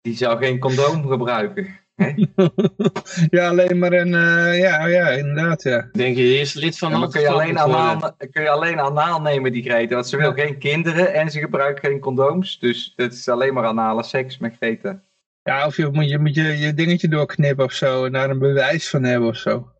die 0.00 0.16
zou 0.16 0.38
geen 0.38 0.58
condoom 0.58 1.06
gebruiken. 1.06 1.80
ja, 3.36 3.48
alleen 3.48 3.78
maar 3.78 3.92
een, 3.92 4.12
uh, 4.12 4.58
ja, 4.58 4.86
ja, 4.86 5.08
inderdaad, 5.08 5.62
ja. 5.62 5.88
Denk 5.92 6.16
je, 6.16 6.38
is 6.38 6.54
lid 6.54 6.78
van 6.78 6.90
ja, 6.90 7.06
kun 7.06 7.20
je, 7.20 7.28
alleen 7.28 7.58
anaal, 7.58 8.14
kun 8.30 8.42
je 8.42 8.50
alleen 8.50 8.80
anaal 8.80 9.20
nemen, 9.20 9.52
die 9.52 9.62
Greta, 9.62 9.94
want 9.94 10.08
ze 10.08 10.16
wil 10.16 10.32
geen 10.32 10.58
kinderen 10.58 11.14
en 11.14 11.30
ze 11.30 11.38
gebruikt 11.38 11.80
geen 11.80 12.00
condooms, 12.00 12.58
dus 12.58 12.92
het 12.96 13.12
is 13.12 13.28
alleen 13.28 13.54
maar 13.54 13.64
anale 13.64 14.02
seks 14.02 14.38
met 14.38 14.56
Greta. 14.56 15.02
Ja, 15.42 15.66
of 15.66 15.76
je 15.76 15.88
moet 15.92 16.08
je, 16.08 16.18
moet 16.18 16.34
je, 16.34 16.58
je 16.58 16.74
dingetje 16.74 17.08
doorknippen 17.08 17.64
of 17.64 17.72
zo, 17.72 18.04
en 18.04 18.12
daar 18.12 18.30
een 18.30 18.38
bewijs 18.38 18.90
van 18.90 19.02
hebben 19.02 19.28
of 19.28 19.36
zo. 19.36 19.72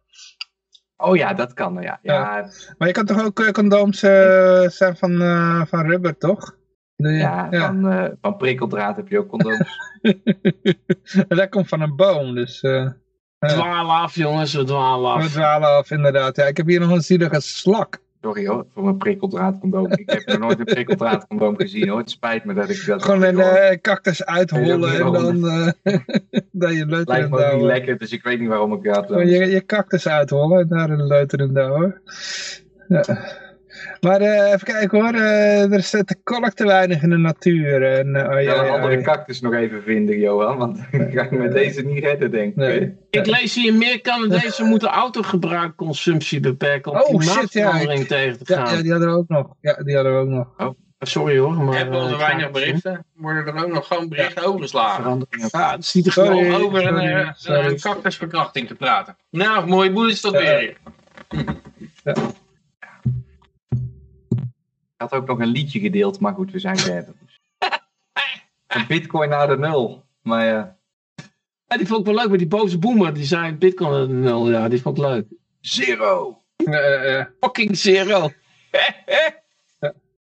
Oh 0.96 1.16
ja, 1.16 1.34
dat 1.34 1.54
kan, 1.54 1.82
ja. 1.82 1.98
ja. 2.02 2.50
Maar 2.78 2.88
je 2.88 2.94
kan 2.94 3.06
toch 3.06 3.24
ook 3.24 3.40
uh, 3.40 3.48
condooms 3.48 4.02
uh, 4.02 4.68
zijn 4.68 4.96
van, 4.96 5.22
uh, 5.22 5.66
van 5.66 5.86
rubber, 5.86 6.18
toch? 6.18 6.56
Ja, 7.10 7.48
Van, 7.50 7.92
uh, 7.92 8.04
van 8.20 8.36
prikkeldraad 8.36 8.96
heb 8.96 9.08
je 9.08 9.18
ook 9.18 9.28
condooms. 9.28 9.78
dat 11.28 11.48
komt 11.48 11.68
van 11.68 11.80
een 11.80 11.96
boom, 11.96 12.34
dus... 12.34 12.62
Uh, 12.62 12.86
dwalen 13.38 13.94
af, 13.94 14.14
jongens, 14.14 14.54
we 14.54 14.64
dwalen 14.64 15.10
af. 15.10 15.22
We 15.22 15.30
dwalen 15.30 15.68
af, 15.68 15.90
inderdaad. 15.90 16.36
Ja, 16.36 16.44
ik 16.44 16.56
heb 16.56 16.66
hier 16.66 16.80
nog 16.80 16.90
een 16.90 17.02
zielige 17.02 17.40
slak. 17.40 18.02
Sorry 18.24 18.46
hoor, 18.46 18.66
voor 18.72 18.84
mijn 18.84 18.96
prikkeldraadcondoom. 18.96 19.90
Ik 19.90 20.10
heb 20.10 20.26
nog 20.26 20.38
nooit 20.38 20.58
een 20.58 20.64
prikkeldraadcondoom 20.64 21.56
gezien 21.56 21.88
hoor. 21.88 21.98
Het 21.98 22.10
spijt 22.10 22.44
me 22.44 22.54
dat 22.54 22.68
ik 22.68 22.86
dat... 22.86 23.02
Gewoon 23.02 23.22
een 23.22 23.38
uh, 23.38 23.70
cactus 23.80 24.24
uithollen 24.24 24.94
en 24.94 25.12
dan... 25.12 25.36
Uh, 25.36 25.68
dat 26.52 26.72
je 26.72 26.86
leuter 26.86 27.14
Lijkt 27.14 27.30
me 27.30 27.52
niet 27.54 27.64
lekker, 27.64 27.98
dus 27.98 28.12
ik 28.12 28.22
weet 28.22 28.40
niet 28.40 28.48
waarom 28.48 28.72
ik 28.72 28.94
dat... 28.94 29.08
Je, 29.08 29.24
je 29.26 29.64
cactus 29.66 30.08
uithollen 30.08 30.60
en 30.60 30.68
daar 30.68 30.90
een 30.90 31.06
leuter 31.06 31.40
in 31.40 31.58
hoor. 31.58 32.00
Ja. 32.88 33.42
Maar 34.00 34.20
uh, 34.20 34.52
even 34.52 34.66
kijken 34.66 35.00
hoor, 35.00 35.14
uh, 35.14 35.72
er 35.72 35.82
zit 35.82 36.06
te 36.06 36.50
te 36.54 36.66
weinig 36.66 37.02
in 37.02 37.10
de 37.10 37.16
natuur. 37.16 37.82
En, 37.82 38.06
uh, 38.06 38.28
oh, 38.28 38.42
ja, 38.42 38.64
een 38.64 38.70
andere 38.70 39.02
cactus 39.02 39.40
nog 39.40 39.54
even 39.54 39.82
vinden, 39.82 40.18
Johan, 40.18 40.58
want 40.58 40.78
ik 40.90 41.12
ga 41.12 41.22
ik 41.22 41.30
met 41.30 41.52
deze 41.52 41.82
niet 41.82 42.04
redden, 42.04 42.30
denk 42.30 42.50
ik. 42.50 42.56
Nee. 42.56 42.96
Ik 43.10 43.26
lees 43.26 43.54
hier 43.54 43.74
meer 43.74 44.00
Canadezen 44.00 44.66
moeten 44.74 44.88
autogebruikconsumptie 44.88 46.40
beperken 46.40 46.92
om 46.92 46.98
oh, 46.98 47.18
klimaatverandering 47.18 48.00
ja, 48.00 48.06
tegen 48.06 48.44
te 48.44 48.54
gaan. 48.54 48.76
Ja, 48.76 48.82
die 48.82 48.90
hadden 48.90 49.08
we 49.08 49.16
ook 49.16 49.28
nog. 49.28 49.54
Ja, 49.60 49.74
die 49.74 49.94
hadden 49.94 50.12
we 50.12 50.18
ook 50.18 50.28
nog. 50.28 50.46
Oh. 50.56 50.82
Sorry 50.98 51.38
hoor, 51.38 51.52
maar... 51.52 51.76
Hebben 51.76 52.10
we 52.10 52.16
weinig 52.16 52.50
berichten? 52.50 53.04
Worden 53.14 53.46
er 53.46 53.64
ook 53.64 53.72
nog 53.72 53.86
gewoon 53.86 54.08
berichten 54.08 54.42
ja. 54.42 54.48
overgeslagen? 54.48 55.26
Ja, 55.50 55.70
het 55.70 55.84
ziet 55.84 56.06
er 56.06 56.12
gewoon 56.12 56.54
over 56.54 56.86
een, 56.86 57.34
een 57.44 57.80
cactusverkrachting 57.80 58.66
te 58.66 58.74
praten. 58.74 59.16
Nou, 59.30 59.66
mooi 59.66 59.90
boel 59.90 60.08
is 60.08 60.20
dat 60.20 60.32
weer. 60.32 60.76
Ja 62.04 62.14
had 64.96 65.12
ook 65.12 65.26
nog 65.26 65.38
een 65.38 65.46
liedje 65.46 65.80
gedeeld, 65.80 66.20
maar 66.20 66.34
goed, 66.34 66.50
we 66.50 66.58
zijn 66.58 66.76
derde. 66.76 67.12
Bitcoin 68.88 69.28
naar 69.28 69.48
de 69.48 69.58
nul. 69.58 70.04
Maar 70.22 70.46
ja. 70.46 70.78
ja. 71.66 71.76
Die 71.76 71.86
vond 71.86 72.00
ik 72.00 72.06
wel 72.06 72.14
leuk 72.14 72.30
met 72.30 72.38
die 72.38 72.48
boze 72.48 72.78
boemer. 72.78 73.14
Die 73.14 73.24
zei 73.24 73.52
bitcoin 73.52 73.90
naar 73.90 74.06
de 74.06 74.12
nul. 74.12 74.50
Ja, 74.50 74.68
die 74.68 74.82
vond 74.82 74.98
ik 74.98 75.04
leuk. 75.04 75.26
Zero. 75.60 76.42
Uh, 76.64 77.24
Fucking 77.40 77.76
zero. 77.76 78.30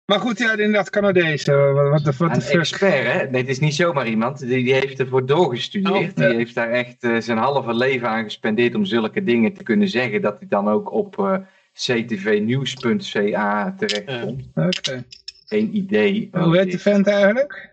Maar 0.04 0.20
goed, 0.20 0.38
ja, 0.38 0.50
inderdaad, 0.50 0.90
Canadees. 0.90 1.44
Wat 1.44 1.56
de, 1.56 1.88
wat 1.88 2.04
de 2.04 2.24
een 2.24 2.58
expert, 2.58 3.06
hè? 3.06 3.30
Nee, 3.30 3.40
het 3.40 3.50
is 3.50 3.58
niet 3.58 3.74
zomaar 3.74 4.06
iemand. 4.06 4.38
Die, 4.38 4.64
die 4.64 4.74
heeft 4.74 5.00
ervoor 5.00 5.26
doorgestudeerd. 5.26 6.18
Oh, 6.18 6.26
die 6.26 6.36
heeft 6.36 6.54
daar 6.54 6.70
echt 6.70 7.04
uh, 7.04 7.20
zijn 7.20 7.38
halve 7.38 7.74
leven 7.74 8.08
aan 8.08 8.24
gespendeerd 8.24 8.74
om 8.74 8.84
zulke 8.84 9.24
dingen 9.24 9.52
te 9.52 9.62
kunnen 9.62 9.88
zeggen. 9.88 10.22
Dat 10.22 10.38
hij 10.38 10.48
dan 10.48 10.68
ook 10.68 10.92
op 10.92 11.18
uh, 11.18 11.36
ctvnieuws.ca 11.72 13.74
terechtkomt. 13.78 14.44
Oké. 14.54 14.66
Okay. 14.66 15.04
Geen 15.46 15.76
idee. 15.76 16.28
Hoe 16.32 16.56
heet 16.56 16.70
de 16.70 16.78
vent 16.78 17.06
eigenlijk? 17.06 17.70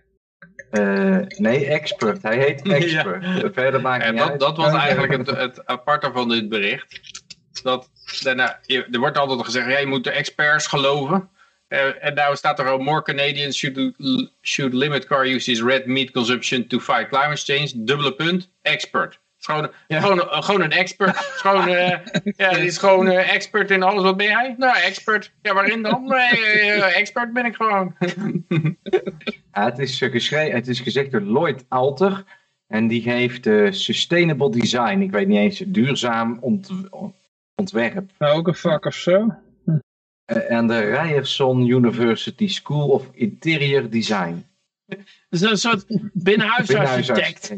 Uh, 0.71 1.17
nee, 1.37 1.65
expert. 1.65 2.23
Hij 2.23 2.37
heet 2.37 2.61
expert. 2.81 3.23
ja. 3.23 3.51
Verder 3.51 3.81
maakt 3.81 4.03
en 4.03 4.15
dat, 4.15 4.39
dat 4.39 4.57
was 4.57 4.73
eigenlijk 4.73 5.17
het, 5.17 5.37
het 5.37 5.65
aparte 5.65 6.11
van 6.13 6.29
dit 6.29 6.49
bericht. 6.49 6.99
Dat, 7.63 7.89
daarna, 8.21 8.59
er 8.67 8.99
wordt 8.99 9.17
altijd 9.17 9.45
gezegd, 9.45 9.69
ja, 9.69 9.77
je 9.77 9.85
moet 9.85 10.03
de 10.03 10.11
experts 10.11 10.67
geloven. 10.67 11.29
Uh, 11.69 12.03
en 12.03 12.13
nou 12.13 12.35
staat 12.35 12.59
er 12.59 12.69
al, 12.69 12.77
more 12.77 13.01
Canadians 13.01 13.57
should, 13.57 13.93
should 14.41 14.73
limit 14.73 15.05
car 15.05 15.25
uses 15.25 15.61
red 15.61 15.85
meat 15.85 16.11
consumption 16.11 16.67
to 16.67 16.79
fight 16.79 17.07
climate 17.07 17.43
change. 17.43 17.71
Dubbele 17.75 18.13
punt, 18.13 18.49
expert. 18.61 19.19
Gewoon, 19.49 19.71
gewoon, 19.87 20.43
gewoon 20.43 20.61
een 20.61 20.71
expert. 20.71 21.17
gewoon, 21.17 21.67
uh, 21.67 21.97
ja, 22.23 22.49
die 22.49 22.65
is 22.65 22.77
gewoon 22.77 23.07
uh, 23.07 23.33
expert 23.33 23.71
in 23.71 23.83
alles. 23.83 24.03
Wat 24.03 24.17
ben 24.17 24.27
jij? 24.27 24.55
Nou, 24.57 24.77
expert. 24.77 25.31
Ja, 25.41 25.53
waarin 25.53 25.81
dan? 25.81 26.03
Nee, 26.03 26.75
uh, 26.75 26.97
expert 26.97 27.33
ben 27.33 27.45
ik 27.45 27.55
gewoon. 27.55 27.95
ja, 29.53 29.65
het, 29.65 29.79
is 29.79 29.97
geschreven, 29.97 30.55
het 30.55 30.67
is 30.67 30.79
gezegd 30.79 31.11
door 31.11 31.21
Lloyd 31.21 31.65
Alter. 31.69 32.23
En 32.67 32.87
die 32.87 33.01
geeft 33.01 33.49
Sustainable 33.75 34.51
Design. 34.51 34.99
Ik 34.99 35.11
weet 35.11 35.27
niet 35.27 35.37
eens, 35.37 35.57
duurzaam 35.57 36.37
ont 36.41 36.69
ontwerp. 37.55 38.11
Nou, 38.17 38.37
ook 38.37 38.47
een 38.47 38.55
vak 38.55 38.85
of 38.85 38.93
zo? 38.93 39.35
En 40.25 40.67
de 40.67 40.79
Ryerson 40.79 41.67
University 41.67 42.47
School 42.47 42.87
of 42.87 43.09
Interior 43.11 43.89
Design. 43.89 44.45
Dus 45.29 45.41
een 45.41 45.57
soort 45.57 45.85
binnenhuisarchitect. 46.13 47.55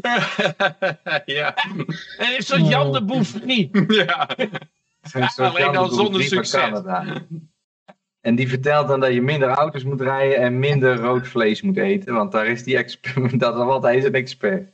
ja. 1.24 1.54
En 2.18 2.36
een 2.36 2.42
soort 2.42 2.68
Jan 2.68 2.92
de 2.92 3.04
Bouffry. 3.04 3.70
ja. 3.88 4.28
Alleen 5.36 5.76
al 5.76 5.88
zonder 5.88 6.22
succes. 6.22 6.80
En 8.22 8.34
die 8.34 8.48
vertelt 8.48 8.88
dan 8.88 9.00
dat 9.00 9.12
je 9.12 9.22
minder 9.22 9.48
auto's 9.48 9.84
moet 9.84 10.00
rijden 10.00 10.36
en 10.36 10.58
minder 10.58 10.96
rood 10.96 11.28
vlees 11.28 11.62
moet 11.62 11.76
eten. 11.76 12.14
Want 12.14 12.32
daar 12.32 12.46
is 12.46 12.62
die 12.62 12.76
expert, 12.76 13.38
dat 13.40 13.54
is 13.54 13.60
altijd 13.60 14.04
een 14.04 14.14
expert. 14.14 14.68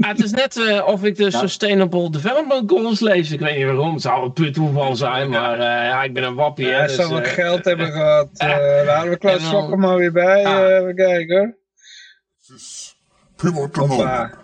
Ah, 0.00 0.08
het 0.08 0.24
is 0.24 0.30
net 0.30 0.56
uh, 0.56 0.86
of 0.86 1.04
ik 1.04 1.16
de 1.16 1.30
Sustainable 1.30 2.10
Development 2.10 2.70
Goals 2.70 3.00
lees. 3.00 3.30
Ik 3.30 3.40
weet 3.40 3.56
niet 3.56 3.64
waarom, 3.66 3.92
het 3.92 4.02
zou 4.02 4.24
een 4.24 4.32
put 4.32 4.54
toeval 4.54 4.96
zijn. 4.96 5.30
Maar 5.30 5.58
uh, 5.58 5.64
ja, 5.64 6.02
ik 6.02 6.12
ben 6.12 6.22
een 6.22 6.34
wappie. 6.34 6.66
Ja, 6.66 6.76
hij 6.76 6.86
dus, 6.86 6.96
zou 6.96 7.10
wat 7.10 7.26
uh, 7.26 7.32
geld 7.32 7.64
hebben 7.64 7.92
gehad. 7.92 8.28
Uh, 8.32 8.48
daar 8.48 8.94
hadden 8.94 9.12
we 9.12 9.18
Klaus 9.18 9.48
Sokker 9.48 9.78
maar 9.78 9.96
weer 9.96 10.12
bij. 10.12 10.46
Ah. 10.46 10.76
even 10.76 10.94
kijken 10.94 11.38
hoor. 11.38 11.58
Pivotal 13.40 13.86
moment. 13.86 14.34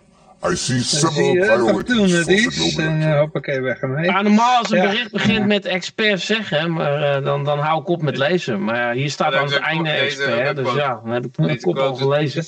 I 0.43 0.55
see 0.55 0.81
several 0.81 1.35
priorities 1.35 2.77
En 2.77 3.01
uh, 3.01 3.18
hoppakee, 3.18 3.60
weg 3.60 3.81
ermee. 3.81 4.05
Ja, 4.05 4.23
normaal 4.23 4.59
als 4.59 4.70
een 4.70 4.81
bericht 4.81 5.10
begint 5.12 5.47
met 5.47 5.64
expert 5.64 6.20
zeggen, 6.20 6.73
maar 6.73 7.18
uh, 7.18 7.24
dan, 7.24 7.44
dan 7.44 7.59
hou 7.59 7.81
ik 7.81 7.89
op 7.89 8.02
met 8.02 8.16
lezen. 8.16 8.64
Maar 8.64 8.94
hier 8.94 9.10
staat 9.10 9.35
aan 9.35 9.44
het 9.44 9.56
einde 9.56 9.90
expert, 9.90 10.56
dus 10.56 10.74
ja, 10.74 11.01
dan 11.05 11.10
heb 11.12 11.24
ik 11.24 11.35
de 11.36 11.60
kop 11.60 11.78
al 11.78 11.94
gelezen. 11.94 12.43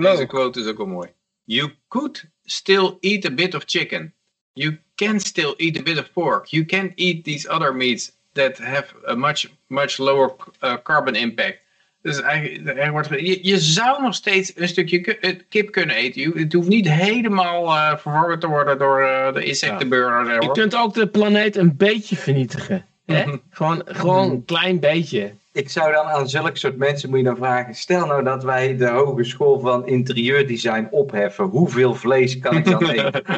Deze 0.00 0.26
quote 0.26 0.60
is 0.60 0.66
ook 0.66 0.76
wel 0.76 0.86
mooi. 0.86 1.08
You 1.44 1.72
could 1.88 2.24
still 2.44 2.96
eat 3.00 3.24
a 3.24 3.30
bit 3.30 3.54
of 3.54 3.62
chicken. 3.66 4.12
You 4.52 4.78
can 4.94 5.20
still 5.20 5.54
eat 5.56 5.78
a 5.78 5.82
bit 5.82 5.98
of 5.98 6.12
pork. 6.12 6.46
You 6.46 6.64
can 6.64 6.92
eat 6.94 7.24
these 7.24 7.48
other 7.48 7.74
meats 7.74 8.12
that 8.32 8.58
have 8.58 8.94
a 9.06 9.14
much, 9.14 9.48
much 9.66 9.98
lower 9.98 10.34
uh, 10.60 10.76
carbon 10.82 11.14
impact. 11.14 11.61
Dus 12.02 12.20
eigenlijk, 12.20 12.78
er 12.78 12.90
wordt, 12.90 13.08
je, 13.08 13.38
je, 13.42 13.58
zou 13.58 14.02
nog 14.02 14.14
steeds 14.14 14.52
een 14.56 14.68
stukje 14.68 15.16
kip 15.48 15.70
kunnen 15.70 15.96
eten. 15.96 16.38
Het 16.38 16.52
hoeft 16.52 16.68
niet 16.68 16.88
helemaal 16.90 17.66
uh, 17.66 17.88
vervangen 17.88 18.38
te 18.38 18.46
worden 18.46 18.78
door 18.78 19.00
uh, 19.00 19.32
de 19.32 19.44
insectenburger. 19.44 20.26
Ja. 20.26 20.40
Je 20.40 20.50
kunt 20.50 20.76
ook 20.76 20.94
de 20.94 21.06
planeet 21.06 21.56
een 21.56 21.76
beetje 21.76 22.16
vernietigen. 22.16 22.84
Hè? 23.06 23.24
Gewoon, 23.50 23.82
gewoon 23.84 24.30
een 24.30 24.44
klein 24.44 24.80
beetje. 24.80 25.32
Ik 25.52 25.70
zou 25.70 25.92
dan 25.92 26.06
aan 26.06 26.28
zulke 26.28 26.58
soort 26.58 26.76
mensen 26.76 27.08
moet 27.08 27.18
je 27.18 27.24
dan 27.24 27.36
vragen. 27.36 27.74
Stel 27.74 28.06
nou 28.06 28.24
dat 28.24 28.44
wij 28.44 28.76
de 28.76 28.88
Hogeschool 28.88 29.60
van 29.60 29.86
Interieurdesign 29.86 30.88
opheffen. 30.90 31.44
Hoeveel 31.44 31.94
vlees 31.94 32.38
kan 32.38 32.56
ik 32.56 32.64
dan 32.64 32.88
eten? 32.88 33.22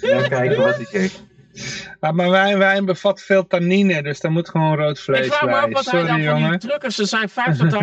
Ja, 0.00 0.28
kijken 0.28 0.62
wat 0.62 0.76
hij 0.76 0.86
zegt. 0.90 1.24
Ah, 2.00 2.12
maar 2.12 2.30
wijn, 2.30 2.58
wijn 2.58 2.84
bevat 2.84 3.22
veel 3.22 3.46
tannine, 3.46 4.02
dus 4.02 4.20
daar 4.20 4.30
moet 4.30 4.48
gewoon 4.48 4.76
rood 4.76 5.00
vlees 5.00 5.18
bij. 5.18 5.26
Ik 5.26 5.32
vraag 5.32 5.50
me 5.50 5.56
af 5.56 5.72
wat 5.72 5.84
Sorry, 5.84 6.06
hij 6.06 6.24
dan 6.24 6.40
van 6.40 6.50
die 6.50 6.58
truckers, 6.58 6.98
er 6.98 7.06
zijn 7.06 7.30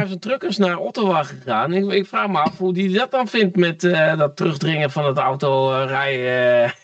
50.000 0.08 0.14
truckers 0.20 0.58
naar 0.58 0.78
Ottawa 0.78 1.24
gegaan. 1.24 1.74
Ik, 1.74 1.92
ik, 1.92 2.08
vraag 2.08 2.28
me 2.28 2.40
af 2.40 2.58
hoe 2.58 2.74
die 2.74 2.98
dat 2.98 3.12
dan 3.12 3.28
vindt 3.28 3.56
met 3.56 3.84
uh, 3.84 4.18
dat 4.18 4.38
terugdringen 4.38 4.92
van 4.92 5.06
het 5.06 5.18
autorijden. 5.18 6.64
Uh, 6.64 6.70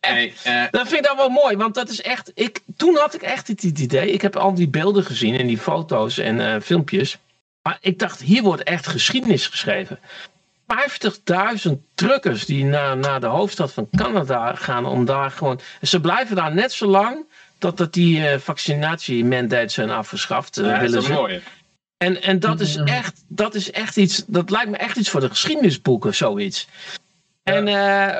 Hey, 0.00 0.34
uh, 0.46 0.64
dat 0.70 0.88
vind 0.88 1.00
ik 1.00 1.06
dan 1.06 1.16
wel 1.16 1.28
mooi, 1.28 1.56
want 1.56 1.74
dat 1.74 1.88
is 1.88 2.00
echt. 2.00 2.30
Ik, 2.34 2.60
toen 2.76 2.96
had 2.96 3.14
ik 3.14 3.22
echt 3.22 3.48
het 3.48 3.62
idee. 3.62 4.10
Ik 4.10 4.22
heb 4.22 4.36
al 4.36 4.54
die 4.54 4.68
beelden 4.68 5.04
gezien 5.04 5.38
en 5.38 5.46
die 5.46 5.58
foto's 5.58 6.18
en 6.18 6.38
uh, 6.38 6.56
filmpjes. 6.60 7.18
Maar 7.62 7.78
ik 7.80 7.98
dacht, 7.98 8.20
hier 8.20 8.42
wordt 8.42 8.62
echt 8.62 8.86
geschiedenis 8.86 9.46
geschreven. 9.46 9.98
50.000 10.70 11.72
truckers 11.94 12.46
die 12.46 12.64
naar, 12.64 12.96
naar 12.96 13.20
de 13.20 13.26
hoofdstad 13.26 13.72
van 13.72 13.88
Canada 13.96 14.54
gaan 14.54 14.86
om 14.86 15.04
daar 15.04 15.30
gewoon. 15.30 15.60
Ze 15.82 16.00
blijven 16.00 16.36
daar 16.36 16.54
net 16.54 16.72
zo 16.72 16.86
lang 16.86 17.26
totdat 17.58 17.92
die 17.92 18.18
uh, 18.18 18.36
vaccinatiemandates 18.38 19.74
zijn 19.74 19.90
afgeschaft. 19.90 20.58
Uh, 20.58 20.66
ja, 20.66 20.78
dat 20.86 21.02
is 21.02 21.08
mooi. 21.08 21.42
En, 21.96 22.22
en 22.22 22.38
dat, 22.40 22.60
is 22.60 22.76
echt, 22.76 23.24
dat 23.28 23.54
is 23.54 23.70
echt 23.70 23.96
iets, 23.96 24.24
dat 24.26 24.50
lijkt 24.50 24.70
me 24.70 24.76
echt 24.76 24.96
iets 24.96 25.10
voor 25.10 25.20
de 25.20 25.28
geschiedenisboeken, 25.28 26.14
zoiets. 26.14 26.68
En, 27.42 27.66
uh, 27.66 27.74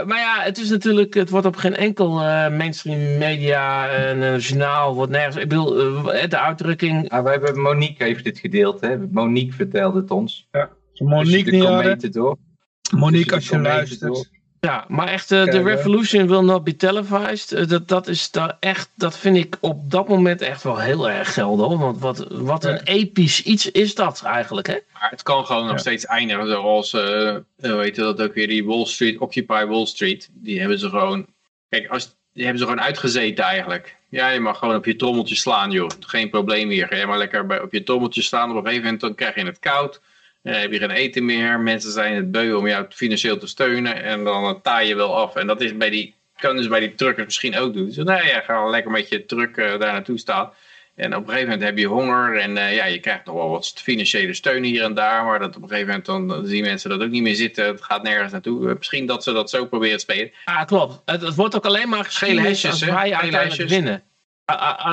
maar 0.04 0.18
ja, 0.18 0.40
het 0.42 0.58
is 0.58 0.68
natuurlijk, 0.68 1.14
het 1.14 1.30
wordt 1.30 1.46
op 1.46 1.56
geen 1.56 1.76
enkel 1.76 2.14
mainstream 2.50 3.18
media, 3.18 3.94
een 3.98 4.38
journaal, 4.38 4.94
wordt 4.94 5.12
nergens. 5.12 5.36
Ik 5.36 5.48
bedoel, 5.48 5.72
de 6.28 6.38
uitdrukking. 6.38 7.10
Ah, 7.10 7.24
we 7.24 7.30
hebben 7.30 7.60
Monique 7.60 8.04
heeft 8.04 8.24
dit 8.24 8.38
gedeeld, 8.38 8.80
hè? 8.80 8.98
Monique 8.98 9.52
vertelde 9.52 10.00
het 10.00 10.10
ons. 10.10 10.48
Ja. 10.52 10.70
Monique 11.04 11.50
niet 11.50 12.12
door. 12.12 12.36
Monique, 12.90 13.34
als 13.34 13.48
je 13.48 13.58
luistert. 13.58 14.28
Ja, 14.60 14.84
maar 14.88 15.08
echt, 15.08 15.30
uh, 15.30 15.44
de 15.44 15.62
revolution 15.62 16.26
will 16.26 16.40
not 16.40 16.64
be 16.64 16.76
televised. 16.76 17.52
Uh, 17.52 17.66
dat, 17.66 17.88
dat 17.88 18.08
is 18.08 18.30
daar 18.30 18.56
echt, 18.60 18.90
dat 18.94 19.18
vind 19.18 19.36
ik 19.36 19.56
op 19.60 19.90
dat 19.90 20.08
moment 20.08 20.40
echt 20.40 20.62
wel 20.62 20.78
heel 20.78 21.10
erg 21.10 21.34
geldig. 21.34 21.78
Want 21.78 21.98
wat, 22.00 22.26
wat 22.28 22.64
een 22.64 22.82
episch 22.82 23.42
iets 23.42 23.70
is 23.70 23.94
dat 23.94 24.22
eigenlijk, 24.24 24.66
hè? 24.66 24.78
Maar 24.92 25.10
het 25.10 25.22
kan 25.22 25.46
gewoon 25.46 25.66
nog 25.66 25.78
steeds 25.78 26.06
eindigen 26.06 26.46
zoals, 26.46 26.92
uh, 26.92 27.36
hoe 27.56 27.80
heet 27.82 27.96
dat 27.96 28.22
ook 28.22 28.34
weer, 28.34 28.48
die 28.48 28.64
Wall 28.64 28.84
Street, 28.84 29.18
Occupy 29.18 29.64
Wall 29.64 29.86
Street. 29.86 30.28
Die 30.32 30.58
hebben 30.58 30.78
ze 30.78 30.88
gewoon, 30.88 31.26
kijk, 31.68 31.88
als, 31.88 32.16
die 32.32 32.42
hebben 32.42 32.62
ze 32.62 32.68
gewoon 32.68 32.84
uitgezeten 32.84 33.44
eigenlijk. 33.44 33.96
Ja, 34.08 34.30
je 34.30 34.40
mag 34.40 34.58
gewoon 34.58 34.76
op 34.76 34.84
je 34.84 34.96
trommeltje 34.96 35.34
slaan, 35.34 35.70
joh. 35.70 35.90
Geen 36.00 36.30
probleem 36.30 36.68
meer. 36.68 36.86
Ga 36.86 36.96
je 36.96 37.06
maar 37.06 37.18
lekker 37.18 37.46
bij, 37.46 37.62
op 37.62 37.72
je 37.72 37.82
trommeltje 37.82 38.22
slaan. 38.22 38.50
Op 38.50 38.56
een 38.56 38.62
gegeven 38.62 38.84
moment 38.84 39.00
dan 39.00 39.14
krijg 39.14 39.34
je 39.34 39.44
het 39.44 39.58
koud. 39.58 40.00
Heb 40.42 40.72
je 40.72 40.78
geen 40.78 40.90
eten 40.90 41.24
meer. 41.24 41.60
Mensen 41.60 41.90
zijn 41.92 42.14
het 42.14 42.30
beu 42.30 42.52
om 42.52 42.68
jou 42.68 42.86
financieel 42.88 43.38
te 43.38 43.46
steunen. 43.46 44.02
En 44.02 44.24
dan 44.24 44.60
taai 44.62 44.88
je 44.88 44.94
wel 44.94 45.16
af. 45.16 45.36
En 45.36 45.46
dat 45.46 45.60
is 45.60 45.76
bij 45.76 45.90
die, 45.90 46.14
kan 46.36 46.56
dus 46.56 46.68
bij 46.68 46.80
die 46.80 46.94
truckers 46.94 47.26
misschien 47.26 47.56
ook 47.56 47.74
doen. 47.74 47.86
Dus 47.86 47.96
nou 47.96 48.26
ja, 48.26 48.40
ga 48.40 48.68
lekker 48.68 48.90
met 48.90 49.08
je 49.08 49.26
truck 49.26 49.56
uh, 49.56 49.66
daar 49.66 49.92
naartoe 49.92 50.18
staan. 50.18 50.52
En 50.94 51.16
op 51.16 51.22
een 51.22 51.28
gegeven 51.28 51.48
moment 51.48 51.66
heb 51.66 51.78
je 51.78 51.86
honger 51.86 52.38
en 52.38 52.56
uh, 52.56 52.74
ja, 52.74 52.84
je 52.84 52.98
krijgt 52.98 53.24
nog 53.24 53.34
wel 53.34 53.48
wat 53.48 53.72
financiële 53.76 54.34
steun 54.34 54.62
hier 54.62 54.82
en 54.82 54.94
daar. 54.94 55.24
Maar 55.24 55.38
dat 55.38 55.56
op 55.56 55.62
een 55.62 55.68
gegeven 55.68 55.88
moment 55.88 56.28
dan, 56.28 56.46
zien 56.46 56.62
mensen 56.62 56.90
dat 56.90 57.02
ook 57.02 57.10
niet 57.10 57.22
meer 57.22 57.34
zitten. 57.34 57.66
Het 57.66 57.84
gaat 57.84 58.02
nergens 58.02 58.32
naartoe. 58.32 58.74
Misschien 58.78 59.06
dat 59.06 59.22
ze 59.24 59.32
dat 59.32 59.50
zo 59.50 59.66
proberen 59.66 59.96
te 59.96 60.02
spelen. 60.02 60.32
Ah, 60.44 60.66
klopt. 60.66 61.02
Het, 61.04 61.20
het 61.20 61.34
wordt 61.34 61.56
ook 61.56 61.64
alleen 61.64 61.88
maar 61.88 62.04
geschreven 62.04 62.70
als 62.70 62.82
wij 62.82 63.14
uiteindelijk 63.14 63.68
winnen. 63.68 64.02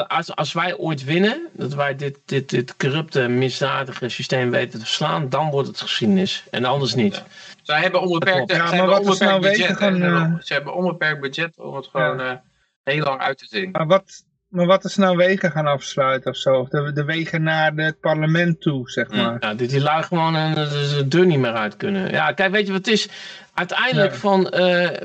Als, 0.07 0.35
als 0.35 0.53
wij 0.53 0.77
ooit 0.77 1.03
winnen, 1.03 1.47
dat 1.53 1.73
wij 1.73 1.95
dit, 1.95 2.17
dit, 2.25 2.49
dit 2.49 2.75
corrupte, 2.77 3.27
misdadige 3.27 4.09
systeem 4.09 4.49
weten 4.49 4.79
te 4.79 4.85
verslaan, 4.85 5.29
dan 5.29 5.49
wordt 5.49 5.67
het 5.67 5.81
geschiedenis. 5.81 6.43
En 6.51 6.65
anders 6.65 6.93
niet. 6.93 7.15
Ja. 7.15 7.23
Zij 7.61 7.81
hebben 7.81 8.01
onbeperkt, 8.01 8.51
ja, 8.51 8.75
maar 8.75 8.87
wat 8.87 9.05
is 9.05 9.19
nou 9.19 9.41
budget. 9.41 9.77
Gaan, 9.77 10.03
uh... 10.03 10.33
Ze 10.39 10.53
hebben 10.53 10.73
onbeperkt 10.73 11.21
budget 11.21 11.53
om 11.57 11.75
het 11.75 11.87
gewoon 11.87 12.17
ja. 12.17 12.43
heel 12.83 13.03
lang 13.03 13.21
uit 13.21 13.37
te 13.37 13.45
zien. 13.49 13.71
Maar 13.71 13.87
wat, 13.87 14.23
maar 14.47 14.65
wat 14.65 14.85
is 14.85 14.95
nou 14.95 15.17
wegen 15.17 15.51
gaan 15.51 15.67
afsluiten 15.67 16.31
of 16.31 16.37
zo? 16.37 16.53
Of 16.59 16.69
de, 16.69 16.91
de 16.93 17.03
wegen 17.03 17.43
naar 17.43 17.71
het 17.75 17.99
parlement 17.99 18.61
toe, 18.61 18.89
zeg 18.89 19.09
mm. 19.09 19.17
maar. 19.17 19.37
Ja, 19.39 19.53
dit 19.53 19.69
die 19.69 19.81
lui 19.81 20.03
gewoon 20.03 20.35
uh, 20.35 20.53
de 20.53 21.07
deur 21.07 21.25
niet 21.25 21.39
meer 21.39 21.53
uit 21.53 21.77
kunnen. 21.77 22.11
Ja, 22.11 22.31
kijk, 22.31 22.51
weet 22.51 22.65
je 22.65 22.71
wat 22.71 22.85
het 22.85 22.93
is? 22.93 23.09
Uiteindelijk 23.53 24.13
van, 24.13 24.39
uh, 24.39 24.49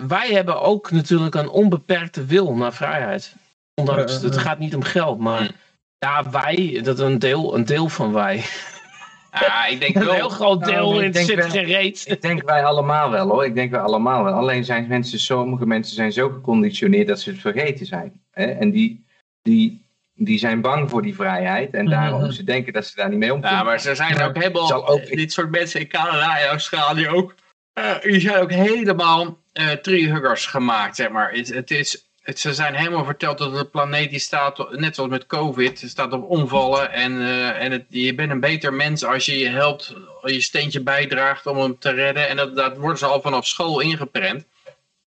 wij 0.09 0.29
hebben 0.31 0.61
ook 0.61 0.91
natuurlijk 0.91 1.35
een 1.35 1.49
onbeperkte 1.49 2.25
wil 2.25 2.55
naar 2.55 2.73
vrijheid. 2.73 3.35
Ondanks, 3.75 4.23
het 4.23 4.39
gaat 4.39 4.59
niet 4.59 4.75
om 4.75 4.83
geld, 4.83 5.19
maar 5.19 5.51
ja, 5.99 6.31
wij, 6.31 6.81
dat 6.83 6.99
een 6.99 7.19
deel, 7.19 7.55
een 7.55 7.65
deel 7.65 7.89
van 7.89 8.13
wij. 8.13 8.45
Ja, 9.41 9.67
ik 9.67 9.81
denk 9.81 9.95
wel. 9.99 10.09
Een 10.09 10.15
heel 10.15 10.29
groot 10.29 10.65
deel 10.65 10.93
nou, 10.93 11.05
in 11.05 11.15
zit 11.15 11.45
gereed. 11.45 12.05
Ik 12.09 12.23
denk 12.23 12.43
wij 12.43 12.65
allemaal 12.65 13.11
wel 13.11 13.29
hoor. 13.29 13.45
Ik 13.45 13.55
denk 13.55 13.71
wij 13.71 13.81
allemaal 13.81 14.25
wel. 14.25 14.33
Alleen 14.33 14.65
zijn 14.65 14.87
mensen, 14.87 15.19
sommige 15.19 15.67
mensen 15.67 15.95
zijn 15.95 16.13
zo 16.13 16.29
geconditioneerd 16.29 17.09
dat 17.09 17.21
ze 17.21 17.31
het 17.31 17.41
vergeten 17.41 17.87
zijn. 17.87 18.21
Hè? 18.31 18.45
En 18.45 18.71
die, 18.71 19.05
die, 19.43 19.85
die 20.15 20.39
zijn 20.39 20.61
bang 20.61 20.91
voor 20.91 21.03
die 21.03 21.15
vrijheid. 21.15 21.75
En 21.75 21.87
daarom 21.87 22.23
mm 22.23 22.31
ze 22.31 22.45
denken 22.45 22.73
dat 22.73 22.87
ze 22.87 22.97
daar 22.97 23.09
niet 23.09 23.19
mee 23.19 23.33
om 23.33 23.41
kunnen. 23.41 23.59
Ja, 23.59 23.65
maar 23.65 23.87
er 23.87 23.97
zijn 23.97 24.23
ook 24.23 24.37
helemaal, 24.37 24.89
ook... 24.89 25.07
dit 25.07 25.33
soort 25.33 25.51
mensen 25.51 25.81
in 25.81 25.89
Canada 25.89 26.39
en 26.39 26.49
Australië 26.49 27.09
ook. 27.09 27.35
Uh, 27.79 28.01
die 28.01 28.21
zijn 28.21 28.43
ook 28.43 28.53
helemaal 28.53 29.39
uh, 29.53 29.71
treehuggers 29.71 30.47
gemaakt, 30.47 30.97
zeg 30.97 31.11
maar. 31.11 31.33
Het, 31.33 31.55
het 31.55 31.71
is, 31.71 32.12
het, 32.23 32.39
ze 32.39 32.55
zijn 32.55 32.75
helemaal 32.75 33.05
verteld 33.05 33.39
dat 33.39 33.55
de 33.55 33.65
planeet 33.65 34.11
die 34.11 34.19
staat, 34.19 34.71
net 34.71 34.95
zoals 34.95 35.11
met 35.11 35.27
COVID, 35.27 35.83
staat 35.87 36.13
op 36.13 36.31
omvallen. 36.31 36.93
En, 36.93 37.13
uh, 37.13 37.63
en 37.63 37.73
het, 37.73 37.85
je 37.89 38.15
bent 38.15 38.31
een 38.31 38.41
beter 38.41 38.73
mens 38.75 39.05
als 39.05 39.27
je 39.27 39.39
je 39.39 39.49
helpt, 39.49 39.95
je 40.23 40.41
steentje 40.41 40.83
bijdraagt 40.83 41.47
om 41.47 41.59
hem 41.59 41.79
te 41.79 41.91
redden. 41.91 42.29
En 42.29 42.37
dat, 42.37 42.57
dat 42.57 42.77
worden 42.77 42.99
ze 42.99 43.07
al 43.07 43.21
vanaf 43.21 43.47
school 43.47 43.81
ingeprent. 43.81 44.45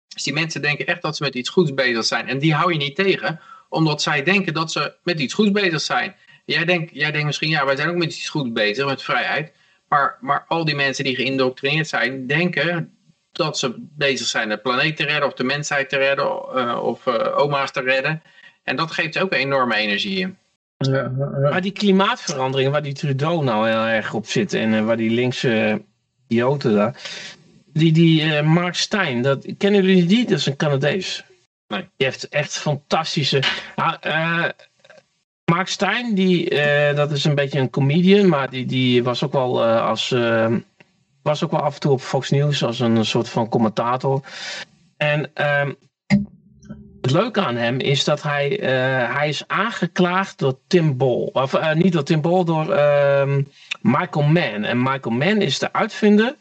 Dus 0.09 0.23
die 0.23 0.33
mensen 0.33 0.63
denken 0.63 0.87
echt 0.87 1.03
dat 1.03 1.17
ze 1.17 1.23
met 1.23 1.35
iets 1.35 1.49
goeds 1.49 1.75
bezig 1.75 2.05
zijn. 2.05 2.29
En 2.29 2.39
die 2.39 2.55
hou 2.55 2.73
je 2.73 2.79
niet 2.79 2.97
tegen, 2.97 3.41
omdat 3.69 4.03
zij 4.03 4.23
denken 4.23 4.55
dat 4.55 4.73
ze 4.73 4.95
met 5.03 5.21
iets 5.21 5.35
goeds 5.35 5.51
bezig 5.51 5.81
zijn. 5.81 6.17
Jij 6.45 6.65
denkt, 6.65 6.91
jij 6.95 7.11
denkt 7.11 7.27
misschien, 7.27 7.51
ja, 7.51 7.65
wij 7.65 7.77
zijn 7.77 7.89
ook 7.89 7.97
met 7.97 8.17
iets 8.17 8.29
goeds 8.29 8.53
bezig, 8.53 8.87
met 8.87 9.03
vrijheid. 9.03 9.53
Maar, 9.89 10.19
maar 10.21 10.45
al 10.49 10.65
die 10.65 10.75
mensen 10.75 11.05
die 11.05 11.15
geïndoctrineerd 11.15 11.89
zijn, 11.89 12.27
denken 12.27 12.94
dat 13.37 13.59
ze 13.59 13.75
bezig 13.79 14.27
zijn 14.27 14.49
de 14.49 14.57
planeet 14.57 14.97
te 14.97 15.05
redden 15.05 15.27
of 15.27 15.35
de 15.35 15.45
mensheid 15.45 15.89
te 15.89 15.97
redden 15.97 16.27
uh, 16.27 16.81
of 16.83 17.07
uh, 17.07 17.39
oma's 17.39 17.71
te 17.71 17.81
redden. 17.81 18.23
En 18.63 18.77
dat 18.77 18.91
geeft 18.91 19.19
ook 19.19 19.33
enorme 19.33 19.75
energie 19.75 20.19
in. 20.19 20.37
Ja, 20.77 21.13
ja. 21.19 21.51
Maar 21.51 21.61
die 21.61 21.73
klimaatveranderingen 21.73 22.73
waar 22.73 22.83
die 22.83 22.93
Trudeau 22.93 23.45
nou 23.45 23.69
heel 23.69 23.85
erg 23.85 24.15
op 24.15 24.27
zit 24.27 24.53
en 24.53 24.73
uh, 24.73 24.85
waar 24.85 24.97
die 24.97 25.11
linkse 25.11 25.83
idioten 26.29 26.75
daar. 26.75 27.01
Die, 27.73 27.93
die 27.93 28.43
Mark 28.43 28.75
Stein, 28.75 29.23
dat, 29.23 29.47
kennen 29.59 29.85
jullie 29.85 30.07
die? 30.07 30.27
Dat 30.27 30.39
is 30.39 30.47
een 30.47 30.57
Canadees. 30.57 31.25
Nee. 31.69 31.89
Die 31.97 32.07
heeft 32.07 32.29
echt 32.29 32.59
fantastische... 32.59 33.43
Nou, 33.77 33.99
Mark 35.45 35.69
Stein, 35.69 36.15
die, 36.15 36.51
dat 36.95 37.11
is 37.11 37.25
een 37.25 37.35
beetje 37.35 37.59
een 37.59 37.71
comedian, 37.71 38.29
maar 38.29 38.51
die, 38.51 38.67
die 38.67 39.03
was 39.03 39.25
ook 39.25 39.33
wel 39.33 39.65
als 39.65 40.15
was 41.25 41.45
ook 41.45 41.51
wel 41.51 41.61
af 41.61 41.75
en 41.75 41.81
toe 41.81 41.93
op 41.93 42.01
Fox 42.01 42.31
News 42.31 42.65
als 42.65 42.81
een 42.81 43.05
soort 43.05 43.29
van 43.29 43.49
commentator. 43.49 44.21
En 44.97 45.31
ehm, 45.35 45.73
het 47.01 47.11
leuke 47.11 47.41
aan 47.41 47.57
hem 47.57 47.81
is 47.81 48.05
dat 48.05 48.23
hij, 48.23 48.61
uh, 48.61 49.17
hij 49.17 49.29
is 49.29 49.47
aangeklaagd 49.47 50.39
door 50.39 50.59
Tim 50.67 50.97
Ball. 50.97 51.31
Of 51.33 51.55
uh, 51.55 51.73
niet 51.73 51.93
door 51.93 52.03
Tim 52.03 52.21
Ball, 52.21 52.45
door 52.45 52.67
uh, 52.69 53.37
Michael 53.81 54.27
Mann. 54.27 54.65
En 54.65 54.83
Michael 54.83 55.15
Mann 55.15 55.41
is 55.41 55.59
de 55.59 55.73
uitvinder, 55.73 56.37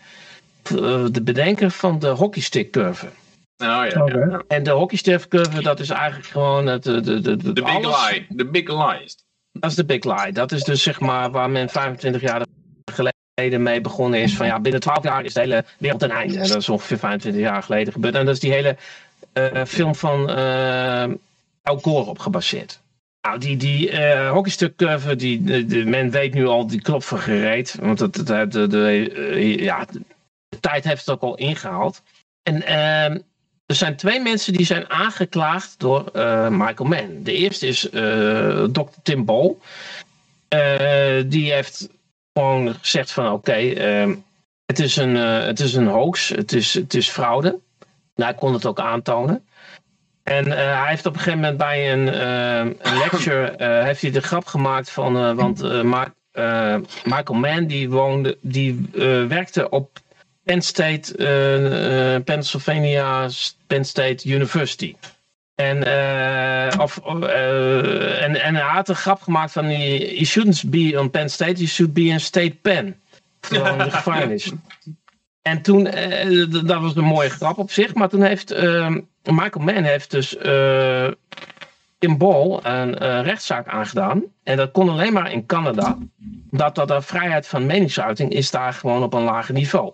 uh, 0.71 1.05
de 1.11 1.21
bedenker 1.23 1.71
van 1.71 1.99
de 1.99 2.07
hockeystick 2.07 2.71
curve. 2.71 3.05
Oh, 3.05 3.11
ja, 3.57 3.83
ja. 3.85 4.41
En 4.47 4.63
de 4.63 4.71
hockeystick 4.71 5.27
curve, 5.27 5.61
dat 5.61 5.79
is 5.79 5.89
eigenlijk 5.89 6.29
gewoon 6.29 6.67
het, 6.67 6.83
de, 6.83 7.01
de, 7.01 7.21
de, 7.21 7.37
de 7.37 7.53
big 7.53 8.09
lie. 8.09 8.25
De 8.29 8.45
big 8.45 8.67
lie. 8.67 9.15
Dat 9.51 9.69
is 9.69 9.75
de 9.75 9.85
big 9.85 10.03
lie. 10.03 10.33
Dat 10.33 10.51
is 10.51 10.63
dus 10.63 10.83
zeg 10.83 10.99
maar 10.99 11.31
waar 11.31 11.49
men 11.49 11.69
25 11.69 12.21
jaar 12.21 12.45
geleden 12.91 13.21
mee 13.35 13.81
begonnen 13.81 14.21
is 14.21 14.35
van 14.35 14.45
ja, 14.45 14.59
binnen 14.59 14.81
12 14.81 15.03
jaar 15.03 15.25
is 15.25 15.33
de 15.33 15.39
hele 15.39 15.65
wereld 15.77 15.99
ten 15.99 16.11
einde. 16.11 16.37
Dat 16.37 16.57
is 16.57 16.69
ongeveer 16.69 16.97
25 16.97 17.41
jaar 17.41 17.63
geleden 17.63 17.93
gebeurd. 17.93 18.15
En 18.15 18.25
dat 18.25 18.33
is 18.33 18.39
die 18.39 18.51
hele 18.51 18.77
uh, 19.33 19.65
film 19.65 19.95
van 19.95 20.29
uh, 20.29 21.03
Al 21.61 21.79
op 21.81 22.19
gebaseerd. 22.19 22.81
Nou, 23.21 23.39
die, 23.39 23.57
die 23.57 23.91
uh, 23.91 24.31
hockeystukcurve, 24.31 25.15
die, 25.15 25.65
de, 25.65 25.85
men 25.85 26.09
weet 26.09 26.33
nu 26.33 26.47
al 26.47 26.67
die 26.67 26.81
klop 26.81 27.03
van 27.03 27.19
gereed. 27.19 27.75
Want 27.79 27.99
het, 27.99 28.13
de, 28.27 28.67
de, 28.67 29.55
ja, 29.59 29.85
de 30.49 30.59
tijd 30.59 30.83
heeft 30.83 31.05
het 31.05 31.15
ook 31.15 31.21
al 31.21 31.35
ingehaald. 31.35 32.01
En 32.43 32.65
ehm, 32.65 33.19
er 33.65 33.75
zijn 33.75 33.95
twee 33.95 34.19
mensen 34.19 34.53
die 34.53 34.65
zijn 34.65 34.89
aangeklaagd 34.89 35.75
door 35.77 36.03
Michael 36.51 36.89
Mann. 36.89 37.23
De 37.23 37.33
eerste 37.33 37.67
is 37.67 37.87
Dr. 38.71 38.81
Tim 39.03 39.25
Ball. 39.25 39.55
die 41.27 41.53
heeft 41.53 41.89
gewoon 42.33 42.73
gezegd 42.73 43.11
van 43.11 43.31
oké, 43.31 43.51
ehm, 43.51 44.15
het, 44.65 44.79
is 44.79 44.95
een, 44.95 45.15
uh, 45.15 45.45
het 45.45 45.59
is 45.59 45.73
een 45.73 45.87
hoax, 45.87 46.29
het 46.29 46.51
is, 46.51 46.73
het 46.73 46.93
is 46.93 47.09
fraude. 47.09 47.59
Nou, 48.15 48.31
hij 48.31 48.39
kon 48.39 48.53
het 48.53 48.65
ook 48.65 48.79
aantonen. 48.79 49.45
En 50.23 50.47
uh, 50.47 50.53
hij 50.53 50.89
heeft 50.89 51.05
op 51.05 51.13
een 51.13 51.19
gegeven 51.19 51.39
moment 51.39 51.57
bij 51.57 51.93
een, 51.93 52.07
een 52.87 52.97
lecture 52.97 53.55
heeft 53.85 54.01
hij 54.01 54.11
de 54.11 54.21
grap 54.21 54.45
gemaakt 54.45 54.89
van, 54.89 55.35
want 55.35 55.61
Michael 57.03 57.39
Mann 57.39 57.67
die 57.67 57.89
woonde, 57.89 58.37
die 58.41 58.89
werkte 59.27 59.69
op 59.69 59.99
Penn 60.43 60.61
State, 60.61 62.21
Pennsylvania 62.25 63.29
Penn 63.67 63.85
State 63.85 64.29
University. 64.29 64.95
En, 65.55 65.77
uh, 65.87 66.79
of, 66.79 67.01
uh, 67.07 68.23
en, 68.23 68.41
en 68.41 68.55
hij 68.55 68.63
had 68.63 68.89
een 68.89 68.95
grap 68.95 69.21
gemaakt 69.21 69.51
van, 69.51 69.69
you 69.69 70.25
shouldn't 70.25 70.69
be 70.69 70.99
on 70.99 71.09
Penn 71.09 71.29
State, 71.29 71.53
you 71.53 71.67
should 71.67 71.93
be 71.93 72.01
in 72.01 72.19
State 72.19 72.57
Penn. 72.61 72.95
Gewoon 73.41 73.77
de 73.77 73.91
gevangenis. 73.97 74.51
En 75.41 75.61
toen, 75.61 75.97
uh, 75.97 76.51
dat 76.65 76.81
was 76.81 76.95
een 76.95 77.03
mooie 77.03 77.29
grap 77.29 77.57
op 77.57 77.71
zich, 77.71 77.93
maar 77.93 78.09
toen 78.09 78.21
heeft 78.21 78.55
Michael 79.23 79.65
Mann 79.65 79.83
heeft 79.83 80.11
dus 80.11 80.35
in 81.99 82.17
Ball 82.17 82.59
een 82.63 83.21
rechtszaak 83.21 83.67
aangedaan. 83.67 84.23
En 84.43 84.57
dat 84.57 84.71
kon 84.71 84.89
alleen 84.89 85.13
maar 85.13 85.31
in 85.31 85.45
Canada. 85.45 85.97
Dat, 86.51 86.75
dat 86.75 86.87
de 86.87 87.01
vrijheid 87.01 87.47
van 87.47 87.65
meningsuiting 87.65 88.31
is 88.31 88.51
daar 88.51 88.73
gewoon 88.73 89.03
op 89.03 89.13
een 89.13 89.23
lager 89.23 89.53
niveau. 89.53 89.91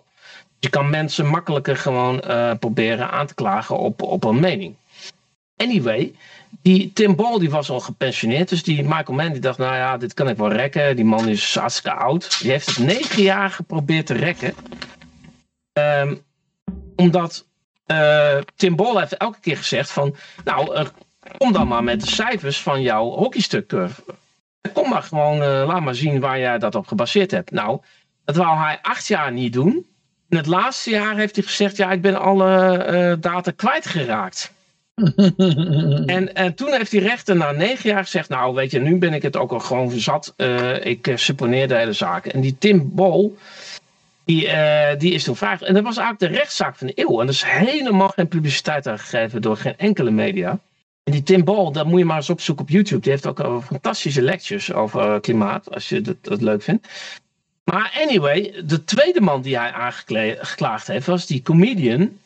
Je 0.58 0.68
kan 0.68 0.90
mensen 0.90 1.26
makkelijker 1.26 1.76
gewoon 1.76 2.22
proberen 2.58 3.10
aan 3.10 3.26
te 3.26 3.34
klagen 3.34 3.78
op, 3.78 4.02
op 4.02 4.24
een 4.24 4.40
mening. 4.40 4.74
Anyway, 5.60 6.14
die 6.62 6.92
Tim 6.92 7.16
Ball 7.16 7.38
die 7.38 7.50
was 7.50 7.70
al 7.70 7.80
gepensioneerd. 7.80 8.48
Dus 8.48 8.62
die 8.62 8.82
Michael 8.82 9.12
Mann 9.16 9.32
die 9.32 9.40
dacht, 9.40 9.58
nou 9.58 9.74
ja, 9.74 9.96
dit 9.96 10.14
kan 10.14 10.28
ik 10.28 10.36
wel 10.36 10.52
rekken. 10.52 10.96
Die 10.96 11.04
man 11.04 11.28
is 11.28 11.54
hartstikke 11.54 11.96
oud. 11.98 12.40
Die 12.40 12.50
heeft 12.50 12.66
het 12.66 12.78
negen 12.78 13.22
jaar 13.22 13.50
geprobeerd 13.50 14.06
te 14.06 14.14
rekken. 14.14 14.54
Um, 15.72 16.22
omdat 16.96 17.46
uh, 17.86 18.38
Tim 18.56 18.76
Ball 18.76 18.98
heeft 18.98 19.16
elke 19.16 19.40
keer 19.40 19.56
gezegd 19.56 19.90
van... 19.90 20.16
Nou, 20.44 20.74
uh, 20.74 20.86
kom 21.38 21.52
dan 21.52 21.68
maar 21.68 21.84
met 21.84 22.00
de 22.00 22.06
cijfers 22.06 22.62
van 22.62 22.82
jouw 22.82 23.10
hockeystukcurve. 23.10 24.02
Kom 24.72 24.88
maar 24.88 25.02
gewoon, 25.02 25.38
laat 25.38 25.80
maar 25.80 25.94
zien 25.94 26.20
waar 26.20 26.38
jij 26.38 26.58
dat 26.58 26.74
op 26.74 26.86
gebaseerd 26.86 27.30
hebt. 27.30 27.50
Nou, 27.50 27.80
dat 28.24 28.36
wou 28.36 28.58
hij 28.58 28.78
acht 28.82 29.06
jaar 29.06 29.32
niet 29.32 29.52
doen. 29.52 29.86
In 30.28 30.36
het 30.36 30.46
laatste 30.46 30.90
jaar 30.90 31.16
heeft 31.16 31.36
hij 31.36 31.44
gezegd, 31.44 31.76
ja, 31.76 31.90
ik 31.92 32.02
ben 32.02 32.20
alle 32.20 33.16
data 33.20 33.50
kwijtgeraakt. 33.50 34.52
en, 36.16 36.34
en 36.34 36.54
toen 36.54 36.72
heeft 36.72 36.90
die 36.90 37.00
rechter 37.00 37.36
na 37.36 37.52
negen 37.52 37.90
jaar 37.90 38.02
gezegd: 38.02 38.28
Nou, 38.28 38.54
weet 38.54 38.70
je, 38.70 38.80
nu 38.80 38.96
ben 38.96 39.12
ik 39.12 39.22
het 39.22 39.36
ook 39.36 39.52
al 39.52 39.60
gewoon 39.60 39.90
zat. 39.90 40.34
Uh, 40.36 40.84
ik 40.84 41.06
uh, 41.06 41.16
supponeer 41.16 41.68
de 41.68 41.74
hele 41.74 41.92
zaak. 41.92 42.26
En 42.26 42.40
die 42.40 42.56
Tim 42.58 42.90
Bol, 42.94 43.36
die, 44.24 44.46
uh, 44.46 44.88
die 44.98 45.12
is 45.12 45.24
toen 45.24 45.36
vraag. 45.36 45.62
En 45.62 45.74
dat 45.74 45.82
was 45.82 45.96
eigenlijk 45.96 46.32
de 46.32 46.38
rechtszaak 46.38 46.76
van 46.76 46.86
de 46.86 46.92
eeuw. 46.96 47.20
En 47.20 47.26
er 47.26 47.32
is 47.32 47.44
helemaal 47.44 48.08
geen 48.08 48.28
publiciteit 48.28 48.86
aan 48.86 48.98
gegeven 48.98 49.42
door 49.42 49.56
geen 49.56 49.76
enkele 49.76 50.10
media. 50.10 50.58
En 51.04 51.12
die 51.12 51.22
Tim 51.22 51.44
Ball, 51.44 51.72
dat 51.72 51.86
moet 51.86 51.98
je 51.98 52.04
maar 52.04 52.16
eens 52.16 52.30
opzoeken 52.30 52.64
op 52.64 52.70
YouTube. 52.70 53.00
Die 53.00 53.10
heeft 53.10 53.26
ook 53.26 53.62
fantastische 53.64 54.22
lectures 54.22 54.72
over 54.72 55.20
klimaat, 55.20 55.74
als 55.74 55.88
je 55.88 56.00
dat, 56.00 56.16
dat 56.20 56.40
leuk 56.40 56.62
vindt. 56.62 56.88
Maar 57.64 57.98
anyway, 58.02 58.62
de 58.64 58.84
tweede 58.84 59.20
man 59.20 59.42
die 59.42 59.58
hij 59.58 59.72
aangeklaagd 59.72 60.86
heeft, 60.86 61.06
was 61.06 61.26
die 61.26 61.42
comedian 61.42 62.18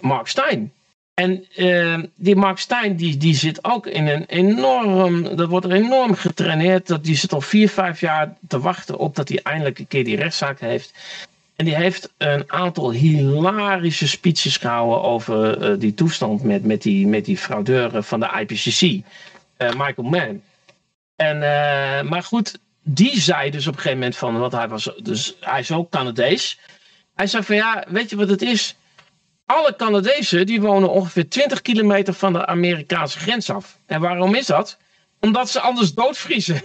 Mark 0.00 0.26
Stein. 0.26 0.72
En 1.16 1.46
uh, 1.56 1.98
die 2.14 2.36
Mark 2.36 2.58
Stein, 2.58 2.96
die, 2.96 3.16
die 3.16 3.34
zit 3.34 3.64
ook 3.64 3.86
in 3.86 4.06
een 4.06 4.24
enorm, 4.24 5.36
dat 5.36 5.48
wordt 5.48 5.66
er 5.66 5.72
enorm 5.72 6.14
getraineerd. 6.14 6.86
Dat, 6.86 7.04
die 7.04 7.16
zit 7.16 7.32
al 7.32 7.40
vier, 7.40 7.68
vijf 7.68 8.00
jaar 8.00 8.36
te 8.48 8.60
wachten 8.60 8.98
op 8.98 9.16
dat 9.16 9.28
hij 9.28 9.40
eindelijk 9.42 9.78
een 9.78 9.86
keer 9.86 10.04
die 10.04 10.16
rechtszaak 10.16 10.60
heeft. 10.60 10.92
En 11.56 11.64
die 11.64 11.74
heeft 11.74 12.12
een 12.16 12.52
aantal 12.52 12.92
hilarische 12.92 14.08
speeches 14.08 14.56
gehouden 14.56 15.02
over 15.02 15.70
uh, 15.70 15.80
die 15.80 15.94
toestand 15.94 16.42
met, 16.42 16.64
met, 16.64 16.82
die, 16.82 17.06
met 17.06 17.24
die 17.24 17.38
fraudeur 17.38 18.02
van 18.02 18.20
de 18.20 18.30
IPCC, 18.40 19.04
eh, 19.56 19.68
Michael 19.68 20.08
Mann. 20.08 20.42
En, 21.16 21.36
uh, 21.36 22.10
maar 22.10 22.22
goed, 22.22 22.58
die 22.82 23.20
zei 23.20 23.50
dus 23.50 23.66
op 23.66 23.72
een 23.72 23.80
gegeven 23.80 23.98
moment 23.98 24.16
van, 24.16 24.38
wat 24.38 24.52
hij 24.52 24.68
was, 24.68 24.90
dus 25.02 25.36
hij 25.40 25.60
is 25.60 25.72
ook 25.72 25.90
Canadees. 25.90 26.58
Hij 27.14 27.26
zei 27.26 27.42
van 27.42 27.56
ja, 27.56 27.84
weet 27.88 28.10
je 28.10 28.16
wat 28.16 28.28
het 28.28 28.42
is? 28.42 28.76
Alle 29.46 29.76
Canadezen 29.76 30.46
die 30.46 30.60
wonen 30.60 30.90
ongeveer 30.90 31.28
20 31.28 31.62
kilometer 31.62 32.14
van 32.14 32.32
de 32.32 32.46
Amerikaanse 32.46 33.18
grens 33.18 33.50
af. 33.50 33.78
En 33.86 34.00
waarom 34.00 34.34
is 34.34 34.46
dat? 34.46 34.78
Omdat 35.20 35.50
ze 35.50 35.60
anders 35.60 35.94
doodvriezen. 35.94 36.62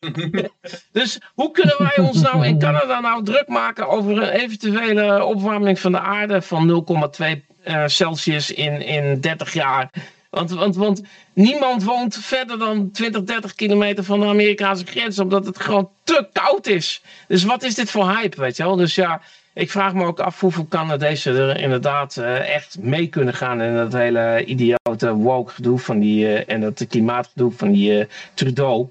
dus 0.92 1.20
hoe 1.34 1.50
kunnen 1.50 1.74
wij 1.78 1.98
ons 1.98 2.20
nou 2.20 2.46
in 2.46 2.58
Canada 2.58 3.00
nou 3.00 3.24
druk 3.24 3.48
maken 3.48 3.88
over 3.88 4.22
een 4.22 4.28
eventuele 4.28 5.24
opwarming 5.24 5.80
van 5.80 5.92
de 5.92 6.00
aarde 6.00 6.42
van 6.42 6.84
0,2 7.22 7.26
uh, 7.64 7.86
Celsius 7.86 8.50
in, 8.50 8.82
in 8.82 9.20
30 9.20 9.52
jaar? 9.52 9.90
Want, 10.30 10.50
want, 10.50 10.76
want 10.76 11.02
niemand 11.32 11.84
woont 11.84 12.16
verder 12.16 12.58
dan 12.58 12.90
20, 12.90 13.22
30 13.22 13.54
kilometer 13.54 14.04
van 14.04 14.20
de 14.20 14.26
Amerikaanse 14.26 14.86
grens, 14.86 15.18
omdat 15.18 15.46
het 15.46 15.60
gewoon 15.60 15.90
te 16.04 16.28
koud 16.32 16.66
is. 16.66 17.02
Dus 17.28 17.44
wat 17.44 17.62
is 17.62 17.74
dit 17.74 17.90
voor 17.90 18.16
hype, 18.16 18.40
weet 18.40 18.56
je 18.56 18.62
wel? 18.62 18.76
Dus 18.76 18.94
ja, 18.94 19.20
ik 19.54 19.70
vraag 19.70 19.94
me 19.94 20.04
ook 20.04 20.20
af 20.20 20.40
hoeveel 20.40 20.66
Canadezen 20.68 21.36
er 21.36 21.60
inderdaad 21.60 22.16
uh, 22.16 22.54
echt 22.54 22.78
mee 22.78 23.06
kunnen 23.06 23.34
gaan 23.34 23.60
in 23.60 23.74
dat 23.74 23.92
hele 23.92 24.44
idiote 24.44 25.14
woke 25.14 25.52
gedoe 25.52 25.78
van 25.78 25.98
die, 25.98 26.24
uh, 26.24 26.50
en 26.50 26.60
dat 26.60 26.86
klimaatgedoe 26.88 27.52
van 27.52 27.72
die 27.72 27.98
uh, 27.98 28.04
Trudeau. 28.34 28.88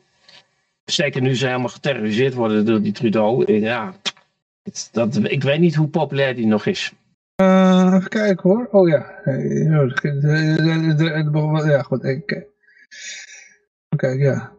Zeker 0.85 1.21
nu 1.21 1.35
ze 1.35 1.45
helemaal 1.45 1.69
geterroriseerd 1.69 2.33
worden 2.33 2.65
door 2.65 2.81
die 2.81 2.91
Trudeau. 2.91 3.53
Ja, 3.53 3.93
het, 4.63 4.89
dat, 4.91 5.19
ik 5.23 5.43
weet 5.43 5.59
niet 5.59 5.75
hoe 5.75 5.87
populair 5.87 6.35
die 6.35 6.47
nog 6.47 6.65
is. 6.65 6.93
even 7.35 8.07
kijken 8.07 8.49
hoor. 8.49 8.67
Oh 8.71 8.87
ja. 8.89 9.05
Ja, 11.65 11.81
goed. 11.81 12.03
Ik, 12.03 12.47
Kijk, 13.95 14.19
ja. 14.19 14.51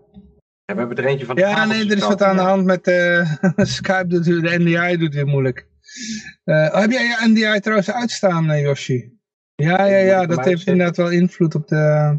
Ja, 0.64 0.74
we 0.74 0.78
hebben 0.78 0.97
er 0.97 1.05
eentje 1.05 1.27
van 1.27 1.35
de 1.35 1.40
Ja, 1.40 1.64
nee, 1.64 1.90
er 1.90 1.97
is 1.97 2.06
wat 2.06 2.22
aan 2.22 2.36
de 2.36 2.43
hand 2.43 2.64
met 2.64 2.85
Skype. 3.77 4.06
Doet, 4.06 4.24
de 4.24 4.59
NDI 4.59 4.97
doet 4.97 5.14
weer 5.14 5.27
moeilijk. 5.27 5.68
Uh, 6.45 6.75
heb 6.75 6.91
jij 6.91 7.03
je 7.03 7.29
NDI 7.29 7.61
trouwens 7.61 7.91
uitstaan, 7.91 8.51
uh, 8.51 8.61
Yoshi? 8.61 9.19
Ja, 9.55 9.85
ja, 9.87 9.97
ja, 9.97 10.27
dat 10.27 10.45
heeft 10.45 10.67
inderdaad 10.67 10.97
wel 10.97 11.11
invloed 11.11 11.55
op 11.55 11.69
de... 11.69 12.19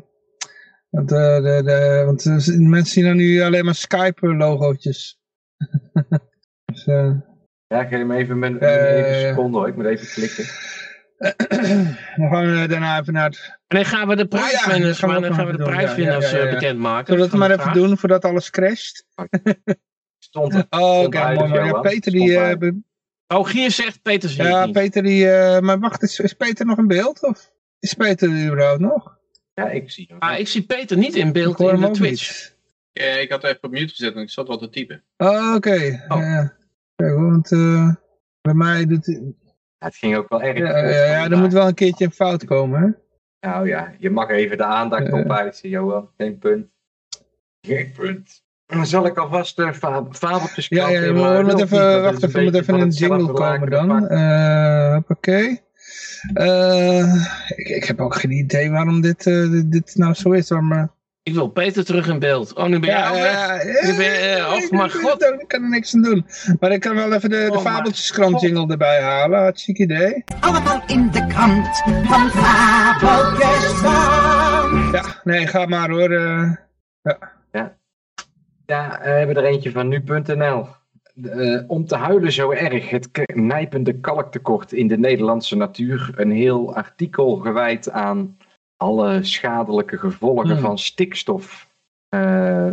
Op 0.90 1.08
de, 1.08 1.40
de, 1.44 1.62
de 1.64 2.02
want 2.06 2.26
mensen 2.60 2.86
zien 2.86 3.06
dan 3.06 3.16
nu 3.16 3.42
alleen 3.42 3.66
maar 3.66 3.76
Skype-logootjes. 3.76 5.20
dus, 6.66 6.86
uh, 6.86 7.12
ja, 7.68 7.82
ik 7.82 7.90
ga 7.90 7.98
hem 7.98 8.12
even 8.12 8.40
met 8.40 8.62
even 8.62 9.10
een 9.10 9.30
seconde 9.30 9.58
hoor. 9.58 9.68
Ik 9.68 9.76
moet 9.76 9.86
even 9.86 10.08
klikken. 10.08 10.46
Dan 12.18 12.30
gaan 12.30 12.62
we 12.62 12.68
daarna 12.68 13.00
even 13.00 13.14
naar 13.14 13.30
het... 13.30 13.58
En 13.68 13.78
dan 13.78 13.86
gaan 13.86 14.08
we 14.08 14.16
de 14.16 14.28
prijswinners, 14.28 15.04
oh, 15.04 15.10
ja, 15.10 15.22
gaan, 15.22 15.34
gaan 15.34 15.46
we 15.46 15.58
de 15.58 15.64
prijswinners 15.64 16.32
bekendmaken. 16.32 17.06
Zullen 17.06 17.24
we 17.24 17.30
dat 17.30 17.40
maar 17.40 17.60
even 17.60 17.74
doen 17.74 17.98
voordat 17.98 18.26
alles 18.26 18.50
crasht? 18.50 19.06
Stond 20.18 20.54
er. 20.54 20.66
Oh, 20.80 20.98
oké, 20.98 21.06
okay, 21.06 21.36
mooi. 21.36 21.54
Ja, 21.54 21.80
Peter 21.80 22.12
die, 22.12 22.40
Oh, 23.34 23.48
Gier 23.48 23.72
zegt 23.72 24.02
Peter 24.02 24.30
zegt 24.30 24.50
Ja, 24.50 24.68
Peter 24.68 25.04
die... 25.04 25.26
Uh, 25.26 25.60
maar 25.60 25.80
wacht, 25.80 26.04
is, 26.04 26.20
is 26.20 26.34
Peter 26.34 26.66
nog 26.66 26.78
in 26.78 26.88
beeld? 26.88 27.24
Of 27.24 27.52
is 27.80 27.94
Peter 27.94 28.30
er 28.30 28.46
überhaupt 28.46 28.80
nog? 28.80 29.18
Ja, 29.54 29.70
ik 29.70 29.92
zie 29.92 30.06
hem. 30.10 30.20
Ah, 30.20 30.40
ik 30.40 30.48
zie 30.48 30.64
Peter 30.64 30.98
niet 30.98 31.16
in 31.16 31.32
beeld 31.32 31.60
in 31.60 31.82
de 31.82 31.92
Twitch. 31.92 32.54
Ja, 32.92 33.06
ik 33.06 33.32
had 33.32 33.44
even 33.44 33.64
op 33.64 33.72
mute 33.72 33.94
gezet 33.94 34.16
en 34.16 34.22
ik 34.22 34.30
zat 34.30 34.48
wat 34.48 34.60
te 34.60 34.70
typen. 34.70 35.04
Oh, 35.18 35.54
oké. 35.56 36.06
Oh. 36.08 36.18
Ja. 36.18 36.54
Kijk, 36.96 37.16
want 37.16 37.52
uh, 37.52 37.94
bij 38.42 38.54
mij 38.54 38.86
doet 38.86 39.06
Ja, 39.06 39.86
het 39.86 39.96
ging 39.96 40.16
ook 40.16 40.30
wel 40.30 40.42
erg. 40.42 40.58
Ja, 40.58 40.78
ja, 40.78 41.06
ja 41.06 41.30
er 41.30 41.38
moet 41.38 41.54
wel 41.54 41.68
een 41.68 41.74
keertje 41.74 42.06
een 42.06 42.12
fout 42.12 42.46
komen, 42.46 42.82
hè? 42.82 42.90
Nou 43.48 43.68
ja, 43.68 43.94
je 43.98 44.10
mag 44.10 44.30
even 44.30 44.58
de 44.58 44.64
aandacht 44.64 45.08
uh, 45.08 45.14
opeisen, 45.14 45.70
Johan. 45.70 46.10
Geen 46.18 46.38
punt. 46.38 46.68
Geen 47.62 47.92
punt. 47.92 48.44
Dan 48.72 48.86
zal 48.86 49.06
ik 49.06 49.18
alvast 49.18 49.60
uh, 49.60 49.70
fabeltjes 50.12 50.68
Ja, 50.68 50.90
ja, 50.90 51.14
we 51.14 51.42
moeten 51.44 51.66
even, 51.66 52.02
wacht 52.02 52.24
even, 52.24 52.44
moet 52.44 52.56
even 52.56 52.80
een 52.80 52.90
jingle 52.90 53.32
komen 53.32 53.70
dan. 53.70 54.14
Uh, 54.14 54.98
Oké. 55.08 55.58
Uh, 56.34 57.14
ik, 57.56 57.68
ik 57.68 57.84
heb 57.84 58.02
ook 58.02 58.16
geen 58.16 58.32
idee 58.32 58.72
waarom 58.72 59.02
dit, 59.02 59.26
uh, 59.26 59.52
dit, 59.52 59.72
dit, 59.72 59.96
nou 59.96 60.14
zo 60.14 60.32
is. 60.32 60.50
Maar... 60.50 60.90
Ik 61.24 61.34
wil 61.34 61.48
Peter 61.48 61.86
terug 61.86 62.08
in 62.08 62.20
beeld. 62.20 62.54
Oh, 62.54 62.66
nu 62.66 62.80
ben 62.80 62.90
je 62.90 62.96
ja, 62.96 63.16
ja, 63.16 63.26
ja, 63.26 63.64
nu 63.64 63.96
ben 63.96 64.06
je, 64.06 64.38
uh, 64.38 64.54
oh, 64.54 64.72
mijn 64.72 64.92
god. 64.92 65.24
Ik 65.24 65.48
kan 65.48 65.64
er 65.64 65.70
niks 65.70 65.96
aan 65.96 66.02
doen. 66.02 66.26
Maar 66.60 66.72
ik 66.72 66.80
kan 66.80 66.96
wel 66.96 67.14
even 67.14 67.30
de, 67.30 67.48
de 67.52 67.58
oh, 67.58 67.62
fabeltjeskrant 67.62 68.42
jingle 68.42 68.68
erbij 68.68 69.02
halen. 69.02 69.40
Hartstikke 69.40 69.84
idee. 69.84 70.24
Allemaal 70.40 70.84
in 70.88 71.12
de 71.12 71.28
krant 71.28 71.78
van 72.08 72.30
Fabeltjes 72.30 73.82
Ja, 74.92 75.22
nee, 75.24 75.48
ga 75.48 75.66
maar 75.66 75.90
hoor. 75.90 76.14
ja. 77.02 77.40
Ja, 78.72 79.00
we 79.04 79.10
hebben 79.10 79.36
er 79.36 79.44
eentje 79.44 79.72
van 79.72 79.88
nu.nl. 79.88 80.66
Uh, 81.16 81.56
eh, 81.56 81.64
om 81.68 81.86
te 81.86 81.96
huilen 81.96 82.32
zo 82.32 82.52
erg, 82.52 82.90
het 82.90 83.36
nijpende 83.36 84.00
kalktekort 84.00 84.72
in 84.72 84.88
de 84.88 84.98
Nederlandse 84.98 85.56
natuur. 85.56 86.12
Een 86.16 86.32
heel 86.32 86.76
artikel 86.76 87.36
gewijd 87.36 87.90
aan 87.90 88.38
alle 88.78 89.24
schadelijke 89.24 89.98
gevolgen 89.98 90.50
hmm. 90.50 90.60
van 90.60 90.78
stikstof. 90.78 91.70
Uh, 92.16 92.68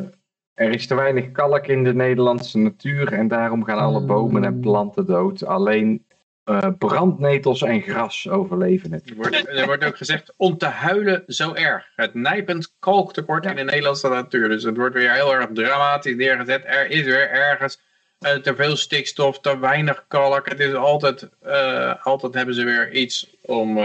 er 0.54 0.70
is 0.70 0.86
te 0.86 0.94
weinig 0.94 1.32
kalk 1.32 1.66
in 1.66 1.84
de 1.84 1.94
Nederlandse 1.94 2.58
natuur 2.58 3.12
en 3.12 3.28
daarom 3.28 3.64
gaan 3.64 3.78
alle 3.78 4.04
bomen 4.04 4.44
en 4.44 4.52
hmm. 4.52 4.60
planten 4.60 5.06
dood. 5.06 5.44
Alleen 5.44 6.04
uh, 6.48 6.68
brandnetels 6.78 7.62
en 7.62 7.82
gras 7.82 8.28
overleven 8.28 8.92
het. 8.92 9.10
Er 9.10 9.16
wordt, 9.16 9.48
er 9.48 9.66
wordt 9.66 9.84
ook 9.84 9.96
gezegd 9.96 10.32
om 10.36 10.58
te 10.58 10.66
huilen 10.66 11.22
zo 11.26 11.54
erg. 11.54 11.92
Het 11.96 12.14
nijpend 12.14 12.74
kalktekort 12.78 13.44
in 13.44 13.56
de 13.56 13.64
Nederlandse 13.64 14.08
natuur. 14.08 14.48
Dus 14.48 14.62
het 14.62 14.76
wordt 14.76 14.94
weer 14.94 15.12
heel 15.12 15.34
erg 15.34 15.48
dramatisch 15.52 16.16
neergezet. 16.16 16.64
Er 16.64 16.90
is 16.90 17.02
weer 17.02 17.30
ergens 17.30 17.80
uh, 18.20 18.32
te 18.32 18.54
veel 18.54 18.76
stikstof, 18.76 19.40
te 19.40 19.58
weinig 19.58 20.04
kalk. 20.08 20.48
Het 20.48 20.60
is 20.60 20.74
altijd, 20.74 21.28
uh, 21.46 22.06
altijd 22.06 22.34
hebben 22.34 22.54
ze 22.54 22.64
weer 22.64 22.92
iets 22.92 23.36
om, 23.42 23.78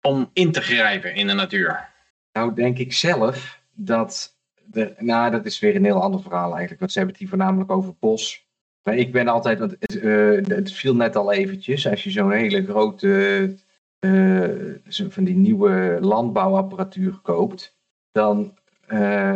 om 0.00 0.30
in 0.32 0.52
te 0.52 0.60
grijpen 0.60 1.14
in 1.14 1.26
de 1.26 1.32
natuur. 1.32 1.88
Nou 2.32 2.54
denk 2.54 2.78
ik 2.78 2.92
zelf 2.92 3.60
dat... 3.72 4.38
De, 4.64 4.94
nou, 4.98 5.30
dat 5.30 5.46
is 5.46 5.58
weer 5.58 5.76
een 5.76 5.84
heel 5.84 6.02
ander 6.02 6.22
verhaal 6.22 6.50
eigenlijk. 6.50 6.80
Want 6.80 6.92
ze 6.92 6.98
hebben 6.98 7.16
het 7.16 7.24
hier 7.24 7.36
voornamelijk 7.36 7.70
over 7.70 7.94
bos 8.00 8.48
maar 8.82 8.96
ik 8.96 9.12
ben 9.12 9.28
altijd, 9.28 9.58
want 9.58 9.76
het, 9.78 9.94
uh, 9.94 10.44
het 10.46 10.72
viel 10.72 10.94
net 10.94 11.16
al 11.16 11.32
eventjes, 11.32 11.88
als 11.88 12.04
je 12.04 12.10
zo'n 12.10 12.32
hele 12.32 12.64
grote, 12.64 13.54
uh, 14.00 15.08
van 15.08 15.24
die 15.24 15.36
nieuwe 15.36 15.98
landbouwapparatuur 16.00 17.18
koopt, 17.22 17.76
dan, 18.12 18.58
uh, 18.88 19.34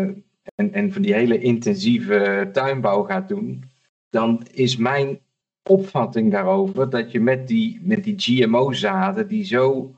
en, 0.54 0.72
en 0.72 0.92
van 0.92 1.02
die 1.02 1.14
hele 1.14 1.38
intensieve 1.38 2.48
tuinbouw 2.52 3.02
gaat 3.02 3.28
doen, 3.28 3.64
dan 4.10 4.46
is 4.52 4.76
mijn 4.76 5.20
opvatting 5.62 6.30
daarover 6.30 6.90
dat 6.90 7.12
je 7.12 7.20
met 7.20 7.48
die, 7.48 7.80
met 7.82 8.04
die 8.04 8.14
GMO-zaden 8.16 9.28
die 9.28 9.44
zo 9.44 9.94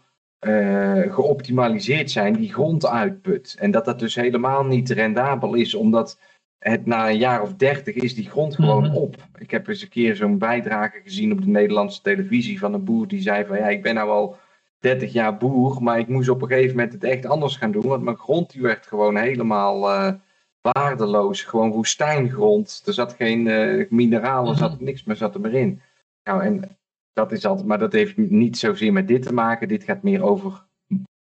geoptimaliseerd 1.08 2.10
zijn, 2.10 2.32
die 2.32 2.52
grond 2.52 2.86
uitput. 2.86 3.56
En 3.58 3.70
dat 3.70 3.84
dat 3.84 3.98
dus 3.98 4.14
helemaal 4.14 4.64
niet 4.64 4.90
rendabel 4.90 5.54
is, 5.54 5.74
omdat 5.74 6.18
het, 6.58 6.86
na 6.86 7.08
een 7.08 7.18
jaar 7.18 7.42
of 7.42 7.54
dertig 7.54 7.94
is 7.94 8.14
die 8.14 8.30
grond 8.30 8.54
gewoon 8.54 8.84
mhm. 8.84 8.96
op. 8.96 9.16
Ik 9.38 9.50
heb 9.50 9.66
eens 9.66 9.82
een 9.82 9.88
keer 9.88 10.16
zo'n 10.16 10.38
bijdrage 10.38 11.00
gezien 11.04 11.32
op 11.32 11.40
de 11.40 11.48
Nederlandse 11.48 12.02
televisie 12.02 12.58
van 12.58 12.74
een 12.74 12.84
boer 12.84 13.08
die 13.08 13.22
zei 13.22 13.44
van 13.44 13.56
ja, 13.56 13.68
ik 13.68 13.82
ben 13.82 13.94
nou 13.94 14.10
al 14.10 14.36
30 14.78 15.12
jaar 15.12 15.36
boer, 15.36 15.82
maar 15.82 15.98
ik 15.98 16.08
moest 16.08 16.28
op 16.28 16.42
een 16.42 16.48
gegeven 16.48 16.76
moment 16.76 16.92
het 16.92 17.04
echt 17.04 17.26
anders 17.26 17.56
gaan 17.56 17.72
doen, 17.72 17.86
want 17.86 18.02
mijn 18.02 18.16
grond 18.16 18.50
die 18.50 18.62
werd 18.62 18.86
gewoon 18.86 19.16
helemaal 19.16 19.90
uh, 19.90 20.12
waardeloos, 20.60 21.42
gewoon 21.42 21.70
woestijngrond. 21.70 22.82
Er 22.86 22.92
zat 22.92 23.12
geen 23.12 23.46
uh, 23.46 23.90
mineralen, 23.90 24.50
er 24.50 24.58
zat 24.58 24.74
mhm. 24.74 24.84
niks 24.84 25.04
meer 25.04 25.16
zat 25.16 25.34
er 25.34 25.40
meer 25.40 25.54
in. 25.54 25.80
Nou, 26.24 26.42
en 26.42 26.76
dat 27.12 27.32
is 27.32 27.46
altijd, 27.46 27.66
maar 27.66 27.78
dat 27.78 27.92
heeft 27.92 28.16
niet 28.16 28.58
zozeer 28.58 28.92
met 28.92 29.08
dit 29.08 29.22
te 29.22 29.34
maken. 29.34 29.68
Dit 29.68 29.84
gaat 29.84 30.02
meer 30.02 30.22
over 30.22 30.64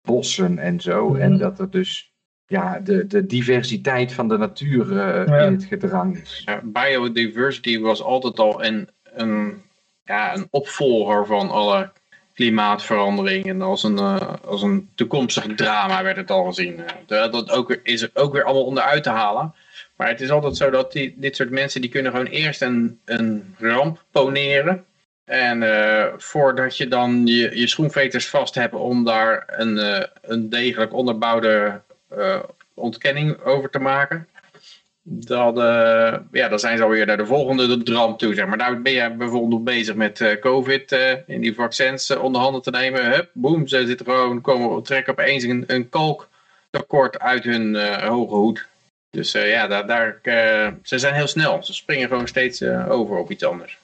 bossen 0.02 0.58
en 0.58 0.80
zo. 0.80 1.14
En 1.14 1.30
mhm. 1.30 1.40
dat 1.40 1.58
er 1.58 1.70
dus 1.70 2.11
ja, 2.52 2.80
de, 2.84 3.06
de 3.06 3.26
diversiteit 3.26 4.12
van 4.12 4.28
de 4.28 4.36
natuur 4.36 4.86
uh, 4.92 5.46
in 5.46 5.52
het 5.52 5.64
gedrang 5.64 6.18
is. 6.18 6.42
Ja, 6.44 6.60
biodiversity 6.64 7.80
was 7.80 8.02
altijd 8.02 8.38
al 8.38 8.64
een, 8.64 8.88
een, 9.04 9.62
ja, 10.04 10.34
een 10.34 10.46
opvolger 10.50 11.26
van 11.26 11.50
alle 11.50 11.90
klimaatverandering 12.34 13.46
en 13.46 13.62
als 13.62 13.82
een, 13.82 13.98
als 14.44 14.62
een 14.62 14.88
toekomstig 14.94 15.46
drama 15.54 16.02
werd 16.02 16.16
het 16.16 16.30
al 16.30 16.44
gezien. 16.44 16.80
dat 17.06 17.50
ook, 17.50 17.78
is 17.82 18.02
er 18.02 18.10
ook 18.14 18.32
weer 18.32 18.44
allemaal 18.44 18.64
onderuit 18.64 19.02
te 19.02 19.10
halen. 19.10 19.54
Maar 19.96 20.08
het 20.08 20.20
is 20.20 20.30
altijd 20.30 20.56
zo 20.56 20.70
dat 20.70 20.92
die, 20.92 21.14
dit 21.16 21.36
soort 21.36 21.50
mensen 21.50 21.80
die 21.80 21.90
kunnen 21.90 22.12
gewoon 22.12 22.26
eerst 22.26 22.62
een, 22.62 23.00
een 23.04 23.54
ramp 23.58 24.04
poneren. 24.10 24.84
En 25.24 25.62
uh, 25.62 26.06
voordat 26.16 26.76
je 26.76 26.88
dan 26.88 27.26
je, 27.26 27.58
je 27.58 27.66
schoenveters 27.66 28.28
vast 28.28 28.54
hebt 28.54 28.74
om 28.74 29.04
daar 29.04 29.44
een, 29.46 29.76
uh, 29.76 30.02
een 30.22 30.48
degelijk 30.48 30.94
onderbouwde 30.94 31.82
ontkenning 32.74 33.42
over 33.42 33.70
te 33.70 33.78
maken. 33.78 34.28
Dan, 35.02 35.54
ja, 36.32 36.48
dan 36.48 36.58
zijn 36.58 36.76
ze 36.76 36.82
alweer 36.82 37.06
naar 37.06 37.16
de 37.16 37.26
volgende 37.26 37.80
ramp 37.84 38.18
toe. 38.18 38.34
Zeg 38.34 38.46
maar 38.46 38.58
daar 38.58 38.82
ben 38.82 38.92
je 38.92 39.14
bijvoorbeeld 39.16 39.64
bezig 39.64 39.94
met 39.94 40.38
COVID 40.40 40.92
in 41.26 41.40
die 41.40 41.54
vaccins 41.54 42.16
onder 42.16 42.40
handen 42.40 42.62
te 42.62 42.70
nemen. 42.70 43.10
Hup, 43.12 43.30
boem, 43.32 43.66
ze 43.66 43.86
zitten 43.86 44.06
gewoon, 44.06 44.40
komen, 44.40 44.82
trekken 44.82 45.12
opeens 45.12 45.44
een, 45.44 45.64
een 45.66 45.88
kalktekort 45.88 47.18
uit 47.18 47.44
hun 47.44 47.76
hoge 48.00 48.34
hoed. 48.34 48.70
Dus 49.16 49.34
uh, 49.34 49.50
ja, 49.50 49.66
daar, 49.66 49.86
daar, 49.86 50.18
uh, 50.22 50.72
ze 50.82 50.98
zijn 50.98 51.14
heel 51.14 51.26
snel. 51.26 51.62
Ze 51.62 51.74
springen 51.74 52.08
gewoon 52.08 52.28
steeds 52.28 52.60
uh, 52.60 52.90
over 52.90 53.16
op 53.16 53.30
iets 53.30 53.44
anders. 53.44 53.78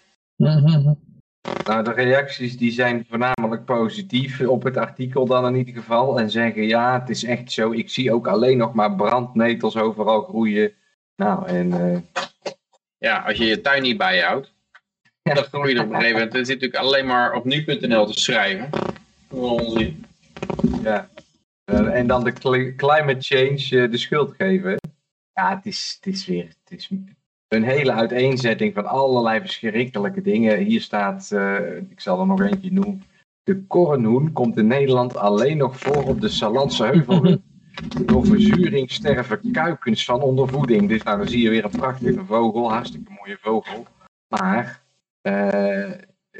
Nou, 1.65 1.85
de 1.85 1.93
reacties 1.93 2.57
die 2.57 2.73
zijn 2.73 3.07
voornamelijk 3.09 3.38
positief 3.57 4.41
op 4.41 4.63
het 4.63 4.77
artikel 4.77 5.27
dan 5.27 5.47
in 5.47 5.57
ieder 5.57 5.75
geval. 5.75 6.21
En 6.21 6.31
zeggen 6.31 6.67
ja, 6.67 7.01
het 7.01 7.09
is 7.09 7.25
echt 7.25 7.53
zo. 7.53 7.73
Ik 7.73 7.91
zie 7.91 8.13
ook 8.13 8.27
alleen 8.27 8.59
nog 8.59 8.75
maar 8.75 8.95
brandnetels 8.95 9.77
overal 9.77 10.23
groeien. 10.23 10.73
Nou, 11.17 11.47
en... 11.47 12.07
Ja, 12.99 13.19
als 13.19 13.39
je 13.39 13.45
je 13.45 13.61
tuin 13.61 13.83
niet 13.83 13.99
bijhoudt, 13.99 14.53
ja. 15.23 15.35
dan 15.35 15.45
groei 15.45 15.75
je 15.75 15.81
op 15.81 15.87
een 15.87 15.95
gegeven 15.95 16.13
moment. 16.13 16.35
Er 16.35 16.47
zit 16.47 16.61
natuurlijk 16.61 16.85
alleen 16.85 17.07
maar 17.07 17.33
op 17.33 17.45
nu.nl 17.45 18.07
te 18.07 18.21
schrijven. 18.21 18.71
Onzin. 19.31 20.05
Ja. 20.83 21.09
En 21.65 22.07
dan 22.07 22.25
de 22.25 22.33
climate 22.77 23.21
change 23.21 23.89
de 23.89 23.97
schuld 23.97 24.35
geven. 24.37 24.77
Ja, 25.33 25.57
het 25.57 25.67
is, 25.67 25.97
het 26.01 26.15
is 26.15 26.27
weer 26.27 26.49
het 26.65 26.79
is 26.79 26.91
een 27.49 27.65
hele 27.65 27.93
uiteenzetting 27.93 28.75
van 28.75 28.87
allerlei 28.87 29.41
verschrikkelijke 29.41 30.23
dingen. 30.23 30.59
Hier 30.59 30.81
staat, 30.81 31.31
uh, 31.33 31.77
ik 31.77 32.01
zal 32.01 32.21
er 32.21 32.27
nog 32.27 32.41
eentje 32.41 32.73
noemen. 32.73 33.03
De 33.49 33.65
kornhoen 33.67 34.33
komt 34.33 34.57
in 34.57 34.67
Nederland 34.67 35.17
alleen 35.17 35.57
nog 35.57 35.79
voor 35.79 36.03
op 36.03 36.21
de 36.21 36.29
Salantse 36.29 36.85
heuvel. 36.85 37.39
Door 38.07 38.27
verzuring 38.27 38.91
sterven 38.91 39.51
kuikens 39.53 40.05
van 40.05 40.23
ondervoeding. 40.23 40.89
Dus 40.89 41.03
nou, 41.03 41.19
dan 41.19 41.29
zie 41.29 41.43
je 41.43 41.49
weer 41.49 41.65
een 41.65 41.71
prachtige 41.71 42.25
vogel, 42.25 42.71
hartstikke 42.71 43.13
mooie 43.19 43.39
vogel. 43.41 43.87
Maar 44.29 44.83
uh, 45.23 45.91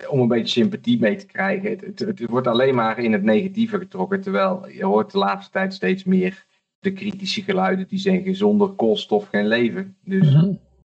om 0.09 0.21
een 0.21 0.29
beetje 0.29 0.61
sympathie 0.61 1.01
mee 1.01 1.17
te 1.17 1.27
krijgen, 1.27 1.71
het, 1.71 1.81
het, 1.81 1.99
het, 1.99 2.27
wordt 2.29 2.47
alleen 2.47 2.75
maar 2.75 2.99
in 2.99 3.13
het 3.13 3.23
negatieve 3.23 3.79
getrokken. 3.79 4.21
Terwijl 4.21 4.69
je 4.69 4.85
hoort 4.85 5.13
de 5.13 5.19
laatste 5.19 5.53
tijd 5.53 5.75
steeds 5.75 6.05
meer 6.05 6.47
de 6.79 6.93
kritische 6.93 7.43
geluiden 7.43 7.89
die 7.89 7.99
zeggen 7.99 8.35
zonder 8.35 8.69
koolstof 8.69 9.29
geen 9.29 9.47
leven. 9.47 9.97
Dus 10.05 10.35
mhm. 10.35 10.53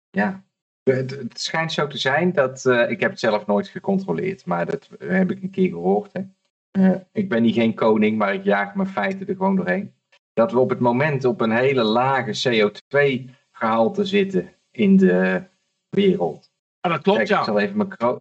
ja, 0.10 0.44
het, 0.94 1.12
het, 1.12 1.40
schijnt 1.42 1.72
zo 1.72 1.88
te 1.88 1.98
zijn 1.98 2.34
dat, 2.34 2.66
uh, 2.66 2.90
ik 2.90 3.00
heb 3.00 3.10
het 3.10 3.20
zelf 3.20 3.46
nooit 3.46 3.68
gecontroleerd, 3.68 4.46
maar 4.46 4.66
dat 4.66 4.90
heb 5.00 5.32
ik 5.32 5.44
een 5.44 5.50
keer 5.50 5.70
gehoord. 5.70 6.14
Hè. 6.14 6.22
Uh, 6.72 6.96
ik 7.12 7.30
ben 7.30 7.42
niet 7.42 7.56
geen 7.56 7.74
koning, 7.74 8.18
maar 8.18 8.34
ik 8.34 8.44
jaag 8.44 8.76
mijn 8.76 8.88
feiten 8.88 9.28
er 9.28 9.36
gewoon 9.36 9.56
doorheen. 9.56 9.94
Dat 10.34 10.52
we 10.52 10.60
op 10.60 10.70
het 10.70 10.80
moment 10.80 11.26
op 11.26 11.42
een 11.42 11.52
hele 11.52 11.84
lage 11.84 12.50
CO2-gehalte 12.50 14.06
zitten 14.06 14.54
in 14.72 14.98
de 14.98 15.44
wereld. 15.90 16.52
Ah, 16.82 16.92
dat 16.92 17.02
klopt, 17.02 17.28
ja. 17.28 17.40
Ik 17.40 17.46
zal, 17.46 17.60
even 17.60 17.78
mijn 17.78 17.90
kroon, 17.90 18.16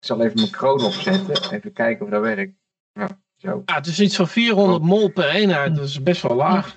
ik 0.00 0.06
zal 0.06 0.22
even 0.22 0.36
mijn 0.36 0.50
kroon 0.50 0.84
opzetten, 0.84 1.52
even 1.52 1.72
kijken 1.72 2.04
of 2.04 2.10
dat 2.10 2.20
werkt. 2.20 2.54
Ja, 2.92 3.20
zo. 3.36 3.62
Ja, 3.66 3.74
het 3.74 3.86
is 3.86 4.00
iets 4.00 4.16
van 4.16 4.28
400 4.28 4.82
mol 4.82 5.12
per 5.12 5.28
eenheid, 5.28 5.74
dat 5.74 5.84
is 5.84 6.02
best 6.02 6.22
wel 6.22 6.36
laag. 6.36 6.76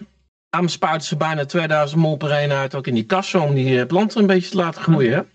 Daarom 0.50 0.72
spuiten 0.72 1.08
ze 1.08 1.18
bijna 1.18 1.46
2000 1.46 2.02
mol 2.02 2.18
per 2.18 2.32
eenheid 2.32 2.76
ook 2.76 2.88
in 2.88 2.94
die 2.94 3.06
kassen 3.06 3.42
om 3.42 3.54
die 3.54 3.80
eh, 3.80 3.88
planten 3.88 4.22
een 4.22 4.28
beetje 4.28 4.50
te 4.50 4.58
laten 4.58 4.82
groeien. 4.82 5.30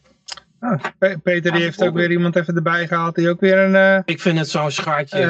Ah, 0.61 0.85
Peter 1.23 1.53
die 1.53 1.63
heeft 1.63 1.83
ook 1.83 1.95
weer 1.95 2.11
iemand 2.11 2.37
even 2.37 2.57
erbij 2.57 2.87
gehaald 2.87 3.15
die 3.15 3.29
ook 3.29 3.41
weer 3.41 3.59
een... 3.59 3.75
Uh... 3.75 3.99
Ik 4.05 4.21
vind 4.21 4.39
het 4.39 4.49
zo'n 4.49 4.71
schaatje. 4.71 5.21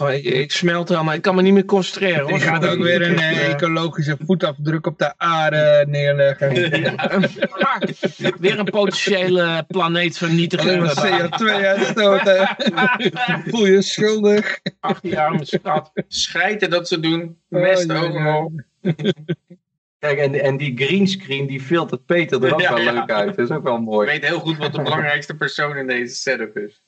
Uh, 0.00 0.14
ik, 0.16 0.24
ik 0.24 0.52
smelt 0.52 0.90
er 0.90 1.04
maar 1.04 1.14
ik 1.14 1.22
kan 1.22 1.34
me 1.34 1.42
niet 1.42 1.52
meer 1.52 1.64
concentreren. 1.64 2.26
Die 2.26 2.40
gaat 2.40 2.66
ook 2.66 2.78
weer 2.78 3.02
een 3.02 3.14
uh, 3.14 3.48
ecologische 3.48 4.16
voetafdruk 4.26 4.86
op 4.86 4.98
de 4.98 5.14
aarde 5.16 5.84
neerleggen. 5.88 6.48
weer 8.40 8.58
een 8.58 8.64
potentiële 8.64 9.64
planeetvernietiger. 9.68 10.78
CO2 10.78 11.64
uitstoten. 11.64 12.48
Voel 13.50 13.66
je 13.66 13.82
schuldig. 13.82 14.58
Ach, 14.80 14.98
jaar 15.02 15.38
schat. 15.42 15.90
Schijten 16.08 16.70
dat 16.70 16.88
ze 16.88 17.00
doen. 17.00 17.38
Mest 17.48 17.90
oh, 17.90 18.02
overal. 18.02 18.52
Kijk, 20.04 20.18
en, 20.18 20.42
en 20.42 20.56
die 20.56 20.76
greenscreen 20.76 21.46
die 21.46 21.60
filtert 21.60 22.06
Peter 22.06 22.44
er 22.44 22.52
ook 22.52 22.68
wel 22.68 22.92
leuk 22.94 23.10
uit. 23.10 23.36
Dat 23.36 23.50
is 23.50 23.56
ook 23.56 23.62
wel 23.62 23.80
mooi. 23.80 24.10
Ik 24.10 24.20
weet 24.20 24.30
heel 24.30 24.40
goed 24.40 24.56
wat 24.56 24.72
de 24.72 24.82
belangrijkste 24.82 25.34
persoon 25.34 25.76
in 25.76 25.86
deze 25.86 26.14
setup 26.14 26.56
is. 26.56 26.82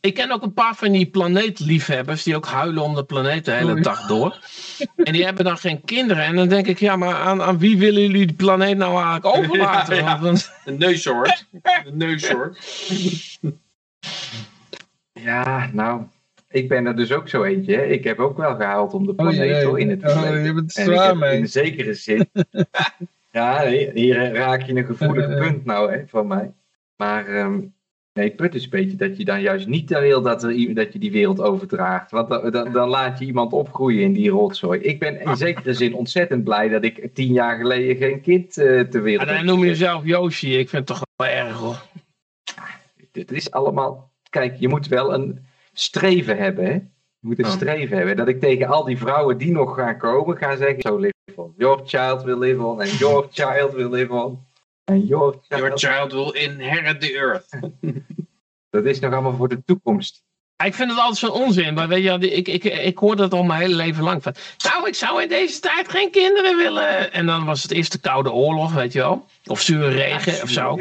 Ik 0.00 0.14
ken 0.14 0.30
ook 0.30 0.42
een 0.42 0.52
paar 0.52 0.74
van 0.74 0.92
die 0.92 1.06
planeetliefhebbers 1.06 2.22
die 2.22 2.36
ook 2.36 2.46
huilen 2.46 2.82
om 2.82 2.94
de 2.94 3.04
planeet 3.04 3.44
de 3.44 3.50
hele 3.50 3.80
dag 3.80 4.06
door. 4.06 4.38
En 4.96 5.12
die 5.12 5.24
hebben 5.24 5.44
dan 5.44 5.58
geen 5.58 5.80
kinderen. 5.84 6.24
En 6.24 6.36
dan 6.36 6.48
denk 6.48 6.66
ik, 6.66 6.78
ja, 6.78 6.96
maar 6.96 7.14
aan, 7.14 7.42
aan 7.42 7.58
wie 7.58 7.78
willen 7.78 8.02
jullie 8.02 8.26
de 8.26 8.34
planeet 8.34 8.76
nou 8.76 8.94
eigenlijk 8.94 9.36
overlaten? 9.36 9.96
Ja, 9.96 10.18
ja. 10.22 10.34
Een 10.64 10.78
neussoort. 10.78 11.46
Een 11.84 11.96
neussoort. 11.96 12.58
Ja, 15.12 15.70
nou, 15.72 16.02
ik 16.56 16.68
ben 16.68 16.86
er 16.86 16.96
dus 16.96 17.12
ook 17.12 17.28
zo 17.28 17.42
eentje. 17.42 17.88
Ik 17.88 18.04
heb 18.04 18.18
ook 18.18 18.36
wel 18.36 18.54
gehaald 18.54 18.94
om 18.94 19.04
de 19.04 19.10
oh, 19.10 19.16
planeet 19.16 19.66
oh, 19.66 19.78
in 19.78 19.90
het 19.90 20.02
oh, 20.04 20.44
je 20.44 20.52
bent 20.54 20.72
zwaar 20.72 21.16
mee. 21.16 21.36
In 21.36 21.42
de 21.42 21.48
zekere 21.48 21.94
zin. 21.94 22.28
ja, 23.30 23.66
hier 23.94 24.32
raak 24.32 24.62
je 24.62 24.76
een 24.76 24.84
gevoelig 24.84 25.38
punt 25.42 25.64
nou 25.64 25.92
hè, 25.92 26.02
van 26.06 26.26
mij. 26.26 26.52
Maar 26.96 27.28
um, 27.28 27.74
nee, 28.12 28.26
het 28.26 28.36
punt 28.36 28.54
is 28.54 28.64
een 28.64 28.70
beetje 28.70 28.96
dat 28.96 29.16
je 29.16 29.24
dan 29.24 29.40
juist 29.40 29.66
niet 29.66 29.90
wil 29.90 30.22
dat, 30.22 30.42
er, 30.42 30.74
dat 30.74 30.92
je 30.92 30.98
die 30.98 31.12
wereld 31.12 31.40
overdraagt. 31.40 32.10
Want 32.10 32.28
dan, 32.28 32.72
dan, 32.72 32.88
laat 32.88 33.18
je 33.18 33.24
iemand 33.24 33.52
opgroeien 33.52 34.02
in 34.02 34.12
die 34.12 34.30
rotzooi. 34.30 34.80
Ik 34.80 34.98
ben 34.98 35.20
in 35.20 35.36
zekere 35.36 35.74
zin 35.74 35.94
ontzettend 35.94 36.44
blij 36.44 36.68
dat 36.68 36.84
ik 36.84 37.14
tien 37.14 37.32
jaar 37.32 37.56
geleden 37.56 37.96
geen 37.96 38.20
kind 38.20 38.58
uh, 38.58 38.80
ter 38.80 39.02
wereld 39.02 39.28
heb. 39.28 39.38
En 39.38 39.46
dan 39.46 39.54
noem 39.54 39.64
je 39.64 39.70
jezelf 39.70 40.04
Yoshi. 40.04 40.58
Ik 40.58 40.68
vind 40.68 40.88
het 40.88 40.98
toch 40.98 41.06
wel 41.16 41.28
erg 41.28 41.56
hoor. 41.56 41.82
Het 43.12 43.32
is 43.32 43.50
allemaal... 43.50 44.14
Kijk, 44.30 44.56
je 44.56 44.68
moet 44.68 44.88
wel 44.88 45.14
een 45.14 45.46
streven 45.78 46.36
hebben. 46.36 46.64
Hè? 46.64 46.72
Je 46.72 46.82
moet 47.20 47.38
een 47.38 47.44
oh. 47.44 47.50
streven 47.50 47.96
hebben. 47.96 48.16
Dat 48.16 48.28
ik 48.28 48.40
tegen 48.40 48.66
al 48.66 48.84
die 48.84 48.98
vrouwen 48.98 49.38
die 49.38 49.52
nog 49.52 49.74
gaan 49.74 49.98
komen, 49.98 50.36
ga 50.36 50.56
zeggen: 50.56 50.80
Zo 50.80 50.96
live 50.96 51.14
on. 51.34 51.54
Your 51.56 51.80
child 51.84 52.22
will 52.22 52.38
live 52.38 52.62
on. 52.62 52.80
En 52.80 52.88
your 52.88 53.26
child 53.32 53.72
will 53.72 53.90
live 53.90 54.12
on. 54.12 54.38
En 54.84 55.06
your 55.06 55.38
child, 55.48 55.60
your 55.60 55.78
child 55.78 56.12
will 56.12 56.42
inherit 56.42 57.00
the 57.00 57.12
earth. 57.12 57.58
dat 58.70 58.84
is 58.84 59.00
nog 59.00 59.12
allemaal 59.12 59.36
voor 59.36 59.48
de 59.48 59.64
toekomst. 59.64 60.24
Ik 60.64 60.74
vind 60.74 60.90
het 60.90 60.98
altijd 60.98 61.18
zo'n 61.18 61.42
onzin, 61.42 61.74
maar 61.74 61.88
weet 61.88 62.02
je, 62.02 62.30
ik, 62.30 62.48
ik, 62.48 62.64
ik 62.64 62.98
hoor 62.98 63.16
dat 63.16 63.32
al 63.32 63.42
mijn 63.42 63.60
hele 63.60 63.74
leven 63.74 64.02
lang. 64.02 64.22
Van, 64.22 64.34
nou, 64.64 64.88
ik 64.88 64.94
zou 64.94 65.22
in 65.22 65.28
deze 65.28 65.60
tijd 65.60 65.88
geen 65.88 66.10
kinderen 66.10 66.56
willen. 66.56 67.12
En 67.12 67.26
dan 67.26 67.44
was 67.44 67.62
het 67.62 67.72
eerst 67.72 67.92
de 67.92 67.98
Koude 67.98 68.32
Oorlog, 68.32 68.72
weet 68.72 68.92
je 68.92 68.98
wel. 68.98 69.26
Of 69.44 69.60
zure 69.60 69.88
regen 69.88 70.42
of 70.42 70.48
zo. 70.48 70.78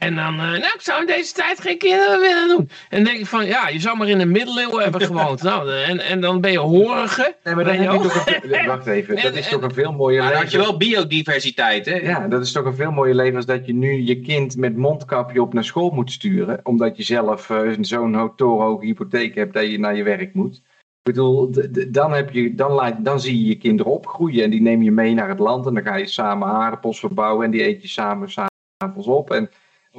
En 0.00 0.14
dan, 0.14 0.34
uh, 0.34 0.40
nou, 0.40 0.56
ik 0.56 0.76
zou 0.78 1.00
in 1.00 1.06
deze 1.06 1.34
tijd 1.34 1.60
geen 1.60 1.78
kinderen 1.78 2.20
willen 2.20 2.48
doen. 2.48 2.70
En 2.88 2.96
dan 2.96 3.04
denk 3.04 3.18
ik 3.18 3.26
van, 3.26 3.46
ja, 3.46 3.68
je 3.68 3.80
zou 3.80 3.96
maar 3.96 4.08
in 4.08 4.18
de 4.18 4.26
middeleeuwen 4.26 4.82
hebben 4.82 5.00
gewoond. 5.00 5.42
nou, 5.50 5.72
en, 5.72 5.98
en 5.98 6.20
dan 6.20 6.40
ben 6.40 6.52
je 6.52 6.58
horige. 6.58 7.36
Nee, 7.44 7.54
maar 7.54 7.64
dan 7.64 7.74
heb 7.74 7.92
je 7.92 7.98
toch 7.98 8.26
een, 8.42 8.66
wacht 8.66 8.86
even, 8.86 9.16
dat 9.22 9.34
is 9.34 9.48
toch 9.48 9.62
een 9.62 9.74
veel 9.74 9.92
mooier 9.92 10.20
leven. 10.20 10.34
Dan 10.34 10.42
had 10.42 10.52
je 10.52 10.58
wel 10.58 10.76
biodiversiteit, 10.76 11.86
hè? 11.86 11.96
Ja, 11.96 12.28
dat 12.28 12.42
is 12.42 12.52
toch 12.52 12.64
een 12.64 12.74
veel 12.74 12.90
mooier 12.90 13.14
leven 13.14 13.36
als 13.36 13.46
dat 13.46 13.66
je 13.66 13.74
nu 13.74 14.02
je 14.02 14.20
kind 14.20 14.56
met 14.56 14.76
mondkapje 14.76 15.42
op 15.42 15.52
naar 15.52 15.64
school 15.64 15.90
moet 15.90 16.10
sturen. 16.10 16.60
Omdat 16.62 16.96
je 16.96 17.02
zelf 17.02 17.48
uh, 17.48 17.72
zo'n 17.80 18.32
torenhoge 18.36 18.84
hypotheek 18.84 19.34
hebt 19.34 19.54
dat 19.54 19.70
je 19.70 19.78
naar 19.78 19.96
je 19.96 20.02
werk 20.02 20.34
moet. 20.34 20.56
Ik 20.56 20.62
bedoel, 21.02 21.50
dan, 21.88 22.12
heb 22.12 22.30
je, 22.30 22.54
dan, 22.54 22.72
laat, 22.72 23.04
dan 23.04 23.20
zie 23.20 23.42
je 23.42 23.48
je 23.48 23.56
kinderen 23.56 23.92
opgroeien 23.92 24.44
en 24.44 24.50
die 24.50 24.62
neem 24.62 24.82
je 24.82 24.92
mee 24.92 25.14
naar 25.14 25.28
het 25.28 25.38
land. 25.38 25.66
En 25.66 25.74
dan 25.74 25.82
ga 25.82 25.94
je 25.94 26.06
samen 26.06 26.48
aardappels 26.48 27.00
verbouwen 27.00 27.44
en 27.44 27.50
die 27.50 27.66
eet 27.66 27.82
je 27.82 27.88
samen 27.88 28.28
s'avonds 28.30 29.06
op. 29.06 29.30
En 29.30 29.50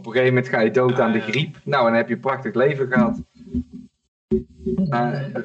op 0.01 0.07
een 0.07 0.13
gegeven 0.13 0.33
moment 0.33 0.53
ga 0.53 0.59
je 0.59 0.71
dood 0.71 0.99
aan 0.99 1.11
de 1.11 1.19
griep. 1.19 1.57
Nou, 1.63 1.85
dan 1.85 1.93
heb 1.93 2.07
je 2.07 2.13
een 2.13 2.19
prachtig 2.19 2.53
leven 2.53 2.87
gehad. 2.91 3.21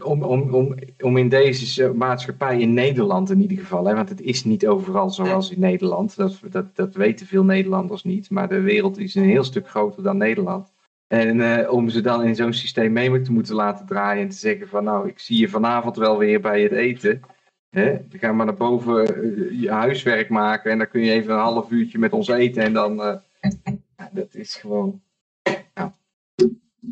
om, 0.03 0.23
om, 0.23 0.55
om, 0.55 0.75
om 1.01 1.17
in 1.17 1.29
deze 1.29 1.93
maatschappij, 1.95 2.61
in 2.61 2.75
Nederland 2.75 3.31
in 3.31 3.41
ieder 3.41 3.59
geval, 3.59 3.87
hè, 3.87 3.95
want 3.95 4.09
het 4.09 4.21
is 4.21 4.45
niet 4.45 4.67
overal 4.67 5.11
zoals 5.11 5.51
in 5.51 5.61
Nederland, 5.61 6.17
dat, 6.17 6.41
dat, 6.51 6.77
dat 6.77 6.95
weten 6.95 7.27
veel 7.27 7.45
Nederlanders 7.45 8.05
niet, 8.05 8.31
maar 8.31 8.49
de 8.49 8.61
wereld 8.61 8.99
is 8.99 9.15
een 9.15 9.25
heel 9.25 9.45
stuk 9.45 9.69
groter 9.69 10.03
dan 10.03 10.17
Nederland. 10.17 10.73
En 11.07 11.37
uh, 11.37 11.73
om 11.73 11.89
ze 11.89 12.01
dan 12.01 12.25
in 12.25 12.35
zo'n 12.35 12.53
systeem 12.53 12.93
mee 12.93 13.21
te 13.21 13.33
moeten 13.33 13.55
laten 13.55 13.87
draaien 13.87 14.23
en 14.23 14.29
te 14.29 14.37
zeggen 14.37 14.69
van 14.69 14.85
nou, 14.85 15.09
ik 15.09 15.19
zie 15.19 15.39
je 15.39 15.49
vanavond 15.49 15.97
wel 15.97 16.19
weer 16.19 16.41
bij 16.41 16.63
het 16.63 16.73
eten. 16.73 17.21
Hè? 17.71 17.93
Dan 18.09 18.19
gaan 18.19 18.39
we 18.39 18.45
naar 18.45 18.55
boven 18.55 19.25
uh, 19.25 19.61
je 19.61 19.71
huiswerk 19.71 20.29
maken 20.29 20.71
en 20.71 20.79
dan 20.79 20.89
kun 20.89 21.01
je 21.01 21.13
even 21.13 21.35
een 21.35 21.41
half 21.41 21.71
uurtje 21.71 21.99
met 21.99 22.13
ons 22.13 22.29
eten 22.29 22.63
en 22.63 22.73
dan... 22.73 23.01
Uh, 23.01 23.15
dat 24.13 24.35
is 24.35 24.55
gewoon. 24.55 25.03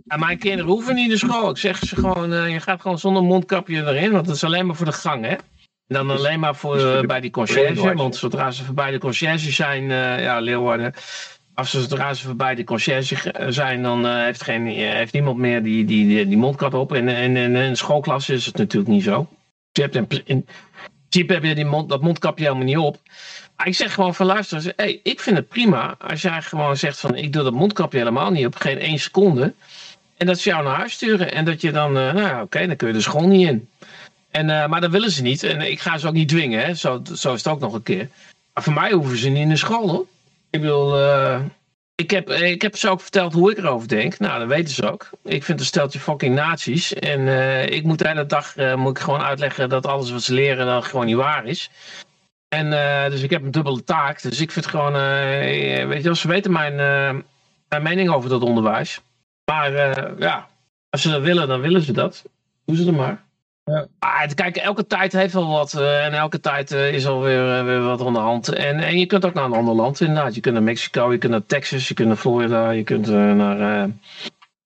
En 0.07 0.18
mijn 0.18 0.39
kinderen 0.39 0.70
hoeven 0.70 0.94
niet 0.94 1.08
naar 1.08 1.18
school. 1.18 1.50
Ik 1.50 1.57
zeg 1.57 1.78
ze 1.78 1.97
gewoon, 1.97 2.33
uh, 2.33 2.52
je 2.52 2.60
gaat 2.60 2.81
gewoon 2.81 2.99
zonder 2.99 3.23
mondkapje 3.23 3.86
erin, 3.86 4.12
want 4.12 4.26
dat 4.26 4.34
is 4.34 4.44
alleen 4.44 4.66
maar 4.66 4.76
voor 4.76 4.86
de 4.86 4.92
gang, 4.92 5.24
hè. 5.24 5.34
Dan 5.86 6.10
alleen 6.10 6.41
maar 6.41 6.57
voor, 6.57 6.78
uh, 6.78 7.00
bij 7.00 7.20
die 7.20 7.31
conciërge, 7.31 7.94
want 7.94 8.16
zodra 8.16 8.50
ze 8.50 8.65
voorbij 8.65 8.91
de 8.91 8.99
conciërge 8.99 9.50
zijn, 9.50 9.83
uh, 9.83 10.23
ja, 10.23 10.39
Leeuwarden, 10.39 10.94
als 11.55 11.70
ze 11.70 11.81
zodra 11.81 12.15
ze 12.15 12.26
voorbij 12.26 12.55
de 12.55 12.65
conciërge 12.65 13.47
zijn, 13.49 13.83
dan 13.83 14.07
uh, 14.07 14.23
heeft, 14.23 14.42
geen, 14.42 14.66
heeft 14.66 15.12
niemand 15.12 15.36
meer 15.36 15.62
die, 15.62 15.84
die, 15.84 16.07
die, 16.07 16.26
die 16.26 16.36
mondkap 16.36 16.74
op. 16.74 16.92
En 16.92 17.08
in, 17.08 17.36
in, 17.36 17.57
in, 17.57 17.76
schoolklas 17.76 18.28
is 18.28 18.47
het 18.47 18.57
natuurlijk 18.57 18.92
niet 18.92 19.02
zo. 19.02 19.28
Je 19.73 19.81
hebt 19.81 19.94
in, 19.94 20.07
in 20.24 20.47
principe 21.08 21.33
heb 21.33 21.44
je 21.44 21.55
die 21.55 21.65
mond, 21.65 21.89
dat 21.89 22.02
mondkapje 22.02 22.44
helemaal 22.44 22.66
niet 22.66 22.78
op. 22.78 22.99
Ik 23.65 23.75
zeg 23.75 23.94
gewoon 23.94 24.15
van 24.15 24.26
luister, 24.26 24.73
ik 25.02 25.20
vind 25.20 25.36
het 25.36 25.49
prima 25.49 25.97
als 25.99 26.23
jij 26.23 26.43
gewoon 26.43 26.76
zegt 26.76 27.01
van 27.01 27.17
ik 27.17 27.33
doe 27.33 27.43
dat 27.43 27.52
mondkapje 27.52 27.99
helemaal 27.99 28.31
niet 28.31 28.47
op, 28.47 28.57
geen 28.57 28.78
één 28.78 28.99
seconde. 28.99 29.55
En 30.17 30.26
dat 30.26 30.39
ze 30.39 30.49
jou 30.49 30.65
naar 30.65 30.76
huis 30.76 30.93
sturen. 30.93 31.33
En 31.33 31.44
dat 31.44 31.60
je 31.60 31.73
dan, 31.73 31.93
nou 31.93 32.33
oké, 32.33 32.43
okay, 32.43 32.67
dan 32.67 32.76
kun 32.76 32.89
je 32.89 32.94
de 32.94 33.01
school 33.01 33.26
niet 33.26 33.49
in. 33.49 33.68
En, 34.31 34.49
uh, 34.49 34.67
maar 34.67 34.81
dat 34.81 34.91
willen 34.91 35.10
ze 35.10 35.23
niet. 35.23 35.43
En 35.43 35.60
ik 35.60 35.81
ga 35.81 35.99
ze 35.99 36.07
ook 36.07 36.15
niet 36.15 36.28
dwingen. 36.28 36.65
Hè. 36.65 36.75
Zo, 36.75 37.02
zo 37.15 37.33
is 37.33 37.44
het 37.44 37.52
ook 37.52 37.60
nog 37.60 37.73
een 37.73 37.83
keer. 37.83 38.09
Maar 38.55 38.62
voor 38.62 38.73
mij 38.73 38.93
hoeven 38.93 39.18
ze 39.18 39.28
niet 39.28 39.43
in 39.43 39.49
de 39.49 39.57
school 39.57 39.91
hoor. 39.91 40.07
Ik 40.51 40.60
wil. 40.60 41.01
Uh, 41.01 41.41
ik, 41.94 42.10
heb, 42.10 42.31
ik 42.31 42.62
heb 42.62 42.76
ze 42.76 42.89
ook 42.89 43.01
verteld 43.01 43.33
hoe 43.33 43.51
ik 43.51 43.59
erover 43.59 43.89
denk. 43.89 44.18
Nou, 44.18 44.39
dat 44.39 44.49
weten 44.49 44.75
ze 44.75 44.93
ook. 44.93 45.10
Ik 45.25 45.44
vind 45.44 45.60
een 45.60 45.67
steltje 45.67 45.99
fucking 45.99 46.34
nazi's. 46.34 46.93
En 46.93 47.28
ik 47.73 47.84
moet 47.84 47.99
de 47.99 48.09
hele 48.09 48.26
dag 48.26 48.55
moet 48.76 48.97
ik 48.97 49.02
gewoon 49.02 49.23
uitleggen 49.23 49.68
dat 49.68 49.86
alles 49.86 50.10
wat 50.10 50.23
ze 50.23 50.34
leren 50.34 50.67
dan 50.67 50.83
gewoon 50.83 51.07
niet 51.07 51.17
waar 51.17 51.47
is. 51.47 51.70
En 52.55 52.70
dus 53.10 53.23
ik 53.23 53.31
heb 53.31 53.42
een 53.42 53.50
dubbele 53.50 53.84
taak. 53.84 54.23
Dus 54.23 54.41
ik 54.41 54.50
vind 54.50 54.66
gewoon. 54.66 54.92
weet 55.89 56.05
je, 56.05 56.16
ze 56.16 56.28
weten 56.28 56.52
mijn, 56.52 56.74
mijn 57.68 57.83
mening 57.83 58.10
over 58.10 58.31
dat 58.31 58.42
onderwijs. 58.42 59.00
Maar 59.44 59.73
ja, 60.18 60.47
als 60.91 61.02
ze 61.02 61.10
dat 61.10 61.23
willen, 61.23 61.49
dan 61.49 61.60
willen 61.60 61.83
ze 61.83 61.92
dat. 61.92 62.24
Doe 62.65 62.76
ze 62.76 62.86
er 62.86 62.94
maar. 62.94 63.23
Ja. 63.65 63.86
Ah, 63.99 64.31
kijk, 64.34 64.57
elke 64.57 64.86
tijd 64.86 65.12
heeft 65.12 65.34
wel 65.34 65.49
wat. 65.49 65.74
En 65.74 66.12
elke 66.12 66.41
tijd 66.41 66.70
is 66.70 67.07
alweer 67.07 67.65
weer 67.65 67.83
wat 67.83 68.07
aan 68.07 68.12
de 68.12 68.18
hand. 68.18 68.49
En, 68.49 68.78
en 68.78 68.99
je 68.99 69.07
kunt 69.07 69.24
ook 69.24 69.34
naar 69.34 69.44
een 69.44 69.52
ander 69.52 69.74
land 69.74 70.00
inderdaad. 70.00 70.34
Je 70.34 70.41
kunt 70.41 70.55
naar 70.55 70.62
Mexico, 70.62 71.12
je 71.12 71.18
kunt 71.18 71.33
naar 71.33 71.47
Texas, 71.47 71.89
je 71.89 71.94
kunt 71.94 72.08
naar 72.08 72.16
Florida, 72.16 72.70
je 72.70 72.84
kunt 72.84 73.07
naar... 73.07 73.89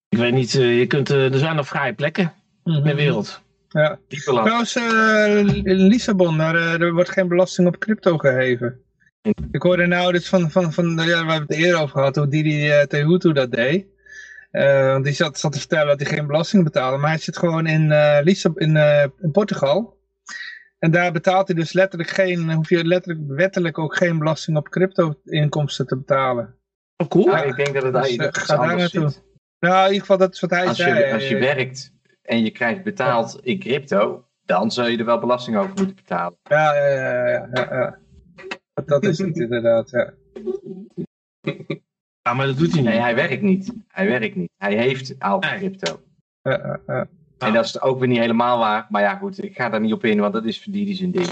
ik 0.09 0.19
weet 0.19 0.33
niet, 0.33 0.53
je 0.53 0.87
kunt, 0.87 1.09
er 1.09 1.39
zijn 1.39 1.57
nog 1.57 1.67
vrije 1.67 1.93
plekken 1.93 2.33
mm 2.65 2.75
-hmm. 2.75 2.83
in 2.83 2.89
de 2.89 3.03
wereld. 3.03 3.41
Ja. 3.69 3.99
Trouwens, 4.09 4.77
in 4.77 5.87
Lissabon, 5.87 6.39
daar, 6.39 6.81
er 6.81 6.93
wordt 6.93 7.11
geen 7.11 7.29
belasting 7.29 7.69
op 7.69 7.79
crypto 7.79 8.19
geheven. 8.19 8.83
Ik 9.51 9.63
hoorde 9.63 9.87
nou 9.87 10.13
dit 10.13 10.29
van, 10.29 10.51
van, 10.51 10.73
van 10.73 10.87
ja, 10.89 11.05
we 11.05 11.33
hebben 11.33 11.35
het 11.35 11.51
eerder 11.51 11.81
over 11.81 11.99
gehad, 11.99 12.17
hoe 12.17 12.29
Didi 12.29 12.69
uh, 12.69 12.83
Tehutu 12.83 13.33
dat 13.33 13.53
deed. 13.53 13.87
Uh, 14.53 14.93
want 14.93 15.05
die 15.05 15.13
zat, 15.13 15.39
zat 15.39 15.53
te 15.53 15.59
vertellen 15.59 15.87
dat 15.87 16.01
hij 16.01 16.17
geen 16.17 16.27
belasting 16.27 16.65
betaalde. 16.65 16.97
Maar 16.97 17.11
hij 17.11 17.19
zit 17.19 17.39
gewoon 17.39 17.67
in, 17.67 17.91
uh, 17.91 18.19
Lissab 18.23 18.59
in, 18.59 18.77
uh, 18.77 19.05
in 19.19 19.31
Portugal. 19.31 19.97
En 20.79 20.91
daar 20.91 21.13
betaalt 21.13 21.47
hij 21.49 21.57
dus 21.57 21.73
letterlijk 21.73 22.11
geen, 22.11 22.53
hoef 22.53 22.69
je 22.69 22.85
letterlijk 22.85 23.27
wettelijk 23.29 23.79
ook 23.79 23.97
geen 23.97 24.19
belasting 24.19 24.57
op 24.57 24.69
crypto-inkomsten 24.69 25.87
te 25.87 25.97
betalen. 25.97 26.55
Oh, 26.97 27.09
cool. 27.09 27.27
Ja, 27.27 27.43
ik 27.43 27.57
denk 27.57 27.75
dat 27.75 27.83
het 27.83 27.93
dus, 27.93 28.17
dus, 28.17 28.47
daar 28.47 28.77
naartoe. 28.77 29.11
Zit. 29.11 29.23
Nou, 29.61 29.79
in 29.79 29.87
ieder 29.87 30.01
geval, 30.01 30.19
dat 30.19 30.35
is 30.35 30.41
wat 30.41 30.51
hij 30.51 30.67
als 30.67 30.77
zei. 30.77 30.99
Je, 30.99 31.13
als 31.13 31.29
je 31.29 31.39
werkt 31.39 31.93
en 32.29 32.45
je 32.45 32.51
krijgt 32.51 32.83
betaald 32.83 33.41
in 33.43 33.59
crypto, 33.59 34.25
dan 34.45 34.71
zou 34.71 34.89
je 34.91 34.99
er 34.99 35.05
wel 35.05 35.19
belasting 35.19 35.57
over 35.57 35.73
moeten 35.75 35.95
betalen. 35.95 36.39
Ja, 36.43 36.75
ja, 36.75 36.87
ja, 36.87 37.49
ja. 37.55 37.99
Dat 38.85 39.05
is 39.05 39.19
het 39.19 39.37
inderdaad, 39.37 39.91
ja. 39.91 40.13
Ja, 42.23 42.35
maar 42.35 42.47
dat 42.47 42.59
doet 42.59 42.73
hij 42.73 42.81
niet. 42.81 42.91
Nee, 42.91 43.01
hij 43.01 43.15
werkt 43.15 43.43
niet. 43.43 43.73
Hij 43.89 44.07
werkt 44.07 44.37
niet. 44.37 44.51
Hij 44.57 44.77
heeft 44.77 45.15
al 45.19 45.39
crypto. 45.39 46.01
En 47.39 47.53
dat 47.53 47.65
is 47.65 47.81
ook 47.81 47.99
weer 47.99 48.09
niet 48.09 48.19
helemaal 48.19 48.59
waar. 48.59 48.87
Maar 48.89 49.03
ja, 49.03 49.15
goed, 49.17 49.43
ik 49.43 49.57
ga 49.57 49.69
daar 49.69 49.81
niet 49.81 49.93
op 49.93 50.05
in, 50.05 50.21
want 50.21 50.33
dat 50.33 50.45
is 50.45 50.63
voor 50.63 50.73
die 50.73 50.95
zijn 50.95 51.11
ding. 51.11 51.27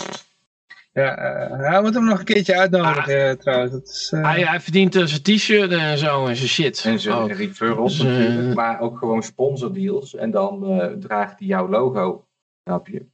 Ja, 0.96 1.14
hij 1.50 1.82
moet 1.82 1.94
hem 1.94 2.04
nog 2.04 2.18
een 2.18 2.24
keertje 2.24 2.58
uitnodigen 2.58 3.30
ah, 3.30 3.36
trouwens. 3.36 3.72
Dat 3.72 3.88
is, 3.88 4.10
hij, 4.10 4.42
hij, 4.42 4.60
verdient 4.60 4.94
zijn 4.94 5.22
t-shirt 5.22 5.70
en 5.70 5.98
zo 5.98 6.26
en 6.26 6.36
zijn 6.36 6.48
shit. 6.48 6.84
En 6.84 7.00
zijn 7.00 7.16
oh. 7.16 7.30
referrals 7.30 7.98
dus, 7.98 8.06
natuurlijk, 8.06 8.54
maar 8.54 8.80
ook 8.80 8.98
gewoon 8.98 9.22
sponsordeals. 9.22 10.14
En 10.14 10.30
dan 10.30 10.60
draagt 11.00 11.38
hij 11.38 11.48
jouw 11.48 11.68
logo. 11.68 12.26
Snap 12.64 12.88
je? 12.88 13.06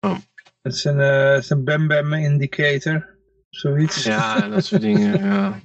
Oh. 0.00 0.16
Dat 0.62 0.72
is 0.72 0.84
een, 0.84 0.98
een 0.98 1.64
Bam 1.64 1.88
Bam 1.88 2.12
indicator. 2.12 3.08
Zoiets. 3.50 4.04
Ja, 4.04 4.48
dat 4.48 4.64
soort 4.64 4.80
dingen, 4.80 5.18
ja. 5.24 5.60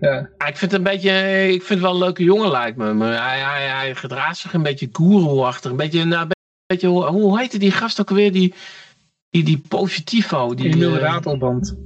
Ja. 0.00 0.20
Ik 0.20 0.56
vind 0.56 0.60
het 0.60 0.72
een 0.72 0.82
beetje, 0.82 1.42
ik 1.48 1.62
vind 1.62 1.68
het 1.68 1.80
wel 1.80 1.92
een 1.92 1.98
leuke 1.98 2.24
jongen 2.24 2.50
lijkt 2.50 2.76
me. 2.76 2.92
Maar 2.92 3.28
hij, 3.28 3.38
hij, 3.38 3.66
hij 3.66 3.94
gedraagt 3.94 4.38
zich 4.38 4.52
een 4.52 4.62
beetje 4.62 4.88
guru-achtig. 4.92 5.70
Een 5.70 5.76
beetje, 5.76 6.04
nou, 6.04 6.22
een 6.22 6.30
beetje 6.66 6.88
hoe, 6.88 7.04
hoe 7.04 7.38
heette 7.38 7.58
die 7.58 7.70
gast 7.70 8.00
ook 8.00 8.10
weer? 8.10 8.32
Die, 8.32 8.54
die, 9.30 9.44
die 9.44 9.62
Positivo. 9.68 10.54
Die, 10.54 10.72
Emil 10.74 10.94
uh, 10.94 11.00
Ratelband. 11.00 11.76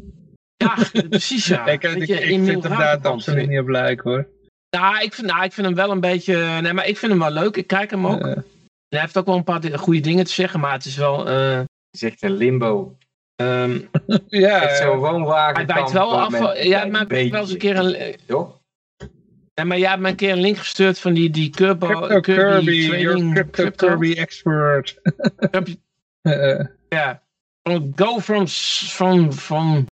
Ja, 0.56 0.76
precies 1.08 1.46
ja. 1.46 1.66
ik, 1.72 1.82
ik, 1.82 2.08
ik 2.08 2.44
vind 2.44 2.62
hem 2.62 2.76
daar 2.76 2.98
absoluut 2.98 3.48
niet 3.48 3.58
op 3.58 3.68
lijken 3.68 4.10
hoor. 4.10 4.28
Nou 4.70 5.02
ik, 5.02 5.14
vind, 5.14 5.26
nou, 5.26 5.44
ik 5.44 5.52
vind 5.52 5.66
hem 5.66 5.76
wel 5.76 5.90
een 5.90 6.00
beetje, 6.00 6.60
nee 6.60 6.72
maar 6.72 6.86
ik 6.86 6.98
vind 6.98 7.12
hem 7.12 7.20
wel 7.20 7.30
leuk. 7.30 7.56
Ik 7.56 7.66
kijk 7.66 7.90
hem 7.90 8.06
ook. 8.06 8.26
Uh. 8.26 8.36
Hij 8.88 9.00
heeft 9.00 9.18
ook 9.18 9.26
wel 9.26 9.36
een 9.36 9.44
paar 9.44 9.78
goede 9.78 10.00
dingen 10.00 10.24
te 10.24 10.32
zeggen, 10.32 10.60
maar 10.60 10.72
het 10.72 10.84
is 10.84 10.96
wel... 10.96 11.28
Uh... 11.28 11.34
Hij 11.34 11.66
zegt 11.90 12.22
een 12.22 12.36
limbo. 12.36 12.96
Um, 13.36 13.88
ja, 14.28 14.58
het 14.58 14.84
woonwagen 14.84 15.56
Hij 15.56 15.66
wijkt 15.66 15.92
wel 15.92 16.20
af. 16.20 16.62
Ja, 16.62 16.84
maar 16.84 17.06
wel 17.06 17.18
eens 17.18 17.50
een 17.50 17.58
keer 17.58 17.76
een. 17.76 18.16
Toch? 18.26 18.60
Ja, 19.54 19.64
maar 19.64 19.78
jij 19.78 19.88
hebt 19.88 20.02
me 20.02 20.08
een 20.08 20.16
keer 20.16 20.32
een 20.32 20.40
link 20.40 20.56
gestuurd 20.56 20.98
van 20.98 21.14
die, 21.14 21.30
die 21.30 21.50
Kirby, 21.50 21.86
Crypto 21.86 22.20
Kirby, 22.20 22.64
Kirby 22.64 22.88
trading, 22.88 23.32
crypto, 23.32 23.62
crypto, 23.62 23.86
Kirby 23.86 24.12
expert. 24.12 25.00
ja. 26.88 27.22
Go 27.96 28.20
from, 28.20 28.46
from, 28.46 29.32
from, 29.32 29.86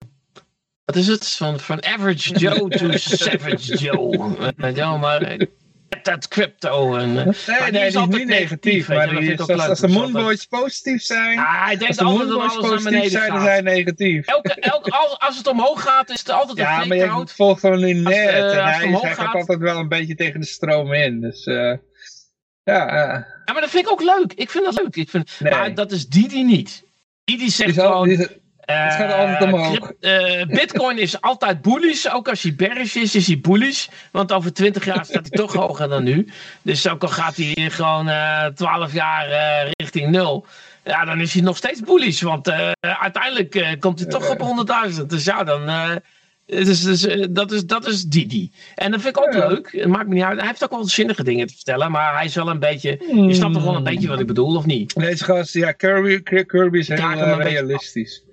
wat 0.85 0.95
is 0.95 1.07
het? 1.07 1.27
Van, 1.27 1.59
van 1.59 1.83
average 1.83 2.33
Joe 2.33 2.69
to 2.77 2.97
savage 2.97 3.77
Joe. 3.77 4.53
Ja, 4.73 4.97
maar 4.97 5.37
dat 6.01 6.27
crypto. 6.27 6.95
En, 6.95 7.09
uh, 7.09 7.15
nee, 7.15 7.71
nee, 7.71 7.85
is 7.85 7.93
die 7.93 8.01
is 8.01 8.07
niet 8.07 8.27
negatief. 8.27 8.87
Maar 8.87 9.09
die, 9.09 9.39
als, 9.39 9.49
als, 9.49 9.79
de 9.79 9.87
Moonboys 9.87 10.45
positief 10.45 11.01
zijn, 11.01 11.37
ah, 11.37 11.65
hij 11.65 11.77
denkt 11.77 12.01
als 12.01 12.17
de 12.19 12.25
Moonboys 12.25 12.55
positief 12.55 13.11
zijn, 13.11 13.31
dan 13.31 13.41
zijn 13.41 13.63
negatief. 13.63 14.27
Elke, 14.27 14.53
elke, 14.53 14.91
als, 14.91 15.19
als 15.19 15.37
het 15.37 15.47
omhoog 15.47 15.81
gaat, 15.81 16.09
is 16.09 16.19
het 16.19 16.29
altijd 16.29 16.57
een 16.57 16.63
Ja, 16.63 16.85
maar 16.85 16.97
je 16.97 17.23
volgt 17.25 17.59
gewoon 17.59 17.83
in 17.83 18.01
net. 18.01 18.27
En 18.27 18.63
hij, 18.63 19.13
gaat 19.13 19.33
altijd 19.33 19.59
wel 19.59 19.79
een 19.79 19.89
beetje 19.89 20.15
tegen 20.15 20.39
de 20.39 20.45
stroom 20.45 20.93
in. 20.93 21.21
Dus 21.21 21.45
uh, 21.45 21.55
ja. 22.63 22.85
Ja, 23.45 23.53
maar 23.53 23.61
dat 23.61 23.69
vind 23.69 23.85
ik 23.85 23.91
ook 23.91 24.03
leuk. 24.03 24.33
Ik 24.33 24.49
vind 24.49 24.65
dat 24.65 24.81
leuk. 24.81 24.95
Ik 24.95 25.09
vind, 25.09 25.39
nee. 25.39 25.53
Maar 25.53 25.73
dat 25.73 25.91
is 25.91 26.07
Didi 26.07 26.43
niet. 26.43 26.89
Zegt 27.25 27.73
die 27.73 27.73
gewoon... 27.73 28.07
Die, 28.07 28.39
het 28.71 28.93
gaat 28.93 29.13
altijd 29.13 29.41
eh, 29.41 29.53
omhoog. 29.53 29.91
Uh, 29.99 30.45
Bitcoin 30.45 30.97
is 30.97 31.21
altijd 31.21 31.61
bullish. 31.61 32.05
Ook 32.05 32.29
als 32.29 32.41
hij 32.41 32.55
bearish 32.55 32.95
is, 32.95 33.15
is 33.15 33.27
hij 33.27 33.39
bullish. 33.39 33.87
Want 34.11 34.31
over 34.31 34.53
20 34.53 34.85
jaar 34.85 35.05
staat 35.05 35.27
hij 35.29 35.37
toch 35.37 35.53
hoger 35.53 35.89
dan 35.89 36.03
nu. 36.03 36.27
Dus 36.61 36.87
ook 36.87 37.01
al 37.01 37.09
gaat 37.09 37.35
hij 37.35 37.69
gewoon 37.69 38.07
uh, 38.07 38.45
eh, 38.45 38.53
12 38.53 38.93
jaar 38.93 39.29
uh, 39.29 39.71
richting 39.77 40.09
nul. 40.09 40.45
Ja, 40.83 41.05
dan 41.05 41.19
is 41.19 41.33
hij 41.33 41.41
nog 41.41 41.57
steeds 41.57 41.79
bullish. 41.79 42.21
Want 42.21 42.51
uiteindelijk 42.79 43.77
komt 43.79 43.99
hij 43.99 44.07
toch 44.07 44.29
op 44.29 44.65
100.000. 44.99 45.05
Dus 45.05 45.23
ja, 45.23 45.43
dan... 45.43 45.69
Dus, 46.51 46.81
dus, 46.81 47.07
dat, 47.29 47.51
is, 47.51 47.65
dat 47.65 47.87
is 47.87 48.03
Didi. 48.03 48.51
En 48.75 48.91
dat 48.91 49.01
vind 49.01 49.17
ik 49.17 49.23
ook 49.23 49.33
ja. 49.33 49.47
leuk. 49.47 49.71
Het 49.71 49.87
maakt 49.87 50.07
me 50.07 50.13
niet 50.13 50.23
uit. 50.23 50.37
Hij 50.37 50.47
heeft 50.47 50.63
ook 50.63 50.71
wel 50.71 50.87
zinnige 50.87 51.23
dingen 51.23 51.47
te 51.47 51.53
vertellen. 51.53 51.91
Maar 51.91 52.15
hij 52.15 52.25
is 52.25 52.35
wel 52.35 52.49
een 52.49 52.59
beetje... 52.59 52.89
Je 53.27 53.33
snapt 53.33 53.53
toch 53.53 53.63
wel 53.63 53.75
een 53.75 53.83
beetje 53.83 54.07
wat 54.07 54.19
ik 54.19 54.27
bedoel, 54.27 54.55
of 54.55 54.65
niet? 54.65 54.95
Deze 54.95 55.23
gast, 55.23 55.53
ja, 55.53 55.71
Kirby, 55.71 56.43
Kirby 56.43 56.77
is 56.77 56.87
heel 56.87 57.41
realistisch 57.41 58.23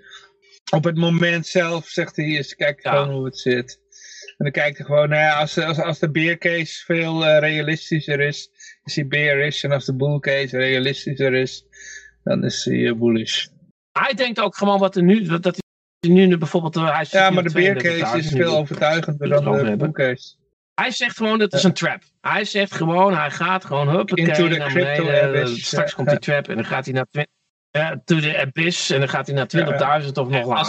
op 0.71 0.85
het 0.85 0.97
moment 0.97 1.47
zelf 1.47 1.87
zegt 1.89 2.17
hij 2.17 2.25
eens, 2.25 2.55
kijk 2.55 2.81
gewoon 2.81 3.11
hoe 3.11 3.25
het 3.25 3.39
zit. 3.39 3.81
En 4.27 4.45
dan 4.45 4.51
kijkt 4.51 4.77
hij 4.79 4.87
gewoon, 4.87 5.09
nou 5.09 5.23
ja, 5.23 5.39
als, 5.39 5.59
als, 5.59 5.79
als 5.79 5.99
de 5.99 6.11
beercase 6.11 6.85
veel 6.85 7.25
uh, 7.25 7.39
realistischer 7.39 8.21
is, 8.21 8.51
is 8.85 8.95
hij 8.95 9.07
bearish. 9.07 9.65
En 9.65 9.73
als 9.73 9.85
de 9.85 9.97
bullcase 9.97 10.57
realistischer 10.57 11.35
is, 11.35 11.65
dan 12.25 12.45
is 12.45 12.65
hij 12.65 12.75
uh, 12.75 12.95
bullish. 12.95 13.47
Hij 13.93 14.15
denkt 14.15 14.41
ook 14.41 14.57
gewoon 14.57 14.79
wat 14.79 14.97
er 14.97 15.03
nu, 15.03 15.25
dat, 15.25 15.43
dat 15.43 15.57
nu 16.01 16.39
bijvoorbeeld... 16.39 16.77
Eh, 16.77 16.95
hij 16.95 17.07
ja, 17.11 17.31
maar 17.31 17.43
de 17.43 17.53
beercase 17.53 18.19
is 18.19 18.29
veel 18.29 18.57
overtuigender 18.57 19.29
dan 19.29 19.65
de 19.65 19.77
bullcase. 19.77 20.35
Hij 20.75 20.91
zegt 20.91 21.17
gewoon, 21.17 21.39
dat 21.39 21.53
is 21.53 21.63
een 21.63 21.73
trap. 21.73 22.03
Hij 22.21 22.45
zegt 22.45 22.75
gewoon, 22.75 23.17
hij 23.17 23.31
gaat 23.31 23.65
gewoon, 23.65 23.89
huppakee, 23.89 24.25
Into 24.25 24.49
the 24.49 24.57
crypto 24.57 25.05
beneden, 25.05 25.49
Straks 25.49 25.95
komt 25.95 26.09
die 26.09 26.19
trap 26.19 26.49
en 26.49 26.55
dan 26.55 26.65
gaat 26.65 26.85
hij 26.85 26.95
naar 26.95 27.27
ja, 27.71 28.01
to 28.05 28.21
the 28.21 28.39
abyss 28.39 28.91
en 28.91 28.99
dan 28.99 29.09
gaat 29.09 29.27
hij 29.27 29.35
naar 29.35 30.03
20.000 30.03 30.13
of 30.13 30.29
nog 30.29 30.47
langer. 30.47 30.65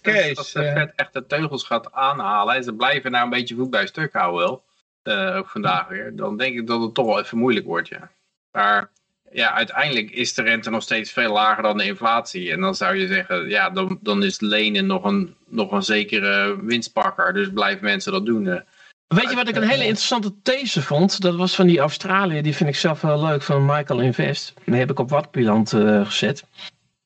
Case. 0.00 0.36
Als 0.36 0.52
de 0.52 0.72
vet 0.74 0.92
echt 0.96 1.12
de 1.12 1.26
teugels 1.26 1.64
gaat 1.64 1.92
aanhalen 1.92 2.54
en 2.54 2.64
ze 2.64 2.74
blijven 2.74 3.10
nou 3.10 3.24
een 3.24 3.30
beetje 3.30 3.54
voet 3.54 3.70
bij 3.70 3.86
stuk 3.86 4.12
houden 4.12 4.40
wel, 4.40 4.64
uh, 5.02 5.36
ook 5.36 5.48
vandaag 5.48 5.88
weer, 5.88 6.16
dan 6.16 6.36
denk 6.36 6.56
ik 6.56 6.66
dat 6.66 6.80
het 6.80 6.94
toch 6.94 7.06
wel 7.06 7.20
even 7.20 7.38
moeilijk 7.38 7.66
wordt, 7.66 7.88
ja. 7.88 8.10
Maar 8.50 8.90
ja, 9.32 9.52
uiteindelijk 9.52 10.10
is 10.10 10.34
de 10.34 10.42
rente 10.42 10.70
nog 10.70 10.82
steeds 10.82 11.12
veel 11.12 11.32
lager 11.32 11.62
dan 11.62 11.78
de 11.78 11.84
inflatie. 11.84 12.50
En 12.52 12.60
dan 12.60 12.74
zou 12.74 12.96
je 12.96 13.06
zeggen, 13.06 13.48
ja, 13.48 13.70
dan, 13.70 13.98
dan 14.00 14.22
is 14.24 14.40
lenen 14.40 14.86
nog 14.86 15.04
een, 15.04 15.34
nog 15.48 15.72
een 15.72 15.82
zekere 15.82 16.64
winstpakker. 16.64 17.32
Dus 17.32 17.48
blijven 17.52 17.84
mensen 17.84 18.12
dat 18.12 18.26
doen. 18.26 18.62
Weet 19.06 19.30
je 19.30 19.36
wat 19.36 19.48
ik 19.48 19.56
een 19.56 19.68
hele 19.68 19.84
interessante 19.84 20.34
these 20.42 20.82
vond? 20.82 21.20
Dat 21.20 21.36
was 21.36 21.54
van 21.54 21.66
die 21.66 21.78
Australië, 21.78 22.42
die 22.42 22.54
vind 22.54 22.68
ik 22.68 22.76
zelf 22.76 23.00
wel 23.00 23.24
leuk, 23.24 23.42
van 23.42 23.66
Michael 23.66 24.00
Invest. 24.00 24.54
Die 24.64 24.74
heb 24.74 24.90
ik 24.90 24.98
op 24.98 25.10
Watpilant 25.10 25.72
uh, 25.72 26.06
gezet. 26.06 26.44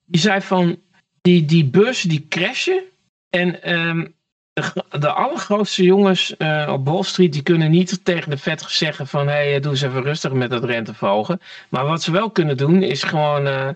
Die 0.05 0.21
zei 0.21 0.41
van, 0.41 0.81
die, 1.21 1.45
die 1.45 1.65
beurzen 1.65 2.09
die 2.09 2.27
crashen. 2.29 2.83
En 3.31 3.73
um, 3.73 4.15
de, 4.55 4.99
de 4.99 5.13
allergrootste 5.13 5.83
jongens 5.83 6.35
uh, 6.39 6.69
op 6.73 6.87
Wall 6.87 7.03
Street, 7.03 7.33
die 7.33 7.43
kunnen 7.43 7.71
niet 7.71 8.05
tegen 8.05 8.31
de 8.31 8.39
Fed 8.39 8.65
zeggen 8.69 9.07
van, 9.07 9.27
hé, 9.27 9.51
hey, 9.51 9.61
doe 9.61 9.73
eens 9.73 9.83
even 9.83 10.03
rustig 10.03 10.33
met 10.33 10.51
dat 10.51 10.65
renteverhogen. 10.65 11.41
Maar 11.69 11.87
wat 11.87 12.03
ze 12.03 12.11
wel 12.11 12.31
kunnen 12.31 12.57
doen, 12.57 12.83
is 12.83 13.03
gewoon... 13.03 13.47
Uh, 13.47 13.69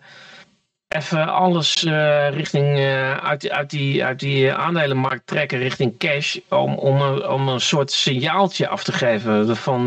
even 0.88 1.28
alles 1.32 1.84
uh, 1.84 2.30
richting, 2.30 2.78
uit, 3.22 3.50
uit, 3.50 3.70
die, 3.70 4.04
uit 4.04 4.20
die 4.20 4.52
aandelenmarkt 4.52 5.26
trekken 5.26 5.58
richting 5.58 5.98
cash. 5.98 6.36
Om, 6.48 6.74
om, 6.74 7.00
een, 7.00 7.28
om 7.28 7.48
een 7.48 7.60
soort 7.60 7.92
signaaltje 7.92 8.68
af 8.68 8.84
te 8.84 8.92
geven. 8.92 9.56
Van, 9.56 9.86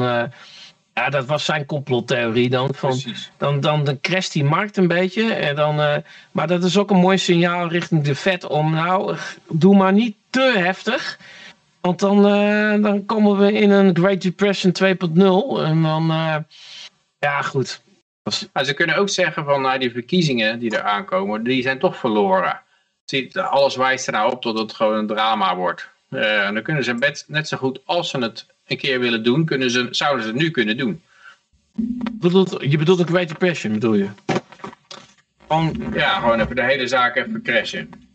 ja, 0.94 1.10
dat 1.10 1.26
was 1.26 1.46
zijn 1.46 1.66
complottheorie 1.66 2.50
dan. 2.50 2.70
Van, 2.74 3.02
dan, 3.38 3.60
dan, 3.60 3.84
dan 3.84 4.00
crasht 4.00 4.34
die 4.34 4.44
markt 4.44 4.78
een 4.78 4.88
beetje. 4.88 5.34
En 5.34 5.56
dan, 5.56 6.04
maar 6.32 6.48
dat 6.48 6.64
is 6.64 6.78
ook 6.78 6.90
een 6.90 6.98
mooi 6.98 7.18
signaal 7.18 7.68
richting 7.68 8.04
de 8.04 8.16
Fed 8.16 8.48
om 8.48 8.72
nou, 8.72 9.16
doe 9.50 9.76
maar 9.76 9.94
niet 9.94 10.16
te 10.32 10.54
heftig. 10.58 11.20
Want 11.82 12.00
dan, 12.00 12.22
dan 12.82 13.06
komen 13.06 13.38
we 13.38 13.52
in 13.54 13.72
een 13.72 13.96
Great 13.98 14.22
Depression 14.22 14.74
2.0. 14.84 14.88
En 15.64 15.82
dan, 15.82 16.08
ja 17.20 17.42
goed, 17.42 17.82
maar 18.54 18.66
ze 18.66 18.74
kunnen 18.74 18.96
ook 18.96 19.10
zeggen 19.10 19.46
van 19.46 19.62
nou, 19.62 19.80
die 19.80 19.92
verkiezingen 19.92 20.60
die 20.60 20.76
er 20.76 20.82
aankomen, 20.82 21.44
die 21.44 21.62
zijn 21.62 21.80
toch 21.80 21.98
verloren. 21.98 22.62
Alles 23.34 23.76
wijst 23.76 24.08
er 24.08 24.14
nou 24.14 24.32
op 24.32 24.44
dat 24.44 24.58
het 24.58 24.74
gewoon 24.74 24.98
een 24.98 25.08
drama 25.08 25.56
wordt. 25.56 25.90
Uh, 26.10 26.46
en 26.46 26.54
dan 26.54 26.64
kunnen 26.64 26.84
ze 26.84 27.24
net 27.28 27.48
zo 27.48 27.58
goed, 27.58 27.80
als 27.86 28.10
ze 28.10 28.18
het 28.18 28.46
een 28.68 28.78
keer 28.78 29.00
willen 29.00 29.24
doen, 29.24 29.46
kunnen 29.46 29.72
ze, 29.72 29.88
zouden 29.92 30.24
ze 30.24 30.30
het 30.30 30.38
nu 30.38 30.52
kunnen 30.52 30.78
doen. 30.78 31.02
je 32.60 32.78
bedoelt 32.78 33.00
een 33.00 33.08
Great 33.08 33.28
Depression, 33.28 33.74
bedoel 33.74 33.94
je? 33.94 34.08
Gewoon, 35.48 35.92
ja, 35.94 36.20
gewoon 36.20 36.40
even 36.40 36.56
de 36.56 36.64
hele 36.64 36.88
zaak 36.88 37.16
even 37.16 37.42
crashen. 37.42 38.11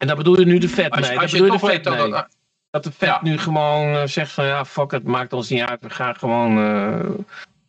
En 0.00 0.06
dat 0.06 0.16
bedoel 0.16 0.38
je 0.38 0.46
nu 0.46 0.58
de 0.58 0.68
vet 0.68 1.00
mee? 1.00 1.18
Als, 1.18 1.30
je, 1.30 1.46
toch 1.46 1.60
weet 1.60 1.84
dat, 1.84 2.10
dat, 2.10 2.28
dat 2.70 2.84
de 2.84 2.92
vet 2.92 3.22
nu 3.22 3.38
gewoon 3.38 3.94
uh, 3.94 4.06
zegt 4.06 4.32
van 4.32 4.44
ja, 4.44 4.64
fuck 4.64 4.90
het, 4.90 5.04
maakt 5.04 5.32
ons 5.32 5.48
niet 5.48 5.62
uit, 5.62 5.80
we 5.80 5.90
gaan 5.90 6.16
gewoon... 6.16 6.58
Uh, 6.58 7.10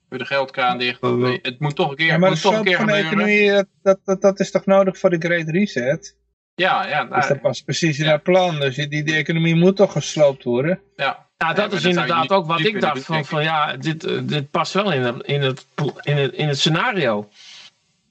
de 0.10 0.26
geldkraan 0.26 0.78
dicht. 0.78 1.02
Het 1.42 1.60
moet 1.60 1.76
toch 1.76 1.90
een 1.90 1.96
keer, 1.96 2.06
ja, 2.06 2.18
maar 2.18 2.30
moet 2.30 2.42
toch 2.42 2.58
een 2.58 2.64
keer 2.64 2.78
van 2.78 2.86
de 2.86 2.94
economie, 2.94 3.64
dat, 3.84 4.00
dat, 4.04 4.22
dat 4.22 4.40
is 4.40 4.52
toch 4.52 4.66
nodig 4.66 4.98
voor 4.98 5.10
de 5.10 5.18
Great 5.20 5.50
Reset? 5.50 6.16
Ja, 6.56 6.88
ja. 6.88 7.04
Nou, 7.04 7.16
dus 7.16 7.28
dat 7.28 7.42
past 7.42 7.66
precies 7.66 8.00
in 8.00 8.08
het 8.08 8.24
plan. 8.24 8.60
Dus 8.60 8.76
die, 8.76 8.88
die 9.04 9.16
economie 9.16 9.56
moet 9.56 9.76
toch 9.76 9.92
gesloopt 9.92 10.44
worden? 10.44 10.80
Ja. 10.96 11.30
Ja, 11.38 11.54
dat 11.54 11.74
is 11.74 11.84
inderdaad 11.84 12.32
ook 12.32 12.46
wat 12.46 12.60
ik 12.60 12.82
dacht 12.82 13.06
van, 13.06 13.26
van 13.26 13.44
ja, 13.44 13.78
dit, 13.78 14.04
eh, 14.04 14.20
dit 14.24 14.52
past 14.52 14.74
wel 14.74 14.92
in 14.92 15.02
het, 15.02 15.24
in 15.26 15.42
het, 15.42 15.66
in 16.02 16.18
het, 16.18 16.34
in 16.34 16.48
het 16.48 16.60
scenario. 16.60 17.30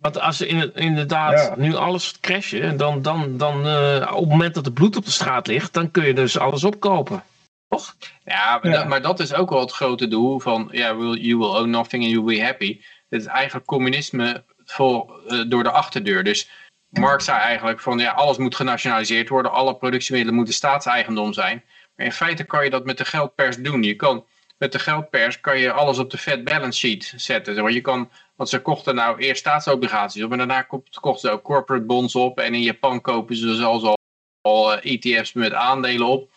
Want 0.01 0.21
als 0.21 0.37
ze 0.37 0.47
inderdaad 0.75 1.57
nu 1.57 1.75
alles 1.75 2.21
crashen, 2.21 2.77
dan, 2.77 3.03
dan, 3.03 3.37
dan 3.37 3.67
uh, 3.67 4.11
op 4.13 4.21
het 4.21 4.29
moment 4.29 4.55
dat 4.55 4.67
er 4.67 4.73
bloed 4.73 4.97
op 4.97 5.05
de 5.05 5.11
straat 5.11 5.47
ligt, 5.47 5.73
dan 5.73 5.91
kun 5.91 6.07
je 6.07 6.15
dus 6.15 6.39
alles 6.39 6.65
opkopen. 6.65 7.23
Toch? 7.69 7.97
Ja, 8.25 8.59
maar, 8.63 8.73
Dat, 8.73 8.89
maar, 8.89 9.03
Dat, 9.03 9.21
is 9.21 9.35
ook 9.35 9.51
wel 9.51 9.61
het 9.61 9.73
grote 9.73 10.09
doel 10.09 10.39
van 10.39 10.69
ja, 10.73 10.97
will, 10.97 11.15
you 11.15 11.39
will 11.39 11.61
own 11.61 11.71
nothing 11.71 12.03
and 12.03 12.13
you 12.13 12.25
will 12.25 12.37
be 12.37 12.45
happy. 12.45 12.81
Het 13.09 13.21
is 13.21 13.27
eigenlijk 13.27 13.67
communisme 13.67 14.45
voor, 14.65 15.21
uh, 15.29 15.45
door 15.49 15.63
de 15.63 15.71
achterdeur. 15.71 16.25
Dus 16.25 16.51
Marx 16.89 17.25
zei 17.25 17.39
eigenlijk 17.39 17.81
van 17.81 17.99
ja, 17.99 18.11
alles 18.11 18.37
moet 18.37 18.55
genationaliseerd 18.55 19.29
worden, 19.29 19.53
alle 19.53 19.77
productiemiddelen 19.77 20.37
moeten 20.37 20.55
staatseigendom 20.55 21.33
zijn. 21.33 21.65
Maar 21.97 22.07
in 22.07 22.13
feite 22.13 22.45
kan 22.45 22.65
je 22.65 22.71
dat 22.71 22.85
met 22.85 22.99
de 22.99 23.05
geldpers 23.05 23.57
doen. 23.57 23.83
Je 23.83 23.95
kan 23.95 24.25
met 24.59 24.73
de 24.73 24.79
geldpers 24.79 25.41
kan 25.41 25.59
je 25.59 25.73
alles 25.73 25.99
op 25.99 26.11
de 26.11 26.19
Fed 26.19 26.45
balance 26.45 26.79
sheet 26.79 27.13
zetten. 27.17 27.63
Want 27.63 27.75
je 27.75 27.81
kan, 27.81 28.11
want 28.41 28.53
ze 28.53 28.63
kochten 28.63 28.95
nou 28.95 29.19
eerst 29.19 29.41
staatsobligaties 29.41 30.23
op 30.23 30.33
en 30.33 30.39
daarna 30.39 30.63
kochten 31.01 31.29
ze 31.29 31.31
ook 31.31 31.43
corporate 31.43 31.85
bonds 31.85 32.15
op. 32.15 32.39
En 32.39 32.55
in 32.55 32.63
Japan 32.63 33.01
kopen 33.01 33.37
ze 33.37 33.55
zelfs 33.55 33.85
al, 33.85 33.97
al 34.41 34.79
ETF's 34.79 35.33
met 35.33 35.53
aandelen 35.53 36.07
op. 36.07 36.31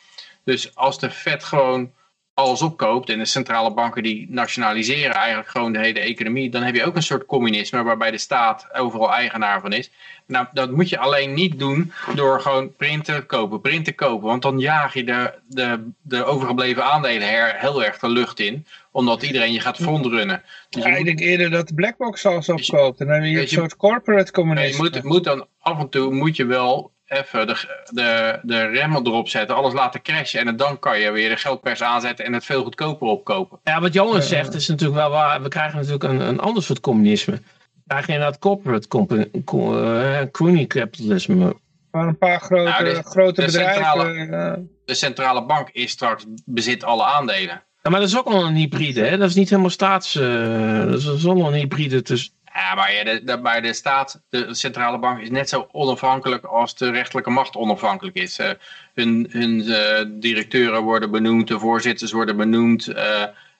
Dus 0.44 0.76
als 0.76 1.00
de 1.00 1.10
Fed 1.10 1.44
gewoon 1.44 1.92
alles 2.34 2.62
opkoopt 2.62 3.10
en 3.10 3.18
de 3.18 3.26
centrale 3.26 3.74
banken 3.74 4.04
die 4.04 4.28
nationaliseren 4.30 5.16
eigenlijk 5.16 5.50
gewoon 5.50 5.74
de 5.74 5.80
hele 5.80 6.00
economie, 6.00 6.50
dan 6.50 6.64
heb 6.64 6.76
je 6.76 6.86
ook 6.86 6.96
een 6.96 7.04
soort 7.04 7.26
communisme 7.26 7.84
waarbij 7.84 8.12
de 8.12 8.18
staat 8.18 8.74
overal 8.74 9.14
eigenaar 9.14 9.62
van 9.62 9.74
is. 9.74 9.92
Nou, 10.26 10.48
dat 10.54 10.72
moet 10.72 10.90
je 10.90 10.98
alleen 10.98 11.34
niet 11.34 11.60
doen 11.60 11.94
door 12.16 12.42
gewoon 12.42 12.76
printen 12.76 13.26
kopen, 13.26 13.62
printen 13.62 13.96
kopen, 13.96 14.28
want 14.28 14.42
dan 14.42 14.60
jaag 14.60 14.94
je 14.94 15.04
de, 15.04 15.34
de, 15.48 15.92
de 16.02 16.24
overgebleven 16.24 16.86
aandelen 16.86 17.58
heel 17.60 17.84
erg 17.84 18.00
de 18.00 18.10
lucht 18.10 18.40
in, 18.40 18.66
omdat 18.94 19.24
iedereen 19.24 19.54
je 19.54 19.60
gaat 19.60 19.78
frontrunnen. 19.78 20.44
Dus 20.70 20.84
ja, 20.84 20.96
ik 20.96 21.06
denk 21.06 21.20
eerder 21.20 21.50
dat 21.50 21.68
de 21.68 21.74
Blackbox 21.74 22.26
alles 22.26 22.50
opkoopt 22.50 23.00
en 23.00 23.08
dan 23.08 23.16
heb 23.16 23.32
je 23.32 23.42
een 23.42 23.48
soort 23.48 23.76
corporate 23.76 24.32
communisme. 24.32 24.84
Je 24.84 24.90
moet, 24.92 25.04
moet 25.04 25.24
dan 25.24 25.48
af 25.60 25.80
en 25.80 25.90
toe 25.90 26.14
moet 26.14 26.36
je 26.36 26.46
wel 26.46 26.92
even 27.06 27.48
de, 27.48 27.56
de, 27.92 28.40
de 28.42 28.68
remmen 28.68 29.06
erop 29.06 29.28
zetten, 29.28 29.56
alles 29.56 29.74
laten 29.74 30.02
crashen 30.02 30.48
en 30.48 30.56
dan 30.56 30.80
kan 30.80 31.00
je 31.00 31.12
weer 31.12 31.30
de 31.30 31.36
geldpers 31.36 31.82
aanzetten 31.82 32.26
en 32.26 32.34
het 32.34 32.46
veel 32.46 32.64
goedkoper 32.64 33.08
opkopen. 33.08 33.60
Ja, 33.64 33.82
wat 33.82 33.94
Johan 33.94 34.22
zegt 34.22 34.54
is 34.54 34.68
natuurlijk 34.68 35.00
wel 35.00 35.10
waar. 35.10 35.42
We 35.42 35.48
krijgen 35.48 35.76
natuurlijk 35.76 36.04
een, 36.04 36.20
een 36.20 36.40
ander 36.40 36.64
soort 36.64 36.80
communisme. 36.80 37.34
We 37.34 37.82
krijgen 37.88 38.14
inderdaad 38.14 38.40
corporate 38.40 38.88
uh, 39.34 40.22
crony 40.32 40.68
capitalisme. 40.68 41.56
Waar 41.92 42.08
een 42.08 42.18
paar 42.18 42.40
grote, 42.40 42.70
nou, 42.70 42.84
de, 42.84 43.04
grote 43.04 43.42
de 43.42 43.46
bedrijven... 43.46 43.84
Centrale, 43.84 44.68
De 44.86 44.94
centrale 44.94 45.46
bank 45.46 45.70
is 45.70 45.92
straks 45.92 46.26
bezit 46.46 46.84
alle 46.84 47.04
aandelen. 47.04 47.64
Ja, 47.84 47.90
maar 47.90 48.00
dat 48.00 48.10
is 48.10 48.18
ook 48.18 48.30
wel 48.30 48.46
een 48.46 48.56
hybride, 48.56 49.02
hè? 49.02 49.18
Dat 49.18 49.30
is 49.30 49.36
niet 49.36 49.50
helemaal 49.50 49.70
staats... 49.70 50.16
Uh, 50.16 50.86
dat 50.86 51.02
is 51.02 51.24
wel 51.24 51.48
een 51.48 51.54
hybride 51.54 52.02
tussen 52.02 52.32
ja, 52.54 52.76
maar, 52.76 52.94
ja, 52.94 53.04
de, 53.04 53.24
de, 53.24 53.38
maar 53.38 53.62
de 53.62 53.74
staat, 53.74 54.22
de 54.30 54.54
centrale 54.54 55.00
bank, 55.00 55.22
is 55.22 55.30
net 55.30 55.50
zo 55.50 55.68
onafhankelijk 55.72 56.46
als 56.46 56.76
de 56.76 56.90
rechterlijke 56.90 57.30
macht 57.30 57.56
onafhankelijk 57.56 58.16
is. 58.16 58.40
Uh, 58.40 58.50
hun 58.94 59.28
hun 59.30 59.64
uh, 59.64 60.06
directeuren 60.08 60.82
worden 60.82 61.12
benoemd, 61.12 61.48
de 61.48 61.60
voorzitters 61.60 62.12
worden 62.12 62.38
benoemd. 62.38 62.84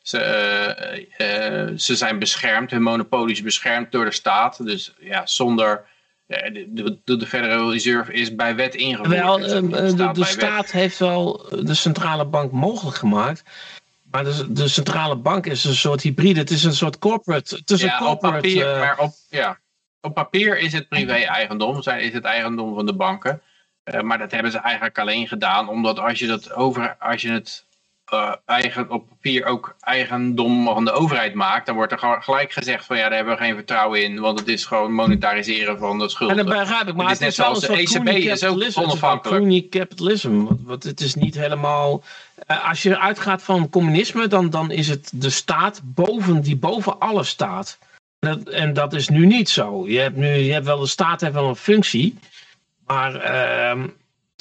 Ze, 0.02 1.74
ze 1.78 1.96
zijn 1.96 2.20
beschermd, 2.20 2.72
hun 2.72 2.82
monopolie 2.82 3.36
is 3.36 3.42
beschermd 3.42 3.92
door 3.92 4.06
de 4.06 4.14
staat. 4.14 4.66
Dus 4.66 4.94
ja, 5.00 5.26
zonder... 5.26 5.92
De, 6.28 7.00
de, 7.04 7.18
de 7.18 7.28
Federal 7.28 7.72
Reserve 7.72 8.14
is 8.14 8.36
bij 8.36 8.56
wet 8.56 8.76
ingevoerd. 8.76 9.10
Wel, 9.10 9.38
de, 9.38 10.12
de 10.14 10.26
staat 10.26 10.72
heeft 10.72 11.00
wel 11.00 11.46
de 11.64 11.74
centrale 11.74 12.26
bank 12.26 12.52
mogelijk 12.52 12.98
gemaakt 12.98 13.44
maar 14.14 14.24
de, 14.24 14.52
de, 14.52 14.68
centrale 14.68 15.16
bank 15.16 15.46
is 15.46 15.64
een 15.64 15.76
soort 15.76 16.02
hybride. 16.02 16.40
Het 16.40 16.50
is 16.50 16.64
een 16.64 16.74
soort 16.74 17.00
corporate. 17.00 17.56
Het 17.56 17.70
is 17.70 17.82
ja, 17.82 17.94
een 17.94 18.06
corporate, 18.06 18.36
op 18.36 18.42
papier, 18.42 18.74
uh... 18.74 18.80
maar 18.80 19.00
op, 19.00 19.12
ja, 19.30 19.60
op 20.02 20.14
papier 20.14 20.60
is 20.60 20.74
het 20.74 20.88
privé-eigendom. 20.88 21.78
Is 21.78 22.14
het 22.14 22.24
eigendom 22.24 22.76
van 22.76 22.86
de 22.86 22.96
banken. 22.96 23.42
Uh, 23.84 24.02
maar 24.02 24.18
dat 24.18 24.32
hebben 24.32 24.52
ze 24.52 24.58
eigenlijk 24.58 25.00
alleen 25.00 25.28
gedaan. 25.28 25.70
Omdat 25.70 26.00
als 26.00 26.20
je, 26.20 26.28
dat 26.28 26.54
over, 26.54 26.96
als 27.00 27.22
je 27.22 27.32
het 27.32 27.66
uh, 28.14 28.34
eigen, 28.46 28.90
op 28.90 29.08
papier 29.08 29.46
ook 29.46 29.76
eigendom 29.80 30.66
van 30.66 30.86
de 30.86 30.92
overheid 30.92 31.34
maakt. 31.34 31.66
Dan 31.66 31.76
wordt 31.76 31.92
er 31.92 32.18
gelijk 32.20 32.52
gezegd 32.52 32.86
van 32.86 32.98
ja, 32.98 33.04
daar 33.04 33.16
hebben 33.16 33.38
we 33.38 33.44
geen 33.44 33.56
vertrouwen 33.56 34.04
in. 34.04 34.20
Want 34.20 34.40
het 34.40 34.48
is 34.48 34.66
gewoon 34.66 34.94
monetariseren 34.94 35.78
van 35.78 36.00
de 36.00 36.10
schuld. 36.10 36.30
En 36.30 36.38
dat 36.38 36.46
begrijp 36.46 36.88
ik. 36.88 36.96
Maar 36.96 37.06
het, 37.06 37.14
is 37.14 37.20
net 37.20 37.34
zoals 37.34 37.60
de 37.60 37.78
ECB 37.78 38.08
is 38.08 38.46
ook 38.46 38.86
onafhankelijk. 38.86 39.44
Het 39.44 39.54
is 39.54 39.70
capitalism. 39.70 40.46
Want 40.66 40.84
het 40.84 41.02
is 41.02 41.16
niet 41.16 41.36
helemaal 41.36 42.04
uh, 42.48 42.70
als 42.70 42.82
je 42.82 43.00
uitgaat 43.00 43.44
van 43.44 43.70
communisme, 43.70 44.28
dan, 44.28 44.50
dan 44.50 44.72
is 44.72 44.88
het 44.88 45.12
de 45.14 45.30
staat 45.30 45.82
boven, 45.84 46.42
die 46.42 46.58
boven 46.58 47.00
alles 47.00 47.28
staat. 47.28 47.78
Dat, 48.20 48.50
en 48.50 48.74
dat 48.74 48.94
is 48.94 49.10
nu 49.10 49.26
niet 49.26 49.50
zo. 49.50 49.88
Je 49.88 50.00
hebt, 50.00 50.16
nu, 50.16 50.28
je 50.28 50.52
hebt 50.52 50.66
wel 50.66 50.80
de 50.80 50.88
staat 50.88 51.22
heeft 51.22 51.34
wel 51.34 51.50
een 51.50 51.56
functie. 51.56 52.18
Maar 52.86 53.16
uh, 53.16 53.84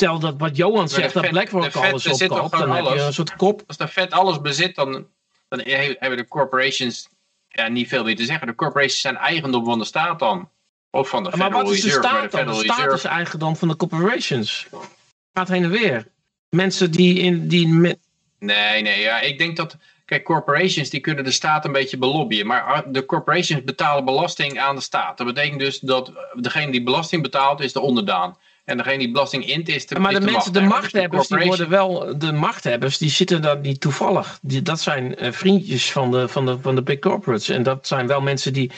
tel 0.02 0.18
dat 0.18 0.34
wat 0.38 0.56
Johan 0.56 0.88
zegt, 0.88 1.14
dat 1.14 1.28
BlackRock 1.28 1.74
alles 1.74 2.06
opkoopt, 2.06 2.50
dan 2.50 2.70
alles. 2.70 2.88
heb 2.88 2.98
je 2.98 3.04
een 3.04 3.12
soort 3.12 3.36
kop. 3.36 3.62
Als 3.66 3.76
de 3.76 3.88
Fed 3.88 4.12
alles 4.12 4.40
bezit, 4.40 4.74
dan, 4.74 5.06
dan 5.48 5.60
hebben 5.64 6.16
de 6.16 6.28
corporations 6.28 7.08
ja, 7.48 7.68
niet 7.68 7.88
veel 7.88 8.04
meer 8.04 8.16
te 8.16 8.24
zeggen. 8.24 8.46
De 8.46 8.54
corporations 8.54 9.00
zijn 9.00 9.16
eigendom 9.16 9.64
van 9.64 9.78
de 9.78 9.84
staat 9.84 10.18
dan. 10.18 10.48
Of 10.90 11.08
van 11.08 11.22
de 11.22 11.30
Federal 11.30 11.50
Maar 11.50 11.62
wat 11.62 11.72
is 11.72 11.80
de 11.80 11.86
Reserve, 11.86 12.08
staat 12.08 12.30
dan? 12.30 12.46
De, 12.46 12.52
de 12.52 12.72
staat 12.72 12.92
is 12.92 13.04
eigendom 13.04 13.56
van 13.56 13.68
de 13.68 13.76
corporations. 13.76 14.66
Gaat 15.32 15.48
heen 15.48 15.64
en 15.64 15.70
weer 15.70 16.06
mensen 16.48 16.90
die 16.90 17.18
in... 17.18 17.48
Die 17.48 17.96
Nee, 18.38 18.82
nee, 18.82 19.00
ja, 19.00 19.20
ik 19.20 19.38
denk 19.38 19.56
dat... 19.56 19.76
Kijk, 20.04 20.24
corporations 20.24 20.90
die 20.90 21.00
kunnen 21.00 21.24
de 21.24 21.30
staat 21.30 21.64
een 21.64 21.72
beetje 21.72 21.98
belobbyen. 21.98 22.46
Maar 22.46 22.62
ah, 22.62 22.86
de 22.86 23.06
corporations 23.06 23.64
betalen 23.64 24.04
belasting 24.04 24.58
aan 24.58 24.74
de 24.74 24.80
staat. 24.82 25.18
Dat 25.18 25.26
betekent 25.26 25.58
dus 25.58 25.78
dat 25.78 26.12
degene 26.34 26.72
die 26.72 26.82
belasting 26.82 27.22
betaalt 27.22 27.60
is 27.60 27.72
de 27.72 27.80
onderdaan. 27.80 28.36
En 28.64 28.76
degene 28.76 28.98
die 28.98 29.10
belasting 29.10 29.46
int 29.46 29.68
is 29.68 29.86
de 29.86 29.98
Maar 29.98 30.12
de, 30.12 30.20
mensen, 30.20 30.52
de 30.52 30.60
machthebbers, 30.60 31.28
die 31.28 31.46
worden 31.46 31.68
wel... 31.68 32.18
De 32.18 32.32
machthebbers, 32.32 32.98
die 32.98 33.10
zitten 33.10 33.42
daar 33.42 33.58
niet 33.58 33.80
toevallig. 33.80 34.38
Die, 34.42 34.62
dat 34.62 34.80
zijn 34.80 35.24
uh, 35.24 35.32
vriendjes 35.32 35.92
van 35.92 36.10
de, 36.10 36.28
van, 36.28 36.46
de, 36.46 36.58
van 36.60 36.74
de 36.74 36.82
big 36.82 36.98
corporates. 36.98 37.48
En 37.48 37.62
dat 37.62 37.86
zijn 37.86 38.06
wel 38.06 38.20
mensen 38.20 38.52
die 38.52 38.70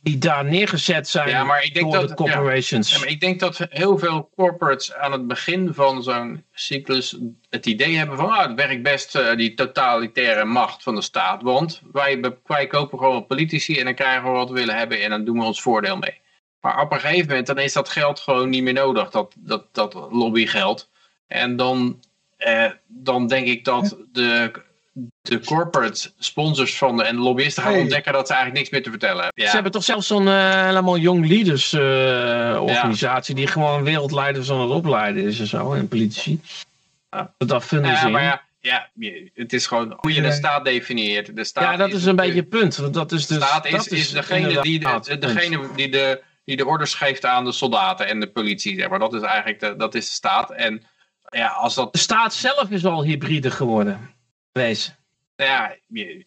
die 0.00 0.18
daar 0.18 0.44
neergezet 0.44 1.08
zijn 1.08 1.28
ja, 1.28 1.44
maar 1.44 1.64
ik 1.64 1.74
denk 1.74 1.92
door 1.92 2.00
dat, 2.00 2.08
de 2.08 2.14
corporations. 2.14 2.92
Ja, 2.92 2.98
maar 2.98 3.08
ik 3.08 3.20
denk 3.20 3.40
dat 3.40 3.66
heel 3.70 3.98
veel 3.98 4.30
corporates 4.36 4.94
aan 4.94 5.12
het 5.12 5.26
begin 5.26 5.74
van 5.74 6.02
zo'n 6.02 6.44
cyclus 6.52 7.18
het 7.50 7.66
idee 7.66 7.96
hebben 7.96 8.16
van 8.16 8.30
ah, 8.30 8.46
het 8.46 8.54
werkt 8.54 8.82
best 8.82 9.16
uh, 9.16 9.36
die 9.36 9.54
totalitaire 9.54 10.44
macht 10.44 10.82
van 10.82 10.94
de 10.94 11.02
staat. 11.02 11.42
Want 11.42 11.82
wij, 11.92 12.20
wij 12.46 12.66
kopen 12.66 12.98
gewoon 12.98 13.26
politici 13.26 13.78
en 13.78 13.84
dan 13.84 13.94
krijgen 13.94 14.22
we 14.22 14.36
wat 14.36 14.48
we 14.48 14.54
willen 14.54 14.76
hebben 14.76 15.02
en 15.02 15.10
dan 15.10 15.24
doen 15.24 15.38
we 15.38 15.44
ons 15.44 15.62
voordeel 15.62 15.96
mee. 15.96 16.20
Maar 16.60 16.80
op 16.80 16.92
een 16.92 17.00
gegeven 17.00 17.26
moment 17.28 17.46
dan 17.46 17.58
is 17.58 17.72
dat 17.72 17.88
geld 17.88 18.20
gewoon 18.20 18.48
niet 18.48 18.62
meer 18.62 18.72
nodig, 18.72 19.10
dat, 19.10 19.34
dat, 19.36 19.64
dat 19.72 19.94
lobbygeld. 20.10 20.88
En 21.26 21.56
dan, 21.56 22.00
eh, 22.36 22.70
dan 22.86 23.26
denk 23.26 23.46
ik 23.46 23.64
dat 23.64 23.96
de 24.12 24.52
de 25.22 25.40
corporate 25.40 26.10
sponsors 26.18 26.76
van 26.76 26.96
de, 26.96 27.04
en 27.04 27.16
de 27.16 27.22
lobbyisten 27.22 27.62
gaan 27.62 27.74
ontdekken 27.74 28.12
dat 28.12 28.26
ze 28.26 28.32
eigenlijk 28.32 28.62
niks 28.62 28.70
meer 28.72 28.82
te 28.82 28.90
vertellen 28.90 29.24
hebben. 29.24 29.44
Ze 29.46 29.54
hebben 29.54 29.72
toch 29.72 29.84
zelfs 29.84 30.06
zo'n 30.06 30.26
uh, 30.26 30.64
helemaal 30.64 30.98
Young 30.98 31.28
Leaders 31.28 31.72
uh, 31.72 31.80
organisatie 32.60 33.34
die 33.34 33.46
gewoon 33.46 33.82
wereldleiders 33.82 34.50
aan 34.50 34.60
het 34.60 34.70
opleiden 34.70 35.24
is 35.24 35.40
en 35.40 35.46
zo, 35.46 35.72
en 35.72 35.88
politici. 35.88 36.40
Ja. 37.10 37.32
Dat 37.38 37.64
vinden 37.64 37.96
ze. 37.96 38.08
Maar 38.08 38.22
ja, 38.22 38.42
ja, 38.60 38.88
het 39.34 39.52
is 39.52 39.66
gewoon 39.66 39.96
hoe 39.96 40.14
je 40.14 40.20
de 40.20 40.32
staat 40.32 40.64
definieert. 40.64 41.36
De 41.36 41.44
staat 41.44 41.64
ja, 41.64 41.76
dat 41.76 41.92
is, 41.92 42.04
een 42.04 42.16
beetje 42.16 42.40
het 42.40 42.48
punt. 42.48 42.76
Want 42.76 42.94
dat 42.94 43.12
is 43.12 43.26
de 43.26 43.34
staat 43.34 43.66
is, 43.66 43.88
is, 43.88 44.10
degene, 44.10 44.60
die 44.62 44.78
de, 44.78 45.18
degene 45.18 45.68
die 45.76 45.88
de, 45.88 46.22
die 46.48 46.56
de 46.56 46.66
orders 46.66 46.94
geeft 46.94 47.24
aan 47.24 47.44
de 47.44 47.52
soldaten 47.52 48.06
en 48.06 48.20
de 48.20 48.30
politie. 48.30 48.78
Zeg 48.78 48.88
maar. 48.88 48.98
Dat 48.98 49.14
is 49.14 49.20
eigenlijk 49.20 49.60
de, 49.60 49.76
dat 49.76 49.94
is 49.94 50.06
de 50.06 50.12
staat. 50.12 50.50
En 50.50 50.82
ja, 51.28 51.48
als 51.48 51.74
dat... 51.74 51.92
De 51.92 51.98
staat 51.98 52.34
zelf 52.34 52.70
is 52.70 52.84
al 52.84 53.04
hybride 53.04 53.50
geworden. 53.50 54.14
Wees. 54.52 54.94
Nou 55.36 55.50
ja, 55.50 55.76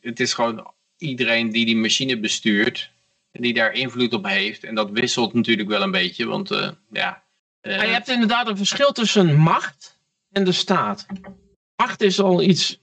het 0.02 0.20
is 0.20 0.34
gewoon 0.34 0.74
iedereen 0.98 1.50
die 1.50 1.66
die 1.66 1.76
machine 1.76 2.20
bestuurt. 2.20 2.92
Die 3.32 3.54
daar 3.54 3.72
invloed 3.72 4.14
op 4.14 4.26
heeft. 4.26 4.64
En 4.64 4.76
dat 4.76 4.92
wisselt 4.92 5.34
natuurlijk 5.34 5.70
wel 5.70 5.82
een 5.82 5.92
beetje. 5.92 6.26
Want 6.26 6.52
uh, 6.52 6.70
ja... 6.92 7.24
Uh, 7.62 7.82
je 7.82 7.88
hebt 7.88 8.10
inderdaad 8.10 8.48
een 8.48 8.58
verschil 8.58 8.92
tussen 8.92 9.36
macht 9.36 10.00
en 10.32 10.44
de 10.44 10.52
staat. 10.52 11.06
Macht 11.76 12.02
is 12.02 12.20
al 12.20 12.42
iets... 12.42 12.80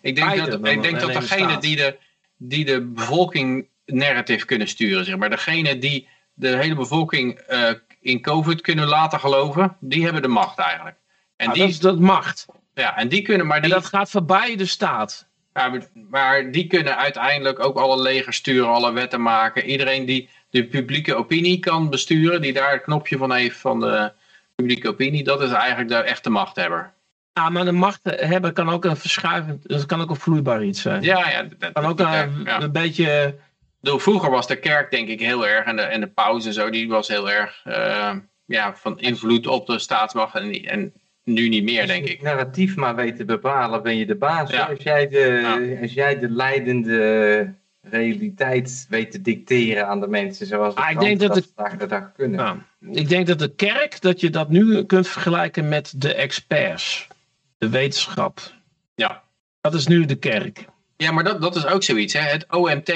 Ik 0.00 0.16
denk 0.16 0.36
dat, 0.36 0.66
ik 0.66 0.82
denk 0.82 1.00
dat 1.00 1.12
degene 1.12 1.58
die 1.58 1.76
de, 1.76 1.98
die 2.36 2.64
de 2.64 2.80
bevolking 2.80 3.68
narrative 3.84 4.46
kunnen 4.46 4.68
sturen, 4.68 5.04
zeg 5.04 5.16
maar. 5.16 5.30
Degene 5.30 5.78
die 5.78 6.08
de 6.34 6.56
hele 6.56 6.74
bevolking 6.74 7.40
uh, 7.50 7.70
in 8.00 8.22
COVID 8.22 8.60
kunnen 8.60 8.86
laten 8.86 9.20
geloven, 9.20 9.76
die 9.80 10.04
hebben 10.04 10.22
de 10.22 10.28
macht 10.28 10.58
eigenlijk. 10.58 10.96
En 11.36 11.52
die, 11.52 11.62
dat 11.62 11.70
is 11.70 11.78
dat 11.78 11.98
macht. 11.98 12.46
Ja, 12.74 12.96
en 12.96 13.08
die 13.08 13.22
kunnen, 13.22 13.46
maar 13.46 13.62
die... 13.62 13.70
En 13.70 13.80
dat 13.80 13.86
gaat 13.88 14.10
voorbij 14.10 14.56
de 14.56 14.66
staat. 14.66 15.26
Ja, 15.54 15.80
maar 16.10 16.50
die 16.50 16.66
kunnen 16.66 16.96
uiteindelijk 16.96 17.64
ook 17.64 17.76
alle 17.76 18.02
legers 18.02 18.36
sturen, 18.36 18.68
alle 18.68 18.92
wetten 18.92 19.22
maken. 19.22 19.64
Iedereen 19.64 20.04
die 20.04 20.28
de 20.50 20.64
publieke 20.66 21.14
opinie 21.14 21.58
kan 21.58 21.90
besturen, 21.90 22.40
die 22.40 22.52
daar 22.52 22.72
het 22.72 22.82
knopje 22.82 23.16
van 23.16 23.32
heeft 23.32 23.58
van 23.58 23.80
de 23.80 24.12
publieke 24.54 24.88
opinie, 24.88 25.24
dat 25.24 25.42
is 25.42 25.50
eigenlijk 25.50 25.88
de 25.88 25.96
echte 25.96 26.30
machthebber. 26.30 26.92
Ja, 27.32 27.48
maar 27.48 27.64
de 27.64 27.72
macht 27.72 28.00
hebben 28.02 28.52
kan 28.52 28.68
ook 28.68 28.84
een 28.84 28.96
verschuivend, 28.96 29.68
dat 29.68 29.86
kan 29.86 30.00
ook 30.00 30.10
een 30.10 30.16
vloeibaar 30.16 30.64
iets 30.64 30.82
zijn. 30.82 31.02
Ja, 31.02 31.30
ja. 31.30 31.42
Dat, 31.58 31.72
kan 31.72 31.84
ook 31.84 32.00
een, 32.00 32.62
een 32.62 32.72
beetje... 32.72 33.34
Vroeger 33.82 34.30
was 34.30 34.46
de 34.46 34.56
kerk 34.56 34.90
denk 34.90 35.08
ik 35.08 35.20
heel 35.20 35.46
erg, 35.46 35.66
en 35.66 35.76
de, 35.76 35.82
en 35.82 36.00
de 36.00 36.06
pauze 36.06 36.48
en 36.48 36.54
zo, 36.54 36.70
die 36.70 36.88
was 36.88 37.08
heel 37.08 37.30
erg 37.30 37.62
uh, 37.66 38.12
ja, 38.44 38.74
van 38.74 39.00
invloed 39.00 39.46
op 39.46 39.66
de 39.66 39.78
staatsmacht. 39.78 40.34
En, 40.34 40.64
en 40.64 40.92
nu 41.24 41.48
niet 41.48 41.64
meer, 41.64 41.86
denk 41.86 42.06
ik. 42.06 42.22
narratief 42.22 42.76
maar 42.76 42.94
weet 42.94 43.16
te 43.16 43.24
bepalen, 43.24 43.82
ben 43.82 43.96
je 43.96 44.06
de 44.06 44.14
baas. 44.14 44.52
Als, 44.52 44.82
jij 44.82 45.08
de, 45.08 45.78
als 45.80 45.92
jij 45.92 46.18
de 46.18 46.30
leidende 46.30 47.54
realiteit 47.80 48.86
weet 48.88 49.10
te 49.10 49.20
dicteren 49.20 49.88
aan 49.88 50.00
de 50.00 50.08
mensen 50.08 50.46
zoals 50.46 50.74
we 50.74 50.80
ah, 50.80 50.90
ik 50.90 51.00
denk 51.00 51.20
dat, 51.20 51.34
dat 51.34 51.52
dag 51.56 51.76
de 51.76 51.86
dag 51.86 52.12
kunnen. 52.12 52.40
Ja. 52.40 52.66
Ik 52.90 53.08
denk 53.08 53.26
dat 53.26 53.38
de 53.38 53.54
kerk, 53.54 54.00
dat 54.00 54.20
je 54.20 54.30
dat 54.30 54.48
nu 54.48 54.84
kunt 54.84 55.08
vergelijken 55.08 55.68
met 55.68 55.92
de 55.96 56.14
experts. 56.14 57.08
De 57.58 57.68
wetenschap. 57.68 58.40
Ja. 58.94 59.22
Dat 59.60 59.74
is 59.74 59.86
nu 59.86 60.04
de 60.04 60.14
kerk. 60.14 60.64
Ja, 60.96 61.12
maar 61.12 61.24
dat, 61.24 61.40
dat 61.40 61.56
is 61.56 61.66
ook 61.66 61.82
zoiets. 61.82 62.12
Hè? 62.12 62.20
Het 62.20 62.46
OMT 62.52 62.92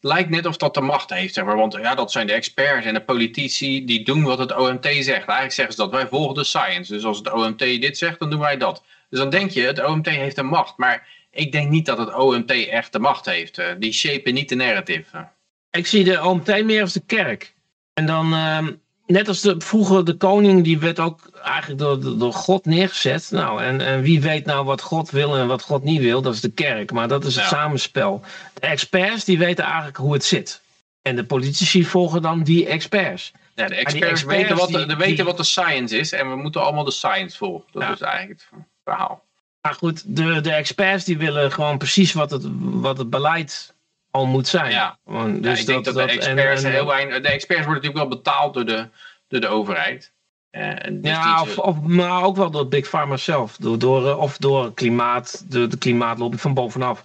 lijkt 0.00 0.30
net 0.30 0.46
of 0.46 0.56
dat 0.56 0.74
de 0.74 0.80
macht 0.80 1.10
heeft. 1.10 1.34
Zeg 1.34 1.44
maar. 1.44 1.56
Want 1.56 1.72
ja, 1.72 1.94
dat 1.94 2.12
zijn 2.12 2.26
de 2.26 2.32
experts 2.32 2.86
en 2.86 2.94
de 2.94 3.00
politici 3.00 3.84
die 3.84 4.04
doen 4.04 4.22
wat 4.22 4.38
het 4.38 4.56
OMT 4.56 4.84
zegt. 4.84 5.06
Eigenlijk 5.08 5.52
zeggen 5.52 5.74
ze 5.74 5.80
dat 5.80 5.90
wij 5.90 6.06
volgen 6.06 6.34
de 6.34 6.44
science. 6.44 6.92
Dus 6.92 7.04
als 7.04 7.18
het 7.18 7.32
OMT 7.32 7.58
dit 7.58 7.98
zegt, 7.98 8.18
dan 8.18 8.30
doen 8.30 8.40
wij 8.40 8.56
dat. 8.56 8.82
Dus 9.08 9.18
dan 9.18 9.30
denk 9.30 9.50
je, 9.50 9.62
het 9.62 9.84
OMT 9.84 10.06
heeft 10.08 10.38
een 10.38 10.46
macht. 10.46 10.76
Maar 10.76 11.08
ik 11.30 11.52
denk 11.52 11.70
niet 11.70 11.86
dat 11.86 11.98
het 11.98 12.14
OMT 12.14 12.50
echt 12.50 12.92
de 12.92 12.98
macht 12.98 13.26
heeft. 13.26 13.58
Eh, 13.58 13.66
die 13.78 13.92
shapen 13.92 14.34
niet 14.34 14.48
de 14.48 14.54
narrative. 14.54 15.28
Ik 15.70 15.86
zie 15.86 16.04
de 16.04 16.24
OMT 16.24 16.64
meer 16.64 16.82
als 16.82 16.92
de 16.92 17.02
kerk. 17.06 17.54
En 17.94 18.06
dan, 18.06 18.32
ehm, 18.32 18.72
net 19.10 19.28
als 19.28 19.40
de, 19.40 19.54
vroeger 19.58 20.04
de 20.04 20.14
koning, 20.14 20.64
die 20.64 20.78
werd 20.78 20.98
ook 20.98 21.20
eigenlijk 21.42 21.80
door, 21.80 22.18
door 22.18 22.32
God 22.32 22.64
neergezet. 22.64 23.30
Nou, 23.30 23.62
en, 23.62 23.80
en 23.80 24.02
wie 24.02 24.20
weet 24.20 24.46
nou 24.46 24.64
wat 24.64 24.80
God 24.80 25.10
wil 25.10 25.36
en 25.36 25.46
wat 25.46 25.62
God 25.62 25.82
niet 25.82 26.00
wil, 26.00 26.22
dat 26.22 26.34
is 26.34 26.40
de 26.40 26.50
kerk. 26.50 26.92
Maar 26.92 27.08
dat 27.08 27.24
is 27.24 27.36
het 27.36 27.44
samenspel. 27.44 28.20
De 28.54 28.60
experts, 28.60 29.24
die 29.24 29.38
weten 29.38 29.64
eigenlijk 29.64 29.96
hoe 29.96 30.12
het 30.12 30.24
zit. 30.24 30.60
En 31.02 31.16
de 31.16 31.24
politici 31.24 31.84
volgen 31.84 32.22
dan 32.22 32.42
die 32.42 32.66
experts. 32.66 33.32
Ja, 33.54 33.66
de 33.66 33.74
experts, 33.74 34.22
weten, 34.22 34.56
wat 34.56 34.68
de, 34.68 34.96
weten 34.96 35.24
wat 35.24 35.36
de 35.36 35.44
science 35.44 35.98
is 35.98 36.12
en 36.12 36.30
we 36.30 36.36
moeten 36.36 36.62
allemaal 36.62 36.84
de 36.84 36.90
science 36.90 37.36
volgen. 37.36 37.66
Dat 37.72 37.82
is 37.82 38.00
eigenlijk 38.00 38.40
het 38.40 38.60
verhaal. 38.84 39.24
Maar 39.60 39.74
goed, 39.74 40.16
de, 40.16 40.40
de 40.40 40.52
experts 40.52 41.04
die 41.04 41.18
willen 41.18 41.52
gewoon 41.52 41.78
precies 41.78 42.12
wat 42.12 42.30
het, 42.30 42.42
wat 42.60 42.98
het 42.98 43.10
beleid 43.10 43.74
al 44.10 44.26
moet 44.26 44.48
zijn. 44.48 44.70
Ja, 44.70 44.98
Want, 45.04 45.42
dus 45.42 45.60
ik 45.60 45.66
denk 45.66 45.84
dat, 45.84 45.94
de 45.94 46.02
experts 46.02 46.62
heel 46.62 46.86
weinig... 46.86 47.20
De 47.20 47.28
experts 47.28 47.64
worden 47.66 47.82
natuurlijk 47.82 48.10
wel 48.10 48.18
betaald 48.18 48.54
door 48.54 48.66
de, 48.66 48.88
door 49.28 49.40
de 49.40 49.48
overheid. 49.48 50.12
Uh, 50.50 50.74
dus 50.90 51.10
ja, 51.10 51.42
of, 51.42 51.58
of, 51.58 51.80
maar 51.80 52.22
ook 52.22 52.36
wel 52.36 52.50
door 52.50 52.68
Big 52.68 52.88
Pharma 52.88 53.16
zelf. 53.16 53.56
Door, 53.56 53.78
door, 53.78 54.08
eh, 54.08 54.18
of 54.18 54.36
door 54.36 54.74
klimaat, 54.74 55.44
de, 55.48 55.66
de 55.66 55.76
klimaatlobby 55.76 56.36
van 56.36 56.54
bovenaf. 56.54 57.02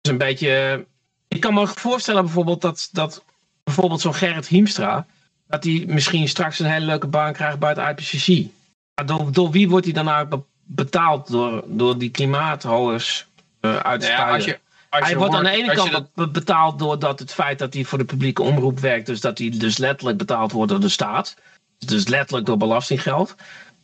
Dus 0.00 0.12
een 0.12 0.18
beetje... 0.18 0.84
Ik 1.28 1.40
kan 1.40 1.54
me 1.54 1.66
voorstellen 1.66 2.24
bijvoorbeeld 2.24 2.60
dat, 2.60 2.88
dat 2.92 3.24
bijvoorbeeld 3.64 4.00
zo'n 4.00 4.14
Gerrit 4.14 4.48
Hiemstra... 4.48 5.06
dat 5.46 5.64
hij 5.64 5.84
misschien 5.86 6.28
straks 6.28 6.58
een 6.58 6.70
hele 6.70 6.86
leuke 6.86 7.06
baan 7.06 7.32
krijgt 7.32 7.58
bij 7.58 7.74
het 7.76 8.00
IPCC. 8.00 8.46
door, 9.04 9.32
door 9.32 9.50
wie 9.50 9.68
wordt 9.68 9.84
hij 9.84 9.94
dan 9.94 10.08
eigenlijk 10.08 10.42
betaald? 10.62 11.30
Door, 11.30 11.64
door 11.66 11.98
die 11.98 12.10
klimaathouders 12.10 13.26
uh, 13.60 13.76
uit 13.76 14.06
ja, 14.06 14.34
als 14.34 14.44
je, 14.44 14.58
hij 15.04 15.16
wordt 15.16 15.34
aan 15.34 15.44
de 15.44 15.50
ene 15.50 15.74
kant 15.74 16.08
dat... 16.14 16.32
betaald 16.32 16.78
doordat 16.78 17.18
het 17.18 17.32
feit 17.32 17.58
dat 17.58 17.74
hij 17.74 17.84
voor 17.84 17.98
de 17.98 18.04
publieke 18.04 18.42
omroep 18.42 18.78
werkt, 18.78 19.06
dus 19.06 19.20
dat 19.20 19.38
hij 19.38 19.50
dus 19.50 19.78
letterlijk 19.78 20.18
betaald 20.18 20.52
wordt 20.52 20.70
door 20.70 20.80
de 20.80 20.88
staat. 20.88 21.36
Dus 21.78 22.08
letterlijk 22.08 22.46
door 22.46 22.56
belastinggeld. 22.56 23.34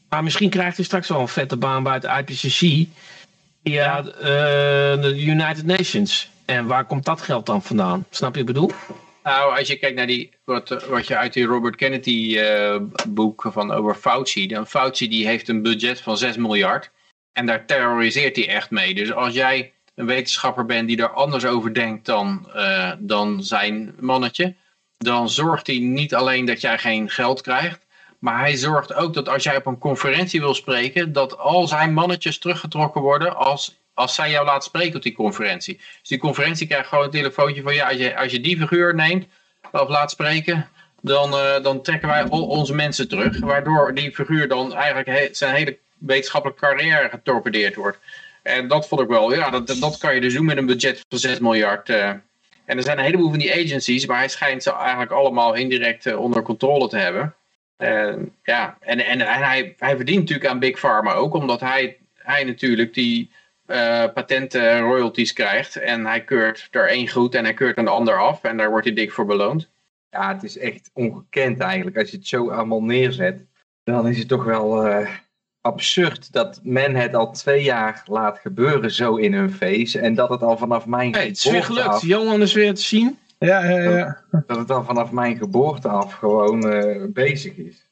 Maar 0.08 0.23
misschien 0.23 0.50
krijgt 0.50 0.76
hij 0.76 0.84
straks 0.84 1.08
wel 1.08 1.20
een 1.20 1.28
vette 1.28 1.57
baan 1.57 1.82
bij 1.82 1.94
het 1.94 2.05
IPCC 2.05 2.89
via 3.62 3.99
uh, 3.99 4.12
de 5.02 5.15
United 5.16 5.66
Nations. 5.66 6.31
En 6.44 6.66
waar 6.66 6.84
komt 6.84 7.05
dat 7.05 7.20
geld 7.20 7.47
dan 7.47 7.62
vandaan? 7.62 8.07
Snap 8.10 8.34
je 8.34 8.41
wat 8.41 8.49
ik 8.49 8.55
bedoel? 8.55 8.70
Nou, 9.23 9.58
als 9.58 9.68
je 9.68 9.76
kijkt 9.76 9.97
naar 9.97 10.07
die, 10.07 10.31
wat, 10.44 10.86
wat 10.89 11.07
je 11.07 11.16
uit 11.16 11.32
die 11.32 11.44
Robert 11.44 11.76
Kennedy 11.76 12.36
uh, 12.39 12.76
boek 13.08 13.44
van 13.52 13.70
over 13.70 13.94
Fauci. 13.94 14.47
Dan 14.47 14.66
Fauci 14.66 15.08
die 15.08 15.26
heeft 15.26 15.49
een 15.49 15.62
budget 15.62 16.00
van 16.00 16.16
6 16.18 16.36
miljard. 16.36 16.91
En 17.32 17.47
daar 17.47 17.66
terroriseert 17.66 18.36
hij 18.36 18.49
echt 18.49 18.70
mee. 18.70 18.94
Dus 18.94 19.12
als 19.12 19.34
jij 19.34 19.73
een 20.03 20.09
wetenschapper 20.09 20.67
bent 20.67 20.89
die 20.89 21.03
er 21.03 21.11
anders 21.11 21.45
over 21.45 21.75
denkt 21.75 22.07
dan, 22.07 22.49
uh, 22.57 22.93
dan 22.99 23.45
zijn 23.45 23.95
mannetje. 24.01 24.55
Dan 24.99 25.29
zorgt 25.29 25.67
hij 25.67 25.79
niet 25.79 26.15
alleen 26.15 26.45
dat 26.45 26.61
jij 26.61 26.79
geen 26.79 27.11
geld 27.11 27.41
krijgt. 27.41 27.81
Maar 28.19 28.39
hij 28.39 28.57
zorgt 28.57 28.95
ook 28.95 29.15
dat 29.15 29.29
als 29.29 29.43
jij 29.43 29.57
op 29.57 29.67
een 29.67 29.79
conferentie 29.79 30.41
wil 30.41 30.55
spreken, 30.55 31.13
dat 31.13 31.39
al 31.39 31.69
zijn 31.69 31.93
mannetjes 31.93 32.39
teruggetrokken 32.39 33.01
worden 33.01 33.37
als, 33.37 33.77
als 33.95 34.15
zij 34.15 34.31
jou 34.31 34.47
laten 34.47 34.63
spreken 34.63 34.97
op 34.97 35.03
die 35.03 35.13
conferentie. 35.13 35.77
Dus 35.77 36.09
die 36.09 36.19
conferentie 36.19 36.67
krijgt 36.67 36.89
gewoon 36.89 37.05
een 37.05 37.11
telefoontje 37.11 37.63
van 37.63 37.75
ja, 37.75 37.89
als 37.89 37.97
je, 37.97 38.17
als 38.17 38.33
je 38.33 38.41
die 38.41 38.59
figuur 38.59 38.95
neemt 38.95 39.27
of 39.73 39.89
laat 39.89 40.11
spreken, 40.11 40.69
dan, 41.01 41.33
uh, 41.33 41.63
dan 41.63 41.83
trekken 41.83 42.09
wij 42.09 42.29
al 42.29 42.47
onze 42.47 42.75
mensen 42.75 43.09
terug. 43.09 43.41
Waardoor 43.41 43.95
die 43.95 44.15
figuur 44.15 44.49
dan 44.49 44.75
eigenlijk 44.75 45.37
zijn 45.37 45.55
hele 45.55 45.79
wetenschappelijke 45.99 46.67
carrière 46.67 47.09
getorpedeerd 47.09 47.75
wordt. 47.75 47.99
En 48.43 48.69
dat 48.69 48.89
vond 48.89 49.01
ik 49.01 49.09
wel, 49.09 49.35
ja, 49.35 49.51
dat, 49.51 49.67
dat 49.67 49.99
kan 49.99 50.15
je 50.15 50.21
dus 50.21 50.35
doen 50.35 50.45
met 50.45 50.57
een 50.57 50.67
budget 50.67 51.05
van 51.09 51.19
6 51.19 51.39
miljard. 51.39 51.89
Uh. 51.89 52.09
En 52.65 52.77
er 52.77 52.83
zijn 52.83 52.99
een 52.99 53.05
heleboel 53.05 53.31
van 53.31 53.39
die 53.39 53.53
agencies, 53.53 54.07
maar 54.07 54.19
hij 54.19 54.29
schijnt 54.29 54.62
ze 54.62 54.75
eigenlijk 54.75 55.11
allemaal 55.11 55.55
indirect 55.55 56.07
uh, 56.07 56.21
onder 56.21 56.43
controle 56.43 56.89
te 56.89 56.97
hebben. 56.97 57.35
Uh, 57.79 58.15
ja, 58.43 58.77
en, 58.81 59.07
en, 59.07 59.21
en 59.21 59.43
hij, 59.43 59.75
hij 59.79 59.97
verdient 59.97 60.19
natuurlijk 60.19 60.49
aan 60.49 60.59
Big 60.59 60.79
Pharma 60.79 61.12
ook, 61.12 61.35
omdat 61.35 61.61
hij, 61.61 61.99
hij 62.15 62.45
natuurlijk 62.45 62.95
die 62.95 63.31
patenten 64.15 64.81
royalties 64.81 65.33
krijgt. 65.33 65.77
En 65.77 66.07
hij 66.07 66.25
keurt 66.25 66.69
er 66.71 66.89
één 66.89 67.09
goed 67.09 67.35
en 67.35 67.45
hij 67.45 67.55
keurt 67.55 67.79
een 67.79 67.89
ander 67.89 68.19
af. 68.19 68.45
En 68.45 68.57
daar 68.57 68.71
wordt 68.71 68.87
hij 68.87 68.95
dik 68.95 69.12
voor 69.12 69.27
beloond. 69.27 69.69
Ja, 70.11 70.35
het 70.35 70.43
is 70.43 70.59
echt 70.59 70.91
ongekend 70.93 71.61
eigenlijk. 71.61 71.97
Als 71.97 72.11
je 72.11 72.17
het 72.17 72.27
zo 72.27 72.51
allemaal 72.51 72.83
neerzet, 72.83 73.45
dan 73.85 74.09
is 74.09 74.19
het 74.19 74.29
toch 74.29 74.45
wel 74.45 74.85
absurd 75.62 76.32
dat 76.32 76.60
men 76.62 76.94
het 76.94 77.15
al 77.15 77.32
twee 77.32 77.62
jaar 77.62 78.02
laat 78.07 78.39
gebeuren 78.39 78.91
zo 78.91 79.16
in 79.16 79.32
hun 79.32 79.52
face. 79.52 80.00
En 80.00 80.15
dat 80.15 80.28
het 80.28 80.42
al 80.42 80.57
vanaf 80.57 80.86
mijn 80.86 81.12
hey, 81.12 81.26
Het 81.26 81.36
is 81.36 81.50
weer 81.50 81.65
gelukt. 81.65 82.00
Johan 82.00 82.42
is 82.42 82.52
weer 82.52 82.74
te 82.74 82.82
zien. 82.82 83.18
Ja, 83.39 83.65
ja, 83.65 83.97
ja. 83.97 84.20
Dat, 84.47 84.57
het 84.57 84.68
dan 84.68 84.84
vanaf 84.84 85.10
mijn 85.10 85.36
geboorte 85.36 85.89
af 85.89 86.12
gewoon 86.12 86.74
uh, 86.74 87.05
bezig 87.08 87.57
is. 87.57 87.91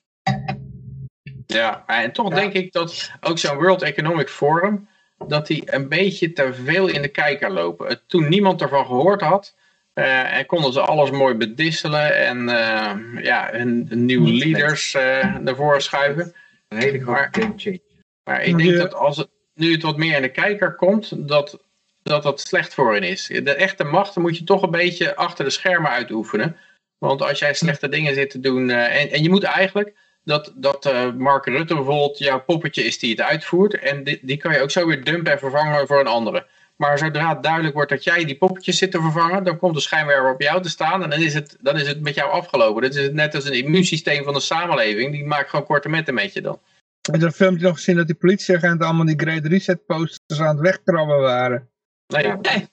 Ja, 1.47 1.85
en 1.87 2.13
toch 2.13 2.35
denk 2.35 2.53
ik 2.53 2.73
dat 2.73 3.11
ook 3.21 3.39
zo'n 3.39 3.57
World 3.57 3.83
Economic 3.83 4.29
Forum, 4.29 4.89
dat 5.27 5.47
die 5.47 5.75
een 5.75 5.89
beetje 5.89 6.33
te 6.33 6.53
veel 6.65 6.89
in 6.89 7.03
de 7.03 7.09
kijker 7.09 7.51
lopen. 7.51 8.01
Toen 8.07 8.29
niemand 8.29 8.63
ervan 8.63 8.87
gehoord 8.87 9.21
had, 9.21 9.55
uh, 9.95 10.37
en 10.37 10.47
konden 10.47 10.73
ze 10.73 10.81
alles 10.81 11.11
mooi 11.11 11.35
bedisselen 11.35 12.17
en 12.17 12.39
uh, 12.49 13.25
ja, 13.25 13.49
hun, 13.53 13.89
nieuwe 13.91 14.33
leaders 14.33 14.95
uh, 14.95 15.37
naar 15.37 15.81
schuiven. 15.81 16.35
Een 16.71 16.79
hele 16.79 17.01
grote 17.01 17.29
game 17.31 17.53
change. 17.57 17.81
Maar 18.25 18.43
ik 18.43 18.57
denk 18.57 18.77
dat 18.77 18.95
als 18.95 19.17
het 19.17 19.29
nu 19.55 19.73
het 19.73 19.83
wat 19.83 19.97
meer 19.97 20.17
in 20.17 20.23
de 20.23 20.31
kijker 20.31 20.75
komt, 20.75 21.29
dat 21.29 21.59
dat 22.03 22.23
dat 22.23 22.41
slecht 22.41 22.75
voor 22.75 22.93
hen 22.93 23.03
is. 23.03 23.27
De 23.27 23.55
echte 23.55 23.85
macht 23.85 24.17
moet 24.17 24.37
je 24.37 24.45
toch 24.45 24.63
een 24.63 24.71
beetje 24.71 25.17
achter 25.17 25.45
de 25.45 25.51
schermen 25.51 25.91
uitoefenen. 25.91 26.57
Want 26.99 27.23
als 27.23 27.39
jij 27.39 27.55
slechte 27.55 27.89
dingen 27.89 28.15
zit 28.15 28.31
te 28.31 28.41
doen, 28.41 28.71
en, 28.71 29.11
en 29.11 29.23
je 29.23 29.29
moet 29.29 29.43
eigenlijk, 29.43 29.95
dat, 30.25 30.53
dat 30.57 31.15
Mark 31.17 31.47
Rutte 31.47 31.75
bijvoorbeeld 31.75 32.19
jouw 32.19 32.41
poppetje 32.41 32.85
is 32.85 32.99
die 32.99 33.11
het 33.11 33.21
uitvoert, 33.21 33.79
en 33.79 34.05
die, 34.05 34.19
die 34.23 34.37
kan 34.37 34.53
je 34.53 34.61
ook 34.61 34.71
zo 34.71 34.87
weer 34.87 35.05
dumpen 35.05 35.33
en 35.33 35.39
vervangen 35.39 35.87
voor 35.87 36.01
een 36.01 36.07
andere. 36.07 36.47
Maar 36.81 36.99
zodra 36.99 37.29
het 37.29 37.43
duidelijk 37.43 37.75
wordt 37.75 37.91
dat 37.91 38.05
jij 38.05 38.25
die 38.25 38.37
poppetjes 38.37 38.79
zit 38.79 38.91
te 38.91 39.01
vervangen, 39.01 39.45
dan 39.45 39.59
komt 39.59 39.75
de 39.75 39.81
schijnwerper 39.81 40.33
op 40.33 40.41
jou 40.41 40.63
te 40.63 40.69
staan 40.69 41.03
en 41.03 41.11
dan 41.11 41.21
is 41.21 41.35
het, 41.35 41.57
dan 41.61 41.79
is 41.79 41.87
het 41.87 42.01
met 42.01 42.15
jou 42.15 42.31
afgelopen. 42.31 42.83
Dat 42.83 42.95
is 42.95 43.11
net 43.11 43.35
als 43.35 43.45
een 43.45 43.65
immuunsysteem 43.65 44.25
van 44.25 44.35
de 44.35 44.41
samenleving, 44.41 45.13
die 45.13 45.25
maakt 45.25 45.51
gewoon 45.51 45.65
korte 45.65 45.89
metten 45.89 46.15
met 46.15 46.33
je 46.33 46.41
dan. 46.41 46.59
Heb 47.01 47.15
je 47.15 47.21
dat 47.21 47.35
filmpje 47.35 47.67
nog 47.67 47.77
gezien 47.77 47.97
dat 47.97 48.07
die 48.07 48.17
politieagenten 48.17 48.87
allemaal 48.87 49.07
die 49.07 49.21
Great 49.21 49.45
Reset 49.45 49.87
posters 49.87 50.41
aan 50.41 50.57
het 50.57 50.61
wegkrabben 50.61 51.21
waren? 51.21 51.69
Nee. 52.07 52.23
nee. 52.23 52.69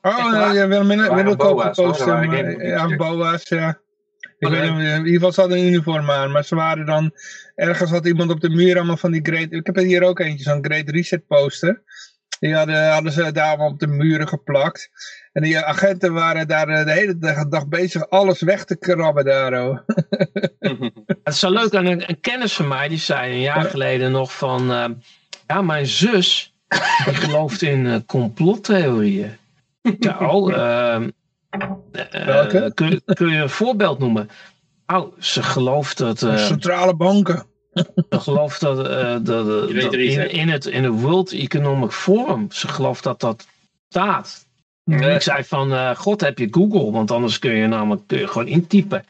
Oh, 0.00 0.52
ja, 0.54 0.68
Willem, 0.68 0.88
Willem 0.88 1.36
kopen 1.36 1.70
poster. 1.72 2.66
Ja, 2.66 2.96
boa's, 2.96 3.48
ja. 3.48 3.78
Ik 4.38 4.48
weet 4.48 4.62
in 4.62 4.78
ieder 4.78 5.12
geval 5.12 5.32
ze 5.32 5.40
hadden 5.40 5.58
een 5.58 5.66
uniform 5.66 6.10
aan, 6.10 6.30
maar 6.30 6.44
ze 6.44 6.54
waren 6.54 6.86
dan, 6.86 7.12
ergens 7.54 7.90
had 7.90 8.06
iemand 8.06 8.30
op 8.30 8.40
de 8.40 8.50
muur 8.50 8.76
allemaal 8.76 8.96
van 8.96 9.10
die 9.10 9.20
Great, 9.22 9.52
ik 9.52 9.66
heb 9.66 9.76
er 9.76 9.82
hier 9.82 10.02
ook 10.02 10.18
eentje, 10.18 10.44
zo'n 10.44 10.64
Great 10.64 10.88
Reset 10.88 11.26
poster. 11.26 11.82
Die 12.38 12.54
hadden, 12.54 12.92
hadden 12.92 13.12
ze 13.12 13.32
daar 13.32 13.58
op 13.58 13.78
de 13.78 13.86
muren 13.86 14.28
geplakt. 14.28 14.90
En 15.32 15.42
die 15.42 15.58
agenten 15.58 16.12
waren 16.12 16.48
daar 16.48 16.68
eh, 16.68 16.84
de 16.84 16.92
hele 16.92 17.48
dag 17.48 17.68
bezig 17.68 18.10
alles 18.10 18.40
weg 18.40 18.64
te 18.64 18.76
krabben 18.76 19.24
daar. 19.24 19.68
Oh. 19.68 19.78
Het 21.06 21.18
is 21.24 21.38
zo 21.38 21.50
leuk, 21.50 21.72
een, 21.72 22.08
een 22.08 22.20
kennis 22.20 22.52
van 22.52 22.68
mij, 22.68 22.88
die 22.88 22.98
zei 22.98 23.32
een 23.32 23.40
jaar 23.40 23.64
geleden 23.64 24.12
nog 24.12 24.36
van... 24.36 24.70
Uh, 24.70 24.84
ja, 25.46 25.62
mijn 25.62 25.86
zus, 25.86 26.54
die 27.04 27.14
gelooft 27.24 27.62
in 27.62 27.84
uh, 27.84 27.96
complottheorieën. 28.06 29.36
Oh, 30.18 30.50
uh, 30.50 30.96
kun, 32.74 33.02
kun, 33.04 33.28
je 33.28 33.36
een 33.36 33.50
voorbeeld 33.50 33.98
noemen? 33.98 34.30
Oh, 34.86 35.12
ze 35.18 35.42
gelooft 35.42 35.98
dat... 35.98 36.18
Centrale 36.18 36.96
banken. 36.96 37.46
Ze 38.10 38.20
gelooft 38.20 38.60
dat, 38.60 38.78
uh, 38.78 39.16
dat, 39.22 39.70
in, 39.70 40.30
in, 40.30 40.48
het, 40.48 40.66
in 40.66 40.84
het 40.84 41.00
World 41.00 41.32
Economic 41.32 41.90
Forum, 41.90 42.50
ze 42.50 42.68
gelooft 42.68 43.02
dat 43.02 43.20
dat 43.20 43.46
staat. 43.88 44.46
Ik 44.84 45.22
zei 45.22 45.44
van, 45.44 45.72
uh, 45.72 45.94
god 45.94 46.20
heb 46.20 46.38
je 46.38 46.48
Google, 46.50 46.90
want 46.90 47.10
anders 47.10 47.38
kun 47.38 47.54
je 47.54 47.66
namelijk 47.66 48.06
kun 48.06 48.18
je 48.18 48.28
gewoon 48.28 48.46
intypen. 48.46 49.04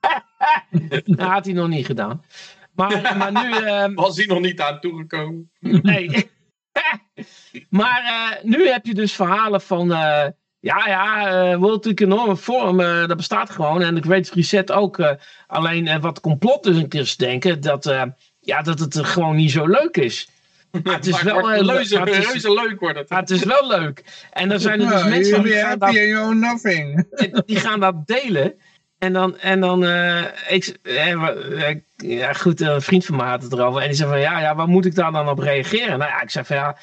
dat 1.04 1.28
had 1.28 1.44
hij 1.44 1.54
nog 1.54 1.68
niet 1.68 1.86
gedaan. 1.86 2.24
Maar, 2.72 3.16
maar 3.16 3.32
nu... 3.32 3.60
Uh, 3.60 3.86
Was 3.94 4.16
hij 4.16 4.26
nog 4.26 4.40
niet 4.40 4.60
aan 4.60 4.80
toegekomen? 4.80 5.50
nee. 5.60 6.08
maar 7.68 8.02
uh, 8.02 8.44
nu 8.50 8.68
heb 8.68 8.86
je 8.86 8.94
dus 8.94 9.12
verhalen 9.12 9.60
van... 9.60 9.92
Ja, 10.68 10.86
ja, 10.86 11.50
uh, 11.52 11.58
World 11.58 11.86
Economic 11.86 12.36
Forum, 12.36 12.80
uh, 12.80 13.06
dat 13.06 13.16
bestaat 13.16 13.50
gewoon. 13.50 13.82
En 13.82 13.94
de 13.94 14.00
Great 14.00 14.28
Reset 14.28 14.72
ook. 14.72 14.98
Uh, 14.98 15.10
alleen 15.46 16.00
wat 16.00 16.20
complot 16.20 16.62
dus 16.62 16.76
een 16.76 16.88
keer 16.88 17.14
denken, 17.16 17.60
dat, 17.60 17.84
ja, 18.40 18.62
dat 18.62 18.78
het 18.78 18.98
gewoon 18.98 19.36
niet 19.36 19.50
zo 19.50 19.66
leuk 19.66 19.96
is. 19.96 20.28
Maar 20.84 20.94
het 20.94 21.06
is 21.06 21.22
wel 21.22 21.48
heel 21.48 21.64
leuk. 21.64 21.88
Het 21.88 22.08
is, 22.08 22.26
reuze 22.26 22.52
leuk 22.52 22.80
wordt 22.80 22.98
het. 22.98 23.08
het 23.08 23.30
is 23.30 23.44
wel 23.44 23.66
leuk. 23.66 24.04
En 24.30 24.48
dan 24.48 24.60
zijn 24.60 24.80
er 24.80 24.90
dus 24.90 25.04
mensen 25.04 25.42
die 25.42 25.52
gaan, 25.52 25.78
dat, 25.78 26.34
nothing. 26.34 27.06
die 27.46 27.56
gaan 27.56 27.80
dat 27.80 28.06
delen. 28.06 28.54
En 28.98 29.12
dan, 29.12 29.38
en 29.38 29.60
dan 29.60 29.84
ik, 30.48 30.76
ja 31.96 32.32
goed, 32.32 32.60
een 32.60 32.82
vriend 32.82 33.04
van 33.04 33.16
me 33.16 33.22
had 33.22 33.42
het 33.42 33.52
erover. 33.52 33.80
En 33.80 33.86
die 33.86 33.96
zei 33.96 34.10
van, 34.10 34.20
ja, 34.20 34.40
ja, 34.40 34.54
waar 34.54 34.68
moet 34.68 34.84
ik 34.84 34.94
daar 34.94 35.12
dan 35.12 35.28
op 35.28 35.38
reageren? 35.38 35.98
Nou 35.98 36.10
ja, 36.10 36.22
ik 36.22 36.30
zei 36.30 36.44
van, 36.44 36.56
ja, 36.56 36.76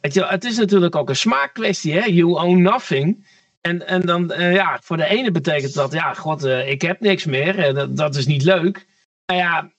Weet 0.00 0.14
je, 0.14 0.26
het 0.26 0.44
is 0.44 0.56
natuurlijk 0.56 0.96
ook 0.96 1.08
een 1.08 1.16
smaakkwestie, 1.16 1.92
hè? 1.92 2.06
You 2.06 2.38
own 2.38 2.62
nothing. 2.62 3.26
En, 3.60 3.86
en 3.86 4.00
dan, 4.00 4.32
uh, 4.32 4.54
ja, 4.54 4.78
voor 4.82 4.96
de 4.96 5.06
ene 5.06 5.30
betekent 5.30 5.74
dat, 5.74 5.92
ja, 5.92 6.14
god, 6.14 6.44
uh, 6.44 6.68
ik 6.68 6.82
heb 6.82 7.00
niks 7.00 7.24
meer. 7.24 7.68
Uh, 7.68 7.74
dat, 7.74 7.96
dat 7.96 8.16
is 8.16 8.26
niet 8.26 8.42
leuk. 8.42 8.86
Maar 9.26 9.36
ja, 9.36 9.72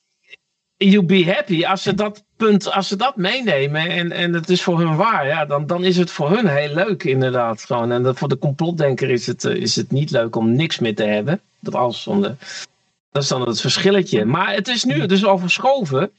you 0.77 1.03
be 1.03 1.25
happy. 1.25 1.65
Als 1.65 1.83
ze 1.83 1.93
dat 1.93 2.23
punt, 2.37 2.71
als 2.71 2.87
ze 2.87 2.95
dat 2.95 3.15
meenemen 3.15 3.89
en, 3.89 4.11
en 4.11 4.33
het 4.33 4.49
is 4.49 4.63
voor 4.63 4.79
hun 4.79 4.95
waar, 4.95 5.27
ja, 5.27 5.45
dan, 5.45 5.65
dan 5.65 5.83
is 5.83 5.97
het 5.97 6.11
voor 6.11 6.29
hun 6.29 6.47
heel 6.47 6.73
leuk, 6.73 7.03
inderdaad. 7.03 7.63
Gewoon. 7.63 7.91
En 7.91 8.03
dat, 8.03 8.17
voor 8.17 8.29
de 8.29 8.37
complotdenker 8.37 9.09
is 9.09 9.27
het, 9.27 9.43
is 9.43 9.75
het 9.75 9.91
niet 9.91 10.11
leuk 10.11 10.35
om 10.35 10.55
niks 10.55 10.79
meer 10.79 10.95
te 10.95 11.03
hebben. 11.03 11.41
Dat, 11.59 11.73
dat 13.11 13.23
is 13.23 13.27
dan 13.27 13.47
het 13.47 13.61
verschilletje. 13.61 14.25
Maar 14.25 14.53
het 14.53 14.67
is 14.67 14.83
nu 14.83 15.05
dus 15.05 15.25
al 15.25 15.37
verschoven 15.37 16.11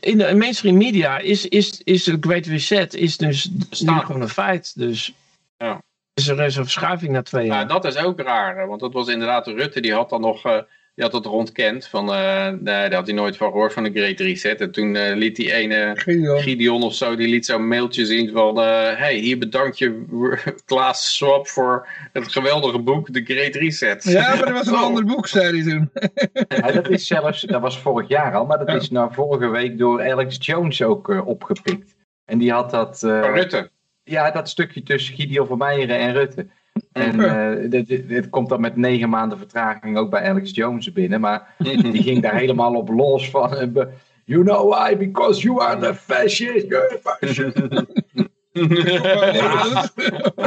in 0.00 0.18
de 0.18 0.34
mainstream 0.34 0.76
media 0.76 1.18
is, 1.18 1.48
is, 1.48 1.80
is 1.84 2.04
de 2.04 2.16
Great 2.20 2.46
Reset 2.46 2.94
is 2.94 3.16
dus 3.16 3.50
nu 3.78 3.98
gewoon 3.98 4.22
een 4.22 4.28
feit. 4.28 4.78
Dus 4.78 5.12
ja. 5.56 5.82
is 6.14 6.28
er 6.28 6.40
een 6.40 6.52
verschuiving 6.52 7.12
na 7.12 7.22
twee 7.22 7.46
jaar. 7.46 7.60
Ja, 7.60 7.64
dat 7.64 7.84
is 7.84 7.96
ook 7.96 8.20
raar. 8.20 8.66
Want 8.66 8.80
dat 8.80 8.92
was 8.92 9.08
inderdaad 9.08 9.46
Rutte, 9.46 9.80
die 9.80 9.94
had 9.94 10.10
dan 10.10 10.20
nog... 10.20 10.64
Die 10.94 11.04
had 11.04 11.12
dat 11.12 11.26
rondkend. 11.26 11.86
Van, 11.86 12.08
uh, 12.08 12.48
nee, 12.48 12.62
daar 12.62 12.94
had 12.94 13.06
hij 13.06 13.14
nooit 13.14 13.36
van 13.36 13.50
gehoord 13.50 13.72
van 13.72 13.82
de 13.82 13.90
Great 13.90 14.20
Reset. 14.20 14.60
En 14.60 14.70
toen 14.70 14.94
uh, 14.94 15.14
liet 15.14 15.36
die 15.36 15.52
ene 15.52 15.92
Gideon. 15.94 16.82
of 16.82 16.94
zo, 16.94 17.16
die 17.16 17.28
liet 17.28 17.46
zo'n 17.46 17.68
mailtje 17.68 18.06
zien 18.06 18.30
van... 18.30 18.56
hey, 18.56 19.14
hier 19.14 19.38
bedank 19.38 19.74
je 19.74 20.04
Klaas 20.64 21.16
Swap 21.16 21.48
voor 21.48 21.88
het 22.12 22.32
geweldige 22.32 22.78
boek 22.78 23.10
The 23.10 23.22
Great 23.24 23.54
Reset. 23.54 24.04
Ja, 24.04 24.34
maar 24.34 24.44
dat 24.44 24.50
was 24.50 24.66
een 24.66 24.74
oh. 24.74 24.82
ander 24.82 25.04
boek, 25.04 25.26
zei 25.26 25.62
hij 25.62 25.70
toen. 25.72 25.90
ja, 26.58 26.72
dat 26.72 26.88
is 26.88 27.06
zelfs, 27.06 27.40
dat 27.40 27.60
was 27.60 27.78
vorig 27.78 28.08
jaar 28.08 28.34
al, 28.34 28.46
maar 28.46 28.58
dat 28.58 28.82
is 28.82 28.90
nou 28.90 29.14
vorige 29.14 29.48
week 29.48 29.78
door 29.78 30.10
Alex 30.10 30.36
Jones 30.40 30.82
ook 30.82 31.26
opgepikt. 31.26 31.96
En 32.24 32.38
die 32.38 32.52
had 32.52 32.70
dat... 32.70 32.98
van 32.98 33.34
Rutte? 33.34 33.70
Ja, 34.04 34.30
dat 34.30 34.48
stukje 34.48 34.82
tussen 34.82 35.14
Gideon 35.14 35.46
van 35.46 35.58
Meijeren 35.58 35.98
en 35.98 36.12
Rutte. 36.12 36.46
En 36.92 37.20
uh, 37.20 37.70
dit, 37.70 38.08
dit, 38.08 38.28
komt 38.28 38.48
dan 38.48 38.60
met 38.60 38.76
negen 38.76 39.08
maanden 39.08 39.38
vertraging 39.38 39.96
ook 39.96 40.10
bij 40.10 40.28
Alex 40.28 40.54
Jones 40.54 40.92
binnen. 40.92 41.20
Maar 41.20 41.54
die 41.92 42.02
ging 42.02 42.22
daar 42.22 42.34
helemaal 42.34 42.74
op 42.74 42.88
los 42.88 43.30
van. 43.30 43.56
Eh, 43.56 43.84
you 44.24 44.44
know 44.44 44.70
why? 44.70 44.96
Because 44.96 45.40
you 45.40 45.60
are 45.60 45.80
the 45.80 45.94
fascist. 45.94 46.66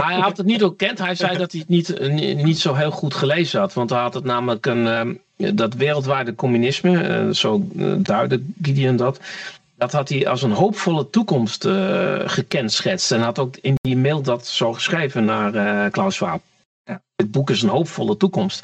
hij 0.04 0.16
had 0.16 0.38
het 0.38 0.46
niet 0.46 0.64
ontkend. 0.64 1.00
Hij 1.00 1.16
zei 1.16 1.38
dat 1.38 1.52
hij 1.52 1.60
het 1.60 1.70
niet, 1.70 1.98
eh, 1.98 2.36
niet 2.44 2.60
zo 2.60 2.74
heel 2.74 2.92
goed 2.92 3.14
gelezen 3.14 3.60
had. 3.60 3.74
Want 3.74 3.90
hij 3.90 4.02
had 4.02 4.14
het 4.14 4.24
namelijk 4.24 4.66
een, 4.66 5.20
dat 5.56 5.74
wereldwijde 5.74 6.36
communisme, 6.36 7.30
zo 7.36 7.68
duidde 7.98 8.42
Gideon 8.62 8.96
dat 8.96 9.20
dat 9.84 9.92
had 9.92 10.10
hij 10.10 10.28
als 10.28 10.42
een 10.42 10.52
hoopvolle 10.52 11.10
toekomst 11.10 11.66
uh, 11.66 12.22
gekenschetst. 12.26 13.12
En 13.12 13.22
had 13.22 13.40
ook 13.40 13.58
in 13.62 13.76
die 13.82 13.98
mail 13.98 14.22
dat 14.22 14.48
zo 14.48 14.74
geschreven 14.74 15.26
naar 15.26 15.56
uh, 15.56 15.92
Klaus 15.92 16.16
Schwab. 16.16 16.42
Ja. 16.84 17.02
Dit 17.16 17.32
boek 17.32 17.50
is 17.50 17.62
een 17.62 17.70
hoopvolle 17.70 18.18
toekomst. 18.18 18.64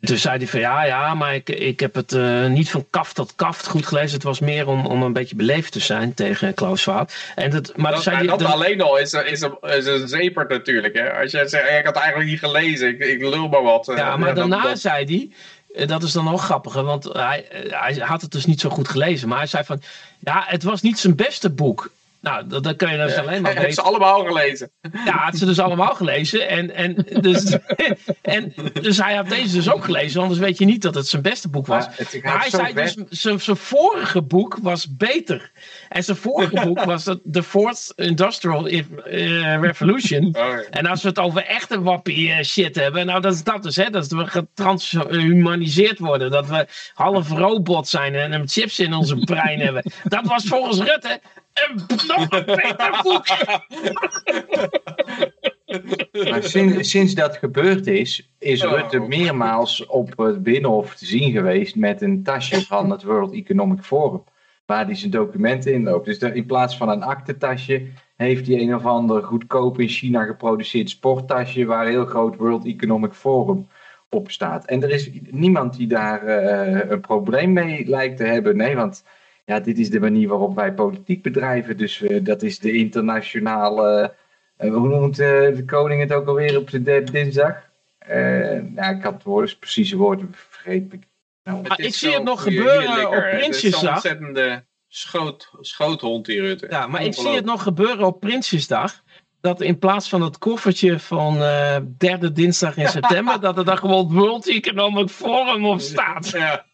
Toen 0.00 0.16
zei 0.16 0.38
hij 0.38 0.46
van 0.46 0.60
ja, 0.60 0.84
ja, 0.84 1.14
maar 1.14 1.34
ik, 1.34 1.48
ik 1.48 1.80
heb 1.80 1.94
het 1.94 2.12
uh, 2.12 2.46
niet 2.46 2.70
van 2.70 2.86
kaft 2.90 3.14
tot 3.14 3.34
kaft 3.34 3.66
goed 3.66 3.86
gelezen. 3.86 4.14
Het 4.14 4.22
was 4.22 4.40
meer 4.40 4.66
om, 4.66 4.86
om 4.86 5.02
een 5.02 5.12
beetje 5.12 5.36
beleefd 5.36 5.72
te 5.72 5.80
zijn 5.80 6.14
tegen 6.14 6.54
Klaus 6.54 6.80
Schwab. 6.80 7.10
En 7.34 7.50
dat, 7.50 7.76
maar 7.76 7.92
dat, 7.92 8.02
zei 8.02 8.26
dat 8.26 8.44
alleen 8.44 8.80
al 8.80 8.98
is, 8.98 9.12
is, 9.12 9.40
een, 9.40 9.56
is 9.60 9.86
een 9.86 10.08
zepert 10.08 10.48
natuurlijk. 10.48 10.94
Hè? 10.94 11.12
Als 11.12 11.30
je 11.30 11.48
zegt, 11.48 11.78
ik 11.78 11.84
had 11.84 11.96
eigenlijk 11.96 12.30
niet 12.30 12.38
gelezen, 12.38 12.88
ik, 12.88 12.98
ik 12.98 13.20
lul 13.20 13.48
maar 13.48 13.62
wat. 13.62 13.92
Ja, 13.96 14.16
maar 14.16 14.34
daarna 14.34 14.76
zei 14.76 15.04
hij, 15.04 15.30
eh, 15.76 15.88
dat 15.88 16.02
is 16.02 16.12
dan 16.12 16.24
nog 16.24 16.44
grappiger, 16.44 16.82
want 16.82 17.04
hij, 17.04 17.48
eh, 17.48 17.80
hij 17.80 17.94
had 17.94 18.22
het 18.22 18.32
dus 18.32 18.46
niet 18.46 18.60
zo 18.60 18.70
goed 18.70 18.88
gelezen. 18.88 19.28
Maar 19.28 19.38
hij 19.38 19.46
zei 19.46 19.64
van, 19.64 19.82
ja, 20.26 20.44
het 20.46 20.62
was 20.62 20.82
niet 20.82 20.98
zijn 20.98 21.14
beste 21.14 21.50
boek. 21.50 21.90
Nou, 22.26 22.46
dat, 22.46 22.64
dat 22.64 22.76
kun 22.76 22.90
je 22.90 22.96
dus 22.96 23.16
alleen 23.16 23.42
maar 23.42 23.54
weten. 23.60 23.72
ze 23.72 23.82
allemaal 23.82 24.24
gelezen. 24.24 24.70
Ja, 25.04 25.16
had 25.16 25.36
ze 25.36 25.44
dus 25.46 25.58
allemaal 25.58 25.94
gelezen. 25.94 26.48
En, 26.48 26.74
en, 26.74 27.06
dus, 27.20 27.56
en 28.22 28.54
dus 28.72 28.98
hij 28.98 29.14
had 29.14 29.28
deze 29.28 29.54
dus 29.54 29.70
ook 29.70 29.84
gelezen, 29.84 30.20
anders 30.20 30.40
weet 30.40 30.58
je 30.58 30.64
niet 30.64 30.82
dat 30.82 30.94
het 30.94 31.08
zijn 31.08 31.22
beste 31.22 31.48
boek 31.48 31.66
was. 31.66 31.86
maar 32.22 32.38
hij 32.40 32.50
zei 32.50 32.72
dus, 32.72 32.94
zijn, 33.08 33.40
zijn 33.40 33.56
vorige 33.56 34.22
boek 34.22 34.58
was 34.62 34.96
beter. 34.96 35.50
En 35.88 36.04
zijn 36.04 36.16
vorige 36.16 36.60
boek 36.64 36.84
was 36.84 37.04
The 37.30 37.42
Fourth 37.42 37.92
Industrial 37.96 38.66
eh, 38.66 39.60
Revolution. 39.60 40.14
Oh, 40.36 40.58
en 40.70 40.86
als 40.86 41.02
we 41.02 41.08
het 41.08 41.18
over 41.18 41.44
echte 41.44 41.82
wappie 41.82 42.28
uh, 42.28 42.42
shit 42.42 42.74
hebben, 42.74 43.06
nou 43.06 43.20
dat 43.20 43.34
is 43.34 43.42
dat 43.42 43.62
dus, 43.62 43.76
hè, 43.76 43.90
dat 43.90 44.06
we 44.06 44.26
getransmaniseerd 44.26 45.98
worden. 45.98 46.30
Dat 46.30 46.46
we 46.46 46.66
half 46.94 47.30
robot 47.30 47.88
zijn 47.88 48.14
en 48.14 48.32
een 48.32 48.48
chips 48.48 48.78
in 48.78 48.94
onze 48.94 49.16
brein 49.16 49.60
hebben. 49.60 49.82
Dat 50.04 50.26
was 50.26 50.44
volgens 50.44 50.78
Rutte 50.78 51.20
een 51.64 51.84
nog 52.06 52.30
een 52.30 52.44
beter 52.44 53.00
boek. 53.02 53.26
maar 56.30 56.42
sinds, 56.42 56.90
sinds 56.90 57.14
dat 57.14 57.36
gebeurd 57.36 57.86
is, 57.86 58.30
is 58.38 58.64
oh. 58.64 58.72
Rutte 58.72 58.98
meermaals 58.98 59.86
op 59.86 60.12
het 60.16 60.42
Binnenhof 60.42 60.94
te 60.94 61.06
zien 61.06 61.32
geweest 61.32 61.76
met 61.76 62.02
een 62.02 62.22
tasje 62.22 62.66
van 62.66 62.90
het 62.90 63.02
World 63.02 63.32
Economic 63.32 63.82
Forum. 63.82 64.24
Waar 64.66 64.84
hij 64.84 64.94
zijn 64.94 65.10
documenten 65.10 65.72
in 65.72 65.82
loopt. 65.82 66.06
Dus 66.06 66.18
in 66.18 66.46
plaats 66.46 66.76
van 66.76 66.88
een 66.88 67.02
aktentasje 67.02 67.86
heeft 68.16 68.46
hij 68.46 68.60
een 68.60 68.74
of 68.74 68.86
ander 68.86 69.22
goedkoop 69.22 69.80
in 69.80 69.88
China 69.88 70.24
geproduceerd 70.24 70.90
sporttasje 70.90 71.64
waar 71.64 71.84
een 71.84 71.92
heel 71.92 72.06
groot 72.06 72.36
World 72.36 72.66
Economic 72.66 73.12
Forum 73.12 73.68
op 74.10 74.30
staat. 74.30 74.64
En 74.64 74.82
er 74.82 74.90
is 74.90 75.10
niemand 75.30 75.76
die 75.76 75.86
daar 75.86 76.24
uh, 76.24 76.90
een 76.90 77.00
probleem 77.00 77.52
mee 77.52 77.88
lijkt 77.88 78.16
te 78.16 78.24
hebben. 78.24 78.56
Nee, 78.56 78.76
want 78.76 79.04
ja, 79.46 79.60
dit 79.60 79.78
is 79.78 79.90
de 79.90 80.00
manier 80.00 80.28
waarop 80.28 80.54
wij 80.54 80.72
politiek 80.72 81.22
bedrijven. 81.22 81.76
Dus 81.76 82.00
uh, 82.00 82.24
dat 82.24 82.42
is 82.42 82.58
de 82.58 82.72
internationale. 82.72 84.14
Uh, 84.58 84.74
hoe 84.74 84.88
noemt 84.88 85.16
de 85.16 85.62
koning 85.66 86.00
het 86.00 86.12
ook 86.12 86.26
alweer 86.26 86.58
op 86.58 86.70
de 86.70 86.82
derde 86.82 87.12
dinsdag? 87.12 87.64
nou, 88.74 88.96
ik 88.96 89.02
had 89.02 89.14
het 89.14 89.22
woord, 89.22 89.58
precieze 89.58 89.96
woorden 89.96 90.34
vergeten. 90.34 91.02
Nou, 91.44 91.64
ik 91.76 91.94
zie 91.94 92.10
het 92.10 92.22
nog 92.22 92.42
gebeuren 92.42 93.08
op 93.08 93.30
Prinsjesdag. 93.30 93.94
ontzettende 93.94 94.64
schoot, 94.88 95.50
schoothond 95.60 96.26
die 96.26 96.40
Rutte. 96.40 96.66
Ja, 96.70 96.86
maar 96.86 97.04
ik 97.04 97.14
zie 97.14 97.34
het 97.34 97.44
nog 97.44 97.62
gebeuren 97.62 98.06
op 98.06 98.20
Prinsjesdag 98.20 99.02
dat 99.40 99.60
in 99.60 99.78
plaats 99.78 100.08
van 100.08 100.22
het 100.22 100.38
koffertje 100.38 100.98
van 100.98 101.36
uh, 101.36 101.76
derde 101.98 102.32
dinsdag 102.32 102.76
in 102.76 102.88
september, 102.98 103.40
dat 103.40 103.58
er 103.58 103.64
dan 103.64 103.78
gewoon 103.78 104.12
World 104.12 104.48
Economic 104.48 105.08
Forum 105.08 105.66
op 105.66 105.80
staat. 105.80 106.30
Ja. 106.30 106.64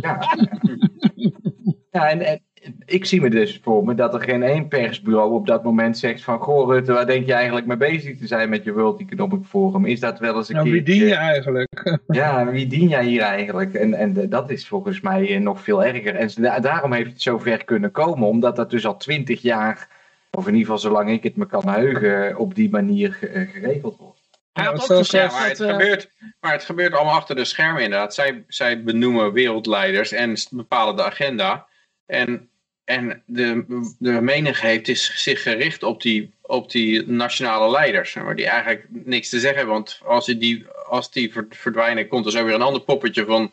Ja. 0.00 0.18
ja 1.90 2.08
en, 2.08 2.20
en, 2.20 2.40
ik 2.84 3.04
zie 3.04 3.20
me 3.20 3.30
dus 3.30 3.60
voor 3.62 3.84
me 3.84 3.94
dat 3.94 4.14
er 4.14 4.20
geen 4.20 4.42
één 4.42 4.68
persbureau 4.68 5.32
op 5.32 5.46
dat 5.46 5.64
moment 5.64 5.98
zegt 5.98 6.22
van, 6.22 6.38
goh 6.38 6.70
Rutte, 6.70 6.92
waar 6.92 7.06
denk 7.06 7.26
je 7.26 7.32
eigenlijk 7.32 7.66
mee 7.66 7.76
bezig 7.76 8.18
te 8.18 8.26
zijn 8.26 8.48
met 8.48 8.64
je 8.64 8.72
World 8.72 9.00
Economic 9.00 9.44
Forum? 9.44 9.84
Is 9.84 10.00
dat 10.00 10.18
wel 10.18 10.36
eens 10.36 10.48
een 10.48 10.54
nou, 10.54 10.66
keer... 10.66 10.74
wie 10.74 10.84
dien 10.84 11.06
je 11.06 11.14
eigenlijk? 11.14 11.98
ja, 12.06 12.50
wie 12.50 12.66
dien 12.66 12.88
jij 12.88 13.04
hier 13.04 13.22
eigenlijk? 13.22 13.74
En, 13.74 13.94
en 13.94 14.28
dat 14.28 14.50
is 14.50 14.68
volgens 14.68 15.00
mij 15.00 15.38
nog 15.38 15.60
veel 15.60 15.84
erger. 15.84 16.14
En 16.14 16.62
daarom 16.62 16.92
heeft 16.92 17.10
het 17.10 17.22
zover 17.22 17.64
kunnen 17.64 17.90
komen, 17.90 18.28
omdat 18.28 18.56
dat 18.56 18.70
dus 18.70 18.86
al 18.86 18.96
twintig 18.96 19.42
jaar 19.42 19.98
of 20.30 20.46
in 20.46 20.54
ieder 20.54 20.60
geval 20.60 20.78
zolang 20.90 21.10
ik 21.10 21.22
het 21.22 21.36
me 21.36 21.46
kan 21.46 21.68
heugen, 21.68 22.38
op 22.38 22.54
die 22.54 22.70
manier 22.70 23.18
eh, 23.32 23.48
geregeld 23.48 23.96
wordt. 23.96 24.19
Hij 24.60 24.72
had 24.72 24.90
ook 24.90 24.98
gezegd 24.98 25.32
maar, 25.32 25.48
het 25.48 25.56
gebeurt, 25.56 26.10
maar 26.40 26.52
het 26.52 26.64
gebeurt 26.64 26.94
allemaal 26.94 27.14
achter 27.14 27.36
de 27.36 27.44
schermen 27.44 27.82
inderdaad. 27.82 28.14
Zij, 28.14 28.44
zij 28.48 28.82
benoemen 28.82 29.32
wereldleiders 29.32 30.12
en 30.12 30.36
bepalen 30.50 30.96
de 30.96 31.04
agenda. 31.04 31.66
En, 32.06 32.48
en 32.84 33.22
de, 33.26 33.64
de 33.98 34.20
menigte 34.20 34.66
heeft 34.66 34.88
is 34.88 35.22
zich 35.22 35.42
gericht 35.42 35.82
op 35.82 36.02
die, 36.02 36.34
op 36.42 36.70
die 36.70 37.06
nationale 37.06 37.70
leiders. 37.70 38.14
Maar 38.14 38.36
die 38.36 38.46
eigenlijk 38.46 38.86
niks 38.88 39.28
te 39.28 39.40
zeggen 39.40 39.58
hebben. 39.58 39.74
Want 39.74 40.00
als 40.04 40.26
die, 40.26 40.66
als 40.88 41.10
die 41.10 41.32
verdwijnen, 41.50 42.08
komt 42.08 42.26
er 42.26 42.32
zo 42.32 42.44
weer 42.44 42.54
een 42.54 42.62
ander 42.62 42.82
poppetje 42.82 43.24
van 43.24 43.52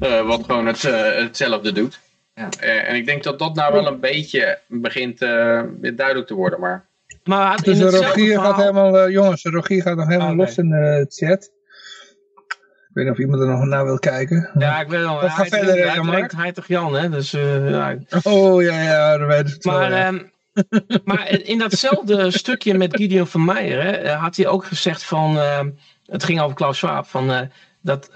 uh, 0.00 0.26
wat 0.26 0.44
gewoon 0.44 0.66
het, 0.66 0.82
uh, 0.82 1.14
hetzelfde 1.14 1.72
doet. 1.72 2.00
Ja. 2.34 2.48
Uh, 2.62 2.88
en 2.88 2.94
ik 2.94 3.06
denk 3.06 3.22
dat 3.22 3.38
dat 3.38 3.54
nou 3.54 3.72
wel 3.72 3.86
een 3.86 4.00
beetje 4.00 4.58
begint 4.66 5.22
uh, 5.22 5.62
duidelijk 5.80 6.26
te 6.26 6.34
worden. 6.34 6.60
Maar, 6.60 6.86
maar 7.24 7.62
dus 7.62 7.80
Rogier 7.80 8.40
gaat 8.40 8.56
helemaal, 8.56 9.06
uh, 9.06 9.12
jongens, 9.12 9.42
Rogier 9.42 9.82
gaat 9.82 9.96
nog 9.96 10.06
helemaal 10.06 10.32
okay. 10.32 10.44
los 10.44 10.58
in 10.58 10.68
de 10.68 11.06
chat. 11.08 11.50
Ik 12.88 12.98
weet 12.98 13.04
niet 13.04 13.14
of 13.14 13.20
iemand 13.20 13.40
er 13.40 13.48
nog 13.48 13.64
naar 13.64 13.84
wil 13.84 13.98
kijken. 13.98 14.50
Ja, 14.58 14.80
ik 14.80 14.88
weet 14.88 15.00
wel. 15.00 15.14
Of 15.14 15.34
ga 15.34 15.44
verder, 15.44 15.74
hij, 15.74 16.00
hij, 16.00 16.20
hij, 16.20 16.30
hij 16.36 16.52
toch 16.52 16.66
Jan, 16.66 16.94
hè? 16.94 17.08
Dus, 17.08 17.30
ja. 17.30 17.96
Oh, 18.22 18.62
ja, 18.62 18.82
ja, 18.82 19.18
dat 19.18 19.28
weet 19.28 19.48
ik 19.48 19.64
Maar, 19.64 20.06
um, 20.06 20.32
maar 21.04 21.30
in 21.30 21.58
datzelfde 21.58 22.30
stukje 22.40 22.74
met 22.74 22.96
Gideon 22.96 23.26
van 23.26 23.44
Meijer 23.44 23.82
hè, 23.82 24.12
had 24.12 24.36
hij 24.36 24.46
ook 24.46 24.64
gezegd 24.64 25.04
van, 25.04 25.36
uh, 25.36 25.60
het 26.06 26.24
ging 26.24 26.40
over 26.40 26.56
Klaus 26.56 26.78
Schwab, 26.78 27.06
van, 27.06 27.30
uh, 27.30 27.40
dat 27.82 28.10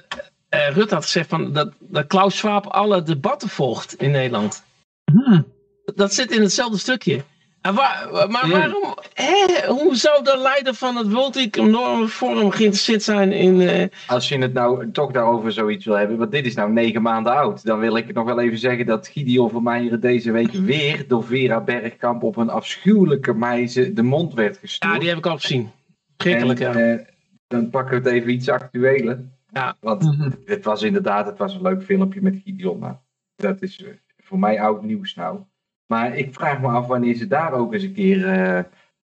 Rutte 0.51 0.95
had 0.95 1.05
gezegd 1.05 1.29
van, 1.29 1.53
dat, 1.53 1.73
dat 1.81 2.07
Klaus 2.07 2.37
Schwab 2.37 2.67
alle 2.67 3.03
debatten 3.03 3.49
volgt 3.49 3.95
in 3.95 4.11
Nederland. 4.11 4.65
Hmm. 5.05 5.47
Dat 5.95 6.15
zit 6.15 6.31
in 6.31 6.43
hetzelfde 6.43 6.79
stukje. 6.79 7.25
En 7.67 7.75
waar, 7.75 8.09
maar 8.31 8.49
waarom, 8.49 8.95
hè, 9.15 9.67
hoe 9.67 9.97
zou 9.97 10.25
de 10.25 10.39
leider 10.39 10.75
van 10.75 10.97
het 10.97 11.13
World 11.13 11.37
Economic 11.37 12.09
Forum 12.09 12.51
geïnteresseerd 12.51 13.03
zijn 13.03 13.33
in... 13.33 13.61
Uh... 13.61 13.85
Als 14.07 14.29
je 14.29 14.39
het 14.39 14.53
nou 14.53 14.91
toch 14.91 15.13
daarover 15.13 15.53
zoiets 15.53 15.85
wil 15.85 15.95
hebben, 15.97 16.17
want 16.17 16.31
dit 16.31 16.47
is 16.47 16.55
nou 16.55 16.73
negen 16.73 17.03
maanden 17.03 17.33
oud, 17.33 17.65
dan 17.65 17.79
wil 17.79 17.97
ik 17.97 18.13
nog 18.13 18.25
wel 18.25 18.41
even 18.41 18.59
zeggen 18.59 18.87
dat 18.87 19.09
Gideon 19.09 19.51
van 19.51 19.63
Meijeren 19.63 20.01
deze 20.01 20.31
week 20.31 20.53
weer 20.53 21.05
door 21.09 21.25
Vera 21.25 21.61
Bergkamp 21.61 22.23
op 22.23 22.37
een 22.37 22.51
afschuwelijke 22.51 23.39
wijze 23.39 23.93
de 23.93 24.03
mond 24.03 24.35
werd 24.35 24.57
gestuurd. 24.57 24.93
Ja, 24.93 24.99
die 24.99 25.09
heb 25.09 25.19
ik 25.19 25.27
al 25.27 25.39
gezien. 25.39 25.71
Schrikkelijk, 26.17 26.59
ja. 26.59 26.77
Uh, 26.77 27.01
dan 27.47 27.71
pakken 27.71 28.03
we 28.03 28.09
het 28.09 28.19
even 28.19 28.33
iets 28.33 28.49
actueler. 28.49 29.21
Ja. 29.53 29.77
Want 29.81 30.03
mhm. 30.03 30.31
het 30.45 30.65
was 30.65 30.83
inderdaad, 30.83 31.27
het 31.27 31.39
was 31.39 31.55
een 31.55 31.63
leuk 31.63 31.83
filmpje 31.83 32.23
met 32.23 32.41
Gideon. 32.45 32.79
Maar 32.79 33.01
dat 33.37 33.63
is 33.63 33.83
eh, 33.83 33.89
voor 34.17 34.39
mij 34.39 34.61
oud 34.61 34.83
nieuws 34.83 35.15
nou. 35.15 35.39
Maar 35.87 36.17
ik 36.17 36.35
vraag 36.35 36.61
me 36.61 36.69
af 36.69 36.87
wanneer 36.87 37.15
ze 37.15 37.27
daar 37.27 37.53
ook 37.53 37.73
eens 37.73 37.83
een 37.83 37.93
keer 37.93 38.19
uh, 38.19 38.59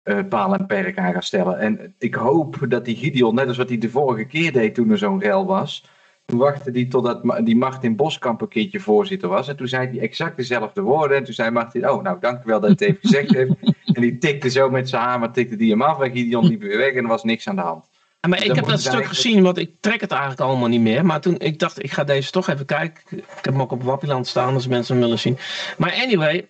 uh, 0.03 0.27
paal 0.29 0.53
en 0.53 0.65
perk 0.65 0.97
aan 0.97 1.13
gaan 1.13 1.23
stellen. 1.23 1.59
En 1.59 1.95
ik 1.97 2.15
hoop 2.15 2.65
dat 2.67 2.85
die 2.85 2.95
Gideon, 2.95 3.35
net 3.35 3.47
als 3.47 3.57
wat 3.57 3.69
hij 3.69 3.77
de 3.77 3.89
vorige 3.89 4.25
keer 4.25 4.51
deed 4.51 4.75
toen 4.75 4.91
er 4.91 4.97
zo'n 4.97 5.21
rel 5.21 5.45
was. 5.45 5.89
Toen 6.25 6.39
wachtte 6.39 6.71
hij 6.71 6.85
totdat 6.85 7.21
die 7.43 7.55
Martin 7.55 7.95
Boskamp 7.95 8.41
een 8.41 8.47
keertje 8.47 8.79
voorzitter 8.79 9.29
was. 9.29 9.47
En 9.47 9.55
toen 9.55 9.67
zei 9.67 9.87
hij 9.87 9.99
exact 9.99 10.37
dezelfde 10.37 10.81
woorden. 10.81 11.17
En 11.17 11.23
toen 11.23 11.33
zei 11.33 11.51
Martin, 11.51 11.89
oh 11.89 12.03
nou 12.03 12.17
dank 12.19 12.39
u 12.39 12.41
wel 12.45 12.59
dat 12.59 12.79
hij 12.79 12.87
het 12.87 12.97
even 12.97 13.01
gezegd 13.01 13.33
heeft. 13.33 13.53
En 13.97 14.03
die 14.03 14.17
tikte 14.17 14.49
zo 14.49 14.69
met 14.69 14.89
zijn 14.89 15.01
hamer, 15.01 15.31
tikte 15.31 15.55
die 15.55 15.71
hem 15.71 15.81
af. 15.81 16.01
En 16.01 16.11
Gideon 16.11 16.47
liep 16.47 16.61
weer 16.61 16.77
weg 16.77 16.93
en 16.93 17.03
er 17.03 17.07
was 17.07 17.23
niks 17.23 17.47
aan 17.47 17.55
de 17.55 17.61
hand. 17.61 17.85
Maar 18.27 18.43
ik 18.43 18.55
heb 18.55 18.65
dat 18.65 18.81
stuk 18.81 19.05
gezien, 19.05 19.43
want 19.43 19.57
ik 19.57 19.71
trek 19.79 20.01
het 20.01 20.11
eigenlijk 20.11 20.41
allemaal 20.41 20.67
niet 20.67 20.81
meer. 20.81 21.05
Maar 21.05 21.21
toen 21.21 21.39
ik 21.39 21.59
dacht, 21.59 21.83
ik 21.83 21.91
ga 21.91 22.03
deze 22.03 22.31
toch 22.31 22.47
even 22.47 22.65
kijken. 22.65 23.01
Ik 23.17 23.23
heb 23.41 23.45
hem 23.53 23.61
ook 23.61 23.71
op 23.71 23.83
Wappiland 23.83 24.27
staan, 24.27 24.53
als 24.53 24.67
mensen 24.67 24.93
hem 24.93 25.03
willen 25.03 25.19
zien. 25.19 25.37
Maar 25.77 25.93
anyway, 25.93 26.47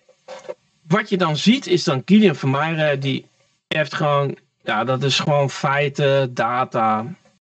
wat 0.88 1.08
je 1.08 1.16
dan 1.16 1.36
ziet 1.36 1.66
is 1.66 1.84
dan 1.84 2.02
Gideon 2.04 2.34
van 2.34 2.50
Meijeren, 2.50 3.00
die 3.00 3.26
heeft 3.68 3.94
gewoon, 3.94 4.36
ja, 4.62 4.84
dat 4.84 5.02
is 5.02 5.18
gewoon 5.18 5.50
feiten, 5.50 6.34
data. 6.34 7.06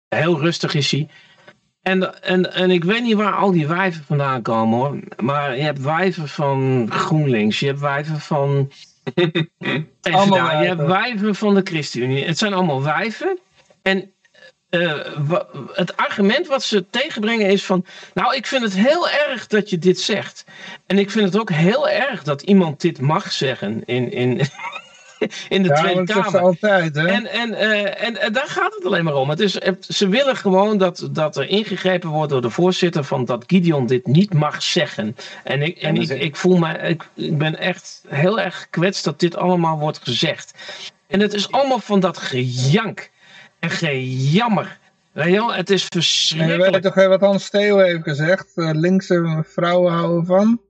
Heel 0.09 0.39
rustig 0.39 0.73
is 0.73 0.91
hij. 0.91 1.07
En, 1.81 2.21
en, 2.23 2.53
en 2.53 2.71
ik 2.71 2.83
weet 2.83 3.03
niet 3.03 3.15
waar 3.15 3.33
al 3.33 3.51
die 3.51 3.67
wijven 3.67 4.03
vandaan 4.03 4.41
komen 4.41 4.77
hoor. 4.77 4.99
Maar 5.23 5.55
je 5.55 5.63
hebt 5.63 5.81
wijven 5.81 6.27
van 6.27 6.87
GroenLinks, 6.91 7.59
je 7.59 7.65
hebt 7.65 7.79
wijven 7.79 8.19
van. 8.19 8.71
PvdA, 10.01 10.61
je 10.61 10.67
hebt 10.67 10.85
wijven 10.85 11.35
van 11.35 11.53
de 11.53 11.61
ChristenUnie. 11.63 12.25
Het 12.25 12.37
zijn 12.37 12.53
allemaal 12.53 12.83
wijven 12.83 13.39
en 13.81 14.11
uh, 14.69 15.03
het 15.73 15.97
argument 15.97 16.47
wat 16.47 16.63
ze 16.63 16.89
tegenbrengen 16.89 17.49
is 17.49 17.65
van, 17.65 17.85
nou 18.13 18.35
ik 18.35 18.45
vind 18.45 18.63
het 18.63 18.73
heel 18.73 19.09
erg 19.09 19.47
dat 19.47 19.69
je 19.69 19.77
dit 19.77 19.99
zegt. 19.99 20.45
En 20.85 20.99
ik 20.99 21.11
vind 21.11 21.25
het 21.25 21.39
ook 21.39 21.51
heel 21.51 21.89
erg 21.89 22.23
dat 22.23 22.41
iemand 22.41 22.81
dit 22.81 23.01
mag 23.01 23.31
zeggen 23.31 23.83
in, 23.85 24.11
in, 24.11 24.39
in 25.49 25.63
de 25.63 25.69
ja, 25.69 25.75
Tweede 25.75 26.03
Kamer. 26.03 26.39
Altijd, 26.39 26.95
hè? 26.95 27.07
En, 27.07 27.25
en, 27.25 27.49
uh, 27.49 28.03
en, 28.03 28.21
en, 28.21 28.33
daar 28.33 28.47
gaat 28.47 28.73
het 28.75 28.85
alleen 28.85 29.03
maar 29.03 29.15
om. 29.15 29.29
Het 29.29 29.39
is, 29.39 29.53
ze 29.79 30.07
willen 30.07 30.35
gewoon 30.35 30.77
dat, 30.77 31.09
dat 31.11 31.37
er 31.37 31.47
ingegrepen 31.47 32.09
wordt 32.09 32.31
door 32.31 32.41
de 32.41 32.49
voorzitter 32.49 33.03
van 33.03 33.25
dat 33.25 33.43
Gideon 33.47 33.87
dit 33.87 34.07
niet 34.07 34.33
mag 34.33 34.63
zeggen. 34.63 35.15
En 35.43 35.61
ik, 35.61 35.77
en 35.77 35.95
ik, 35.95 36.09
ik 36.09 36.35
voel 36.35 36.57
me, 36.57 36.77
ik, 36.77 37.07
ik 37.13 37.37
ben 37.37 37.57
echt 37.57 38.03
heel 38.07 38.39
erg 38.39 38.59
gekwetst 38.59 39.03
dat 39.03 39.19
dit 39.19 39.35
allemaal 39.35 39.79
wordt 39.79 39.99
gezegd. 40.03 40.53
En 41.07 41.19
het 41.19 41.33
is 41.33 41.51
allemaal 41.51 41.79
van 41.79 41.99
dat 41.99 42.17
gejank 42.17 43.09
en 43.59 43.69
gejammer. 43.69 44.79
Het 45.13 45.69
is 45.69 45.85
verschrikkelijk. 45.85 46.65
Je 46.65 46.71
weet 46.71 46.81
toch 46.81 47.07
wat 47.07 47.21
Hans 47.21 47.49
Theo 47.49 47.77
heeft 47.77 48.03
gezegd? 48.03 48.51
Uh, 48.55 48.69
linkse 48.73 49.43
vrouwen 49.47 49.93
houden 49.93 50.25
van 50.25 50.61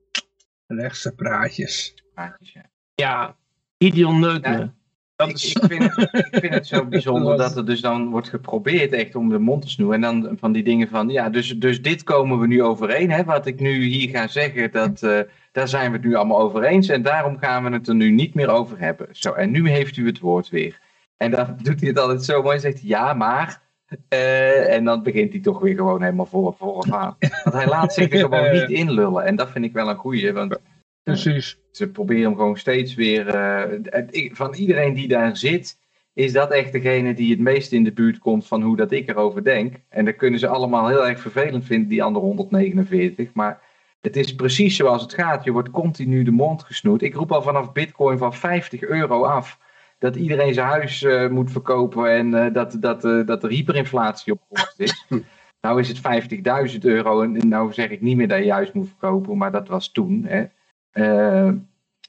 rechtse 0.66 1.14
praatjes. 1.14 1.94
Praatjes, 2.14 2.56
ja. 2.94 3.36
Neukt 3.78 4.70
Dat 5.16 5.32
is... 5.32 5.52
ik, 5.52 5.64
vind 5.64 5.96
het, 5.96 6.26
ik 6.32 6.40
vind 6.40 6.54
het 6.54 6.66
zo 6.66 6.84
bijzonder 6.84 7.36
dat 7.46 7.56
er 7.56 7.66
dus 7.66 7.80
dan 7.80 8.10
wordt 8.10 8.28
geprobeerd 8.28 8.92
echt 8.92 9.14
om 9.14 9.28
de 9.28 9.38
mond 9.38 9.62
te 9.62 9.68
snoeien. 9.68 10.04
En 10.04 10.22
dan 10.22 10.36
van 10.38 10.52
die 10.52 10.62
dingen 10.62 10.88
van, 10.88 11.08
ja, 11.08 11.28
dus, 11.28 11.58
dus 11.58 11.82
dit 11.82 12.02
komen 12.02 12.38
we 12.38 12.46
nu 12.46 12.62
overeen. 12.62 13.10
Hè? 13.10 13.24
Wat 13.24 13.46
ik 13.46 13.60
nu 13.60 13.84
hier 13.84 14.08
ga 14.08 14.26
zeggen, 14.26 14.72
dat, 14.72 15.02
uh, 15.02 15.20
daar 15.52 15.68
zijn 15.68 15.90
we 15.90 15.96
het 15.96 16.06
nu 16.06 16.14
allemaal 16.14 16.40
over 16.40 16.64
eens. 16.64 16.88
En 16.88 17.02
daarom 17.02 17.38
gaan 17.38 17.64
we 17.64 17.70
het 17.70 17.88
er 17.88 17.94
nu 17.94 18.10
niet 18.10 18.34
meer 18.34 18.48
over 18.48 18.78
hebben. 18.78 19.08
Zo, 19.12 19.32
en 19.32 19.50
nu 19.50 19.68
heeft 19.68 19.96
u 19.96 20.06
het 20.06 20.18
woord 20.18 20.48
weer. 20.48 20.80
En 21.18 21.30
dan 21.30 21.56
doet 21.62 21.80
hij 21.80 21.88
het 21.88 21.98
altijd 21.98 22.24
zo 22.24 22.42
mooi. 22.42 22.58
Zegt 22.58 22.80
hij, 22.80 22.88
ja, 22.88 23.14
maar... 23.14 23.66
Uh, 24.08 24.74
en 24.74 24.84
dan 24.84 25.02
begint 25.02 25.32
hij 25.32 25.40
toch 25.40 25.60
weer 25.60 25.74
gewoon 25.74 26.02
helemaal 26.02 26.26
voor, 26.26 26.54
vooraf 26.58 26.92
aan. 26.92 27.16
Want 27.44 27.56
hij 27.56 27.66
laat 27.66 27.94
zich 27.94 28.12
er 28.12 28.18
gewoon 28.18 28.52
niet 28.60 28.70
inlullen. 28.70 29.24
En 29.24 29.36
dat 29.36 29.50
vind 29.50 29.64
ik 29.64 29.72
wel 29.72 29.88
een 29.88 29.96
goeie. 29.96 30.32
Want 30.32 30.58
Precies. 31.02 31.58
ze 31.70 31.88
proberen 31.88 32.22
hem 32.22 32.36
gewoon 32.36 32.56
steeds 32.56 32.94
weer... 32.94 33.34
Uh, 33.34 34.30
van 34.32 34.54
iedereen 34.54 34.94
die 34.94 35.08
daar 35.08 35.36
zit... 35.36 35.78
Is 36.18 36.32
dat 36.32 36.50
echt 36.50 36.72
degene 36.72 37.14
die 37.14 37.30
het 37.30 37.40
meest 37.40 37.72
in 37.72 37.84
de 37.84 37.92
buurt 37.92 38.18
komt 38.18 38.46
van 38.46 38.62
hoe 38.62 38.76
dat 38.76 38.92
ik 38.92 39.08
erover 39.08 39.44
denk? 39.44 39.74
En 39.88 40.04
dat 40.04 40.16
kunnen 40.16 40.40
ze 40.40 40.48
allemaal 40.48 40.88
heel 40.88 41.06
erg 41.06 41.20
vervelend 41.20 41.64
vinden, 41.64 41.88
die 41.88 42.02
andere 42.02 42.24
149. 42.24 43.32
Maar 43.32 43.60
het 44.00 44.16
is 44.16 44.34
precies 44.34 44.76
zoals 44.76 45.02
het 45.02 45.14
gaat. 45.14 45.44
Je 45.44 45.52
wordt 45.52 45.70
continu 45.70 46.22
de 46.22 46.30
mond 46.30 46.62
gesnoerd. 46.62 47.02
Ik 47.02 47.14
roep 47.14 47.32
al 47.32 47.42
vanaf 47.42 47.72
Bitcoin 47.72 48.18
van 48.18 48.34
50 48.34 48.82
euro 48.82 49.24
af 49.24 49.58
dat 49.98 50.16
iedereen 50.16 50.54
zijn 50.54 50.66
huis 50.66 51.06
moet 51.30 51.50
verkopen 51.52 52.10
en 52.10 52.52
dat, 52.52 52.76
dat, 52.80 53.02
dat 53.26 53.42
er 53.42 53.50
hyperinflatie 53.50 54.32
op 54.32 54.40
komst 54.48 54.80
is. 54.80 55.06
nou 55.60 55.80
is 55.80 55.88
het 55.88 56.72
50.000 56.72 56.78
euro 56.80 57.22
en 57.22 57.48
nou 57.48 57.72
zeg 57.72 57.90
ik 57.90 58.00
niet 58.00 58.16
meer 58.16 58.28
dat 58.28 58.44
je 58.44 58.52
huis 58.52 58.72
moet 58.72 58.88
verkopen, 58.88 59.36
maar 59.36 59.52
dat 59.52 59.68
was 59.68 59.92
toen. 59.92 60.26
Hè. 60.26 60.44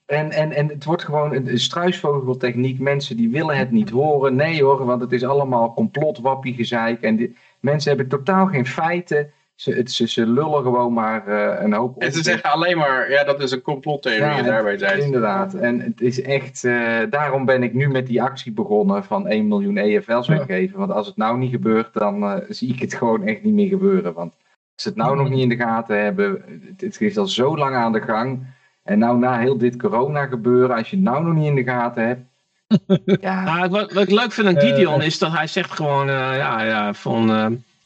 En, 0.10 0.32
en, 0.32 0.52
en 0.52 0.68
het 0.68 0.86
wordt 0.86 1.04
gewoon 1.04 1.34
een 1.34 1.60
struisvogeltechniek. 1.60 2.80
Mensen 2.80 3.18
die 3.18 3.30
willen 3.30 3.58
het 3.58 3.72
niet 3.72 3.90
horen. 3.90 4.36
Nee 4.36 4.64
hoor, 4.64 4.86
want 4.86 5.02
het 5.02 5.12
is 5.12 5.24
allemaal 5.24 5.74
complot, 5.74 6.20
wappie, 6.20 6.54
gezeik. 6.54 7.02
En 7.02 7.36
mensen 7.60 7.90
hebben 7.90 8.08
totaal 8.08 8.48
geen 8.48 8.66
feiten. 8.66 9.32
Ze, 9.60 9.72
het, 9.72 9.92
ze, 9.92 10.08
ze 10.08 10.28
lullen 10.28 10.64
gewoon 10.64 10.94
maar 10.94 11.28
uh, 11.28 11.62
een 11.62 11.74
hoop. 11.74 12.02
En 12.02 12.12
ze 12.12 12.24
zeggen 12.24 12.52
alleen 12.52 12.78
maar, 12.78 13.12
ja, 13.12 13.24
dat 13.24 13.42
is 13.42 13.52
een 13.52 13.62
complottheorie. 13.62 14.22
Ja, 14.22 14.42
daarbij 14.42 14.78
zijn 14.78 15.02
Inderdaad. 15.02 15.54
En 15.54 15.80
het 15.80 16.02
is 16.02 16.22
echt, 16.22 16.64
uh, 16.64 17.00
daarom 17.10 17.46
ben 17.46 17.64
ik 17.64 17.74
nu 17.74 17.88
met 17.88 18.08
die 18.08 18.22
actie 18.22 18.52
begonnen 18.52 19.04
van 19.04 19.28
1 19.28 19.48
miljoen 19.48 19.78
EFL's 19.78 20.28
weggeven. 20.28 20.80
Want 20.80 20.92
als 20.92 21.08
het 21.08 21.18
nou 21.18 21.38
niet 21.38 21.52
gebeurt, 21.52 21.94
dan 21.94 22.24
uh, 22.24 22.36
zie 22.50 22.74
ik 22.74 22.80
het 22.80 22.94
gewoon 22.94 23.28
echt 23.28 23.44
niet 23.44 23.54
meer 23.54 23.68
gebeuren. 23.68 24.14
Want 24.14 24.34
als 24.74 24.84
ze 24.84 24.90
het 24.90 24.98
nou 24.98 25.16
nog 25.16 25.30
niet 25.30 25.42
in 25.42 25.50
de 25.50 25.56
gaten 25.56 26.04
hebben, 26.04 26.44
het, 26.68 26.82
het 26.82 27.02
is 27.02 27.18
al 27.18 27.28
zo 27.28 27.58
lang 27.58 27.76
aan 27.76 27.92
de 27.92 28.02
gang. 28.02 28.40
En 28.84 29.00
nou 29.00 29.18
na 29.18 29.40
heel 29.40 29.58
dit 29.58 29.78
corona 29.78 30.26
gebeuren, 30.26 30.76
als 30.76 30.90
je 30.90 30.96
het 30.96 31.06
nou 31.06 31.24
nog 31.24 31.34
niet 31.34 31.48
in 31.48 31.56
de 31.56 31.64
gaten 31.64 32.08
hebt. 32.08 32.22
ja. 33.22 33.44
Nou, 33.44 33.70
wat, 33.70 33.94
wat, 33.94 34.04
ik 34.04 34.12
leuk 34.12 34.32
vind 34.32 34.48
aan 34.48 34.60
Gideon 34.60 35.02
is 35.02 35.18
dat 35.18 35.32
hij 35.32 35.48
zegt 35.48 35.72
gewoon, 35.72 36.08
uh, 36.08 36.38
ja, 36.38 36.64
ja, 36.64 36.94
van... 36.94 37.30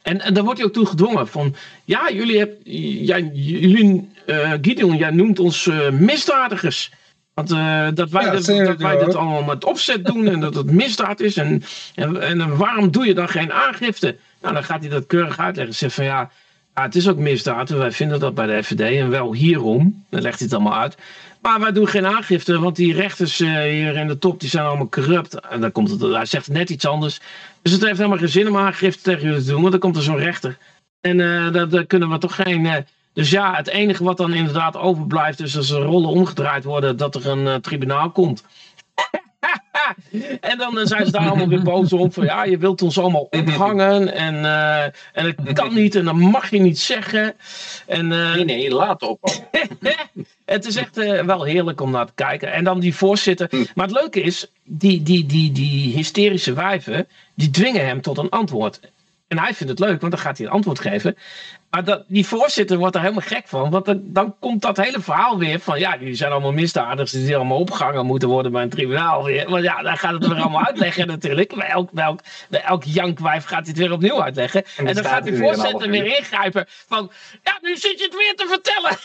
Uh, 0.04 0.14
en, 0.14 0.22
en 0.22 0.34
daar 0.34 0.44
wordt 0.44 0.60
hij 0.60 0.68
ook 0.68 0.74
toe 0.74 0.86
gedwongen 0.86 1.28
van, 1.28 1.56
ja, 1.86 2.12
jullie 2.12 2.38
hebben, 2.38 2.58
ja, 3.06 3.18
jullie, 3.34 4.10
uh, 4.26 4.52
Gideon, 4.62 4.98
jij 4.98 5.12
noemt 5.12 5.40
ons 5.40 5.70
misdadigers. 5.92 6.92
Want 7.34 7.50
dat 7.96 8.10
wij, 8.10 8.30
dat, 8.30 8.46
dat 8.46 8.78
wij 8.78 9.06
allemaal 9.06 9.44
met 9.44 9.66
opzet 9.66 10.06
doen 10.06 10.28
en 10.28 10.40
dat 10.40 10.56
het 10.56 10.72
misdaad 10.72 11.20
is. 11.20 11.38
En, 11.38 11.64
en, 11.96 12.22
en 12.22 12.58
waarom 12.58 12.92
doe 12.92 13.06
je 13.06 13.14
dan 13.14 13.30
geen 13.30 13.54
aangifte? 13.54 14.16
Nou, 14.42 14.54
dan 14.54 14.64
gaat 14.64 14.80
hij 14.80 14.90
dat 14.90 15.06
keurig 15.06 15.40
uitleggen. 15.40 15.76
Zegt 15.76 15.94
van 15.94 16.06
ja, 16.06 16.32
ja, 16.76 16.82
het 16.82 16.96
is 16.96 17.08
ook 17.08 17.18
misdaad. 17.18 17.70
Wij 17.70 17.92
vinden 17.92 18.20
dat 18.20 18.34
bij 18.34 18.46
de 18.46 18.64
FVD 18.64 18.98
en 18.98 19.10
wel 19.10 19.34
hierom. 19.34 20.06
Dan 20.10 20.22
legt 20.22 20.40
hij 20.40 20.48
het 20.48 20.56
allemaal 20.56 20.80
uit. 20.80 20.98
Maar 21.44 21.60
wij 21.60 21.72
doen 21.72 21.88
geen 21.88 22.06
aangifte, 22.06 22.60
want 22.60 22.76
die 22.76 22.94
rechters 22.94 23.40
uh, 23.40 23.62
hier 23.62 23.96
in 23.96 24.08
de 24.08 24.18
top 24.18 24.40
die 24.40 24.50
zijn 24.50 24.66
allemaal 24.66 24.90
corrupt. 24.90 25.40
En 25.40 25.62
dan 25.62 25.72
komt 25.72 25.90
het, 25.90 26.02
hij 26.02 26.26
zegt 26.26 26.48
net 26.48 26.70
iets 26.70 26.86
anders. 26.86 27.20
Dus 27.62 27.72
het 27.72 27.84
heeft 27.84 27.98
helemaal 27.98 28.18
geen 28.18 28.30
zin 28.30 28.48
om 28.48 28.58
aangifte 28.58 29.02
tegen 29.02 29.24
jullie 29.24 29.44
te 29.44 29.50
doen, 29.50 29.60
want 29.60 29.72
dan 29.72 29.80
komt 29.80 29.96
er 29.96 30.04
zo'n 30.04 30.18
rechter. 30.18 30.58
En 31.02 31.20
uh, 31.20 31.52
daar, 31.70 31.86
kunnen 31.86 32.10
we 32.10 32.18
toch 32.18 32.36
geen. 32.36 32.66
Uh, 32.66 32.76
dus 33.14 33.30
ja, 33.30 33.56
het 33.56 33.68
enige 33.68 34.04
wat 34.04 34.18
dan 34.18 34.34
inderdaad 34.34 34.78
overblijft, 34.78 35.40
is 35.40 35.58
als 35.58 35.70
er 35.70 35.82
rollen 35.82 36.10
omgedraaid 36.10 36.64
worden, 36.64 36.98
dat 36.98 37.16
er 37.16 37.28
een 37.28 37.62
tribunaal 37.62 38.12
komt. 38.12 38.44
en 40.42 40.58
dan 40.58 40.88
zijn 40.88 41.06
ze 41.06 41.12
daar 41.12 41.28
allemaal 41.28 41.48
weer 41.48 41.64
boos 41.64 41.94
om. 41.94 42.12
Van 42.12 42.24
ja, 42.24 42.44
je 42.44 42.58
wilt 42.58 42.82
ons 42.82 43.00
allemaal 43.00 43.28
ophangen. 43.32 44.14
En, 44.14 44.36
uh, 44.36 44.84
en 44.84 45.36
het 45.44 45.54
kan 45.54 45.74
niet. 45.74 45.96
En 45.96 46.06
dat 46.06 46.16
mag 46.16 46.50
je 46.50 46.60
niet 46.60 46.80
zeggen. 46.80 47.34
En, 47.88 48.12
uh, 48.12 48.34
nee, 48.34 48.46
nee, 48.46 48.70
laat 48.70 49.02
op. 49.02 49.20
het 50.46 50.66
is 50.66 50.76
echt 50.76 50.98
uh, 50.98 51.22
wel 51.22 51.44
heerlijk 51.44 51.82
om 51.82 51.92
naar 51.92 52.06
te 52.06 52.14
kijken. 52.16 52.52
En 52.52 52.64
dan 52.64 52.80
die 52.80 52.96
voorzitter. 52.96 53.48
Hm. 53.50 53.64
Maar 53.76 53.88
het 53.88 53.96
leuke 53.96 54.22
is, 54.22 54.48
die, 54.64 55.04
die, 55.04 55.26
die, 55.26 55.52
die 55.52 55.96
hysterische 55.96 56.54
wijven, 56.54 57.08
die 57.36 57.50
dwingen 57.50 57.86
hem 57.86 58.02
tot 58.02 58.18
een 58.18 58.30
antwoord. 58.30 58.80
En 59.34 59.40
hij 59.40 59.54
vindt 59.54 59.72
het 59.72 59.80
leuk, 59.80 60.00
want 60.00 60.12
dan 60.12 60.22
gaat 60.22 60.38
hij 60.38 60.46
een 60.48 60.52
antwoord 60.52 60.80
geven. 60.80 61.18
Maar 61.70 61.84
dat, 61.84 62.04
die 62.08 62.28
voorzitter 62.28 62.78
wordt 62.78 62.96
er 62.96 63.02
helemaal 63.02 63.26
gek 63.26 63.48
van. 63.48 63.70
Want 63.70 63.86
dan, 63.86 64.02
dan 64.04 64.36
komt 64.40 64.62
dat 64.62 64.78
hele 64.78 65.02
verhaal 65.02 65.38
weer 65.38 65.60
van... 65.60 65.80
ja, 65.80 65.98
die 65.98 66.14
zijn 66.16 66.32
allemaal 66.32 66.52
misdadigers 66.52 67.12
die 67.12 67.36
allemaal 67.36 67.60
opgehangen 67.60 68.06
moeten 68.06 68.30
worden 68.30 68.52
bij 68.52 68.62
een 68.62 68.70
tribunaal 68.70 69.24
weer. 69.24 69.50
Want 69.50 69.64
ja, 69.64 69.82
dan 69.82 69.98
gaat 69.98 70.14
het 70.14 70.28
weer 70.28 70.42
allemaal 70.42 70.66
uitleggen 70.66 71.08
natuurlijk. 71.08 71.56
Bij 71.56 71.68
elk, 71.68 71.92
bij 71.92 72.04
elk, 72.04 72.20
bij 72.50 72.62
elk 72.62 72.84
jankwijf 72.84 73.44
gaat 73.44 73.60
hij 73.60 73.70
het 73.70 73.78
weer 73.78 73.92
opnieuw 73.92 74.24
uitleggen. 74.24 74.64
En, 74.78 74.88
en 74.88 74.96
dan 74.96 75.06
gaat 75.06 75.24
die 75.24 75.38
voorzitter 75.38 75.90
weer 75.90 76.18
ingrijpen 76.18 76.66
van... 76.68 77.12
ja, 77.44 77.58
nu 77.62 77.78
zit 77.78 78.00
je 78.00 78.06
het 78.06 78.16
weer 78.16 78.36
te 78.36 78.48
vertellen. 78.48 78.98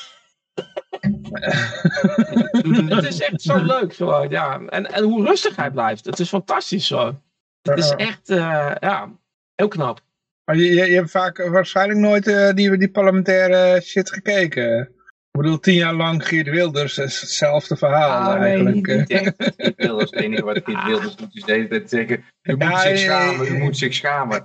het 2.96 3.04
is 3.04 3.20
echt 3.20 3.42
zo 3.42 3.56
leuk. 3.56 3.92
Zo, 3.92 4.26
ja. 4.28 4.60
en, 4.60 4.92
en 4.92 5.04
hoe 5.04 5.24
rustig 5.24 5.56
hij 5.56 5.70
blijft. 5.70 6.04
Het 6.04 6.18
is 6.18 6.28
fantastisch 6.28 6.86
zo. 6.86 7.20
Het 7.62 7.78
is 7.78 7.90
echt 7.90 8.30
uh, 8.30 8.72
ja, 8.80 9.10
heel 9.54 9.68
knap. 9.68 10.00
Maar 10.48 10.56
je, 10.56 10.74
je, 10.74 10.94
hebt 10.94 11.10
vaak 11.10 11.48
waarschijnlijk 11.48 11.98
nooit 11.98 12.28
uh, 12.28 12.52
die, 12.52 12.76
die 12.76 12.90
parlementaire 12.90 13.80
shit 13.80 14.12
gekeken. 14.12 14.80
Ik 14.80 15.40
bedoel, 15.40 15.58
tien 15.58 15.74
jaar 15.74 15.94
lang 15.94 16.26
Geert 16.26 16.48
Wilders 16.48 16.96
hetzelfde 16.96 17.76
verhaal 17.76 18.30
ah, 18.30 18.42
eigenlijk. 18.42 18.86
Nee, 18.86 18.96
niet, 18.96 19.34
Geert 19.56 19.76
Wilders, 19.76 20.10
het 20.10 20.20
enige 20.20 20.44
wat 20.44 20.60
Geert 20.64 20.84
Wilders 20.84 21.16
doet 21.16 21.36
is 21.36 21.42
de 21.42 21.52
hele 21.52 21.68
tijd 21.68 21.88
zeggen, 21.90 22.24
u 22.42 22.56
moet 22.56 22.78
zich 22.78 22.98
schamen, 22.98 23.46
u 23.46 23.58
moet 23.58 23.76
zich 23.76 23.94
schamen. 23.94 24.44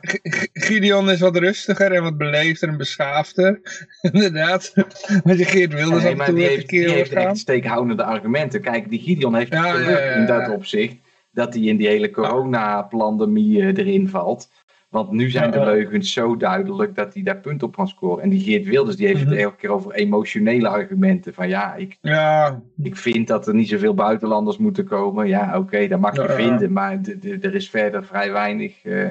Gideon 0.53 1.09
is 1.09 1.19
wat 1.19 1.37
rustiger 1.37 1.91
en 1.91 2.03
wat 2.03 2.17
beleefder 2.17 2.69
en 2.69 2.77
beschaafder, 2.77 3.59
inderdaad. 4.11 4.73
Maar 5.23 5.35
die 5.35 5.45
Geert 5.45 5.73
Wilders 5.73 6.03
nee, 6.03 6.15
maar 6.15 6.33
die 6.33 6.45
heeft, 6.45 6.69
die 6.69 6.89
heeft 6.89 7.13
echt 7.13 7.37
steekhoudende 7.37 8.03
argumenten. 8.03 8.61
Kijk, 8.61 8.89
die 8.89 8.99
Gideon 8.99 9.35
heeft 9.35 9.53
ja, 9.53 9.77
ja, 9.77 9.99
in 9.99 10.25
dat 10.25 10.49
opzicht, 10.49 10.95
dat 11.31 11.53
hij 11.53 11.63
in 11.63 11.77
die 11.77 11.87
hele 11.87 12.11
coronapandemie 12.11 13.57
uh, 13.57 13.67
erin 13.67 14.09
valt. 14.09 14.49
Want 14.93 15.11
nu 15.11 15.29
zijn 15.29 15.51
de 15.51 15.63
leugens 15.63 16.13
zo 16.13 16.37
duidelijk 16.37 16.95
dat 16.95 17.13
hij 17.13 17.23
daar 17.23 17.37
punt 17.37 17.63
op 17.63 17.75
kan 17.75 17.87
scoren. 17.87 18.23
En 18.23 18.29
die 18.29 18.39
Geert 18.39 18.65
Wilders 18.65 18.95
die 18.95 19.07
heeft 19.07 19.19
het 19.19 19.29
mhm. 19.29 19.37
elke 19.37 19.55
keer 19.55 19.69
over 19.69 19.91
emotionele 19.91 20.67
argumenten. 20.67 21.33
Van 21.33 21.49
ja, 21.49 21.75
ik, 21.75 21.97
ja. 22.01 22.61
ik 22.83 22.97
vind 22.97 23.27
dat 23.27 23.47
er 23.47 23.53
niet 23.53 23.69
zoveel 23.69 23.93
buitenlanders 23.93 24.57
moeten 24.57 24.85
komen. 24.85 25.27
Ja, 25.27 25.57
oké, 25.57 25.87
dat 25.87 25.99
mag 25.99 26.15
je 26.15 26.29
vinden. 26.29 26.71
Maar 26.71 26.99
er 27.41 27.55
is 27.55 27.69
verder 27.69 28.05
vrij 28.05 28.31
weinig 28.31 28.83
uh, 28.83 29.07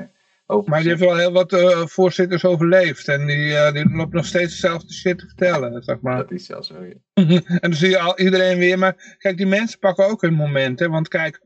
over. 0.46 0.70
Maar 0.70 0.80
die 0.80 0.88
heeft 0.88 1.00
wel 1.00 1.16
heel 1.16 1.32
wat 1.32 1.52
uh, 1.52 1.86
voorzitters 1.86 2.44
overleefd. 2.44 3.08
En 3.08 3.26
die, 3.26 3.46
uh, 3.46 3.72
die 3.72 3.96
loopt 3.96 4.12
nog 4.12 4.26
steeds 4.26 4.60
dezelfde 4.60 4.92
shit 4.92 5.18
te 5.18 5.26
vertellen, 5.26 5.82
zeg 5.82 6.00
maar. 6.00 6.16
Dat 6.16 6.30
is 6.30 6.46
zelfs 6.46 6.68
zo, 6.68 6.74
ja. 6.84 6.94
en 7.44 7.58
dan 7.60 7.74
zie 7.74 7.90
je 7.90 7.98
al 7.98 8.18
iedereen 8.18 8.58
weer. 8.58 8.78
Maar 8.78 9.16
kijk, 9.18 9.36
die 9.36 9.46
mensen 9.46 9.78
pakken 9.78 10.06
ook 10.06 10.22
hun 10.22 10.34
moment. 10.34 10.78
Hè? 10.78 10.88
Want 10.88 11.08
kijk 11.08 11.40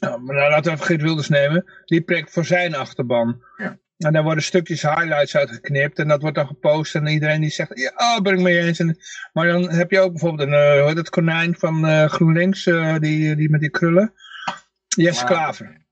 nou, 0.00 0.22
maar 0.22 0.50
laten 0.50 0.64
we 0.64 0.70
even 0.70 0.86
Geert 0.86 1.02
Wilders 1.02 1.28
nemen. 1.28 1.64
Die 1.84 2.00
prikt 2.00 2.32
voor 2.32 2.44
zijn 2.44 2.74
achterban. 2.74 3.42
Ja. 3.56 3.78
En 3.98 4.12
daar 4.12 4.22
worden 4.22 4.44
stukjes 4.44 4.82
highlights 4.82 5.36
uitgeknipt. 5.36 5.98
En 5.98 6.08
dat 6.08 6.20
wordt 6.20 6.36
dan 6.36 6.46
gepost. 6.46 6.94
En 6.94 7.06
iedereen 7.06 7.40
die 7.40 7.50
zegt, 7.50 7.78
ja, 7.78 8.20
ben 8.20 8.32
ik 8.32 8.40
mee 8.40 8.58
eens. 8.58 8.78
En, 8.78 8.98
maar 9.32 9.46
dan 9.46 9.70
heb 9.70 9.90
je 9.90 10.00
ook 10.00 10.10
bijvoorbeeld 10.10 10.48
een, 10.48 10.88
uh, 10.88 10.94
dat 10.94 11.10
konijn 11.10 11.54
van 11.58 11.84
uh, 11.84 12.04
GroenLinks. 12.04 12.66
Uh, 12.66 12.98
die, 12.98 13.36
die 13.36 13.50
met 13.50 13.60
die 13.60 13.70
krullen. 13.70 14.12
Jesse 14.88 15.20
wow. 15.20 15.30
Klaver. 15.30 15.84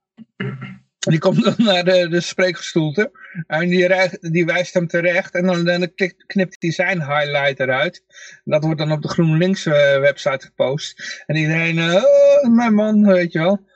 Die 0.99 1.19
komt 1.19 1.43
dan 1.43 1.55
naar 1.57 1.83
de, 1.83 2.07
de 2.09 2.21
spreekgestoelte. 2.21 3.11
En 3.47 3.69
die, 3.69 4.09
die 4.19 4.45
wijst 4.45 4.73
hem 4.73 4.87
terecht. 4.87 5.33
En 5.33 5.45
dan, 5.45 5.63
dan 5.65 5.91
knipt 6.27 6.55
hij 6.59 6.71
zijn 6.71 6.99
highlight 6.99 7.59
eruit. 7.59 8.03
Dat 8.43 8.63
wordt 8.63 8.79
dan 8.79 8.91
op 8.91 9.01
de 9.01 9.07
GroenLinks 9.07 9.63
website 9.63 10.45
gepost. 10.45 11.23
En 11.25 11.35
iedereen, 11.35 11.79
oh, 11.79 12.55
mijn 12.55 12.73
man, 12.73 13.05
weet 13.05 13.31
je 13.31 13.39
wel. 13.39 13.73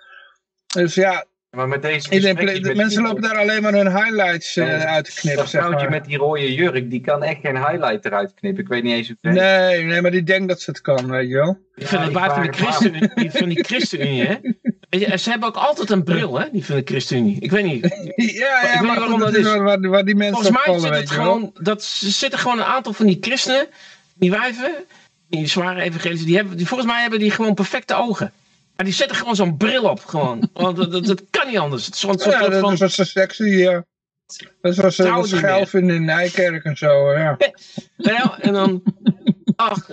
Dus 0.73 0.95
ja, 0.95 1.25
maar 1.49 1.67
met 1.67 1.81
deze 1.81 2.09
de 2.61 2.73
mensen 2.75 3.03
lopen 3.03 3.21
daar 3.21 3.37
alleen 3.37 3.61
maar 3.61 3.73
hun 3.73 3.95
highlights 3.95 4.55
uh, 4.55 4.85
uit 4.85 5.05
te 5.05 5.13
knippen. 5.13 5.43
Dat 5.43 5.49
vrouwtje 5.49 5.89
met 5.89 6.05
die 6.05 6.17
rode 6.17 6.53
jurk, 6.53 6.89
die 6.89 7.01
kan 7.01 7.23
echt 7.23 7.39
geen 7.41 7.57
highlight 7.57 8.05
eruit 8.05 8.33
knippen. 8.33 8.63
Ik 8.63 8.69
weet 8.69 8.83
niet 8.83 8.93
eens 8.93 9.07
hoe 9.07 9.31
Nee, 9.31 9.83
nee, 9.83 10.01
maar 10.01 10.11
die 10.11 10.23
denkt 10.23 10.47
dat 10.47 10.61
ze 10.61 10.71
het 10.71 10.81
kan, 10.81 11.07
weet 11.07 11.29
je 11.29 11.35
wel. 11.35 11.57
Ik 11.75 11.87
vind 11.87 12.03
het 12.03 12.13
buiten 12.13 12.41
de 12.41 12.51
ChristenUnie, 12.51 13.31
van 13.31 13.49
die 13.49 13.63
ChristenUnie, 13.63 14.23
hè. 14.25 14.37
Ze 15.17 15.29
hebben 15.29 15.47
ook 15.47 15.55
altijd 15.55 15.89
een 15.89 16.03
bril, 16.03 16.39
hè, 16.39 16.45
die 16.51 16.65
van 16.65 16.75
de 16.75 16.81
ChristenUnie. 16.85 17.39
Ik 17.39 17.51
weet 17.51 17.65
niet. 17.65 17.81
Ja, 18.15 18.45
ja, 18.45 18.73
ik 18.73 18.79
weet 18.79 18.89
niet 18.89 18.99
waarom 18.99 19.19
dat, 19.19 19.35
is. 19.35 19.43
Waar, 19.43 19.87
waar, 19.87 20.05
die 20.05 20.15
mensen 20.15 20.43
Volgens 20.43 20.65
mij 20.65 20.75
vallen, 20.75 20.81
zit 20.81 21.09
het 21.09 21.11
gewoon, 21.11 21.51
dat 21.53 21.83
zitten 21.83 22.39
gewoon 22.39 22.57
een 22.57 22.63
aantal 22.63 22.93
van 22.93 23.05
die 23.05 23.17
christenen, 23.21 23.67
die 24.13 24.31
wijven, 24.31 24.73
die 25.29 25.47
zware 25.47 25.81
evangelische, 25.81 26.25
die 26.25 26.35
hebben, 26.35 26.57
die, 26.57 26.67
volgens 26.67 26.89
mij 26.89 27.01
hebben 27.01 27.19
die 27.19 27.31
gewoon 27.31 27.53
perfecte 27.53 27.95
ogen. 27.95 28.33
Maar 28.79 28.87
die 28.87 28.97
zetten 28.97 29.17
gewoon 29.17 29.35
zo'n 29.35 29.57
bril 29.57 29.83
op, 29.83 30.05
gewoon. 30.05 30.49
Want 30.53 30.77
dat, 30.77 31.05
dat, 31.05 31.23
kan 31.29 31.47
niet 31.47 31.57
anders. 31.57 31.85
Het 31.85 31.93
is 31.93 31.99
soort 31.99 32.23
ja, 32.23 32.47
dat 32.47 32.81
is 32.81 32.95
zo 32.95 33.03
sexy, 33.03 33.43
ja. 33.43 33.85
Dat 34.61 34.75
was 34.75 34.95
ze 34.95 35.21
schuil 35.23 35.65
vinden 35.65 35.95
in 35.95 36.05
Nijkerk 36.05 36.63
en 36.63 36.77
zo, 36.77 37.13
ja. 37.13 37.37
ja 37.97 38.39
en 38.39 38.53
dan... 38.53 38.83
Ach, 39.55 39.89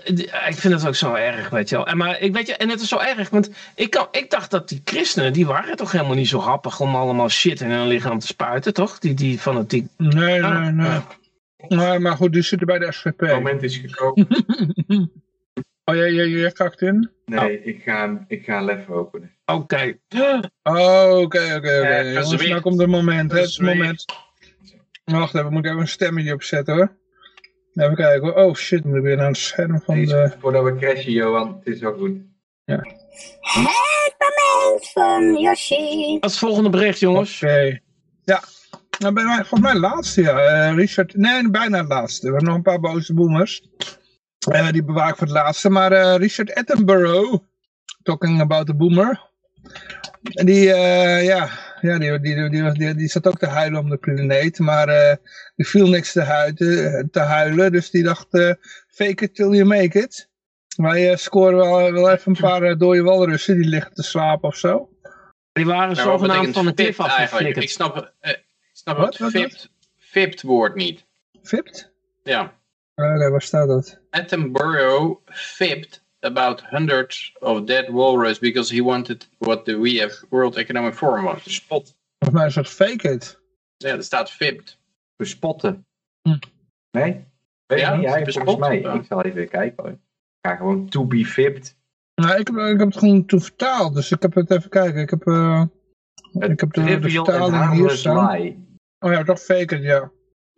ik 0.48 0.56
vind 0.56 0.74
het 0.74 0.86
ook 0.86 0.94
zo 0.94 1.14
erg, 1.14 1.48
weet 1.48 1.68
je 1.68 1.76
wel. 1.76 1.86
En, 1.86 1.96
maar, 1.96 2.20
ik, 2.20 2.32
weet 2.32 2.46
je, 2.46 2.56
en 2.56 2.68
het 2.68 2.80
is 2.80 2.88
zo 2.88 2.98
erg, 2.98 3.30
want 3.30 3.50
ik, 3.74 3.90
kan, 3.90 4.08
ik 4.10 4.30
dacht 4.30 4.50
dat 4.50 4.68
die 4.68 4.80
christenen, 4.84 5.32
die 5.32 5.46
waren 5.46 5.76
toch 5.76 5.92
helemaal 5.92 6.14
niet 6.14 6.28
zo 6.28 6.38
happig 6.38 6.80
om 6.80 6.94
allemaal 6.94 7.28
shit 7.28 7.60
in 7.60 7.70
hun 7.70 7.86
lichaam 7.86 8.18
te 8.18 8.26
spuiten, 8.26 8.74
toch? 8.74 8.98
Die, 8.98 9.14
die 9.14 9.38
fanatiek. 9.38 9.86
Nee, 9.96 10.40
nee, 10.40 10.70
nee. 10.70 11.00
Maar, 11.68 12.00
maar 12.00 12.16
goed, 12.16 12.32
die 12.32 12.42
zitten 12.42 12.66
bij 12.66 12.78
de 12.78 12.92
SVP. 12.92 13.20
Het 13.20 13.32
moment 13.32 13.62
is 13.62 13.76
gekomen. 13.76 14.26
Oh, 15.88 15.94
jij, 15.94 16.12
jij, 16.12 16.28
jij 16.28 16.52
kakt 16.52 16.80
in? 16.80 17.10
Nee, 17.24 17.58
oh. 17.58 17.66
ik, 17.66 17.82
ga, 17.82 18.24
ik 18.28 18.44
ga 18.44 18.60
Lef 18.60 18.88
openen. 18.88 19.36
Oké. 19.44 19.98
Oh, 20.62 21.18
oké, 21.18 21.54
oké, 21.56 21.56
oké. 21.56 21.98
Jongens, 21.98 22.48
nou 22.48 22.60
komt 22.60 22.80
het 22.80 22.88
moment, 22.88 23.30
hè. 23.32 23.38
Het 23.38 23.48
is 23.48 23.56
het 23.56 23.66
moment. 23.66 24.04
Wacht 25.04 25.34
even, 25.34 25.52
moet 25.52 25.64
ik 25.64 25.70
even 25.70 25.80
een 25.80 25.88
stemmetje 25.88 26.32
opzetten, 26.32 26.74
hoor. 26.74 26.96
Even 27.74 27.94
kijken, 27.94 28.28
hoor. 28.28 28.34
Oh, 28.44 28.54
shit, 28.54 28.84
moet 28.84 28.96
ik 28.96 29.02
weer 29.02 29.16
naar 29.16 29.26
het 29.26 29.36
scherm 29.36 29.80
van 29.80 30.04
de... 30.04 30.32
Voordat 30.38 30.64
we 30.64 30.76
crashen, 30.76 31.12
Johan. 31.12 31.56
Het 31.64 31.74
is 31.74 31.80
wel 31.80 31.92
goed. 31.92 32.12
Ja. 32.64 32.76
Het 32.76 34.14
moment 34.18 34.90
van 34.92 35.40
Yoshi. 35.40 36.12
Wat 36.20 36.30
is 36.30 36.30
het 36.30 36.38
volgende 36.38 36.70
bericht, 36.70 36.98
jongens? 36.98 37.42
Oké. 37.42 37.78
Ja, 38.24 38.42
nou, 38.98 39.14
bij 39.14 39.24
mij, 39.24 39.44
volgens 39.44 39.72
mij 39.72 39.74
laatste, 39.74 40.22
ja. 40.22 40.68
Uh, 40.70 40.76
Richard, 40.76 41.16
nee, 41.16 41.50
bijna 41.50 41.78
het 41.78 41.88
laatste. 41.88 42.26
Er 42.26 42.32
waren 42.32 42.46
nog 42.46 42.56
een 42.56 42.62
paar 42.62 42.80
boze 42.80 43.14
boomers. 43.14 43.62
Uh, 44.46 44.70
die 44.70 44.84
bewaar 44.84 45.08
ik 45.08 45.16
voor 45.16 45.26
het 45.26 45.36
laatste. 45.36 45.70
Maar 45.70 45.92
uh, 45.92 46.16
Richard 46.16 46.54
Attenborough, 46.54 47.42
talking 48.02 48.40
about 48.40 48.66
the 48.66 48.74
boomer. 48.74 49.24
En 50.22 50.46
die, 50.46 50.64
ja, 50.64 51.48
ja 51.80 51.98
die, 51.98 52.20
die, 52.20 52.48
die, 52.48 52.72
die, 52.72 52.94
die, 52.94 53.08
zat 53.08 53.26
ook 53.26 53.38
te 53.38 53.46
huilen 53.46 53.80
om 53.80 53.90
de 53.90 53.96
planeet. 53.96 54.58
Maar 54.58 55.18
die 55.56 55.66
viel 55.66 55.88
niks 55.88 56.12
te, 56.12 56.20
huilen, 56.20 57.10
te 57.10 57.20
huilen. 57.20 57.72
Dus 57.72 57.90
die 57.90 58.02
dacht, 58.02 58.26
fake 58.88 59.24
it 59.24 59.34
till 59.34 59.52
you 59.52 59.64
make 59.64 59.98
it. 59.98 60.28
Wij 60.76 61.16
scoren 61.16 61.56
wel, 61.56 61.92
wel 61.92 62.10
even 62.10 62.32
een 62.32 62.40
paar 62.40 62.78
dode 62.78 63.02
walrussen 63.02 63.56
die 63.56 63.68
liggen 63.68 63.94
te 63.94 64.02
slapen 64.02 64.48
of 64.48 64.56
zo. 64.56 64.90
Die 65.52 65.66
waren 65.66 65.96
zogenaamd 65.96 66.54
van 66.54 66.66
de 66.66 66.74
cliff 66.74 67.00
afgeflikkerd. 67.00 67.64
Ik 67.64 67.70
snap, 67.70 68.12
snap 68.72 68.96
wat, 68.96 69.18
het 69.18 69.30
fipt, 69.30 69.70
fipt 69.98 70.42
woord 70.42 70.74
niet. 70.74 71.04
Fipt? 71.42 71.92
Ja. 72.22 72.55
Oké, 72.96 73.30
waar 73.30 73.42
staat 73.42 73.68
dat? 73.68 74.00
Attenborough 74.10 75.20
fipped 75.24 76.04
about 76.20 76.62
hundreds 76.66 77.36
of 77.40 77.64
dead 77.64 77.88
walrus 77.88 78.38
because 78.38 78.74
he 78.74 78.82
wanted 78.82 79.28
what 79.38 79.64
the 79.64 79.78
WEF 79.78 80.24
World 80.28 80.56
Economic 80.56 80.94
Forum 80.94 81.24
was. 81.24 81.54
Spot. 81.54 81.94
Volgens 82.18 82.40
mij 82.40 82.46
is 82.46 82.54
dat 82.54 82.68
fake 82.68 83.12
it. 83.12 83.40
Ja, 83.76 83.88
er 83.88 84.02
staat 84.02 84.30
fipped. 84.30 84.78
Bespotten. 85.16 85.86
Hm. 86.22 86.38
Nee? 86.90 87.24
Weet 87.66 87.80
ja, 87.80 87.96
niet, 87.96 88.08
hij 88.08 88.26
volgens 88.32 88.56
mij. 88.56 88.78
Ik 88.78 89.04
zal 89.04 89.22
even 89.22 89.48
kijken. 89.48 89.90
Ik 89.90 89.98
ga 90.40 90.56
gewoon 90.56 90.88
to 90.88 91.06
be 91.06 91.24
fipped. 91.24 91.76
Nou, 92.14 92.40
ik 92.40 92.46
heb, 92.46 92.56
ik 92.56 92.78
heb 92.78 92.88
het 92.88 92.98
gewoon 92.98 93.26
toen 93.26 93.40
vertaald, 93.40 93.94
dus 93.94 94.10
ik 94.10 94.22
heb 94.22 94.34
het 94.34 94.50
even 94.50 94.70
kijken. 94.70 95.00
Ik 95.00 95.10
heb, 95.10 95.26
uh, 95.26 95.64
ik 96.32 96.60
heb 96.60 96.72
de, 96.72 96.98
de 96.98 97.10
vertaling 97.10 97.72
hier 97.72 97.90
staan. 97.90 98.66
Oh 98.98 99.12
ja, 99.12 99.22
toch 99.22 99.40
fake 99.40 99.78
ja. 99.78 100.10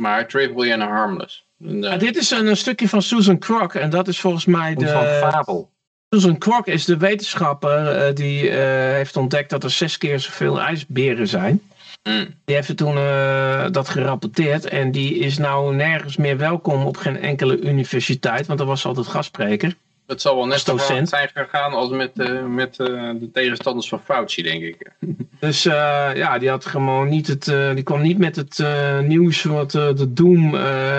Maar 0.02 0.28
trivial 0.28 0.65
en 0.65 0.81
harmless. 0.81 1.48
Ja, 1.59 1.97
dit 1.97 2.17
is 2.17 2.31
een, 2.31 2.47
een, 2.47 2.57
stukje 2.57 2.89
van 2.89 3.03
Susan 3.03 3.39
Crock 3.39 3.75
en 3.75 3.91
dat 3.91 4.09
is 4.09 4.20
volgens 4.20 4.45
mij 4.45 4.75
de... 4.75 4.89
Van 4.89 5.31
Fabel. 5.31 5.70
Susan 6.11 6.39
Crock 6.39 6.67
is 6.67 6.85
de 6.85 6.97
wetenschapper 6.97 8.09
uh, 8.09 8.15
die 8.15 8.51
uh, 8.51 8.57
heeft 8.93 9.17
ontdekt 9.17 9.51
dat 9.51 9.65
er 9.65 9.70
zes 9.70 9.99
keer 9.99 10.20
zoveel 10.20 10.61
ijsberen 10.61 11.28
zijn. 11.28 11.62
Mm. 12.03 12.35
Die 12.45 12.55
heeft 12.55 12.77
toen 12.77 12.97
uh, 12.97 13.67
dat 13.70 13.89
gerapporteerd 13.89 14.65
en 14.65 14.93
die 14.93 15.19
is 15.19 15.39
nou 15.39 15.75
nergens 15.75 16.17
meer 16.17 16.37
welkom 16.37 16.87
op 16.87 16.97
geen 16.97 17.20
enkele 17.20 17.61
universiteit, 17.61 18.47
want 18.47 18.59
dat 18.59 18.69
was 18.69 18.85
altijd 18.85 19.07
gastspreker. 19.07 19.75
Het 20.09 20.20
zal 20.20 20.37
wel 20.37 20.47
net 20.47 20.61
zo 20.61 20.78
zijn 20.78 21.31
gegaan 21.35 21.73
als 21.73 21.91
met, 21.91 22.11
uh, 22.15 22.45
met 22.45 22.78
uh, 22.78 22.87
de 23.20 23.31
tegenstanders 23.33 23.89
van 23.89 24.01
Fauci, 24.01 24.43
denk 24.43 24.62
ik. 24.62 24.91
Dus 25.41 25.67
uh, 25.67 26.11
ja, 26.15 26.39
die 26.39 26.49
had 26.49 26.67
gewoon 26.67 27.09
niet 27.09 27.27
het, 27.27 27.45
die 27.75 27.83
kwam 27.83 28.03
niet 28.03 28.19
met 28.19 28.37
het 28.37 28.65
nieuws 29.03 29.43
wat 29.43 29.70
de 29.70 30.12
Doom 30.12 30.55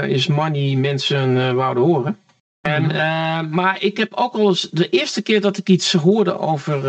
is 0.05 0.27
money 0.27 0.75
mensen 0.75 1.55
wouden 1.55 1.83
horen. 1.83 2.17
En, 2.61 2.83
mhm. 2.83 3.49
maar 3.49 3.81
ik 3.81 3.97
heb 3.97 4.13
ook 4.13 4.33
al 4.33 4.47
eens, 4.47 4.69
de 4.71 4.89
eerste 4.89 5.21
keer 5.21 5.41
dat 5.41 5.57
ik 5.57 5.69
iets 5.69 5.93
hoorde 5.93 6.37
over 6.37 6.81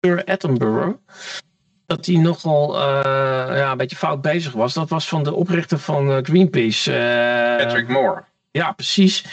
Sir 0.00 0.24
Attenborough, 0.24 0.96
dat 1.86 2.06
hij 2.06 2.16
nogal 2.16 2.78
ja, 3.54 3.70
een 3.70 3.76
beetje 3.76 3.96
fout 3.96 4.22
bezig 4.22 4.52
was. 4.52 4.74
Dat 4.74 4.88
was 4.88 5.08
van 5.08 5.22
de 5.22 5.34
oprichter 5.34 5.78
van 5.78 6.24
Greenpeace. 6.24 6.90
Patrick 7.58 7.88
Moore. 7.88 8.24
Ja, 8.50 8.72
precies. 8.72 9.24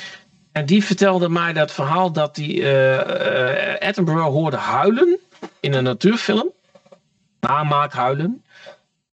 En 0.52 0.66
die 0.66 0.84
vertelde 0.86 1.30
mij 1.30 1.54
dat 1.54 1.72
verhaal 1.72 2.12
dat 2.12 2.36
hij 2.36 2.48
uh, 2.48 3.88
Attenborough 3.88 4.32
hoorde 4.32 4.58
huilen 4.58 5.20
in 5.60 5.74
een 5.74 5.84
natuurfilm. 5.84 6.52
Namaak 7.40 7.94
huilen. 7.94 8.44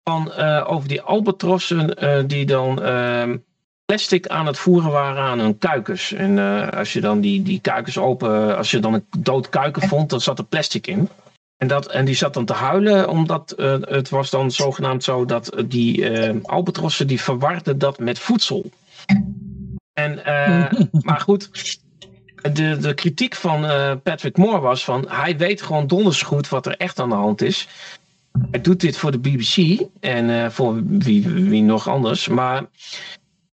Van, 0.03 0.31
uh, 0.37 0.65
over 0.67 0.87
die 0.87 1.01
albatrossen 1.01 1.97
die 2.27 2.45
dan 2.45 2.81
ehm, 2.81 3.37
plastic 3.85 4.27
aan 4.27 4.45
het 4.45 4.57
voeren 4.57 4.91
waren 4.91 5.23
aan 5.23 5.39
hun 5.39 5.57
kuikens. 5.57 6.13
En 6.13 6.37
als 6.71 6.93
je 6.93 7.01
dan 7.01 7.21
die, 7.21 7.41
die 7.41 7.59
kuikens 7.59 7.97
open, 7.97 8.57
als 8.57 8.71
je 8.71 8.79
dan 8.79 8.93
een 8.93 9.05
dood 9.17 9.49
kuiken 9.49 9.87
vond, 9.87 10.09
dan 10.09 10.21
zat 10.21 10.39
er 10.39 10.45
plastic 10.45 10.87
in. 10.87 11.09
En, 11.57 11.67
dat, 11.67 11.87
en 11.87 12.05
die 12.05 12.15
zat 12.15 12.33
dan 12.33 12.45
te 12.45 12.53
huilen, 12.53 13.09
omdat 13.09 13.53
het 13.81 14.09
was 14.09 14.29
dan 14.29 14.51
zogenaamd 14.51 15.03
zo 15.03 15.25
dat 15.25 15.63
die 15.65 16.09
albatrossen 16.41 17.07
die 17.07 17.21
verwarden 17.21 17.77
dat 17.77 17.99
met 17.99 18.19
voedsel. 18.19 18.69
En, 19.97 20.19
uh, 20.27 20.71
maar 21.07 21.19
goed, 21.19 21.49
de, 22.53 22.77
de 22.77 22.93
kritiek 22.93 23.35
van 23.35 23.63
uh, 23.63 23.93
Patrick 24.03 24.37
Moore 24.37 24.59
was 24.59 24.83
van 24.83 25.05
hij 25.09 25.37
weet 25.37 25.61
gewoon 25.61 25.87
donders 25.87 26.21
goed 26.21 26.49
wat 26.49 26.65
er 26.65 26.77
echt 26.77 26.99
aan 26.99 27.09
de 27.09 27.15
hand 27.15 27.41
is. 27.41 27.67
Hij 28.51 28.61
doet 28.61 28.79
dit 28.79 28.97
voor 28.97 29.11
de 29.11 29.19
BBC 29.19 29.81
en 29.99 30.29
uh, 30.29 30.49
voor 30.49 30.83
wie, 30.83 31.29
wie 31.29 31.61
nog 31.61 31.87
anders. 31.87 32.27
Maar 32.27 32.65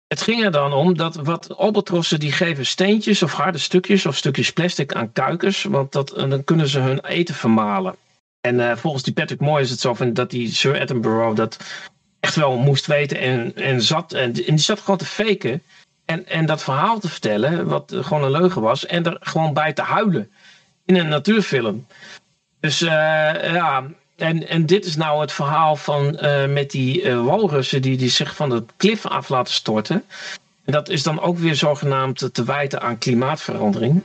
het 0.07 0.21
ging 0.21 0.43
er 0.43 0.51
dan 0.51 0.73
om 0.73 0.97
dat 0.97 1.15
wat 1.15 1.57
albatrossen 1.57 2.19
die 2.19 2.31
geven 2.31 2.65
steentjes 2.65 3.23
of 3.23 3.33
harde 3.33 3.57
stukjes 3.57 4.05
of 4.05 4.17
stukjes 4.17 4.53
plastic 4.53 4.93
aan 4.93 5.11
kuikens. 5.11 5.63
Want 5.63 5.91
dat, 5.91 6.09
dan 6.15 6.43
kunnen 6.43 6.67
ze 6.67 6.79
hun 6.79 7.05
eten 7.05 7.35
vermalen. 7.35 7.95
En 8.41 8.77
volgens 8.77 9.03
die 9.03 9.13
Patrick 9.13 9.39
Moore 9.39 9.61
is 9.61 9.69
het 9.69 9.79
zo 9.79 9.93
van 9.93 10.13
dat 10.13 10.29
die 10.29 10.51
Sir 10.51 10.79
Attenborough 10.79 11.35
dat 11.35 11.57
echt 12.19 12.35
wel 12.35 12.57
moest 12.57 12.85
weten 12.85 13.19
en, 13.19 13.55
en 13.55 13.81
zat. 13.81 14.13
En, 14.13 14.21
en 14.21 14.31
die 14.33 14.57
zat 14.57 14.79
gewoon 14.79 14.97
te 14.97 15.05
faken. 15.05 15.61
En, 16.05 16.27
en 16.27 16.45
dat 16.45 16.63
verhaal 16.63 16.99
te 16.99 17.09
vertellen, 17.09 17.67
wat 17.67 17.95
gewoon 17.95 18.23
een 18.23 18.31
leugen 18.31 18.61
was, 18.61 18.85
en 18.85 19.05
er 19.05 19.17
gewoon 19.19 19.53
bij 19.53 19.73
te 19.73 19.81
huilen 19.81 20.31
in 20.85 20.95
een 20.95 21.07
natuurfilm. 21.07 21.87
Dus 22.59 22.81
uh, 22.81 22.89
ja, 23.53 23.83
en, 24.15 24.47
en 24.47 24.65
dit 24.65 24.85
is 24.85 24.95
nou 24.95 25.21
het 25.21 25.31
verhaal 25.31 25.75
van 25.75 26.17
uh, 26.21 26.45
met 26.45 26.71
die 26.71 27.01
uh, 27.01 27.25
walrussen 27.25 27.81
die, 27.81 27.97
die 27.97 28.09
zich 28.09 28.35
van 28.35 28.49
de 28.49 28.63
klif 28.77 29.05
af 29.05 29.29
laten 29.29 29.53
storten. 29.53 30.03
En 30.65 30.71
dat 30.71 30.89
is 30.89 31.03
dan 31.03 31.21
ook 31.21 31.37
weer 31.37 31.55
zogenaamd 31.55 32.29
te 32.33 32.43
wijten 32.43 32.81
aan 32.81 32.97
klimaatverandering. 32.97 34.03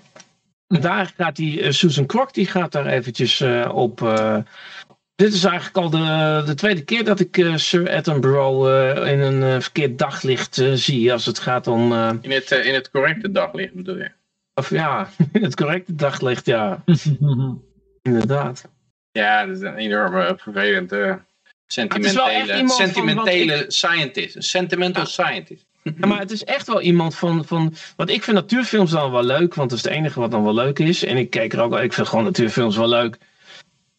Daar 0.67 1.13
gaat 1.17 1.37
die 1.37 1.73
Susan 1.73 2.07
Crock, 2.07 2.35
die 2.35 2.47
gaat 2.47 2.73
daar 2.73 2.87
eventjes 2.87 3.45
op, 3.69 4.01
dit 5.19 5.33
is 5.33 5.45
eigenlijk 5.45 5.77
al 5.77 5.91
de, 5.91 6.43
de 6.47 6.55
tweede 6.55 6.85
keer 6.85 7.05
dat 7.05 7.21
ik 7.21 7.37
uh, 7.37 7.57
Sir 7.57 7.91
Attenborough 7.91 8.69
uh, 8.69 9.13
in 9.13 9.21
een 9.21 9.43
uh, 9.43 9.61
verkeerd 9.61 9.99
daglicht 9.99 10.63
zie 10.75 11.13
als 11.13 11.27
het 11.27 11.39
gaat 11.39 11.67
om... 11.67 11.93
in, 12.21 12.31
het, 12.31 12.51
in 12.51 12.75
het 12.75 12.91
correcte 12.91 13.31
daglicht 13.31 13.75
bedoel 13.75 13.97
je? 13.97 14.11
Of 14.55 14.71
ja, 14.71 15.09
in 15.33 15.43
het 15.43 15.57
correcte 15.57 15.95
daglicht, 15.95 16.47
ja. 16.47 16.85
Inderdaad. 18.03 18.69
Ja, 19.13 19.47
dat 19.47 19.57
is 19.57 19.63
een 19.63 19.77
enorme 19.77 20.35
vervelende 20.39 21.21
sentimentele, 21.67 22.69
sentimentele 22.69 23.65
scientist. 23.69 24.37
Een 24.37 24.43
sentimental 24.43 25.07
scientist. 25.07 25.65
Ja, 25.83 26.07
maar 26.07 26.19
het 26.19 26.31
is 26.31 26.45
echt 26.45 26.67
wel 26.67 26.81
iemand 26.81 27.15
van, 27.15 27.45
van. 27.45 27.75
Want 27.97 28.11
ik 28.11 28.23
vind 28.23 28.37
natuurfilms 28.37 28.91
dan 28.91 29.11
wel 29.11 29.25
leuk, 29.25 29.55
want 29.55 29.71
dat 29.71 29.79
is 29.79 29.85
het 29.85 29.93
enige 29.93 30.21
wat 30.21 30.31
dan 30.31 30.45
wel 30.45 30.55
leuk 30.55 30.79
is. 30.79 31.05
En 31.05 31.17
ik 31.17 31.31
kijk 31.31 31.53
er 31.53 31.61
ook 31.61 31.79
Ik 31.79 31.93
vind 31.93 32.09
gewoon 32.09 32.25
natuurfilms 32.25 32.77
wel 32.77 32.89
leuk. 32.89 33.19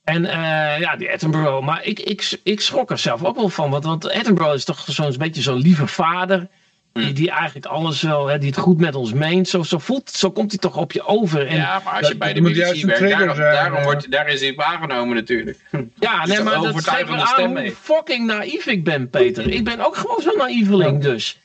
En 0.09 0.23
uh, 0.23 0.79
ja, 0.79 0.95
die 0.95 1.11
Attenborough. 1.11 1.65
Maar 1.65 1.85
ik, 1.85 1.99
ik, 1.99 2.39
ik 2.43 2.61
schrok 2.61 2.91
er 2.91 2.97
zelf 2.97 3.23
ook 3.23 3.35
wel 3.35 3.49
van. 3.49 3.69
Want, 3.69 3.83
want 3.83 4.11
Attenborough 4.11 4.55
is 4.55 4.65
toch 4.65 4.85
zo'n 4.88 5.15
beetje 5.17 5.41
zo'n 5.41 5.57
lieve 5.57 5.88
vader. 5.88 6.47
Die, 6.93 7.03
hmm. 7.03 7.13
die 7.13 7.31
eigenlijk 7.31 7.65
alles 7.65 8.01
wel, 8.01 8.27
hè, 8.27 8.38
die 8.38 8.49
het 8.49 8.59
goed 8.59 8.79
met 8.79 8.95
ons 8.95 9.13
meent. 9.13 9.47
Zo, 9.47 9.63
zo, 9.63 9.77
voelt, 9.77 10.09
zo 10.09 10.31
komt 10.31 10.51
hij 10.51 10.59
toch 10.59 10.77
op 10.77 10.91
je 10.91 11.05
over. 11.05 11.47
En 11.47 11.55
ja, 11.55 11.81
maar 11.83 11.93
als 11.93 12.07
je 12.07 12.17
bij 12.17 12.33
de 12.33 12.41
BBC 12.41 12.85
werkt, 12.85 13.09
daarom, 13.09 13.38
daarom 13.38 13.83
wordt, 13.83 14.11
daar 14.11 14.27
is 14.27 14.41
hij 14.41 14.53
waargenomen 14.53 15.15
natuurlijk. 15.15 15.57
Ja, 15.99 16.25
nee, 16.25 16.43
maar 16.43 16.61
dat 16.61 16.89
geeft 16.89 17.09
aan 17.09 17.57
hoe 17.57 17.73
fucking 17.81 18.25
naïef 18.25 18.65
ik 18.65 18.83
ben, 18.83 19.09
Peter. 19.09 19.49
Ik 19.49 19.63
ben 19.63 19.85
ook 19.85 19.95
gewoon 19.95 20.21
zo'n 20.21 20.38
naïveling 20.38 21.01
dus. 21.01 21.39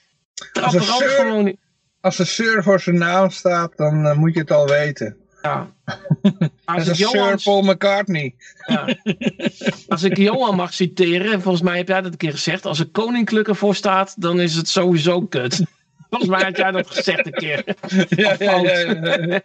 Als 0.62 0.74
er, 0.74 0.82
gewoon... 0.82 1.56
als 2.00 2.18
er 2.18 2.26
Sir 2.26 2.62
voor 2.62 2.80
zijn 2.80 2.98
naam 2.98 3.30
staat, 3.30 3.76
dan 3.76 4.06
uh, 4.06 4.14
moet 4.14 4.34
je 4.34 4.40
het 4.40 4.50
al 4.50 4.68
weten. 4.68 5.16
Ja. 5.42 5.73
Als 6.64 6.88
ik 6.88 6.94
Johan... 6.94 7.38
Sir 7.38 7.42
Paul 7.42 7.62
McCartney. 7.62 8.34
Ja. 8.66 8.96
Als 9.88 10.02
ik 10.02 10.16
Johan 10.16 10.56
mag 10.56 10.74
citeren, 10.74 11.42
volgens 11.42 11.64
mij 11.64 11.76
heb 11.76 11.88
jij 11.88 12.00
dat 12.00 12.12
een 12.12 12.18
keer 12.18 12.32
gezegd. 12.32 12.66
Als 12.66 12.78
er 12.78 12.88
koninklijk 12.88 13.48
ervoor 13.48 13.74
staat, 13.74 14.14
dan 14.18 14.40
is 14.40 14.54
het 14.54 14.68
sowieso 14.68 15.20
kut. 15.20 15.62
Volgens 16.10 16.30
mij 16.30 16.42
had 16.42 16.56
jij 16.56 16.70
dat 16.70 16.90
gezegd 16.90 17.26
een 17.26 17.32
keer. 17.32 17.64
Ja, 18.08 18.36
ja, 18.38 18.56
ja, 18.56 19.40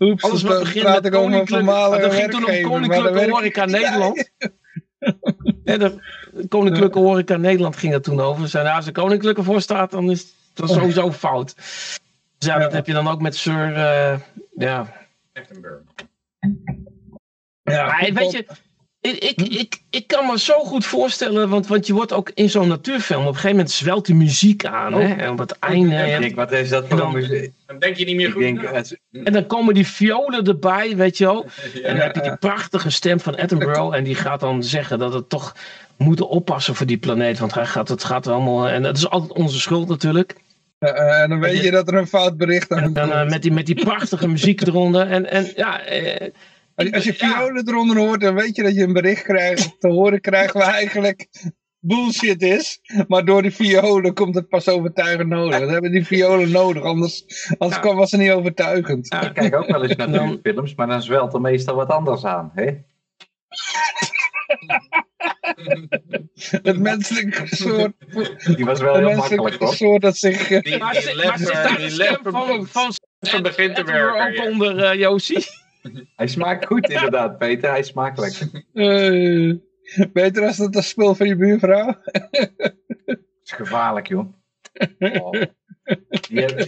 Oeps, 0.00 0.22
Alles 0.22 0.42
wat 0.42 0.58
begint 0.58 0.84
met 0.84 1.10
koninklijke... 1.10 1.98
Dat 2.00 2.14
ging 2.14 2.30
toen 2.30 2.46
om 2.46 2.62
Koninklijke 2.62 3.30
Horeca 3.30 3.64
Nederland. 3.64 4.30
De 5.64 6.00
Koninklijke 6.48 6.98
Horeca 6.98 7.36
Nederland 7.36 7.76
ging 7.76 7.94
er 7.94 8.02
toen 8.02 8.20
over. 8.20 8.48
Zei, 8.48 8.64
nou, 8.64 8.76
als 8.76 8.86
er 8.86 8.92
koninklijke 8.92 9.42
voor 9.42 9.60
staat, 9.60 9.90
dan 9.90 10.10
is 10.10 10.34
het 10.54 10.70
sowieso 10.70 11.12
fout. 11.12 11.54
Dus 12.38 12.50
ja, 12.50 12.58
dat 12.58 12.72
heb 12.72 12.86
je 12.86 12.92
dan 12.92 13.08
ook 13.08 13.20
met 13.20 13.36
Sir, 13.36 13.76
uh, 13.76 14.14
ja. 14.62 14.92
Attenborough. 15.32 15.84
Ja, 17.62 18.12
weet 18.12 18.32
je, 18.32 18.46
Ik, 19.00 19.18
ik, 19.18 19.40
ik, 19.40 19.82
ik 19.90 20.06
kan 20.06 20.26
me 20.26 20.38
zo 20.38 20.58
goed 20.64 20.84
voorstellen, 20.84 21.48
want, 21.48 21.66
want 21.66 21.86
je 21.86 21.92
wordt 21.92 22.12
ook 22.12 22.30
in 22.34 22.50
zo'n 22.50 22.68
natuurfilm, 22.68 23.20
op 23.20 23.26
een 23.26 23.34
gegeven 23.34 23.56
moment 23.56 23.70
zwelt 23.70 24.06
de 24.06 24.14
muziek 24.14 24.64
aan. 24.64 24.92
Hè? 24.92 25.12
Oh. 25.12 25.22
En 25.22 25.30
op 25.30 25.38
het 25.38 25.58
einde. 25.58 25.96
Ik 25.96 26.20
denk, 26.20 26.34
wat 26.34 26.52
is 26.52 26.68
dat 26.68 26.88
voor 26.88 27.12
muziek? 27.12 27.52
Dan 27.66 27.78
denk 27.78 27.96
je 27.96 28.04
niet 28.04 28.16
meer 28.16 28.30
goed. 28.30 28.40
Denk, 28.40 28.62
en 29.24 29.32
dan 29.32 29.46
komen 29.46 29.74
die 29.74 29.86
violen 29.86 30.44
erbij, 30.44 30.96
weet 30.96 31.18
je 31.18 31.24
wel. 31.24 31.44
En 31.74 31.96
dan 31.96 31.96
heb 31.96 32.14
je 32.14 32.22
die 32.22 32.36
prachtige 32.36 32.90
stem 32.90 33.20
van 33.20 33.36
Attenborough. 33.36 33.96
En 33.96 34.04
die 34.04 34.14
gaat 34.14 34.40
dan 34.40 34.62
zeggen 34.62 34.98
dat 34.98 35.12
het 35.12 35.28
toch 35.28 35.56
moeten 35.96 36.28
oppassen 36.28 36.74
voor 36.74 36.86
die 36.86 36.98
planeet. 36.98 37.38
Want 37.38 37.54
hij 37.54 37.66
gaat, 37.66 37.88
het 37.88 38.04
gaat 38.04 38.26
allemaal. 38.26 38.68
En 38.68 38.82
dat 38.82 38.96
is 38.96 39.08
altijd 39.08 39.32
onze 39.32 39.60
schuld 39.60 39.88
natuurlijk. 39.88 40.36
Uh, 40.82 41.20
en 41.20 41.28
dan 41.28 41.40
weet 41.40 41.62
je 41.62 41.70
dat 41.70 41.88
er 41.88 41.94
een 41.94 42.06
fout 42.06 42.36
bericht 42.36 42.72
aan 42.72 42.82
komt. 42.82 42.96
En 42.96 43.08
dan 43.08 43.24
uh, 43.24 43.30
met, 43.30 43.42
die, 43.42 43.52
met 43.52 43.66
die 43.66 43.84
prachtige 43.84 44.28
muziek 44.28 44.60
eronder. 44.60 45.10
En, 45.10 45.30
en 45.30 45.52
ja, 45.56 45.92
uh, 45.92 46.28
als, 46.74 47.04
je 47.04 47.14
violen 47.14 47.68
eronder 47.68 47.96
hoort, 47.96 48.20
dan 48.20 48.34
weet 48.34 48.56
je 48.56 48.62
dat 48.62 48.74
je 48.74 48.82
een 48.82 48.92
bericht 48.92 49.22
krijgt, 49.22 49.80
te 49.80 49.88
horen 49.88 50.20
krijgt 50.20 50.52
waar 50.52 50.74
eigenlijk 50.74 51.28
bullshit 51.78 52.42
is. 52.42 52.80
Maar 53.08 53.24
door 53.24 53.42
die 53.42 53.50
violen 53.50 54.14
komt 54.14 54.34
het 54.34 54.48
pas 54.48 54.68
overtuigend 54.68 55.28
nodig. 55.28 55.58
We 55.58 55.72
hebben 55.72 55.90
die 55.90 56.06
violen 56.06 56.50
nodig, 56.50 56.82
anders, 56.82 57.24
anders 57.58 57.82
ja. 57.82 57.94
was 57.94 58.10
het 58.10 58.20
niet 58.20 58.30
overtuigend. 58.30 59.14
ik 59.14 59.30
kijk 59.34 59.56
ook 59.56 59.66
wel 59.66 59.84
eens 59.84 59.96
naar 59.96 60.36
films, 60.42 60.74
maar 60.74 60.86
dan 60.86 61.02
zwelt 61.02 61.34
er 61.34 61.40
meestal 61.40 61.74
wat 61.74 61.88
anders 61.88 62.24
aan. 62.24 62.50
Hè? 62.54 62.64
het 66.62 66.78
menselijke 66.78 67.56
soort. 67.56 67.92
Die 68.56 68.64
was 68.64 68.80
wel 68.80 68.96
heel 68.96 69.16
makkelijk 69.16 69.54
hoor. 69.54 69.74
soort 69.74 70.02
dat 70.02 70.16
zich. 70.16 70.48
Die, 70.48 70.62
die, 70.62 70.78
maar, 70.78 70.92
die 70.92 71.02
zit 71.02 71.16
de 71.16 72.18
van, 72.22 72.66
van, 72.66 72.92
van, 73.20 73.42
begint 73.42 73.74
te 73.74 73.84
werken. 73.84 74.40
ook 74.40 74.50
onder 74.50 74.94
uh, 74.94 75.00
Josie. 75.00 75.46
Hij 76.16 76.26
smaakt 76.26 76.66
goed 76.66 76.88
inderdaad, 76.88 77.38
Peter. 77.38 77.70
Hij 77.70 77.78
is 77.78 77.86
smakelijk. 77.86 78.40
Uh, 78.72 79.54
beter 80.12 80.46
als 80.46 80.56
dat 80.56 80.74
een 80.74 80.82
spul 80.82 81.14
van 81.14 81.26
je 81.26 81.36
buurvrouw. 81.36 81.96
Dat 83.04 83.18
is 83.44 83.52
gevaarlijk, 83.52 84.08
joh. 84.08 84.32
Oh. 85.22 85.42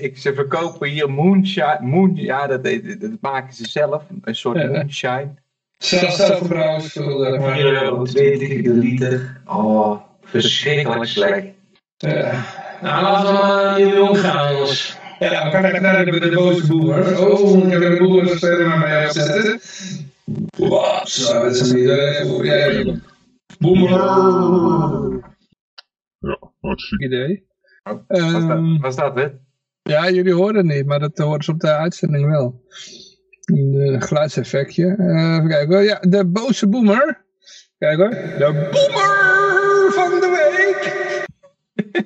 ik, 0.01 0.19
ze 0.19 0.35
verkopen 0.35 0.89
hier 0.89 1.11
moonshine. 1.11 1.79
Moon, 1.81 2.17
ja, 2.17 2.47
dat, 2.47 2.65
dat, 2.65 3.21
maken 3.21 3.55
ze 3.55 3.69
zelf. 3.69 4.05
Een 4.23 4.35
soort 4.35 4.91
ja. 4.91 5.35
Moonshine. 5.79 6.11
Zelfbrouwspul. 6.13 7.39
4 7.41 7.83
euro 7.83 8.05
20 8.05 8.65
liter. 8.65 9.41
Oh, 9.45 10.01
verschrikkelijk 10.23 11.05
slecht. 11.05 11.47
Ja. 11.97 12.45
Nou, 12.83 13.03
laten 13.03 13.27
we 13.27 13.33
maar 13.33 13.81
in 13.81 13.89
de 13.89 14.15
gaan, 14.15 14.53
jongens. 14.53 14.97
Ja, 15.19 15.45
we 15.45 15.51
gaan 15.51 15.65
even 15.65 15.83
naar 15.83 16.05
de, 16.05 16.21
de 16.21 16.31
boze 16.31 16.67
boer. 16.67 17.19
Oh, 17.19 17.65
ik 17.65 17.71
heb 17.71 17.81
de 17.81 17.97
boer 17.99 18.29
verder 18.29 18.69
maar 18.69 18.79
mij 18.79 19.07
afzetten. 19.07 19.61
Wat? 20.59 21.09
Zo, 21.09 21.43
dat 21.43 21.55
is 21.55 21.71
een 21.71 21.79
idee. 21.79 23.03
Boemer! 23.59 23.91
Ja, 26.19 26.39
hartstikke 26.61 27.05
idee. 27.05 27.47
Um, 28.09 28.81
Wat 28.81 28.93
staat 28.93 29.17
dit? 29.17 29.33
Ja, 29.83 30.11
jullie 30.11 30.35
horen 30.35 30.57
het 30.57 30.67
niet, 30.67 30.87
maar 30.87 30.99
dat 30.99 31.19
horen 31.19 31.45
ze 31.45 31.51
op 31.51 31.61
de 31.61 31.73
uitzending 31.73 32.27
wel. 32.27 32.63
Een 33.45 34.03
geluidseffectje. 34.03 34.97
Uh, 34.99 35.35
even 35.35 35.49
kijken. 35.49 35.83
Ja, 35.83 35.99
de 36.01 36.25
boze 36.27 36.69
boemer. 36.69 37.25
Kijk 37.79 37.97
hoor. 37.97 38.11
De 38.11 38.69
boemer 38.73 39.93
van 39.93 40.21
de 40.21 40.29
week. 40.31 41.03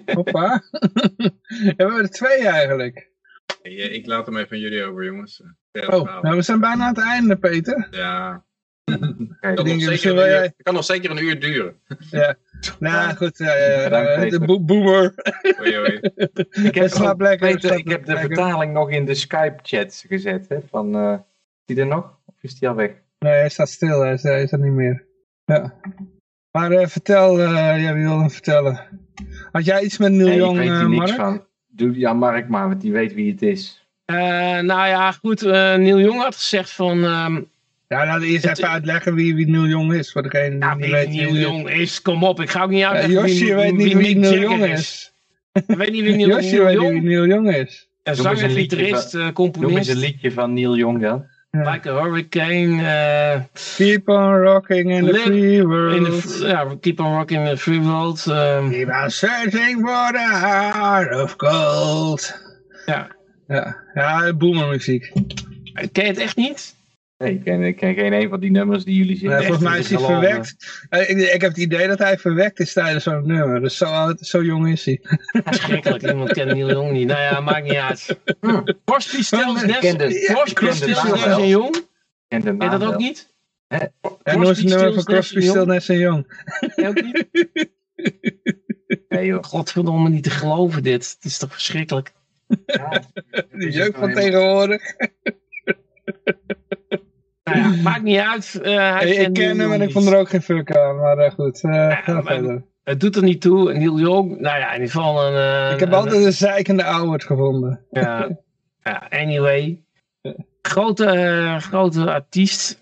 Hoppa. 0.17 0.63
we 1.47 1.75
hebben 1.77 1.97
er 1.97 2.11
twee 2.11 2.49
eigenlijk. 2.49 3.11
Eh, 3.63 3.93
ik 3.95 4.07
laat 4.07 4.27
hem 4.27 4.37
even 4.37 4.57
aan 4.57 4.63
jullie 4.63 4.85
over, 4.85 5.05
jongens. 5.05 5.43
oh, 5.73 6.23
nou, 6.23 6.37
we 6.37 6.43
zijn 6.43 6.61
bijna 6.61 6.85
aan 6.85 6.95
het 6.95 7.05
einde, 7.05 7.37
Peter. 7.37 7.89
Ja. 7.91 8.47
Het 9.41 9.55
kan, 9.55 9.67
nog 9.67 9.83
zeker 9.83 10.19
een 10.19 10.43
uur, 10.43 10.53
kan 10.63 10.75
nog 10.75 10.85
zeker 10.85 11.11
een 11.11 11.23
uur 11.23 11.41
duren. 11.41 11.81
Ja. 12.11 12.35
Nou 12.79 13.17
goed, 13.17 13.41
uh, 13.41 13.49
de 14.31 14.41
bo 14.47 14.61
boomer. 14.61 15.15
Oei, 15.61 15.79
oei. 15.79 16.01
Ik 16.51 16.75
heb, 16.75 17.21
lekker, 17.21 17.49
Peter, 17.49 17.77
ik 17.77 17.89
heb 17.89 18.05
de 18.05 18.17
vertaling 18.19 18.73
nog 18.73 18.91
in 18.91 19.05
de 19.05 19.15
Skype-chat 19.15 20.05
gezet. 20.09 20.49
Hè, 20.49 20.59
van, 20.71 20.97
uh, 20.97 21.19
die 21.69 21.81
er 21.81 21.87
nog? 21.87 22.19
Of 22.27 22.35
is 22.41 22.59
die 22.59 22.69
al 22.69 22.75
weg? 22.75 22.91
Nee, 23.19 23.33
hij 23.33 23.49
staat 23.49 23.69
stil. 23.69 24.01
Hij 24.01 24.13
is, 24.13 24.23
hij 24.23 24.43
is 24.43 24.53
er 24.53 24.59
niet 24.59 24.73
meer. 24.73 25.05
Ja. 25.45 25.75
Maar 26.51 26.73
uh, 26.73 26.87
vertel, 26.87 27.41
uh, 27.41 27.83
jij 27.83 27.95
wilde 27.95 28.31
vertellen. 28.31 28.81
Had 29.53 29.65
jij 29.65 29.83
iets 29.83 29.99
met 29.99 30.13
Neil 30.13 30.27
nee, 30.27 30.37
Young, 30.37 30.61
ik 30.61 30.69
weet 30.69 30.79
hier 30.79 30.89
niks 30.89 31.13
van. 31.13 31.45
Doe 31.67 31.99
ja, 31.99 32.13
Mark 32.13 32.49
maar, 32.49 32.69
want 32.69 32.81
die 32.81 32.93
weet 32.93 33.15
wie 33.15 33.31
het 33.31 33.43
is. 33.43 33.87
Uh, 34.07 34.17
nou 34.61 34.89
ja, 34.89 35.13
goed. 35.13 35.43
Uh, 35.43 35.51
Neil 35.53 36.01
Young 36.01 36.21
had 36.21 36.35
gezegd 36.35 36.71
van... 36.71 37.05
Um, 37.05 37.49
ja, 37.89 38.07
laten 38.07 38.21
we 38.21 38.27
eerst 38.27 38.47
even 38.47 38.69
uitleggen 38.69 39.15
wie, 39.15 39.35
wie 39.35 39.49
Neil 39.49 39.67
Young 39.67 39.93
is. 39.93 40.13
Voor 40.13 40.23
degene 40.23 40.51
die 40.51 40.59
ja, 40.59 40.77
wie 40.77 40.91
weet 40.91 41.09
Neil 41.09 41.35
Young 41.35 41.71
is. 41.71 42.03
Kom 42.03 42.25
op, 42.25 42.41
ik 42.41 42.51
ga 42.51 42.63
ook 42.63 42.71
niet 42.71 42.85
uitleggen 42.85 43.13
ja, 43.13 43.21
Josje 43.21 43.55
weet 43.55 43.77
niet 43.77 43.93
wie, 43.93 43.97
wie 43.97 44.17
Neil 44.17 44.39
Young 44.39 44.65
is. 44.65 45.13
Ik 45.53 45.77
weet 45.77 45.91
niet 45.91 46.03
wie 46.03 46.17
Neil, 46.17 46.29
Josje 46.29 46.65
weet 46.65 46.81
niet 46.81 46.91
wie 46.91 47.01
Neil 47.01 47.27
Young 47.27 47.55
is. 47.55 47.89
Een 48.03 48.15
zanger, 48.15 48.51
gitarist, 48.51 49.33
componist. 49.33 49.71
Noem 49.71 49.77
eens 49.77 49.89
een 49.89 49.97
liedje 49.97 50.33
van 50.33 50.53
Neil 50.53 50.77
Young 50.77 51.01
dan. 51.01 51.27
Like 51.65 51.87
a 51.87 52.01
hurricane. 52.01 52.81
Uh, 52.81 53.45
keep 53.55 54.09
on 54.09 54.41
rocking 54.41 54.91
in 54.91 55.07
the 55.07 55.19
free 55.19 55.63
world. 55.63 55.97
In 55.97 56.05
the, 56.05 56.47
yeah, 56.47 56.75
keep 56.81 57.01
on 57.01 57.13
rocking 57.13 57.41
in 57.41 57.47
the 57.47 57.57
free 57.57 57.79
world. 57.79 58.21
Um, 58.29 58.71
keep 58.71 58.89
on 58.89 59.11
searching 59.11 59.81
for 59.81 60.13
the 60.13 60.19
heart 60.19 61.13
of 61.13 61.37
gold. 61.39 62.33
Ja. 62.87 63.09
Ja, 63.49 63.77
ja 63.95 64.33
boomermuziek. 64.33 65.13
Ken 65.93 66.05
je 66.05 66.11
het 66.11 66.19
echt 66.19 66.37
niet? 66.37 66.75
Nee, 67.19 67.33
ik 67.33 67.45
ken, 67.45 67.63
ik 67.63 67.77
ken 67.77 67.95
geen 67.95 68.13
een 68.13 68.29
van 68.29 68.41
die 68.41 68.51
nummers 68.51 68.85
die 68.85 68.95
jullie 68.95 69.17
zingen. 69.17 69.39
volgens 69.39 69.65
mij 69.65 69.79
is 69.79 69.91
hij 69.91 69.99
verwekt. 69.99 70.57
Ik, 70.91 71.09
ik, 71.09 71.41
heb 71.41 71.51
het 71.51 71.57
idee 71.57 71.87
dat 71.87 71.99
hij 71.99 72.19
verwekt 72.19 72.61
is 72.61 72.73
tijdens 72.73 73.05
zo'n 73.05 73.27
nummer. 73.27 73.61
Dus 73.61 73.77
zo, 73.77 74.15
zo 74.21 74.43
jong 74.43 74.69
is 74.69 74.85
hij. 74.85 75.01
Schrikkelijk, 75.51 76.03
iemand 76.03 76.33
kent 76.33 76.53
Neil 76.53 76.71
Jong 76.71 76.91
niet. 76.91 77.07
Nou 77.07 77.21
ja, 77.21 77.41
maakt 77.41 77.63
niet 77.63 77.75
uit. 77.75 78.19
Hm. 78.41 78.63
Crosby, 78.85 79.23
Stills, 79.23 79.65
Nash 79.65 79.83
en 81.39 81.49
Jong. 81.49 81.87
Ken 82.29 82.43
je 82.45 82.57
dat 82.57 82.85
ook 82.85 82.97
niet? 82.97 83.35
En 83.69 83.93
nog 84.39 84.49
eens 84.49 84.59
een 84.59 84.69
nummer 84.69 84.95
van 84.95 85.05
Crosby, 85.05 85.41
Stills, 85.41 85.67
Nash 85.67 85.89
en 85.89 85.99
Jong. 85.99 86.27
ook 86.77 87.03
niet? 87.03 87.27
Nee 89.09 89.27
joh. 89.27 89.43
Godverdomme, 89.43 90.09
niet 90.09 90.23
te 90.23 90.31
geloven 90.31 90.83
dit. 90.83 91.15
Het 91.15 91.25
is 91.25 91.39
toch 91.39 91.53
verschrikkelijk. 91.53 92.13
Ja, 92.67 93.03
de 93.51 93.71
jeugd 93.71 93.99
van 93.99 94.13
tegenwoordig. 94.13 94.83
Nou 97.55 97.75
ja, 97.75 97.83
maakt 97.83 98.03
niet 98.03 98.19
uit. 98.19 98.61
Uh, 98.63 99.21
ik 99.21 99.33
ken 99.33 99.59
hem 99.59 99.73
en 99.73 99.83
ik 99.83 99.93
vond 99.93 100.07
er 100.07 100.19
ook 100.19 100.29
geen 100.29 100.43
fuck 100.43 100.77
aan, 100.77 100.97
maar 100.97 101.19
uh, 101.19 101.31
goed, 101.31 101.63
uh, 101.63 101.73
ja, 102.07 102.23
verder. 102.23 102.63
Het 102.85 103.01
doet 103.01 103.17
er 103.17 103.23
niet 103.23 103.41
toe. 103.41 103.73
Neil 103.73 103.99
Young, 103.99 104.41
nou 104.41 104.59
ja, 104.59 104.73
in 104.73 104.81
ieder 104.81 104.91
geval 104.91 105.27
een... 105.27 105.73
ik 105.73 105.81
heb 105.81 105.93
altijd 105.93 106.25
een 106.25 106.33
zeikende 106.33 106.85
ouwerd 106.85 107.25
gevonden. 107.25 107.85
Ja, 107.91 108.29
ja 108.83 109.07
anyway. 109.11 109.83
Grote, 110.63 111.57
grote 111.61 112.13
artiest. 112.13 112.81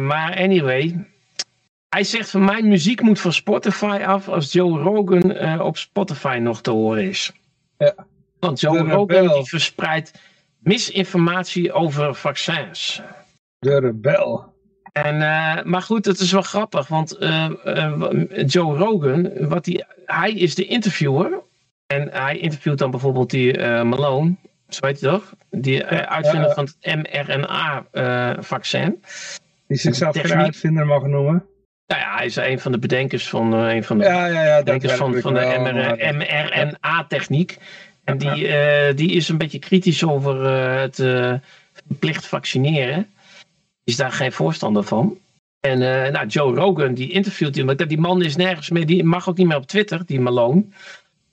maar 0.00 0.36
anyway. 0.36 1.06
Hij 1.88 2.04
zegt 2.04 2.30
van 2.30 2.44
mijn 2.44 2.68
muziek 2.68 3.00
moet 3.00 3.20
van 3.20 3.32
Spotify 3.32 4.00
af 4.06 4.28
als 4.28 4.52
Joe 4.52 4.78
Rogan 4.78 5.60
op 5.60 5.76
Spotify 5.76 6.38
nog 6.40 6.60
te 6.60 6.70
horen 6.70 7.08
is. 7.08 7.32
Ja. 7.78 7.94
Want 8.38 8.60
Joe 8.60 8.78
Rogan 8.78 9.28
die 9.28 9.48
verspreidt 9.48 10.12
misinformatie 10.58 11.72
over 11.72 12.14
vaccins. 12.14 13.02
De 13.62 13.78
rebel. 13.78 14.52
En, 14.92 15.14
uh, 15.14 15.62
maar 15.62 15.82
goed, 15.82 16.04
het 16.04 16.18
is 16.18 16.32
wel 16.32 16.42
grappig, 16.42 16.88
want 16.88 17.16
uh, 17.20 17.50
uh, 17.64 18.02
Joe 18.46 18.76
Rogan, 18.76 19.48
wat 19.48 19.64
die, 19.64 19.84
hij 20.06 20.32
is 20.32 20.54
de 20.54 20.66
interviewer. 20.66 21.40
En 21.86 22.08
hij 22.12 22.38
interviewt 22.38 22.78
dan 22.78 22.90
bijvoorbeeld 22.90 23.30
die 23.30 23.58
Malone, 23.84 24.34
zo 24.68 24.86
heet 24.86 25.00
hij 25.00 25.10
toch? 25.10 25.34
Die 25.50 25.74
ja, 25.74 26.06
uitvinder 26.08 26.52
van 26.52 26.68
het 26.80 26.96
mRNA-vaccin. 27.26 29.02
die 29.66 29.78
zichzelf 29.78 30.20
geen 30.20 30.38
uitvinder 30.38 30.86
mag 30.86 31.02
noemen. 31.02 31.44
Nou 31.86 32.00
ja, 32.00 32.16
hij 32.16 32.26
is 32.26 32.36
een 32.36 32.60
van 32.60 32.72
de 32.72 32.78
bedenkers 32.78 33.28
van, 33.28 33.52
een 33.52 33.84
van 33.84 33.98
de 33.98 34.04
ja, 34.04 34.26
ja, 34.26 34.44
ja, 34.44 34.58
bedenkers 34.58 34.92
van, 34.92 35.14
van 35.14 35.34
de 35.34 36.12
mRNA-techniek. 36.12 37.58
En 38.04 38.18
die, 38.18 38.48
die 38.94 39.12
is 39.12 39.28
een 39.28 39.38
beetje 39.38 39.58
kritisch 39.58 40.04
over 40.04 40.46
het 40.78 40.96
verplicht 41.86 42.26
vaccineren. 42.26 43.06
Is 43.84 43.96
daar 43.96 44.12
geen 44.12 44.32
voorstander 44.32 44.82
van. 44.82 45.18
En 45.60 45.78
nou, 46.12 46.26
Joe 46.26 46.54
Rogan, 46.54 46.94
die 46.94 47.10
interviewt 47.10 47.56
hem. 47.56 47.76
Die 47.76 48.00
man 48.00 48.22
is 48.22 48.36
nergens 48.36 48.70
meer, 48.70 48.86
die 48.86 49.04
mag 49.04 49.28
ook 49.28 49.36
niet 49.36 49.46
meer 49.46 49.56
op 49.56 49.66
Twitter, 49.66 50.06
die 50.06 50.20
Malone. 50.20 50.64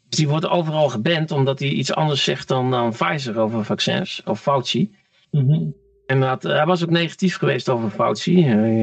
Dus 0.09 0.17
die 0.17 0.27
wordt 0.27 0.47
overal 0.47 0.89
geband 0.89 1.31
omdat 1.31 1.59
hij 1.59 1.67
iets 1.67 1.93
anders 1.93 2.23
zegt 2.23 2.47
dan, 2.47 2.71
dan 2.71 2.91
Pfizer 2.91 3.39
over 3.39 3.65
vaccins, 3.65 4.21
of 4.25 4.41
Fauci. 4.41 4.95
Mm 5.31 5.73
En 6.05 6.19
dat, 6.19 6.43
hij 6.43 6.65
was 6.65 6.83
ook 6.83 6.89
negatief 6.89 7.37
geweest 7.37 7.69
over 7.69 7.89
Fauci. 7.89 8.43
Hij, 8.43 8.73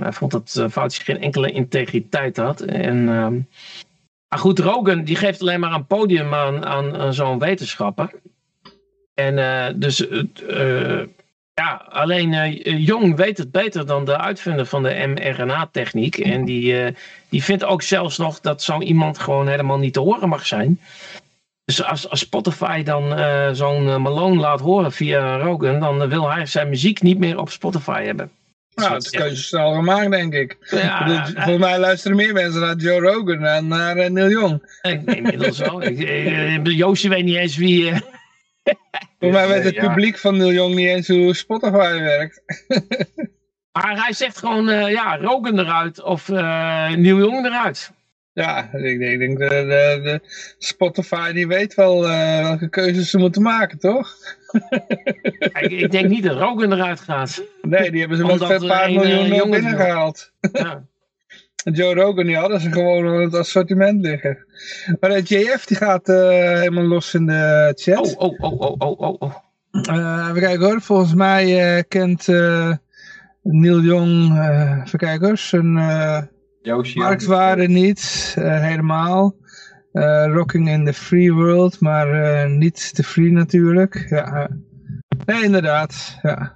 hij 0.00 0.12
vond 0.12 0.30
dat 0.30 0.66
Fauci 0.70 1.02
geen 1.02 1.20
enkele 1.20 1.50
integriteit 1.50 2.36
had. 2.36 2.60
En 2.60 3.08
ehm, 3.08 3.40
maar 4.28 4.38
goed, 4.38 4.58
Rogan 4.58 5.04
die 5.04 5.16
geeft 5.16 5.40
alleen 5.40 5.60
maar 5.60 5.72
een 5.72 5.86
podium 5.86 6.34
aan, 6.34 6.64
aan, 6.66 7.14
zo'n 7.14 7.38
wetenschapper. 7.38 8.10
En 9.14 9.80
dus 9.80 10.06
Ja, 11.60 11.86
alleen 11.88 12.32
uh, 12.32 12.86
Jong 12.86 13.16
weet 13.16 13.38
het 13.38 13.50
beter 13.50 13.86
dan 13.86 14.04
de 14.04 14.18
uitvinder 14.18 14.66
van 14.66 14.82
de 14.82 15.14
mRNA-techniek. 15.14 16.18
En 16.18 16.44
die, 16.44 16.94
die 17.28 17.44
vindt 17.44 17.64
ook 17.64 17.82
zelfs 17.82 18.18
nog 18.18 18.40
dat 18.40 18.62
zo 18.62 18.80
iemand 18.80 19.18
gewoon 19.18 19.48
helemaal 19.48 19.78
niet 19.78 19.92
te 19.92 20.00
horen 20.00 20.28
mag 20.28 20.46
zijn. 20.46 20.80
Dus 21.64 21.84
als, 21.84 22.08
als 22.08 22.20
Spotify 22.20 22.82
dan 22.82 23.18
zo'n 23.56 24.02
Malone 24.02 24.40
laat 24.40 24.60
horen 24.60 24.92
via 24.92 25.36
Rogan, 25.36 25.80
dan 25.80 26.08
wil 26.08 26.30
hij 26.30 26.46
zijn 26.46 26.68
muziek 26.68 27.02
niet 27.02 27.18
meer 27.18 27.38
op 27.38 27.50
Spotify 27.50 28.02
hebben. 28.04 28.30
Nou, 28.76 28.92
dat 28.92 29.04
is 29.04 29.10
keuze 29.10 29.42
snel 29.42 29.74
gemaakt, 29.74 30.10
denk 30.10 30.34
ik. 30.34 30.56
Ja, 30.70 31.26
Volgens 31.26 31.58
mij 31.58 31.78
luisteren 31.78 32.16
meer 32.16 32.32
mensen 32.32 32.60
naar 32.60 32.76
Joe 32.76 33.00
Rogan 33.00 33.40
dan 33.40 33.68
naar 33.68 34.10
Neil 34.10 34.30
Young. 34.30 34.78
Ik, 34.82 35.02
inmiddels 35.04 35.58
wel. 35.58 35.82
Ik, 35.82 36.66
Joosje 36.66 37.08
weet 37.08 37.24
niet 37.24 37.36
eens 37.36 37.56
wie... 37.56 37.92
Uh... 38.66 38.74
Volgens 39.18 39.40
mij 39.40 39.48
weet 39.48 39.64
het 39.64 39.86
publiek 39.86 40.18
van 40.18 40.36
Neil 40.36 40.52
Young 40.52 40.74
niet 40.74 40.86
eens 40.86 41.08
hoe 41.08 41.34
Spotify 41.34 42.00
werkt. 42.00 42.42
maar 43.72 44.02
hij 44.02 44.12
zegt 44.12 44.38
gewoon, 44.38 44.68
uh, 44.68 44.90
ja, 44.90 45.16
Rogan 45.16 45.58
eruit 45.58 46.02
of 46.02 46.28
Neil 46.28 47.18
Young 47.18 47.46
eruit. 47.46 47.92
Ja, 48.32 48.72
ik 48.72 48.98
denk, 48.98 49.12
ik 49.12 49.18
denk 49.18 49.38
de, 49.38 49.48
de, 49.48 50.00
de, 50.02 50.20
Spotify 50.58 51.32
die 51.32 51.46
weet 51.46 51.74
wel 51.74 52.00
welke 52.42 52.68
keuzes 52.68 53.10
ze 53.10 53.18
moeten 53.18 53.42
maken, 53.42 53.78
toch? 53.78 54.16
ik, 55.60 55.70
ik, 55.70 55.90
denk 55.90 56.08
niet 56.08 56.24
dat 56.24 56.38
Rogan 56.38 56.72
eruit 56.72 57.00
gaat. 57.00 57.42
Nee, 57.62 57.90
die 57.90 58.00
hebben 58.00 58.18
ze 58.18 58.24
met 58.24 58.40
een 58.40 58.66
paar 58.66 58.92
miljoen 58.92 59.34
uh, 59.34 59.50
binnengehaald. 59.50 60.32
Ja. 60.52 60.84
Joe 61.72 61.94
Rogan, 61.94 62.26
die 62.26 62.36
hadden 62.36 62.60
ze 62.60 62.72
gewoon 62.72 63.06
in 63.06 63.20
het 63.20 63.34
assortiment 63.34 64.00
liggen. 64.02 64.46
Maar 65.00 65.10
de 65.10 65.22
JF 65.22 65.64
die 65.66 65.76
gaat 65.76 66.08
uh, 66.08 66.16
helemaal 66.58 66.84
los 66.84 67.14
in 67.14 67.26
de 67.26 67.72
chat. 67.76 68.16
Oh, 68.16 68.40
oh, 68.40 68.60
oh, 68.60 68.74
oh, 68.78 69.00
oh, 69.00 69.16
oh. 69.18 69.34
Uh, 69.90 70.26
even 70.28 70.40
kijken 70.40 70.66
hoor, 70.66 70.80
volgens 70.80 71.14
mij 71.14 71.76
uh, 71.76 71.82
kent 71.88 72.26
Neil 73.42 73.80
Jong, 73.80 74.32
even 74.84 74.98
kijken 74.98 75.26
hoor, 75.26 75.38
zijn 75.38 75.72
marktwaarde 76.94 77.68
niet 77.68 78.34
helemaal. 78.38 79.36
Rocking 80.32 80.68
in 80.68 80.84
the 80.84 80.92
Free 80.92 81.32
World, 81.32 81.80
maar 81.80 82.50
niet 82.50 82.94
te 82.94 83.02
free 83.02 83.32
natuurlijk. 83.32 84.06
Ja, 84.08 84.48
nee, 85.26 85.42
inderdaad. 85.42 86.18
Ja. 86.22 86.54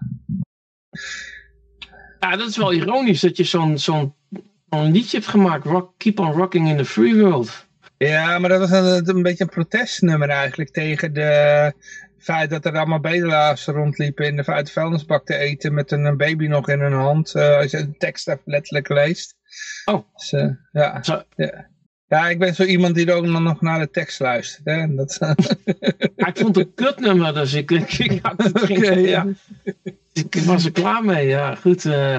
ja, 2.19 2.37
dat 2.37 2.49
is 2.49 2.57
wel 2.57 2.73
ironisch 2.73 3.21
dat 3.21 3.37
je 3.37 3.45
zo'n 3.45 3.79
zo'n 3.79 4.15
een 4.71 4.93
liedje 4.93 5.17
hebt 5.17 5.31
gemaakt. 5.31 5.65
Rock, 5.65 5.93
Keep 5.97 6.19
on 6.19 6.33
Rocking 6.33 6.69
in 6.69 6.77
the 6.77 6.85
Free 6.85 7.17
World. 7.17 7.69
Ja, 7.97 8.39
maar 8.39 8.49
dat 8.49 8.61
was 8.61 8.71
een, 8.71 9.09
een 9.09 9.23
beetje 9.23 9.45
een 9.45 9.51
protestnummer 9.51 10.29
eigenlijk 10.29 10.71
tegen 10.71 11.13
de 11.13 11.73
feit 12.19 12.51
dat 12.51 12.65
er 12.65 12.77
allemaal 12.77 13.01
bedelaars 13.01 13.67
rondliepen 13.67 14.27
in 14.27 14.37
de, 14.37 14.47
uit 14.47 14.71
vuilnisbak 14.71 15.27
te 15.27 15.37
eten 15.37 15.75
met 15.75 15.91
een, 15.91 16.17
baby 16.17 16.47
nog 16.47 16.69
in 16.69 16.81
hun 16.81 16.93
hand. 16.93 17.35
Uh, 17.35 17.57
als 17.57 17.71
je 17.71 17.77
de 17.77 17.97
tekst 17.99 18.37
letterlijk 18.45 18.89
leest. 18.89 19.37
Oh. 19.85 20.05
Dus, 20.15 20.33
uh, 20.33 20.51
ja. 20.73 21.03
Zo. 21.03 21.23
ja. 21.37 21.69
Ja, 22.11 22.29
ik 22.29 22.39
ben 22.39 22.55
zo 22.55 22.63
iemand 22.63 22.95
die 22.95 23.13
ook 23.13 23.25
nog 23.27 23.61
naar 23.61 23.79
de 23.79 23.91
tekst 23.91 24.21
luistert. 24.21 24.65
Hè? 24.65 24.95
Dat, 24.95 25.19
ja, 26.17 26.27
ik 26.27 26.39
vond 26.39 26.57
het 26.57 26.67
een 26.67 26.75
kutnummer, 26.75 27.35
dus 27.35 27.55
ik, 27.55 27.71
ik, 27.71 27.93
ik, 27.93 28.19
had 28.23 28.43
het 28.43 28.63
okay, 28.63 28.99
ja. 28.99 29.27
ik 30.13 30.35
was 30.35 30.65
er 30.65 30.73
klaar 30.73 31.05
mee. 31.05 31.29
Ja, 31.29 31.55
goed. 31.55 31.85
Uh, 31.85 32.19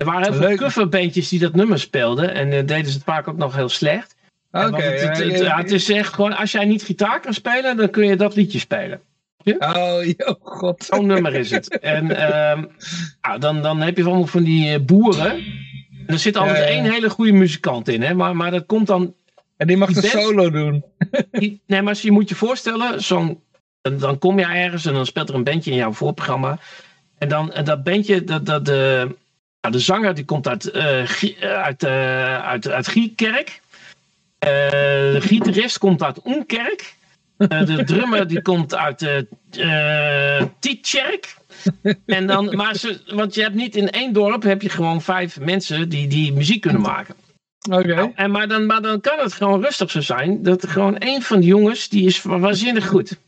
er 0.00 0.06
waren 0.06 0.32
heel 0.32 0.42
veel 0.42 0.56
coverbeentjes 0.56 1.28
die 1.28 1.38
dat 1.38 1.54
nummer 1.54 1.78
speelden. 1.78 2.34
En 2.34 2.46
uh, 2.46 2.52
deden 2.52 2.86
ze 2.86 2.92
het 2.92 3.04
vaak 3.04 3.28
ook 3.28 3.36
nog 3.36 3.54
heel 3.54 3.68
slecht. 3.68 4.16
Oké. 4.50 4.82
het, 4.82 5.18
het, 5.18 5.38
ja, 5.38 5.56
het, 5.56 5.70
is 5.70 5.90
echt 5.90 6.14
gewoon, 6.14 6.36
als 6.36 6.52
jij 6.52 6.64
niet 6.64 6.82
gitaar 6.82 7.20
kan 7.20 7.34
spelen, 7.34 7.76
dan 7.76 7.90
kun 7.90 8.06
je 8.06 8.16
dat 8.16 8.34
liedje 8.34 8.58
spelen. 8.58 9.00
Oh, 9.44 10.02
oh 10.18 10.34
god. 10.40 10.84
Zo'n 10.84 11.06
nummer 11.06 11.34
is 11.34 11.50
het. 11.50 11.78
En 11.78 12.04
uh, 12.04 12.62
nou, 13.22 13.38
dan, 13.38 13.62
dan 13.62 13.80
heb 13.80 13.96
je 13.96 14.04
allemaal 14.04 14.26
van 14.26 14.42
die 14.42 14.72
uh, 14.72 14.84
boeren. 14.84 15.30
En 15.30 16.06
er 16.06 16.18
zit 16.18 16.36
altijd 16.36 16.68
één 16.68 16.84
hele 16.84 17.10
goede 17.10 17.32
muzikant 17.32 17.88
in, 17.88 18.02
hè? 18.02 18.14
Maar, 18.14 18.36
maar 18.36 18.50
dat 18.50 18.66
komt 18.66 18.86
dan. 18.86 19.14
En 19.56 19.66
die 19.66 19.76
mag 19.76 19.92
de 19.92 20.06
solo 20.06 20.50
doen. 20.50 20.84
Die, 21.30 21.60
nee, 21.66 21.82
maar 21.82 21.98
je 22.02 22.10
moet 22.10 22.28
je 22.28 22.34
voorstellen, 22.34 23.02
zo'n, 23.02 23.42
dan 23.80 24.18
kom 24.18 24.38
je 24.38 24.44
ergens 24.44 24.86
en 24.86 24.94
dan 24.94 25.06
speelt 25.06 25.28
er 25.28 25.34
een 25.34 25.44
bandje 25.44 25.70
in 25.70 25.76
jouw 25.76 25.92
voorprogramma. 25.92 26.58
En 27.18 27.28
dan 27.28 27.52
en 27.52 27.64
dat 27.64 27.84
bandje, 27.84 28.24
dat, 28.24 28.46
dat, 28.46 28.64
de, 28.64 29.16
nou, 29.60 29.74
de 29.74 29.80
zanger 29.80 30.14
die 30.14 30.24
komt 30.24 30.48
uit, 30.48 30.74
uh, 30.74 30.82
uit, 31.40 31.82
uh, 31.82 32.44
uit, 32.44 32.68
uit 32.68 32.88
Giekerk. 32.88 33.60
Uh, 34.44 34.50
de 34.50 35.20
gitarist 35.20 35.78
komt 35.78 36.02
uit 36.02 36.22
Onkerk. 36.22 36.94
de 37.36 37.82
drummer 37.84 38.26
die 38.26 38.42
komt 38.42 38.74
uit 38.74 39.02
uh, 39.58 40.42
Tietjerk. 40.58 41.36
En 42.06 42.26
dan, 42.26 42.56
maar 42.56 42.74
ze, 42.74 43.00
want 43.06 43.34
je 43.34 43.42
hebt 43.42 43.54
niet 43.54 43.76
in 43.76 43.90
één 43.90 44.12
dorp 44.12 44.42
heb 44.42 44.62
je 44.62 44.68
gewoon 44.68 45.02
vijf 45.02 45.40
mensen 45.40 45.88
die, 45.88 46.08
die 46.08 46.32
muziek 46.32 46.60
kunnen 46.60 46.80
maken. 46.80 47.14
Oké. 47.70 47.94
Nou, 47.94 48.12
en 48.14 48.30
maar, 48.30 48.48
dan, 48.48 48.66
maar 48.66 48.82
dan 48.82 49.00
kan 49.00 49.18
het 49.18 49.32
gewoon 49.32 49.62
rustig 49.62 49.90
zo 49.90 50.00
zijn 50.00 50.42
dat 50.42 50.68
gewoon 50.68 50.98
één 50.98 51.22
van 51.22 51.40
de 51.40 51.46
jongens 51.46 51.88
die 51.88 52.06
is 52.06 52.22
waanzinnig 52.22 52.86
goed. 52.86 53.18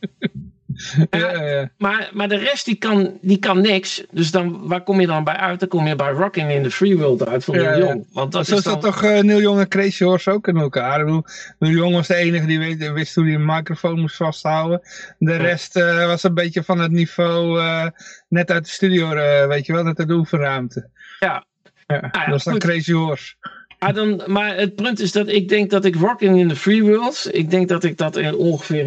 Ja, 1.09 1.43
ja. 1.43 1.69
Maar, 1.77 2.09
maar 2.13 2.27
de 2.27 2.37
rest 2.37 2.65
die 2.65 2.75
kan, 2.75 3.17
die 3.21 3.37
kan 3.37 3.61
niks. 3.61 4.03
Dus 4.11 4.31
dan, 4.31 4.67
waar 4.67 4.83
kom 4.83 4.99
je 4.99 5.07
dan 5.07 5.23
bij 5.23 5.35
uit? 5.35 5.59
Dan 5.59 5.69
kom 5.69 5.87
je 5.87 5.95
bij 5.95 6.11
Rocking 6.11 6.51
in 6.51 6.63
the 6.63 6.71
Free 6.71 6.97
World 6.97 7.27
uit 7.27 7.43
van 7.43 7.55
Neil 7.55 7.77
Young. 7.77 8.05
Want 8.11 8.31
dat 8.31 8.45
Zo 8.45 8.55
is 8.55 8.63
toch 8.63 9.03
uh, 9.03 9.19
Neil 9.19 9.41
Young 9.41 9.59
en 9.59 9.67
Crazy 9.67 10.03
Horse 10.03 10.31
ook 10.31 10.47
in 10.47 10.57
elkaar? 10.57 10.99
Ik 10.99 11.05
bedoel, 11.05 11.25
Neil 11.59 11.73
Young 11.73 11.93
was 11.93 12.07
de 12.07 12.15
enige 12.15 12.45
die 12.45 12.59
weet, 12.59 12.91
wist 12.91 13.15
hoe 13.15 13.25
hij 13.25 13.33
een 13.33 13.45
microfoon 13.45 13.99
moest 13.99 14.15
vasthouden. 14.15 14.81
De 15.17 15.35
rest 15.35 15.77
uh, 15.77 16.05
was 16.05 16.23
een 16.23 16.33
beetje 16.33 16.63
van 16.63 16.79
het 16.79 16.91
niveau 16.91 17.59
uh, 17.59 17.87
net 18.27 18.51
uit 18.51 18.65
de 18.65 18.71
studio, 18.71 19.09
weet 19.47 19.65
je 19.65 19.73
wel, 19.73 19.85
uit 19.85 19.97
de 19.97 20.13
oefenruimte. 20.13 20.89
Ja. 21.19 21.45
ja, 21.87 21.95
ah, 21.95 22.09
ja 22.11 22.19
dat 22.19 22.29
was 22.29 22.43
dan 22.43 22.57
Crazy 22.57 22.91
Horse. 22.91 23.35
Maar, 23.83 23.93
dan, 23.93 24.21
maar 24.25 24.57
het 24.57 24.75
punt 24.75 24.99
is 24.99 25.11
dat 25.11 25.27
ik 25.27 25.49
denk 25.49 25.69
dat 25.69 25.85
ik 25.85 25.95
Rocking 25.95 26.39
in 26.39 26.47
the 26.47 26.55
Free 26.55 26.83
World, 26.83 27.27
ik 27.31 27.49
denk 27.49 27.67
dat 27.67 27.83
ik 27.83 27.97
dat 27.97 28.33
ongeveer 28.35 28.85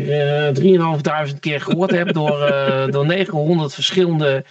uh, 0.58 1.28
3.500 1.30 1.38
keer 1.40 1.60
gehoord 1.60 1.90
heb 1.90 2.12
door, 2.12 2.48
uh, 2.50 2.86
door 2.90 3.06
900 3.06 3.74
verschillende 3.74 4.44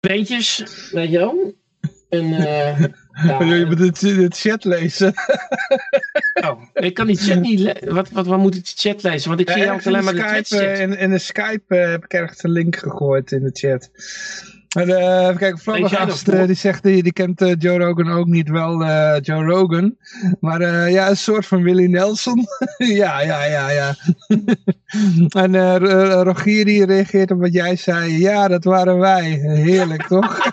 bandjes, 0.00 0.62
weet 0.92 1.10
je 1.10 1.18
wel. 1.18 1.54
En, 2.08 2.24
uh, 2.24 2.80
ja, 3.26 3.42
je 3.42 3.64
moet 3.66 3.78
het, 3.78 4.00
het 4.00 4.38
chat 4.38 4.64
lezen. 4.64 5.14
oh, 6.46 6.62
ik 6.74 6.94
kan 6.94 7.06
die 7.06 7.16
chat 7.16 7.40
niet 7.40 7.84
wat, 7.84 8.10
wat, 8.10 8.26
wat 8.26 8.38
moet 8.38 8.54
ik 8.54 8.64
de 8.64 8.72
chat 8.74 9.02
lezen? 9.02 9.28
Want 9.28 9.40
ik 9.40 9.50
zie 9.50 9.62
ja, 9.62 9.80
alleen 9.84 10.04
maar 10.04 10.14
de 10.14 10.20
chat. 10.20 10.60
In, 10.60 10.98
in 10.98 11.10
de 11.10 11.18
Skype 11.18 11.74
heb 11.74 12.04
ik 12.04 12.12
ergens 12.12 12.42
een 12.42 12.50
link 12.50 12.76
gegooid 12.76 13.32
in 13.32 13.42
de 13.42 13.50
chat. 13.52 13.90
Maar, 14.76 14.88
uh, 14.88 15.22
even 15.22 15.36
kijken, 15.36 15.58
Flabbergast, 15.58 16.28
uh, 16.28 16.46
die 16.46 16.54
zegt, 16.54 16.82
die, 16.82 17.02
die 17.02 17.12
kent 17.12 17.42
uh, 17.42 17.52
Joe 17.58 17.78
Rogan 17.78 18.10
ook 18.10 18.26
niet 18.26 18.48
wel, 18.48 18.84
Joe 19.20 19.44
Rogan. 19.44 19.96
Maar 20.40 20.90
ja, 20.90 21.08
een 21.08 21.16
soort 21.16 21.46
van 21.46 21.62
Willie 21.62 21.88
Nelson. 21.88 22.46
ja, 23.02 23.20
ja, 23.20 23.44
ja, 23.44 23.70
ja. 23.70 23.94
en 25.42 25.78
Rogier 26.22 26.64
die 26.64 26.84
reageert 26.84 27.30
op 27.30 27.40
wat 27.40 27.52
jij 27.52 27.76
zei. 27.76 28.18
Ja, 28.18 28.48
dat 28.48 28.64
waren 28.64 28.98
wij. 28.98 29.24
Heerlijk, 29.42 30.06
toch? 30.16 30.50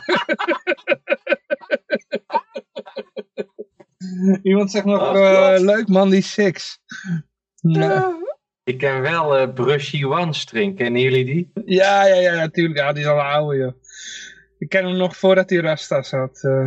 Iemand 4.44 4.72
zegt 4.72 4.86
nog, 4.86 5.02
oh, 5.02 5.54
leuk 5.58 5.88
man, 5.88 6.10
die 6.10 6.22
six. 6.22 6.80
Ja. 7.56 8.22
Ik 8.64 8.78
ken 8.78 9.02
wel 9.02 9.42
uh, 9.42 9.54
Brushy 9.54 10.04
One 10.04 10.34
String, 10.34 10.76
kennen 10.78 11.02
jullie 11.02 11.26
die? 11.26 11.52
Ja, 11.66 12.06
ja, 12.06 12.16
ja, 12.16 12.36
natuurlijk. 12.36 12.80
Ja, 12.80 12.94
die 12.94 13.04
is 13.04 13.10
al 13.10 13.20
een 13.20 13.26
oude, 13.26 13.58
joh. 13.58 13.74
Ik 14.64 14.70
ken 14.70 14.86
hem 14.86 14.98
nog 14.98 15.18
voordat 15.18 15.50
hij 15.50 15.60
Rastas 15.60 16.12
had. 16.12 16.44
Uh, 16.44 16.66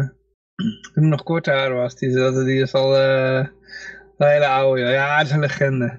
toen 0.54 0.90
hij 0.92 1.08
nog 1.08 1.22
kort 1.22 1.46
haar 1.46 1.72
was. 1.72 1.94
Die, 1.94 2.32
die 2.44 2.60
is 2.60 2.72
al 2.72 2.96
uh, 2.96 3.46
een 4.16 4.28
hele 4.28 4.46
oude. 4.46 4.80
Ja, 4.80 5.16
dat 5.16 5.26
is 5.26 5.32
een 5.32 5.40
legende. 5.40 5.98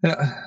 Ja. 0.00 0.46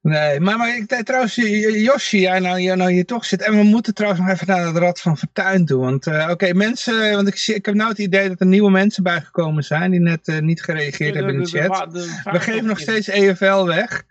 Nee, 0.00 0.40
maar, 0.40 0.58
maar 0.58 0.76
ik, 0.76 1.02
trouwens, 1.04 1.34
Yoshi, 1.34 2.20
jij 2.20 2.38
nou, 2.38 2.60
jij 2.60 2.74
nou 2.74 2.92
hier 2.92 3.04
toch 3.04 3.24
zit. 3.24 3.42
En 3.42 3.56
we 3.56 3.62
moeten 3.62 3.94
trouwens 3.94 4.22
nog 4.22 4.32
even 4.32 4.46
naar 4.46 4.66
het 4.66 4.76
Rad 4.76 5.00
van 5.00 5.18
Fortuin 5.18 5.66
toe. 5.66 5.80
Want 5.80 6.06
uh, 6.06 6.28
oké, 6.30 6.52
mensen, 6.52 7.14
want 7.14 7.28
ik, 7.28 7.36
zie, 7.36 7.54
ik 7.54 7.66
heb 7.66 7.74
nou 7.74 7.88
het 7.88 7.98
idee 7.98 8.28
dat 8.28 8.40
er 8.40 8.46
nieuwe 8.46 8.70
mensen 8.70 9.02
bijgekomen 9.02 9.64
zijn 9.64 9.90
die 9.90 10.00
net 10.00 10.28
uh, 10.28 10.38
niet 10.38 10.62
gereageerd 10.62 11.14
hebben 11.14 11.34
in 11.34 11.42
de 11.42 11.48
chat. 11.48 11.92
we 12.24 12.40
geven 12.40 12.66
nog 12.66 12.78
steeds 12.78 13.08
EFL 13.08 13.64
weg. 13.64 14.04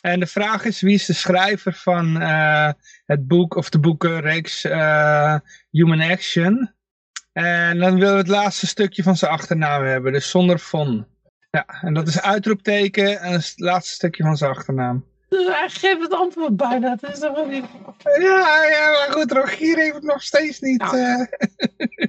En 0.00 0.20
de 0.20 0.26
vraag 0.26 0.64
is, 0.64 0.80
wie 0.80 0.94
is 0.94 1.06
de 1.06 1.12
schrijver 1.12 1.72
van 1.72 2.22
uh, 2.22 2.70
het 3.06 3.26
boek 3.26 3.56
of 3.56 3.68
de 3.68 3.78
boekenreeks 3.78 4.64
uh, 4.64 5.36
Human 5.70 6.00
Action? 6.00 6.72
En 7.32 7.78
dan 7.78 7.94
willen 7.94 8.12
we 8.12 8.18
het 8.18 8.28
laatste 8.28 8.66
stukje 8.66 9.02
van 9.02 9.16
zijn 9.16 9.30
achternaam 9.30 9.84
hebben, 9.84 10.12
dus 10.12 10.30
zonder 10.30 10.58
von. 10.58 11.06
Ja, 11.50 11.66
en 11.80 11.94
dat 11.94 12.08
is 12.08 12.20
uitroepteken 12.20 13.20
en 13.20 13.30
dat 13.32 13.40
is 13.40 13.48
het 13.48 13.60
laatste 13.60 13.94
stukje 13.94 14.22
van 14.22 14.36
zijn 14.36 14.50
achternaam. 14.50 15.04
Hij 15.28 15.68
geeft 15.68 16.00
het 16.00 16.14
antwoord 16.14 16.56
bijna, 16.56 16.96
dat 16.96 17.12
is 17.12 17.18
toch 17.18 17.34
wel 17.34 17.46
niet... 17.46 17.64
Ja, 18.18 18.64
ja, 18.70 18.90
maar 18.90 19.08
goed, 19.10 19.32
Rogier 19.32 19.76
heeft 19.76 19.94
het 19.94 20.02
nog 20.02 20.22
steeds 20.22 20.60
niet... 20.60 20.82
Ja. 20.92 21.28
Uh... 21.30 22.06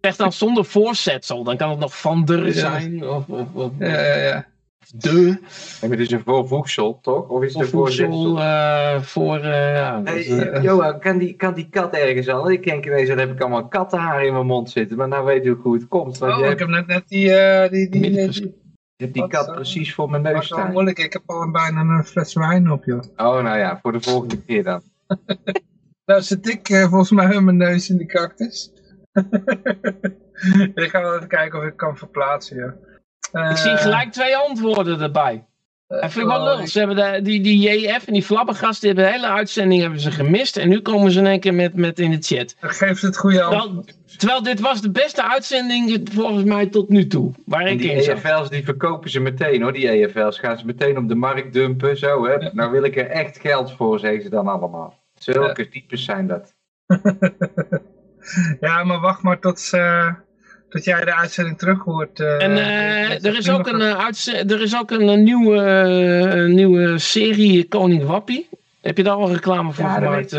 Zeg 0.00 0.16
dan 0.16 0.32
zonder 0.32 0.64
voorzetsel, 0.64 1.44
dan 1.44 1.56
kan 1.56 1.70
het 1.70 1.78
nog 1.78 1.98
van 1.98 2.24
der 2.24 2.52
zijn. 2.52 3.08
Of, 3.08 3.28
of, 3.28 3.54
of, 3.54 3.72
ja, 3.78 4.00
ja, 4.00 4.14
ja. 4.14 4.46
De. 4.94 5.38
En 5.80 5.90
het 5.90 6.00
is 6.00 6.10
een 6.10 6.22
voorvoegsel, 6.24 6.98
toch? 7.00 7.28
Of 7.28 7.42
is 7.42 7.52
het 7.52 7.62
een 7.62 7.68
voorvoegsel? 7.68 8.38
Uh, 8.38 9.00
voor, 9.00 9.38
uh, 9.38 9.74
ja, 9.74 10.00
hey, 10.04 10.62
Johan, 10.62 11.00
kan 11.00 11.18
die, 11.18 11.34
kan 11.34 11.54
die 11.54 11.68
kat 11.68 11.94
ergens 11.94 12.28
al? 12.28 12.50
Ik 12.50 12.64
denk 12.64 12.86
ineens, 12.86 13.08
dan 13.08 13.18
heb 13.18 13.30
ik 13.30 13.40
allemaal 13.40 13.68
kattenhaar 13.68 14.24
in 14.24 14.32
mijn 14.32 14.46
mond 14.46 14.70
zitten. 14.70 14.96
Maar 14.96 15.08
nou 15.08 15.24
weet 15.24 15.44
je 15.44 15.50
hoe 15.50 15.74
het 15.74 15.88
komt. 15.88 16.18
Want 16.18 16.42
oh, 16.42 16.50
ik 16.50 16.58
heb 16.58 16.68
net, 16.68 16.86
net 16.86 17.08
die... 17.08 17.28
Uh, 17.28 17.68
die, 17.68 17.88
die, 17.88 18.00
die, 18.00 18.54
je 18.96 19.04
hebt 19.04 19.14
die 19.14 19.26
kat 19.26 19.52
precies 19.52 19.94
voor 19.94 20.10
mijn 20.10 20.22
neus 20.22 20.46
staan. 20.46 20.72
moeilijk, 20.72 20.98
ik 20.98 21.12
heb 21.12 21.22
al 21.26 21.50
bijna 21.50 21.80
een 21.80 22.04
fles 22.04 22.34
wijn 22.34 22.70
op, 22.70 22.84
joh. 22.84 23.02
Oh, 23.16 23.42
nou 23.42 23.58
ja, 23.58 23.78
voor 23.82 23.92
de 23.92 24.00
volgende 24.00 24.42
keer 24.42 24.62
dan. 24.62 24.82
nou 26.06 26.22
zit 26.22 26.48
ik 26.48 26.66
volgens 26.66 27.10
mij 27.10 27.28
met 27.28 27.42
mijn 27.42 27.56
neus 27.56 27.90
in 27.90 27.96
die 27.96 28.06
cactus. 28.06 28.72
ik 30.74 30.88
ga 30.90 31.00
wel 31.00 31.16
even 31.16 31.28
kijken 31.28 31.58
of 31.58 31.64
ik 31.64 31.76
kan 31.76 31.96
verplaatsen, 31.96 32.56
ik 33.32 33.56
zie 33.56 33.76
gelijk 33.76 34.12
twee 34.12 34.36
antwoorden 34.36 35.00
erbij. 35.00 35.44
Uh, 35.88 36.02
ik 36.02 36.10
vind 36.10 36.26
wel 36.26 36.44
lul. 36.44 36.66
Ze 36.66 36.78
hebben 36.78 36.96
de, 36.96 37.22
die, 37.22 37.40
die 37.40 37.70
JF 37.70 38.06
en 38.06 38.12
die 38.12 38.22
Flabbergast, 38.22 38.80
die 38.80 38.92
hebben 38.92 39.10
de 39.10 39.18
hele 39.18 39.32
uitzending 39.32 39.80
hebben 39.80 40.00
ze 40.00 40.10
gemist. 40.10 40.56
En 40.56 40.68
nu 40.68 40.80
komen 40.80 41.10
ze 41.10 41.18
in 41.18 41.26
één 41.26 41.40
keer 41.40 41.54
met, 41.54 41.74
met 41.74 41.98
in 41.98 42.10
de 42.10 42.16
chat. 42.20 42.56
Geef 42.60 42.98
ze 42.98 43.06
het 43.06 43.16
goede 43.16 43.42
antwoord. 43.42 43.94
Terwijl, 44.16 44.42
dit 44.42 44.60
was 44.60 44.80
de 44.80 44.90
beste 44.90 45.30
uitzending 45.30 46.08
volgens 46.12 46.44
mij 46.44 46.66
tot 46.66 46.88
nu 46.88 47.06
toe. 47.06 47.32
Waar 47.44 47.64
en 47.64 47.76
die 47.76 47.92
EFL's 47.92 48.48
die 48.48 48.64
verkopen 48.64 49.10
ze 49.10 49.20
meteen 49.20 49.62
hoor, 49.62 49.72
die 49.72 49.88
EFL's. 49.88 50.38
Gaan 50.38 50.58
ze 50.58 50.66
meteen 50.66 50.98
op 50.98 51.08
de 51.08 51.14
markt 51.14 51.52
dumpen. 51.52 51.96
Zo 51.96 52.26
hè. 52.26 52.50
Nou 52.52 52.70
wil 52.70 52.82
ik 52.82 52.96
er 52.96 53.06
echt 53.06 53.38
geld 53.40 53.72
voor, 53.72 53.98
zeggen 53.98 54.22
ze 54.22 54.30
dan 54.30 54.48
allemaal. 54.48 54.94
Zulke 55.14 55.62
ja. 55.62 55.68
types 55.70 56.04
zijn 56.04 56.26
dat. 56.26 56.54
ja, 58.60 58.84
maar 58.84 59.00
wacht 59.00 59.22
maar 59.22 59.38
tot 59.38 59.60
ze 59.60 60.14
dat 60.68 60.84
jij 60.84 61.04
de 61.04 61.14
uitzending 61.14 61.58
terug 61.58 61.84
hoort. 61.84 62.20
Uh, 62.20 62.42
en 62.42 62.50
uh, 62.50 63.24
er, 63.24 63.36
is 63.38 63.50
ook 63.50 63.66
een, 63.66 63.80
uh, 63.80 64.50
er 64.50 64.62
is 64.62 64.76
ook 64.76 64.90
een 64.90 65.22
nieuwe, 65.22 66.46
nieuwe 66.48 66.98
serie 66.98 67.68
Koning 67.68 68.04
Wappie. 68.04 68.48
Heb 68.80 68.96
je 68.96 69.02
daar 69.02 69.14
al 69.14 69.32
reclame 69.32 69.72
voor 69.72 69.84
ja, 69.84 69.94
gemaakt? 69.94 70.30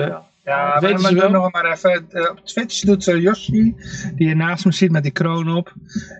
Ja, 0.43 0.80
weet 0.80 1.01
maar, 1.01 1.14
maar 1.14 1.31
nog 1.31 1.51
maar 1.51 1.72
even. 1.72 2.06
op 2.30 2.45
Twitch 2.45 2.80
doet 2.80 3.03
Yoshi, 3.03 3.75
die 4.15 4.27
je 4.27 4.35
naast 4.35 4.65
me 4.65 4.72
ziet 4.72 4.91
met 4.91 5.03
die 5.03 5.11
kroon 5.11 5.56
op. 5.56 5.73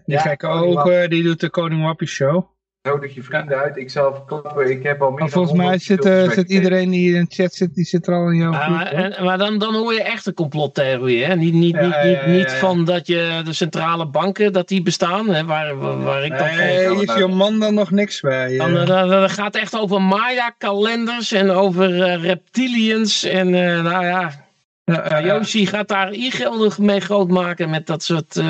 Die 0.06 0.16
ja, 0.16 0.22
gekke 0.22 0.48
ogen, 0.48 1.10
die 1.10 1.24
doet 1.24 1.40
de 1.40 1.50
Koning 1.50 1.84
Wappie 1.84 2.08
show. 2.08 2.46
Nodig 2.88 3.16
je 3.16 3.24
vrienden 3.24 3.58
uit, 3.58 3.78
ik 3.78 3.90
zal 3.90 4.14
verklappen, 4.14 4.70
ik 4.70 4.84
heb 4.84 5.02
al 5.02 5.10
meer 5.10 5.20
maar 5.20 5.30
volgens 5.30 5.58
mij 5.58 5.78
zit, 5.78 6.06
uh, 6.06 6.30
zit 6.30 6.50
iedereen 6.50 6.90
die 6.90 7.16
in 7.16 7.26
de 7.30 7.36
chat 7.36 7.54
zit, 7.54 7.76
die 7.76 7.86
zit 7.86 8.08
er 8.08 8.14
al 8.14 8.30
in 8.30 8.38
jouw 8.38 8.52
ja, 8.52 8.70
maar, 8.70 9.20
maar, 9.24 9.38
dan, 9.38 9.58
dan 9.58 9.76
hoor 9.76 9.94
je 9.94 10.04
echt 10.04 10.26
een 10.26 10.34
complottheorie, 10.34 11.26
hè? 11.26 11.36
Niet, 11.36 11.54
niet, 11.54 11.82
niet, 11.82 12.04
niet, 12.04 12.26
niet 12.26 12.52
van 12.52 12.86
dat 12.86 13.08
je 13.08 13.42
de 13.46 13.54
centrale 13.54 14.06
banken, 14.06 14.54
dat 14.54 14.68
die 14.68 14.82
bestaan, 14.82 15.30
hè? 15.30 15.46
Waar, 15.46 15.78
waar, 16.04 16.26
ik 16.26 16.38
dan 16.38 16.56
nee, 16.56 16.88
van... 16.88 17.02
is 17.02 17.14
je 17.14 17.28
man 17.28 17.60
dan 17.60 17.74
nog 17.74 17.92
niks 17.92 18.20
bij. 18.22 18.58
Dan, 18.58 18.86
dan, 18.86 19.30
gaat 19.30 19.56
echt 19.56 19.80
over 19.80 20.02
Maya-kalenders 20.02 21.32
en 21.32 21.50
over 21.50 21.90
uh, 21.90 22.24
reptilians 22.24 23.24
en 23.24 23.48
uh, 23.48 23.84
nou 23.84 24.06
ja... 24.06 24.46
Ja, 24.84 25.22
Yoshi 25.24 25.66
gaat 25.66 25.88
daar 25.88 26.10
e-gelden 26.12 26.72
mee 26.78 27.00
groot 27.00 27.30
maken 27.30 27.70
met 27.70 27.88
dat 27.88 28.04
soort. 28.04 28.42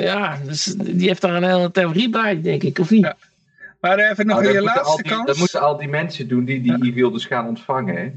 ja, 0.00 0.38
dus 0.46 0.64
die 0.78 1.08
heeft 1.08 1.20
daar 1.20 1.34
een 1.34 1.44
hele 1.44 1.70
theorie 1.70 2.10
bij, 2.10 2.42
denk 2.42 2.62
ik, 2.62 2.78
of 2.78 2.90
niet? 2.90 3.14
Maar 3.82 3.98
even 3.98 4.26
nog 4.26 4.40
nou, 4.40 4.52
je 4.52 4.62
laatste 4.62 5.02
die, 5.02 5.12
kans. 5.12 5.26
Dat 5.26 5.36
moeten 5.36 5.60
al 5.60 5.76
die 5.76 5.88
mensen 5.88 6.28
doen 6.28 6.44
die 6.44 6.60
die 6.60 6.90
e-mail 6.90 7.10
dus 7.10 7.26
gaan 7.26 7.46
ontvangen. 7.46 7.96
Hè? 7.96 8.10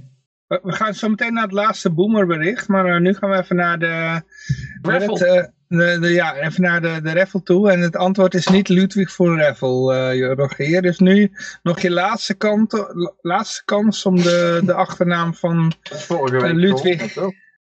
We 0.62 0.72
gaan 0.72 0.94
zo 0.94 1.10
meteen 1.10 1.34
naar 1.34 1.44
het 1.44 1.52
laatste 1.52 1.90
boomerbericht. 1.90 2.68
Maar 2.68 2.88
uh, 2.88 3.00
nu 3.00 3.14
gaan 3.14 3.30
we 3.30 3.38
even 3.38 3.56
naar 3.56 3.80
de... 3.80 4.22
Raffle. 4.82 5.52
Uh, 5.68 6.00
de, 6.02 6.10
ja, 6.10 6.36
even 6.36 6.62
naar 6.62 6.82
de, 6.82 7.00
de 7.04 7.14
raffle 7.14 7.44
toe. 7.44 7.72
En 7.72 7.80
het 7.80 7.96
antwoord 7.96 8.34
is 8.34 8.48
niet 8.48 8.70
Ludwig 8.70 9.12
voor 9.12 9.40
raffle, 9.40 10.14
uh, 10.16 10.34
Rogier. 10.34 10.82
Dus 10.82 11.00
nu 11.00 11.32
nog 11.64 11.80
je 11.80 11.92
laatste, 11.92 12.34
kant, 12.34 12.86
laatste 13.22 13.66
kans 13.66 14.06
om 14.06 14.16
de, 14.16 14.62
de 14.66 14.74
achternaam 14.74 15.34
van 15.34 15.74
uh, 16.12 16.52
Ludwig... 16.54 17.14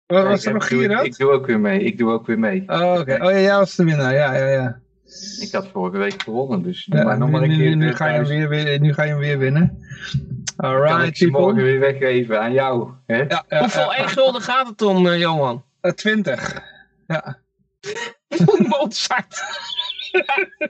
Wat 0.07 0.25
was 0.25 0.47
er 0.47 0.53
nog 0.53 0.69
hier 0.69 0.89
dat? 0.89 1.05
Ik 1.05 1.17
doe 1.17 1.31
ook 1.31 1.47
weer 1.47 1.61
mee. 1.61 1.81
Ik 1.81 1.99
doe 1.99 2.13
ook 2.13 2.27
weer 2.27 2.39
mee. 2.39 2.63
Oh, 2.67 2.91
oké. 2.91 3.01
Okay. 3.01 3.19
Oh 3.19 3.31
ja, 3.31 3.41
jij 3.41 3.57
was 3.57 3.77
de 3.77 3.85
winnaar. 3.85 4.15
Ja, 4.15 4.35
ja, 4.35 4.49
ja. 4.49 4.81
Ik 5.41 5.53
had 5.53 5.69
vorige 5.69 5.99
week 5.99 6.23
gewonnen, 6.23 6.63
dus 6.63 6.87
ja, 6.91 7.05
maar 7.05 7.19
nog 7.19 7.31
maar 7.31 7.43
een 7.43 7.57
keer. 7.57 7.77
Nu, 7.77 7.95
ga 7.95 8.09
je 8.09 8.25
hem 8.25 8.49
weer, 8.49 8.81
nu 8.81 8.93
ga 8.93 9.03
je 9.03 9.11
hem 9.11 9.19
weer 9.19 9.39
winnen. 9.39 9.79
Alright, 10.57 10.97
kan 10.97 11.05
ik 11.05 11.17
ze 11.17 11.27
morgen 11.27 11.63
weer 11.63 11.81
weggeven 11.81 12.41
aan 12.41 12.53
jou. 12.53 12.91
Hè? 13.07 13.17
Ja, 13.17 13.45
ja, 13.49 13.59
Hoeveel 13.59 13.93
ja. 13.93 14.07
gulden 14.07 14.41
gaat 14.41 14.67
het 14.69 14.83
om, 14.83 15.07
uh, 15.07 15.19
Johan? 15.19 15.65
Uh, 15.83 15.93
20. 15.93 16.63
Ja. 17.07 17.39
Mozart. 18.69 19.43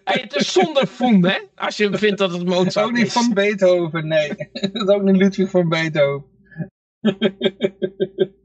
hey, 0.04 0.20
het 0.20 0.34
is 0.34 0.52
zonder 0.52 0.86
Foem, 0.86 1.24
hè? 1.24 1.38
Als 1.54 1.76
je 1.76 1.98
vindt 1.98 2.18
dat 2.18 2.32
het 2.32 2.44
Mozart 2.44 2.66
is. 2.66 2.76
Ook 2.76 2.92
niet 2.92 3.12
van 3.12 3.34
Beethoven, 3.34 4.08
nee. 4.08 4.28
Het 4.52 4.74
is 4.74 4.86
ook 4.86 5.02
niet 5.02 5.16
Ludwig 5.16 5.50
van 5.50 5.68
Beethoven. 5.68 6.28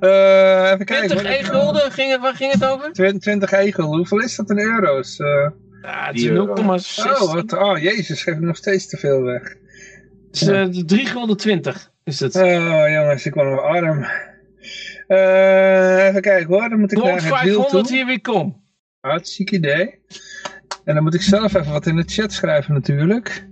Uh, 0.00 0.70
even 0.72 0.84
kijken. 0.84 1.08
20 1.08 1.24
e-gulden, 1.24 1.92
ging 1.92 2.20
waar 2.20 2.34
ging 2.34 2.52
het 2.52 2.64
over? 2.64 2.92
20 2.92 3.52
e-gulden, 3.52 3.96
hoeveel 3.96 4.20
is 4.20 4.36
dat 4.36 4.50
in 4.50 4.58
euro's? 4.58 5.18
Uh, 5.18 5.48
ja, 5.82 6.06
het 6.06 6.16
is 6.16 6.28
0,6. 6.28 6.34
Oh, 6.34 7.32
wat, 7.32 7.52
oh, 7.52 7.78
jezus, 7.78 8.22
geef 8.22 8.34
ik 8.34 8.40
nog 8.40 8.56
steeds 8.56 8.88
te 8.88 8.96
veel 8.96 9.22
weg. 9.22 9.42
Het 10.30 10.40
is 10.40 10.48
uh, 10.48 10.84
3 10.84 11.06
gulden 11.06 11.36
20 11.36 11.90
is 12.04 12.20
het. 12.20 12.36
Oh 12.36 12.88
jongens, 12.88 13.26
ik 13.26 13.34
word 13.34 13.50
nog 13.50 13.60
arm. 13.60 14.06
Uh, 15.08 16.06
even 16.06 16.20
kijken 16.20 16.46
hoor, 16.46 16.68
dan 16.68 16.80
moet 16.80 16.92
ik 16.92 17.02
naar 17.02 17.24
het 17.24 17.42
wiel 17.42 17.64
toe. 17.64 17.86
hier 17.88 18.06
weer 18.06 18.20
kom. 18.20 18.62
Hartstikke 19.00 19.54
idee. 19.54 19.98
En 20.84 20.94
dan 20.94 21.02
moet 21.02 21.14
ik 21.14 21.22
zelf 21.22 21.54
even 21.54 21.72
wat 21.72 21.86
in 21.86 21.96
de 21.96 22.02
chat 22.06 22.32
schrijven 22.32 22.74
natuurlijk. 22.74 23.46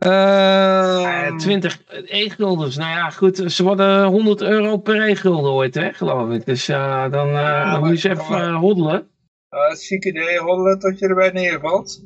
Uh, 0.00 1.36
20 1.36 1.82
e-guldens. 2.04 2.76
Nou 2.76 2.90
ja, 2.90 3.10
goed. 3.10 3.36
Ze 3.46 3.62
worden 3.62 4.04
100 4.04 4.42
euro 4.42 4.76
per 4.76 5.08
e-gulden 5.08 5.52
ooit, 5.52 5.74
hè, 5.74 5.92
geloof 5.92 6.30
ik. 6.30 6.46
Dus 6.46 6.68
uh, 6.68 7.10
dan, 7.10 7.28
uh, 7.28 7.34
ja, 7.34 7.72
dan 7.72 7.80
moet 7.80 8.00
je 8.00 8.08
eens 8.08 8.20
even 8.20 8.40
uh, 8.40 8.56
hoddelen. 8.56 9.08
Uh, 9.50 9.74
ziek 9.74 10.04
idee, 10.04 10.38
hoddelen 10.38 10.78
tot 10.78 10.98
je 10.98 11.08
erbij 11.08 11.30
neervalt. 11.30 12.02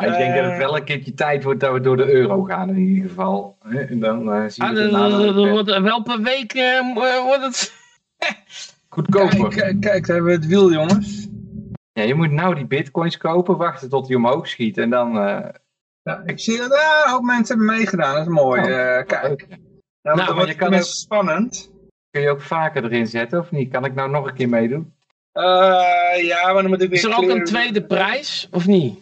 ik 0.00 0.16
denk 0.16 0.34
dat 0.34 0.44
het 0.44 0.58
wel 0.58 0.76
een 0.76 0.84
keertje 0.84 1.14
tijd 1.14 1.44
wordt 1.44 1.60
dat 1.60 1.72
we 1.72 1.80
door 1.80 1.96
de 1.96 2.12
euro 2.12 2.42
gaan 2.42 2.68
in 2.68 2.78
ieder 2.78 3.08
geval. 3.08 3.56
En 3.88 4.00
dan 4.00 4.50
zien 4.50 4.74
we 4.74 4.88
ah, 4.90 5.18
het 5.18 5.34
wordt, 5.34 5.80
Wel 5.80 6.02
per 6.02 6.20
week 6.22 6.52
wordt 7.24 7.42
het... 7.42 7.72
Goedkoper. 8.88 9.48
Kijk, 9.48 9.80
kijk, 9.80 10.06
daar 10.06 10.16
hebben 10.16 10.24
we 10.24 10.38
het 10.38 10.46
wiel, 10.46 10.72
jongens. 10.72 11.28
Ja, 11.92 12.02
je 12.02 12.14
moet 12.14 12.30
nou 12.30 12.54
die 12.54 12.66
bitcoins 12.66 13.16
kopen, 13.16 13.56
wachten 13.56 13.88
tot 13.88 14.06
die 14.06 14.16
omhoog 14.16 14.48
schiet 14.48 14.78
en 14.78 14.90
dan... 14.90 15.16
Ja, 16.06 16.22
ik 16.26 16.40
zie 16.40 16.58
dat 16.58 16.72
ook 17.10 17.22
mensen 17.22 17.56
hebben 17.56 17.76
meegedaan, 17.76 18.14
dat 18.14 18.26
is 18.26 18.32
mooi. 18.32 18.62
Oh, 18.62 18.68
uh, 18.68 18.76
kijk. 19.06 19.46
Nou, 20.02 20.16
nou 20.16 20.34
maar 20.34 20.46
je 20.46 20.54
kan 20.54 20.74
ook, 20.74 20.82
spannend. 20.82 21.70
Kun 22.10 22.22
je 22.22 22.30
ook 22.30 22.40
vaker 22.40 22.84
erin 22.84 23.06
zetten 23.06 23.38
of 23.38 23.50
niet? 23.50 23.70
Kan 23.70 23.84
ik 23.84 23.94
nou 23.94 24.10
nog 24.10 24.26
een 24.26 24.34
keer 24.34 24.48
meedoen? 24.48 24.92
Uh, 25.34 25.42
ja, 26.22 26.52
maar 26.52 26.62
dan 26.62 26.66
moet 26.66 26.82
ik 26.82 26.88
weer... 26.88 26.98
Is 26.98 27.04
er 27.04 27.16
ook 27.16 27.28
een 27.28 27.44
tweede 27.44 27.82
prijs, 27.82 28.48
of 28.50 28.66
niet? 28.66 28.98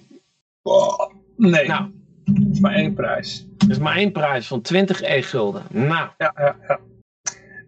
Oh, 0.62 1.10
nee, 1.36 1.66
nou. 1.66 1.90
het 2.24 2.48
is 2.52 2.60
maar 2.60 2.74
één 2.74 2.94
prijs. 2.94 3.46
Het 3.58 3.70
is 3.70 3.78
maar 3.78 3.96
één 3.96 4.12
prijs 4.12 4.46
van 4.46 4.60
20 4.60 5.02
e-gulden. 5.02 5.62
Nou. 5.68 6.08
Ja, 6.18 6.34
ja, 6.36 6.56
ja. 6.68 6.78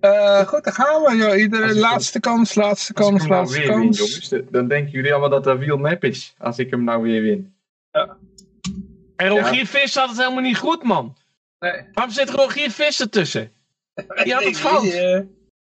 Uh, 0.00 0.46
goed, 0.46 0.64
dan 0.64 0.72
gaan 0.72 1.02
we. 1.02 1.16
Joh. 1.16 1.38
Iedere 1.38 1.74
laatste 1.74 2.20
kans, 2.20 2.54
laatste 2.54 2.92
kans, 2.92 3.26
nou 3.26 3.30
laatste 3.30 3.62
kans. 3.62 3.98
Win, 3.98 4.06
jongens, 4.06 4.50
dan 4.50 4.68
denken 4.68 4.92
jullie 4.92 5.10
allemaal 5.10 5.30
dat 5.30 5.44
dat 5.44 5.58
wiel 5.58 5.78
nep 5.78 6.04
is. 6.04 6.34
Als 6.38 6.58
ik 6.58 6.70
hem 6.70 6.84
nou 6.84 7.02
weer 7.02 7.22
win. 7.22 7.54
Ja. 7.90 8.16
En 9.16 9.28
Rogier 9.28 9.54
ja. 9.54 9.66
Vis 9.66 9.94
had 9.94 10.08
het 10.08 10.18
helemaal 10.18 10.42
niet 10.42 10.58
goed, 10.58 10.82
man. 10.82 11.16
Nee. 11.58 11.82
Waarom 11.92 12.12
zit 12.12 12.30
Rogier 12.30 12.70
Vis 12.70 13.00
ertussen? 13.00 13.52
Die 14.22 14.34
had 14.34 14.44
het 14.44 14.58
fout. 14.58 14.82
Die, 14.82 14.92
uh, 14.92 15.20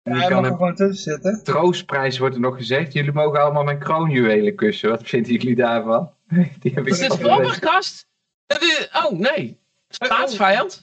ja, 0.03 0.15
hij 0.15 0.31
mag 0.31 0.45
er 0.45 0.47
gewoon 0.47 0.75
tussen 0.75 1.13
zitten. 1.13 1.45
Troostprijs 1.45 2.19
wordt 2.19 2.35
er 2.35 2.41
nog 2.41 2.57
gezegd. 2.57 2.93
Jullie 2.93 3.13
mogen 3.13 3.41
allemaal 3.41 3.65
mijn 3.65 3.79
kroonjuwelen 3.79 4.55
kussen. 4.55 4.91
Wat 4.91 5.03
vinden 5.03 5.33
jullie 5.33 5.57
daarvan? 5.57 6.13
Die 6.61 6.73
heb 6.75 6.87
ik 6.87 6.93
is 6.93 6.99
dit? 6.99 7.25
Oh, 8.93 9.11
nee. 9.11 9.59
Staatsvijand? 9.89 10.83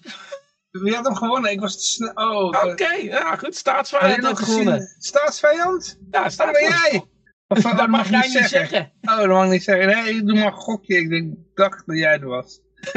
Wie 0.71 0.95
had 0.95 1.05
hem 1.05 1.15
gewonnen? 1.15 1.51
Ik 1.51 1.59
was 1.59 1.77
te 1.77 1.85
snel. 1.85 2.11
Oh, 2.13 2.45
Oké, 2.45 2.67
okay. 2.67 3.03
ja 3.03 3.35
goed. 3.35 3.55
Staatsvijand 3.55 4.23
had 4.23 4.39
gewonnen. 4.39 4.95
Staatsvijand? 4.99 5.97
Ja, 6.11 6.29
staatsvijand. 6.29 6.75
Oh, 6.75 6.81
ben 6.81 6.91
jij? 6.91 7.03
Of, 7.47 7.61
dat, 7.61 7.77
dat 7.77 7.87
mag, 7.87 8.09
jij 8.09 8.19
niet 8.19 8.31
zeggen. 8.31 8.49
zeggen. 8.49 8.91
Oh, 9.01 9.17
dat 9.17 9.27
mag 9.27 9.45
ik 9.45 9.51
niet 9.51 9.63
zeggen. 9.63 9.87
Nee, 9.87 10.23
doe 10.23 10.35
maar 10.35 10.45
een 10.45 10.53
gokje. 10.53 10.95
Ik 10.95 11.09
denk, 11.09 11.33
dacht 11.53 11.83
dat 11.85 11.97
jij 11.97 12.19
er 12.19 12.27
was. 12.27 12.61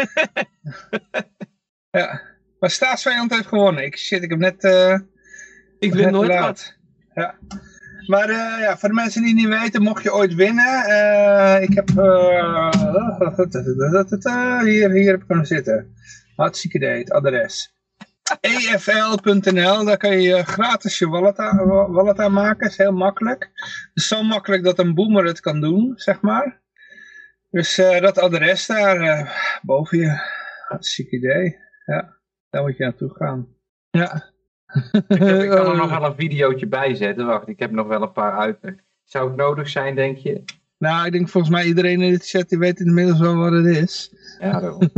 ja. 1.91 2.21
Maar 2.59 2.71
staatsvijand 2.71 3.35
heeft 3.35 3.47
gewonnen. 3.47 3.85
Ik, 3.85 3.99
shit, 3.99 4.23
ik 4.23 4.31
heb 4.31 4.39
net... 4.39 4.65
Uh, 4.65 4.99
ik 5.79 5.95
win 5.95 6.13
nooit 6.13 6.39
wat. 6.39 6.77
Ja. 7.15 7.39
Maar 8.07 8.31
uh, 8.31 8.61
ja, 8.61 8.79
voor 8.79 8.89
de 8.89 8.95
mensen 8.95 9.23
die 9.23 9.35
niet 9.35 9.49
weten, 9.49 9.83
mocht 9.83 10.03
je 10.03 10.15
ooit 10.15 10.35
winnen. 10.35 10.89
Uh, 10.89 11.63
ik 11.63 11.75
heb... 11.75 11.89
hier, 14.65 14.91
hier 14.91 15.11
heb 15.11 15.21
ik 15.21 15.27
kunnen 15.27 15.47
zitten. 15.47 15.95
Hartstikke 16.37 16.77
idee, 16.77 16.99
het 16.99 17.11
adres 17.11 17.78
efl.nl, 18.41 19.85
daar 19.85 19.97
kan 19.97 20.21
je 20.21 20.45
gratis 20.45 20.99
je 20.99 21.09
wallet 21.09 21.39
aan, 21.39 21.67
wallet 21.67 22.19
aan 22.19 22.33
maken. 22.33 22.69
is 22.69 22.77
heel 22.77 22.93
makkelijk. 22.93 23.51
Zo 23.95 24.23
makkelijk 24.23 24.65
dat 24.65 24.79
een 24.79 24.95
boomer 24.95 25.25
het 25.25 25.41
kan 25.41 25.61
doen, 25.61 25.93
zeg 25.97 26.21
maar. 26.21 26.61
Dus 27.51 27.77
dat 27.77 28.19
adres 28.19 28.67
daar, 28.67 29.61
boven 29.63 29.99
je. 29.99 30.37
Ziek 30.79 31.11
idee. 31.11 31.57
Ja, 31.85 32.17
daar 32.51 32.63
moet 32.63 32.77
je 32.77 32.85
naartoe 32.85 33.15
gaan. 33.15 33.49
Ja. 33.91 34.33
ik, 35.09 35.21
ik, 35.21 35.49
kan 35.49 35.67
er 35.67 35.77
nog 35.77 35.91
wel 35.99 36.05
een 36.05 36.17
videootje 36.17 36.69
bij 36.69 36.95
zetten. 36.95 37.27
Wacht, 37.27 37.49
ik 37.49 37.59
heb 37.59 37.71
nog 37.71 37.87
wel 37.87 38.03
een 38.03 38.13
paar 38.13 38.39
uitleg. 38.39 38.75
Zou 39.05 39.29
het 39.29 39.37
nodig 39.37 39.69
zijn, 39.69 39.95
denk 39.95 40.17
je? 40.17 40.43
Nou, 40.79 41.07
ik 41.07 41.13
denk 41.13 41.29
volgens 41.29 41.53
mij 41.53 41.65
iedereen 41.65 42.03
in 42.03 42.13
de 42.13 42.19
chat 42.19 42.49
die 42.49 42.59
weet 42.59 42.81
inmiddels 42.81 43.19
wel 43.19 43.37
wat 43.37 43.53
het 43.53 43.67
is. 43.67 44.13
Ja, 44.41 44.61
daarom. 44.61 44.91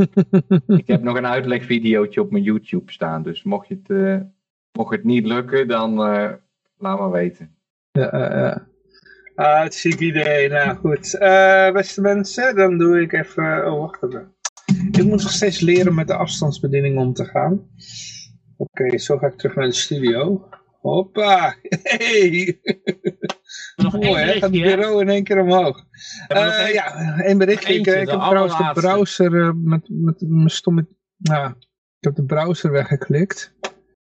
ik 0.81 0.87
heb 0.87 1.01
nog 1.03 1.17
een 1.17 1.25
uitlegvideootje 1.25 2.21
op 2.21 2.31
mijn 2.31 2.43
YouTube 2.43 2.91
staan. 2.91 3.23
Dus 3.23 3.43
mocht, 3.43 3.67
je 3.67 3.79
het, 3.83 3.89
uh, 3.89 4.19
mocht 4.71 4.95
het 4.95 5.03
niet 5.03 5.25
lukken, 5.25 5.67
dan 5.67 5.91
uh, 5.91 6.31
laat 6.77 6.99
maar 6.99 7.11
weten. 7.11 7.55
Ja, 7.91 8.09
ja. 8.13 8.67
Ah, 9.35 9.63
het 9.63 9.73
ziek 9.73 9.99
idee. 9.99 10.49
Nou 10.49 10.75
goed. 10.75 11.15
Uh, 11.19 11.71
beste 11.71 12.01
mensen, 12.01 12.55
dan 12.55 12.77
doe 12.77 13.01
ik 13.01 13.13
even... 13.13 13.71
Oh, 13.71 13.79
wacht 13.79 14.03
even. 14.03 14.33
Ik 14.91 15.03
moet 15.03 15.21
nog 15.21 15.31
steeds 15.31 15.59
leren 15.59 15.95
met 15.95 16.07
de 16.07 16.15
afstandsbediening 16.15 16.97
om 16.97 17.13
te 17.13 17.25
gaan. 17.25 17.67
Oké, 18.57 18.97
zo 18.97 19.17
ga 19.17 19.27
ik 19.27 19.37
terug 19.37 19.55
naar 19.55 19.65
de 19.65 19.71
studio. 19.71 20.49
Hoppa! 20.81 21.55
Hey! 21.83 22.59
Nog 23.75 23.93
Mooi, 23.93 24.23
hè? 24.23 24.31
Gaat 24.31 24.41
het 24.41 24.51
bureau 24.51 25.01
in 25.01 25.09
één 25.09 25.23
keer 25.23 25.41
omhoog. 25.41 25.83
Uh, 26.29 26.73
ja, 26.73 27.17
één 27.19 27.37
berichtje. 27.37 27.73
Ik, 27.73 27.79
ik 27.79 28.09
heb 28.09 28.19
trouwens 28.19 28.57
de 28.57 28.71
browser 28.73 29.33
uh, 29.33 29.51
met, 29.55 29.89
met 29.89 30.21
mijn 30.27 30.49
stomme... 30.49 30.87
Nou, 31.17 31.49
ik 31.99 32.07
heb 32.07 32.15
de 32.15 32.25
browser 32.25 32.71
weggeklikt. 32.71 33.53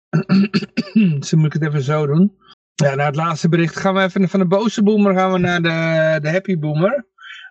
dus 1.20 1.34
moet 1.34 1.46
ik 1.46 1.54
het 1.54 1.64
even 1.64 1.82
zo 1.82 2.06
doen. 2.06 2.38
Ja, 2.76 2.96
naar 2.96 3.06
het 3.06 3.16
laatste 3.16 3.50
bericht 3.50 3.76
gaan 3.76 3.94
we 3.94 4.02
even 4.02 4.30
van 4.30 4.40
de 4.40 4.48
boze 4.48 4.84
boomer 4.84 5.16
gaan 5.16 5.32
we 5.32 5.38
naar 5.38 5.62
de, 5.62 6.20
de 6.22 6.30
happy 6.30 6.58
boomer. 6.58 7.08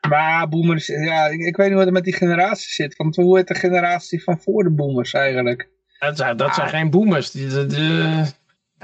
Maar 0.09 0.49
boomers, 0.49 0.87
ja, 0.87 1.27
ik, 1.27 1.41
ik 1.41 1.57
weet 1.57 1.69
niet 1.69 1.77
wat 1.77 1.87
er 1.87 1.93
met 1.93 2.05
die 2.05 2.17
generatie 2.17 2.73
zit. 2.73 2.97
Want 2.97 3.17
hoe 3.17 3.37
heet 3.37 3.49
de 3.49 3.55
generatie 3.55 4.23
van 4.23 4.41
voor 4.41 4.63
de 4.63 4.71
boomers 4.71 5.13
eigenlijk? 5.13 5.69
Dat 5.99 6.17
zijn, 6.17 6.37
dat 6.37 6.55
zijn 6.55 6.67
ah. 6.67 6.73
geen 6.73 6.91
boomers. 6.91 7.31
Die, 7.31 7.49
de, 7.49 7.67
de, 7.67 8.25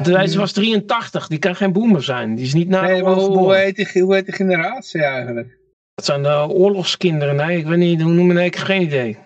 deze 0.03 0.39
was 0.39 0.53
83, 0.53 1.27
die 1.27 1.39
kan 1.39 1.57
geen 1.57 1.73
boomer 1.73 2.03
zijn. 2.03 2.35
Die 2.35 2.45
is 2.45 2.55
niet 2.55 2.69
naar 2.69 2.83
nee, 2.83 3.03
hoe, 3.03 3.55
heet 3.55 3.77
die, 3.77 4.03
hoe 4.03 4.15
heet 4.15 4.25
die 4.25 4.35
generatie 4.35 5.03
eigenlijk? 5.03 5.59
Dat 5.95 6.05
zijn 6.05 6.23
de 6.23 6.49
oorlogskinderen. 6.49 7.37
Nee, 7.37 7.59
ik 7.59 7.67
weet 7.67 7.79
niet, 7.79 8.03
hoe 8.03 8.13
noemen 8.13 8.37
ik? 8.37 8.57
Geen 8.57 8.83
idee. 8.83 9.19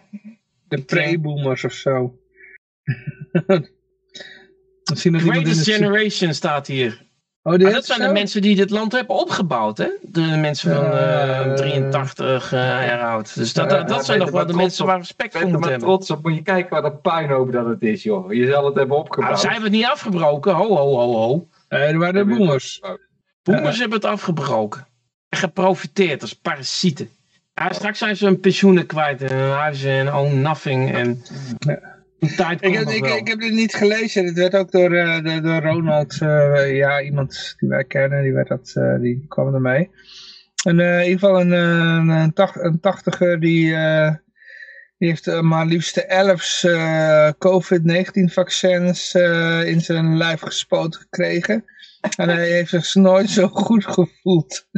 De 0.68 0.82
pre-boomers 0.82 1.64
of 1.64 1.72
zo. 1.72 2.18
Greatest 5.02 5.64
Generation 5.64 6.34
staat 6.34 6.66
hier. 6.66 7.03
Oh, 7.46 7.58
dat 7.58 7.84
zijn 7.86 8.00
de 8.00 8.12
mensen 8.12 8.42
die 8.42 8.56
dit 8.56 8.70
land 8.70 8.92
hebben 8.92 9.16
opgebouwd, 9.16 9.78
hè? 9.78 9.88
De 10.02 10.20
mensen 10.20 10.74
van 10.74 10.84
uh, 10.84 11.52
83 11.52 12.52
uh, 12.52 12.60
jaar 12.60 13.00
oud. 13.00 13.34
Dus 13.34 13.52
dat, 13.52 13.70
dat, 13.70 13.88
dat 13.88 14.04
zijn 14.04 14.18
nog 14.18 14.30
wel 14.30 14.46
de 14.46 14.52
mensen 14.52 14.86
waar 14.86 14.98
respect 14.98 15.32
voor 15.32 15.48
moeten 15.48 15.70
hebben. 15.70 15.88
trots 15.88 16.10
op, 16.10 16.22
moet 16.22 16.34
je 16.34 16.42
kijken 16.42 16.70
waar 16.70 16.82
dat 16.82 17.02
puinhoop 17.02 17.52
dat 17.52 17.66
het 17.66 17.82
is, 17.82 18.02
joh. 18.02 18.32
Je 18.32 18.46
zal 18.46 18.64
het 18.64 18.74
hebben 18.74 18.96
opgebouwd. 18.96 19.30
Nou, 19.30 19.40
zij 19.40 19.50
hebben 19.52 19.70
het 19.70 19.80
niet 19.80 19.90
afgebroken, 19.90 20.52
ho, 20.54 20.76
ho, 20.76 20.96
ho, 20.96 21.12
ho. 21.12 21.48
Nee, 21.68 21.80
er 21.80 21.98
waren 21.98 22.28
de 22.28 22.34
boomers. 22.36 22.80
Boomers 23.42 23.78
hebben 23.78 23.98
het 23.98 24.06
afgebroken. 24.06 24.86
En 25.28 25.38
geprofiteerd 25.38 26.22
als 26.22 26.34
parasieten. 26.34 27.08
Ja, 27.54 27.72
straks 27.72 27.98
zijn 27.98 28.16
ze 28.16 28.24
hun 28.24 28.40
pensioenen 28.40 28.86
kwijt 28.86 29.22
en 29.22 29.36
hun 29.36 29.50
huizen 29.50 29.90
en 29.90 30.14
own 30.14 30.40
nothing. 30.40 30.94
En... 30.94 31.22
Ik 32.24 32.74
heb, 32.74 32.88
ik, 32.88 33.06
ik, 33.06 33.28
heb 33.28 33.40
dit 33.40 33.52
niet 33.52 33.74
gelezen. 33.74 34.24
Het 34.24 34.34
werd 34.34 34.54
ook 34.54 34.70
door, 34.70 34.92
uh, 34.92 35.42
door 35.42 35.62
Ronald, 35.62 36.18
uh, 36.22 36.76
ja, 36.76 37.02
iemand 37.02 37.54
die 37.58 37.68
wij 37.68 37.84
kennen, 37.84 38.22
die, 38.22 38.32
werd 38.32 38.48
dat, 38.48 38.74
uh, 38.78 39.00
die 39.00 39.24
kwam 39.28 39.54
ermee. 39.54 39.90
En 40.64 40.80
in 40.80 41.02
ieder 41.02 41.18
geval 41.18 41.40
een, 41.40 41.50
een, 41.50 42.08
een, 42.08 42.32
tacht, 42.32 42.60
een 42.60 42.80
tachtiger 42.80 43.40
die, 43.40 43.76
die 44.98 45.08
heeft 45.08 45.40
maar 45.40 45.66
liefst 45.66 45.96
11 45.96 46.62
COVID-19 47.38 48.24
vaccins 48.24 49.14
in 49.64 49.80
zijn 49.80 50.16
lijf 50.16 50.40
gespoten 50.40 51.00
gekregen. 51.00 51.64
En 52.16 52.28
hij 52.28 52.48
heeft 52.48 52.70
zich 52.70 52.94
nooit 52.94 53.30
zo 53.30 53.48
goed 53.48 53.86
gevoeld. 53.86 54.68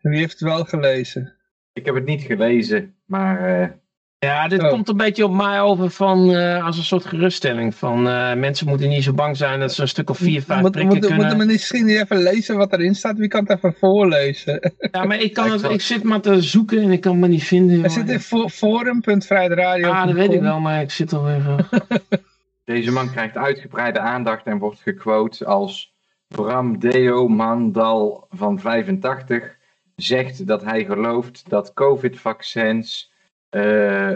Wie 0.00 0.18
heeft 0.18 0.32
het 0.32 0.40
wel 0.40 0.64
gelezen? 0.64 1.36
Ik 1.72 1.86
heb 1.86 1.94
het 1.94 2.04
niet 2.04 2.22
gelezen, 2.22 2.94
maar 3.04 3.82
ja, 4.24 4.48
dit 4.48 4.62
oh. 4.62 4.68
komt 4.68 4.88
een 4.88 4.96
beetje 4.96 5.24
op 5.24 5.32
mij 5.32 5.60
over 5.60 5.90
van, 5.90 6.30
uh, 6.30 6.64
als 6.64 6.76
een 6.78 6.84
soort 6.84 7.04
geruststelling. 7.04 7.74
Van 7.74 8.06
uh, 8.06 8.34
mensen 8.34 8.68
moeten 8.68 8.88
niet 8.88 9.02
zo 9.04 9.12
bang 9.12 9.36
zijn 9.36 9.60
dat 9.60 9.74
ze 9.74 9.82
een 9.82 9.88
stuk 9.88 10.10
of 10.10 10.18
vier, 10.18 10.42
vijf 10.42 10.60
moet, 10.60 10.70
prikken 10.70 10.92
moet, 10.92 11.06
kunnen. 11.06 11.26
Moeten 11.26 11.46
we 11.46 11.52
misschien 11.52 11.84
niet 11.84 12.00
even 12.00 12.22
lezen 12.22 12.56
wat 12.56 12.72
erin 12.72 12.94
staat? 12.94 13.18
Wie 13.18 13.28
kan 13.28 13.44
het 13.44 13.56
even 13.56 13.74
voorlezen? 13.78 14.72
Ja, 14.92 15.04
maar 15.04 15.20
ik, 15.20 15.32
kan 15.34 15.50
het, 15.52 15.62
ik 15.62 15.80
zit 15.80 16.02
maar 16.02 16.20
te 16.20 16.42
zoeken 16.42 16.82
en 16.82 16.90
ik 16.90 17.00
kan 17.00 17.10
het 17.10 17.20
maar 17.20 17.28
niet 17.28 17.44
vinden. 17.44 17.84
Er 17.84 17.90
zit 17.90 18.10
in 18.10 18.20
forum.vrijdradio. 18.50 19.90
Ah, 19.90 20.06
dat 20.06 20.14
weet 20.14 20.32
ik 20.32 20.40
wel, 20.40 20.60
maar 20.60 20.80
ik 20.80 20.90
zit 20.90 21.12
al 21.12 21.30
even... 21.30 21.66
Deze 22.64 22.90
man 22.90 23.10
krijgt 23.10 23.36
uitgebreide 23.36 23.98
aandacht 23.98 24.46
en 24.46 24.58
wordt 24.58 24.80
gequote 24.80 25.44
als 25.44 25.94
Bram 26.28 26.78
Deo 26.78 27.28
Mandal 27.28 28.26
van 28.30 28.60
85 28.60 29.56
zegt 29.96 30.46
dat 30.46 30.64
hij 30.64 30.84
gelooft 30.84 31.44
dat 31.48 31.72
covid-vaccins 31.72 33.12
uh, 33.54 34.14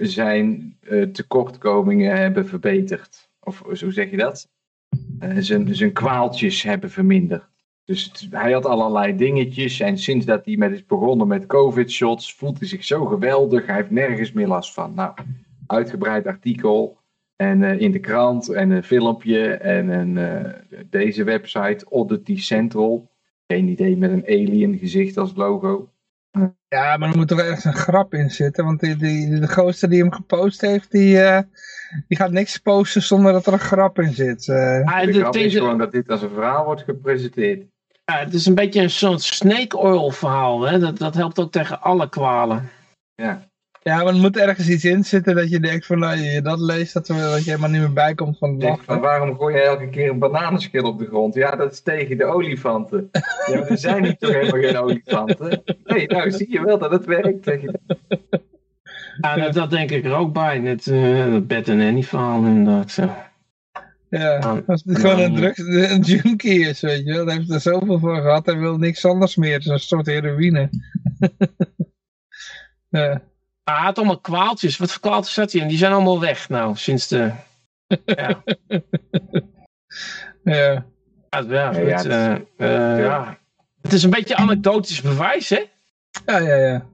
zijn 0.00 0.78
uh, 0.80 1.02
tekortkomingen 1.02 2.16
hebben 2.16 2.46
verbeterd. 2.46 3.30
Of 3.40 3.64
zo 3.72 3.90
zeg 3.90 4.10
je 4.10 4.16
dat? 4.16 4.48
Uh, 5.20 5.36
zijn, 5.38 5.74
zijn 5.74 5.92
kwaaltjes 5.92 6.62
hebben 6.62 6.90
verminderd. 6.90 7.44
Dus 7.84 8.26
hij 8.30 8.52
had 8.52 8.66
allerlei 8.66 9.16
dingetjes. 9.16 9.80
En 9.80 9.98
sinds 9.98 10.26
dat 10.26 10.44
hij 10.44 10.56
met 10.56 10.72
is 10.72 10.86
begonnen 10.86 11.26
met 11.26 11.46
COVID-shots, 11.46 12.34
voelt 12.34 12.58
hij 12.58 12.68
zich 12.68 12.84
zo 12.84 13.04
geweldig. 13.04 13.66
Hij 13.66 13.76
heeft 13.76 13.90
nergens 13.90 14.32
meer 14.32 14.46
last 14.46 14.74
van. 14.74 14.94
Nou, 14.94 15.14
uitgebreid 15.66 16.26
artikel. 16.26 16.98
En 17.36 17.62
in 17.62 17.90
de 17.90 17.98
krant 17.98 18.48
en 18.48 18.70
een 18.70 18.82
filmpje. 18.82 19.48
En 19.50 19.88
een, 19.88 20.46
deze 20.90 21.24
website, 21.24 21.86
Oddity 21.88 22.36
Central. 22.36 23.10
Geen 23.46 23.68
idee 23.68 23.96
met 23.96 24.10
een 24.10 24.26
alien 24.26 24.78
gezicht 24.78 25.16
als 25.16 25.32
logo. 25.34 25.90
Ja, 26.68 26.96
maar 26.96 27.08
er 27.08 27.16
moet 27.16 27.28
toch 27.28 27.40
ergens 27.40 27.64
een 27.64 27.74
grap 27.74 28.14
in 28.14 28.30
zitten. 28.30 28.64
Want 28.64 28.80
die, 28.80 28.96
die, 28.96 29.40
de 29.40 29.48
gozer 29.48 29.88
die 29.88 30.00
hem 30.00 30.12
gepost 30.12 30.60
heeft, 30.60 30.90
die, 30.90 31.16
uh, 31.16 31.38
die 32.08 32.16
gaat 32.16 32.30
niks 32.30 32.58
posten 32.58 33.02
zonder 33.02 33.32
dat 33.32 33.46
er 33.46 33.52
een 33.52 33.58
grap 33.58 33.98
in 33.98 34.12
zit. 34.12 34.46
Uh. 34.46 34.84
Ah, 34.84 35.04
de 35.04 35.12
grap 35.12 35.36
is 35.36 35.54
gewoon 35.54 35.78
dat 35.78 35.92
dit 35.92 36.08
als 36.08 36.22
een 36.22 36.30
verhaal 36.30 36.64
wordt 36.64 36.82
gepresenteerd. 36.82 37.64
Ja, 38.04 38.18
het 38.18 38.34
is 38.34 38.46
een 38.46 38.54
beetje 38.54 38.82
een 38.82 38.90
soort 38.90 39.22
snake 39.22 39.76
oil 39.76 40.10
verhaal. 40.10 40.62
Hè? 40.62 40.78
Dat, 40.78 40.98
dat 40.98 41.14
helpt 41.14 41.38
ook 41.38 41.52
tegen 41.52 41.80
alle 41.80 42.08
kwalen. 42.08 42.70
Ja. 43.14 43.48
Ja, 43.86 44.02
maar 44.02 44.14
er 44.14 44.20
moet 44.20 44.36
ergens 44.36 44.68
iets 44.68 44.84
in 44.84 45.04
zitten 45.04 45.34
dat 45.34 45.50
je 45.50 45.60
denkt 45.60 45.86
van, 45.86 45.98
nou, 45.98 46.16
je 46.16 46.42
dat 46.42 46.60
leest, 46.60 46.92
dat, 46.92 47.06
dat 47.06 47.44
je 47.44 47.50
helemaal 47.50 47.70
niet 47.70 47.80
meer 47.80 47.92
bijkomt 47.92 48.38
van 48.38 48.50
het 48.52 48.62
lachen. 48.62 49.00
waarom 49.00 49.36
gooi 49.36 49.54
je 49.54 49.60
elke 49.60 49.88
keer 49.88 50.10
een 50.10 50.18
bananenschil 50.18 50.82
op 50.82 50.98
de 50.98 51.06
grond? 51.06 51.34
Ja, 51.34 51.56
dat 51.56 51.72
is 51.72 51.80
tegen 51.80 52.18
de 52.18 52.24
olifanten. 52.24 53.08
ja, 53.52 53.66
er 53.68 53.78
zijn 53.78 54.02
niet 54.02 54.20
toch 54.20 54.32
helemaal 54.32 54.60
geen 54.60 54.76
olifanten? 54.76 55.62
Nee, 55.84 56.06
nou 56.06 56.30
zie 56.30 56.52
je 56.52 56.64
wel 56.64 56.78
dat 56.78 56.90
het 56.90 57.04
werkt. 57.04 57.42
Tegen... 57.42 57.80
Ja, 59.20 59.36
dat, 59.36 59.54
dat, 59.54 59.70
denk 59.70 59.90
ik 59.90 60.04
er 60.04 60.14
ook 60.14 60.32
bij. 60.32 60.58
Net 60.58 60.86
uh, 60.86 61.32
dat 61.32 61.46
bed 61.46 61.68
en 61.68 61.80
Annie 61.80 62.06
verhaal 62.06 62.44
inderdaad. 62.44 62.90
Zo. 62.90 63.10
Ja, 64.10 64.62
als 64.66 64.82
het 64.86 64.98
gewoon 64.98 65.18
een, 65.18 65.34
drugs, 65.34 65.58
een 65.58 66.00
junkie 66.00 66.60
is, 66.60 66.80
weet 66.80 67.04
je 67.04 67.12
wel. 67.12 67.26
Hij 67.26 67.36
heeft 67.36 67.50
er 67.50 67.60
zoveel 67.60 67.98
voor 67.98 68.20
gehad, 68.20 68.46
hij 68.46 68.58
wil 68.58 68.76
niks 68.76 69.04
anders 69.04 69.36
meer. 69.36 69.52
Het 69.52 69.62
is 69.62 69.68
een 69.68 69.78
soort 69.78 70.06
heroïne. 70.06 70.70
ja. 72.88 73.22
Hij 73.74 73.84
had 73.84 73.96
allemaal 73.98 74.20
kwaaltjes. 74.20 74.76
Wat 74.76 74.92
voor 74.92 75.00
kwaaltjes 75.00 75.36
had 75.36 75.52
hij? 75.52 75.60
En 75.60 75.68
die 75.68 75.78
zijn 75.78 75.92
allemaal 75.92 76.20
weg 76.20 76.48
nou, 76.48 76.76
sinds 76.76 77.08
de... 77.08 77.32
ja. 78.04 78.42
ja. 80.42 80.84
Ja, 81.30 81.42
het, 81.42 82.06
uh, 82.06 82.34
uh, 82.56 82.98
ja. 82.98 83.38
Het 83.82 83.92
is 83.92 84.02
een 84.02 84.10
beetje 84.10 84.36
anekdotisch 84.36 85.00
bewijs, 85.02 85.48
hè? 85.48 85.64
Ja, 86.26 86.38
ja, 86.38 86.54
ja. 86.54 86.86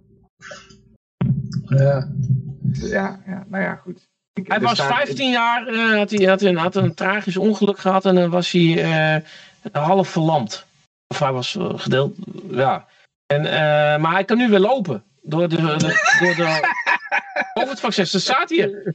Ja. 1.68 2.09
Ja, 2.73 3.20
ja 3.26 3.44
nou 3.49 3.62
ja, 3.62 3.75
goed. 3.75 4.09
Ik, 4.33 4.49
hij 4.49 4.60
was 4.60 4.83
15 4.83 5.31
jaar, 5.31 5.68
uh, 5.68 5.97
had, 5.97 6.10
hij, 6.10 6.26
had, 6.26 6.42
een, 6.42 6.57
had 6.57 6.76
een 6.76 6.94
tragisch 6.94 7.36
ongeluk 7.36 7.78
gehad 7.78 8.05
en 8.05 8.15
dan 8.15 8.31
was 8.31 8.51
hij 8.51 9.23
half 9.73 10.09
verlamd. 10.09 10.67
Of 11.07 11.18
hij 11.18 11.33
was 11.33 11.59
gedeeld, 11.60 12.17
ja. 12.51 12.86
En, 13.26 13.42
maar 14.01 14.12
hij 14.12 14.25
kan 14.25 14.36
nu 14.36 14.49
weer 14.49 14.59
lopen. 14.59 15.05
Door 15.23 15.49
de, 15.49 15.57
de 15.57 16.17
door 16.20 16.34
de 16.34 16.60
COVID-vaccins. 17.55 18.10
Dat 18.10 18.20
staat 18.20 18.51
hier. 18.51 18.94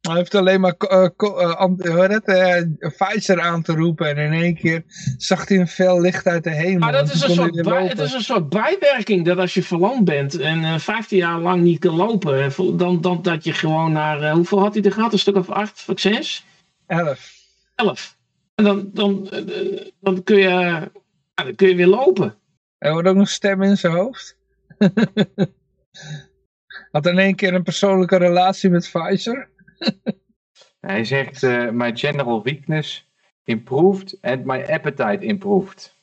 Hij 0.00 0.16
heeft 0.16 0.34
alleen 0.34 0.60
maar 0.60 0.74
uh, 0.78 1.08
uh, 1.16 2.10
uh, 2.24 2.90
Pfizer 2.96 3.40
aan 3.40 3.62
te 3.62 3.72
roepen 3.72 4.08
en 4.08 4.16
in 4.16 4.42
één 4.42 4.54
keer 4.54 4.84
zag 5.16 5.48
hij 5.48 5.58
een 5.58 5.68
fel 5.68 6.00
licht 6.00 6.26
uit 6.26 6.44
de 6.44 6.50
hemel. 6.50 6.78
Maar 6.78 6.92
dat 6.92 7.12
is 7.12 7.22
een 7.22 7.30
soort 7.30 7.62
bij, 7.62 7.86
het 7.86 7.98
is 7.98 8.12
een 8.12 8.20
soort 8.20 8.48
bijwerking 8.48 9.24
dat 9.24 9.38
als 9.38 9.54
je 9.54 9.62
verlamd 9.62 10.04
bent 10.04 10.38
en 10.38 10.80
15 10.80 11.18
jaar 11.18 11.38
lang 11.38 11.62
niet 11.62 11.78
kan 11.78 11.94
lopen, 11.94 12.52
dan, 12.78 13.00
dan 13.00 13.22
dat 13.22 13.44
je 13.44 13.52
gewoon 13.52 13.92
naar, 13.92 14.30
hoeveel 14.30 14.60
had 14.60 14.74
hij 14.74 14.82
er 14.82 14.92
gehad? 14.92 15.12
Een 15.12 15.18
stuk 15.18 15.36
of 15.36 15.50
acht 15.50 15.80
vaccins? 15.80 16.44
Elf. 16.86 17.34
Elf. 17.74 18.16
En 18.54 18.64
dan, 18.64 18.90
dan, 18.92 19.30
dan, 20.00 20.22
kun, 20.22 20.36
je, 20.36 20.90
dan 21.34 21.54
kun 21.54 21.68
je 21.68 21.74
weer 21.74 21.86
lopen. 21.86 22.34
Hij 22.78 22.90
hoort 22.90 23.06
ook 23.06 23.16
nog 23.16 23.28
stemmen 23.28 23.68
in 23.68 23.76
zijn 23.76 23.92
hoofd. 23.92 24.36
Had 26.92 27.06
in 27.06 27.18
één 27.18 27.34
keer 27.34 27.54
een 27.54 27.62
persoonlijke 27.62 28.16
relatie 28.16 28.70
met 28.70 28.90
Pfizer. 28.92 29.48
Hij 30.86 31.04
zegt, 31.04 31.42
uh, 31.42 31.70
my 31.70 31.96
general 31.96 32.42
weakness 32.42 33.10
improved 33.44 34.18
and 34.20 34.44
my 34.44 34.64
appetite 34.64 35.24
improved. 35.24 35.94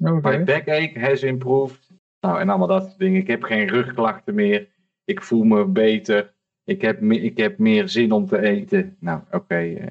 Okay. 0.00 0.38
My 0.38 0.44
backache 0.44 1.00
has 1.00 1.22
improved. 1.22 1.88
Nou, 2.20 2.40
en 2.40 2.48
allemaal 2.48 2.68
dat 2.68 2.84
soort 2.84 2.98
dingen. 2.98 3.20
Ik 3.20 3.26
heb 3.26 3.42
geen 3.42 3.68
rugklachten 3.68 4.34
meer. 4.34 4.68
Ik 5.04 5.22
voel 5.22 5.42
me 5.42 5.64
beter. 5.64 6.32
Ik 6.64 6.82
heb, 6.82 7.02
ik 7.02 7.36
heb 7.36 7.58
meer 7.58 7.88
zin 7.88 8.12
om 8.12 8.26
te 8.26 8.42
eten. 8.42 8.96
Nou, 9.00 9.20
oké. 9.30 9.54
Eh. 9.54 9.86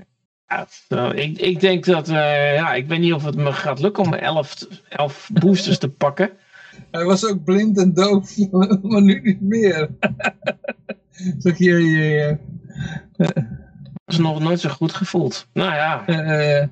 ja, 0.88 1.14
ik, 1.14 1.38
ik 1.38 1.60
denk 1.60 1.86
dat, 1.86 2.10
uh, 2.10 2.56
ja, 2.56 2.74
ik 2.74 2.88
weet 2.88 3.00
niet 3.00 3.14
of 3.14 3.24
het 3.24 3.36
me 3.36 3.54
gaat 3.54 3.80
lukken 3.80 4.04
om 4.04 4.14
11 4.14 4.68
elf 4.90 5.30
boosters 5.34 5.78
te 5.78 5.90
pakken. 5.90 6.32
Hij 6.92 7.04
was 7.04 7.26
ook 7.26 7.44
blind 7.44 7.78
en 7.78 7.94
doof, 7.94 8.38
maar 8.82 9.02
nu 9.02 9.22
niet 9.22 9.42
meer. 9.42 9.90
zeg 11.38 11.58
je, 11.58 11.82
je, 11.82 12.38
Dat 13.18 13.34
is 14.06 14.18
nog 14.18 14.40
nooit 14.40 14.60
zo 14.60 14.70
goed 14.70 14.94
gevoeld. 14.94 15.48
Nou 15.54 15.74
ja. 15.74 16.04
Uh, 16.08 16.68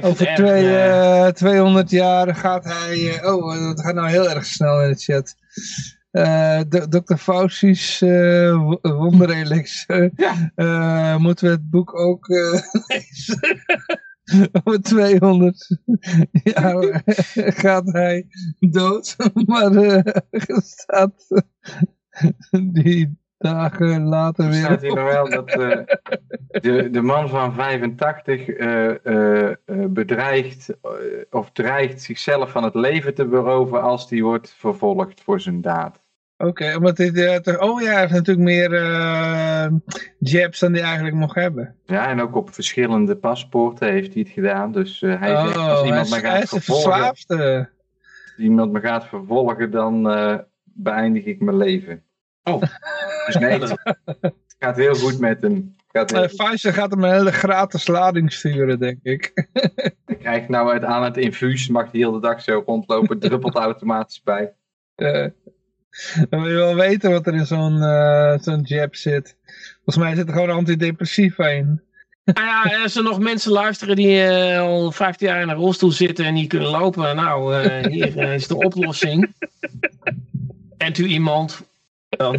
over 0.00 0.34
twee, 0.34 0.64
uh, 0.64 1.26
200 1.26 1.90
jaar 1.90 2.34
gaat 2.34 2.64
hij... 2.64 3.24
oh, 3.24 3.68
het 3.68 3.80
gaat 3.80 3.94
nou 3.94 4.08
heel 4.08 4.30
erg 4.30 4.44
snel 4.44 4.82
in 4.82 4.88
de 4.88 4.96
chat. 4.96 5.36
Dr. 6.88 7.14
Fauci's 7.14 7.98
wonderelix. 8.82 9.86
Ja. 10.16 11.18
moeten 11.18 11.46
we 11.46 11.52
het 11.52 11.70
boek 11.70 11.98
ook 11.98 12.28
lezen? 12.86 13.62
Over 14.64 14.82
200 14.82 15.78
jaar 16.42 17.02
gaat 17.62 17.92
hij 17.92 18.26
dood. 18.58 19.16
Maar 19.46 19.72
er 19.72 20.62
staat 20.62 21.44
die 22.72 23.18
dagen 23.38 24.04
later 24.04 24.48
weer. 24.48 24.64
staat 24.64 24.80
hier 24.80 24.94
nog 24.94 25.12
wel 25.12 25.28
dat 25.28 25.56
uh, 25.56 25.78
de, 26.60 26.90
de 26.90 27.02
man 27.02 27.28
van 27.28 27.54
85 27.54 28.48
uh, 28.48 28.94
uh, 29.04 29.52
bedreigt 29.88 30.76
of 31.30 31.50
dreigt 31.50 32.02
zichzelf 32.02 32.50
van 32.50 32.64
het 32.64 32.74
leven 32.74 33.14
te 33.14 33.26
beroven 33.26 33.82
als 33.82 34.08
die 34.08 34.24
wordt 34.24 34.54
vervolgd 34.58 35.20
voor 35.20 35.40
zijn 35.40 35.60
daad. 35.60 36.03
Oké, 36.36 36.76
omdat 36.76 36.98
hij, 36.98 37.10
uh, 37.10 37.62
oh 37.62 37.80
ja, 37.80 37.90
hij 37.90 38.00
heeft 38.00 38.12
natuurlijk 38.12 38.46
meer 38.46 38.72
uh, 38.72 39.66
jabs 40.18 40.58
dan 40.58 40.72
hij 40.72 40.82
eigenlijk 40.82 41.16
mocht 41.16 41.34
hebben. 41.34 41.76
Ja, 41.84 42.08
en 42.08 42.20
ook 42.20 42.36
op 42.36 42.54
verschillende 42.54 43.16
paspoorten 43.16 43.90
heeft 43.90 44.12
hij 44.12 44.22
het 44.22 44.32
gedaan. 44.32 44.72
Dus 44.72 45.02
uh, 45.02 45.20
hij 45.20 45.32
oh, 45.32 45.46
zegt, 45.46 45.56
als 45.56 45.84
iemand 45.84 46.10
me 46.10 46.20
gaat 46.20 46.48
vervolgen, 46.48 47.08
als 47.08 47.26
iemand 48.36 48.72
me 48.72 48.80
gaat 48.80 49.06
vervolgen, 49.06 49.70
dan 49.70 50.02
beëindig 50.64 51.24
ik 51.24 51.40
mijn 51.40 51.56
leven. 51.56 52.02
Oh. 52.42 52.62
Dus 53.26 53.36
nee, 53.36 53.58
het 53.58 54.56
gaat 54.58 54.76
heel 54.76 54.94
goed 54.94 55.18
met 55.18 55.42
hem. 55.42 55.74
Gaat 55.88 56.10
heel... 56.10 56.26
Pfizer 56.26 56.72
gaat 56.72 56.90
hem 56.90 57.04
een 57.04 57.12
hele 57.12 57.32
gratis 57.32 57.86
lading 57.86 58.32
sturen, 58.32 58.78
denk 58.78 58.98
ik. 59.02 59.48
hij 60.04 60.16
krijgt 60.16 60.48
nou 60.48 60.74
het 60.74 60.84
aan 60.84 61.04
het 61.04 61.16
infuus, 61.16 61.68
mag 61.68 61.90
de 61.90 61.98
hele 61.98 62.20
dag 62.20 62.42
zo 62.42 62.62
rondlopen, 62.66 63.18
druppelt 63.18 63.54
automatisch 63.68 64.22
bij. 64.22 64.54
Dan 66.30 66.42
wil 66.42 66.50
je 66.50 66.56
wel 66.56 66.74
weten 66.74 67.10
wat 67.10 67.26
er 67.26 67.34
in 67.34 67.46
zo'n 67.46 67.76
uh, 67.76 68.38
zo'n 68.40 68.60
jab 68.62 68.94
zit. 68.94 69.36
Volgens 69.74 70.04
mij 70.04 70.14
zit 70.14 70.26
er 70.26 70.32
gewoon 70.32 70.50
antidepressiva 70.50 71.48
in. 71.48 71.80
Nou 72.24 72.68
ja, 72.68 72.82
als 72.82 72.96
er 72.96 73.02
nog 73.02 73.18
mensen 73.18 73.52
luisteren 73.52 73.96
die 73.96 74.16
uh, 74.16 74.60
al 74.60 74.92
15 74.92 75.26
jaar 75.26 75.42
in 75.42 75.48
een 75.48 75.56
rolstoel 75.56 75.90
zitten 75.90 76.24
en 76.24 76.34
niet 76.34 76.48
kunnen 76.48 76.68
lopen. 76.68 77.16
Nou, 77.16 77.64
uh, 77.64 77.84
hier 77.84 78.32
is 78.32 78.46
de 78.46 78.56
oplossing. 78.56 79.34
En 80.76 80.92
u 80.98 81.04
iemand. 81.04 81.62
Dan, 82.08 82.38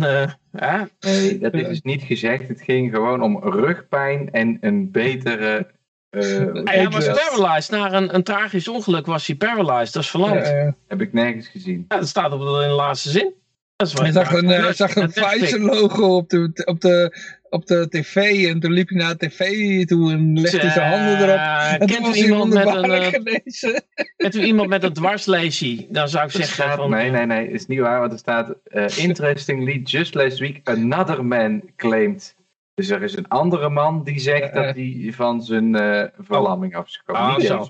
ja. 0.51 0.89
Nee, 0.99 1.39
dat 1.39 1.53
is 1.53 1.81
niet 1.81 2.01
gezegd. 2.01 2.47
Het 2.47 2.61
ging 2.61 2.93
gewoon 2.93 3.21
om 3.21 3.39
rugpijn 3.43 4.31
en 4.31 4.57
een 4.61 4.91
betere 4.91 5.73
uh, 6.15 6.63
hij 6.63 6.89
was 6.89 7.05
paralyzed. 7.05 7.71
Na 7.71 7.93
een, 7.93 8.15
een 8.15 8.23
tragisch 8.23 8.67
ongeluk 8.67 9.05
was 9.05 9.27
hij 9.27 9.35
paralyzed. 9.35 9.93
Dat 9.93 10.03
is 10.03 10.09
verlamd. 10.09 10.53
Heb 10.87 11.01
ik 11.01 11.13
nergens 11.13 11.47
gezien. 11.47 11.85
Ja, 11.87 11.97
dat 11.97 12.07
staat 12.07 12.31
op 12.31 12.39
de, 12.39 12.45
in 12.45 12.69
de 12.69 12.75
laatste 12.75 13.09
zin. 13.09 13.33
Hij 13.75 14.11
zag 14.11 14.33
een, 14.33 14.49
uh, 14.49 14.71
zag 14.71 14.95
een 14.95 15.11
Pfizer 15.11 15.59
logo 15.59 16.15
op 16.15 16.29
de, 16.29 16.61
op, 16.65 16.81
de, 16.81 17.17
op 17.49 17.65
de 17.65 17.87
tv 17.89 18.45
en 18.47 18.59
toen 18.59 18.71
liep 18.71 18.89
hij 18.89 18.97
naar 18.97 19.17
de 19.17 19.27
tv 19.27 19.85
toe 19.85 20.11
en 20.11 20.39
legde 20.39 20.59
hij 20.59 20.69
zijn 20.69 20.91
handen 20.91 21.29
erop. 21.29 21.79
En 21.81 21.87
kent 21.87 22.15
u 22.15 22.19
iemand 22.19 22.53
met 22.53 22.65
een, 22.65 22.91
uh, 22.91 23.77
kent 24.17 24.35
u 24.35 24.43
iemand 24.43 24.69
met 24.69 24.83
een 24.83 24.93
dwarslesie? 24.93 25.87
Dan 25.89 26.09
zou 26.09 26.25
ik 26.25 26.31
zeggen 26.31 26.53
staat, 26.53 26.75
van... 26.75 26.89
Nee, 26.89 27.09
nee, 27.09 27.25
nee, 27.25 27.49
is 27.49 27.65
niet 27.65 27.79
waar, 27.79 27.99
want 27.99 28.11
er 28.11 28.17
staat 28.17 28.53
uh, 28.67 28.97
interestingly, 28.97 29.81
just 29.83 30.13
last 30.13 30.39
week 30.39 30.59
another 30.63 31.25
man 31.25 31.61
claimed 31.75 32.35
dus 32.75 32.89
er 32.89 33.03
is 33.03 33.17
een 33.17 33.27
andere 33.27 33.69
man 33.69 34.03
die 34.03 34.19
zegt 34.19 34.53
dat 34.53 34.75
hij 34.75 35.11
van 35.15 35.41
zijn 35.41 35.75
uh, 35.75 36.03
verlamming 36.19 36.75
af 36.75 36.87
is 36.87 37.01
gekomen. 37.05 37.35
Ah, 37.35 37.39
zo. 37.39 37.69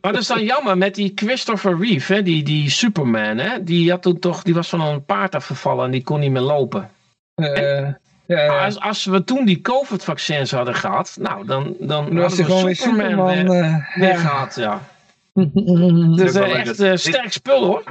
maar 0.00 0.12
dat 0.12 0.20
is 0.20 0.26
dan 0.26 0.44
jammer 0.44 0.78
met 0.78 0.94
die 0.94 1.12
Christopher 1.14 1.78
Reeve, 1.78 2.14
hè, 2.14 2.22
die, 2.22 2.42
die 2.42 2.70
Superman, 2.70 3.38
hè, 3.38 3.64
die, 3.64 3.90
had 3.90 4.02
toen 4.02 4.18
toch, 4.18 4.42
die 4.42 4.54
was 4.54 4.68
van 4.68 4.80
een 4.80 5.04
paard 5.04 5.34
afgevallen 5.34 5.84
en 5.84 5.90
die 5.90 6.02
kon 6.02 6.20
niet 6.20 6.30
meer 6.30 6.42
lopen. 6.42 6.90
Uh, 7.34 7.88
ja, 8.26 8.64
Als, 8.64 8.80
als 8.80 9.04
we 9.04 9.24
toen 9.24 9.44
die 9.44 9.60
COVID-vaccins 9.60 10.50
hadden 10.50 10.74
gehad, 10.74 11.16
nou, 11.20 11.46
dan, 11.46 11.76
dan, 11.78 12.04
dan 12.04 12.16
hadden 12.16 12.36
we 12.36 12.74
Superman, 12.74 12.74
Superman 12.74 13.26
weer, 13.26 13.64
uh, 13.64 13.94
weer 13.94 14.18
gehad, 14.18 14.54
ja. 14.54 14.80
dus 16.16 16.34
echt 16.34 17.00
sterk 17.00 17.32
spul 17.32 17.64
hoor 17.64 17.82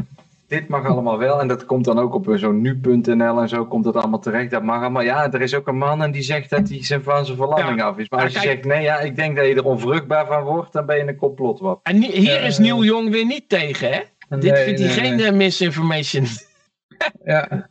dit 0.50 0.68
mag 0.68 0.86
allemaal 0.86 1.18
wel. 1.18 1.40
En 1.40 1.48
dat 1.48 1.66
komt 1.66 1.86
dan 1.86 2.00
ook 2.00 2.14
op 2.14 2.34
zo'n 2.36 2.62
nu.nl 2.62 3.42
en 3.42 3.50
zo 3.50 3.66
komt 3.66 3.84
dat 3.84 3.96
allemaal 3.96 4.20
terecht. 4.20 4.52
Dat 4.52 4.64
mag 4.64 4.82
allemaal. 4.82 5.02
Ja, 5.02 5.32
er 5.32 5.42
is 5.42 5.54
ook 5.54 5.68
een 5.68 5.78
man 5.78 6.04
en 6.04 6.12
die 6.12 6.22
zegt 6.22 6.50
dat 6.50 6.70
hij 6.70 6.84
zijn 6.84 7.04
van 7.04 7.26
zijn 7.26 7.38
verlamming 7.38 7.82
af 7.82 7.98
is. 7.98 8.10
Maar 8.10 8.24
als 8.24 8.34
je 8.34 8.40
zegt, 8.40 8.66
nee, 8.66 8.82
ja, 8.82 9.00
ik 9.00 9.16
denk 9.16 9.36
dat 9.36 9.46
je 9.46 9.56
er 9.56 9.66
onvruchtbaar 9.66 10.26
van 10.26 10.44
wordt, 10.44 10.74
dan 10.74 10.86
ben 10.86 10.98
je 10.98 11.08
een 11.08 11.16
complot 11.16 11.60
wat. 11.60 11.80
En 11.84 12.02
hier 12.02 12.44
is 12.44 12.58
Neil 12.58 12.84
Jong 12.84 13.10
weer 13.10 13.26
niet 13.26 13.50
tegen, 13.50 13.92
hè? 13.92 14.00
dit 14.38 14.60
vindt 14.60 14.80
hij 14.80 14.90
geen 14.90 15.20
uh, 15.20 15.32
misinformation. 15.32 16.26
ja. 17.24 17.70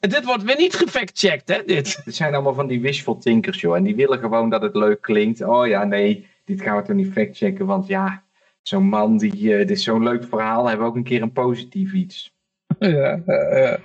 En 0.00 0.10
dit 0.14 0.24
wordt 0.24 0.42
weer 0.42 0.56
niet 0.56 0.74
gefactcheckt, 0.74 1.48
hè? 1.48 1.62
Dit. 1.66 2.00
dit 2.04 2.14
zijn 2.14 2.34
allemaal 2.34 2.54
van 2.54 2.66
die 2.66 2.80
wishful 2.80 3.18
thinkers, 3.18 3.60
joh. 3.60 3.76
En 3.76 3.82
die 3.82 3.96
willen 3.96 4.18
gewoon 4.18 4.50
dat 4.50 4.62
het 4.62 4.74
leuk 4.74 5.00
klinkt. 5.00 5.42
Oh 5.42 5.66
ja, 5.66 5.84
nee, 5.84 6.26
dit 6.44 6.62
gaan 6.62 6.76
we 6.76 6.82
toch 6.82 6.96
niet 6.96 7.12
factchecken, 7.12 7.66
want 7.66 7.86
ja, 7.86 8.23
zo'n 8.68 8.88
man, 8.88 9.18
die, 9.18 9.42
uh, 9.42 9.56
dit 9.56 9.70
is 9.70 9.82
zo'n 9.82 10.02
leuk 10.02 10.24
verhaal, 10.24 10.66
hebben 10.66 10.84
we 10.84 10.90
ook 10.90 10.96
een 10.96 11.04
keer 11.04 11.22
een 11.22 11.32
positief 11.32 11.92
iets. 11.92 12.32
Ja, 12.78 13.22
ja. 13.26 13.80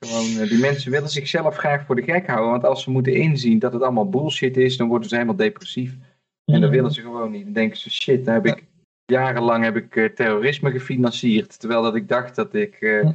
Gewoon, 0.00 0.42
uh, 0.42 0.48
die 0.48 0.58
mensen 0.58 0.90
willen 0.90 1.08
zichzelf 1.08 1.56
graag 1.56 1.86
voor 1.86 1.94
de 1.96 2.02
gek 2.02 2.26
houden, 2.26 2.50
want 2.50 2.64
als 2.64 2.82
ze 2.82 2.90
moeten 2.90 3.14
inzien 3.14 3.58
dat 3.58 3.72
het 3.72 3.82
allemaal 3.82 4.08
bullshit 4.08 4.56
is, 4.56 4.76
dan 4.76 4.88
worden 4.88 5.08
ze 5.08 5.14
helemaal 5.14 5.36
depressief. 5.36 5.96
En 6.44 6.60
dan 6.60 6.70
willen 6.70 6.92
ze 6.92 7.00
gewoon 7.00 7.30
niet. 7.30 7.44
Dan 7.44 7.52
denken 7.52 7.78
ze, 7.78 7.90
shit, 7.90 8.24
dan 8.24 8.34
heb 8.34 8.46
ik, 8.46 8.64
jarenlang 9.04 9.64
heb 9.64 9.76
ik 9.76 9.96
uh, 9.96 10.08
terrorisme 10.08 10.70
gefinancierd, 10.70 11.60
terwijl 11.60 11.82
dat 11.82 11.94
ik 11.94 12.08
dacht 12.08 12.34
dat 12.34 12.54
ik 12.54 12.80
uh, 12.80 13.10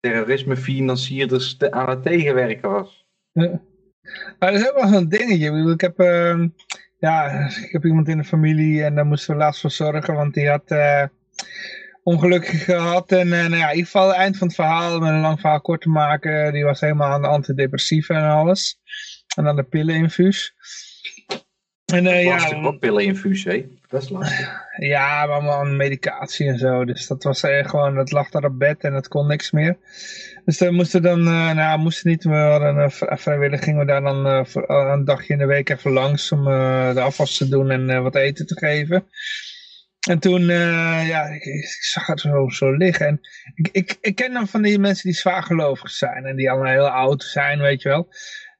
terrorisme 0.00 0.56
financierders 0.56 1.56
te, 1.56 1.70
aan 1.72 1.90
het 1.90 2.02
tegenwerken 2.02 2.70
was. 2.70 3.06
Ja. 3.32 3.60
Maar 4.38 4.52
dat 4.52 4.60
is 4.60 4.70
ook 4.70 4.80
wel 4.80 4.88
zo'n 4.88 5.08
dingetje. 5.08 5.72
Ik 5.72 5.80
heb 5.80 5.98
ehm, 5.98 6.48
ja, 7.00 7.30
ik 7.62 7.72
heb 7.72 7.84
iemand 7.84 8.08
in 8.08 8.16
de 8.16 8.24
familie 8.24 8.84
en 8.84 8.94
daar 8.94 9.06
moesten 9.06 9.34
we 9.34 9.40
laatst 9.40 9.60
voor 9.60 9.70
zorgen, 9.70 10.14
want 10.14 10.34
die 10.34 10.48
had 10.48 10.70
uh, 10.70 11.04
ongeluk 12.02 12.46
gehad. 12.46 13.12
En 13.12 13.26
uh, 13.26 13.32
nou 13.32 13.56
ja, 13.56 13.68
in 13.68 13.76
ieder 13.76 13.90
geval, 13.90 14.08
het 14.08 14.16
eind 14.16 14.36
van 14.36 14.46
het 14.46 14.56
verhaal, 14.56 15.00
met 15.00 15.08
een 15.08 15.20
lang 15.20 15.40
verhaal 15.40 15.60
kort 15.60 15.80
te 15.80 15.88
maken, 15.88 16.52
die 16.52 16.64
was 16.64 16.80
helemaal 16.80 17.12
aan 17.12 17.22
de 17.22 17.28
antidepressiva 17.28 18.14
en 18.14 18.30
alles. 18.30 18.78
En 19.36 19.46
aan 19.46 19.56
de 19.56 19.62
pilleninfuus. 19.62 20.54
En, 21.84 22.04
uh, 22.04 22.24
ja, 22.24 22.62
ook 22.62 22.78
pilleninfuus, 22.78 23.44
hè? 23.44 23.66
Dat 23.88 24.02
is 24.02 24.08
lastig. 24.08 24.60
Ja, 24.76 25.26
maar 25.26 25.34
allemaal 25.34 25.60
aan 25.60 25.76
medicatie 25.76 26.48
en 26.48 26.58
zo. 26.58 26.84
Dus 26.84 27.06
dat 27.06 27.22
was 27.22 27.40
gewoon, 27.44 27.94
dat 27.94 28.12
lag 28.12 28.30
daar 28.30 28.44
op 28.44 28.58
bed 28.58 28.84
en 28.84 28.92
dat 28.92 29.08
kon 29.08 29.26
niks 29.26 29.50
meer. 29.50 29.76
Dus 30.44 30.58
we 30.58 30.70
moesten 30.70 31.02
dan, 31.02 31.18
uh, 31.18 31.52
nou 31.52 31.78
moesten 31.78 32.10
niet, 32.10 32.24
een, 32.24 32.90
vrijwillig 33.18 33.64
gingen 33.64 33.80
we 33.80 33.86
daar 33.86 34.02
dan 34.02 34.26
uh, 34.26 34.44
een 34.66 35.04
dagje 35.04 35.32
in 35.32 35.38
de 35.38 35.46
week 35.46 35.68
even 35.68 35.92
langs 35.92 36.32
om 36.32 36.44
de 36.94 37.00
afwas 37.00 37.36
te 37.36 37.48
doen 37.48 37.70
en 37.70 38.02
wat 38.02 38.14
eten 38.14 38.46
te 38.46 38.58
geven. 38.58 39.04
En 40.08 40.18
toen, 40.18 40.44
ja, 41.06 41.24
ik, 41.24 41.64
zag 41.80 42.06
het 42.06 42.20
zo, 42.20 42.48
zo 42.48 42.76
liggen. 42.76 43.06
En 43.06 43.20
ik, 43.54 43.96
ik, 44.00 44.14
ken 44.14 44.32
dan 44.32 44.48
van 44.48 44.62
die 44.62 44.78
mensen 44.78 45.10
die 45.10 45.18
zwaargelovig 45.18 45.90
zijn 45.90 46.24
en 46.24 46.36
die 46.36 46.50
allemaal 46.50 46.72
heel 46.72 46.88
oud 46.88 47.22
zijn, 47.22 47.60
weet 47.60 47.82
je 47.82 47.88
wel. 47.88 48.08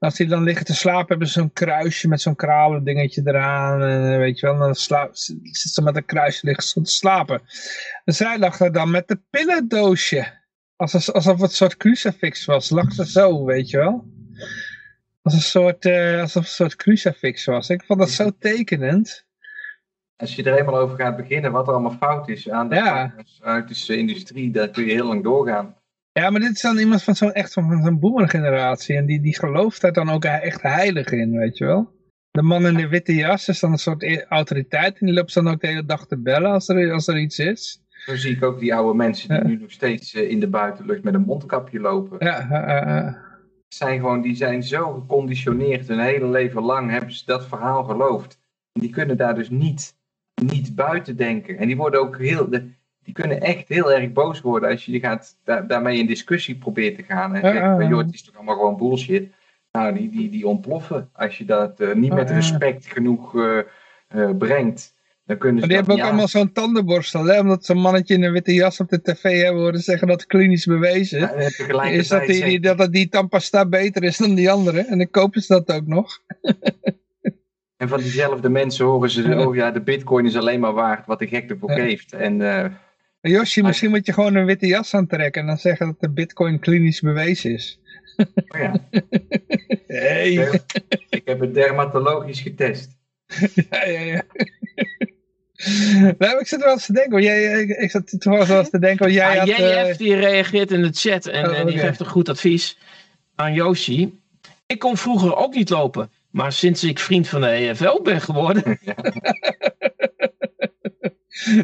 En 0.00 0.08
als 0.08 0.16
die 0.16 0.26
dan 0.26 0.42
liggen 0.42 0.64
te 0.64 0.74
slapen, 0.74 1.08
hebben 1.08 1.26
ze 1.26 1.32
zo'n 1.32 1.52
kruisje 1.52 2.08
met 2.08 2.20
zo'n 2.20 2.36
kralen 2.36 2.84
dingetje 2.84 3.22
eraan. 3.24 3.82
En 3.82 4.18
weet 4.18 4.38
je 4.38 4.46
wel, 4.46 4.58
dan 4.58 4.74
slaap, 4.74 5.10
zit 5.12 5.72
ze 5.72 5.82
met 5.82 5.96
een 5.96 6.04
kruisje 6.04 6.46
liggen 6.46 6.82
te 6.82 6.90
slapen. 6.90 7.42
En 8.04 8.14
zij 8.14 8.38
lag 8.38 8.60
er 8.60 8.72
dan 8.72 8.90
met 8.90 9.08
de 9.08 9.20
pillendoosje 9.30 10.39
alsof, 10.80 11.10
alsof 11.10 11.40
het 11.40 11.50
een 11.50 11.56
soort 11.56 11.76
crucifix 11.76 12.44
was. 12.44 12.70
Lag 12.70 12.92
ze 12.92 13.06
zo, 13.06 13.44
weet 13.44 13.70
je 13.70 13.76
wel. 13.76 14.04
Als 15.22 15.34
een 15.34 15.40
soort, 15.40 15.84
uh, 15.84 16.20
alsof 16.20 16.42
het 16.42 16.50
een 16.50 16.56
soort 16.56 16.76
crucifix 16.76 17.44
was. 17.44 17.68
Ik 17.68 17.84
vond 17.84 17.98
dat 17.98 18.10
zo 18.10 18.30
tekenend. 18.38 19.26
als 20.16 20.36
je 20.36 20.42
er 20.42 20.58
eenmaal 20.58 20.78
over 20.78 20.96
gaat 20.96 21.16
beginnen, 21.16 21.52
wat 21.52 21.66
er 21.66 21.72
allemaal 21.72 21.96
fout 22.00 22.28
is 22.28 22.50
aan 22.50 22.68
de 22.68 22.74
ja. 22.74 23.08
farmaceutische 23.08 23.96
industrie, 23.96 24.50
daar 24.50 24.68
kun 24.68 24.84
je 24.84 24.92
heel 24.92 25.06
lang 25.06 25.22
doorgaan. 25.22 25.74
Ja, 26.12 26.30
maar 26.30 26.40
dit 26.40 26.50
is 26.50 26.60
dan 26.60 26.78
iemand 26.78 27.02
van 27.02 27.16
zo'n 27.16 27.32
echt 27.32 27.52
van 27.52 27.82
zo'n 27.82 27.98
boemergeneratie. 27.98 28.96
En 28.96 29.06
die, 29.06 29.20
die 29.20 29.38
gelooft 29.38 29.80
daar 29.80 29.92
dan 29.92 30.10
ook 30.10 30.24
echt 30.24 30.62
heilig 30.62 31.10
in, 31.10 31.30
weet 31.30 31.58
je 31.58 31.64
wel. 31.64 31.98
De 32.30 32.42
man 32.42 32.66
in 32.66 32.74
de 32.74 32.88
witte 32.88 33.14
jas 33.14 33.48
is 33.48 33.60
dan 33.60 33.72
een 33.72 33.78
soort 33.78 34.02
e- 34.02 34.24
autoriteit. 34.28 34.98
En 34.98 35.06
die 35.06 35.14
loopt 35.14 35.34
dan 35.34 35.48
ook 35.48 35.60
de 35.60 35.66
hele 35.66 35.84
dag 35.84 36.06
te 36.06 36.18
bellen 36.18 36.50
als 36.50 36.68
er, 36.68 36.92
als 36.92 37.08
er 37.08 37.18
iets 37.18 37.38
is. 37.38 37.80
Zo 38.04 38.16
zie 38.16 38.36
ik 38.36 38.42
ook 38.42 38.58
die 38.58 38.74
oude 38.74 38.96
mensen 38.96 39.28
die 39.28 39.56
nu 39.56 39.60
nog 39.60 39.70
steeds 39.70 40.14
eh, 40.14 40.30
in 40.30 40.40
de 40.40 40.48
buitenlucht 40.48 41.02
met 41.02 41.14
een 41.14 41.20
mondkapje 41.20 41.80
lopen. 41.80 42.16
Ja, 42.20 43.28
zijn 43.68 44.00
gewoon, 44.00 44.20
die 44.20 44.36
zijn 44.36 44.62
zo 44.62 44.92
geconditioneerd. 44.92 45.88
Hun 45.88 45.98
hele 45.98 46.28
leven 46.28 46.62
lang 46.62 46.90
hebben 46.90 47.12
ze 47.12 47.22
dat 47.26 47.46
verhaal 47.46 47.84
geloofd. 47.84 48.38
En 48.72 48.80
die 48.80 48.90
kunnen 48.90 49.16
daar 49.16 49.34
dus 49.34 49.50
niet, 49.50 49.96
niet 50.42 50.74
buiten 50.74 51.16
denken. 51.16 51.58
En 51.58 51.66
die 51.66 51.76
worden 51.76 52.00
ook 52.00 52.18
heel... 52.18 52.48
die 53.02 53.12
kunnen 53.12 53.40
echt 53.40 53.68
heel 53.68 53.92
erg 53.92 54.12
boos 54.12 54.40
worden 54.40 54.70
als 54.70 54.84
je 54.84 55.00
gaat, 55.00 55.38
daarmee 55.44 55.98
in 55.98 56.06
discussie 56.06 56.58
probeert 56.58 56.96
te 56.96 57.02
gaan. 57.02 57.34
En 57.34 57.40
zegt, 57.40 57.88
joh, 57.88 57.98
het 57.98 58.14
is 58.14 58.22
toch 58.22 58.36
allemaal 58.36 58.54
gewoon 58.56 58.76
bullshit. 58.76 59.32
Nou, 59.72 59.94
die, 59.94 60.10
die, 60.10 60.30
die 60.30 60.46
ontploffen 60.46 61.08
als 61.12 61.38
je 61.38 61.44
dat 61.44 61.80
uh, 61.80 61.94
niet 61.94 62.14
met 62.14 62.30
respect 62.30 62.86
genoeg 62.86 63.34
uh, 63.34 63.58
uh, 64.14 64.36
brengt. 64.38 64.94
Dan 65.30 65.38
kunnen 65.38 65.60
ze 65.60 65.66
die 65.68 65.76
hebben 65.76 65.94
ook 65.94 66.02
allemaal 66.02 66.28
zo'n 66.28 66.52
tandenborstel, 66.52 67.24
hè? 67.24 67.40
omdat 67.40 67.64
zo'n 67.64 67.80
mannetje 67.80 68.14
in 68.14 68.22
een 68.22 68.32
witte 68.32 68.54
jas 68.54 68.80
op 68.80 68.88
de 68.88 69.02
tv 69.02 69.42
hebben 69.42 69.62
horen 69.62 69.80
zeggen 69.80 70.08
dat 70.08 70.26
klinisch 70.26 70.64
bewezen 70.64 71.20
ja, 71.20 71.82
is 71.84 72.08
dat 72.08 72.26
die, 72.26 72.44
die, 72.44 72.60
dat, 72.60 72.78
dat 72.78 72.92
die 72.92 73.08
tandpasta 73.08 73.66
beter 73.66 74.02
is 74.02 74.16
dan 74.16 74.34
die 74.34 74.50
andere. 74.50 74.80
En 74.80 74.98
dan 74.98 75.10
kopen 75.10 75.42
ze 75.42 75.52
dat 75.52 75.72
ook 75.72 75.86
nog. 75.86 76.18
en 77.76 77.88
van 77.88 78.00
diezelfde 78.00 78.48
mensen 78.48 78.86
horen 78.86 79.10
ze, 79.10 79.46
oh 79.46 79.54
ja, 79.54 79.70
de 79.70 79.80
bitcoin 79.80 80.26
is 80.26 80.36
alleen 80.36 80.60
maar 80.60 80.72
waard 80.72 81.06
wat 81.06 81.18
de 81.18 81.26
gek 81.26 81.50
ervoor 81.50 81.70
geeft. 81.70 82.12
En, 82.12 82.40
uh, 82.40 82.64
Josje, 83.20 83.62
misschien 83.62 83.90
moet 83.90 84.06
je 84.06 84.12
gewoon 84.12 84.34
een 84.34 84.46
witte 84.46 84.66
jas 84.66 84.94
aantrekken 84.94 85.40
en 85.40 85.46
dan 85.46 85.58
zeggen 85.58 85.86
dat 85.86 86.00
de 86.00 86.10
bitcoin 86.10 86.58
klinisch 86.58 87.00
bewezen 87.00 87.52
is. 87.52 87.80
Oh 88.48 88.60
ja. 88.60 88.74
Hey. 89.86 90.60
Ik 91.10 91.22
heb 91.24 91.40
het 91.40 91.54
dermatologisch 91.54 92.40
getest. 92.40 92.98
ja, 93.70 93.84
ja, 93.84 94.00
ja. 94.00 94.22
Nou, 96.18 96.38
ik 96.38 96.46
zit 96.46 96.62
wel 96.62 96.72
eens 96.72 96.86
te 96.86 96.92
denken, 96.92 97.22
jij, 97.22 97.62
ik, 97.62 97.90
zat 97.90 98.20
toevallig 98.20 98.48
wel 98.48 98.58
eens 98.58 98.70
te 98.70 98.78
denken, 98.78 99.04
want 99.04 99.14
jij 99.14 99.30
ah, 99.30 99.38
had... 99.38 99.48
JF 99.48 99.90
uh... 99.90 99.96
die 99.96 100.14
reageert 100.14 100.70
in 100.70 100.82
de 100.82 100.92
chat 100.92 101.26
en, 101.26 101.50
oh, 101.50 101.66
die 101.66 101.78
geeft 101.78 102.00
een 102.00 102.06
goed 102.06 102.28
advies 102.28 102.78
aan 103.34 103.54
Yoshi. 103.54 104.18
Ik 104.66 104.78
kon 104.78 104.96
vroeger 104.96 105.36
ook 105.36 105.54
niet 105.54 105.70
lopen, 105.70 106.10
maar 106.30 106.52
sinds 106.52 106.84
ik 106.84 106.98
vriend 106.98 107.28
van 107.28 107.40
de 107.40 107.46
EFL 107.46 108.02
ben 108.02 108.20
geworden... 108.20 108.62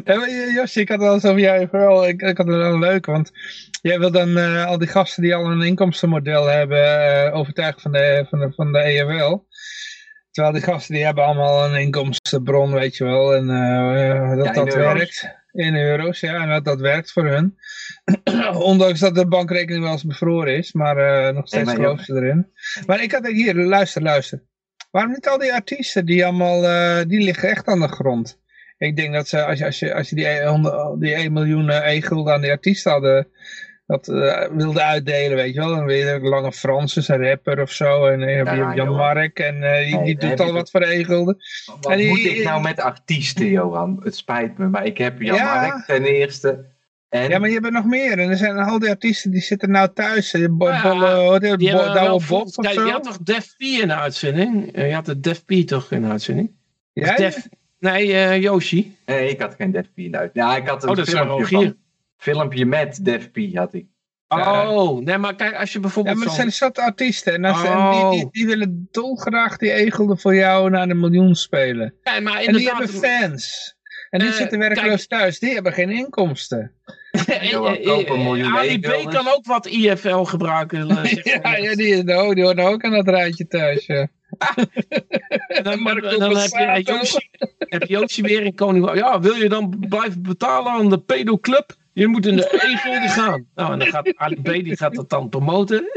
Ja, 0.05 0.27
Josje, 0.53 0.79
ik 0.79 0.89
had 0.89 0.99
wel 0.99 1.13
eens 1.13 1.25
over 1.25 1.39
jou 1.39 1.67
vooral, 1.67 2.07
ik, 2.07 2.21
ik 2.21 2.37
had 2.37 2.47
het 2.47 2.55
wel 2.55 2.79
leuk, 2.79 3.05
want 3.05 3.31
jij 3.81 3.99
wil 3.99 4.11
dan 4.11 4.29
uh, 4.37 4.65
al 4.65 4.77
die 4.77 4.87
gasten 4.87 5.23
die 5.23 5.35
al 5.35 5.45
een 5.45 5.61
inkomstenmodel 5.61 6.45
hebben 6.45 6.77
uh, 6.77 7.35
overtuigen 7.35 7.81
van 7.81 7.91
de, 7.91 8.25
van 8.29 8.39
de, 8.39 8.51
van 8.55 8.71
de 8.71 8.79
EFL. 8.79 9.37
Terwijl 10.37 10.57
die 10.57 10.65
gasten 10.65 10.93
die 10.95 11.05
hebben 11.05 11.25
allemaal 11.25 11.65
een 11.65 11.81
inkomstenbron, 11.81 12.71
weet 12.71 12.97
je 12.97 13.03
wel, 13.03 13.35
en 13.35 13.49
uh, 13.49 14.43
dat 14.43 14.55
dat 14.55 14.73
werkt. 14.73 15.35
In 15.51 15.75
euro's, 15.75 16.19
ja, 16.19 16.41
en 16.41 16.49
dat 16.49 16.65
dat 16.65 16.79
werkt 16.79 17.11
voor 17.11 17.25
hun. 17.25 17.57
Ondanks 18.71 18.99
dat 18.99 19.15
de 19.15 19.27
bankrekening 19.27 19.83
wel 19.83 19.91
eens 19.91 20.03
bevroren 20.03 20.57
is, 20.57 20.73
maar 20.73 21.33
nog 21.33 21.47
steeds 21.47 21.71
geloven 21.71 22.05
ze 22.05 22.13
erin. 22.13 22.51
Maar 22.85 23.03
ik 23.03 23.11
had 23.11 23.27
hier, 23.27 23.55
luister, 23.55 24.01
luister. 24.01 24.43
Waarom 24.91 25.11
niet 25.11 25.27
al 25.27 25.37
die 25.37 25.53
artiesten, 25.53 26.05
die 26.05 26.25
allemaal, 26.25 26.61
die 27.07 27.23
liggen 27.23 27.49
echt 27.49 27.67
aan 27.67 27.79
de 27.79 27.87
grond. 27.87 28.39
Ik 28.77 28.95
denk 28.95 29.13
dat 29.13 29.27
ze, 29.27 29.45
als 29.45 29.59
je, 29.59 29.65
als 29.65 29.79
je, 29.79 29.93
als 29.93 30.09
je 30.09 30.15
die, 30.15 30.99
die 30.99 31.13
1 31.13 31.33
miljoen 31.33 31.69
e-gulden 31.69 32.33
aan 32.33 32.41
die 32.41 32.51
artiesten 32.51 32.91
hadden 32.91 33.27
dat 33.87 34.07
uh, 34.07 34.47
wilde 34.51 34.81
uitdelen, 34.81 35.37
weet 35.37 35.53
je 35.53 35.59
wel. 35.59 35.69
Dan 35.69 35.85
weer 35.85 36.19
Lange 36.19 36.51
Francis, 36.51 37.07
een 37.07 37.23
rapper 37.23 37.61
of 37.61 37.71
zo. 37.71 38.05
En 38.05 38.19
dan 38.19 38.29
heb 38.29 38.47
je 38.47 38.71
Jan 38.75 38.95
Mark 38.95 39.39
en 39.39 39.55
uh, 39.55 39.77
die, 39.85 40.03
die 40.03 40.29
doet 40.29 40.39
al 40.39 40.53
wat 40.53 40.71
voor 40.71 40.81
e-gulden. 40.81 41.37
Wat 41.81 41.97
moet 41.97 42.25
ik 42.25 42.43
nou 42.43 42.61
met 42.61 42.79
artiesten, 42.79 43.45
Johan? 43.45 43.99
Het 44.03 44.15
spijt 44.15 44.57
me, 44.57 44.67
maar 44.67 44.85
ik 44.85 44.97
heb 44.97 45.21
Jan 45.21 45.37
Mark 45.37 45.85
ten 45.85 46.03
eerste. 46.03 46.65
En... 47.09 47.29
Ja, 47.29 47.39
maar 47.39 47.49
je 47.49 47.59
hebt 47.59 47.71
nog 47.71 47.85
meer. 47.85 48.19
En 48.19 48.29
er 48.29 48.37
zijn 48.37 48.57
al 48.57 48.79
die 48.79 48.89
artiesten 48.89 49.31
die 49.31 49.41
zitten 49.41 49.71
nou 49.71 49.89
thuis. 49.93 50.31
Ja, 50.31 50.49
bolle, 50.49 51.57
die 51.57 51.71
bo 51.71 52.19
Bob 52.27 52.47
of 52.47 52.55
kijk, 52.55 52.73
zo. 52.73 52.85
Je 52.85 52.91
had 52.91 53.03
toch 53.03 53.17
Def 53.17 53.55
P 53.57 53.61
in 53.61 53.87
de 53.87 53.95
uitzending? 53.95 54.69
Je 54.75 54.93
had 54.93 55.05
de 55.05 55.19
Def 55.19 55.45
P 55.45 55.51
toch 55.51 55.91
in 55.91 56.01
de 56.01 56.07
uitzending? 56.07 56.51
Ja? 56.93 57.15
Def... 57.15 57.47
Nee, 57.79 58.07
uh, 58.07 58.41
Yoshi. 58.41 58.95
Nee, 59.05 59.29
ik 59.29 59.41
had 59.41 59.55
geen 59.55 59.71
Def 59.71 59.85
P 59.93 59.97
in 59.97 60.11
de 60.11 60.17
uitzending. 60.17 60.53
Ja, 60.53 60.61
ik 60.61 60.67
had 60.67 60.83
een 60.83 60.89
oh, 60.89 60.95
dat 60.95 61.09
filmpje 61.09 61.55
van 61.55 61.77
filmpje 62.17 62.65
met 62.65 63.05
Def 63.05 63.31
P 63.31 63.37
had 63.53 63.73
ik. 63.73 63.85
Oh, 64.27 64.99
nee, 64.99 65.17
maar 65.17 65.35
kijk, 65.35 65.55
als 65.55 65.73
je 65.73 65.79
bijvoorbeeld... 65.79 66.15
Ja, 66.15 66.23
maar 66.23 66.33
er 66.33 66.39
zijn 66.39 66.51
zat 66.51 66.79
artiesten 66.79 67.33
en, 67.33 67.45
als, 67.45 67.61
die, 67.61 67.69
die, 67.69 68.25
oh. 68.25 68.31
die, 68.31 68.45
willen 68.45 68.87
dolgraag 68.91 69.57
die 69.57 69.71
egelde 69.71 70.17
voor 70.17 70.35
jou 70.35 70.69
naar 70.69 70.87
de 70.87 70.93
miljoen 70.93 71.35
spelen. 71.35 71.93
Ja, 72.03 72.19
maar 72.19 72.39
en 72.39 72.53
die 72.53 72.67
hebben 72.67 72.89
fans. 72.89 73.75
En 74.09 74.19
die 74.19 74.27
uh, 74.27 74.33
zitten 74.33 74.59
werkloos 74.59 75.07
thuis, 75.07 75.39
die 75.39 75.53
hebben 75.53 75.73
geen 75.73 75.89
inkomsten. 75.89 76.71
Ali 78.55 78.79
B 78.87 79.09
kan 79.09 79.27
ook 79.27 79.45
wat 79.45 79.65
IFL 79.65 80.23
gebruiken. 80.23 80.87
ja, 81.23 81.55
ja, 81.55 81.75
die, 81.75 82.03
nou, 82.03 82.35
die 82.35 82.43
hoort 82.43 82.59
ook 82.59 82.83
aan 82.83 82.91
dat 82.91 83.07
rijtje 83.07 83.47
thuis. 83.47 83.85
Ja. 83.85 84.07
dan, 85.63 85.83
dan, 85.83 85.99
dan 86.01 86.37
heb, 86.37 86.49
je, 86.49 86.81
Joosje, 86.83 87.27
heb 87.57 87.83
Joosje 87.83 88.21
weer 88.21 88.43
in 88.43 88.55
Koning. 88.55 88.93
Ja, 88.93 89.19
wil 89.19 89.35
je 89.35 89.49
dan 89.49 89.85
blijven 89.89 90.21
betalen 90.21 90.71
aan 90.71 90.89
de 90.89 90.99
pedoclub? 90.99 91.75
Je 91.97 92.07
moet 92.07 92.25
in 92.25 92.35
de 92.35 92.49
e-gulden 92.73 93.09
gaan. 93.09 93.47
Nou, 93.55 93.73
en 93.73 93.79
dan 93.79 93.87
gaat 93.87 94.13
Ali 94.15 94.41
B, 94.41 94.45
die 94.45 94.77
gaat 94.77 94.95
dat 94.95 95.09
dan 95.09 95.29
promoten. 95.29 95.91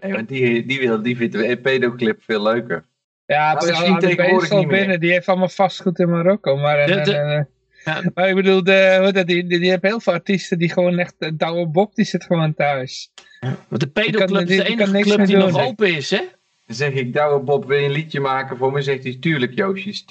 Nee, 0.00 0.12
want 0.12 0.28
die, 0.28 0.66
die, 0.66 0.80
wil, 0.80 1.02
die 1.02 1.16
vindt 1.16 1.32
de 1.32 1.56
pedoclip 1.56 2.22
veel 2.22 2.42
leuker. 2.42 2.84
Ja, 3.26 3.54
het 3.54 3.62
is 3.62 3.78
tegenwoordig 3.98 4.50
niet 4.50 4.68
binnen. 4.68 4.88
Meer. 4.88 5.00
Die 5.00 5.12
heeft 5.12 5.28
allemaal 5.28 5.48
vastgoed 5.48 5.98
in 5.98 6.10
Marokko. 6.10 6.56
Maar, 6.56 6.86
de, 6.86 7.00
de, 7.00 7.46
ja. 7.84 8.02
maar 8.14 8.28
ik 8.28 8.34
bedoel, 8.34 8.64
de, 8.64 9.22
die, 9.26 9.46
die, 9.46 9.58
die 9.58 9.70
hebben 9.70 9.90
heel 9.90 10.00
veel 10.00 10.12
artiesten 10.12 10.58
die 10.58 10.72
gewoon 10.72 10.98
echt... 10.98 11.38
Douwe 11.38 11.66
Bob, 11.66 11.94
die 11.94 12.04
zit 12.04 12.24
gewoon 12.24 12.54
thuis. 12.54 13.12
Ja, 13.40 13.56
want 13.68 13.80
de 13.80 13.88
pedoclub 13.88 14.48
is 14.48 14.56
de 14.56 14.68
enige 14.68 15.00
club 15.00 15.26
die 15.26 15.36
nog 15.36 15.66
open 15.66 15.94
is, 15.94 16.10
hè? 16.10 16.20
Dan 16.72 16.80
zeg 16.80 16.92
ik, 16.92 17.12
Douwe 17.12 17.40
Bob, 17.40 17.66
wil 17.66 17.78
je 17.78 17.84
een 17.84 17.92
liedje 17.92 18.20
maken 18.20 18.56
voor 18.56 18.72
me? 18.72 18.82
Zegt 18.82 19.02
hij, 19.02 19.16
tuurlijk 19.20 19.54
Joosje, 19.54 19.88
is 19.88 20.04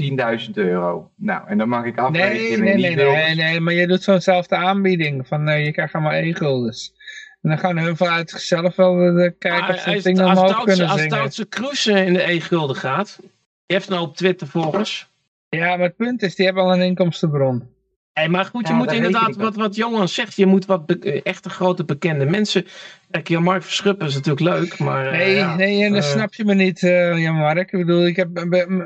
10.000 0.47 0.51
euro. 0.53 1.11
Nou, 1.15 1.47
en 1.47 1.57
dan 1.57 1.69
mag 1.69 1.85
ik 1.85 1.97
afrekenen. 1.97 2.63
Nee, 2.63 2.77
nee, 2.77 2.95
nee, 2.95 3.05
nee, 3.05 3.35
nee, 3.35 3.59
maar 3.59 3.73
je 3.73 3.87
doet 3.87 4.03
zo'nzelfde 4.03 4.55
aanbieding. 4.55 5.27
Van, 5.27 5.49
uh, 5.49 5.65
je 5.65 5.71
krijgt 5.71 5.93
maar 5.93 6.13
één 6.13 6.35
guldens. 6.35 6.93
En 7.41 7.49
dan 7.49 7.59
gaan 7.59 7.77
hun 7.77 7.97
vanuit 7.97 8.29
zichzelf 8.29 8.75
wel 8.75 9.07
uh, 9.07 9.31
kijken 9.39 9.73
of 9.73 9.79
ze 9.79 9.89
het 9.89 10.03
ding 10.03 10.19
omhoog 10.19 10.63
kunnen 10.63 10.87
als 10.87 11.01
zingen. 11.01 11.11
Als 11.11 11.19
Duitse 11.19 11.45
Kroes 11.45 11.87
in 11.87 12.13
de 12.13 12.31
e-gulden 12.31 12.75
gaat, 12.75 13.17
die 13.19 13.29
heeft 13.65 13.89
nou 13.89 14.01
op 14.01 14.15
Twitter 14.15 14.47
volgers. 14.47 15.09
Ja, 15.49 15.67
maar 15.77 15.85
het 15.85 15.95
punt 15.95 16.21
is, 16.21 16.35
die 16.35 16.45
hebben 16.45 16.63
al 16.63 16.73
een 16.73 16.81
inkomstenbron. 16.81 17.69
Hey, 18.13 18.29
maar 18.29 18.45
goed, 18.45 18.67
je 18.67 18.73
moet 18.73 18.91
inderdaad, 18.91 19.35
wat, 19.35 19.55
wat 19.55 19.75
Johan 19.75 20.07
zegt, 20.07 20.35
je 20.35 20.45
moet 20.45 20.65
wat 20.65 20.91
echte 21.23 21.49
grote 21.49 21.85
bekende 21.85 22.25
mensen. 22.25 22.65
Kijk, 23.11 23.27
Jan-Mark 23.27 23.63
Verschuppen 23.63 24.07
is 24.07 24.13
natuurlijk 24.13 24.39
leuk, 24.39 24.79
maar... 24.79 25.05
Uh, 25.05 25.11
nee, 25.11 25.35
ja, 25.35 25.55
nee, 25.55 25.83
en 25.83 25.93
dat 25.93 26.03
uh, 26.03 26.09
snap 26.09 26.33
je 26.33 26.45
me 26.45 26.53
niet, 26.53 26.81
uh, 26.81 27.21
Jan-Mark. 27.21 27.71
Ik 27.71 27.79
bedoel, 27.79 28.05
ik 28.05 28.15
heb 28.15 28.29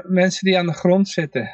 mensen 0.04 0.46
die 0.46 0.58
aan 0.58 0.66
de 0.66 0.74
grond 0.74 1.10
zitten. 1.10 1.50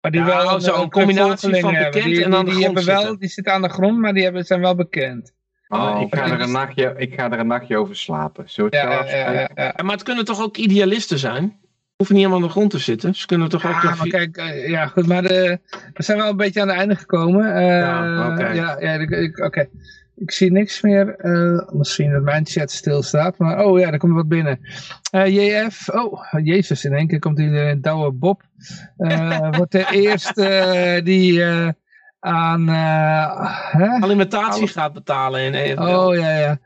Maar 0.00 0.10
die 0.10 0.20
ja, 0.20 0.26
wel 0.26 0.60
zo'n 0.60 0.90
combinatie 0.90 1.60
van 1.60 1.72
bekend 1.72 2.04
die, 2.04 2.24
en 2.24 2.34
aan 2.34 2.44
de 2.44 2.50
die, 2.50 2.60
grond 2.60 2.76
hebben 2.78 3.02
wel, 3.02 3.18
Die 3.18 3.28
zitten 3.28 3.52
aan 3.52 3.62
de 3.62 3.68
grond, 3.68 3.98
maar 3.98 4.14
die 4.14 4.22
hebben, 4.22 4.44
zijn 4.44 4.60
wel 4.60 4.74
bekend. 4.74 5.32
Oh, 5.68 6.00
ik, 6.00 6.14
ga 6.14 6.24
er 6.24 6.40
een 6.40 6.52
nachtje, 6.52 6.94
ik 6.96 7.14
ga 7.14 7.30
er 7.30 7.38
een 7.38 7.46
nachtje 7.46 7.76
over 7.76 7.96
slapen. 7.96 8.44
Het 8.44 8.74
ja, 8.74 9.04
ja, 9.04 9.48
ja, 9.54 9.74
Maar 9.82 9.94
het 9.94 10.02
kunnen 10.02 10.24
toch 10.24 10.42
ook 10.42 10.56
idealisten 10.56 11.18
zijn? 11.18 11.60
Hoeven 12.02 12.14
niet 12.14 12.24
helemaal 12.24 12.42
aan 12.42 12.54
de 12.54 12.60
grond 12.60 12.70
te 12.70 12.78
zitten. 12.78 13.14
Ze 13.14 13.26
kunnen 13.26 13.48
toch 13.48 13.66
ook... 13.66 13.82
Ja, 13.82 13.94
maar 13.94 14.06
kijk, 14.06 14.36
uh, 14.36 14.68
ja 14.68 14.86
goed, 14.86 15.06
maar 15.06 15.22
de, 15.22 15.58
we 15.94 16.02
zijn 16.02 16.18
wel 16.18 16.28
een 16.28 16.36
beetje 16.36 16.60
aan 16.60 16.68
het 16.68 16.76
einde 16.76 16.96
gekomen. 16.96 17.44
Uh, 17.46 17.78
ja, 17.78 18.30
oké. 18.30 18.32
Okay. 18.32 18.54
Ja, 18.54 18.76
ja, 18.80 19.30
oké. 19.44 19.68
Ik 20.16 20.30
zie 20.30 20.52
niks 20.52 20.80
meer. 20.80 21.16
Uh, 21.24 21.68
misschien 21.72 22.12
dat 22.12 22.22
mijn 22.22 22.46
chat 22.46 22.70
stilstaat. 22.70 23.38
Maar 23.38 23.64
oh 23.64 23.78
ja, 23.78 23.92
er 23.92 23.98
komt 23.98 24.14
wat 24.14 24.28
binnen. 24.28 24.60
JF. 25.10 25.88
Oh, 25.88 26.22
jezus. 26.42 26.84
In 26.84 26.94
één 26.94 27.06
keer 27.06 27.18
komt 27.18 27.38
hier 27.38 27.54
een 27.54 27.80
Douwe 27.80 28.12
Bob. 28.12 28.42
Wordt 29.56 29.72
de 29.72 29.86
eerste 29.90 31.00
die 31.04 31.42
aan 32.24 32.68
uh, 32.68 34.02
alimentatie 34.02 34.66
gaat 34.66 34.92
betalen 34.92 35.40
in 35.40 35.54
EFL. 35.54 35.82
Oh 35.82 36.14
ja, 36.14 36.38
ja. 36.38 36.58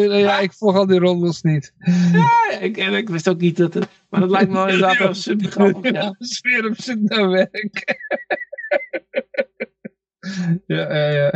ja, 0.16 0.38
ik 0.38 0.52
volg 0.52 0.76
al 0.76 0.86
die 0.86 0.98
roddels 0.98 1.42
niet. 1.42 1.72
Ja, 2.12 2.58
ik, 2.60 2.76
ik 2.76 3.08
wist 3.08 3.28
ook 3.28 3.40
niet 3.40 3.56
dat 3.56 3.74
het. 3.74 3.88
Maar 4.08 4.20
dat 4.20 4.30
lijkt 4.30 4.48
me 4.48 4.54
wel 4.54 4.66
inderdaad 4.66 4.98
wel 4.98 5.14
super 5.14 5.50
grappig. 5.50 5.92
Ja. 5.92 6.14
Sfeer 6.34 6.66
op 6.66 6.74
zoek 6.76 6.98
naar 7.00 7.28
werk. 7.28 8.00
ja, 10.66 10.94
ja, 10.94 11.08
ja. 11.08 11.30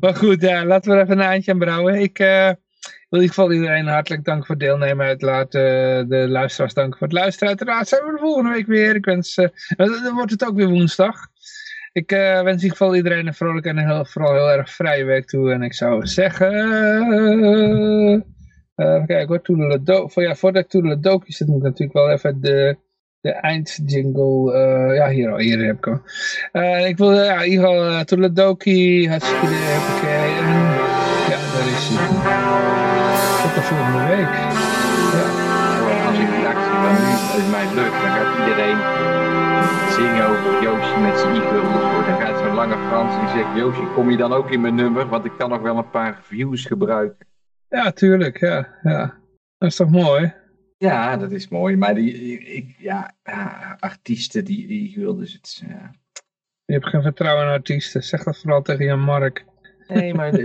maar 0.00 0.14
goed, 0.14 0.40
ja, 0.40 0.64
laten 0.64 0.90
we 0.90 0.96
er 0.96 1.02
even 1.02 1.18
een 1.18 1.24
eindje 1.24 1.52
aan 1.52 1.58
brouwen. 1.58 2.00
Ik 2.00 2.18
uh, 2.18 2.50
in 3.16 3.22
ieder 3.22 3.34
geval 3.34 3.52
iedereen 3.52 3.86
hartelijk 3.86 4.24
dank 4.24 4.46
voor 4.46 4.54
het 4.54 4.64
deelnemen. 4.64 5.06
Uiteraard 5.06 5.54
uh, 5.54 5.62
de 6.08 6.26
luisteraars 6.28 6.74
dank 6.74 6.96
voor 6.96 7.06
het 7.06 7.16
luisteren. 7.16 7.48
Uiteraard 7.48 7.88
zijn 7.88 8.04
we 8.04 8.12
de 8.12 8.18
volgende 8.18 8.50
week 8.50 8.66
weer. 8.66 8.94
Ik 8.94 9.04
wens, 9.04 9.36
uh, 9.36 9.48
dan 9.76 10.14
wordt 10.14 10.30
het 10.30 10.46
ook 10.46 10.56
weer 10.56 10.68
woensdag. 10.68 11.14
Ik 11.92 12.12
uh, 12.12 12.18
wens 12.18 12.46
in 12.46 12.52
ieder 12.52 12.70
geval 12.70 12.94
iedereen 12.94 13.26
een 13.26 13.34
vrolijk 13.34 13.66
en 13.66 13.78
heel, 13.78 14.04
vooral 14.04 14.32
heel 14.32 14.50
erg 14.50 14.70
vrije 14.70 15.04
week 15.04 15.26
toe. 15.26 15.52
En 15.52 15.62
ik 15.62 15.74
zou 15.74 16.06
zeggen... 16.06 16.52
even 18.76 19.06
kijken 19.06 19.26
hoor, 19.26 19.42
Toedeledo 19.42 20.08
voor, 20.08 20.22
ja, 20.22 20.34
voordat 20.34 20.62
ik 20.62 20.68
Toedeledokie 20.68 21.34
zit 21.34 21.48
moet 21.48 21.56
ik 21.56 21.62
natuurlijk 21.62 21.98
wel 21.98 22.10
even 22.10 22.40
de, 22.40 22.76
de 23.20 23.30
eindjingle... 23.30 24.58
ja, 24.94 25.08
hier, 25.08 25.38
hier 25.38 25.66
heb 25.66 25.86
ik 25.86 26.00
ik 26.86 26.96
wil 26.96 27.12
ja, 27.12 27.42
in 27.42 27.50
ieder 27.50 27.66
geval 27.66 27.86
uh, 27.86 29.08
hartstikke 29.08 29.46
idee. 29.46 30.75
Met 41.00 41.18
zijn 41.18 41.34
e 41.34 41.40
Dan 41.40 42.20
gaat 42.20 42.38
zo'n 42.38 42.54
lange 42.54 42.88
Frans 42.88 43.20
die 43.20 43.28
zegt, 43.28 43.56
Joosje, 43.56 43.92
kom 43.94 44.10
je 44.10 44.16
dan 44.16 44.32
ook 44.32 44.50
in 44.50 44.60
mijn 44.60 44.74
nummer? 44.74 45.08
Want 45.08 45.24
ik 45.24 45.32
kan 45.38 45.50
nog 45.50 45.60
wel 45.60 45.76
een 45.76 45.90
paar 45.90 46.18
views 46.22 46.64
gebruiken. 46.64 47.26
Ja, 47.68 47.90
tuurlijk. 47.90 48.40
Ja, 48.40 48.78
ja. 48.82 49.18
Dat 49.58 49.68
is 49.68 49.76
toch 49.76 49.90
mooi? 49.90 50.34
Ja, 50.78 51.16
dat 51.16 51.30
is 51.30 51.48
mooi. 51.48 51.76
Maar 51.76 51.94
die, 51.94 52.38
ik, 52.38 52.74
ja, 52.78 53.14
artiesten 53.78 54.44
die, 54.44 54.66
die 54.66 55.16
dus 55.16 55.32
het... 55.32 55.62
Ja. 55.68 55.90
Je 56.64 56.72
hebt 56.72 56.86
geen 56.86 57.02
vertrouwen 57.02 57.44
in 57.44 57.52
artiesten. 57.52 58.02
Zeg 58.02 58.22
dat 58.22 58.38
vooral 58.38 58.62
tegen 58.62 58.84
Jan 58.84 59.00
Mark. 59.00 59.44
Nee, 59.88 60.14
maar 60.14 60.34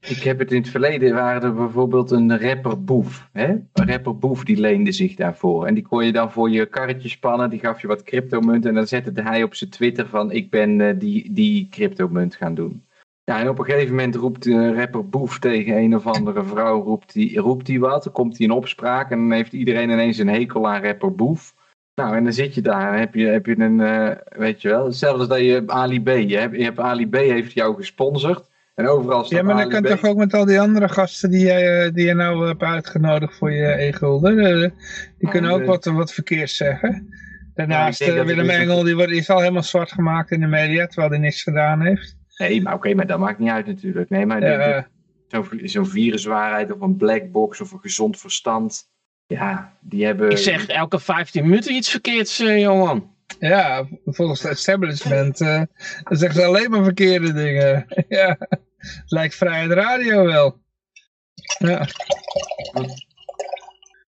ik 0.00 0.22
heb 0.22 0.38
het 0.38 0.52
in 0.52 0.60
het 0.60 0.70
verleden, 0.70 1.14
waren 1.14 1.42
er 1.42 1.54
bijvoorbeeld 1.54 2.10
een 2.10 2.38
rapper 2.38 2.84
Boef. 2.84 3.28
Hè? 3.32 3.48
Een 3.72 3.90
rapper 3.90 4.18
Boef 4.18 4.44
die 4.44 4.60
leende 4.60 4.92
zich 4.92 5.14
daarvoor. 5.14 5.66
En 5.66 5.74
die 5.74 5.86
kon 5.86 6.04
je 6.04 6.12
dan 6.12 6.32
voor 6.32 6.50
je 6.50 6.66
karretje 6.66 7.08
spannen, 7.08 7.50
die 7.50 7.58
gaf 7.58 7.80
je 7.80 7.86
wat 7.86 8.02
cryptomunt. 8.02 8.66
En 8.66 8.74
dan 8.74 8.86
zette 8.86 9.22
hij 9.22 9.42
op 9.42 9.54
zijn 9.54 9.70
Twitter 9.70 10.06
van 10.06 10.32
ik 10.32 10.50
ben 10.50 10.78
uh, 10.78 10.94
die, 10.98 11.32
die 11.32 11.68
cryptomunt 11.70 12.34
gaan 12.34 12.54
doen. 12.54 12.84
Ja, 13.24 13.40
en 13.40 13.48
op 13.48 13.58
een 13.58 13.64
gegeven 13.64 13.94
moment 13.94 14.14
roept 14.14 14.42
de 14.42 14.74
rapper 14.74 15.08
Boef 15.08 15.38
tegen 15.38 15.76
een 15.76 15.94
of 15.94 16.06
andere 16.06 16.44
vrouw, 16.44 16.82
roept 16.82 17.12
die, 17.12 17.38
roept 17.40 17.66
die 17.66 17.80
wat. 17.80 18.04
Dan 18.04 18.12
komt 18.12 18.38
hij 18.38 18.46
in 18.46 18.52
opspraak 18.52 19.10
en 19.10 19.18
dan 19.18 19.32
heeft 19.32 19.52
iedereen 19.52 19.90
ineens 19.90 20.18
een 20.18 20.28
hekel 20.28 20.68
aan 20.68 20.82
rapper 20.82 21.14
Boef. 21.14 21.54
Nou, 22.00 22.16
en 22.16 22.24
dan 22.24 22.32
zit 22.32 22.54
je 22.54 22.60
daar, 22.60 22.98
heb 22.98 23.14
je, 23.14 23.26
heb 23.26 23.46
je 23.46 23.58
een, 23.58 23.78
uh, 23.78 24.10
weet 24.28 24.62
je 24.62 24.68
wel, 24.68 24.84
hetzelfde 24.84 25.18
als 25.18 25.28
dat 25.28 25.38
je 25.38 25.62
Ali 25.66 26.02
B, 26.02 26.08
je 26.08 26.36
hebt, 26.36 26.56
je 26.56 26.62
hebt 26.62 26.78
Ali 26.78 27.08
B 27.08 27.14
heeft 27.14 27.52
jou 27.52 27.76
gesponsord. 27.76 28.48
En 28.74 28.88
overal 28.88 29.24
staat 29.24 29.38
Ja, 29.38 29.44
maar 29.44 29.56
dan 29.56 29.68
kan 29.68 29.82
toch 29.82 30.10
ook 30.10 30.16
met 30.16 30.34
al 30.34 30.44
die 30.44 30.60
andere 30.60 30.88
gasten 30.88 31.30
die 31.30 31.44
jij, 31.44 31.84
eh, 31.84 31.92
die 31.92 32.06
je 32.06 32.14
nou 32.14 32.46
hebt 32.46 32.62
uitgenodigd 32.62 33.36
voor 33.36 33.52
je 33.52 33.66
e-gulden. 33.66 34.38
Eh, 34.38 34.70
die 35.18 35.26
oh, 35.26 35.30
kunnen 35.30 35.50
ook 35.50 35.64
wat, 35.64 35.84
wat 35.84 36.12
verkeers 36.12 36.56
zeggen. 36.56 37.08
Daarnaast, 37.54 38.04
Willem 38.24 38.50
Engel, 38.50 38.82
die, 38.82 38.94
wordt, 38.96 39.10
is 39.10 39.30
al 39.30 39.40
helemaal 39.40 39.62
zwart 39.62 39.92
gemaakt 39.92 40.30
in 40.30 40.40
de 40.40 40.46
media, 40.46 40.86
terwijl 40.86 41.10
hij 41.10 41.18
niks 41.18 41.42
gedaan 41.42 41.80
heeft. 41.80 42.16
Nee, 42.36 42.62
maar 42.62 42.74
oké, 42.74 42.94
maar 42.94 43.06
dat 43.06 43.18
maakt 43.18 43.38
niet 43.38 43.50
uit 43.50 43.66
natuurlijk. 43.66 44.10
Nee, 44.10 44.26
maar 44.26 44.42
uh, 44.42 44.82
zo'n 45.28 45.60
zo 45.64 45.84
viruswaarheid 45.84 46.72
of 46.72 46.80
een 46.80 46.96
black 46.96 47.30
box 47.30 47.60
of 47.60 47.72
een 47.72 47.80
gezond 47.80 48.18
verstand. 48.18 48.88
Ja, 49.30 49.76
die 49.80 50.04
hebben... 50.04 50.30
Ik 50.30 50.38
zeg 50.38 50.66
elke 50.66 51.00
15 51.00 51.42
minuten 51.42 51.74
iets 51.74 51.90
verkeerds, 51.90 52.40
uh, 52.40 52.60
jongen. 52.60 53.10
Ja, 53.38 53.86
volgens 54.04 54.42
het 54.42 54.52
establishment 54.52 55.40
uh, 55.40 55.62
zeggen 56.08 56.40
ze 56.40 56.46
alleen 56.46 56.70
maar 56.70 56.84
verkeerde 56.84 57.32
dingen. 57.32 57.86
ja, 58.08 58.36
het 58.78 59.02
lijkt 59.06 59.34
vrijheid 59.34 59.70
radio 59.70 60.24
wel. 60.24 60.60
Ja. 61.58 61.86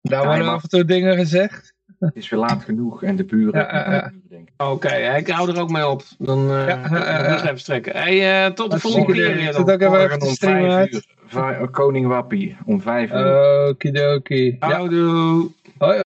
Daar 0.02 0.26
worden 0.26 0.48
af 0.48 0.62
en 0.62 0.68
toe 0.68 0.84
dingen 0.84 1.16
gezegd. 1.16 1.74
Het 2.06 2.16
is 2.16 2.28
weer 2.28 2.40
laat 2.40 2.64
genoeg 2.64 3.02
en 3.02 3.16
de 3.16 3.24
buren... 3.24 3.60
Ja, 3.60 4.12
Oké, 4.56 4.94
ik 5.16 5.28
hou 5.28 5.50
er 5.50 5.60
ook 5.60 5.70
mee 5.70 5.86
op. 5.88 6.02
Dan 6.18 6.50
uh, 6.50 6.66
ja, 6.68 7.42
even 7.42 7.58
strekken. 7.58 7.92
Hey, 7.96 8.46
uh, 8.46 8.52
tot 8.52 8.70
de 8.70 8.80
volgende 8.80 9.12
keer. 9.12 9.52
Tot 9.52 9.70
ook 9.70 9.80
even 9.80 10.00
even 10.00 10.20
om 10.20 10.34
vijf 10.34 10.92
uur. 11.60 11.68
Koning 11.70 12.06
Wappie 12.06 12.56
om 12.64 12.80
vijf 12.80 13.12
uur. 13.12 13.68
Okidoki. 13.68 14.56
Houdoe. 14.58 15.50
Hoi. 15.78 16.00